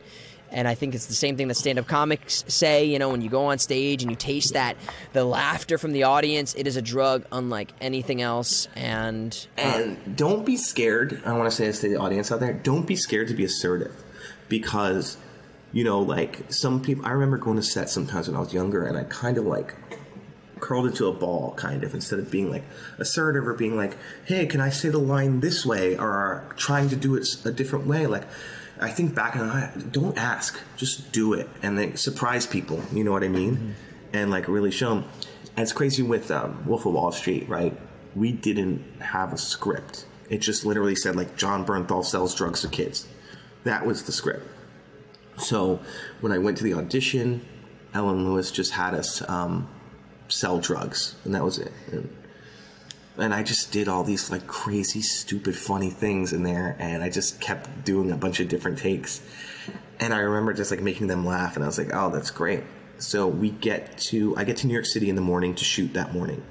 And 0.51 0.69
I 0.69 0.75
think 0.75 0.95
it's 0.95 1.07
the 1.07 1.15
same 1.15 1.37
thing 1.37 1.49
that 1.49 1.55
stand-up 1.57 1.87
comics 1.87 2.45
say. 2.49 2.85
You 2.85 2.99
know, 2.99 3.09
when 3.09 3.21
you 3.21 3.29
go 3.29 3.47
on 3.47 3.59
stage 3.59 4.03
and 4.03 4.11
you 4.11 4.17
taste 4.17 4.53
that, 4.53 4.77
the 5.13 5.25
laughter 5.25 5.79
from 5.79 5.93
the 5.93 6.05
audience, 6.05 6.55
it 6.55 6.67
is 6.67 6.77
a 6.77 6.83
drug 6.83 7.25
unlike 7.33 7.73
anything 7.81 8.23
else. 8.23 8.69
And 8.77 9.47
uh, 9.59 9.61
And 9.61 10.17
don't 10.17 10.47
be 10.47 10.57
scared. 10.57 11.23
I 11.25 11.33
want 11.37 11.51
to 11.51 11.57
say 11.57 11.67
this 11.67 11.81
to 11.81 11.89
the 11.89 11.97
audience 11.97 12.31
out 12.31 12.41
there. 12.41 12.53
Don't 12.53 12.87
be 12.87 12.97
scared 12.97 13.29
to 13.29 13.35
be 13.35 13.45
assertive, 13.45 14.05
because 14.49 15.17
you 15.73 15.85
know, 15.85 16.01
like 16.01 16.51
some 16.51 16.81
people. 16.81 17.05
I 17.05 17.11
remember 17.11 17.37
going 17.39 17.57
to 17.57 17.63
set 17.63 17.91
sometimes 17.91 18.29
when 18.29 18.37
I 18.37 18.41
was 18.41 18.55
younger, 18.55 18.87
and 18.87 18.97
I 18.97 19.05
kind 19.05 19.37
of 19.37 19.45
like 19.45 19.75
curled 20.59 20.87
into 20.87 21.07
a 21.07 21.13
ball, 21.13 21.53
kind 21.55 21.85
of, 21.85 21.93
instead 21.93 22.19
of 22.19 22.31
being 22.31 22.51
like 22.51 22.65
assertive 22.99 23.47
or 23.47 23.53
being 23.53 23.77
like, 23.77 23.97
"Hey, 24.25 24.47
can 24.47 24.61
I 24.61 24.71
say 24.71 24.89
the 24.89 24.99
line 24.99 25.41
this 25.41 25.67
way?" 25.67 25.99
or 25.99 26.55
trying 26.57 26.89
to 26.89 26.97
do 26.97 27.15
it 27.15 27.29
a 27.45 27.51
different 27.51 27.87
way. 27.87 28.07
Like, 28.07 28.25
I 28.81 28.91
think 28.91 29.15
back 29.15 29.35
in 29.35 29.41
the 29.41 29.89
don't 29.91 30.19
ask, 30.19 30.59
just 30.77 31.13
do 31.13 31.33
it, 31.33 31.49
and 31.63 31.79
then 31.79 31.97
surprise 31.97 32.47
people. 32.47 32.83
You 32.93 33.05
know 33.05 33.13
what 33.13 33.25
I 33.25 33.29
mean? 33.29 33.75
And 34.13 34.31
like 34.31 34.49
really 34.49 34.71
show 34.71 34.91
them. 34.91 35.05
And 35.57 35.63
it's 35.63 35.73
crazy 35.73 36.03
with 36.03 36.31
um, 36.31 36.65
Wolf 36.67 36.85
of 36.85 36.93
Wall 36.93 37.13
Street, 37.13 37.49
right? 37.49 37.77
We 38.15 38.33
didn't 38.33 39.01
have 39.01 39.33
a 39.33 39.39
script. 39.39 40.07
It 40.29 40.39
just 40.39 40.67
literally 40.67 40.95
said 40.95 41.17
like 41.17 41.37
Jon 41.37 41.65
Bernthal 41.65 42.05
sells 42.05 42.35
drugs 42.35 42.63
to 42.63 42.69
kids. 42.69 43.07
That 43.65 43.87
was 43.87 44.03
the 44.03 44.13
script. 44.13 44.47
So 45.39 45.81
when 46.21 46.33
I 46.33 46.39
went 46.39 46.59
to 46.59 46.65
the 46.65 46.75
audition, 46.75 47.47
Ellen 47.95 48.25
Lewis 48.25 48.51
just 48.51 48.73
had 48.73 48.95
us 48.95 49.27
um, 49.29 49.69
sell 50.29 50.59
drugs, 50.59 51.17
and 51.25 51.35
that 51.35 51.45
was 51.45 51.59
it. 51.59 51.73
And, 51.91 52.15
and 53.19 53.33
I 53.33 53.43
just 53.43 53.73
did 53.73 53.89
all 53.89 54.05
these 54.05 54.31
like 54.31 54.47
crazy, 54.47 55.03
stupid, 55.03 55.57
funny 55.57 55.91
things 55.91 56.33
in 56.33 56.43
there, 56.43 56.77
and 56.79 57.03
I 57.03 57.09
just 57.09 57.41
kept 57.41 57.85
doing 57.85 58.11
a 58.11 58.17
bunch 58.17 58.41
of 58.41 58.49
different 58.49 58.79
takes. 58.79 59.21
And 59.99 60.13
I 60.13 60.19
remember 60.19 60.53
just 60.53 60.71
like 60.71 60.83
making 60.83 61.07
them 61.07 61.25
laugh, 61.25 61.57
and 61.57 61.65
I 61.65 61.67
was 61.67 61.79
like, 61.79 61.91
"Oh, 61.95 62.11
that's 62.11 62.31
great." 62.31 62.63
So 62.99 63.27
we 63.27 63.51
get 63.51 63.99
to 63.99 64.37
I 64.37 64.45
get 64.45 64.59
to 64.59 64.67
New 64.67 64.75
York 64.75 64.87
City 64.87 65.09
in 65.09 65.17
the 65.17 65.23
morning 65.23 65.55
to 65.55 65.65
shoot 65.65 65.95
that 65.95 66.13
morning, 66.13 66.43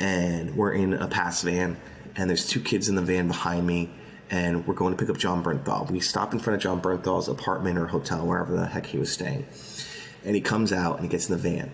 and 0.00 0.56
we're 0.56 0.72
in 0.72 0.94
a 0.94 1.08
pass 1.08 1.42
van, 1.42 1.76
and 2.16 2.30
there's 2.30 2.46
two 2.46 2.60
kids 2.60 2.88
in 2.88 2.94
the 2.94 3.02
van 3.02 3.28
behind 3.28 3.66
me, 3.66 3.90
and 4.30 4.66
we're 4.66 4.74
going 4.74 4.94
to 4.94 4.98
pick 4.98 5.10
up 5.10 5.18
Jon 5.18 5.42
Bernthal. 5.44 5.90
We 5.90 6.00
stop 6.00 6.32
in 6.32 6.38
front 6.38 6.56
of 6.56 6.62
Jon 6.62 6.80
Bernthal's 6.80 7.28
apartment 7.28 7.78
or 7.78 7.86
hotel, 7.86 8.26
wherever 8.26 8.56
the 8.56 8.66
heck 8.66 8.86
he 8.86 8.98
was 8.98 9.12
staying, 9.12 9.46
and 10.24 10.34
he 10.34 10.40
comes 10.40 10.72
out 10.72 10.96
and 10.96 11.04
he 11.04 11.08
gets 11.08 11.28
in 11.28 11.36
the 11.36 11.42
van, 11.42 11.70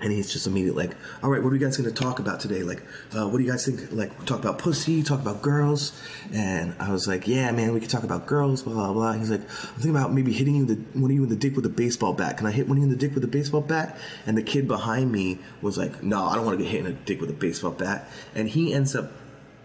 And 0.00 0.12
he's 0.12 0.32
just 0.32 0.46
immediately 0.46 0.86
like, 0.86 0.96
"All 1.22 1.30
right, 1.30 1.42
what 1.42 1.52
are 1.52 1.56
you 1.56 1.60
guys 1.60 1.76
going 1.76 1.92
to 1.92 2.02
talk 2.02 2.20
about 2.20 2.38
today? 2.38 2.62
Like, 2.62 2.82
uh, 3.16 3.28
what 3.28 3.38
do 3.38 3.44
you 3.44 3.50
guys 3.50 3.66
think? 3.66 3.90
Like, 3.90 4.24
talk 4.26 4.38
about 4.38 4.58
pussy, 4.58 5.02
talk 5.02 5.20
about 5.20 5.42
girls?" 5.42 5.92
And 6.32 6.74
I 6.78 6.92
was 6.92 7.08
like, 7.08 7.26
"Yeah, 7.26 7.50
man, 7.50 7.74
we 7.74 7.80
can 7.80 7.88
talk 7.88 8.04
about 8.04 8.26
girls." 8.26 8.62
Blah 8.62 8.74
blah 8.74 8.92
blah. 8.92 9.12
He's 9.14 9.30
like, 9.30 9.40
"I'm 9.40 9.74
thinking 9.74 9.96
about 9.96 10.12
maybe 10.12 10.32
hitting 10.32 10.54
you 10.54 10.64
the 10.66 10.76
one 10.98 11.10
of 11.10 11.14
you 11.16 11.24
in 11.24 11.28
the 11.28 11.36
dick 11.36 11.56
with 11.56 11.66
a 11.66 11.70
baseball 11.70 12.12
bat. 12.12 12.36
Can 12.36 12.46
I 12.46 12.52
hit 12.52 12.68
one 12.68 12.76
of 12.76 12.82
you 12.82 12.84
in 12.84 12.90
the 12.90 12.96
dick 12.96 13.14
with 13.14 13.24
a 13.24 13.28
baseball 13.28 13.60
bat?" 13.60 13.98
And 14.24 14.38
the 14.38 14.42
kid 14.42 14.68
behind 14.68 15.10
me 15.10 15.40
was 15.62 15.76
like, 15.76 16.02
"No, 16.02 16.24
I 16.26 16.36
don't 16.36 16.44
want 16.44 16.58
to 16.58 16.64
get 16.64 16.70
hit 16.70 16.80
in 16.80 16.86
the 16.86 16.92
dick 16.92 17.20
with 17.20 17.30
a 17.30 17.34
baseball 17.34 17.72
bat." 17.72 18.08
And 18.34 18.48
he 18.48 18.72
ends 18.72 18.94
up 18.94 19.10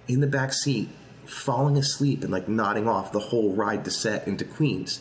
in 0.08 0.20
the 0.20 0.28
back 0.28 0.54
seat, 0.54 0.90
falling 1.26 1.78
asleep 1.78 2.24
and 2.24 2.32
like 2.32 2.48
nodding 2.48 2.88
off 2.88 3.12
the 3.12 3.20
whole 3.20 3.54
ride 3.54 3.86
to 3.86 3.92
set 3.92 4.28
into 4.28 4.46
Queens. 4.46 5.00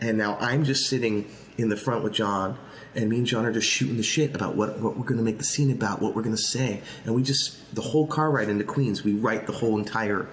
And 0.00 0.18
now 0.18 0.36
I'm 0.40 0.64
just 0.64 0.86
sitting 0.86 1.30
in 1.56 1.68
the 1.68 1.76
front 1.76 2.02
with 2.02 2.14
Jon, 2.14 2.58
and 2.94 3.08
me 3.08 3.18
and 3.18 3.26
Jon 3.26 3.44
are 3.44 3.52
just 3.52 3.68
shooting 3.68 3.96
the 3.96 4.02
shit 4.02 4.34
about 4.34 4.54
what, 4.54 4.78
what 4.80 4.96
we're 4.96 5.04
going 5.04 5.18
to 5.18 5.24
make 5.24 5.38
the 5.38 5.44
scene 5.44 5.70
about, 5.70 6.02
what 6.02 6.14
we're 6.14 6.22
going 6.22 6.36
to 6.36 6.42
say. 6.42 6.82
And 7.04 7.14
we 7.14 7.22
just, 7.22 7.74
the 7.74 7.82
whole 7.82 8.06
car 8.06 8.30
ride 8.30 8.48
into 8.48 8.64
Queens, 8.64 9.02
we 9.02 9.14
write 9.14 9.46
the 9.46 9.52
whole 9.52 9.78
entire 9.78 10.28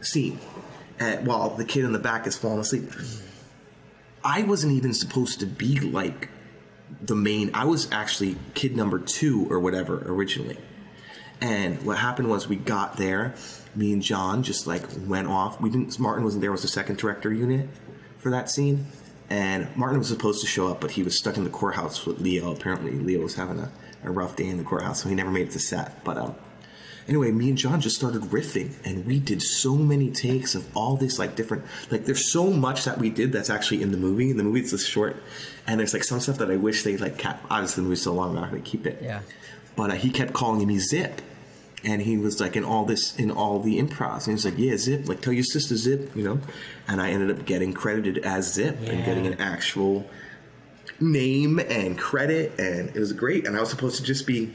scene 0.00 0.38
while 1.22 1.50
the 1.50 1.64
kid 1.64 1.84
in 1.84 1.92
the 1.92 1.98
back 1.98 2.26
is 2.26 2.36
falling 2.36 2.60
asleep. 2.60 2.90
I 4.22 4.42
wasn't 4.42 4.74
even 4.74 4.92
supposed 4.92 5.40
to 5.40 5.46
be 5.46 5.80
like 5.80 6.28
the 7.00 7.14
main, 7.14 7.52
I 7.54 7.64
was 7.64 7.90
actually 7.92 8.36
kid 8.54 8.76
number 8.76 8.98
two 8.98 9.46
or 9.50 9.60
whatever 9.60 10.02
originally. 10.06 10.58
And 11.40 11.82
what 11.86 11.96
happened 11.96 12.28
was 12.28 12.48
we 12.48 12.56
got 12.56 12.98
there, 12.98 13.34
me 13.74 13.92
and 13.92 14.02
Jon 14.02 14.42
just 14.42 14.66
like 14.66 14.82
went 15.06 15.28
off. 15.28 15.60
We 15.60 15.70
didn't. 15.70 15.98
Martin 15.98 16.24
wasn't 16.24 16.42
there. 16.42 16.52
Was 16.52 16.62
the 16.62 16.68
second 16.68 16.98
director 16.98 17.32
unit 17.32 17.68
for 18.18 18.30
that 18.30 18.50
scene, 18.50 18.88
and 19.30 19.74
Martin 19.76 19.98
was 19.98 20.08
supposed 20.08 20.40
to 20.40 20.46
show 20.46 20.68
up, 20.68 20.80
but 20.80 20.90
he 20.90 21.04
was 21.04 21.16
stuck 21.16 21.36
in 21.36 21.44
the 21.44 21.50
courthouse 21.50 22.04
with 22.04 22.20
Leo. 22.20 22.52
Apparently, 22.52 22.90
Leo 22.90 23.20
was 23.20 23.36
having 23.36 23.60
a, 23.60 23.70
a 24.02 24.10
rough 24.10 24.34
day 24.34 24.48
in 24.48 24.58
the 24.58 24.64
courthouse, 24.64 25.02
so 25.02 25.08
he 25.08 25.14
never 25.14 25.30
made 25.30 25.48
it 25.48 25.52
to 25.52 25.60
set. 25.60 26.02
But 26.02 26.18
um, 26.18 26.34
anyway, 27.06 27.30
me 27.30 27.50
and 27.50 27.56
Jon 27.56 27.80
just 27.80 27.94
started 27.94 28.22
riffing, 28.22 28.74
and 28.84 29.06
we 29.06 29.20
did 29.20 29.40
so 29.40 29.76
many 29.76 30.10
takes 30.10 30.56
of 30.56 30.76
all 30.76 30.96
this 30.96 31.18
like 31.20 31.36
different. 31.36 31.64
Like, 31.92 32.06
there's 32.06 32.32
so 32.32 32.50
much 32.50 32.84
that 32.84 32.98
we 32.98 33.08
did 33.08 33.30
that's 33.30 33.50
actually 33.50 33.82
in 33.82 33.92
the 33.92 33.98
movie. 33.98 34.30
In 34.30 34.36
the 34.36 34.42
movie's 34.42 34.72
this 34.72 34.84
short, 34.84 35.22
and 35.64 35.78
there's 35.78 35.94
like 35.94 36.04
some 36.04 36.18
stuff 36.18 36.38
that 36.38 36.50
I 36.50 36.56
wish 36.56 36.82
they 36.82 36.96
like 36.96 37.16
kept. 37.16 37.44
Obviously, 37.48 37.82
the 37.82 37.84
movie's 37.84 38.02
so 38.02 38.12
long, 38.12 38.36
I'm 38.36 38.42
not 38.42 38.50
to 38.52 38.60
keep 38.60 38.84
it. 38.84 39.00
Yeah. 39.00 39.20
But 39.76 39.90
uh, 39.90 39.94
he 39.94 40.10
kept 40.10 40.32
calling 40.32 40.66
me 40.66 40.80
Zip 40.80 41.22
and 41.84 42.02
he 42.02 42.18
was 42.18 42.40
like 42.40 42.56
in 42.56 42.64
all 42.64 42.84
this 42.84 43.16
in 43.16 43.30
all 43.30 43.60
the 43.60 43.80
improvs. 43.80 44.26
And 44.26 44.26
he 44.26 44.32
was 44.32 44.44
like 44.44 44.58
yeah 44.58 44.76
zip 44.76 45.08
like 45.08 45.20
tell 45.20 45.32
your 45.32 45.44
sister 45.44 45.76
zip 45.76 46.14
you 46.14 46.22
know? 46.22 46.40
And 46.88 47.00
i 47.00 47.10
ended 47.10 47.36
up 47.36 47.46
getting 47.46 47.72
credited 47.72 48.18
as 48.18 48.52
zip 48.52 48.78
and 48.86 49.04
getting 49.04 49.26
an 49.26 49.40
actual 49.40 50.08
name 51.00 51.58
and 51.58 51.98
credit 51.98 52.58
and 52.58 52.94
it 52.94 52.98
was 52.98 53.12
great. 53.12 53.46
And 53.46 53.56
i 53.56 53.60
was 53.60 53.70
supposed 53.70 53.96
to 53.96 54.02
just 54.02 54.26
be 54.26 54.52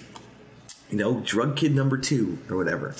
you 0.90 0.98
know 0.98 1.20
drug 1.22 1.56
kid 1.56 1.74
number 1.76 1.98
two 1.98 2.38
or 2.50 2.58
whatever 2.58 2.96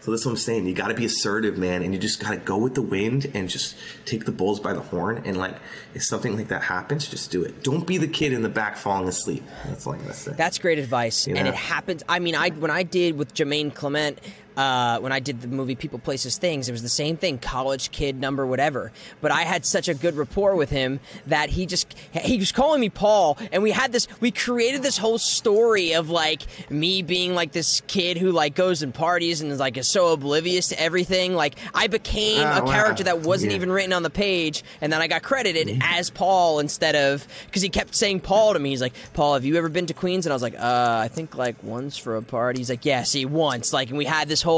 so 0.00 0.10
that's 0.10 0.24
what 0.24 0.32
i'm 0.32 0.36
saying. 0.36 0.66
You 0.66 0.74
got 0.74 0.88
to 0.88 0.94
be 0.94 1.04
assertive 1.04 1.58
man 1.58 1.82
and 1.82 1.92
you 1.92 2.00
just 2.00 2.20
got 2.20 2.30
to 2.30 2.36
go 2.36 2.56
with 2.56 2.74
the 2.74 2.82
wind 2.82 3.30
and 3.34 3.48
just 3.48 3.76
take 4.04 4.24
the 4.24 4.32
bulls 4.32 4.60
by 4.60 4.72
the 4.72 4.80
horn. 4.80 5.22
And 5.24 5.36
like 5.36 5.56
if 5.94 6.02
something 6.02 6.36
like 6.36 6.48
that 6.48 6.62
happens 6.62 7.08
just 7.08 7.30
do 7.30 7.42
it. 7.44 7.62
Don't 7.62 7.86
be 7.86 7.98
the 7.98 8.08
kid 8.08 8.32
in 8.32 8.42
the 8.42 8.48
back 8.48 8.76
falling 8.76 9.08
asleep. 9.08 9.44
That's 9.66 9.86
all 9.86 9.94
i'm 9.94 10.00
gonna 10.00 10.14
say. 10.14 10.32
That's 10.32 10.58
great 10.58 10.78
advice, 10.78 11.26
and 11.26 11.36
know? 11.36 11.46
it 11.46 11.54
happens. 11.54 12.02
I 12.08 12.18
mean, 12.18 12.34
I 12.34 12.50
when 12.50 12.70
I 12.70 12.82
did 12.82 13.16
with 13.16 13.34
Jemaine 13.34 13.70
Clement, 13.74 14.18
uh, 14.60 14.98
when 15.00 15.12
I 15.12 15.20
did 15.20 15.40
the 15.40 15.48
movie 15.48 15.74
People, 15.74 15.98
Places, 15.98 16.36
Things, 16.38 16.68
it 16.68 16.72
was 16.72 16.82
the 16.82 16.88
same 17.02 17.16
thing. 17.16 17.38
College 17.38 17.90
kid, 17.90 18.20
number 18.20 18.46
whatever. 18.46 18.92
But 19.20 19.30
I 19.30 19.42
had 19.42 19.64
such 19.64 19.88
a 19.88 19.94
good 19.94 20.14
rapport 20.16 20.54
with 20.56 20.70
him 20.70 21.00
that 21.26 21.48
he 21.50 21.66
just 21.66 21.94
he 22.12 22.36
was 22.38 22.52
calling 22.52 22.80
me 22.80 22.90
Paul, 22.90 23.38
and 23.52 23.62
we 23.62 23.70
had 23.70 23.92
this. 23.92 24.06
We 24.20 24.30
created 24.30 24.82
this 24.82 24.98
whole 24.98 25.18
story 25.18 25.94
of 25.94 26.10
like 26.10 26.42
me 26.70 27.02
being 27.02 27.34
like 27.34 27.52
this 27.52 27.82
kid 27.86 28.18
who 28.18 28.32
like 28.32 28.54
goes 28.54 28.82
and 28.82 28.92
parties 28.94 29.40
and 29.40 29.50
is 29.52 29.60
like 29.60 29.76
is 29.76 29.88
so 29.88 30.12
oblivious 30.12 30.68
to 30.68 30.80
everything. 30.80 31.34
Like 31.34 31.54
I 31.74 31.86
became 31.86 32.46
Oh, 32.46 32.58
a 32.60 32.64
wow. 32.64 32.72
character 32.72 33.04
that 33.04 33.20
wasn't 33.20 33.52
Yeah. 33.52 33.56
even 33.56 33.70
written 33.72 33.92
on 33.92 34.02
the 34.02 34.10
page, 34.10 34.62
and 34.80 34.92
then 34.92 35.00
I 35.00 35.06
got 35.06 35.22
credited 35.22 35.78
as 35.82 36.10
Paul 36.10 36.58
instead 36.58 36.96
of 36.96 37.26
because 37.46 37.62
he 37.62 37.68
kept 37.70 37.94
saying 37.94 38.20
Paul 38.20 38.52
to 38.54 38.58
me. 38.58 38.70
He's 38.70 38.82
like, 38.82 38.94
Paul, 39.14 39.34
have 39.34 39.44
you 39.44 39.56
ever 39.56 39.68
been 39.68 39.86
to 39.86 39.94
Queens? 39.94 40.26
And 40.26 40.32
I 40.32 40.36
was 40.36 40.42
like, 40.42 40.54
uh, 40.58 41.00
I 41.04 41.08
think 41.08 41.36
like 41.36 41.56
once 41.62 41.96
for 41.96 42.16
a 42.16 42.22
party. 42.22 42.58
He's 42.60 42.70
like, 42.70 42.84
Yeah, 42.84 43.04
see, 43.04 43.24
once. 43.24 43.72
Like, 43.72 43.88
and 43.88 43.96
we 43.98 44.04
had 44.04 44.28
this 44.28 44.42
whole 44.42 44.49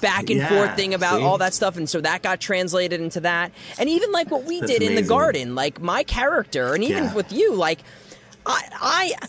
back 0.00 0.30
and 0.30 0.38
Yeah, 0.40 0.48
forth 0.48 0.76
thing 0.76 0.94
about 0.94 1.18
see? 1.18 1.24
all 1.24 1.38
that 1.38 1.54
stuff, 1.54 1.76
and 1.76 1.88
so 1.88 2.00
that 2.00 2.22
got 2.22 2.40
translated 2.40 3.00
into 3.00 3.20
that. 3.20 3.52
And 3.78 3.88
even 3.88 4.12
like 4.12 4.30
what 4.30 4.44
we 4.44 4.60
That's 4.60 4.72
did 4.72 4.82
in 4.82 4.94
the 4.94 5.02
garden, 5.02 5.54
like 5.54 5.80
my 5.80 6.02
character, 6.02 6.74
and 6.74 6.84
even 6.84 7.04
Yeah. 7.04 7.14
with 7.14 7.32
you, 7.32 7.54
like 7.54 7.80
I, 8.44 8.60
I. 8.80 9.28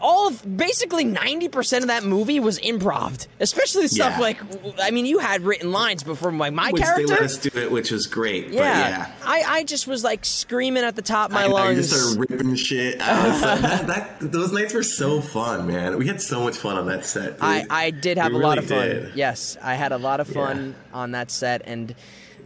All 0.00 0.28
of 0.28 0.56
basically 0.56 1.04
ninety 1.04 1.48
percent 1.48 1.82
of 1.84 1.88
that 1.88 2.04
movie 2.04 2.40
was 2.40 2.58
improv, 2.60 3.26
especially 3.40 3.88
stuff 3.88 4.14
Yeah. 4.14 4.20
like 4.20 4.40
I 4.80 4.90
mean, 4.90 5.06
you 5.06 5.18
had 5.18 5.42
written 5.42 5.72
lines 5.72 6.02
before 6.02 6.30
my 6.32 6.50
my 6.50 6.70
which 6.70 6.82
character. 6.82 7.06
they 7.06 7.12
let 7.14 7.22
us 7.22 7.36
do 7.38 7.50
it 7.58 7.70
which 7.70 7.90
was 7.90 8.06
great 8.06 8.48
Yeah. 8.48 8.52
but 8.52 8.62
yeah 8.62 9.12
I, 9.24 9.42
I 9.58 9.64
just 9.64 9.86
was 9.86 10.04
like 10.04 10.24
screaming 10.24 10.84
at 10.84 10.96
the 10.96 11.02
top 11.02 11.30
of 11.30 11.34
my 11.34 11.42
I, 11.42 11.46
I 11.46 11.48
lungs. 11.48 11.88
just 11.90 12.00
started 12.14 12.30
ripping 12.30 12.54
shit. 12.54 12.98
Was 12.98 13.06
like, 13.42 13.60
that, 13.60 13.86
that, 14.20 14.32
those 14.32 14.52
nights 14.52 14.72
were 14.74 14.82
so 14.82 15.20
fun, 15.20 15.66
man. 15.66 15.98
We 15.98 16.06
had 16.06 16.20
so 16.22 16.42
much 16.42 16.56
fun 16.56 16.76
on 16.78 16.86
that 16.86 17.04
set. 17.04 17.32
dude. 17.34 17.42
I, 17.42 17.66
I 17.70 17.90
did 17.90 18.18
have 18.18 18.32
We 18.32 18.38
a 18.38 18.42
lot 18.42 18.58
of 18.58 18.66
fun. 18.66 18.78
did. 18.88 19.14
Yes, 19.14 19.56
I 19.62 19.74
had 19.74 19.92
a 19.92 19.98
lot 19.98 20.20
of 20.20 20.28
fun 20.28 20.74
on 20.92 21.10
that 21.12 21.30
set, 21.30 21.62
and 21.64 21.94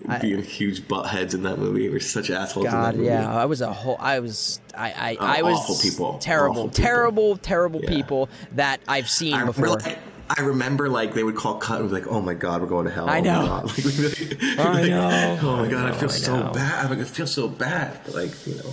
I, 0.08 0.18
Being 0.18 0.42
huge 0.42 0.86
butt 0.88 1.08
heads 1.08 1.34
in 1.34 1.42
that 1.44 1.58
movie. 1.58 1.88
We're 1.88 2.00
such 2.00 2.30
assholes 2.30 2.66
in 2.66 2.72
God, 2.72 2.94
that 2.94 2.96
movie. 2.98 3.08
yeah, 3.08 3.32
I 3.32 3.44
was 3.46 3.60
a 3.60 3.72
whole. 3.72 3.96
I 4.00 4.18
was, 4.20 4.60
I, 4.76 4.90
I, 4.90 5.16
Oh, 5.20 5.24
I 5.26 5.42
was 5.42 5.58
awful 5.58 5.76
people. 5.76 6.18
terrible, 6.18 6.50
Awful 6.52 6.68
people. 6.70 6.84
terrible, 6.84 7.36
terrible 7.36 7.80
Yeah. 7.82 7.88
people 7.90 8.28
that 8.52 8.80
I've 8.88 9.08
seen 9.08 9.34
I 9.34 9.44
before. 9.44 9.68
like, 9.68 9.98
I 10.30 10.40
remember 10.42 10.88
like 10.88 11.12
they 11.14 11.22
would 11.24 11.36
call 11.36 11.56
cut 11.56 11.80
and 11.80 11.90
be 11.90 11.94
like, 11.94 12.06
"Oh 12.06 12.20
my 12.22 12.32
god, 12.34 12.62
we're 12.62 12.66
going 12.68 12.86
to 12.86 12.90
hell." 12.90 13.08
I 13.08 13.18
Oh 13.18 13.22
my 13.22 13.30
know. 13.30 13.46
God. 13.46 13.64
Like, 13.76 14.58
like- 14.58 14.58
I 14.58 14.72
like, 14.72 14.90
know. 14.90 15.38
Oh 15.42 15.56
my 15.58 15.68
god, 15.68 15.90
I 15.90 15.92
feel 15.92 16.08
I 16.08 16.12
so 16.12 16.40
know. 16.42 16.52
bad. 16.52 16.90
Like, 16.90 16.98
I 17.00 17.04
feel 17.04 17.26
so 17.26 17.48
bad. 17.48 18.00
Like 18.14 18.46
you 18.46 18.54
know, 18.54 18.72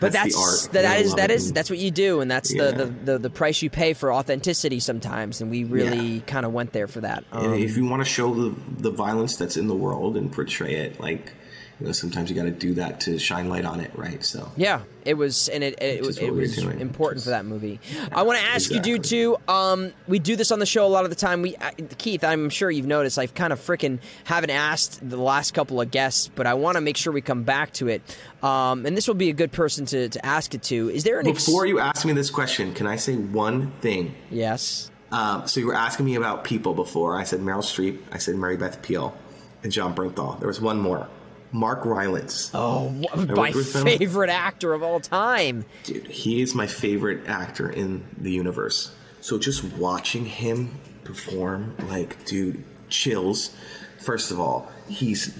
but 0.00 0.12
that's, 0.12 0.34
the 0.34 0.40
art. 0.40 0.72
that, 0.72 0.82
You 0.82 0.82
that 0.88 0.94
know, 1.00 1.06
is 1.06 1.14
that 1.14 1.30
is 1.30 1.52
that's 1.52 1.70
what 1.70 1.78
you 1.78 1.90
do, 1.90 2.20
and 2.20 2.30
that's 2.30 2.52
Yeah. 2.54 2.70
the, 2.70 2.84
the, 2.84 2.86
the 3.12 3.18
the 3.18 3.30
price 3.30 3.62
you 3.62 3.70
pay 3.70 3.92
for 3.94 4.12
authenticity 4.12 4.80
sometimes, 4.80 5.40
and 5.40 5.50
we 5.50 5.64
really 5.64 6.16
Yeah. 6.16 6.20
kind 6.26 6.44
of 6.46 6.52
went 6.52 6.72
there 6.72 6.86
for 6.86 7.00
that. 7.00 7.24
And 7.32 7.46
Um, 7.46 7.54
if 7.54 7.76
you 7.76 7.86
want 7.86 8.02
to 8.02 8.08
show 8.08 8.34
the 8.34 8.54
the 8.78 8.90
violence 8.90 9.36
that's 9.36 9.56
in 9.56 9.68
the 9.68 9.74
world 9.76 10.16
and 10.16 10.30
portray 10.32 10.74
it, 10.74 11.00
like 11.00 11.32
you 11.80 11.86
know, 11.86 11.92
sometimes 11.92 12.30
you 12.30 12.36
got 12.36 12.44
to 12.44 12.50
do 12.50 12.74
that 12.74 13.00
to 13.00 13.18
shine 13.18 13.48
light 13.48 13.64
on 13.64 13.80
it, 13.80 13.90
right? 13.94 14.24
So 14.24 14.50
Yeah, 14.56 14.80
it 15.04 15.14
was, 15.14 15.48
and 15.50 15.62
it 15.62 15.74
it, 15.82 16.00
is 16.00 16.18
it 16.18 16.32
was 16.32 16.56
doing. 16.56 16.80
important 16.80 17.22
for 17.24 17.30
that 17.30 17.44
movie. 17.44 17.80
I 18.12 18.22
want 18.22 18.38
to 18.38 18.44
ask 18.46 18.70
you, 18.70 18.80
dude, 18.80 19.00
Exactly. 19.00 19.08
too. 19.18 19.36
Um, 19.46 19.92
we 20.08 20.18
do 20.18 20.36
this 20.36 20.50
on 20.50 20.58
the 20.58 20.64
show 20.66 20.86
a 20.86 20.88
lot 20.88 21.04
of 21.04 21.10
the 21.10 21.16
time. 21.16 21.42
We, 21.42 21.54
uh, 21.56 21.70
Keith, 21.98 22.24
I'm 22.24 22.48
sure 22.48 22.70
you've 22.70 22.86
noticed. 22.86 23.18
I've 23.18 23.34
kind 23.34 23.52
of 23.52 23.60
freaking 23.60 23.98
haven't 24.24 24.50
asked 24.50 25.06
the 25.08 25.18
last 25.18 25.52
couple 25.52 25.80
of 25.80 25.90
guests, 25.90 26.28
but 26.34 26.46
I 26.46 26.54
want 26.54 26.76
to 26.76 26.80
make 26.80 26.96
sure 26.96 27.12
we 27.12 27.20
come 27.20 27.42
back 27.42 27.72
to 27.74 27.88
it. 27.88 28.00
Um, 28.42 28.86
and 28.86 28.96
this 28.96 29.06
will 29.06 29.14
be 29.14 29.28
a 29.30 29.34
good 29.34 29.52
person 29.52 29.84
to, 29.86 30.08
to 30.08 30.24
ask 30.26 30.54
it 30.54 30.62
to. 30.64 30.88
Is 30.90 31.04
there 31.04 31.20
an 31.20 31.26
ex- 31.28 31.44
before 31.44 31.66
you 31.66 31.78
ask 31.78 32.06
me 32.06 32.12
this 32.14 32.30
question, 32.30 32.72
can 32.72 32.86
I 32.86 32.96
say 32.96 33.16
one 33.16 33.72
thing? 33.80 34.14
Yes. 34.30 34.90
Um, 35.12 35.46
so 35.46 35.60
you 35.60 35.66
were 35.66 35.74
asking 35.74 36.06
me 36.06 36.14
about 36.16 36.42
people 36.44 36.74
before. 36.74 37.16
I 37.16 37.24
said 37.24 37.40
Meryl 37.40 37.58
Streep. 37.62 38.00
I 38.12 38.18
said 38.18 38.34
Mary 38.36 38.56
Beth 38.56 38.82
Peil, 38.82 39.16
and 39.62 39.70
Jon 39.70 39.94
Bernthal. 39.94 40.38
There 40.40 40.48
was 40.48 40.60
one 40.60 40.80
more, 40.80 41.08
Mark 41.52 41.84
Rylance. 41.84 42.50
Oh, 42.54 42.90
my 43.14 43.52
favorite 43.52 44.30
actor 44.30 44.74
of 44.74 44.82
all 44.82 45.00
time. 45.00 45.64
Dude, 45.84 46.06
he 46.08 46.42
is 46.42 46.54
my 46.54 46.66
favorite 46.66 47.26
actor 47.28 47.68
in 47.68 48.04
the 48.16 48.32
universe. 48.32 48.94
So 49.20 49.38
just 49.38 49.64
watching 49.64 50.26
him 50.26 50.78
perform, 51.04 51.76
like, 51.88 52.24
dude, 52.24 52.64
chills. 52.88 53.54
First 53.98 54.30
of 54.30 54.38
all, 54.38 54.70
he's 54.88 55.34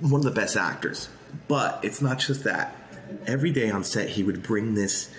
one 0.00 0.20
of 0.20 0.24
the 0.24 0.30
best 0.30 0.56
actors. 0.56 1.08
But 1.46 1.80
it's 1.84 2.00
not 2.00 2.18
just 2.18 2.44
that. 2.44 2.76
Every 3.26 3.52
day 3.52 3.70
on 3.70 3.84
set, 3.84 4.08
he 4.08 4.22
would 4.22 4.42
bring 4.42 4.74
this 4.74 5.10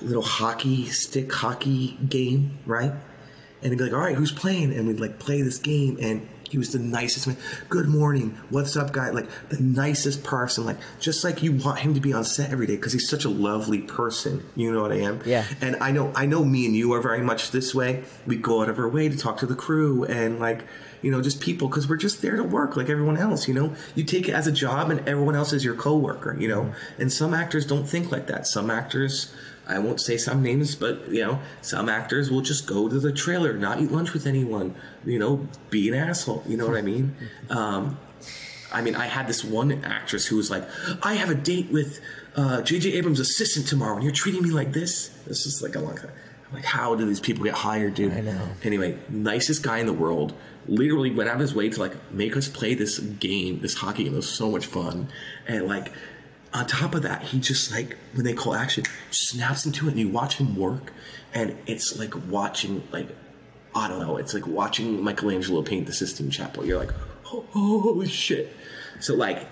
little 0.00 0.22
hockey 0.22 0.86
stick 0.86 1.32
hockey 1.32 1.98
game, 2.08 2.58
right? 2.66 2.92
And 3.62 3.72
he'd 3.72 3.78
be 3.78 3.84
like, 3.84 3.92
"All 3.92 4.00
right, 4.00 4.16
who's 4.16 4.32
playing?" 4.32 4.72
And 4.72 4.86
we'd 4.86 5.00
like 5.00 5.18
play 5.18 5.42
this 5.42 5.58
game, 5.58 5.98
and 6.00 6.26
he 6.54 6.58
was 6.58 6.70
the 6.70 6.78
nicest 6.78 7.26
man. 7.26 7.36
Good 7.68 7.88
morning, 7.88 8.38
what's 8.48 8.76
up, 8.76 8.92
guy? 8.92 9.10
Like 9.10 9.28
the 9.48 9.60
nicest 9.60 10.22
person, 10.22 10.64
like 10.64 10.76
just 11.00 11.24
like 11.24 11.42
you 11.42 11.50
want 11.50 11.80
him 11.80 11.94
to 11.94 12.00
be 12.00 12.12
on 12.12 12.22
set 12.22 12.52
every 12.52 12.68
day 12.68 12.76
because 12.76 12.92
he's 12.92 13.08
such 13.08 13.24
a 13.24 13.28
lovely 13.28 13.80
person. 13.80 14.48
You 14.54 14.72
know 14.72 14.80
what 14.80 14.92
I 14.92 15.00
am? 15.00 15.20
Yeah. 15.26 15.44
And 15.60 15.74
I 15.80 15.90
know, 15.90 16.12
I 16.14 16.26
know, 16.26 16.44
me 16.44 16.64
and 16.64 16.76
you 16.76 16.92
are 16.92 17.00
very 17.00 17.22
much 17.22 17.50
this 17.50 17.74
way. 17.74 18.04
We 18.24 18.36
go 18.36 18.62
out 18.62 18.68
of 18.68 18.78
our 18.78 18.88
way 18.88 19.08
to 19.08 19.16
talk 19.16 19.38
to 19.38 19.46
the 19.46 19.56
crew 19.56 20.04
and 20.04 20.38
like. 20.38 20.64
You 21.02 21.10
know, 21.10 21.20
just 21.20 21.38
people 21.42 21.68
because 21.68 21.86
we're 21.86 21.98
just 21.98 22.22
there 22.22 22.36
to 22.36 22.42
work 22.42 22.78
like 22.78 22.88
everyone 22.88 23.18
else. 23.18 23.46
You 23.46 23.52
know, 23.52 23.74
you 23.94 24.04
take 24.04 24.26
it 24.26 24.32
as 24.32 24.46
a 24.46 24.52
job, 24.52 24.88
and 24.88 25.06
everyone 25.06 25.36
else 25.36 25.52
is 25.52 25.62
your 25.62 25.74
coworker. 25.74 26.34
You 26.40 26.48
know, 26.48 26.74
and 26.98 27.12
some 27.12 27.34
actors 27.34 27.66
don't 27.66 27.86
think 27.86 28.10
like 28.10 28.26
that. 28.28 28.46
Some 28.46 28.70
actors 28.70 29.30
I 29.66 29.78
won't 29.78 30.00
say 30.00 30.16
some 30.16 30.42
names, 30.42 30.74
but 30.74 31.08
you 31.08 31.22
know, 31.22 31.40
some 31.62 31.88
actors 31.88 32.30
will 32.30 32.42
just 32.42 32.66
go 32.66 32.88
to 32.88 33.00
the 33.00 33.12
trailer, 33.12 33.56
not 33.56 33.80
eat 33.80 33.90
lunch 33.90 34.12
with 34.12 34.26
anyone, 34.26 34.74
you 35.04 35.18
know, 35.18 35.48
be 35.70 35.88
an 35.88 35.94
asshole. 35.94 36.42
You 36.46 36.56
know 36.56 36.66
what 36.66 36.76
I 36.76 36.82
mean? 36.82 37.16
Um, 37.50 37.98
I 38.72 38.80
mean, 38.80 38.96
I 38.96 39.06
had 39.06 39.28
this 39.28 39.44
one 39.44 39.84
actress 39.84 40.26
who 40.26 40.36
was 40.36 40.50
like, 40.50 40.64
"I 41.02 41.14
have 41.14 41.30
a 41.30 41.34
date 41.34 41.70
with 41.70 42.00
uh, 42.34 42.62
J.J. 42.62 42.94
Abrams' 42.94 43.20
assistant 43.20 43.68
tomorrow, 43.68 43.94
and 43.94 44.02
you're 44.02 44.12
treating 44.12 44.42
me 44.42 44.50
like 44.50 44.72
this." 44.72 45.08
This 45.26 45.46
is 45.46 45.62
like 45.62 45.76
a 45.76 45.80
long 45.80 45.96
time. 45.96 46.10
I'm 46.48 46.54
like, 46.54 46.64
how 46.64 46.94
do 46.94 47.06
these 47.06 47.20
people 47.20 47.44
get 47.44 47.54
hired, 47.54 47.94
dude? 47.94 48.12
I 48.12 48.20
know. 48.20 48.48
Anyway, 48.62 48.98
nicest 49.08 49.62
guy 49.62 49.78
in 49.78 49.86
the 49.86 49.92
world. 49.92 50.34
Literally 50.66 51.10
went 51.10 51.28
out 51.28 51.36
of 51.36 51.40
his 51.40 51.54
way 51.54 51.68
to 51.68 51.80
like 51.80 52.12
make 52.12 52.36
us 52.36 52.48
play 52.48 52.74
this 52.74 52.98
game, 52.98 53.60
this 53.60 53.74
hockey 53.74 54.04
game. 54.04 54.14
It 54.14 54.16
was 54.16 54.30
so 54.30 54.50
much 54.50 54.66
fun. 54.66 55.08
And 55.46 55.66
like, 55.66 55.92
on 56.54 56.66
top 56.66 56.94
of 56.94 57.02
that, 57.02 57.22
he 57.22 57.40
just 57.40 57.72
like 57.72 57.96
when 58.14 58.24
they 58.24 58.32
call 58.32 58.54
action, 58.54 58.84
snaps 59.10 59.66
into 59.66 59.88
it, 59.88 59.90
and 59.90 59.98
you 59.98 60.08
watch 60.08 60.36
him 60.36 60.56
work, 60.56 60.92
and 61.34 61.56
it's 61.66 61.98
like 61.98 62.14
watching 62.28 62.82
like 62.92 63.08
I 63.74 63.88
don't 63.88 63.98
know, 63.98 64.16
it's 64.16 64.32
like 64.32 64.46
watching 64.46 65.02
Michelangelo 65.02 65.62
paint 65.62 65.86
the 65.86 65.92
Sistine 65.92 66.30
Chapel. 66.30 66.64
You're 66.64 66.78
like, 66.78 66.94
oh, 67.26 67.44
holy 67.52 68.08
shit! 68.08 68.56
So 69.00 69.14
like, 69.14 69.46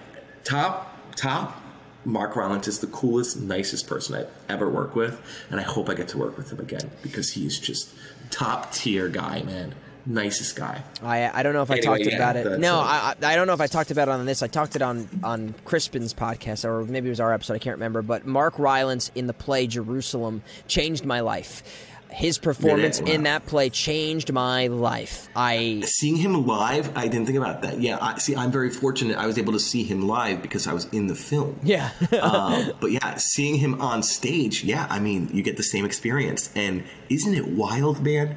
top 0.45 0.97
top. 1.17 1.59
Mark 2.05 2.35
Rylance 2.35 2.67
is 2.67 2.81
the 2.81 2.89
coolest, 2.89 3.41
nicest 3.41 3.87
person 3.87 4.17
I've 4.17 4.29
ever 4.49 4.69
worked 4.69 4.97
with, 4.97 5.21
and 5.51 5.61
I 5.61 5.63
hope 5.63 5.89
I 5.89 5.95
get 5.95 6.09
to 6.09 6.19
work 6.19 6.37
with 6.37 6.51
him 6.51 6.59
again 6.59 6.91
because 7.01 7.31
he's 7.31 7.61
just 7.61 7.95
top 8.31 8.73
tier 8.73 9.09
guy, 9.09 9.43
man. 9.43 9.77
Nicest 10.05 10.57
guy. 10.57 10.83
I 11.03 11.31
I 11.33 11.43
don't 11.43 11.53
know 11.53 11.63
if 11.63 11.71
I 11.71 11.81
talked 11.81 12.05
yeah, 12.05 12.17
about 12.17 12.37
it. 12.37 12.59
No, 12.59 12.79
I 12.81 13.15
I 13.23 13.35
don't 13.37 13.47
know 13.47 13.53
if 13.55 13.61
I 13.61 13.67
talked 13.69 13.91
about 13.91 14.09
it 14.09 14.13
on 14.13 14.27
this. 14.27 14.43
I 14.43 14.49
talked 14.49 14.77
it 14.77 14.83
on 14.83 15.09
on 15.23 15.55
Crispin's 15.65 16.13
podcast, 16.15 16.65
or 16.65 16.85
maybe 16.85 17.07
it 17.09 17.11
was 17.11 17.21
our 17.21 17.33
episode. 17.33 17.55
I 17.55 17.59
can't 17.59 17.77
remember. 17.77 18.03
But 18.03 18.27
Mark 18.27 18.59
Rylance 18.59 19.11
in 19.15 19.27
the 19.27 19.33
play 19.35 19.67
Jerusalem 19.67 20.43
changed 20.67 21.05
my 21.05 21.21
life. 21.21 21.63
His 22.11 22.37
performance 22.37 23.01
Wow. 23.01 23.07
in 23.11 23.23
that 23.23 23.47
play 23.47 23.71
changed 23.71 24.31
my 24.35 24.67
life. 24.67 25.31
I 25.35 25.81
Seeing 25.87 26.17
him 26.17 26.47
live, 26.47 26.95
I 26.95 27.09
didn't 27.09 27.25
think 27.25 27.39
about 27.39 27.63
that. 27.63 27.81
Yeah, 27.81 27.97
I, 28.03 28.19
see, 28.19 28.37
I'm 28.37 28.53
very 28.53 28.69
fortunate. 28.69 29.17
I 29.17 29.27
was 29.27 29.39
able 29.39 29.55
to 29.55 29.59
see 29.59 29.83
him 29.83 30.07
live 30.07 30.43
because 30.43 30.67
I 30.67 30.75
was 30.75 30.85
in 30.93 31.07
the 31.07 31.15
film. 31.15 31.59
yeah. 31.63 31.89
um, 32.21 32.73
but 32.83 32.91
yeah, 32.91 33.15
seeing 33.17 33.55
him 33.55 33.81
on 33.81 34.03
stage, 34.03 34.63
yeah, 34.63 34.87
I 34.91 34.99
mean, 34.99 35.31
you 35.33 35.43
get 35.43 35.57
the 35.57 35.63
same 35.63 35.87
experience. 35.87 36.51
And 36.55 36.85
isn't 37.09 37.33
it 37.33 37.49
wild, 37.49 38.03
man? 38.05 38.37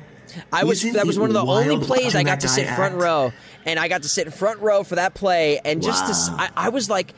I 0.52 0.64
was 0.64 0.84
Isn't 0.84 0.94
that 0.94 1.06
was 1.08 1.18
one 1.20 1.30
of 1.30 1.34
the 1.34 1.46
only 1.46 1.86
plays 1.86 2.16
I 2.16 2.24
got 2.24 2.42
to 2.42 2.48
sit 2.48 2.68
front 2.68 2.96
act? 2.96 3.04
row, 3.04 3.34
and 3.66 3.80
I 3.80 3.88
got 3.88 4.04
to 4.04 4.10
sit 4.10 4.26
in 4.26 4.32
front 4.32 4.60
row 4.60 4.84
for 4.84 4.96
that 4.96 5.14
play, 5.14 5.60
and 5.64 5.82
just 5.82 6.08
to. 6.08 6.34
I, 6.34 6.50
I 6.56 6.70
was 6.70 6.90
like, 6.90 7.14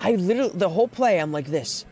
I 0.00 0.12
literally 0.12 0.52
the 0.54 0.68
whole 0.68 0.88
play, 0.88 1.20
I'm 1.20 1.32
like 1.32 1.46
this. 1.46 1.84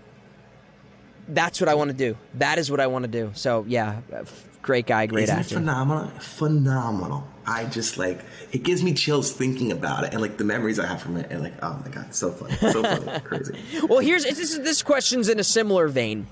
That's 1.28 1.60
what 1.60 1.68
I 1.68 1.74
want 1.74 1.90
to 1.90 1.96
do. 1.96 2.16
That 2.34 2.58
is 2.58 2.70
what 2.70 2.80
I 2.80 2.88
want 2.88 3.04
to 3.04 3.10
do. 3.10 3.30
So 3.34 3.64
yeah, 3.68 4.00
uh, 4.12 4.24
great 4.62 4.86
guy, 4.86 5.06
great 5.06 5.24
Isn't 5.24 5.38
actor. 5.38 5.54
phenomenal? 5.56 6.08
Phenomenal. 6.18 7.26
I 7.46 7.64
just 7.64 7.98
like 7.98 8.20
it 8.52 8.62
gives 8.62 8.82
me 8.82 8.92
chills 8.92 9.32
thinking 9.32 9.72
about 9.72 10.04
it 10.04 10.12
and 10.12 10.22
like 10.22 10.36
the 10.36 10.44
memories 10.44 10.78
I 10.78 10.86
have 10.86 11.02
from 11.02 11.16
it 11.16 11.30
and 11.30 11.42
like 11.42 11.54
oh 11.62 11.80
my 11.84 11.90
god, 11.90 12.14
so 12.14 12.30
funny, 12.30 12.54
so 12.56 12.82
funny, 12.82 13.20
crazy. 13.24 13.54
Well, 13.88 13.98
here's 13.98 14.24
this, 14.24 14.56
this 14.58 14.82
question's 14.82 15.28
in 15.28 15.40
a 15.40 15.44
similar 15.44 15.88
vein, 15.88 16.26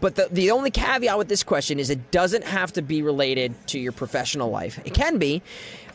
but 0.00 0.14
the 0.14 0.28
the 0.30 0.52
only 0.52 0.70
caveat 0.70 1.18
with 1.18 1.28
this 1.28 1.42
question 1.42 1.78
is 1.78 1.90
it 1.90 2.10
doesn't 2.10 2.44
have 2.44 2.72
to 2.74 2.82
be 2.82 3.02
related 3.02 3.54
to 3.68 3.78
your 3.78 3.92
professional 3.92 4.50
life. 4.50 4.80
It 4.84 4.94
can 4.94 5.18
be. 5.18 5.42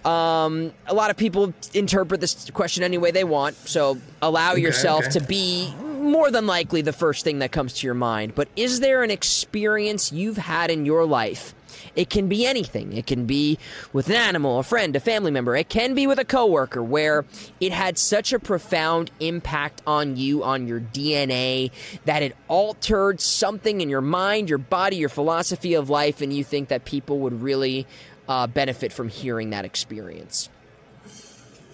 Um, 0.06 0.72
a 0.88 0.94
lot 0.94 1.10
of 1.10 1.18
people 1.18 1.54
interpret 1.74 2.22
this 2.22 2.50
question 2.52 2.84
any 2.84 2.98
way 2.98 3.12
they 3.12 3.26
want, 3.26 3.56
so 3.68 3.98
allow 4.22 4.54
yourself 4.54 5.06
okay. 5.06 5.20
to 5.20 5.22
be 5.22 5.74
more 5.82 6.32
than 6.32 6.48
likely 6.48 6.82
the 6.82 6.94
first 6.94 7.24
thing 7.24 7.40
that 7.40 7.52
comes 7.52 7.74
to 7.74 7.88
your 7.88 7.94
mind. 7.94 8.34
But 8.34 8.48
is 8.56 8.80
there 8.80 9.04
an 9.04 9.12
experience 9.12 10.12
you've 10.12 10.38
had 10.38 10.72
in 10.72 10.86
your 10.86 11.06
life? 11.06 11.54
It 11.96 12.10
can 12.10 12.28
be 12.28 12.46
anything. 12.46 12.94
It 12.94 13.08
can 13.08 13.26
be 13.26 13.58
with 13.94 14.10
an 14.10 14.16
animal, 14.16 14.60
a 14.60 14.64
friend, 14.64 14.96
a 14.96 15.00
family 15.00 15.32
member. 15.32 15.56
It 15.56 15.70
can 15.70 15.94
be 15.94 16.08
with 16.08 16.20
a 16.20 16.26
coworker 16.26 16.84
where 16.84 17.26
it 17.60 17.72
had 17.72 17.98
such 17.98 18.34
a 18.34 18.40
profound 18.40 19.12
impact 19.20 19.82
on 19.88 20.18
you, 20.18 20.44
on 20.44 20.68
your 20.68 20.80
DNA, 20.80 21.72
that 22.06 22.24
it 22.24 22.36
altered 22.48 23.22
something 23.22 23.82
in 23.82 23.90
your 23.90 24.02
mind, 24.02 24.50
your 24.50 24.58
body, 24.58 24.98
your 24.98 25.10
philosophy 25.10 25.74
of 25.74 25.90
life, 25.90 26.22
and 26.22 26.34
you 26.34 26.44
think 26.44 26.70
that 26.70 26.86
people 26.86 27.20
would 27.20 27.42
really 27.42 27.88
uh, 28.28 28.48
benefit 28.48 28.94
from 28.94 29.10
hearing 29.10 29.50
that 29.50 29.66
experience. 29.66 30.50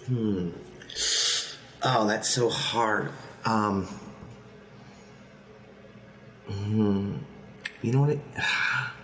Hmm. 0.06 0.50
Oh, 1.82 2.06
that's 2.06 2.28
so 2.30 2.48
hard. 2.48 3.10
Um 3.44 3.86
hmm, 6.48 7.16
You 7.82 7.92
know 7.92 8.00
what? 8.00 8.10
It, 8.10 8.20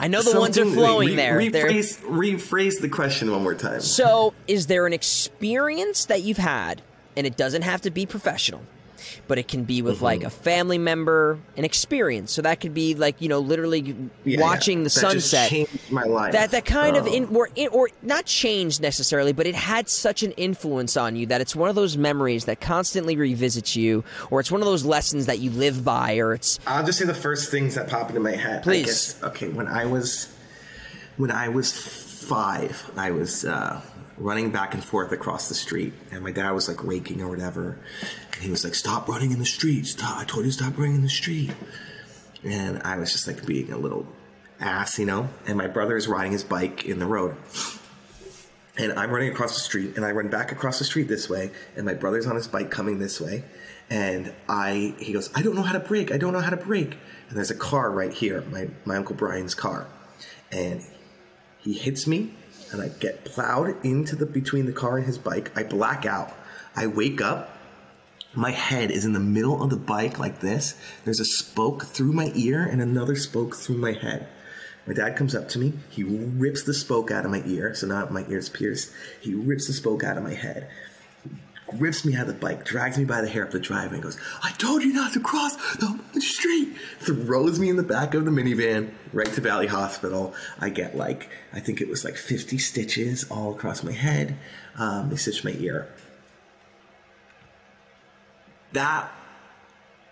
I 0.00 0.08
know 0.08 0.22
the 0.22 0.40
ones 0.40 0.56
are 0.58 0.64
flowing 0.64 1.10
re- 1.10 1.14
there. 1.14 1.38
Rephrase, 1.38 2.00
rephrase 2.02 2.80
the 2.80 2.88
question 2.88 3.30
one 3.30 3.42
more 3.42 3.54
time. 3.54 3.82
So, 3.82 4.32
is 4.48 4.66
there 4.66 4.86
an 4.86 4.94
experience 4.94 6.06
that 6.06 6.22
you've 6.22 6.38
had, 6.38 6.80
and 7.16 7.26
it 7.26 7.36
doesn't 7.36 7.62
have 7.62 7.82
to 7.82 7.90
be 7.90 8.06
professional, 8.06 8.62
but 9.28 9.38
it 9.38 9.48
can 9.48 9.64
be 9.64 9.82
with 9.82 9.96
Mm-hmm. 9.96 10.04
like 10.04 10.22
a 10.24 10.30
family 10.30 10.78
member, 10.78 11.38
an 11.56 11.64
experience. 11.64 12.32
So 12.32 12.42
that 12.42 12.60
could 12.60 12.74
be 12.74 12.94
like 12.94 13.20
you 13.20 13.28
know, 13.28 13.40
literally 13.40 13.94
Yeah, 14.24 14.40
watching 14.40 14.78
yeah. 14.78 14.84
the 14.84 14.90
That 15.00 15.12
just 15.12 15.30
sunset. 15.30 15.50
changed 15.50 15.92
my 15.92 16.04
life. 16.04 16.32
That 16.32 16.50
that 16.52 16.64
kind 16.64 16.96
of 16.96 17.06
Oh. 17.06 17.12
in 17.12 17.24
or, 17.36 17.48
in 17.54 17.68
or 17.68 17.88
not 18.02 18.24
changed 18.26 18.80
necessarily, 18.80 19.32
but 19.32 19.46
it 19.46 19.54
had 19.54 19.88
such 19.88 20.22
an 20.22 20.32
influence 20.32 20.96
on 20.96 21.16
you 21.16 21.26
that 21.26 21.40
it's 21.40 21.54
one 21.56 21.68
of 21.68 21.74
those 21.74 21.96
memories 21.96 22.44
that 22.46 22.60
constantly 22.60 23.16
revisits 23.16 23.76
you, 23.76 24.04
or 24.30 24.40
it's 24.40 24.50
one 24.50 24.60
of 24.60 24.66
those 24.66 24.84
lessons 24.84 25.26
that 25.26 25.38
you 25.40 25.50
live 25.50 25.84
by, 25.84 26.18
or 26.18 26.32
it's 26.34 26.58
I'll 26.66 26.84
just 26.84 26.98
say 26.98 27.04
the 27.04 27.14
first 27.14 27.50
things 27.50 27.74
that 27.74 27.88
pop 27.88 28.08
into 28.08 28.20
my 28.20 28.32
head. 28.36 28.62
Please. 28.62 28.86
Guess, 28.86 29.22
okay, 29.24 29.48
when 29.48 29.66
I 29.66 29.86
was 29.86 30.28
when 31.16 31.30
I 31.30 31.48
was 31.48 31.72
five, 31.72 32.90
I 32.96 33.10
was 33.10 33.44
uh, 33.44 33.80
running 34.16 34.50
back 34.50 34.74
and 34.74 34.82
forth 34.84 35.12
across 35.12 35.48
the 35.48 35.54
street, 35.54 35.92
and 36.12 36.22
my 36.22 36.30
dad 36.30 36.50
was 36.52 36.68
like 36.68 36.82
raking 36.84 37.20
or 37.22 37.28
whatever, 37.28 37.78
and 38.40 38.46
he 38.46 38.50
was 38.50 38.64
like, 38.64 38.74
"Stop 38.74 39.06
running 39.06 39.32
in 39.32 39.38
the 39.38 39.44
street! 39.44 39.86
Stop! 39.86 40.16
I 40.16 40.24
told 40.24 40.46
you 40.46 40.50
to 40.50 40.56
stop 40.56 40.78
running 40.78 40.94
in 40.94 41.02
the 41.02 41.10
street." 41.10 41.52
And 42.42 42.80
I 42.84 42.96
was 42.96 43.12
just 43.12 43.26
like 43.26 43.44
being 43.44 43.70
a 43.70 43.76
little 43.76 44.06
ass, 44.58 44.98
you 44.98 45.04
know. 45.04 45.28
And 45.46 45.58
my 45.58 45.66
brother 45.66 45.94
is 45.94 46.08
riding 46.08 46.32
his 46.32 46.42
bike 46.42 46.86
in 46.86 47.00
the 47.00 47.06
road, 47.06 47.36
and 48.78 48.92
I'm 48.94 49.10
running 49.10 49.30
across 49.30 49.52
the 49.52 49.60
street, 49.60 49.94
and 49.96 50.06
I 50.06 50.12
run 50.12 50.28
back 50.28 50.52
across 50.52 50.78
the 50.78 50.86
street 50.86 51.06
this 51.06 51.28
way, 51.28 51.50
and 51.76 51.84
my 51.84 51.92
brother's 51.92 52.26
on 52.26 52.34
his 52.34 52.48
bike 52.48 52.70
coming 52.70 52.98
this 52.98 53.20
way, 53.20 53.44
and 53.90 54.32
I 54.48 54.94
he 54.98 55.12
goes, 55.12 55.28
I 55.34 55.42
don't 55.42 55.54
know 55.54 55.62
how 55.62 55.74
to 55.74 55.80
brake, 55.80 56.10
I 56.10 56.16
don't 56.16 56.32
know 56.32 56.40
how 56.40 56.48
to 56.48 56.56
brake, 56.56 56.96
and 57.28 57.36
there's 57.36 57.50
a 57.50 57.54
car 57.54 57.90
right 57.90 58.14
here, 58.14 58.40
my 58.50 58.70
my 58.86 58.96
uncle 58.96 59.16
Brian's 59.16 59.54
car, 59.54 59.86
and 60.50 60.82
he 61.58 61.74
hits 61.74 62.06
me, 62.06 62.32
and 62.72 62.80
I 62.80 62.88
get 62.88 63.26
plowed 63.26 63.84
into 63.84 64.16
the 64.16 64.24
between 64.24 64.64
the 64.64 64.72
car 64.72 64.96
and 64.96 65.04
his 65.04 65.18
bike. 65.18 65.52
I 65.54 65.62
black 65.62 66.06
out. 66.06 66.32
I 66.74 66.86
wake 66.86 67.20
up. 67.20 67.54
My 68.34 68.52
head 68.52 68.92
is 68.92 69.04
in 69.04 69.12
the 69.12 69.18
middle 69.18 69.60
of 69.60 69.70
the 69.70 69.76
bike 69.76 70.20
like 70.20 70.40
this. 70.40 70.76
There's 71.04 71.18
a 71.18 71.24
spoke 71.24 71.86
through 71.86 72.12
my 72.12 72.30
ear 72.36 72.62
and 72.62 72.80
another 72.80 73.16
spoke 73.16 73.56
through 73.56 73.78
my 73.78 73.92
head. 73.92 74.28
My 74.86 74.94
dad 74.94 75.16
comes 75.16 75.34
up 75.34 75.48
to 75.50 75.58
me. 75.58 75.72
He 75.88 76.04
rips 76.04 76.62
the 76.62 76.72
spoke 76.72 77.10
out 77.10 77.24
of 77.24 77.32
my 77.32 77.42
ear. 77.44 77.74
So 77.74 77.88
now 77.88 78.06
my 78.08 78.24
ear's 78.26 78.48
pierced. 78.48 78.92
He 79.20 79.34
rips 79.34 79.66
the 79.66 79.72
spoke 79.72 80.04
out 80.04 80.16
of 80.16 80.22
my 80.22 80.34
head. 80.34 80.70
Rips 81.72 82.04
me 82.04 82.14
out 82.14 82.22
of 82.22 82.28
the 82.28 82.34
bike, 82.34 82.64
drags 82.64 82.98
me 82.98 83.04
by 83.04 83.20
the 83.20 83.28
hair 83.28 83.44
up 83.44 83.52
the 83.52 83.60
driveway, 83.60 83.94
and 83.94 84.02
goes, 84.02 84.18
I 84.42 84.50
told 84.52 84.82
you 84.82 84.92
not 84.92 85.12
to 85.12 85.20
cross 85.20 85.54
the 85.76 86.20
street. 86.20 86.76
Throws 86.98 87.60
me 87.60 87.68
in 87.68 87.76
the 87.76 87.84
back 87.84 88.14
of 88.14 88.24
the 88.24 88.32
minivan 88.32 88.92
right 89.12 89.32
to 89.34 89.40
Valley 89.40 89.68
Hospital. 89.68 90.34
I 90.60 90.70
get 90.70 90.96
like, 90.96 91.30
I 91.52 91.60
think 91.60 91.80
it 91.80 91.88
was 91.88 92.04
like 92.04 92.16
50 92.16 92.58
stitches 92.58 93.24
all 93.30 93.54
across 93.54 93.84
my 93.84 93.92
head. 93.92 94.36
Um, 94.76 95.10
they 95.10 95.16
stitched 95.16 95.44
my 95.44 95.54
ear. 95.58 95.88
That 98.72 99.10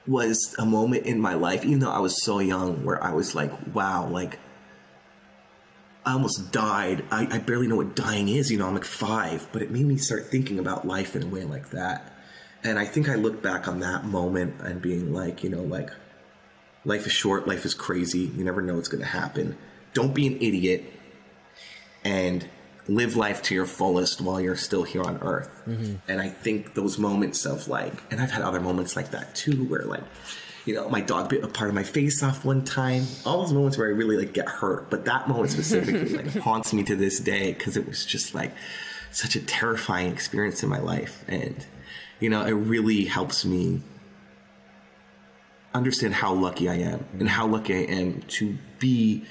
was 0.07 0.55
a 0.59 0.65
moment 0.65 1.07
in 1.07 1.21
my 1.21 1.35
life, 1.35 1.65
even 1.65 1.81
though 1.81 1.91
I 1.91 2.01
was 2.01 2.23
so 2.25 2.39
young, 2.39 2.85
where 2.85 3.03
I 3.03 3.13
was 3.13 3.35
like, 3.35 3.53
wow, 3.75 4.09
like, 4.09 4.39
I 6.05 6.13
almost 6.13 6.51
died. 6.53 7.05
I, 7.11 7.27
I 7.31 7.39
barely 7.39 7.69
know 7.69 7.77
what 7.77 7.95
dying 7.95 8.29
is. 8.29 8.51
You 8.51 8.59
know, 8.59 8.67
I'm 8.67 8.75
like 8.75 8.85
five, 8.85 9.47
but 9.53 9.61
it 9.61 9.71
made 9.71 9.85
me 9.85 9.99
start 9.99 10.27
thinking 10.31 10.59
about 10.59 10.87
life 10.87 11.15
in 11.15 11.23
a 11.23 11.27
way 11.27 11.45
like 11.45 11.71
that. 11.71 12.15
And 12.65 12.79
I 12.79 12.87
think 12.87 13.09
I 13.09 13.17
look 13.17 13.43
back 13.43 13.69
on 13.69 13.81
that 13.81 14.05
moment 14.05 14.61
and 14.61 14.81
being 14.81 15.13
like, 15.13 15.45
you 15.45 15.51
know, 15.51 15.63
like, 15.63 15.91
life 16.85 17.07
is 17.07 17.13
short, 17.13 17.47
life 17.47 17.65
is 17.65 17.75
crazy. 17.75 18.21
You 18.21 18.45
never 18.45 18.63
know 18.63 18.75
what's 18.75 18.89
to 18.89 19.05
happen. 19.05 19.57
Don't 19.93 20.15
be 20.15 20.27
an 20.27 20.39
idiot 20.41 20.85
and 22.05 22.49
live 22.89 23.17
life 23.17 23.43
to 23.43 23.55
your 23.55 23.67
fullest 23.67 24.21
while 24.21 24.41
you're 24.41 24.57
still 24.57 24.83
here 24.83 25.03
on 25.03 25.19
earth. 25.19 25.51
Mm-hmm. 25.67 25.97
And 26.09 26.21
I 26.21 26.29
think 26.29 26.75
those 26.75 26.99
moments 26.99 27.45
of 27.45 27.69
like, 27.69 27.93
and 28.11 28.21
I've 28.21 28.31
had 28.31 28.43
other 28.43 28.61
moments 28.61 28.97
like 28.97 29.11
that 29.11 29.35
too, 29.35 29.65
where 29.65 29.85
like, 29.85 30.03
you 30.65 30.75
know, 30.75 30.89
my 30.89 31.01
dog 31.01 31.29
bit 31.29 31.45
a 31.45 31.49
part 31.49 31.69
of 31.69 31.75
my 31.75 31.83
face 31.83 32.23
off 32.23 32.45
one 32.45 32.65
time. 32.65 33.05
All 33.25 33.43
those 33.43 33.53
moments 33.53 33.79
where 33.79 33.89
I 33.89 33.91
really 33.91 34.17
like 34.17 34.33
get 34.33 34.49
hurt, 34.49 34.91
but 34.91 35.05
that 35.05 35.29
moment 35.29 35.51
specifically 35.51 36.17
like 36.17 36.35
haunts 36.43 36.73
me 36.73 36.83
to 36.85 36.97
this 36.97 37.21
day 37.21 37.53
because 37.53 37.77
it 37.77 37.87
was 37.87 38.05
just 38.05 38.35
like 38.35 38.53
such 39.11 39.37
a 39.37 39.41
terrifying 39.41 40.13
experience 40.13 40.63
in 40.63 40.69
my 40.69 40.79
life, 40.79 41.25
and 41.27 41.67
you 42.21 42.29
know, 42.29 42.45
it 42.45 42.53
really 42.53 43.05
helps 43.05 43.47
me 43.47 43.81
understand 45.73 46.15
how 46.15 46.35
lucky 46.35 46.69
I 46.69 46.75
am 46.75 47.07
and 47.19 47.29
how 47.29 47.47
lucky 47.47 47.75
I 47.75 47.91
am 47.91 48.21
to 48.23 48.59
be 48.79 49.25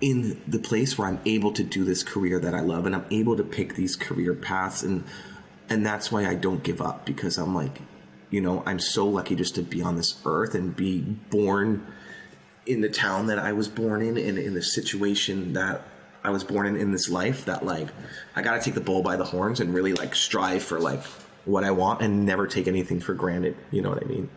in 0.00 0.42
the 0.46 0.58
place 0.58 0.98
where 0.98 1.08
I'm 1.08 1.20
able 1.24 1.52
to 1.52 1.62
do 1.62 1.84
this 1.84 2.02
career 2.02 2.38
that 2.40 2.54
I 2.54 2.60
love 2.60 2.86
and 2.86 2.94
I'm 2.94 3.06
able 3.10 3.36
to 3.36 3.42
pick 3.42 3.74
these 3.74 3.96
career 3.96 4.34
paths 4.34 4.82
and 4.82 5.04
and 5.68 5.84
that's 5.84 6.12
why 6.12 6.26
I 6.26 6.34
don't 6.34 6.62
give 6.62 6.80
up 6.80 7.06
because 7.06 7.38
I'm 7.38 7.54
like 7.54 7.80
you 8.30 8.40
know 8.40 8.62
I'm 8.66 8.78
so 8.78 9.06
lucky 9.06 9.34
just 9.34 9.54
to 9.54 9.62
be 9.62 9.82
on 9.82 9.96
this 9.96 10.20
earth 10.24 10.54
and 10.54 10.76
be 10.76 11.00
born 11.00 11.86
in 12.66 12.80
the 12.80 12.88
town 12.88 13.26
that 13.28 13.38
I 13.38 13.52
was 13.52 13.68
born 13.68 14.02
in 14.02 14.16
and 14.16 14.38
in 14.38 14.54
the 14.54 14.62
situation 14.62 15.54
that 15.54 15.82
I 16.22 16.30
was 16.30 16.44
born 16.44 16.66
in 16.66 16.76
in 16.76 16.90
this 16.90 17.08
life 17.08 17.44
that 17.46 17.64
like 17.64 17.88
I 18.34 18.42
got 18.42 18.54
to 18.54 18.60
take 18.60 18.74
the 18.74 18.80
bull 18.80 19.02
by 19.02 19.16
the 19.16 19.24
horns 19.24 19.60
and 19.60 19.72
really 19.72 19.94
like 19.94 20.14
strive 20.14 20.62
for 20.62 20.78
like 20.78 21.02
what 21.46 21.64
I 21.64 21.70
want 21.70 22.02
and 22.02 22.26
never 22.26 22.46
take 22.46 22.66
anything 22.66 23.00
for 23.00 23.14
granted. 23.14 23.56
You 23.70 23.80
know 23.80 23.90
what 23.90 24.02
I 24.02 24.06
mean? 24.06 24.28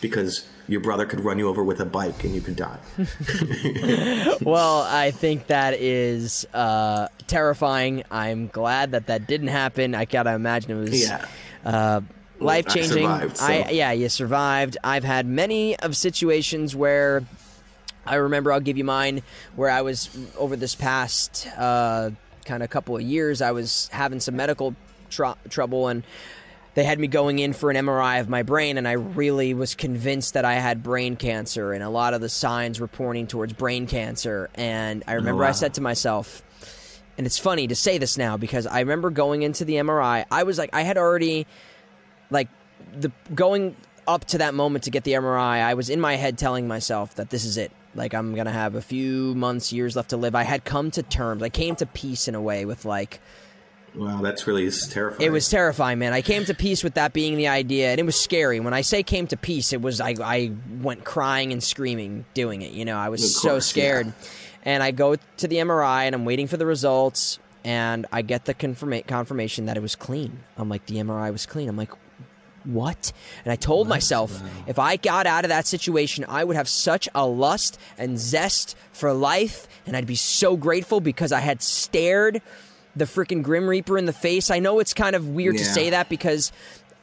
Because 0.00 0.48
your 0.68 0.80
brother 0.80 1.04
could 1.06 1.20
run 1.20 1.38
you 1.38 1.48
over 1.48 1.62
with 1.62 1.80
a 1.80 1.84
bike 1.84 2.24
and 2.24 2.34
you 2.34 2.40
could 2.40 2.56
die. 2.56 2.78
well, 4.42 4.82
I 4.82 5.10
think 5.10 5.46
that 5.48 5.74
is 5.74 6.46
uh, 6.54 7.08
terrifying. 7.26 8.04
I'm 8.10 8.48
glad 8.48 8.92
that 8.92 9.06
that 9.06 9.26
didn't 9.26 9.48
happen. 9.48 9.94
I 9.94 10.04
gotta 10.04 10.32
imagine 10.34 10.70
it 10.72 10.80
was 10.90 11.02
Yeah. 11.02 11.24
uh, 11.64 12.00
life 12.38 12.66
changing. 12.66 13.06
I 13.06 13.28
so- 13.28 13.44
I 13.46 13.68
yeah, 13.70 13.92
you 13.92 14.08
survived. 14.08 14.76
I've 14.82 15.04
had 15.04 15.26
many 15.26 15.76
of 15.78 15.96
situations 15.96 16.74
where 16.74 17.24
I 18.06 18.16
remember. 18.16 18.52
I'll 18.52 18.60
give 18.60 18.76
you 18.78 18.84
mine. 18.84 19.22
Where 19.56 19.70
I 19.70 19.82
was 19.82 20.10
over 20.38 20.56
this 20.56 20.74
past 20.74 21.46
uh, 21.56 22.10
kind 22.44 22.62
of 22.62 22.70
couple 22.70 22.96
of 22.96 23.02
years, 23.02 23.40
I 23.42 23.52
was 23.52 23.88
having 23.92 24.20
some 24.20 24.36
medical 24.36 24.74
tr- 25.10 25.38
trouble 25.48 25.88
and. 25.88 26.02
They 26.74 26.84
had 26.84 26.98
me 26.98 27.06
going 27.06 27.38
in 27.38 27.52
for 27.52 27.70
an 27.70 27.76
MRI 27.76 28.20
of 28.20 28.28
my 28.28 28.42
brain, 28.42 28.78
and 28.78 28.86
I 28.86 28.92
really 28.92 29.54
was 29.54 29.74
convinced 29.74 30.34
that 30.34 30.44
I 30.44 30.54
had 30.54 30.82
brain 30.82 31.16
cancer, 31.16 31.72
and 31.72 31.84
a 31.84 31.88
lot 31.88 32.14
of 32.14 32.20
the 32.20 32.28
signs 32.28 32.80
were 32.80 32.88
pointing 32.88 33.28
towards 33.28 33.52
brain 33.52 33.86
cancer. 33.86 34.50
And 34.56 35.04
I 35.06 35.12
remember 35.12 35.44
I 35.44 35.48
wow. 35.48 35.52
said 35.52 35.74
to 35.74 35.80
myself, 35.80 36.42
and 37.16 37.26
it's 37.26 37.38
funny 37.38 37.68
to 37.68 37.76
say 37.76 37.98
this 37.98 38.18
now 38.18 38.36
because 38.36 38.66
I 38.66 38.80
remember 38.80 39.10
going 39.10 39.42
into 39.42 39.64
the 39.64 39.74
MRI, 39.74 40.24
I 40.30 40.42
was 40.42 40.58
like, 40.58 40.70
I 40.72 40.82
had 40.82 40.98
already 40.98 41.46
like 42.30 42.48
the 42.98 43.12
going 43.34 43.76
up 44.06 44.24
to 44.26 44.38
that 44.38 44.54
moment 44.54 44.84
to 44.84 44.90
get 44.90 45.04
the 45.04 45.12
MRI, 45.12 45.62
I 45.62 45.74
was 45.74 45.90
in 45.90 46.00
my 46.00 46.16
head 46.16 46.38
telling 46.38 46.68
myself 46.68 47.14
that 47.14 47.30
this 47.30 47.44
is 47.44 47.56
it. 47.56 47.72
Like 47.94 48.14
I'm 48.14 48.34
gonna 48.34 48.52
have 48.52 48.74
a 48.74 48.82
few 48.82 49.34
months, 49.34 49.72
years 49.72 49.96
left 49.96 50.10
to 50.10 50.16
live. 50.16 50.34
I 50.34 50.42
had 50.42 50.64
come 50.64 50.90
to 50.92 51.02
terms. 51.02 51.42
I 51.42 51.48
came 51.48 51.76
to 51.76 51.86
peace 51.86 52.26
in 52.28 52.34
a 52.34 52.40
way 52.40 52.64
with 52.64 52.84
like 52.84 53.20
wow, 53.96 54.20
that's 54.22 54.46
really 54.46 54.70
terrifying. 54.70 55.26
it 55.26 55.30
was 55.32 55.48
terrifying, 55.48 55.98
man. 55.98 56.12
I 56.12 56.22
came 56.22 56.44
to 56.46 56.54
peace 56.54 56.82
with 56.84 56.94
that 56.94 57.12
being 57.12 57.36
the 57.36 57.48
idea, 57.48 57.90
and 57.90 58.00
it 58.00 58.04
was 58.06 58.16
scary. 58.20 58.60
When 58.60 58.74
I 58.74 58.80
say 58.82 59.02
came 59.02 59.26
to 59.28 59.36
peace, 59.36 59.72
it 59.72 59.80
was 59.82 60.00
I 60.00 60.14
I 60.22 60.52
went 60.82 61.04
crying 61.04 61.52
and 61.52 61.62
screaming 61.62 62.24
doing 62.34 62.62
it. 62.62 62.72
You 62.72 62.84
know, 62.84 62.96
I 62.96 63.08
was 63.08 63.22
Of 63.24 63.30
so 63.30 63.58
scared. 63.58 64.06
yeah. 64.06 64.12
And 64.66 64.82
I 64.82 64.92
go 64.92 65.16
to 65.16 65.48
the 65.48 65.56
MRI, 65.56 66.04
and 66.06 66.14
I'm 66.14 66.24
waiting 66.24 66.46
for 66.46 66.56
the 66.56 66.64
results, 66.66 67.38
and 67.64 68.06
I 68.10 68.22
get 68.22 68.46
the 68.46 68.54
confirma- 68.54 69.06
confirmation 69.06 69.66
that 69.66 69.76
it 69.76 69.80
was 69.80 69.94
clean. 69.94 70.40
I'm 70.56 70.70
like, 70.70 70.86
the 70.86 70.96
MRI 70.96 71.30
was 71.30 71.44
clean. 71.44 71.68
I'm 71.68 71.76
like, 71.76 71.90
what? 72.64 73.12
And 73.44 73.52
I 73.52 73.56
told 73.56 73.88
myself 73.88 74.42
if 74.66 74.78
I 74.78 74.96
got 74.96 75.26
out 75.26 75.44
of 75.44 75.50
that 75.50 75.66
situation, 75.66 76.24
I 76.26 76.44
would 76.44 76.56
have 76.56 76.66
such 76.66 77.10
a 77.14 77.26
lust 77.26 77.78
and 77.98 78.18
zest 78.18 78.74
for 78.92 79.12
life, 79.12 79.68
and 79.86 79.94
I'd 79.94 80.06
be 80.06 80.14
so 80.14 80.56
grateful 80.56 81.00
because 81.00 81.30
I 81.30 81.40
had 81.40 81.60
stared 81.62 82.40
the 82.96 83.04
freaking 83.04 83.42
Grim 83.42 83.68
Reaper 83.68 83.98
in 83.98 84.06
the 84.06 84.12
face. 84.12 84.50
I 84.50 84.58
know 84.58 84.78
it's 84.78 84.94
kind 84.94 85.16
of 85.16 85.28
weird 85.28 85.56
to 85.58 85.64
say 85.64 85.90
that 85.90 86.08
because 86.08 86.52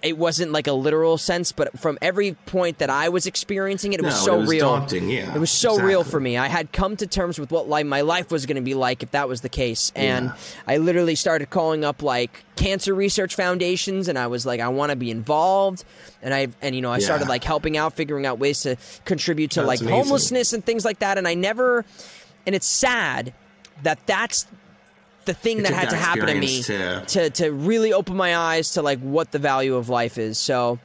it 0.03 0.18
wasn't 0.18 0.51
like 0.51 0.65
a 0.65 0.72
literal 0.73 1.15
sense, 1.15 1.51
but 1.51 1.77
from 1.80 1.95
every 2.01 2.34
point 2.47 2.80
that 2.80 2.89
I 2.89 3.09
was 3.09 3.27
experiencing 3.27 3.93
it, 3.93 3.99
it 3.99 4.03
was 4.03 4.19
so 4.19 4.38
it 4.38 4.39
was 4.39 4.49
real. 4.49 4.65
daunting, 4.65 5.07
yeah, 5.11 5.35
it 5.35 5.38
was 5.39 5.51
so 5.51 5.80
real 5.80 6.03
for 6.03 6.19
me. 6.19 6.39
I 6.39 6.47
had 6.47 6.72
come 6.72 6.97
to 6.97 7.05
terms 7.05 7.38
with 7.38 7.51
what 7.51 7.69
like 7.69 7.85
my 7.85 8.01
life 8.01 8.31
was 8.31 8.47
going 8.47 8.55
to 8.55 8.63
be 8.63 8.73
like 8.73 9.03
if 9.03 9.11
that 9.11 9.27
was 9.27 9.41
the 9.41 9.49
case, 9.49 9.91
and 9.95 10.26
Yeah. 10.26 10.35
I 10.68 10.77
literally 10.77 11.13
started 11.13 11.51
calling 11.51 11.85
up 11.85 12.01
like 12.01 12.43
cancer 12.55 12.95
research 12.95 13.35
foundations, 13.35 14.07
and 14.07 14.18
I 14.18 14.26
was 14.26 14.43
like, 14.43 14.59
I 14.59 14.69
want 14.69 14.89
to 14.89 14.95
be 14.95 15.11
involved, 15.11 15.84
and 16.23 16.34
I 16.34 16.47
and 16.63 16.73
you 16.76 16.81
know 16.81 16.91
I 16.91 16.97
started 16.97 17.27
like 17.27 17.43
helping 17.43 17.77
out, 17.77 17.93
figuring 17.93 18.26
out 18.26 18.39
ways 18.39 18.61
to 18.61 18.77
contribute 19.05 19.51
to 19.51 19.59
That's 19.59 19.68
like 19.68 19.81
amazing. 19.81 19.97
homelessness 20.03 20.53
and 20.53 20.65
things 20.65 20.84
like 20.84 20.97
that, 20.99 21.19
and 21.19 21.27
I 21.27 21.35
never, 21.35 21.85
and 22.47 22.55
it's 22.55 22.65
sad 22.65 23.35
that 23.84 23.99
that's 24.07 24.47
the 25.26 25.34
thing 25.34 25.60
It 25.60 25.64
that 25.64 25.73
had 25.73 25.89
to 25.91 25.95
happen 25.95 26.27
to 26.27 26.34
me 26.35 26.64
to 26.64 27.30
to 27.30 27.52
really 27.52 27.93
open 27.93 28.15
my 28.15 28.35
eyes 28.35 28.72
to 28.72 28.81
like 28.81 28.99
what 28.99 29.31
the 29.31 29.39
value 29.39 29.76
of 29.76 29.89
life 29.89 30.18
is. 30.18 30.38
So, 30.38 30.80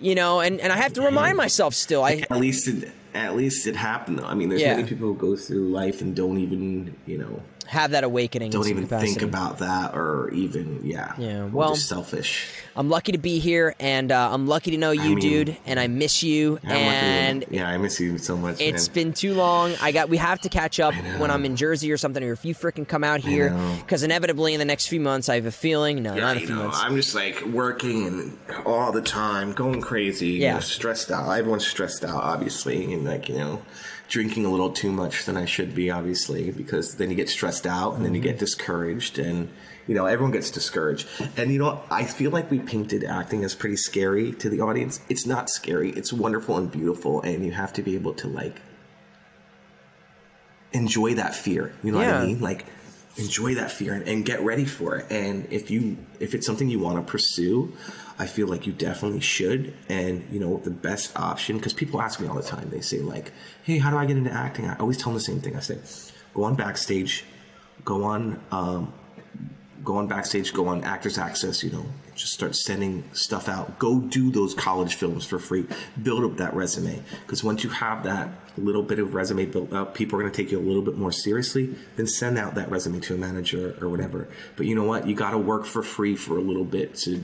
you 0.00 0.14
know, 0.14 0.40
and 0.40 0.60
and 0.60 0.72
I 0.72 0.76
have 0.76 0.92
to 0.94 1.02
remind 1.02 1.36
myself 1.36 1.74
still. 1.74 2.02
I 2.04 2.24
At 2.30 2.38
least 2.38 2.68
it, 2.68 2.90
at 3.14 3.36
least 3.36 3.66
it 3.66 3.76
happened 3.76 4.18
though. 4.18 4.26
I 4.26 4.34
mean, 4.34 4.48
there's 4.48 4.62
Yeah. 4.62 4.76
many 4.76 4.88
people 4.88 5.08
who 5.08 5.14
go 5.14 5.36
through 5.36 5.68
life 5.68 6.00
and 6.00 6.14
don't 6.14 6.38
even, 6.38 6.94
you 7.06 7.18
know, 7.18 7.42
have 7.68 7.90
that 7.92 8.02
awakening. 8.02 8.50
don't 8.50 8.66
even 8.66 8.84
capacity. 8.84 9.12
think 9.12 9.22
about 9.22 9.58
that 9.58 9.94
or 9.94 10.30
even, 10.32 10.80
yeah. 10.84 11.12
Yeah, 11.18 11.44
well- 11.46 11.74
just 11.74 11.88
selfish. 11.88 12.48
I'm 12.74 12.88
lucky 12.88 13.10
to 13.12 13.18
be 13.18 13.40
here, 13.40 13.74
and 13.80 14.12
uh, 14.12 14.30
I'm 14.32 14.46
lucky 14.46 14.70
to 14.70 14.76
know 14.78 14.92
you, 14.92 15.16
mean- 15.16 15.18
dude. 15.18 15.56
And 15.66 15.80
I 15.80 15.88
miss 15.88 16.22
you. 16.22 16.60
I'm 16.62 16.68
lucky 16.68 16.78
and 16.88 17.44
yeah, 17.50 17.68
I 17.68 17.76
miss 17.76 17.98
you 17.98 18.18
so 18.18 18.36
much. 18.36 18.60
It's 18.60 18.86
man. 18.88 18.94
been 18.94 19.12
too 19.12 19.34
long. 19.34 19.74
I 19.82 19.90
got. 19.92 20.08
We 20.08 20.16
have 20.16 20.40
to 20.42 20.48
catch 20.48 20.78
up 20.80 20.94
when 21.18 21.30
I'm 21.30 21.44
in 21.44 21.56
Jersey 21.56 21.90
or 21.90 21.96
something, 21.96 22.22
or 22.22 22.32
if 22.32 22.44
you 22.44 22.54
freaking 22.54 22.86
come 22.86 23.02
out 23.04 23.20
here, 23.20 23.50
because 23.80 24.02
inevitably 24.04 24.54
in 24.54 24.60
the 24.60 24.64
next 24.64 24.86
few 24.86 25.00
months, 25.00 25.28
I 25.28 25.34
have 25.34 25.46
a 25.46 25.50
feeling. 25.50 26.02
No, 26.04 26.14
Yeah, 26.14 26.20
not 26.20 26.36
a 26.36 26.40
few 26.40 26.50
know, 26.54 26.62
months. 26.64 26.78
I'm 26.80 26.94
just 26.94 27.14
like 27.16 27.44
working 27.46 28.06
and 28.06 28.38
all 28.64 28.92
the 28.92 29.02
time, 29.02 29.52
going 29.54 29.80
crazy, 29.80 30.28
you 30.28 30.42
Yeah. 30.42 30.54
know, 30.54 30.60
stressed 30.60 31.10
out. 31.10 31.28
Everyone's 31.32 31.66
stressed 31.66 32.04
out, 32.04 32.22
obviously, 32.22 32.92
and 32.92 33.04
like 33.04 33.28
you 33.28 33.36
know, 33.38 33.62
drinking 34.08 34.44
a 34.46 34.50
little 34.50 34.70
too 34.70 34.90
much 34.90 35.24
than 35.26 35.36
I 35.36 35.44
should 35.44 35.74
be, 35.74 35.90
obviously, 35.90 36.50
because 36.50 36.96
then 36.96 37.10
you 37.10 37.16
get 37.16 37.28
stressed 37.28 37.66
out 37.66 37.94
and 37.94 38.04
then 38.04 38.14
you 38.14 38.20
Mm-hmm. 38.20 38.30
get 38.30 38.38
discouraged, 38.38 39.18
and 39.18 39.48
you 39.86 39.94
know, 39.94 40.06
everyone 40.06 40.32
gets 40.32 40.50
discouraged. 40.50 41.06
And 41.36 41.52
you 41.52 41.58
know, 41.58 41.82
I 41.90 42.04
feel 42.04 42.30
like 42.30 42.50
we 42.50 42.58
painted 42.58 43.04
acting 43.04 43.44
as 43.44 43.54
pretty 43.54 43.76
scary 43.76 44.32
to 44.32 44.48
the 44.48 44.60
audience. 44.60 45.00
It's 45.08 45.26
not 45.26 45.48
scary. 45.50 45.90
It's 45.90 46.12
wonderful 46.12 46.56
and 46.56 46.70
beautiful, 46.70 47.20
and 47.22 47.44
you 47.44 47.52
have 47.52 47.72
to 47.74 47.82
be 47.82 47.94
able 47.94 48.14
to 48.14 48.28
like 48.28 48.60
enjoy 50.72 51.14
that 51.14 51.34
fear. 51.34 51.72
You 51.82 51.92
know 51.92 51.98
what 51.98 52.08
I 52.08 52.26
mean? 52.26 52.40
Like 52.40 52.66
enjoy 53.18 53.56
that 53.56 53.70
fear 53.70 53.92
and, 53.92 54.06
and 54.08 54.24
get 54.24 54.40
ready 54.42 54.64
for 54.64 54.96
it. 54.96 55.06
And 55.10 55.46
if 55.50 55.70
you 55.70 55.98
if 56.20 56.34
it's 56.34 56.46
something 56.46 56.68
you 56.68 56.78
want 56.78 57.04
to 57.04 57.10
pursue, 57.10 57.72
I 58.18 58.26
feel 58.26 58.46
like 58.46 58.66
you 58.66 58.72
definitely 58.72 59.20
should. 59.20 59.74
And 59.88 60.26
you 60.30 60.40
know 60.40 60.58
the 60.58 60.70
best 60.70 61.18
option 61.18 61.56
because 61.58 61.72
people 61.72 62.00
ask 62.00 62.20
me 62.20 62.28
all 62.28 62.36
the 62.36 62.42
time. 62.42 62.70
They 62.70 62.80
say 62.80 63.00
like, 63.00 63.32
"Hey, 63.64 63.78
how 63.78 63.90
do 63.90 63.96
I 63.96 64.06
get 64.06 64.16
into 64.16 64.32
acting?" 64.32 64.66
I 64.66 64.76
always 64.76 64.96
tell 64.96 65.06
them 65.06 65.14
the 65.14 65.20
same 65.20 65.40
thing. 65.40 65.56
I 65.56 65.60
say, 65.60 65.78
"Go 66.34 66.44
on 66.44 66.54
backstage, 66.54 67.24
go 67.84 68.04
on." 68.04 68.40
Um, 68.50 68.92
go 69.84 69.96
on 69.96 70.06
backstage, 70.06 70.52
go 70.52 70.68
on 70.68 70.84
Actors 70.84 71.18
Access, 71.18 71.62
you 71.62 71.70
know, 71.70 71.84
just 72.14 72.32
start 72.32 72.56
sending 72.56 73.04
stuff 73.12 73.48
out. 73.48 73.78
Go 73.78 74.00
do 74.00 74.30
those 74.30 74.54
college 74.54 74.96
films 74.96 75.24
for 75.24 75.38
free. 75.38 75.66
Build 76.02 76.24
up 76.24 76.36
that 76.38 76.54
resume. 76.54 77.02
Because 77.24 77.44
once 77.44 77.62
you 77.64 77.70
have 77.70 78.02
that 78.04 78.28
little 78.56 78.82
bit 78.82 78.98
of 78.98 79.14
resume 79.14 79.46
built 79.46 79.72
up, 79.72 79.94
people 79.94 80.18
are 80.18 80.22
going 80.22 80.32
to 80.32 80.36
take 80.42 80.50
you 80.50 80.58
a 80.58 80.60
little 80.60 80.82
bit 80.82 80.96
more 80.98 81.12
seriously. 81.12 81.76
Then 81.96 82.06
send 82.08 82.38
out 82.38 82.56
that 82.56 82.70
resume 82.70 82.98
to 83.00 83.14
a 83.14 83.18
manager 83.18 83.76
or 83.80 83.88
whatever. 83.88 84.28
But 84.56 84.66
you 84.66 84.74
know 84.74 84.84
what? 84.84 85.06
You 85.06 85.14
got 85.14 85.30
to 85.30 85.38
work 85.38 85.64
for 85.64 85.82
free 85.82 86.16
for 86.16 86.36
a 86.36 86.42
little 86.42 86.64
bit 86.64 86.94
to. 86.96 87.22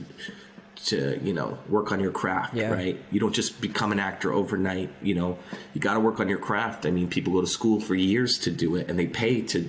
To 0.87 1.19
you 1.23 1.33
know, 1.33 1.57
work 1.67 1.91
on 1.91 1.99
your 1.99 2.11
craft, 2.11 2.53
Yeah. 2.53 2.69
right? 2.71 2.99
You 3.09 3.19
don't 3.19 3.33
just 3.33 3.59
become 3.59 3.91
an 3.91 3.97
actor 3.99 4.31
overnight. 4.31 4.89
You 5.01 5.15
know, 5.15 5.39
you 5.73 5.81
got 5.81 5.95
to 5.95 5.99
work 5.99 6.19
on 6.19 6.29
your 6.29 6.37
craft. 6.37 6.85
I 6.85 6.91
mean, 6.91 7.07
people 7.07 7.33
go 7.33 7.41
to 7.41 7.47
school 7.47 7.79
for 7.79 7.95
years 7.95 8.37
to 8.39 8.51
do 8.51 8.75
it, 8.75 8.87
and 8.87 8.99
they 8.99 9.07
pay 9.07 9.41
to 9.41 9.61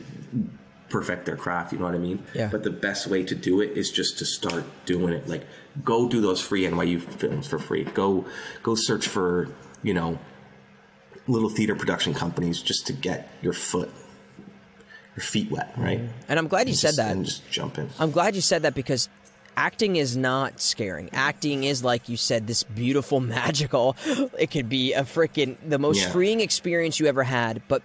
perfect 0.89 1.27
their 1.27 1.37
craft. 1.37 1.73
You 1.73 1.79
know 1.79 1.87
what 1.87 1.95
I 1.95 1.99
mean? 1.99 2.23
Yeah. 2.35 2.49
But 2.51 2.63
the 2.63 2.71
best 2.71 3.07
way 3.07 3.25
to 3.25 3.35
do 3.35 3.61
it 3.61 3.77
is 3.77 3.91
just 3.91 4.19
to 4.19 4.25
start 4.25 4.65
doing 4.85 5.13
it. 5.13 5.29
Like, 5.29 5.45
go 5.85 6.09
do 6.09 6.21
those 6.21 6.41
free 6.41 6.63
NYU 6.65 7.01
films 7.01 7.47
for 7.47 7.59
free. 7.59 7.85
Go, 7.85 8.25
go 8.63 8.75
search 8.75 9.07
for 9.09 9.49
you 9.83 9.95
know, 9.95 10.19
little 11.29 11.49
theater 11.51 11.75
production 11.75 12.15
companies 12.15 12.61
just 12.63 12.87
to 12.87 12.93
get 12.93 13.29
your 13.43 13.53
foot, 13.53 13.91
your 15.17 15.23
feet 15.23 15.51
wet, 15.51 15.73
right? 15.77 15.99
Mm-hmm. 16.01 16.13
and 16.29 16.39
I'm 16.39 16.49
glad 16.49 16.69
you 16.69 16.75
said 16.75 16.89
Just- 16.89 16.97
that. 16.99 17.13
And 17.13 17.25
just 17.25 17.51
jump 17.51 17.79
in. 17.79 17.89
I'm 17.99 18.11
glad 18.11 18.35
you 18.35 18.41
said 18.41 18.63
that 18.63 18.75
because 18.75 19.09
acting 19.57 19.97
is 19.97 20.17
not 20.17 20.61
scaring. 20.61 21.09
Acting 21.13 21.65
is 21.65 21.83
like 21.85 22.09
you 22.09 22.17
said, 22.17 22.47
this 22.47 22.63
beautiful, 22.63 23.21
magical. 23.37 23.97
It 24.39 24.51
could 24.51 24.69
be 24.69 24.93
a 24.93 25.03
freaking 25.03 25.57
the 25.67 25.79
most 25.79 26.01
Yeah. 26.03 26.11
freeing 26.11 26.41
experience 26.41 26.99
you 27.01 27.07
ever 27.07 27.23
had. 27.23 27.63
But 27.69 27.83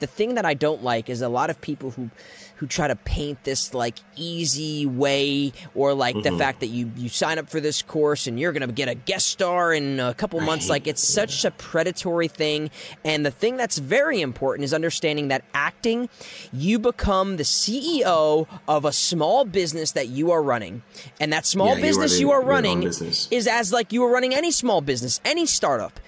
the 0.00 0.06
thing 0.06 0.34
that 0.34 0.44
I 0.44 0.54
don't 0.54 0.82
like 0.82 1.08
is 1.08 1.22
a 1.22 1.28
lot 1.28 1.50
of 1.50 1.60
people 1.60 1.90
who 1.90 2.10
who 2.56 2.66
try 2.66 2.86
to 2.88 2.96
paint 2.96 3.42
this 3.44 3.72
like 3.72 3.98
easy 4.16 4.84
way 4.84 5.50
or 5.74 5.94
like 5.94 6.14
Mm-hmm. 6.14 6.30
the 6.34 6.38
fact 6.38 6.60
that 6.60 6.66
you 6.66 6.90
you 6.96 7.08
sign 7.08 7.38
up 7.38 7.48
for 7.48 7.58
this 7.60 7.80
course 7.80 8.26
and 8.26 8.38
you're 8.38 8.52
going 8.52 8.66
to 8.66 8.72
get 8.74 8.88
a 8.88 8.94
guest 8.94 9.28
star 9.28 9.72
in 9.72 9.98
a 10.00 10.12
couple 10.12 10.38
months. 10.40 10.66
Hate 10.66 10.70
like 10.72 10.86
it's 10.86 11.06
such 11.06 11.44
a 11.46 11.50
predatory 11.52 12.28
thing. 12.28 12.70
And 13.04 13.24
the 13.24 13.30
thing 13.30 13.56
that's 13.56 13.78
very 13.78 14.20
important 14.20 14.64
is 14.64 14.74
understanding 14.74 15.28
that 15.28 15.42
acting 15.54 16.10
you 16.52 16.78
become 16.78 17.36
the 17.38 17.44
CEO 17.44 18.46
of 18.68 18.84
a 18.84 18.92
small 18.92 19.44
business 19.46 19.92
that 19.92 20.08
you 20.08 20.30
are 20.30 20.42
running. 20.42 20.82
And 21.18 21.32
that 21.32 21.46
small 21.46 21.68
Yeah, 21.68 21.72
you 21.76 21.78
are 21.78 21.86
business 21.86 22.12
the- 22.14 22.20
you 22.20 22.30
are 22.32 22.42
running 22.42 22.82
is 22.82 23.46
as 23.48 23.72
like 23.72 23.92
you 23.92 24.04
are 24.04 24.12
running 24.12 24.34
any 24.34 24.50
small 24.50 24.80
business 24.82 25.18
any 25.24 25.46
startup. 25.46 25.98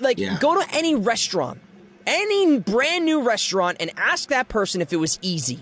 Like 0.00 0.18
Yeah. 0.18 0.38
go 0.40 0.58
to 0.62 0.74
any 0.74 0.94
restaurant 0.94 1.58
any 2.06 2.58
brand 2.58 3.04
new 3.04 3.22
restaurant 3.22 3.76
and 3.80 3.90
ask 3.96 4.28
that 4.28 4.48
person 4.48 4.80
if 4.80 4.92
it 4.92 4.96
was 4.96 5.18
easy 5.22 5.58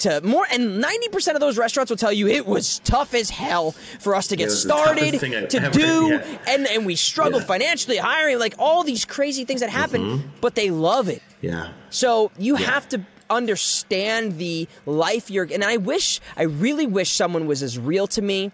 to 0.00 0.20
more 0.20 0.46
and 0.52 0.82
90% 0.84 1.34
of 1.34 1.40
those 1.40 1.58
restaurants 1.58 1.90
will 1.90 1.96
tell 1.96 2.12
you 2.12 2.28
it 2.28 2.46
was 2.46 2.78
tough 2.84 3.14
as 3.14 3.30
hell 3.30 3.72
for 3.98 4.14
us 4.14 4.28
to 4.28 4.36
get 4.36 4.48
started 4.52 5.18
to 5.50 5.58
ever- 5.60 5.70
do 5.70 6.08
yeah. 6.10 6.38
and 6.46 6.68
and 6.68 6.86
we 6.86 6.94
struggled 6.94 7.42
Yeah. 7.42 7.48
financially 7.48 7.96
hiring 7.96 8.38
like 8.38 8.54
all 8.60 8.84
these 8.84 9.04
crazy 9.04 9.44
things 9.44 9.60
that 9.60 9.70
happen 9.70 10.30
but 10.40 10.54
they 10.54 10.70
love 10.70 11.08
it 11.08 11.20
Yeah. 11.40 11.70
so 11.90 12.30
you 12.38 12.54
have 12.54 12.88
to 12.90 13.00
understand 13.30 14.38
the 14.38 14.68
life 14.86 15.30
you're 15.30 15.48
and 15.52 15.64
I 15.64 15.76
wish 15.78 16.20
I 16.36 16.44
really 16.44 16.86
wish 16.86 17.10
someone 17.10 17.46
was 17.46 17.62
as 17.62 17.76
real 17.78 18.06
to 18.08 18.22
me 18.22 18.52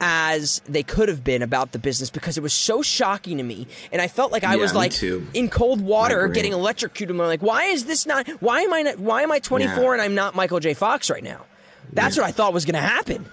as 0.00 0.60
they 0.66 0.82
could 0.82 1.08
have 1.08 1.22
been 1.22 1.42
about 1.42 1.72
the 1.72 1.78
business 1.78 2.08
because 2.10 2.38
it 2.38 2.42
was 2.42 2.52
so 2.54 2.80
shocking 2.82 3.36
to 3.36 3.42
me 3.42 3.66
and 3.92 4.00
I 4.00 4.08
felt 4.08 4.32
like 4.32 4.44
I 4.44 4.54
Yeah, 4.54 4.62
was 4.62 4.74
like 4.74 4.92
too. 4.92 5.26
in 5.34 5.48
cold 5.50 5.80
water 5.80 6.26
getting 6.28 6.52
electrocuted 6.52 7.14
and 7.14 7.20
I'm 7.22 7.28
like 7.28 7.42
why 7.42 7.64
is 7.64 7.84
this 7.84 8.06
not 8.06 8.26
why 8.40 8.62
am 8.62 8.72
I 8.72 8.82
not 8.82 8.98
why 8.98 9.22
am 9.22 9.30
I 9.30 9.38
24 9.40 9.82
Yeah. 9.82 9.92
and 9.92 10.00
I'm 10.02 10.14
not 10.14 10.34
Michael 10.34 10.58
J 10.60 10.72
Fox 10.74 11.10
right 11.10 11.22
now 11.22 11.44
that's 11.92 12.16
Yeah. 12.16 12.22
what 12.22 12.28
I 12.28 12.32
thought 12.32 12.52
was 12.54 12.64
going 12.64 12.74
to 12.80 12.80
happen 12.88 13.26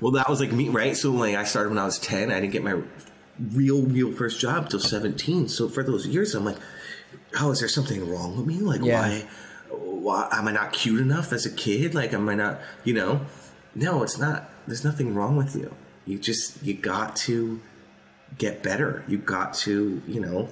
Well, 0.00 0.12
that 0.12 0.28
was 0.28 0.40
like 0.40 0.52
me, 0.52 0.68
right? 0.68 0.96
So 0.96 1.12
like 1.12 1.34
I 1.36 1.44
started 1.44 1.70
when 1.70 1.78
I 1.78 1.84
was 1.84 1.98
ten. 1.98 2.30
I 2.32 2.40
didn't 2.40 2.52
get 2.52 2.62
my 2.64 2.82
real, 3.52 3.82
real 3.82 4.12
first 4.12 4.40
job 4.40 4.68
till 4.68 4.80
seventeen. 4.80 5.48
So 5.48 5.68
for 5.68 5.82
those 5.84 6.06
years, 6.08 6.34
I'm 6.34 6.44
like, 6.44 6.56
oh, 7.40 7.52
is 7.52 7.60
there 7.60 7.68
something 7.68 8.10
wrong 8.10 8.36
with 8.36 8.44
me? 8.46 8.56
Like, 8.56 8.80
why? 8.82 9.24
Why 9.70 10.28
am 10.32 10.48
I 10.48 10.52
not 10.52 10.72
cute 10.72 11.00
enough 11.00 11.32
as 11.32 11.46
a 11.46 11.50
kid? 11.50 11.94
Like, 11.94 12.12
am 12.12 12.28
I 12.28 12.34
not? 12.34 12.58
You 12.84 12.94
know? 12.94 13.20
No, 13.76 14.02
it's 14.02 14.18
not. 14.18 14.50
There's 14.66 14.84
nothing 14.84 15.14
wrong 15.14 15.36
with 15.36 15.54
you. 15.54 15.72
You 16.06 16.18
just 16.18 16.62
you 16.62 16.74
got 16.74 17.16
to 17.16 17.60
get 18.38 18.62
better. 18.62 19.04
You 19.08 19.18
got 19.18 19.54
to, 19.54 20.02
you 20.06 20.20
know, 20.20 20.48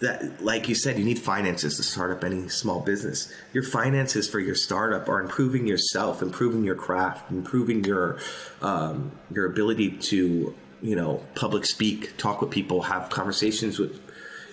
that 0.00 0.44
like 0.44 0.68
you 0.68 0.74
said 0.74 0.98
you 0.98 1.04
need 1.04 1.18
finances 1.18 1.76
to 1.76 1.82
start 1.82 2.10
up 2.10 2.24
any 2.24 2.48
small 2.48 2.80
business. 2.80 3.32
Your 3.52 3.62
finances 3.62 4.28
for 4.28 4.40
your 4.40 4.56
startup 4.56 5.08
are 5.08 5.20
improving 5.20 5.66
yourself 5.66 6.20
improving 6.22 6.64
your 6.64 6.74
craft 6.74 7.30
improving 7.30 7.84
your 7.84 8.18
um, 8.60 9.12
your 9.30 9.46
ability 9.46 9.92
to 9.92 10.54
you 10.82 10.96
know 10.96 11.22
public 11.36 11.64
speak 11.64 12.16
talk 12.16 12.40
with 12.40 12.50
people 12.50 12.82
have 12.82 13.10
conversations 13.10 13.78
with 13.78 14.00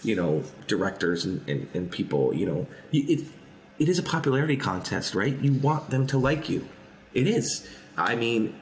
you 0.04 0.16
know 0.16 0.44
directors 0.68 1.26
and, 1.26 1.48
and, 1.50 1.68
and 1.74 1.92
people 1.92 2.34
you 2.34 2.46
know. 2.46 2.68
It, 2.92 3.26
it 3.80 3.88
is 3.88 3.98
a 3.98 4.04
popularity 4.04 4.58
contest 4.58 5.16
right? 5.16 5.36
You 5.40 5.54
want 5.54 5.90
them 5.90 6.06
to 6.08 6.18
like 6.20 6.48
you. 6.48 6.68
It 7.14 7.28
is. 7.28 7.68
I 7.98 8.16
mean 8.16 8.56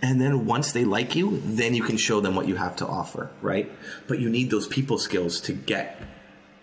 and 0.00 0.20
then 0.20 0.46
once 0.46 0.72
they 0.72 0.84
like 0.84 1.16
you, 1.16 1.40
then 1.44 1.74
you 1.74 1.82
can 1.82 1.96
show 1.96 2.20
them 2.20 2.34
what 2.34 2.46
you 2.46 2.56
have 2.56 2.76
to 2.76 2.86
offer, 2.86 3.30
right? 3.42 3.70
But 4.06 4.20
you 4.20 4.28
need 4.28 4.50
those 4.50 4.66
people 4.66 4.98
skills 4.98 5.40
to 5.42 5.52
get 5.52 6.00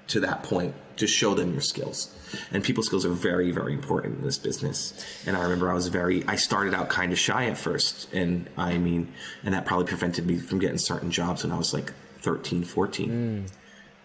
to 0.08 0.20
that 0.22 0.44
point 0.44 0.76
to 0.98 1.08
show 1.08 1.34
them 1.34 1.52
your 1.52 1.62
skills. 1.62 2.16
And 2.52 2.64
people 2.64 2.84
skills 2.84 3.06
are 3.06 3.10
very, 3.10 3.52
very 3.52 3.74
important 3.74 4.20
in 4.20 4.24
this 4.24 4.38
business. 4.38 4.94
And 5.26 5.36
I 5.36 5.44
remember 5.44 5.70
I 5.70 5.74
was 5.74 5.88
very, 5.90 6.24
I 6.28 6.36
started 6.38 6.74
out 6.74 6.90
kind 6.90 7.12
of 7.12 7.20
shy 7.20 7.46
at 7.48 7.58
first. 7.58 8.12
And 8.14 8.50
I 8.58 8.78
mean, 8.78 9.12
and 9.44 9.54
that 9.54 9.66
probably 9.66 9.88
prevented 9.88 10.26
me 10.26 10.38
from 10.38 10.60
getting 10.60 10.78
certain 10.78 11.12
jobs 11.12 11.44
when 11.44 11.52
I 11.52 11.58
was 11.58 11.74
like 11.74 11.94
13, 12.22 12.64
14. 12.64 13.10
Mm. 13.10 13.14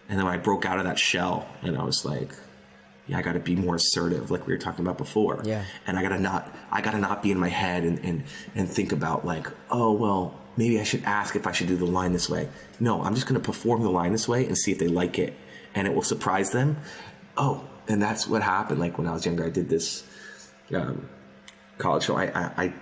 And 0.09 0.19
then 0.19 0.25
when 0.25 0.33
I 0.33 0.37
broke 0.37 0.65
out 0.65 0.79
of 0.79 0.85
that 0.85 0.99
shell 0.99 1.47
and 1.61 1.77
I 1.77 1.83
was 1.83 2.03
like, 2.03 2.33
yeah, 3.11 3.17
I 3.17 3.21
got 3.21 3.33
to 3.33 3.41
be 3.41 3.57
more 3.57 3.75
assertive, 3.75 4.31
like 4.31 4.47
we 4.47 4.53
were 4.53 4.57
talking 4.57 4.85
about 4.85 4.97
before. 4.97 5.41
Yeah. 5.43 5.65
And 5.85 5.99
I 5.99 6.01
got 6.01 6.09
to 6.09 6.19
not, 6.19 6.49
I 6.71 6.79
got 6.79 6.91
to 6.91 6.97
not 6.97 7.21
be 7.21 7.29
in 7.31 7.37
my 7.37 7.49
head 7.49 7.83
and, 7.83 7.99
and, 8.05 8.23
and 8.55 8.69
think 8.69 8.93
about 8.93 9.25
like, 9.25 9.47
oh, 9.69 9.91
well, 9.91 10.39
maybe 10.55 10.79
I 10.79 10.83
should 10.83 11.03
ask 11.03 11.35
if 11.35 11.45
I 11.45 11.51
should 11.51 11.67
do 11.67 11.75
the 11.75 11.85
line 11.85 12.13
this 12.13 12.29
way. 12.29 12.47
No, 12.79 13.03
I'm 13.03 13.13
just 13.13 13.27
going 13.27 13.39
to 13.39 13.45
perform 13.45 13.83
the 13.83 13.89
line 13.89 14.13
this 14.13 14.29
way 14.29 14.47
and 14.47 14.57
see 14.57 14.71
if 14.71 14.79
they 14.79 14.87
like 14.87 15.19
it. 15.19 15.33
And 15.75 15.89
it 15.89 15.93
will 15.93 16.03
surprise 16.03 16.51
them. 16.51 16.77
Oh, 17.35 17.67
and 17.89 18.01
that's 18.01 18.27
what 18.27 18.43
happened. 18.43 18.79
Like 18.79 18.97
when 18.97 19.07
I 19.07 19.11
was 19.11 19.25
younger, 19.25 19.45
I 19.45 19.49
did 19.49 19.67
this 19.67 20.05
um, 20.73 21.09
college 21.79 22.05
show. 22.05 22.15
I, 22.15 22.27
I, 22.27 22.51
I 22.63 22.73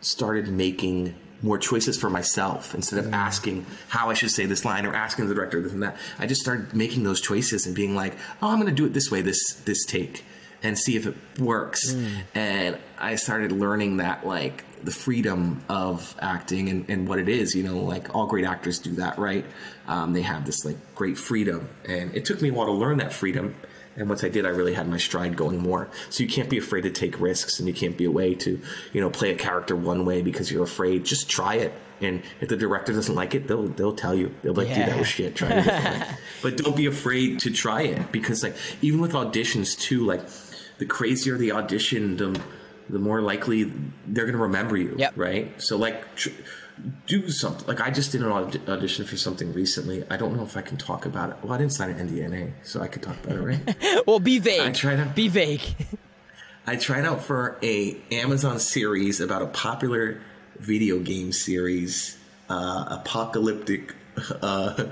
started 0.00 0.48
making 0.48 1.14
more 1.42 1.58
choices 1.58 1.98
for 1.98 2.10
myself 2.10 2.74
instead 2.74 2.98
of 2.98 3.12
asking 3.12 3.66
how 3.88 4.10
I 4.10 4.14
should 4.14 4.30
say 4.30 4.46
this 4.46 4.64
line 4.64 4.86
or 4.86 4.94
asking 4.94 5.28
the 5.28 5.34
director 5.34 5.60
this 5.60 5.72
and 5.72 5.82
that. 5.82 5.96
I 6.18 6.26
just 6.26 6.40
started 6.40 6.74
making 6.74 7.02
those 7.04 7.20
choices 7.20 7.66
and 7.66 7.74
being 7.74 7.94
like, 7.94 8.16
"Oh, 8.42 8.48
I'm 8.48 8.60
going 8.60 8.68
to 8.68 8.74
do 8.74 8.86
it 8.86 8.92
this 8.92 9.10
way, 9.10 9.22
this 9.22 9.54
this 9.64 9.84
take, 9.84 10.24
and 10.62 10.78
see 10.78 10.96
if 10.96 11.06
it 11.06 11.16
works." 11.38 11.92
And 12.34 12.78
I 12.98 13.14
started 13.16 13.52
learning 13.52 13.98
that 13.98 14.26
like 14.26 14.64
the 14.82 14.90
freedom 14.90 15.62
of 15.68 16.14
acting 16.20 16.68
and, 16.68 16.88
and 16.88 17.08
what 17.08 17.18
it 17.18 17.28
is. 17.28 17.54
You 17.54 17.62
know, 17.62 17.78
like 17.78 18.14
all 18.14 18.26
great 18.26 18.44
actors 18.44 18.78
do 18.78 18.92
that, 18.92 19.18
right? 19.18 19.44
Um, 19.88 20.12
they 20.12 20.22
have 20.22 20.44
this 20.46 20.64
like 20.64 20.76
great 20.94 21.18
freedom, 21.18 21.68
and 21.88 22.14
it 22.14 22.24
took 22.24 22.42
me 22.42 22.50
a 22.50 22.52
while 22.52 22.66
to 22.66 22.72
learn 22.72 22.98
that 22.98 23.12
freedom. 23.12 23.54
And 23.96 24.08
once 24.08 24.22
I 24.22 24.28
did, 24.28 24.46
I 24.46 24.50
really 24.50 24.74
had 24.74 24.88
my 24.88 24.98
stride 24.98 25.36
going 25.36 25.58
more. 25.58 25.88
So 26.10 26.22
you 26.22 26.28
can't 26.28 26.48
be 26.48 26.58
afraid 26.58 26.82
to 26.82 26.90
take 26.90 27.20
risks, 27.20 27.58
and 27.58 27.66
you 27.68 27.74
can't 27.74 27.96
be 27.96 28.04
a 28.04 28.10
way 28.10 28.34
to, 28.36 28.60
you 28.92 29.00
know, 29.00 29.10
play 29.10 29.32
a 29.32 29.36
character 29.36 29.74
one 29.74 30.04
way 30.04 30.22
because 30.22 30.50
you're 30.50 30.64
afraid. 30.64 31.04
Just 31.04 31.28
try 31.28 31.56
it, 31.56 31.72
and 32.00 32.22
if 32.40 32.48
the 32.48 32.56
director 32.56 32.92
doesn't 32.92 33.14
like 33.14 33.34
it, 33.34 33.48
they'll 33.48 33.68
they'll 33.68 33.94
tell 33.94 34.14
you. 34.14 34.34
They'll 34.42 34.54
be 34.54 34.64
like, 34.64 34.74
"Dude, 34.74 34.86
that 34.86 34.98
was 34.98 35.08
shit. 35.08 35.34
Try 35.34 35.50
it." 35.50 36.06
but 36.42 36.56
don't 36.56 36.76
be 36.76 36.86
afraid 36.86 37.40
to 37.40 37.50
try 37.50 37.82
it 37.82 38.12
because, 38.12 38.42
like, 38.42 38.56
even 38.80 39.00
with 39.00 39.12
auditions 39.12 39.78
too, 39.78 40.06
like, 40.06 40.22
the 40.78 40.86
crazier 40.86 41.36
the 41.36 41.52
audition, 41.52 42.16
the 42.16 42.40
the 42.88 42.98
more 42.98 43.20
likely 43.20 43.64
they're 44.06 44.24
going 44.24 44.36
to 44.36 44.42
remember 44.42 44.76
you. 44.76 44.94
Yep. 44.98 45.12
Right. 45.16 45.60
So 45.60 45.76
like. 45.76 46.14
Tr- 46.14 46.30
do 47.06 47.30
something 47.30 47.66
like 47.66 47.80
I 47.80 47.90
just 47.90 48.12
did 48.12 48.22
an 48.22 48.28
aud- 48.28 48.68
audition 48.68 49.04
for 49.04 49.16
something 49.16 49.52
recently. 49.52 50.04
I 50.10 50.16
don't 50.16 50.36
know 50.36 50.42
if 50.44 50.56
I 50.56 50.62
can 50.62 50.76
talk 50.76 51.06
about 51.06 51.30
it. 51.30 51.36
Well, 51.42 51.52
I 51.52 51.58
didn't 51.58 51.72
sign 51.72 51.90
an 51.90 52.08
NDA, 52.08 52.52
so 52.62 52.80
I 52.80 52.88
could 52.88 53.02
talk 53.02 53.16
about 53.24 53.36
it, 53.36 53.42
right? 53.42 54.06
well 54.06 54.20
be 54.20 54.38
vague 54.38 54.60
I 54.60 54.72
tried 54.72 54.96
to- 54.96 55.06
be 55.06 55.28
vague 55.28 55.62
I 56.66 56.76
tried 56.76 57.04
out 57.04 57.22
for 57.24 57.58
a 57.62 57.96
Amazon 58.12 58.58
series 58.60 59.20
about 59.20 59.42
a 59.42 59.46
popular 59.46 60.20
video 60.58 60.98
game 60.98 61.32
series, 61.32 62.16
uh, 62.48 62.84
apocalyptic 63.00 63.94
uh, 64.42 64.74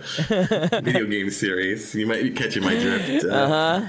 video 0.82 1.06
game 1.06 1.30
series. 1.30 1.94
You 1.94 2.06
might 2.06 2.22
be 2.22 2.30
catching 2.30 2.64
my 2.64 2.74
drift. 2.74 3.24
Uh, 3.24 3.28
uh-huh. 3.28 3.88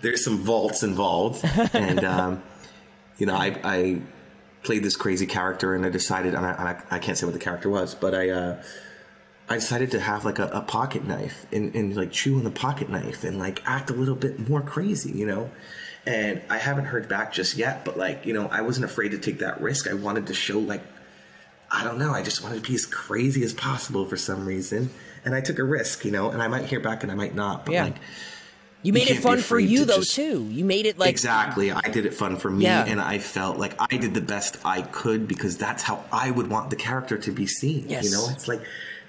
There's 0.00 0.24
some 0.24 0.38
vaults 0.38 0.82
involved, 0.82 1.44
and 1.74 2.04
um, 2.04 2.42
you 3.18 3.26
know, 3.26 3.34
I, 3.34 3.58
I 3.62 4.00
played 4.66 4.82
this 4.82 4.96
crazy 4.96 5.26
character, 5.26 5.74
and 5.74 5.86
I 5.86 5.88
decided, 5.88 6.34
and 6.34 6.44
I, 6.44 6.50
I, 6.90 6.96
I 6.96 6.98
can't 6.98 7.16
say 7.16 7.24
what 7.24 7.32
the 7.32 7.38
character 7.40 7.70
was, 7.70 7.94
but 7.94 8.14
I. 8.14 8.30
Uh, 8.30 8.62
I 9.48 9.54
decided 9.54 9.92
to 9.92 10.00
have 10.00 10.24
like 10.24 10.40
a, 10.40 10.48
a 10.48 10.60
pocket 10.60 11.04
knife 11.06 11.46
and, 11.52 11.72
and 11.76 11.94
like 11.94 12.10
chew 12.10 12.36
on 12.36 12.42
the 12.42 12.50
pocket 12.50 12.88
knife 12.90 13.22
and 13.22 13.38
like 13.38 13.62
act 13.64 13.90
a 13.90 13.92
little 13.92 14.16
bit 14.16 14.48
more 14.48 14.60
crazy, 14.60 15.12
you 15.12 15.24
know? 15.24 15.52
And 16.04 16.42
I 16.50 16.58
haven't 16.58 16.86
heard 16.86 17.08
back 17.08 17.32
just 17.32 17.56
yet, 17.56 17.84
but 17.84 17.96
like, 17.96 18.26
you 18.26 18.32
know, 18.32 18.48
I 18.48 18.62
wasn't 18.62 18.86
afraid 18.86 19.10
to 19.10 19.18
take 19.18 19.38
that 19.38 19.60
risk. 19.60 19.86
I 19.88 19.94
wanted 19.94 20.26
to 20.26 20.34
show 20.34 20.58
like, 20.58 20.82
I 21.70 21.84
don't 21.84 21.96
know, 21.96 22.10
I 22.10 22.24
just 22.24 22.42
wanted 22.42 22.64
to 22.64 22.68
be 22.68 22.74
as 22.74 22.86
crazy 22.86 23.44
as 23.44 23.54
possible 23.54 24.04
for 24.04 24.16
some 24.16 24.46
reason. 24.46 24.90
And 25.24 25.32
I 25.32 25.40
took 25.40 25.60
a 25.60 25.64
risk, 25.64 26.04
you 26.04 26.10
know, 26.10 26.30
and 26.30 26.42
I 26.42 26.48
might 26.48 26.64
hear 26.64 26.80
back 26.80 27.04
and 27.04 27.12
I 27.12 27.14
might 27.14 27.36
not, 27.36 27.64
but 27.64 27.72
Yeah. 27.72 27.84
like, 27.84 27.96
you 28.86 28.92
made 28.92 29.10
it 29.10 29.20
fun 29.20 29.38
for 29.38 29.58
you 29.58 29.80
to 29.80 29.84
though 29.84 29.96
just- 29.98 30.14
too 30.14 30.46
you 30.50 30.64
made 30.64 30.86
it 30.86 30.98
like 30.98 31.10
exactly. 31.10 31.70
I 31.72 31.88
did 31.90 32.06
it 32.06 32.14
fun 32.14 32.36
for 32.36 32.50
me, 32.50 32.64
Yeah. 32.64 32.84
and 32.86 33.00
I 33.00 33.18
felt 33.18 33.58
like 33.58 33.74
I 33.78 33.96
did 33.96 34.14
the 34.14 34.20
best 34.20 34.56
I 34.64 34.82
could 34.82 35.26
because 35.28 35.56
that's 35.56 35.82
how 35.82 36.04
I 36.12 36.30
would 36.30 36.48
want 36.48 36.70
the 36.70 36.76
character 36.76 37.18
to 37.18 37.30
be 37.32 37.46
seen. 37.46 37.86
Yes. 37.88 38.04
You 38.04 38.10
know, 38.12 38.28
it's 38.30 38.48
like 38.48 38.62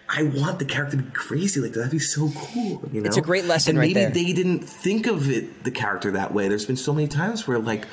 I 0.09 0.23
want 0.23 0.59
the 0.59 0.65
character 0.65 0.95
to 0.97 1.03
be 1.03 1.11
crazy 1.11 1.59
like 1.59 1.73
that. 1.73 1.79
That'd 1.79 1.91
be 1.91 1.99
so 1.99 2.29
cool. 2.35 2.81
You 2.93 3.01
know, 3.01 3.07
It's 3.07 3.17
a 3.17 3.21
great 3.21 3.43
lesson 3.45 3.71
and 3.71 3.79
right 3.79 3.87
maybe 3.93 3.99
there. 3.99 4.09
they 4.11 4.31
didn't 4.33 4.59
think 4.59 5.05
of 5.05 5.29
it 5.29 5.63
the 5.65 5.71
character 5.71 6.11
that 6.11 6.33
way. 6.33 6.47
There's 6.47 6.65
been 6.65 6.77
so 6.77 6.93
many 6.93 7.07
times 7.09 7.45
where 7.47 7.59
like 7.59 7.85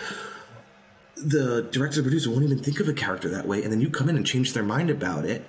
the 1.16 1.62
director 1.70 2.00
or 2.00 2.02
producer 2.02 2.30
won't 2.30 2.44
even 2.44 2.58
think 2.58 2.80
of 2.80 2.88
a 2.88 2.92
character 2.92 3.28
that 3.30 3.46
way, 3.46 3.62
and 3.62 3.72
then 3.72 3.80
you 3.80 3.88
come 3.88 4.08
in 4.08 4.16
and 4.16 4.26
change 4.26 4.52
their 4.52 4.62
mind 4.64 4.90
about 4.90 5.24
it. 5.24 5.44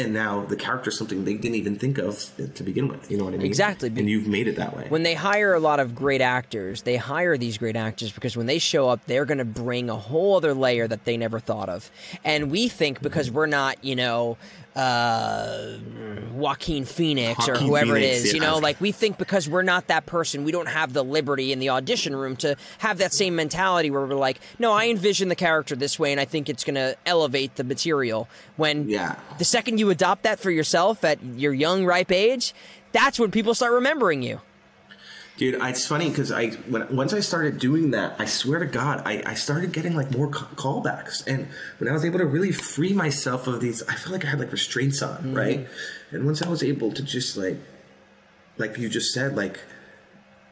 And 0.00 0.14
now 0.14 0.44
the 0.44 0.56
character 0.56 0.90
is 0.90 0.98
something 0.98 1.24
they 1.24 1.34
didn't 1.34 1.56
even 1.56 1.76
think 1.76 1.98
of 1.98 2.30
to 2.54 2.62
begin 2.62 2.88
with. 2.88 3.10
You 3.10 3.18
know 3.18 3.24
what 3.24 3.34
I 3.34 3.36
mean? 3.36 3.46
Exactly. 3.46 3.88
And 3.88 4.08
you've 4.08 4.26
made 4.26 4.48
it 4.48 4.56
that 4.56 4.76
way. 4.76 4.86
when 4.88 5.02
they 5.02 5.14
hire 5.14 5.54
a 5.54 5.60
lot 5.60 5.78
of 5.80 5.94
great 5.94 6.20
actors, 6.20 6.82
they 6.82 6.96
hire 6.96 7.36
these 7.36 7.58
great 7.58 7.76
actors 7.76 8.12
because 8.12 8.36
when 8.36 8.46
they 8.46 8.58
show 8.58 8.88
up, 8.88 9.04
they're 9.06 9.24
going 9.24 9.38
to 9.38 9.44
bring 9.44 9.90
a 9.90 9.96
whole 9.96 10.36
other 10.36 10.54
layer 10.54 10.88
that 10.88 11.04
they 11.04 11.16
never 11.16 11.38
thought 11.38 11.68
of. 11.68 11.90
And 12.24 12.50
we 12.50 12.68
think 12.68 13.02
because 13.02 13.30
we're 13.30 13.46
not, 13.46 13.84
you 13.84 13.96
know, 13.96 14.38
uh, 14.76 15.74
Joaquin 16.32 16.84
Phoenix 16.84 17.48
or 17.48 17.56
whoever 17.56 17.96
it 17.96 18.02
Phoenix, 18.02 18.24
is, 18.24 18.32
you 18.34 18.40
yeah. 18.40 18.50
know, 18.50 18.58
like 18.58 18.80
we 18.80 18.92
think 18.92 19.18
because 19.18 19.48
we're 19.48 19.62
not 19.62 19.88
that 19.88 20.06
person, 20.06 20.44
we 20.44 20.52
don't 20.52 20.68
have 20.68 20.92
the 20.92 21.02
liberty 21.04 21.52
in 21.52 21.58
the 21.58 21.70
audition 21.70 22.14
room 22.14 22.36
to 22.36 22.56
have 22.78 22.98
that 22.98 23.12
same 23.12 23.36
mentality 23.36 23.90
where 23.90 24.06
we're 24.06 24.14
like, 24.14 24.40
no, 24.58 24.72
I 24.72 24.88
envision 24.88 25.28
the 25.28 25.34
character 25.34 25.74
this 25.76 25.98
way 25.98 26.12
and 26.12 26.20
I 26.20 26.24
think 26.24 26.48
it's 26.48 26.64
going 26.64 26.76
to 26.76 26.96
elevate 27.06 27.56
the 27.56 27.64
material. 27.64 28.28
When 28.56 28.88
Yeah. 28.88 29.16
the 29.38 29.44
second 29.44 29.78
you 29.78 29.90
adopt 29.90 30.22
that 30.22 30.38
for 30.38 30.50
yourself 30.50 31.04
at 31.04 31.22
your 31.22 31.52
young, 31.52 31.84
ripe 31.84 32.12
age, 32.12 32.54
that's 32.92 33.18
when 33.18 33.30
people 33.30 33.54
start 33.54 33.72
remembering 33.72 34.22
you. 34.22 34.40
Dude, 35.36 35.60
I- 35.60 35.70
it's 35.70 35.86
funny 35.86 36.10
because 36.10 36.30
I 36.30 36.50
when 36.68 36.94
once 36.94 37.12
I 37.14 37.20
started 37.20 37.58
doing 37.58 37.92
that, 37.92 38.16
I 38.18 38.26
swear 38.26 38.58
to 38.60 38.66
God, 38.66 39.02
I, 39.06 39.22
I 39.24 39.34
started 39.34 39.72
getting 39.72 39.96
like 39.96 40.10
more 40.10 40.28
ca- 40.28 40.48
callbacks, 40.56 41.26
and 41.26 41.48
when 41.78 41.88
I 41.88 41.92
was 41.92 42.04
able 42.04 42.18
to 42.18 42.26
really 42.26 42.52
free 42.52 42.92
myself 42.92 43.46
of 43.46 43.60
these, 43.60 43.82
I 43.88 43.94
felt 43.94 44.12
like 44.12 44.24
I 44.24 44.28
had 44.28 44.38
like 44.38 44.52
restraints 44.52 45.02
on, 45.02 45.18
mm-hmm. 45.18 45.34
right? 45.34 45.68
And 46.10 46.26
once 46.26 46.42
I 46.42 46.48
was 46.48 46.62
able 46.62 46.92
to 46.92 47.02
just 47.02 47.36
like, 47.36 47.58
like 48.58 48.76
you 48.76 48.88
just 48.88 49.12
said, 49.14 49.36
like, 49.36 49.60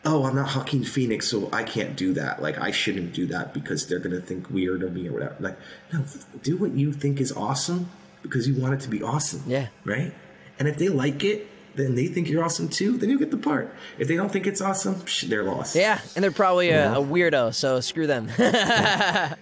oh, 0.05 0.25
I'm 0.25 0.35
not 0.35 0.55
Joaquin 0.55 0.85
Phoenix, 0.85 1.29
so 1.29 1.49
I 1.53 1.65
can't 1.65 1.97
do 1.97 2.15
that. 2.15 2.41
Like, 2.41 2.59
I 2.59 2.71
shouldn't 2.71 3.13
do 3.13 3.27
that 3.27 3.53
because 3.53 3.87
they're 3.87 3.99
going 3.99 4.19
to 4.19 4.21
think 4.21 4.49
weird 4.51 4.83
of 4.83 4.95
me 4.95 5.09
or 5.09 5.13
whatever. 5.13 5.37
Like, 5.41 5.59
no, 5.93 6.05
do 6.43 6.57
what 6.57 6.73
you 6.73 6.93
think 6.93 7.21
is 7.21 7.33
awesome 7.33 7.91
because 8.23 8.49
you 8.49 8.61
want 8.61 8.75
it 8.75 8.81
to 8.81 8.89
be 8.89 9.03
awesome. 9.03 9.43
Yeah. 9.47 9.69
Right? 9.85 10.15
And 10.59 10.69
if 10.69 10.79
they 10.79 10.89
like 10.89 11.25
it, 11.25 11.47
then 11.79 11.95
they 11.95 12.07
think 12.09 12.29
you're 12.29 12.45
awesome 12.45 12.69
too, 12.69 12.99
then 12.99 13.09
you 13.09 13.19
get 13.19 13.31
the 13.31 13.39
part. 13.39 13.75
If 13.99 14.07
they 14.09 14.17
don't 14.17 14.31
think 14.31 14.47
it's 14.47 14.61
awesome, 14.61 14.97
psh, 14.97 15.23
they're 15.31 15.45
lost. 15.45 15.75
Yeah, 15.75 15.99
and 16.15 16.23
they're 16.23 16.31
probably 16.31 16.69
a, 16.69 16.93
Yeah. 16.93 16.97
a 16.99 17.01
weirdo, 17.03 17.55
so 17.55 17.81
screw 17.81 18.07
them. 18.07 18.29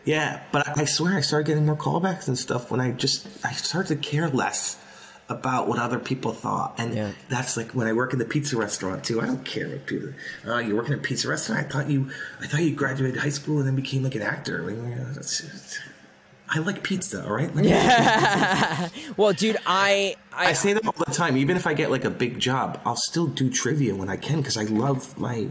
Yeah, 0.05 0.41
but 0.53 0.69
I, 0.69 0.83
I 0.83 0.85
swear 0.85 1.17
I 1.17 1.21
started 1.21 1.47
getting 1.47 1.67
more 1.67 1.77
callbacks 1.77 2.29
and 2.29 2.39
stuff 2.39 2.71
when 2.71 2.81
I 2.81 2.93
just 2.93 3.27
I 3.45 3.53
started 3.53 3.89
to 3.89 3.97
care 4.11 4.29
less 4.29 4.79
about 5.29 5.67
what 5.67 5.81
other 5.81 5.99
people 5.99 6.33
thought, 6.33 6.77
and 6.79 6.95
Yeah. 6.95 7.11
that's 7.29 7.57
like 7.57 7.73
when 7.73 7.89
I 7.89 7.93
work 7.93 8.13
in 8.13 8.21
the 8.21 8.25
pizza 8.25 8.57
restaurant 8.57 9.03
too. 9.03 9.21
I 9.21 9.27
don't 9.27 9.45
care 9.45 9.69
what 9.69 9.85
people. 9.87 10.11
Uh, 10.47 10.51
oh, 10.53 10.59
you're 10.59 10.77
working 10.77 10.93
in 10.93 11.01
a 11.01 11.03
pizza 11.03 11.29
restaurant. 11.29 11.67
I 11.67 11.69
thought 11.69 11.91
you 11.91 12.11
I 12.41 12.47
thought 12.47 12.63
you 12.63 12.75
graduated 12.77 13.21
high 13.21 13.31
school 13.31 13.59
and 13.59 13.67
then 13.67 13.75
became 13.75 14.05
like 14.05 14.15
an 14.15 14.23
actor. 14.23 14.63
I, 14.63 14.67
mean, 14.73 14.97
that's- 15.09 15.41
it's- 15.41 15.79
I 16.49 16.61
like 16.61 16.83
pizza. 16.83 17.25
All 17.25 17.33
right. 17.33 17.55
Like, 17.55 18.93
well, 19.17 19.33
dude, 19.33 19.57
I 19.67 20.17
I, 20.33 20.51
I 20.51 20.53
say 20.53 20.75
that 20.75 20.87
all 20.87 20.93
the 20.93 21.13
time. 21.13 21.37
Even 21.37 21.57
if 21.57 21.67
I 21.67 21.75
get 21.75 21.91
like 21.91 22.05
a 22.05 22.11
big 22.11 22.39
job, 22.39 22.81
I'll 22.85 22.97
still 22.97 23.27
do 23.27 23.51
trivia 23.51 23.95
when 23.95 24.09
I 24.09 24.17
can 24.17 24.39
because 24.39 24.57
I 24.57 24.65
love 24.65 25.19
my, 25.19 25.49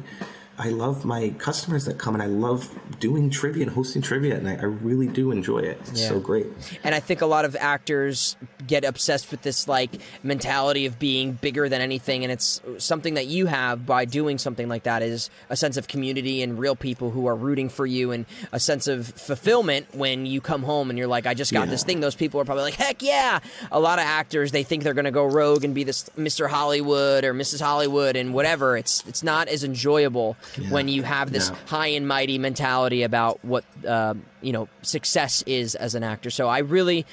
I 0.57 0.69
love 0.69 1.03
my 1.03 1.29
customers 1.37 1.83
that 1.85 1.97
come 1.97 2.13
and 2.13 2.23
I 2.23 2.27
love 2.27 2.69
doing 2.99 3.29
trivia 3.29 3.63
and 3.63 3.71
hosting 3.71 4.01
trivia, 4.01 4.37
and 4.37 4.47
I, 4.47 4.53
I 4.55 4.63
really 4.63 5.07
do 5.07 5.31
enjoy 5.31 5.59
it. 5.59 5.77
It's 5.89 6.01
Yeah. 6.01 6.07
so 6.09 6.19
great. 6.19 6.47
and 6.83 6.95
I 6.95 6.99
think 7.01 7.21
a 7.21 7.25
lot 7.25 7.43
of 7.43 7.55
actors 7.57 8.37
get 8.65 8.85
obsessed 8.85 9.31
with 9.31 9.41
this 9.41 9.67
like 9.67 9.91
mentality 10.23 10.85
of 10.85 10.97
being 10.97 11.33
bigger 11.33 11.67
than 11.67 11.81
anything, 11.81 12.23
and 12.23 12.31
it's 12.31 12.61
something 12.77 13.15
that 13.15 13.27
you 13.27 13.47
have 13.47 13.85
by 13.85 14.05
doing 14.05 14.37
something 14.37 14.69
like 14.69 14.83
that 14.83 15.01
is 15.03 15.29
a 15.49 15.57
sense 15.57 15.75
of 15.77 15.87
community 15.89 16.41
and 16.41 16.57
real 16.57 16.75
people 16.75 17.11
who 17.11 17.27
are 17.27 17.35
rooting 17.35 17.67
for 17.69 17.85
you, 17.85 18.11
and 18.11 18.25
a 18.53 18.59
sense 18.59 18.87
of 18.87 19.07
fulfillment 19.07 19.87
when 19.93 20.25
you 20.25 20.39
come 20.41 20.63
home 20.63 20.89
and 20.89 20.97
you're 20.97 21.07
like, 21.07 21.25
I 21.27 21.33
just 21.33 21.51
got 21.51 21.65
Yeah. 21.65 21.71
this 21.71 21.83
thing. 21.83 21.99
Those 21.99 22.15
people 22.15 22.39
are 22.39 22.45
probably 22.45 22.63
like, 22.63 22.75
heck 22.75 23.03
yeah! 23.03 23.39
A 23.71 23.79
lot 23.79 23.99
of 23.99 24.05
actors 24.05 24.51
they 24.51 24.63
think 24.63 24.83
they're 24.83 24.93
gonna 24.93 25.11
go 25.11 25.25
rogue 25.25 25.63
and 25.65 25.75
be 25.75 25.83
this 25.83 26.05
Mr. 26.17 26.47
Hollywood 26.49 27.25
or 27.25 27.33
Mrs. 27.33 27.59
Hollywood 27.61 28.15
and 28.15 28.33
whatever. 28.33 28.77
It's 28.77 29.03
it's 29.07 29.21
not 29.21 29.47
as 29.49 29.63
enjoyable 29.63 30.37
when 30.69 30.87
you 30.87 31.03
have 31.03 31.31
this 31.31 31.49
No. 31.49 31.57
high 31.65 31.87
and 31.87 32.07
mighty 32.07 32.37
mentality 32.37 33.03
about 33.03 33.43
what 33.43 33.65
uh, 33.87 34.13
you 34.41 34.51
know 34.51 34.67
success 34.81 35.43
is 35.45 35.75
as 35.75 35.95
an 35.95 36.03
actor. 36.03 36.29
So 36.29 36.47
I 36.47 36.59
really 36.59 37.05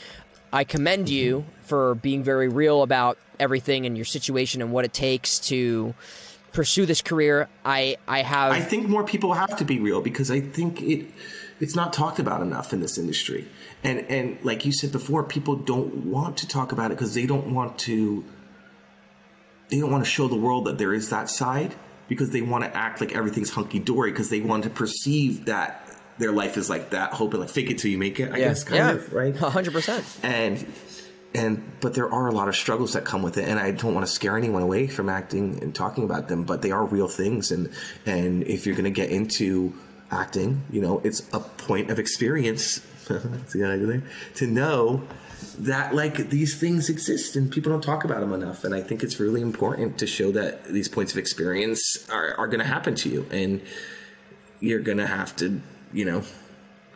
I 0.53 0.65
commend 0.65 1.09
you 1.09 1.45
for 1.65 1.95
being 1.95 2.23
very 2.23 2.49
real 2.49 2.83
about 2.83 3.19
everything 3.41 3.87
and 3.87 3.97
your 3.97 4.05
situation 4.05 4.63
and 4.63 4.73
what 4.73 4.85
it 4.85 4.93
takes 4.93 5.39
to 5.41 5.95
pursue 6.53 6.87
this 6.87 7.01
career. 7.03 7.49
I 7.65 7.97
I 8.07 8.23
have 8.23 8.53
I 8.53 8.61
think 8.61 8.89
more 8.89 9.05
people 9.05 9.33
have 9.33 9.57
to 9.57 9.65
be 9.65 9.81
real 9.81 10.01
because 10.01 10.31
I 10.31 10.41
think 10.41 10.83
it 10.83 11.07
it's 11.61 11.77
not 11.77 11.93
talked 11.93 12.19
about 12.19 12.43
enough 12.43 12.73
in 12.73 12.81
this 12.81 12.99
industry. 12.99 13.49
And 13.83 14.01
and 14.09 14.39
like 14.45 14.67
you 14.67 14.73
said 14.73 14.93
before, 14.93 15.25
people 15.25 15.57
don't 15.57 16.07
want 16.07 16.37
to 16.39 16.49
talk 16.49 16.73
about 16.73 16.91
it 16.91 16.99
because 16.99 17.15
they 17.15 17.27
don't 17.27 17.55
want 17.55 17.79
to 17.81 18.25
they 19.71 19.81
don't 19.81 19.91
want 19.91 20.05
to 20.05 20.11
show 20.11 20.29
the 20.29 20.37
world 20.37 20.67
that 20.67 20.77
there 20.79 20.93
is 20.93 21.09
that 21.11 21.31
side 21.31 21.75
because 22.09 22.31
they 22.31 22.43
want 22.43 22.65
to 22.65 22.77
act 22.77 23.01
like 23.01 23.15
everything's 23.15 23.51
hunky 23.51 23.79
dory 23.79 24.11
because 24.11 24.29
they 24.31 24.41
want 24.41 24.65
to 24.65 24.71
perceive 24.71 25.47
that 25.47 25.89
their 26.19 26.33
life 26.33 26.57
is 26.57 26.69
like 26.69 26.91
that, 26.91 27.13
hoping 27.13 27.41
like 27.41 27.49
fake 27.49 27.71
it 27.71 27.79
till 27.79 27.91
you 27.91 27.99
make 27.99 28.21
it, 28.21 28.31
I 28.33 28.37
yeah 28.39 28.49
guess 28.49 28.65
kind 28.65 28.77
yeah 28.77 28.91
of, 28.93 29.13
right? 29.13 29.35
hundred 29.35 29.73
percent. 29.73 30.05
and 30.23 30.65
and 31.35 31.63
but 31.81 31.95
there 31.95 32.13
are 32.13 32.27
a 32.29 32.33
lot 32.33 32.49
of 32.49 32.55
struggles 32.55 32.93
that 32.93 33.07
come 33.07 33.23
with 33.23 33.39
it 33.39 33.49
and 33.49 33.59
i 33.59 33.71
don't 33.71 33.95
want 33.95 34.07
to 34.07 34.13
scare 34.13 34.37
anyone 34.37 34.61
away 34.63 34.87
from 34.87 35.09
acting 35.09 35.59
and 35.63 35.75
talking 35.75 36.05
about 36.05 36.29
them 36.29 36.45
but 36.45 36.61
they 36.61 36.71
are 36.71 36.85
real 36.85 37.09
things 37.09 37.51
and 37.51 37.71
and 38.05 38.43
if 38.45 38.67
you're 38.67 38.75
going 38.75 38.85
to 38.85 38.91
get 38.91 39.09
into 39.09 39.73
acting 40.11 40.63
you 40.71 40.83
know 40.83 41.01
it's 41.05 41.27
a 41.33 41.41
point 41.41 41.91
of 41.91 41.99
experience 41.99 42.83
see 43.49 43.61
what 43.61 43.71
I 43.71 43.77
did 43.77 43.89
there? 43.89 44.03
to 44.37 44.47
know 44.47 45.03
that 45.59 45.95
like 45.95 46.31
these 46.31 46.59
things 46.59 46.89
exist 46.89 47.37
and 47.37 47.51
people 47.51 47.73
don't 47.73 47.83
talk 47.83 48.05
about 48.05 48.21
them 48.21 48.33
enough 48.33 48.65
and 48.65 48.75
i 48.75 48.81
think 48.81 49.03
it's 49.03 49.19
really 49.19 49.41
important 49.41 49.99
to 49.99 50.07
show 50.07 50.31
that 50.31 50.65
these 50.65 50.89
points 50.89 51.13
of 51.13 51.19
experience 51.19 52.09
are, 52.11 52.35
are 52.37 52.47
going 52.47 52.61
to 52.61 52.67
happen 52.67 52.95
to 52.95 53.09
you 53.09 53.27
and 53.31 53.61
you're 54.61 54.81
going 54.81 54.99
to 54.99 55.07
have 55.07 55.35
to 55.37 55.61
you 55.93 56.05
know 56.05 56.23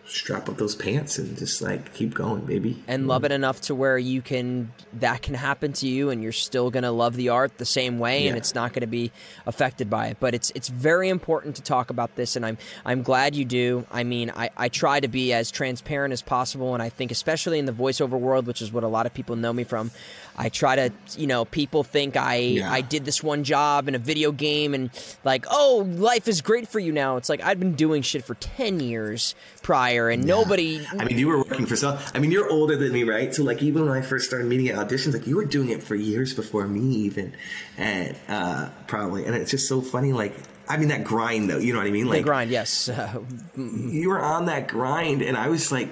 strap 0.06 0.48
up 0.48 0.56
those 0.56 0.74
pants 0.74 1.18
and 1.18 1.36
just 1.36 1.60
like 1.60 1.92
keep 1.92 2.14
going 2.14 2.44
baby. 2.44 2.82
And 2.86 3.08
love 3.08 3.24
it 3.24 3.32
enough 3.32 3.60
to 3.62 3.74
where 3.74 3.98
you 3.98 4.22
can 4.22 4.72
that 4.94 5.22
can 5.22 5.34
happen 5.34 5.72
to 5.74 5.88
you 5.88 6.10
and 6.10 6.22
you're 6.22 6.32
still 6.32 6.70
to 6.84 6.90
love 6.90 7.16
the 7.16 7.30
art 7.30 7.58
the 7.58 7.64
same 7.64 7.98
way 7.98 8.28
and 8.28 8.36
it's 8.36 8.54
not 8.54 8.72
to 8.82 8.86
be 8.86 9.10
affected 9.46 9.90
by 9.90 10.08
it. 10.08 10.18
But 10.20 10.34
it's 10.34 10.52
it's 10.54 10.68
very 10.68 11.08
important 11.08 11.56
to 11.56 11.62
talk 11.62 11.90
about 11.90 12.14
this 12.14 12.36
and 12.36 12.46
I'm 12.46 12.58
I'm 12.84 13.02
glad 13.02 13.34
you 13.34 13.44
do. 13.44 13.86
I 13.90 14.04
mean 14.04 14.30
I 14.34 14.50
I 14.56 14.68
try 14.68 15.00
to 15.00 15.08
be 15.08 15.32
as 15.32 15.50
transparent 15.50 16.12
as 16.12 16.22
possible 16.22 16.74
and 16.74 16.82
I 16.82 16.88
think 16.88 17.10
especially 17.10 17.58
in 17.58 17.66
the 17.66 17.72
voiceover 17.72 18.18
world 18.18 18.46
which 18.46 18.62
is 18.62 18.72
what 18.72 18.84
a 18.84 18.88
lot 18.88 19.06
of 19.06 19.14
people 19.14 19.36
know 19.36 19.52
me 19.52 19.64
from 19.64 19.90
I 20.36 20.48
try 20.48 20.76
to 20.76 20.92
you 21.16 21.26
know 21.26 21.44
people 21.44 21.82
think 21.82 22.16
I 22.16 22.36
Yeah. 22.36 22.70
I 22.72 22.80
did 22.80 23.04
this 23.04 23.22
one 23.22 23.44
job 23.44 23.88
in 23.88 23.94
a 23.94 23.98
video 23.98 24.32
game 24.32 24.74
and 24.74 24.90
like 25.24 25.46
oh 25.50 25.86
life 25.96 26.28
is 26.28 26.40
great 26.42 26.68
for 26.68 26.78
you 26.78 26.92
now 26.92 27.16
it's 27.16 27.28
like 27.28 27.42
I've 27.42 27.58
been 27.58 27.74
doing 27.74 28.02
shit 28.02 28.24
for 28.24 28.34
10 28.34 28.80
years 28.80 29.34
prior 29.62 30.08
and 30.08 30.24
nobody 30.24 30.86
I 30.98 31.04
mean, 31.04 31.18
you 31.18 31.28
were 31.28 31.38
working 31.38 31.66
for 31.66 31.76
some. 31.76 31.98
I 32.14 32.18
mean, 32.18 32.30
you're 32.30 32.50
older 32.50 32.76
than 32.76 32.92
me, 32.92 33.04
right? 33.04 33.34
So, 33.34 33.42
like, 33.42 33.62
even 33.62 33.86
when 33.86 33.96
I 33.96 34.02
first 34.02 34.26
started 34.26 34.46
meeting 34.48 34.68
at 34.68 34.76
auditions, 34.76 35.12
like, 35.12 35.26
you 35.26 35.36
were 35.36 35.44
doing 35.44 35.70
it 35.70 35.82
for 35.82 35.94
years 35.94 36.34
before 36.34 36.66
me, 36.66 36.80
even, 36.80 37.34
and 37.76 38.16
uh, 38.28 38.68
probably. 38.86 39.24
And 39.24 39.34
it's 39.34 39.50
just 39.50 39.68
so 39.68 39.80
funny. 39.80 40.12
Like, 40.12 40.34
I 40.68 40.76
mean, 40.76 40.88
that 40.88 41.04
grind, 41.04 41.50
though. 41.50 41.58
You 41.58 41.72
know 41.72 41.78
what 41.80 41.88
I 41.88 41.90
mean? 41.90 42.04
the 42.04 42.10
Like, 42.10 42.24
grind 42.24 42.50
yes 42.50 42.88
uh, 42.88 43.20
you 43.56 44.08
were 44.08 44.20
on 44.20 44.46
that 44.46 44.68
grind, 44.68 45.22
and 45.22 45.36
I 45.36 45.48
was 45.48 45.70
like, 45.70 45.88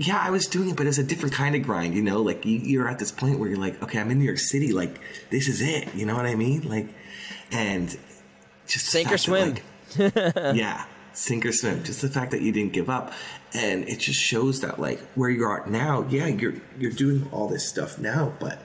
yeah, 0.00 0.18
I 0.18 0.30
was 0.30 0.46
doing 0.46 0.70
it, 0.70 0.76
but 0.76 0.86
it's 0.86 0.96
a 0.96 1.04
different 1.04 1.34
kind 1.34 1.54
of 1.54 1.62
grind. 1.62 1.94
You 1.94 2.00
know, 2.00 2.22
like 2.22 2.46
you, 2.46 2.56
you're 2.56 2.88
at 2.88 2.98
this 2.98 3.12
point 3.12 3.38
where 3.38 3.50
you're 3.50 3.58
like, 3.58 3.82
okay, 3.82 4.00
I'm 4.00 4.10
in 4.10 4.18
New 4.18 4.24
York 4.24 4.38
City. 4.38 4.72
Like, 4.72 4.98
this 5.28 5.46
is 5.46 5.60
it. 5.60 5.94
You 5.94 6.06
know 6.06 6.16
what 6.16 6.24
I 6.24 6.36
mean? 6.36 6.62
Like, 6.66 6.88
and 7.52 7.94
just 8.66 8.86
Sink 8.86 9.08
or 9.08 9.18
fact 9.18 9.26
that, 9.26 9.62
swim. 9.98 10.12
like, 10.14 10.56
yeah, 10.56 10.86
sink 11.12 11.44
or 11.44 11.52
swim. 11.52 11.84
Just 11.84 12.00
the 12.00 12.08
fact 12.08 12.30
that 12.30 12.40
you 12.40 12.50
didn't 12.50 12.72
give 12.72 12.88
up, 12.88 13.12
and 13.52 13.86
it 13.90 13.98
just 13.98 14.18
shows 14.18 14.62
that 14.62 14.80
like 14.80 15.00
where 15.16 15.28
you 15.28 15.44
are 15.44 15.64
at 15.64 15.70
now. 15.70 16.06
Yeah, 16.08 16.28
you're 16.28 16.54
you're 16.78 16.92
doing 16.92 17.28
all 17.30 17.48
this 17.48 17.68
stuff 17.68 17.98
now, 17.98 18.32
but 18.40 18.58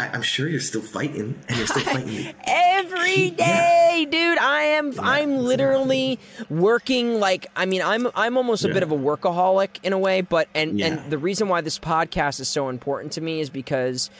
I, 0.00 0.08
I'm 0.12 0.22
sure 0.22 0.48
you're 0.48 0.60
still 0.60 0.80
fighting, 0.82 1.38
and 1.48 1.56
you're 1.58 1.66
still 1.66 1.82
fighting. 1.94 2.34
every 2.46 3.30
day, 3.30 4.06
dude. 4.10 4.38
I 4.38 4.62
am 4.62 4.98
I'm 5.00 5.36
literally 5.38 6.18
working 6.48 7.20
like 7.20 7.46
I 7.54 7.66
mean 7.66 7.82
I'm 7.82 8.08
I'm 8.14 8.36
almost 8.36 8.64
a 8.64 8.68
bit 8.68 8.82
of 8.82 8.90
a 8.92 8.96
workaholic 8.96 9.78
in 9.82 9.92
a 9.92 9.98
way, 9.98 10.20
but 10.22 10.48
and 10.54 10.78
Yeah. 10.78 10.86
and 10.86 11.10
the 11.10 11.18
reason 11.18 11.48
why 11.48 11.60
this 11.60 11.78
podcast 11.78 12.40
is 12.40 12.48
so 12.48 12.68
important 12.68 13.12
to 13.12 13.20
me 13.20 13.40
is 13.40 13.50
because 13.50 14.10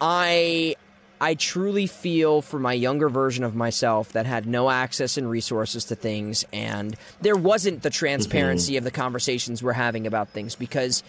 I 0.00 0.76
I 1.20 1.34
truly 1.34 1.86
feel 1.86 2.42
for 2.42 2.58
my 2.58 2.72
younger 2.72 3.08
version 3.08 3.44
of 3.44 3.54
myself 3.54 4.12
that 4.12 4.26
had 4.26 4.46
no 4.46 4.68
access 4.70 5.16
and 5.16 5.30
resources 5.30 5.84
to 5.86 5.94
things 5.94 6.44
and 6.52 6.96
there 7.20 7.36
wasn't 7.36 7.82
the 7.82 7.90
transparency 7.90 8.72
mm-hmm. 8.72 8.78
of 8.78 8.84
the 8.84 8.90
conversations 8.90 9.62
we're 9.62 9.72
having 9.72 10.06
about 10.08 10.30
things 10.30 10.56
because 10.56 11.04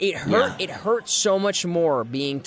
it 0.00 0.16
hurt 0.16 0.58
Yeah. 0.58 0.64
it 0.64 0.70
hurts 0.70 1.12
so 1.12 1.38
much 1.38 1.64
more 1.64 2.02
being 2.02 2.40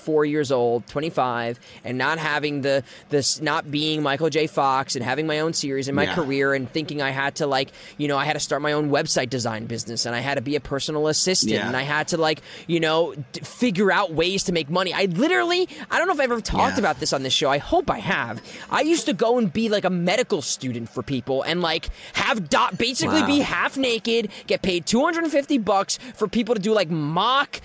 24 0.00 0.24
years 0.24 0.50
old 0.52 0.86
25 0.86 1.60
and 1.84 1.98
not 1.98 2.18
having 2.18 2.62
the 2.62 2.82
this 3.10 3.40
not 3.40 3.70
being 3.70 4.02
michael 4.02 4.30
j 4.30 4.46
fox 4.46 4.96
and 4.96 5.04
having 5.04 5.26
my 5.26 5.40
own 5.40 5.52
series 5.52 5.88
in 5.88 5.94
my 5.94 6.04
Yeah. 6.04 6.14
career 6.14 6.54
and 6.54 6.70
thinking 6.72 7.02
i 7.02 7.10
had 7.10 7.36
to 7.36 7.46
like 7.46 7.70
you 7.98 8.08
know 8.08 8.16
i 8.16 8.24
had 8.24 8.32
to 8.32 8.40
start 8.40 8.62
my 8.62 8.72
own 8.72 8.90
website 8.90 9.28
design 9.30 9.66
business 9.66 10.06
and 10.06 10.14
i 10.14 10.20
had 10.20 10.34
to 10.36 10.40
be 10.40 10.56
a 10.56 10.60
personal 10.60 11.06
assistant 11.08 11.52
Yeah. 11.52 11.66
and 11.66 11.76
i 11.76 11.82
had 11.82 12.08
to 12.08 12.16
like 12.16 12.40
you 12.66 12.80
know 12.80 13.14
d- 13.32 13.40
figure 13.40 13.92
out 13.92 14.12
ways 14.12 14.44
to 14.44 14.52
make 14.52 14.70
money 14.70 14.92
i 14.94 15.04
literally 15.04 15.68
i 15.90 15.98
don't 15.98 16.06
know 16.06 16.14
if 16.14 16.20
i've 16.20 16.30
ever 16.30 16.40
talked 16.40 16.74
Yeah. 16.74 16.80
about 16.80 16.98
this 17.00 17.12
on 17.12 17.22
this 17.22 17.32
show 17.34 17.50
i 17.50 17.58
hope 17.58 17.90
i 17.90 17.98
have 17.98 18.42
i 18.70 18.80
used 18.80 19.06
to 19.06 19.12
go 19.12 19.36
and 19.38 19.52
be 19.52 19.68
like 19.68 19.84
a 19.84 19.90
medical 19.90 20.40
student 20.42 20.88
for 20.88 21.02
people 21.02 21.42
and 21.42 21.60
like 21.60 21.88
have 22.14 22.48
dot 22.48 22.78
basically 22.78 23.20
Wow. 23.20 23.26
be 23.26 23.38
half 23.40 23.76
naked, 23.76 24.30
get 24.46 24.62
paid 24.62 24.86
250 24.86 25.58
bucks 25.58 25.98
for 26.14 26.26
people 26.28 26.54
to 26.54 26.60
do 26.60 26.72
like 26.72 26.88
mock 26.90 27.60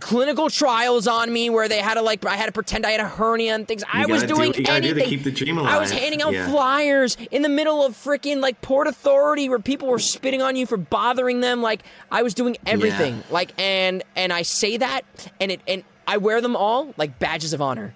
clinical 0.00 0.48
trials 0.50 1.06
on 1.06 1.32
me 1.32 1.50
where 1.50 1.68
they 1.68 1.78
had 1.78 1.94
to 1.94 2.02
like 2.02 2.24
I 2.24 2.36
had 2.36 2.46
to 2.46 2.52
pretend 2.52 2.86
I 2.86 2.90
had 2.92 3.00
a 3.00 3.06
hernia 3.08 3.54
and 3.54 3.66
things. 3.68 3.82
I 3.92 4.06
was 4.06 4.22
do 4.22 4.34
doing 4.34 4.54
you 4.54 4.64
do 4.64 4.70
anything. 4.70 5.32
dream 5.34 5.58
I 5.58 5.78
was 5.78 5.90
handing 5.90 6.22
out 6.22 6.32
Yeah. 6.32 6.48
flyers 6.50 7.16
in 7.30 7.42
the 7.42 7.48
middle 7.48 7.84
of 7.84 7.94
freaking 7.94 8.40
like 8.40 8.60
Port 8.62 8.86
Authority 8.86 9.48
where 9.48 9.58
people 9.58 9.88
were 9.88 9.98
spitting 9.98 10.40
on 10.42 10.56
you 10.56 10.66
for 10.66 10.76
bothering 10.76 11.40
them. 11.40 11.62
Like 11.62 11.82
I 12.10 12.22
was 12.22 12.34
doing 12.34 12.56
everything. 12.66 13.16
Yeah. 13.16 13.22
Like 13.30 13.52
and 13.60 14.02
and 14.16 14.32
I 14.32 14.42
say 14.42 14.76
that 14.78 15.04
and 15.40 15.50
it 15.52 15.60
and 15.66 15.84
I 16.06 16.16
wear 16.16 16.40
them 16.40 16.56
all 16.56 16.94
like 16.96 17.18
badges 17.18 17.52
of 17.52 17.60
honor 17.62 17.92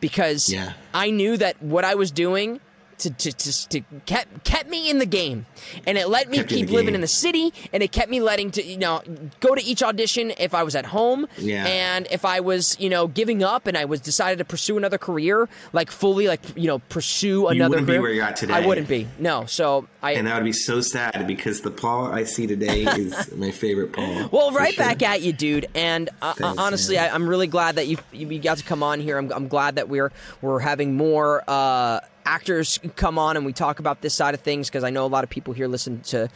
because 0.00 0.48
Yeah. 0.52 0.72
I 0.94 1.10
knew 1.10 1.36
that 1.36 1.62
what 1.62 1.84
I 1.84 1.94
was 1.94 2.10
doing 2.10 2.60
to, 3.02 3.10
to, 3.10 3.32
to, 3.32 3.68
to 3.68 3.80
kept 4.06 4.44
kept 4.44 4.68
me 4.68 4.90
in 4.90 4.98
the 4.98 5.06
game, 5.06 5.46
and 5.86 5.96
it 5.98 6.08
let 6.08 6.28
me 6.30 6.38
Kept 6.38 6.50
you 6.52 6.58
in 6.58 6.64
keep 6.66 6.70
living 6.72 6.86
game. 6.88 6.94
in 6.96 7.00
the 7.00 7.06
city, 7.06 7.52
and 7.72 7.82
it 7.82 7.92
kept 7.92 8.10
me 8.10 8.20
letting 8.20 8.50
to 8.52 8.62
you 8.64 8.78
know 8.78 9.02
go 9.40 9.54
to 9.54 9.62
each 9.62 9.82
audition 9.82 10.32
if 10.38 10.54
I 10.54 10.62
was 10.62 10.74
at 10.74 10.86
home, 10.86 11.26
Yeah. 11.38 11.66
and 11.66 12.06
if 12.10 12.24
I 12.24 12.40
was 12.40 12.76
you 12.80 12.88
know 12.90 13.06
giving 13.08 13.42
up 13.42 13.66
and 13.66 13.76
I 13.76 13.84
was 13.84 14.00
decided 14.00 14.38
to 14.38 14.44
pursue 14.44 14.76
another 14.76 14.98
career, 14.98 15.48
like 15.72 15.90
fully 15.90 16.26
like 16.28 16.40
you 16.56 16.66
know 16.66 16.78
pursue 16.88 17.48
another. 17.48 17.70
wouldn't 17.70 17.86
be 17.86 17.92
career, 17.92 18.02
where 18.02 18.12
you're 18.12 18.24
at 18.24 18.36
today. 18.36 18.54
I 18.54 18.66
wouldn't 18.66 18.88
be. 18.88 19.06
No, 19.18 19.46
so 19.46 19.86
I. 20.02 20.12
And 20.12 20.26
that 20.26 20.34
would 20.36 20.44
be 20.44 20.52
so 20.52 20.80
sad 20.80 21.26
because 21.26 21.60
the 21.60 21.70
Paul 21.70 22.06
I 22.06 22.24
see 22.24 22.46
today 22.46 22.82
is 22.84 23.32
my 23.36 23.50
favorite 23.50 23.92
Paul. 23.92 24.28
Well, 24.32 24.50
right 24.52 24.74
sure. 24.74 24.84
back 24.84 25.02
at 25.02 25.22
you, 25.22 25.32
dude. 25.32 25.66
And 25.74 26.08
uh, 26.20 26.34
Thanks, 26.34 26.58
honestly, 26.58 26.96
man. 26.96 27.10
I, 27.10 27.14
I'm 27.14 27.28
really 27.28 27.46
glad 27.46 27.76
that 27.76 27.86
you 27.86 27.98
you 28.12 28.38
got 28.38 28.58
to 28.58 28.64
come 28.64 28.82
on 28.82 29.00
here. 29.00 29.18
I'm, 29.18 29.32
I'm 29.32 29.48
glad 29.48 29.76
that 29.76 29.88
we're 29.88 30.12
we're 30.40 30.58
having 30.60 30.96
more 30.96 31.42
uh, 31.48 32.00
actors 32.24 32.78
come 32.96 33.18
on 33.18 33.36
and 33.36 33.44
we 33.46 33.52
talk 33.52 33.78
about 33.78 34.00
this 34.00 34.14
side 34.14 34.34
of 34.34 34.40
things 34.40 34.68
because 34.68 34.84
I 34.84 34.90
know 34.90 35.04
a 35.04 35.08
lot 35.08 35.24
of 35.24 35.30
people 35.30 35.54
here 35.54 35.68
listen 35.68 36.00
to 36.02 36.28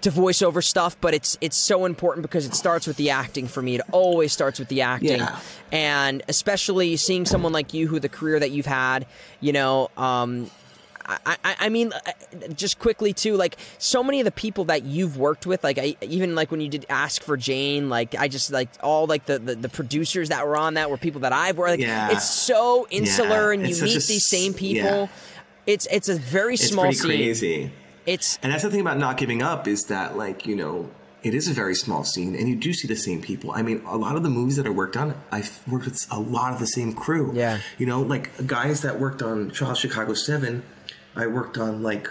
to 0.00 0.10
voiceover 0.10 0.62
stuff, 0.62 0.96
but 1.00 1.14
it's 1.14 1.36
it's 1.40 1.56
so 1.56 1.84
important 1.84 2.22
because 2.22 2.46
it 2.46 2.54
starts 2.54 2.86
with 2.86 2.96
the 2.96 3.10
acting 3.10 3.46
for 3.48 3.62
me. 3.62 3.74
It 3.76 3.80
always 3.90 4.32
starts 4.32 4.58
with 4.58 4.68
the 4.68 4.82
acting, 4.82 5.18
Yeah. 5.18 5.38
and 5.72 6.22
especially 6.28 6.96
seeing 6.96 7.26
someone 7.26 7.52
like 7.52 7.74
you 7.74 7.88
who 7.88 7.98
the 8.00 8.08
career 8.08 8.38
that 8.38 8.50
you've 8.50 8.66
had, 8.66 9.06
you 9.40 9.52
know. 9.52 9.90
Um, 9.96 10.50
I, 11.08 11.36
I, 11.42 11.56
I 11.60 11.68
mean, 11.70 11.92
uh, 11.94 12.48
just 12.54 12.78
quickly 12.78 13.12
too, 13.14 13.34
like 13.36 13.56
so 13.78 14.02
many 14.02 14.20
of 14.20 14.26
the 14.26 14.30
people 14.30 14.64
that 14.66 14.84
you've 14.84 15.16
worked 15.16 15.46
with, 15.46 15.64
like 15.64 15.78
I, 15.78 15.96
even 16.02 16.34
like 16.34 16.50
when 16.50 16.60
you 16.60 16.68
did 16.68 16.84
Ask 16.90 17.22
for 17.22 17.36
Jane, 17.38 17.88
like 17.88 18.14
I 18.14 18.28
just 18.28 18.52
like 18.52 18.68
all 18.82 19.06
like 19.06 19.24
the, 19.26 19.38
the, 19.38 19.54
the 19.54 19.68
producers 19.70 20.28
that 20.28 20.46
were 20.46 20.56
on 20.56 20.74
that 20.74 20.90
were 20.90 20.98
people 20.98 21.22
that 21.22 21.32
I've 21.32 21.56
worked. 21.56 21.70
Like, 21.70 21.80
Yeah. 21.80 22.10
It's 22.12 22.28
so 22.28 22.86
insular, 22.90 23.52
and 23.52 23.62
you 23.62 23.68
it's 23.70 23.78
such 23.78 23.88
meet 23.88 24.04
a 24.04 24.06
these 24.06 24.26
same 24.26 24.52
people. 24.52 24.84
yeah. 24.90 25.06
It's 25.66 25.86
it's 25.90 26.08
a 26.08 26.14
very 26.16 26.54
It's 26.54 26.68
small 26.68 26.92
scene. 26.92 27.08
crazy. 27.10 27.72
It's 28.06 28.38
And 28.42 28.52
that's 28.52 28.62
the 28.62 28.70
thing 28.70 28.80
about 28.80 28.98
not 28.98 29.16
giving 29.16 29.42
up 29.42 29.66
is 29.68 29.84
that, 29.86 30.16
like, 30.16 30.46
you 30.46 30.56
know, 30.56 30.90
it 31.22 31.34
is 31.34 31.48
a 31.48 31.52
very 31.52 31.74
small 31.74 32.04
scene, 32.04 32.34
and 32.36 32.48
you 32.48 32.56
do 32.56 32.72
see 32.72 32.86
the 32.88 32.96
same 32.96 33.20
people. 33.20 33.50
I 33.52 33.60
mean, 33.62 33.82
a 33.86 33.96
lot 33.96 34.16
of 34.16 34.22
the 34.22 34.30
movies 34.30 34.56
that 34.56 34.66
I 34.66 34.70
worked 34.70 34.96
on, 34.96 35.14
I've 35.32 35.60
worked 35.66 35.84
with 35.84 36.06
a 36.10 36.18
lot 36.18 36.52
of 36.52 36.58
the 36.58 36.66
same 36.66 36.92
crew. 36.92 37.32
Yeah. 37.34 37.58
You 37.76 37.86
know, 37.86 38.00
like 38.02 38.46
guys 38.46 38.80
that 38.82 38.98
worked 39.00 39.20
on 39.22 39.50
Trial 39.50 39.74
Chicago 39.74 40.14
7, 40.14 40.62
I 41.18 41.26
worked 41.26 41.58
on, 41.58 41.82
like, 41.82 42.08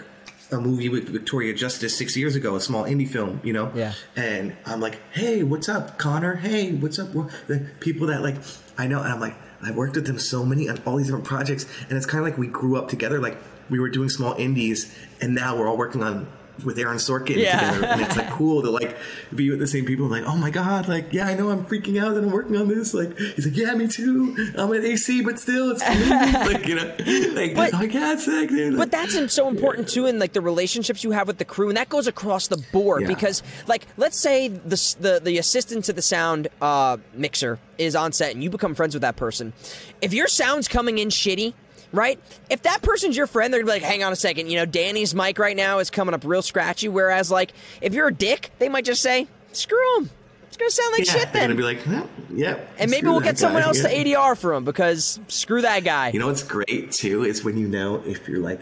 a 0.52 0.60
movie 0.60 0.88
with 0.88 1.08
Victoria 1.08 1.52
Justice 1.54 1.96
six 1.96 2.16
years 2.16 2.36
ago, 2.36 2.54
a 2.56 2.60
small 2.60 2.84
indie 2.84 3.08
film, 3.08 3.40
you 3.42 3.52
know? 3.52 3.72
Yeah. 3.74 3.94
And 4.14 4.56
I'm 4.64 4.80
like, 4.80 5.00
hey, 5.12 5.42
what's 5.42 5.68
up, 5.68 5.98
Connor? 5.98 6.36
Hey, 6.36 6.72
what's 6.72 6.98
up? 6.98 7.12
The 7.12 7.66
people 7.80 8.06
that, 8.08 8.22
like, 8.22 8.36
I 8.76 8.86
know, 8.86 9.02
and 9.02 9.12
I'm 9.12 9.20
like, 9.20 9.36
I 9.62 9.72
worked 9.72 9.96
with 9.96 10.06
them 10.06 10.18
so 10.18 10.44
many 10.44 10.68
on 10.68 10.80
all 10.86 10.96
these 10.96 11.06
different 11.06 11.24
projects, 11.24 11.66
and 11.88 11.96
it's 11.96 12.06
kind 12.06 12.22
of 12.22 12.30
like 12.30 12.38
we 12.38 12.46
grew 12.46 12.76
up 12.76 12.88
together. 12.88 13.18
Like, 13.18 13.38
we 13.68 13.80
were 13.80 13.88
doing 13.88 14.08
small 14.08 14.34
indies, 14.34 14.94
and 15.20 15.34
now 15.34 15.56
we're 15.56 15.68
all 15.68 15.76
working 15.76 16.02
on 16.02 16.28
with 16.64 16.78
Aaron 16.78 16.96
Sorkin 16.98 17.36
Yeah. 17.36 17.58
together, 17.70 17.86
and 17.86 18.00
it's 18.02 18.16
like 18.16 18.30
cool 18.30 18.62
to 18.62 18.70
like 18.70 18.96
be 19.34 19.50
with 19.50 19.58
the 19.60 19.66
same 19.66 19.84
people. 19.84 20.06
Like, 20.06 20.24
oh 20.24 20.36
my 20.36 20.50
god, 20.50 20.88
like 20.88 21.12
yeah, 21.12 21.26
I 21.28 21.34
know 21.34 21.50
I'm 21.50 21.64
freaking 21.64 22.00
out 22.02 22.14
that 22.14 22.24
I'm 22.24 22.30
working 22.32 22.56
on 22.56 22.68
this. 22.68 22.94
Like, 22.94 23.16
he's 23.16 23.46
like, 23.46 23.56
yeah, 23.56 23.74
me 23.74 23.86
too. 23.88 24.52
I'm 24.56 24.72
at 24.72 24.84
AC, 24.84 25.22
but 25.22 25.38
still, 25.38 25.70
it's 25.70 25.80
like 26.52 26.66
you 26.66 26.74
know, 26.74 26.86
like 27.34 27.54
But- 27.54 27.74
oh 27.74 27.78
my 27.78 27.86
god, 27.86 28.18
sick, 28.20 28.48
dude. 28.48 28.76
But 28.76 28.90
that's 28.90 29.32
so 29.32 29.48
important 29.48 29.88
too 29.88 30.06
in 30.06 30.18
like 30.18 30.32
the 30.32 30.40
relationships 30.40 31.04
you 31.04 31.10
have 31.12 31.26
with 31.26 31.38
the 31.38 31.44
crew, 31.44 31.68
and 31.68 31.76
that 31.76 31.88
goes 31.88 32.06
across 32.06 32.48
the 32.48 32.58
board. 32.72 33.02
Yeah. 33.02 33.08
Because 33.08 33.42
like, 33.66 33.86
let's 33.96 34.18
say 34.18 34.48
the 34.48 34.96
the 35.00 35.20
the 35.22 35.38
assistant 35.38 35.84
to 35.86 35.92
the 35.92 36.02
sound 36.02 36.48
uh, 36.60 36.96
mixer 37.14 37.58
is 37.78 37.94
on 37.94 38.12
set, 38.12 38.32
and 38.34 38.42
you 38.42 38.50
become 38.50 38.74
friends 38.74 38.94
with 38.94 39.02
that 39.02 39.16
person. 39.16 39.52
If 40.00 40.12
your 40.12 40.26
sound's 40.28 40.68
coming 40.68 40.98
in 40.98 41.08
shitty. 41.08 41.54
Right? 41.92 42.20
If 42.50 42.62
that 42.62 42.82
person's 42.82 43.16
your 43.16 43.26
friend, 43.26 43.52
they're 43.52 43.60
gonna 43.62 43.72
be 43.72 43.80
like, 43.80 43.90
hang 43.90 44.02
on 44.04 44.12
a 44.12 44.16
second, 44.16 44.50
you 44.50 44.56
know, 44.56 44.66
Danny's 44.66 45.14
mic 45.14 45.38
right 45.38 45.56
now 45.56 45.78
is 45.78 45.88
coming 45.88 46.14
up 46.14 46.22
real 46.24 46.42
scratchy. 46.42 46.88
Whereas, 46.88 47.30
like, 47.30 47.52
if 47.80 47.94
you're 47.94 48.08
a 48.08 48.14
dick, 48.14 48.50
they 48.58 48.68
might 48.68 48.84
just 48.84 49.00
say, 49.02 49.26
screw 49.52 49.96
him. 49.98 50.10
It's 50.48 50.56
gonna 50.56 50.70
sound 50.70 50.92
like 50.92 51.06
yeah, 51.06 51.12
shit 51.12 51.22
they're 51.32 51.48
then. 51.48 51.56
gonna 51.56 51.56
be 51.56 51.62
like, 51.62 52.06
yep. 52.34 52.68
and 52.78 52.90
maybe 52.90 53.06
we'll 53.06 53.20
get 53.20 53.38
someone 53.38 53.62
else 53.62 53.82
Yeah. 53.82 53.88
to 53.88 54.10
ADR 54.12 54.36
for 54.36 54.52
him 54.54 54.64
because 54.64 55.18
screw 55.28 55.62
that 55.62 55.84
guy. 55.84 56.10
You 56.10 56.20
know 56.20 56.26
what's 56.26 56.42
great 56.42 56.90
too 56.92 57.24
is 57.24 57.44
when 57.44 57.56
you 57.56 57.68
know 57.68 58.02
if 58.04 58.26
you're 58.28 58.40
like 58.40 58.60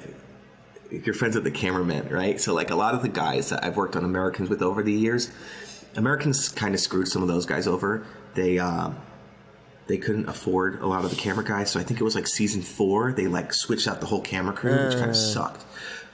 if 0.91 1.05
you're 1.07 1.15
friends 1.15 1.35
with 1.35 1.45
the 1.45 1.51
cameraman, 1.51 2.09
right? 2.11 2.41
So 2.41 2.55
like 2.55 2.71
a 2.71 2.77
lot 2.77 2.95
of 2.95 3.03
the 3.03 3.09
guys 3.09 3.51
that 3.51 3.65
I've 3.65 3.77
worked 3.77 3.97
on 3.97 4.05
Americans 4.05 4.49
with 4.49 4.63
over 4.63 4.83
the 4.85 4.93
years, 4.93 5.31
Americans 5.97 6.49
kind 6.49 6.75
of 6.75 6.81
screwed 6.81 7.09
some 7.09 7.23
of 7.23 7.29
those 7.29 7.47
guys 7.47 7.67
over. 7.67 8.05
They 8.35 8.59
um 8.59 8.97
they 9.87 9.99
couldn't 9.99 10.29
afford 10.29 10.81
a 10.81 10.87
lot 10.87 11.05
of 11.05 11.11
the 11.11 11.17
camera 11.17 11.45
guys, 11.45 11.71
so 11.71 11.79
I 11.79 11.85
think 11.85 12.01
it 12.01 12.05
was 12.05 12.15
like 12.15 12.27
season 12.27 12.63
four. 12.63 13.13
They 13.13 13.27
like 13.29 13.53
switched 13.55 13.87
out 13.87 14.01
the 14.01 14.07
whole 14.07 14.21
camera 14.21 14.53
crew, 14.53 14.73
which 14.87 14.95
kind 14.97 15.11
of 15.11 15.17
sucked. 15.17 15.65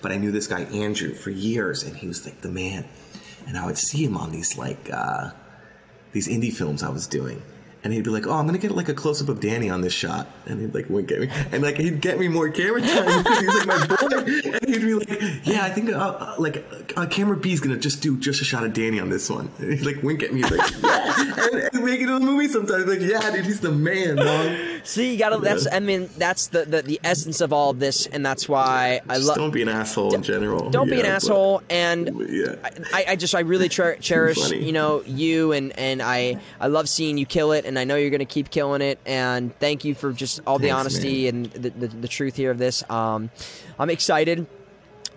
But 0.02 0.12
I 0.12 0.16
knew 0.18 0.30
this 0.30 0.46
guy 0.46 0.62
Andrew 0.62 1.14
for 1.14 1.30
years, 1.30 1.82
and 1.82 1.96
he 1.96 2.06
was 2.06 2.24
like 2.26 2.40
the 2.40 2.50
man. 2.50 2.84
And 3.46 3.56
I 3.56 3.64
would 3.66 3.78
see 3.78 4.04
him 4.04 4.16
on 4.16 4.30
these 4.30 4.58
like 4.58 4.90
uh, 4.92 5.30
these 6.12 6.28
indie 6.28 6.52
films 6.52 6.82
I 6.82 6.90
was 6.90 7.06
doing. 7.06 7.42
And 7.84 7.92
he'd 7.92 8.04
be 8.04 8.10
like, 8.10 8.28
"Oh, 8.28 8.34
I'm 8.34 8.46
gonna 8.46 8.58
get 8.58 8.70
like 8.70 8.88
a 8.88 8.94
close 8.94 9.20
up 9.20 9.28
of 9.28 9.40
Danny 9.40 9.68
on 9.68 9.80
this 9.80 9.92
shot," 9.92 10.28
and 10.46 10.60
he'd 10.60 10.72
like 10.72 10.88
wink 10.88 11.10
at 11.10 11.18
me, 11.18 11.28
and 11.50 11.64
like 11.64 11.78
he'd 11.78 12.00
get 12.00 12.16
me 12.16 12.28
more 12.28 12.48
camera 12.48 12.80
time 12.80 13.22
because 13.24 13.40
he's 13.40 13.66
like 13.66 13.66
my 13.66 13.86
boy, 13.88 14.18
and 14.18 14.68
he'd 14.68 14.82
be 14.82 14.94
like, 14.94 15.08
"Yeah, 15.44 15.64
I 15.64 15.70
think 15.70 15.90
uh, 15.90 15.98
uh, 15.98 16.36
like 16.38 16.64
uh, 16.96 17.06
camera 17.06 17.36
B 17.36 17.52
is 17.52 17.58
gonna 17.58 17.76
just 17.76 18.00
do 18.00 18.16
just 18.18 18.40
a 18.40 18.44
shot 18.44 18.62
of 18.62 18.72
Danny 18.72 19.00
on 19.00 19.10
this 19.10 19.28
one," 19.28 19.50
and 19.58 19.72
he'd 19.72 19.84
like 19.84 20.00
wink 20.00 20.22
at 20.22 20.32
me, 20.32 20.42
like, 20.42 20.52
"Yeah," 20.82 21.01
and, 21.18 21.55
and 21.74 21.84
make 21.84 22.01
it 22.01 22.09
in 22.09 22.14
the 22.14 22.20
movie 22.20 22.48
sometimes, 22.48 22.86
like, 22.86 23.01
"Yeah, 23.01 23.30
dude, 23.30 23.44
he's 23.44 23.60
the 23.60 23.70
man, 23.72 24.16
dog." 24.16 24.56
See, 24.84 25.12
you 25.12 25.18
gotta. 25.18 25.39
That's. 25.39 25.66
I 25.70 25.80
mean, 25.80 26.09
that's 26.18 26.48
the, 26.48 26.64
the 26.64 26.82
the 26.82 27.01
essence 27.05 27.40
of 27.40 27.52
all 27.52 27.70
of 27.70 27.78
this, 27.78 28.06
and 28.06 28.24
that's 28.24 28.48
why 28.48 29.01
I 29.09 29.16
love. 29.18 29.36
don't 29.36 29.51
be 29.52 29.62
an 29.62 29.68
asshole 29.68 30.14
in 30.14 30.22
general. 30.22 30.70
Don't 30.70 30.89
be 30.89 30.97
Yeah, 30.97 31.01
an 31.01 31.06
but- 31.06 31.14
asshole, 31.14 31.62
and 31.70 32.26
yeah. 32.28 32.55
I, 32.93 33.05
I 33.09 33.16
just 33.16 33.34
I 33.34 33.40
really 33.40 33.68
cher- 33.68 33.97
cherish 33.97 34.51
you 34.51 34.72
know 34.72 35.02
you 35.06 35.52
and 35.52 35.76
and 35.78 36.02
I 36.02 36.39
I 36.60 36.66
love 36.68 36.89
seeing 36.89 37.18
you 37.18 37.26
kill 37.26 37.52
it, 37.52 37.64
and 37.64 37.78
I 37.78 37.84
know 37.84 37.97
you're 37.97 38.10
gonna 38.10 38.24
keep 38.24 38.51
killing 38.51 38.82
it. 38.82 38.98
And 39.06 39.56
thank 39.59 39.84
you 39.84 39.94
for 39.94 40.12
just 40.12 40.40
all 40.47 40.59
the 40.59 40.68
Thanks, 40.68 40.80
honesty 40.80 41.28
and 41.28 41.47
the, 41.47 41.70
the 41.70 41.86
the 41.89 42.09
truth 42.09 42.36
here 42.36 42.51
of 42.51 42.59
this. 42.59 42.89
Um, 42.90 43.30
I'm 43.78 43.90
excited. 43.90 44.47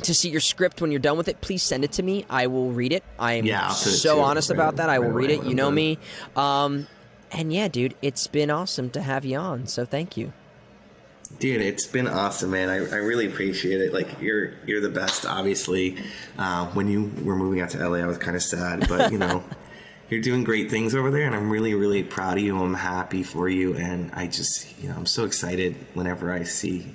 To 0.04 0.14
see 0.14 0.30
your 0.30 0.42
script 0.42 0.82
when 0.82 0.92
you're 0.92 1.00
done 1.00 1.18
with 1.18 1.28
it, 1.28 1.40
please 1.42 1.64
send 1.64 1.84
it 1.84 1.94
to 1.94 2.04
me. 2.04 2.26
I 2.30 2.48
will 2.48 2.72
read 2.72 2.92
it. 2.92 3.04
I 3.18 3.34
am 3.34 3.46
Yeah, 3.46 3.70
so 3.70 4.22
honest 4.22 4.50
right- 4.50 4.56
about 4.56 4.76
that. 4.78 4.90
I 4.90 5.00
will 5.00 5.08
right 5.08 5.16
read 5.16 5.30
it. 5.32 5.40
when 5.40 5.50
You 5.50 5.56
know 5.56 5.72
me. 5.72 5.98
Um, 6.36 6.88
and 7.32 7.52
yeah, 7.52 7.68
dude, 7.70 7.96
it's 8.02 8.28
been 8.28 8.52
awesome 8.52 8.90
to 8.92 9.02
have 9.02 9.26
you 9.26 9.38
on. 9.38 9.68
So 9.68 9.86
thank 9.86 10.18
you. 10.18 10.34
Dude, 11.40 11.62
it's 11.62 11.88
been 11.88 12.08
awesome, 12.08 12.52
man. 12.52 12.70
I, 12.70 12.76
I 12.76 12.98
really 13.00 13.26
appreciate 13.26 13.82
it. 13.82 13.94
Like 13.94 14.22
you're 14.22 14.52
you're 14.68 14.80
the 14.82 14.90
best. 14.90 15.26
Obviously, 15.26 15.98
uh, 16.38 16.68
when 16.68 16.88
you 16.88 17.12
were 17.24 17.36
moving 17.36 17.62
out 17.62 17.72
to 17.72 17.78
LA, 17.90 17.98
I 17.98 18.06
was 18.06 18.18
kind 18.20 18.36
of 18.36 18.44
sad, 18.44 18.88
but 18.88 19.12
you 19.12 19.18
know, 19.18 19.44
you're 20.10 20.22
doing 20.22 20.44
great 20.44 20.70
things 20.70 20.94
over 20.94 21.10
there, 21.10 21.26
and 21.26 21.34
I'm 21.36 21.50
really 21.50 21.74
really 21.74 22.04
proud 22.04 22.38
of 22.38 22.44
you. 22.44 22.62
I'm 22.62 22.76
happy 22.76 23.24
for 23.24 23.50
you, 23.50 23.76
and 23.76 24.12
I 24.14 24.28
just 24.28 24.80
you 24.82 24.88
know 24.90 24.96
I'm 24.96 25.08
so 25.08 25.26
excited 25.26 25.76
whenever 25.96 26.32
I 26.32 26.44
see 26.44 26.86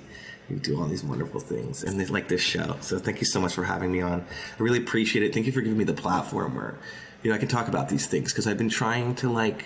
do 0.56 0.80
all 0.80 0.86
these 0.86 1.04
wonderful 1.04 1.40
things 1.40 1.84
and 1.84 1.98
they 2.00 2.06
like 2.06 2.28
this 2.28 2.40
show. 2.40 2.76
So 2.80 2.98
thank 2.98 3.20
you 3.20 3.26
so 3.26 3.40
much 3.40 3.54
for 3.54 3.64
having 3.64 3.92
me 3.92 4.00
on. 4.00 4.20
I 4.58 4.62
really 4.62 4.78
appreciate 4.78 5.22
it. 5.22 5.32
Thank 5.32 5.46
you 5.46 5.52
for 5.52 5.60
giving 5.60 5.78
me 5.78 5.84
the 5.84 5.94
platform 5.94 6.54
where 6.54 6.78
you 7.22 7.30
know 7.30 7.36
I 7.36 7.38
can 7.38 7.48
talk 7.48 7.68
about 7.68 7.88
these 7.88 8.06
things 8.06 8.32
because 8.32 8.46
I've 8.46 8.58
been 8.58 8.68
trying 8.70 9.14
to 9.16 9.30
like 9.30 9.64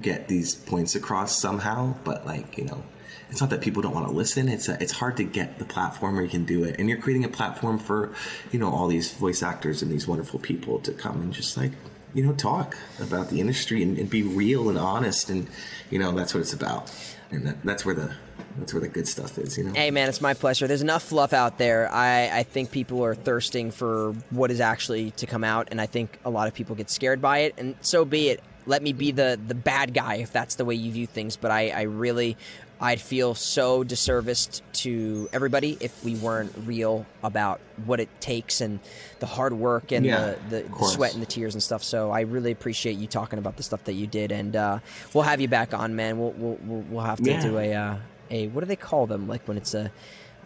get 0.00 0.28
these 0.28 0.54
points 0.54 0.94
across 0.94 1.36
somehow, 1.38 1.94
but 2.04 2.26
like 2.26 2.58
you 2.58 2.64
know, 2.64 2.82
it's 3.30 3.40
not 3.40 3.50
that 3.50 3.60
people 3.60 3.82
don't 3.82 3.94
want 3.94 4.06
to 4.06 4.12
listen. 4.12 4.48
It's 4.48 4.68
a, 4.68 4.80
it's 4.82 4.92
hard 4.92 5.16
to 5.18 5.24
get 5.24 5.58
the 5.58 5.64
platform 5.64 6.14
where 6.14 6.24
you 6.24 6.30
can 6.30 6.44
do 6.44 6.64
it, 6.64 6.76
and 6.78 6.88
you're 6.88 6.98
creating 6.98 7.24
a 7.24 7.28
platform 7.28 7.78
for 7.78 8.12
you 8.52 8.58
know 8.58 8.70
all 8.70 8.88
these 8.88 9.12
voice 9.12 9.42
actors 9.42 9.82
and 9.82 9.90
these 9.90 10.06
wonderful 10.06 10.38
people 10.40 10.78
to 10.80 10.92
come 10.92 11.20
and 11.20 11.32
just 11.32 11.56
like 11.56 11.72
you 12.12 12.24
know 12.24 12.32
talk 12.32 12.76
about 13.00 13.28
the 13.28 13.40
industry 13.40 13.82
and, 13.82 13.98
and 13.98 14.10
be 14.10 14.22
real 14.22 14.68
and 14.68 14.78
honest, 14.78 15.30
and 15.30 15.48
you 15.90 15.98
know 15.98 16.12
that's 16.12 16.34
what 16.34 16.40
it's 16.40 16.52
about, 16.52 16.92
and 17.30 17.46
that, 17.46 17.62
that's 17.62 17.84
where 17.84 17.94
the 17.94 18.14
that's 18.58 18.72
where 18.74 18.80
the 18.80 18.88
good 18.88 19.06
stuff 19.08 19.38
is. 19.38 19.56
You 19.58 19.64
know. 19.64 19.72
Hey 19.72 19.90
man, 19.90 20.08
it's 20.08 20.20
my 20.20 20.34
pleasure. 20.34 20.66
There's 20.66 20.82
enough 20.82 21.02
fluff 21.02 21.32
out 21.32 21.58
there. 21.58 21.90
I, 21.92 22.30
I 22.38 22.42
think 22.42 22.70
people 22.70 23.04
are 23.04 23.14
thirsting 23.14 23.70
for 23.70 24.12
what 24.30 24.50
is 24.50 24.60
actually 24.60 25.10
to 25.12 25.26
come 25.26 25.44
out, 25.44 25.68
and 25.70 25.80
I 25.80 25.86
think 25.86 26.18
a 26.24 26.30
lot 26.30 26.48
of 26.48 26.54
people 26.54 26.74
get 26.76 26.90
scared 26.90 27.20
by 27.20 27.38
it, 27.40 27.54
and 27.58 27.74
so 27.80 28.04
be 28.04 28.28
it. 28.30 28.42
Let 28.66 28.82
me 28.82 28.92
be 28.94 29.10
the 29.12 29.38
the 29.46 29.54
bad 29.54 29.92
guy 29.92 30.16
if 30.16 30.32
that's 30.32 30.54
the 30.54 30.64
way 30.64 30.74
you 30.74 30.90
view 30.92 31.06
things. 31.06 31.36
But 31.36 31.50
I, 31.50 31.68
I 31.70 31.82
really 31.82 32.36
I'd 32.80 33.00
feel 33.00 33.34
so 33.34 33.84
disserviced 33.84 34.62
to 34.84 35.28
everybody 35.32 35.76
if 35.80 36.02
we 36.02 36.16
weren't 36.16 36.52
real 36.64 37.04
about 37.22 37.60
what 37.84 38.00
it 38.00 38.08
takes 38.20 38.60
and 38.60 38.80
the 39.20 39.26
hard 39.26 39.52
work 39.52 39.92
and 39.92 40.04
Yeah, 40.04 40.34
the, 40.48 40.64
of 40.64 40.78
the 40.78 40.84
sweat 40.86 41.12
and 41.12 41.22
the 41.22 41.26
tears 41.26 41.54
and 41.54 41.62
stuff. 41.62 41.82
So 41.84 42.10
I 42.10 42.22
really 42.22 42.50
appreciate 42.52 42.96
you 42.96 43.06
talking 43.06 43.38
about 43.38 43.56
the 43.58 43.62
stuff 43.62 43.84
that 43.84 43.92
you 43.94 44.06
did, 44.06 44.32
and 44.32 44.56
uh, 44.56 44.78
we'll 45.12 45.24
have 45.24 45.40
you 45.42 45.48
back 45.48 45.74
on, 45.74 45.94
man. 45.94 46.18
We'll 46.18 46.32
we'll 46.32 46.58
we'll, 46.64 46.80
we'll 46.88 47.04
have 47.04 47.20
to 47.22 47.30
Yeah. 47.30 47.42
do 47.42 47.58
a 47.58 47.74
uh, 47.74 47.96
a 48.30 48.48
what 48.48 48.60
do 48.60 48.66
they 48.66 48.76
call 48.76 49.06
them? 49.06 49.28
Like 49.28 49.46
when 49.48 49.56
it's 49.56 49.74
a 49.74 49.90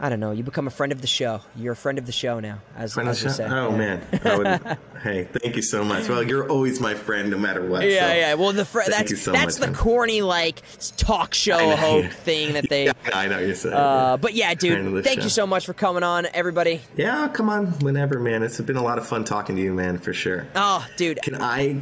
I 0.00 0.08
don't 0.10 0.20
know. 0.20 0.30
You 0.30 0.44
become 0.44 0.68
a 0.68 0.70
friend 0.70 0.92
of 0.92 1.00
the 1.00 1.08
show. 1.08 1.40
You're 1.56 1.72
a 1.72 1.76
friend 1.76 1.98
of 1.98 2.06
the 2.06 2.12
show 2.12 2.38
now, 2.38 2.60
as, 2.76 2.94
Friend 2.94 3.08
as 3.08 3.18
show? 3.18 3.30
say. 3.30 3.46
Oh 3.50 3.70
Yeah. 3.72 3.76
man. 3.76 4.00
Would, 4.22 4.78
hey, 5.02 5.24
thank 5.24 5.56
you 5.56 5.62
so 5.62 5.82
much. 5.82 6.08
Well, 6.08 6.22
you're 6.22 6.48
always 6.48 6.78
my 6.80 6.94
friend, 6.94 7.32
no 7.32 7.36
matter 7.36 7.66
what. 7.68 7.82
Yeah, 7.82 8.08
so. 8.08 8.14
yeah. 8.14 8.34
Well, 8.34 8.52
the 8.52 8.64
fr- 8.64 8.82
Thank 8.82 8.92
that's 8.92 9.10
you 9.10 9.16
so 9.16 9.32
that's 9.32 9.58
much, 9.58 9.66
the 9.66 9.72
man. 9.72 9.74
corny 9.80 10.22
like 10.22 10.62
talk 10.98 11.34
show 11.34 11.74
hope 11.74 12.06
thing 12.12 12.52
that 12.52 12.68
they. 12.68 12.84
Yeah, 12.86 12.92
I 13.12 13.26
know 13.26 13.40
you're 13.40 13.56
saying. 13.56 13.74
Uh, 13.74 14.16
but 14.18 14.34
yeah, 14.34 14.54
Friend 14.54 14.86
of 14.86 14.92
the 14.92 14.98
dude, 14.98 15.04
thank 15.04 15.18
show. 15.18 15.24
you 15.24 15.30
so 15.30 15.48
much 15.48 15.66
for 15.66 15.72
coming 15.72 16.04
on, 16.04 16.28
everybody. 16.32 16.80
yeah, 16.96 17.26
come 17.26 17.48
on, 17.48 17.66
whenever, 17.80 18.20
man. 18.20 18.44
It's 18.44 18.60
been 18.60 18.76
a 18.76 18.82
lot 18.84 18.98
of 18.98 19.06
fun 19.08 19.24
talking 19.24 19.56
to 19.56 19.62
you, 19.62 19.72
man, 19.74 19.98
for 19.98 20.12
sure. 20.12 20.46
Oh, 20.54 20.86
dude, 20.96 21.20
Can 21.22 21.42
I 21.42 21.80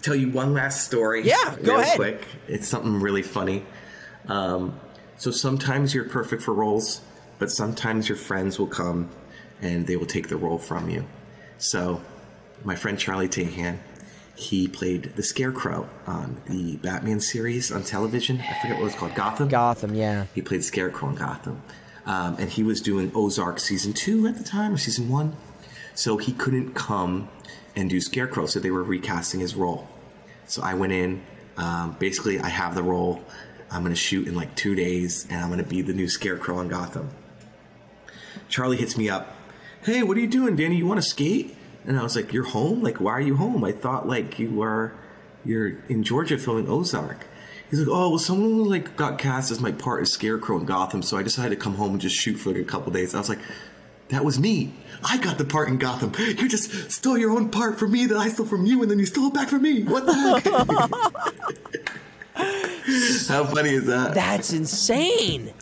tell 0.00 0.14
you 0.14 0.30
one 0.30 0.54
last 0.54 0.86
story? 0.86 1.24
Yeah, 1.28 1.56
go 1.62 1.78
ahead. 1.78 1.96
Quick, 1.96 2.26
it's 2.48 2.66
something 2.66 2.98
really 2.98 3.20
funny. 3.22 3.66
Um, 4.26 4.80
so 5.22 5.30
sometimes 5.30 5.94
you're 5.94 6.02
perfect 6.02 6.42
for 6.42 6.52
roles, 6.52 7.00
but 7.38 7.48
sometimes 7.48 8.08
your 8.08 8.18
friends 8.18 8.58
will 8.58 8.66
come 8.66 9.08
and 9.60 9.86
they 9.86 9.94
will 9.94 10.04
take 10.04 10.26
the 10.26 10.36
role 10.36 10.58
from 10.58 10.90
you. 10.90 11.04
So, 11.58 12.00
my 12.64 12.74
friend 12.74 12.98
Charlie 12.98 13.28
Tahan, 13.28 13.78
he 14.34 14.66
played 14.66 15.14
the 15.14 15.22
Scarecrow 15.22 15.88
on 16.08 16.42
the 16.46 16.74
Batman 16.78 17.20
series 17.20 17.70
on 17.70 17.84
television. 17.84 18.40
I 18.40 18.58
forget 18.60 18.70
what 18.70 18.80
it 18.80 18.82
was 18.82 18.94
called, 18.96 19.14
Gotham. 19.14 19.46
Gotham, 19.46 19.94
yeah. 19.94 20.26
He 20.34 20.42
played 20.42 20.64
Scarecrow 20.64 21.10
in 21.10 21.14
Gotham. 21.14 21.62
Um, 22.04 22.34
and 22.40 22.50
he 22.50 22.64
was 22.64 22.80
doing 22.80 23.12
Ozark 23.14 23.60
season 23.60 23.92
two 23.92 24.26
at 24.26 24.38
the 24.38 24.42
time, 24.42 24.74
or 24.74 24.76
season 24.76 25.08
one. 25.08 25.36
So 25.94 26.16
he 26.16 26.32
couldn't 26.32 26.74
come 26.74 27.28
and 27.76 27.88
do 27.88 28.00
Scarecrow, 28.00 28.46
so 28.46 28.58
they 28.58 28.72
were 28.72 28.82
recasting 28.82 29.38
his 29.38 29.54
role. 29.54 29.86
So 30.48 30.62
I 30.62 30.74
went 30.74 30.92
in. 30.92 31.22
Um, 31.56 31.94
basically, 32.00 32.40
I 32.40 32.48
have 32.48 32.74
the 32.74 32.82
role. 32.82 33.24
I'm 33.72 33.80
going 33.80 33.94
to 33.94 34.00
shoot 34.00 34.28
in 34.28 34.34
like 34.34 34.54
two 34.54 34.74
days, 34.74 35.26
and 35.30 35.40
I'm 35.40 35.48
going 35.48 35.58
to 35.58 35.68
be 35.68 35.80
the 35.80 35.94
new 35.94 36.06
Scarecrow 36.06 36.60
in 36.60 36.68
Gotham. 36.68 37.08
Charlie 38.48 38.76
hits 38.76 38.98
me 38.98 39.08
up. 39.08 39.34
Hey, 39.82 40.02
what 40.02 40.16
are 40.18 40.20
you 40.20 40.28
doing, 40.28 40.56
Danny? 40.56 40.76
You 40.76 40.86
want 40.86 41.02
to 41.02 41.08
skate? 41.08 41.56
And 41.86 41.98
I 41.98 42.02
was 42.02 42.14
like, 42.14 42.34
You're 42.34 42.44
home? 42.44 42.82
Like, 42.82 43.00
why 43.00 43.12
are 43.12 43.20
you 43.20 43.36
home? 43.36 43.64
I 43.64 43.72
thought 43.72 44.06
like 44.06 44.38
you 44.38 44.50
were 44.50 44.92
you're 45.44 45.82
in 45.88 46.02
Georgia 46.02 46.36
filming 46.36 46.68
Ozark. 46.68 47.26
He's 47.70 47.80
like, 47.80 47.88
Oh, 47.88 48.10
well, 48.10 48.18
someone 48.18 48.68
like 48.68 48.94
got 48.96 49.18
cast 49.18 49.50
as 49.50 49.58
my 49.58 49.72
part 49.72 50.02
as 50.02 50.12
Scarecrow 50.12 50.58
in 50.58 50.66
Gotham, 50.66 51.02
so 51.02 51.16
I 51.16 51.22
decided 51.22 51.58
to 51.58 51.60
come 51.60 51.74
home 51.76 51.92
and 51.92 52.00
just 52.00 52.14
shoot 52.14 52.36
for 52.36 52.50
like 52.50 52.60
a 52.60 52.64
couple 52.64 52.92
days. 52.92 53.14
I 53.14 53.18
was 53.18 53.30
like, 53.30 53.40
That 54.10 54.22
was 54.22 54.38
me. 54.38 54.74
I 55.02 55.16
got 55.16 55.38
the 55.38 55.46
part 55.46 55.68
in 55.68 55.78
Gotham. 55.78 56.12
You 56.18 56.46
just 56.46 56.90
stole 56.92 57.16
your 57.16 57.30
own 57.30 57.48
part 57.48 57.78
from 57.78 57.90
me 57.90 58.04
that 58.06 58.18
I 58.18 58.28
stole 58.28 58.46
from 58.46 58.66
you, 58.66 58.82
and 58.82 58.90
then 58.90 58.98
you 58.98 59.06
stole 59.06 59.28
it 59.28 59.34
back 59.34 59.48
from 59.48 59.62
me. 59.62 59.82
What 59.82 60.04
the 60.04 60.12
heck? 60.12 61.92
How 62.34 63.44
funny 63.44 63.70
is 63.74 63.86
that? 63.86 64.14
That's 64.14 64.52
insane. 64.52 65.52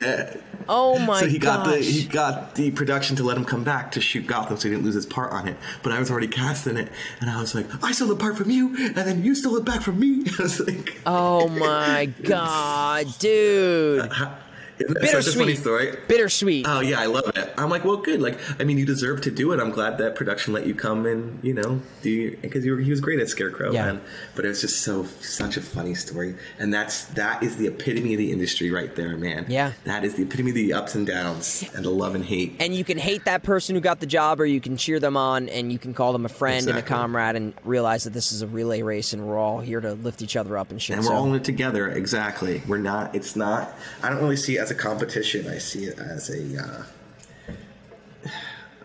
yeah. 0.00 0.34
Oh 0.68 0.98
my 1.00 1.06
god. 1.06 1.18
so 1.20 1.26
he 1.26 1.38
got 1.38 1.64
gosh. 1.66 1.74
the 1.74 1.82
he 1.82 2.04
got 2.06 2.54
the 2.54 2.70
production 2.70 3.16
to 3.16 3.24
let 3.24 3.36
him 3.36 3.44
come 3.44 3.64
back 3.64 3.90
to 3.92 4.00
shoot 4.00 4.26
Gotham, 4.26 4.56
so 4.56 4.68
he 4.68 4.74
didn't 4.74 4.84
lose 4.84 4.94
his 4.94 5.06
part 5.06 5.32
on 5.32 5.48
it. 5.48 5.56
But 5.82 5.92
I 5.92 5.98
was 5.98 6.10
already 6.10 6.28
cast 6.28 6.66
in 6.66 6.76
it, 6.76 6.92
and 7.20 7.28
I 7.30 7.40
was 7.40 7.54
like, 7.54 7.66
I 7.82 7.90
stole 7.92 8.08
the 8.08 8.14
part 8.16 8.36
from 8.36 8.50
you, 8.50 8.76
and 8.76 8.94
then 8.94 9.24
you 9.24 9.34
stole 9.34 9.56
it 9.56 9.64
back 9.64 9.80
from 9.82 9.98
me. 9.98 10.24
I 10.38 10.42
was 10.42 10.60
like, 10.60 11.00
oh 11.06 11.48
my 11.48 12.06
god, 12.22 13.06
dude. 13.18 14.00
Uh, 14.12 14.34
isn't 14.80 14.94
that 15.00 15.08
such 15.22 15.26
a 15.34 15.38
funny 15.38 15.52
Bittersweet. 15.54 15.58
story? 15.60 15.96
Bittersweet. 16.08 16.66
Oh 16.68 16.80
yeah, 16.80 17.00
I 17.00 17.06
love 17.06 17.28
it. 17.36 17.52
I'm 17.58 17.68
like, 17.70 17.84
well, 17.84 17.96
good. 17.98 18.20
Like, 18.22 18.38
I 18.60 18.64
mean, 18.64 18.78
you 18.78 18.86
deserve 18.86 19.20
to 19.22 19.30
do 19.30 19.52
it. 19.52 19.60
I'm 19.60 19.70
glad 19.70 19.98
that 19.98 20.14
production 20.14 20.52
let 20.54 20.66
you 20.66 20.74
come 20.74 21.06
and 21.06 21.38
you 21.44 21.54
know 21.54 21.80
do 22.02 22.36
because 22.38 22.64
you 22.64 22.72
were, 22.72 22.78
he 22.80 22.90
was 22.90 23.00
great 23.00 23.20
at 23.20 23.28
Scarecrow, 23.28 23.72
Yeah. 23.72 23.84
man. 23.86 24.00
But 24.34 24.44
it 24.44 24.48
was 24.48 24.60
just 24.62 24.80
so 24.82 25.04
such 25.20 25.56
a 25.56 25.60
funny 25.60 25.94
story, 25.94 26.34
and 26.58 26.72
that's 26.72 27.04
that 27.06 27.42
is 27.42 27.56
the 27.56 27.66
epitome 27.66 28.14
of 28.14 28.18
the 28.18 28.32
industry 28.32 28.70
right 28.70 28.94
there, 28.96 29.16
man. 29.16 29.46
Yeah. 29.48 29.72
that 29.84 30.04
is 30.04 30.14
the 30.14 30.22
epitome 30.22 30.50
of 30.50 30.54
the 30.56 30.72
ups 30.72 30.94
and 30.94 31.06
downs 31.06 31.64
and 31.74 31.84
the 31.84 31.90
love 31.90 32.14
and 32.14 32.24
hate. 32.24 32.56
and 32.60 32.74
you 32.74 32.84
can 32.84 32.98
hate 32.98 33.24
that 33.26 33.42
person 33.42 33.74
who 33.74 33.80
got 33.80 34.00
the 34.00 34.06
job, 34.06 34.40
or 34.40 34.46
you 34.46 34.60
can 34.60 34.76
cheer 34.76 34.98
them 34.98 35.16
on, 35.16 35.48
and 35.50 35.70
you 35.72 35.78
can 35.78 35.92
call 35.94 36.12
them 36.12 36.24
a 36.24 36.28
friend 36.28 36.68
and 36.68 36.78
a 36.78 36.82
comrade, 36.82 37.36
and 37.36 37.52
realize 37.64 38.04
that 38.04 38.12
this 38.12 38.32
is 38.32 38.42
a 38.42 38.46
relay 38.46 38.82
race, 38.82 39.12
and 39.12 39.26
we're 39.26 39.38
all 39.38 39.60
here 39.60 39.80
to 39.80 39.92
lift 39.94 40.22
each 40.22 40.36
other 40.36 40.56
up 40.56 40.70
and 40.70 40.80
shit. 40.80 40.96
and 40.96 41.04
we're 41.04 41.10
so- 41.12 41.16
all 41.16 41.26
in 41.26 41.34
it 41.34 41.44
together. 41.44 41.88
Exactly. 41.90 42.62
We're 42.66 42.78
not. 42.78 43.14
It's 43.14 43.36
not. 43.36 43.74
I 44.02 44.08
don't 44.10 44.20
really 44.22 44.36
see 44.36 44.56
it 44.56 44.60
as 44.70 44.76
a 44.76 44.80
competition. 44.80 45.48
I 45.48 45.58
see 45.58 45.84
it 45.84 45.98
as 45.98 46.30
a. 46.30 46.62
Uh, 46.62 46.82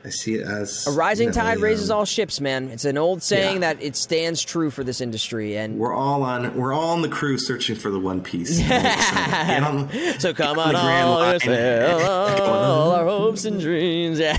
I 0.06 0.10
see 0.10 0.36
it 0.36 0.42
as 0.46 0.86
a 0.86 0.92
rising 0.92 1.32
tide 1.32 1.58
raises 1.60 1.90
um, 1.90 1.98
all 1.98 2.06
ships, 2.06 2.40
man. 2.40 2.70
It's 2.70 2.86
an 2.86 2.96
old 2.98 3.24
saying 3.24 3.56
Yeah. 3.62 3.74
that 3.74 3.82
it 3.82 3.96
stands 3.96 4.44
true 4.44 4.70
for 4.70 4.84
this 4.84 5.02
industry, 5.02 5.58
and 5.58 5.80
We're 5.80 5.96
all 5.96 6.22
on. 6.22 6.56
We're 6.56 6.74
all 6.74 6.92
on 6.92 7.02
the 7.02 7.10
crew 7.10 7.40
searching 7.40 7.76
for 7.76 7.90
the 7.90 8.00
One 8.00 8.22
Piece. 8.22 8.60
On 8.70 9.88
the- 9.88 10.16
so 10.20 10.32
come 10.34 10.60
on, 10.60 10.76
all, 10.76 10.84
all 12.44 12.92
our 12.92 13.06
hopes 13.06 13.46
and 13.46 13.60
dreams. 13.60 14.20
Yeah. 14.20 14.38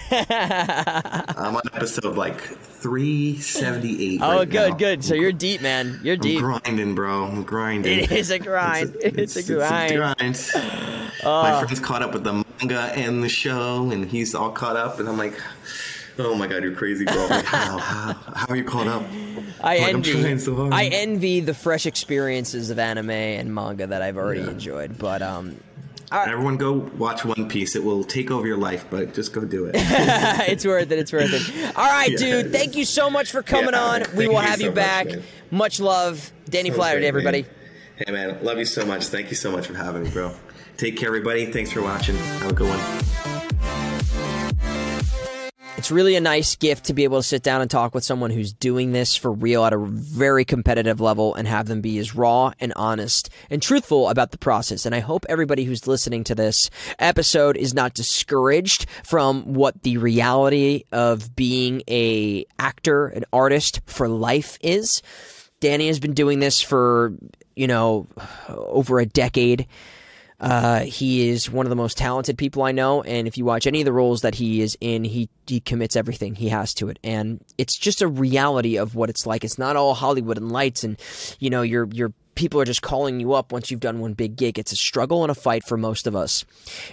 I'm 1.36 1.56
on 1.56 1.62
episode 1.74 2.16
like 2.16 2.40
378. 2.40 4.20
oh, 4.22 4.28
right 4.38 4.48
good, 4.48 4.70
now. 4.70 4.76
good. 4.76 5.04
So 5.04 5.14
you're 5.14 5.32
deep, 5.32 5.60
man. 5.62 5.98
You're 6.04 6.16
deep. 6.16 6.40
I'm 6.42 6.60
grinding, 6.60 6.94
bro. 6.94 7.24
I'm 7.24 7.42
grinding. 7.42 7.98
It 8.00 8.12
is 8.12 8.30
a 8.30 8.38
grind. 8.38 8.96
It's, 9.00 9.34
a 9.36 9.42
grind. 9.42 9.92
Oh. 9.98 10.14
It's 10.20 10.54
a 10.54 10.60
grind. 10.60 11.10
My 11.24 11.60
friend's 11.64 11.80
caught 11.80 12.02
up 12.02 12.12
with 12.12 12.22
the 12.24 12.44
manga 12.58 12.80
and 12.94 13.22
the 13.22 13.28
show, 13.28 13.90
and 13.90 14.04
he's 14.04 14.34
all 14.34 14.50
caught 14.50 14.76
up, 14.76 14.98
and 15.00 15.08
I'm 15.08 15.18
like, 15.18 15.34
oh 16.18 16.34
my 16.34 16.46
god, 16.46 16.62
you're 16.62 16.74
crazy, 16.74 17.04
bro. 17.04 17.26
Like, 17.28 17.44
how, 17.44 17.78
how, 17.78 18.12
how 18.34 18.46
are 18.48 18.56
you 18.56 18.64
caught 18.64 18.86
up? 18.86 19.02
I 19.62 19.78
I'm 19.78 19.96
envy. 19.96 20.38
so. 20.38 20.70
I 20.72 20.84
envy 20.86 21.40
the 21.40 21.54
fresh 21.54 21.86
experiences 21.86 22.70
of 22.70 22.78
anime 22.78 23.10
and 23.10 23.54
manga 23.54 23.86
that 23.86 24.02
I've 24.02 24.16
already 24.16 24.40
Yeah. 24.40 24.50
enjoyed. 24.50 24.98
But 24.98 25.22
um, 25.22 25.56
Everyone 26.12 26.56
go 26.56 26.72
watch 26.72 27.24
One 27.24 27.48
Piece. 27.48 27.74
It 27.74 27.82
will 27.82 28.04
take 28.04 28.30
over 28.30 28.46
your 28.46 28.56
life, 28.56 28.86
but 28.90 29.12
just 29.12 29.32
go 29.32 29.44
do 29.44 29.66
it. 29.66 29.72
it's 29.76 30.64
worth 30.64 30.90
it. 30.92 30.98
It's 31.00 31.12
worth 31.12 31.32
it. 31.32 31.76
All 31.76 31.84
right, 31.84 32.10
Yeah, 32.12 32.16
dude. 32.16 32.52
Thank 32.52 32.76
you 32.76 32.84
so 32.84 33.10
much 33.10 33.32
for 33.32 33.42
coming 33.42 33.70
Yeah, 33.72 33.82
on. 33.82 34.02
We 34.14 34.28
will 34.28 34.34
you 34.34 34.40
have 34.40 34.58
so 34.60 34.66
you 34.66 34.70
back. 34.70 35.06
man. 35.08 35.22
Much 35.50 35.80
love, 35.80 36.30
Danny 36.48 36.68
Sounds 36.70 36.76
Flaherty, 36.78 37.00
great, 37.00 37.08
everybody. 37.08 37.42
man. 37.42 37.50
Hey 37.96 38.12
man, 38.12 38.44
love 38.44 38.58
you 38.58 38.66
so 38.66 38.84
much. 38.86 39.06
Thank 39.06 39.30
you 39.30 39.36
so 39.36 39.50
much 39.50 39.66
for 39.66 39.74
having 39.74 40.04
me, 40.04 40.10
bro. 40.10 40.32
Take 40.76 40.96
care, 40.96 41.08
everybody. 41.08 41.46
Thanks 41.46 41.72
for 41.72 41.82
watching. 41.82 42.16
Have 42.16 42.50
a 42.50 42.54
good 42.54 42.68
one. 42.68 43.02
It's 45.78 45.90
really 45.90 46.16
a 46.16 46.20
nice 46.20 46.56
gift 46.56 46.86
to 46.86 46.94
be 46.94 47.04
able 47.04 47.18
to 47.18 47.22
sit 47.22 47.42
down 47.42 47.60
and 47.60 47.70
talk 47.70 47.94
with 47.94 48.02
someone 48.02 48.30
who's 48.30 48.52
doing 48.52 48.92
this 48.92 49.14
for 49.14 49.30
real 49.30 49.64
at 49.64 49.74
a 49.74 49.78
very 49.78 50.44
competitive 50.44 51.00
level 51.00 51.34
and 51.34 51.46
have 51.46 51.66
them 51.66 51.80
be 51.80 51.98
as 51.98 52.14
raw 52.14 52.52
and 52.58 52.72
honest 52.76 53.30
and 53.50 53.62
truthful 53.62 54.08
about 54.08 54.30
the 54.30 54.38
process. 54.38 54.86
And 54.86 54.94
I 54.94 55.00
hope 55.00 55.26
everybody 55.28 55.64
who's 55.64 55.86
listening 55.86 56.24
to 56.24 56.34
this 56.34 56.70
episode 56.98 57.56
is 57.56 57.74
not 57.74 57.94
discouraged 57.94 58.86
from 59.04 59.52
what 59.52 59.82
the 59.82 59.98
reality 59.98 60.84
of 60.92 61.36
being 61.36 61.82
a 61.88 62.46
actor, 62.58 63.08
an 63.08 63.24
artist 63.32 63.80
for 63.86 64.08
life 64.08 64.58
is. 64.62 65.02
Danny 65.60 65.86
has 65.88 66.00
been 66.00 66.14
doing 66.14 66.40
this 66.40 66.60
for, 66.60 67.12
you 67.54 67.66
know, 67.66 68.08
over 68.48 68.98
a 68.98 69.06
decade. 69.06 69.66
Uh, 70.38 70.80
he 70.80 71.28
is 71.28 71.50
one 71.50 71.64
of 71.64 71.70
the 71.70 71.76
most 71.76 71.96
talented 71.96 72.36
people 72.36 72.62
I 72.62 72.72
know, 72.72 73.02
and 73.02 73.26
if 73.26 73.38
you 73.38 73.44
watch 73.46 73.66
any 73.66 73.80
of 73.80 73.86
the 73.86 73.92
roles 73.92 74.20
that 74.20 74.34
he 74.34 74.60
is 74.60 74.76
in, 74.82 75.02
he 75.04 75.30
he 75.46 75.60
commits 75.60 75.96
everything 75.96 76.34
he 76.34 76.50
has 76.50 76.74
to 76.74 76.88
it, 76.90 76.98
and 77.02 77.42
it's 77.56 77.78
just 77.78 78.02
a 78.02 78.08
reality 78.08 78.76
of 78.76 78.94
what 78.94 79.08
it's 79.08 79.26
like. 79.26 79.44
It's 79.44 79.58
not 79.58 79.76
all 79.76 79.94
Hollywood 79.94 80.36
and 80.36 80.52
lights, 80.52 80.84
and 80.84 81.00
you 81.38 81.48
know, 81.48 81.62
your 81.62 81.88
your 81.90 82.12
people 82.34 82.60
are 82.60 82.66
just 82.66 82.82
calling 82.82 83.18
you 83.18 83.32
up 83.32 83.50
once 83.50 83.70
you've 83.70 83.80
done 83.80 83.98
one 83.98 84.12
big 84.12 84.36
gig. 84.36 84.58
It's 84.58 84.72
a 84.72 84.76
struggle 84.76 85.24
and 85.24 85.30
a 85.30 85.34
fight 85.34 85.64
for 85.64 85.78
most 85.78 86.06
of 86.06 86.14
us, 86.14 86.44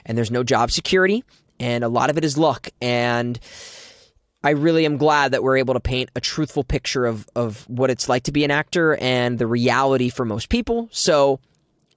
and 0.06 0.18
there's 0.18 0.32
no 0.32 0.44
job 0.44 0.72
security, 0.72 1.26
and 1.60 1.84
a 1.84 1.90
lot 1.90 2.10
of 2.10 2.18
it 2.18 2.26
is 2.26 2.38
luck, 2.38 2.70
and. 2.82 3.40
I 4.46 4.50
really 4.50 4.86
am 4.86 4.98
glad 4.98 5.32
that 5.32 5.42
we're 5.42 5.56
able 5.56 5.74
to 5.74 5.80
paint 5.80 6.10
a 6.18 6.20
truthful 6.20 6.66
picture 6.66 7.06
of, 7.06 7.26
of 7.34 7.64
what 7.70 7.90
it's 7.90 8.10
like 8.10 8.24
to 8.24 8.34
be 8.34 8.44
an 8.44 8.52
actor 8.52 8.98
and 8.98 9.40
the 9.40 9.48
reality 9.48 10.10
for 10.10 10.26
most 10.26 10.50
people. 10.50 10.90
So, 10.92 11.40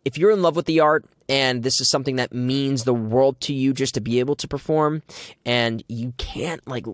if 0.04 0.16
you're 0.16 0.30
in 0.30 0.42
love 0.42 0.54
with 0.54 0.66
the 0.66 0.78
art 0.78 1.04
and 1.28 1.62
this 1.62 1.80
is 1.80 1.88
something 1.88 2.16
that 2.16 2.32
means 2.32 2.84
the 2.84 2.94
world 2.94 3.40
to 3.42 3.54
you 3.54 3.72
just 3.72 3.94
to 3.94 4.00
be 4.00 4.20
able 4.20 4.36
to 4.36 4.48
perform. 4.48 5.02
And 5.44 5.82
you 5.88 6.12
can't 6.18 6.66
like 6.66 6.86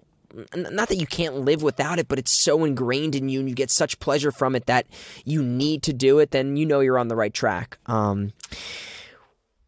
not 0.55 0.89
that 0.89 0.97
you 0.97 1.07
can't 1.07 1.41
live 1.41 1.63
without 1.63 1.99
it 1.99 2.09
but 2.09 2.19
it's 2.19 2.31
so 2.31 2.65
ingrained 2.65 3.15
in 3.15 3.29
you 3.29 3.41
and 3.41 3.51
you 3.51 3.55
get 3.55 3.71
such 3.71 3.99
pleasure 4.01 4.33
from 4.33 4.57
it 4.57 4.65
that 4.65 4.87
you 5.27 5.43
need 5.43 5.83
to 5.83 5.93
do 5.93 6.21
it 6.21 6.31
then 6.31 6.57
you 6.57 6.65
know 6.65 6.81
you're 6.81 6.99
on 6.99 7.09
the 7.09 7.17
right 7.17 7.35
track. 7.35 7.79
Um 7.87 8.33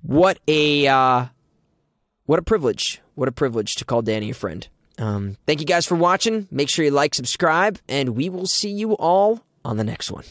what 0.02 0.38
a 0.48 0.86
uh 0.86 1.26
what 2.26 2.38
a 2.38 2.42
privilege. 2.42 3.00
What 3.14 3.28
a 3.28 3.32
privilege 3.32 3.76
to 3.76 3.84
call 3.84 4.00
danny 4.00 4.30
a 4.30 4.34
friend. 4.34 4.66
Um 4.98 5.36
thank 5.46 5.60
you 5.60 5.66
guys 5.66 5.84
for 5.84 5.96
watching. 5.96 6.48
Make 6.50 6.70
sure 6.70 6.84
you 6.84 6.90
like 6.90 7.14
subscribe 7.14 7.78
and 7.88 8.10
we 8.10 8.30
will 8.30 8.46
see 8.46 8.70
you 8.70 8.94
all 8.94 9.44
on 9.64 9.76
the 9.76 9.84
next 9.84 10.10
one 10.10 10.24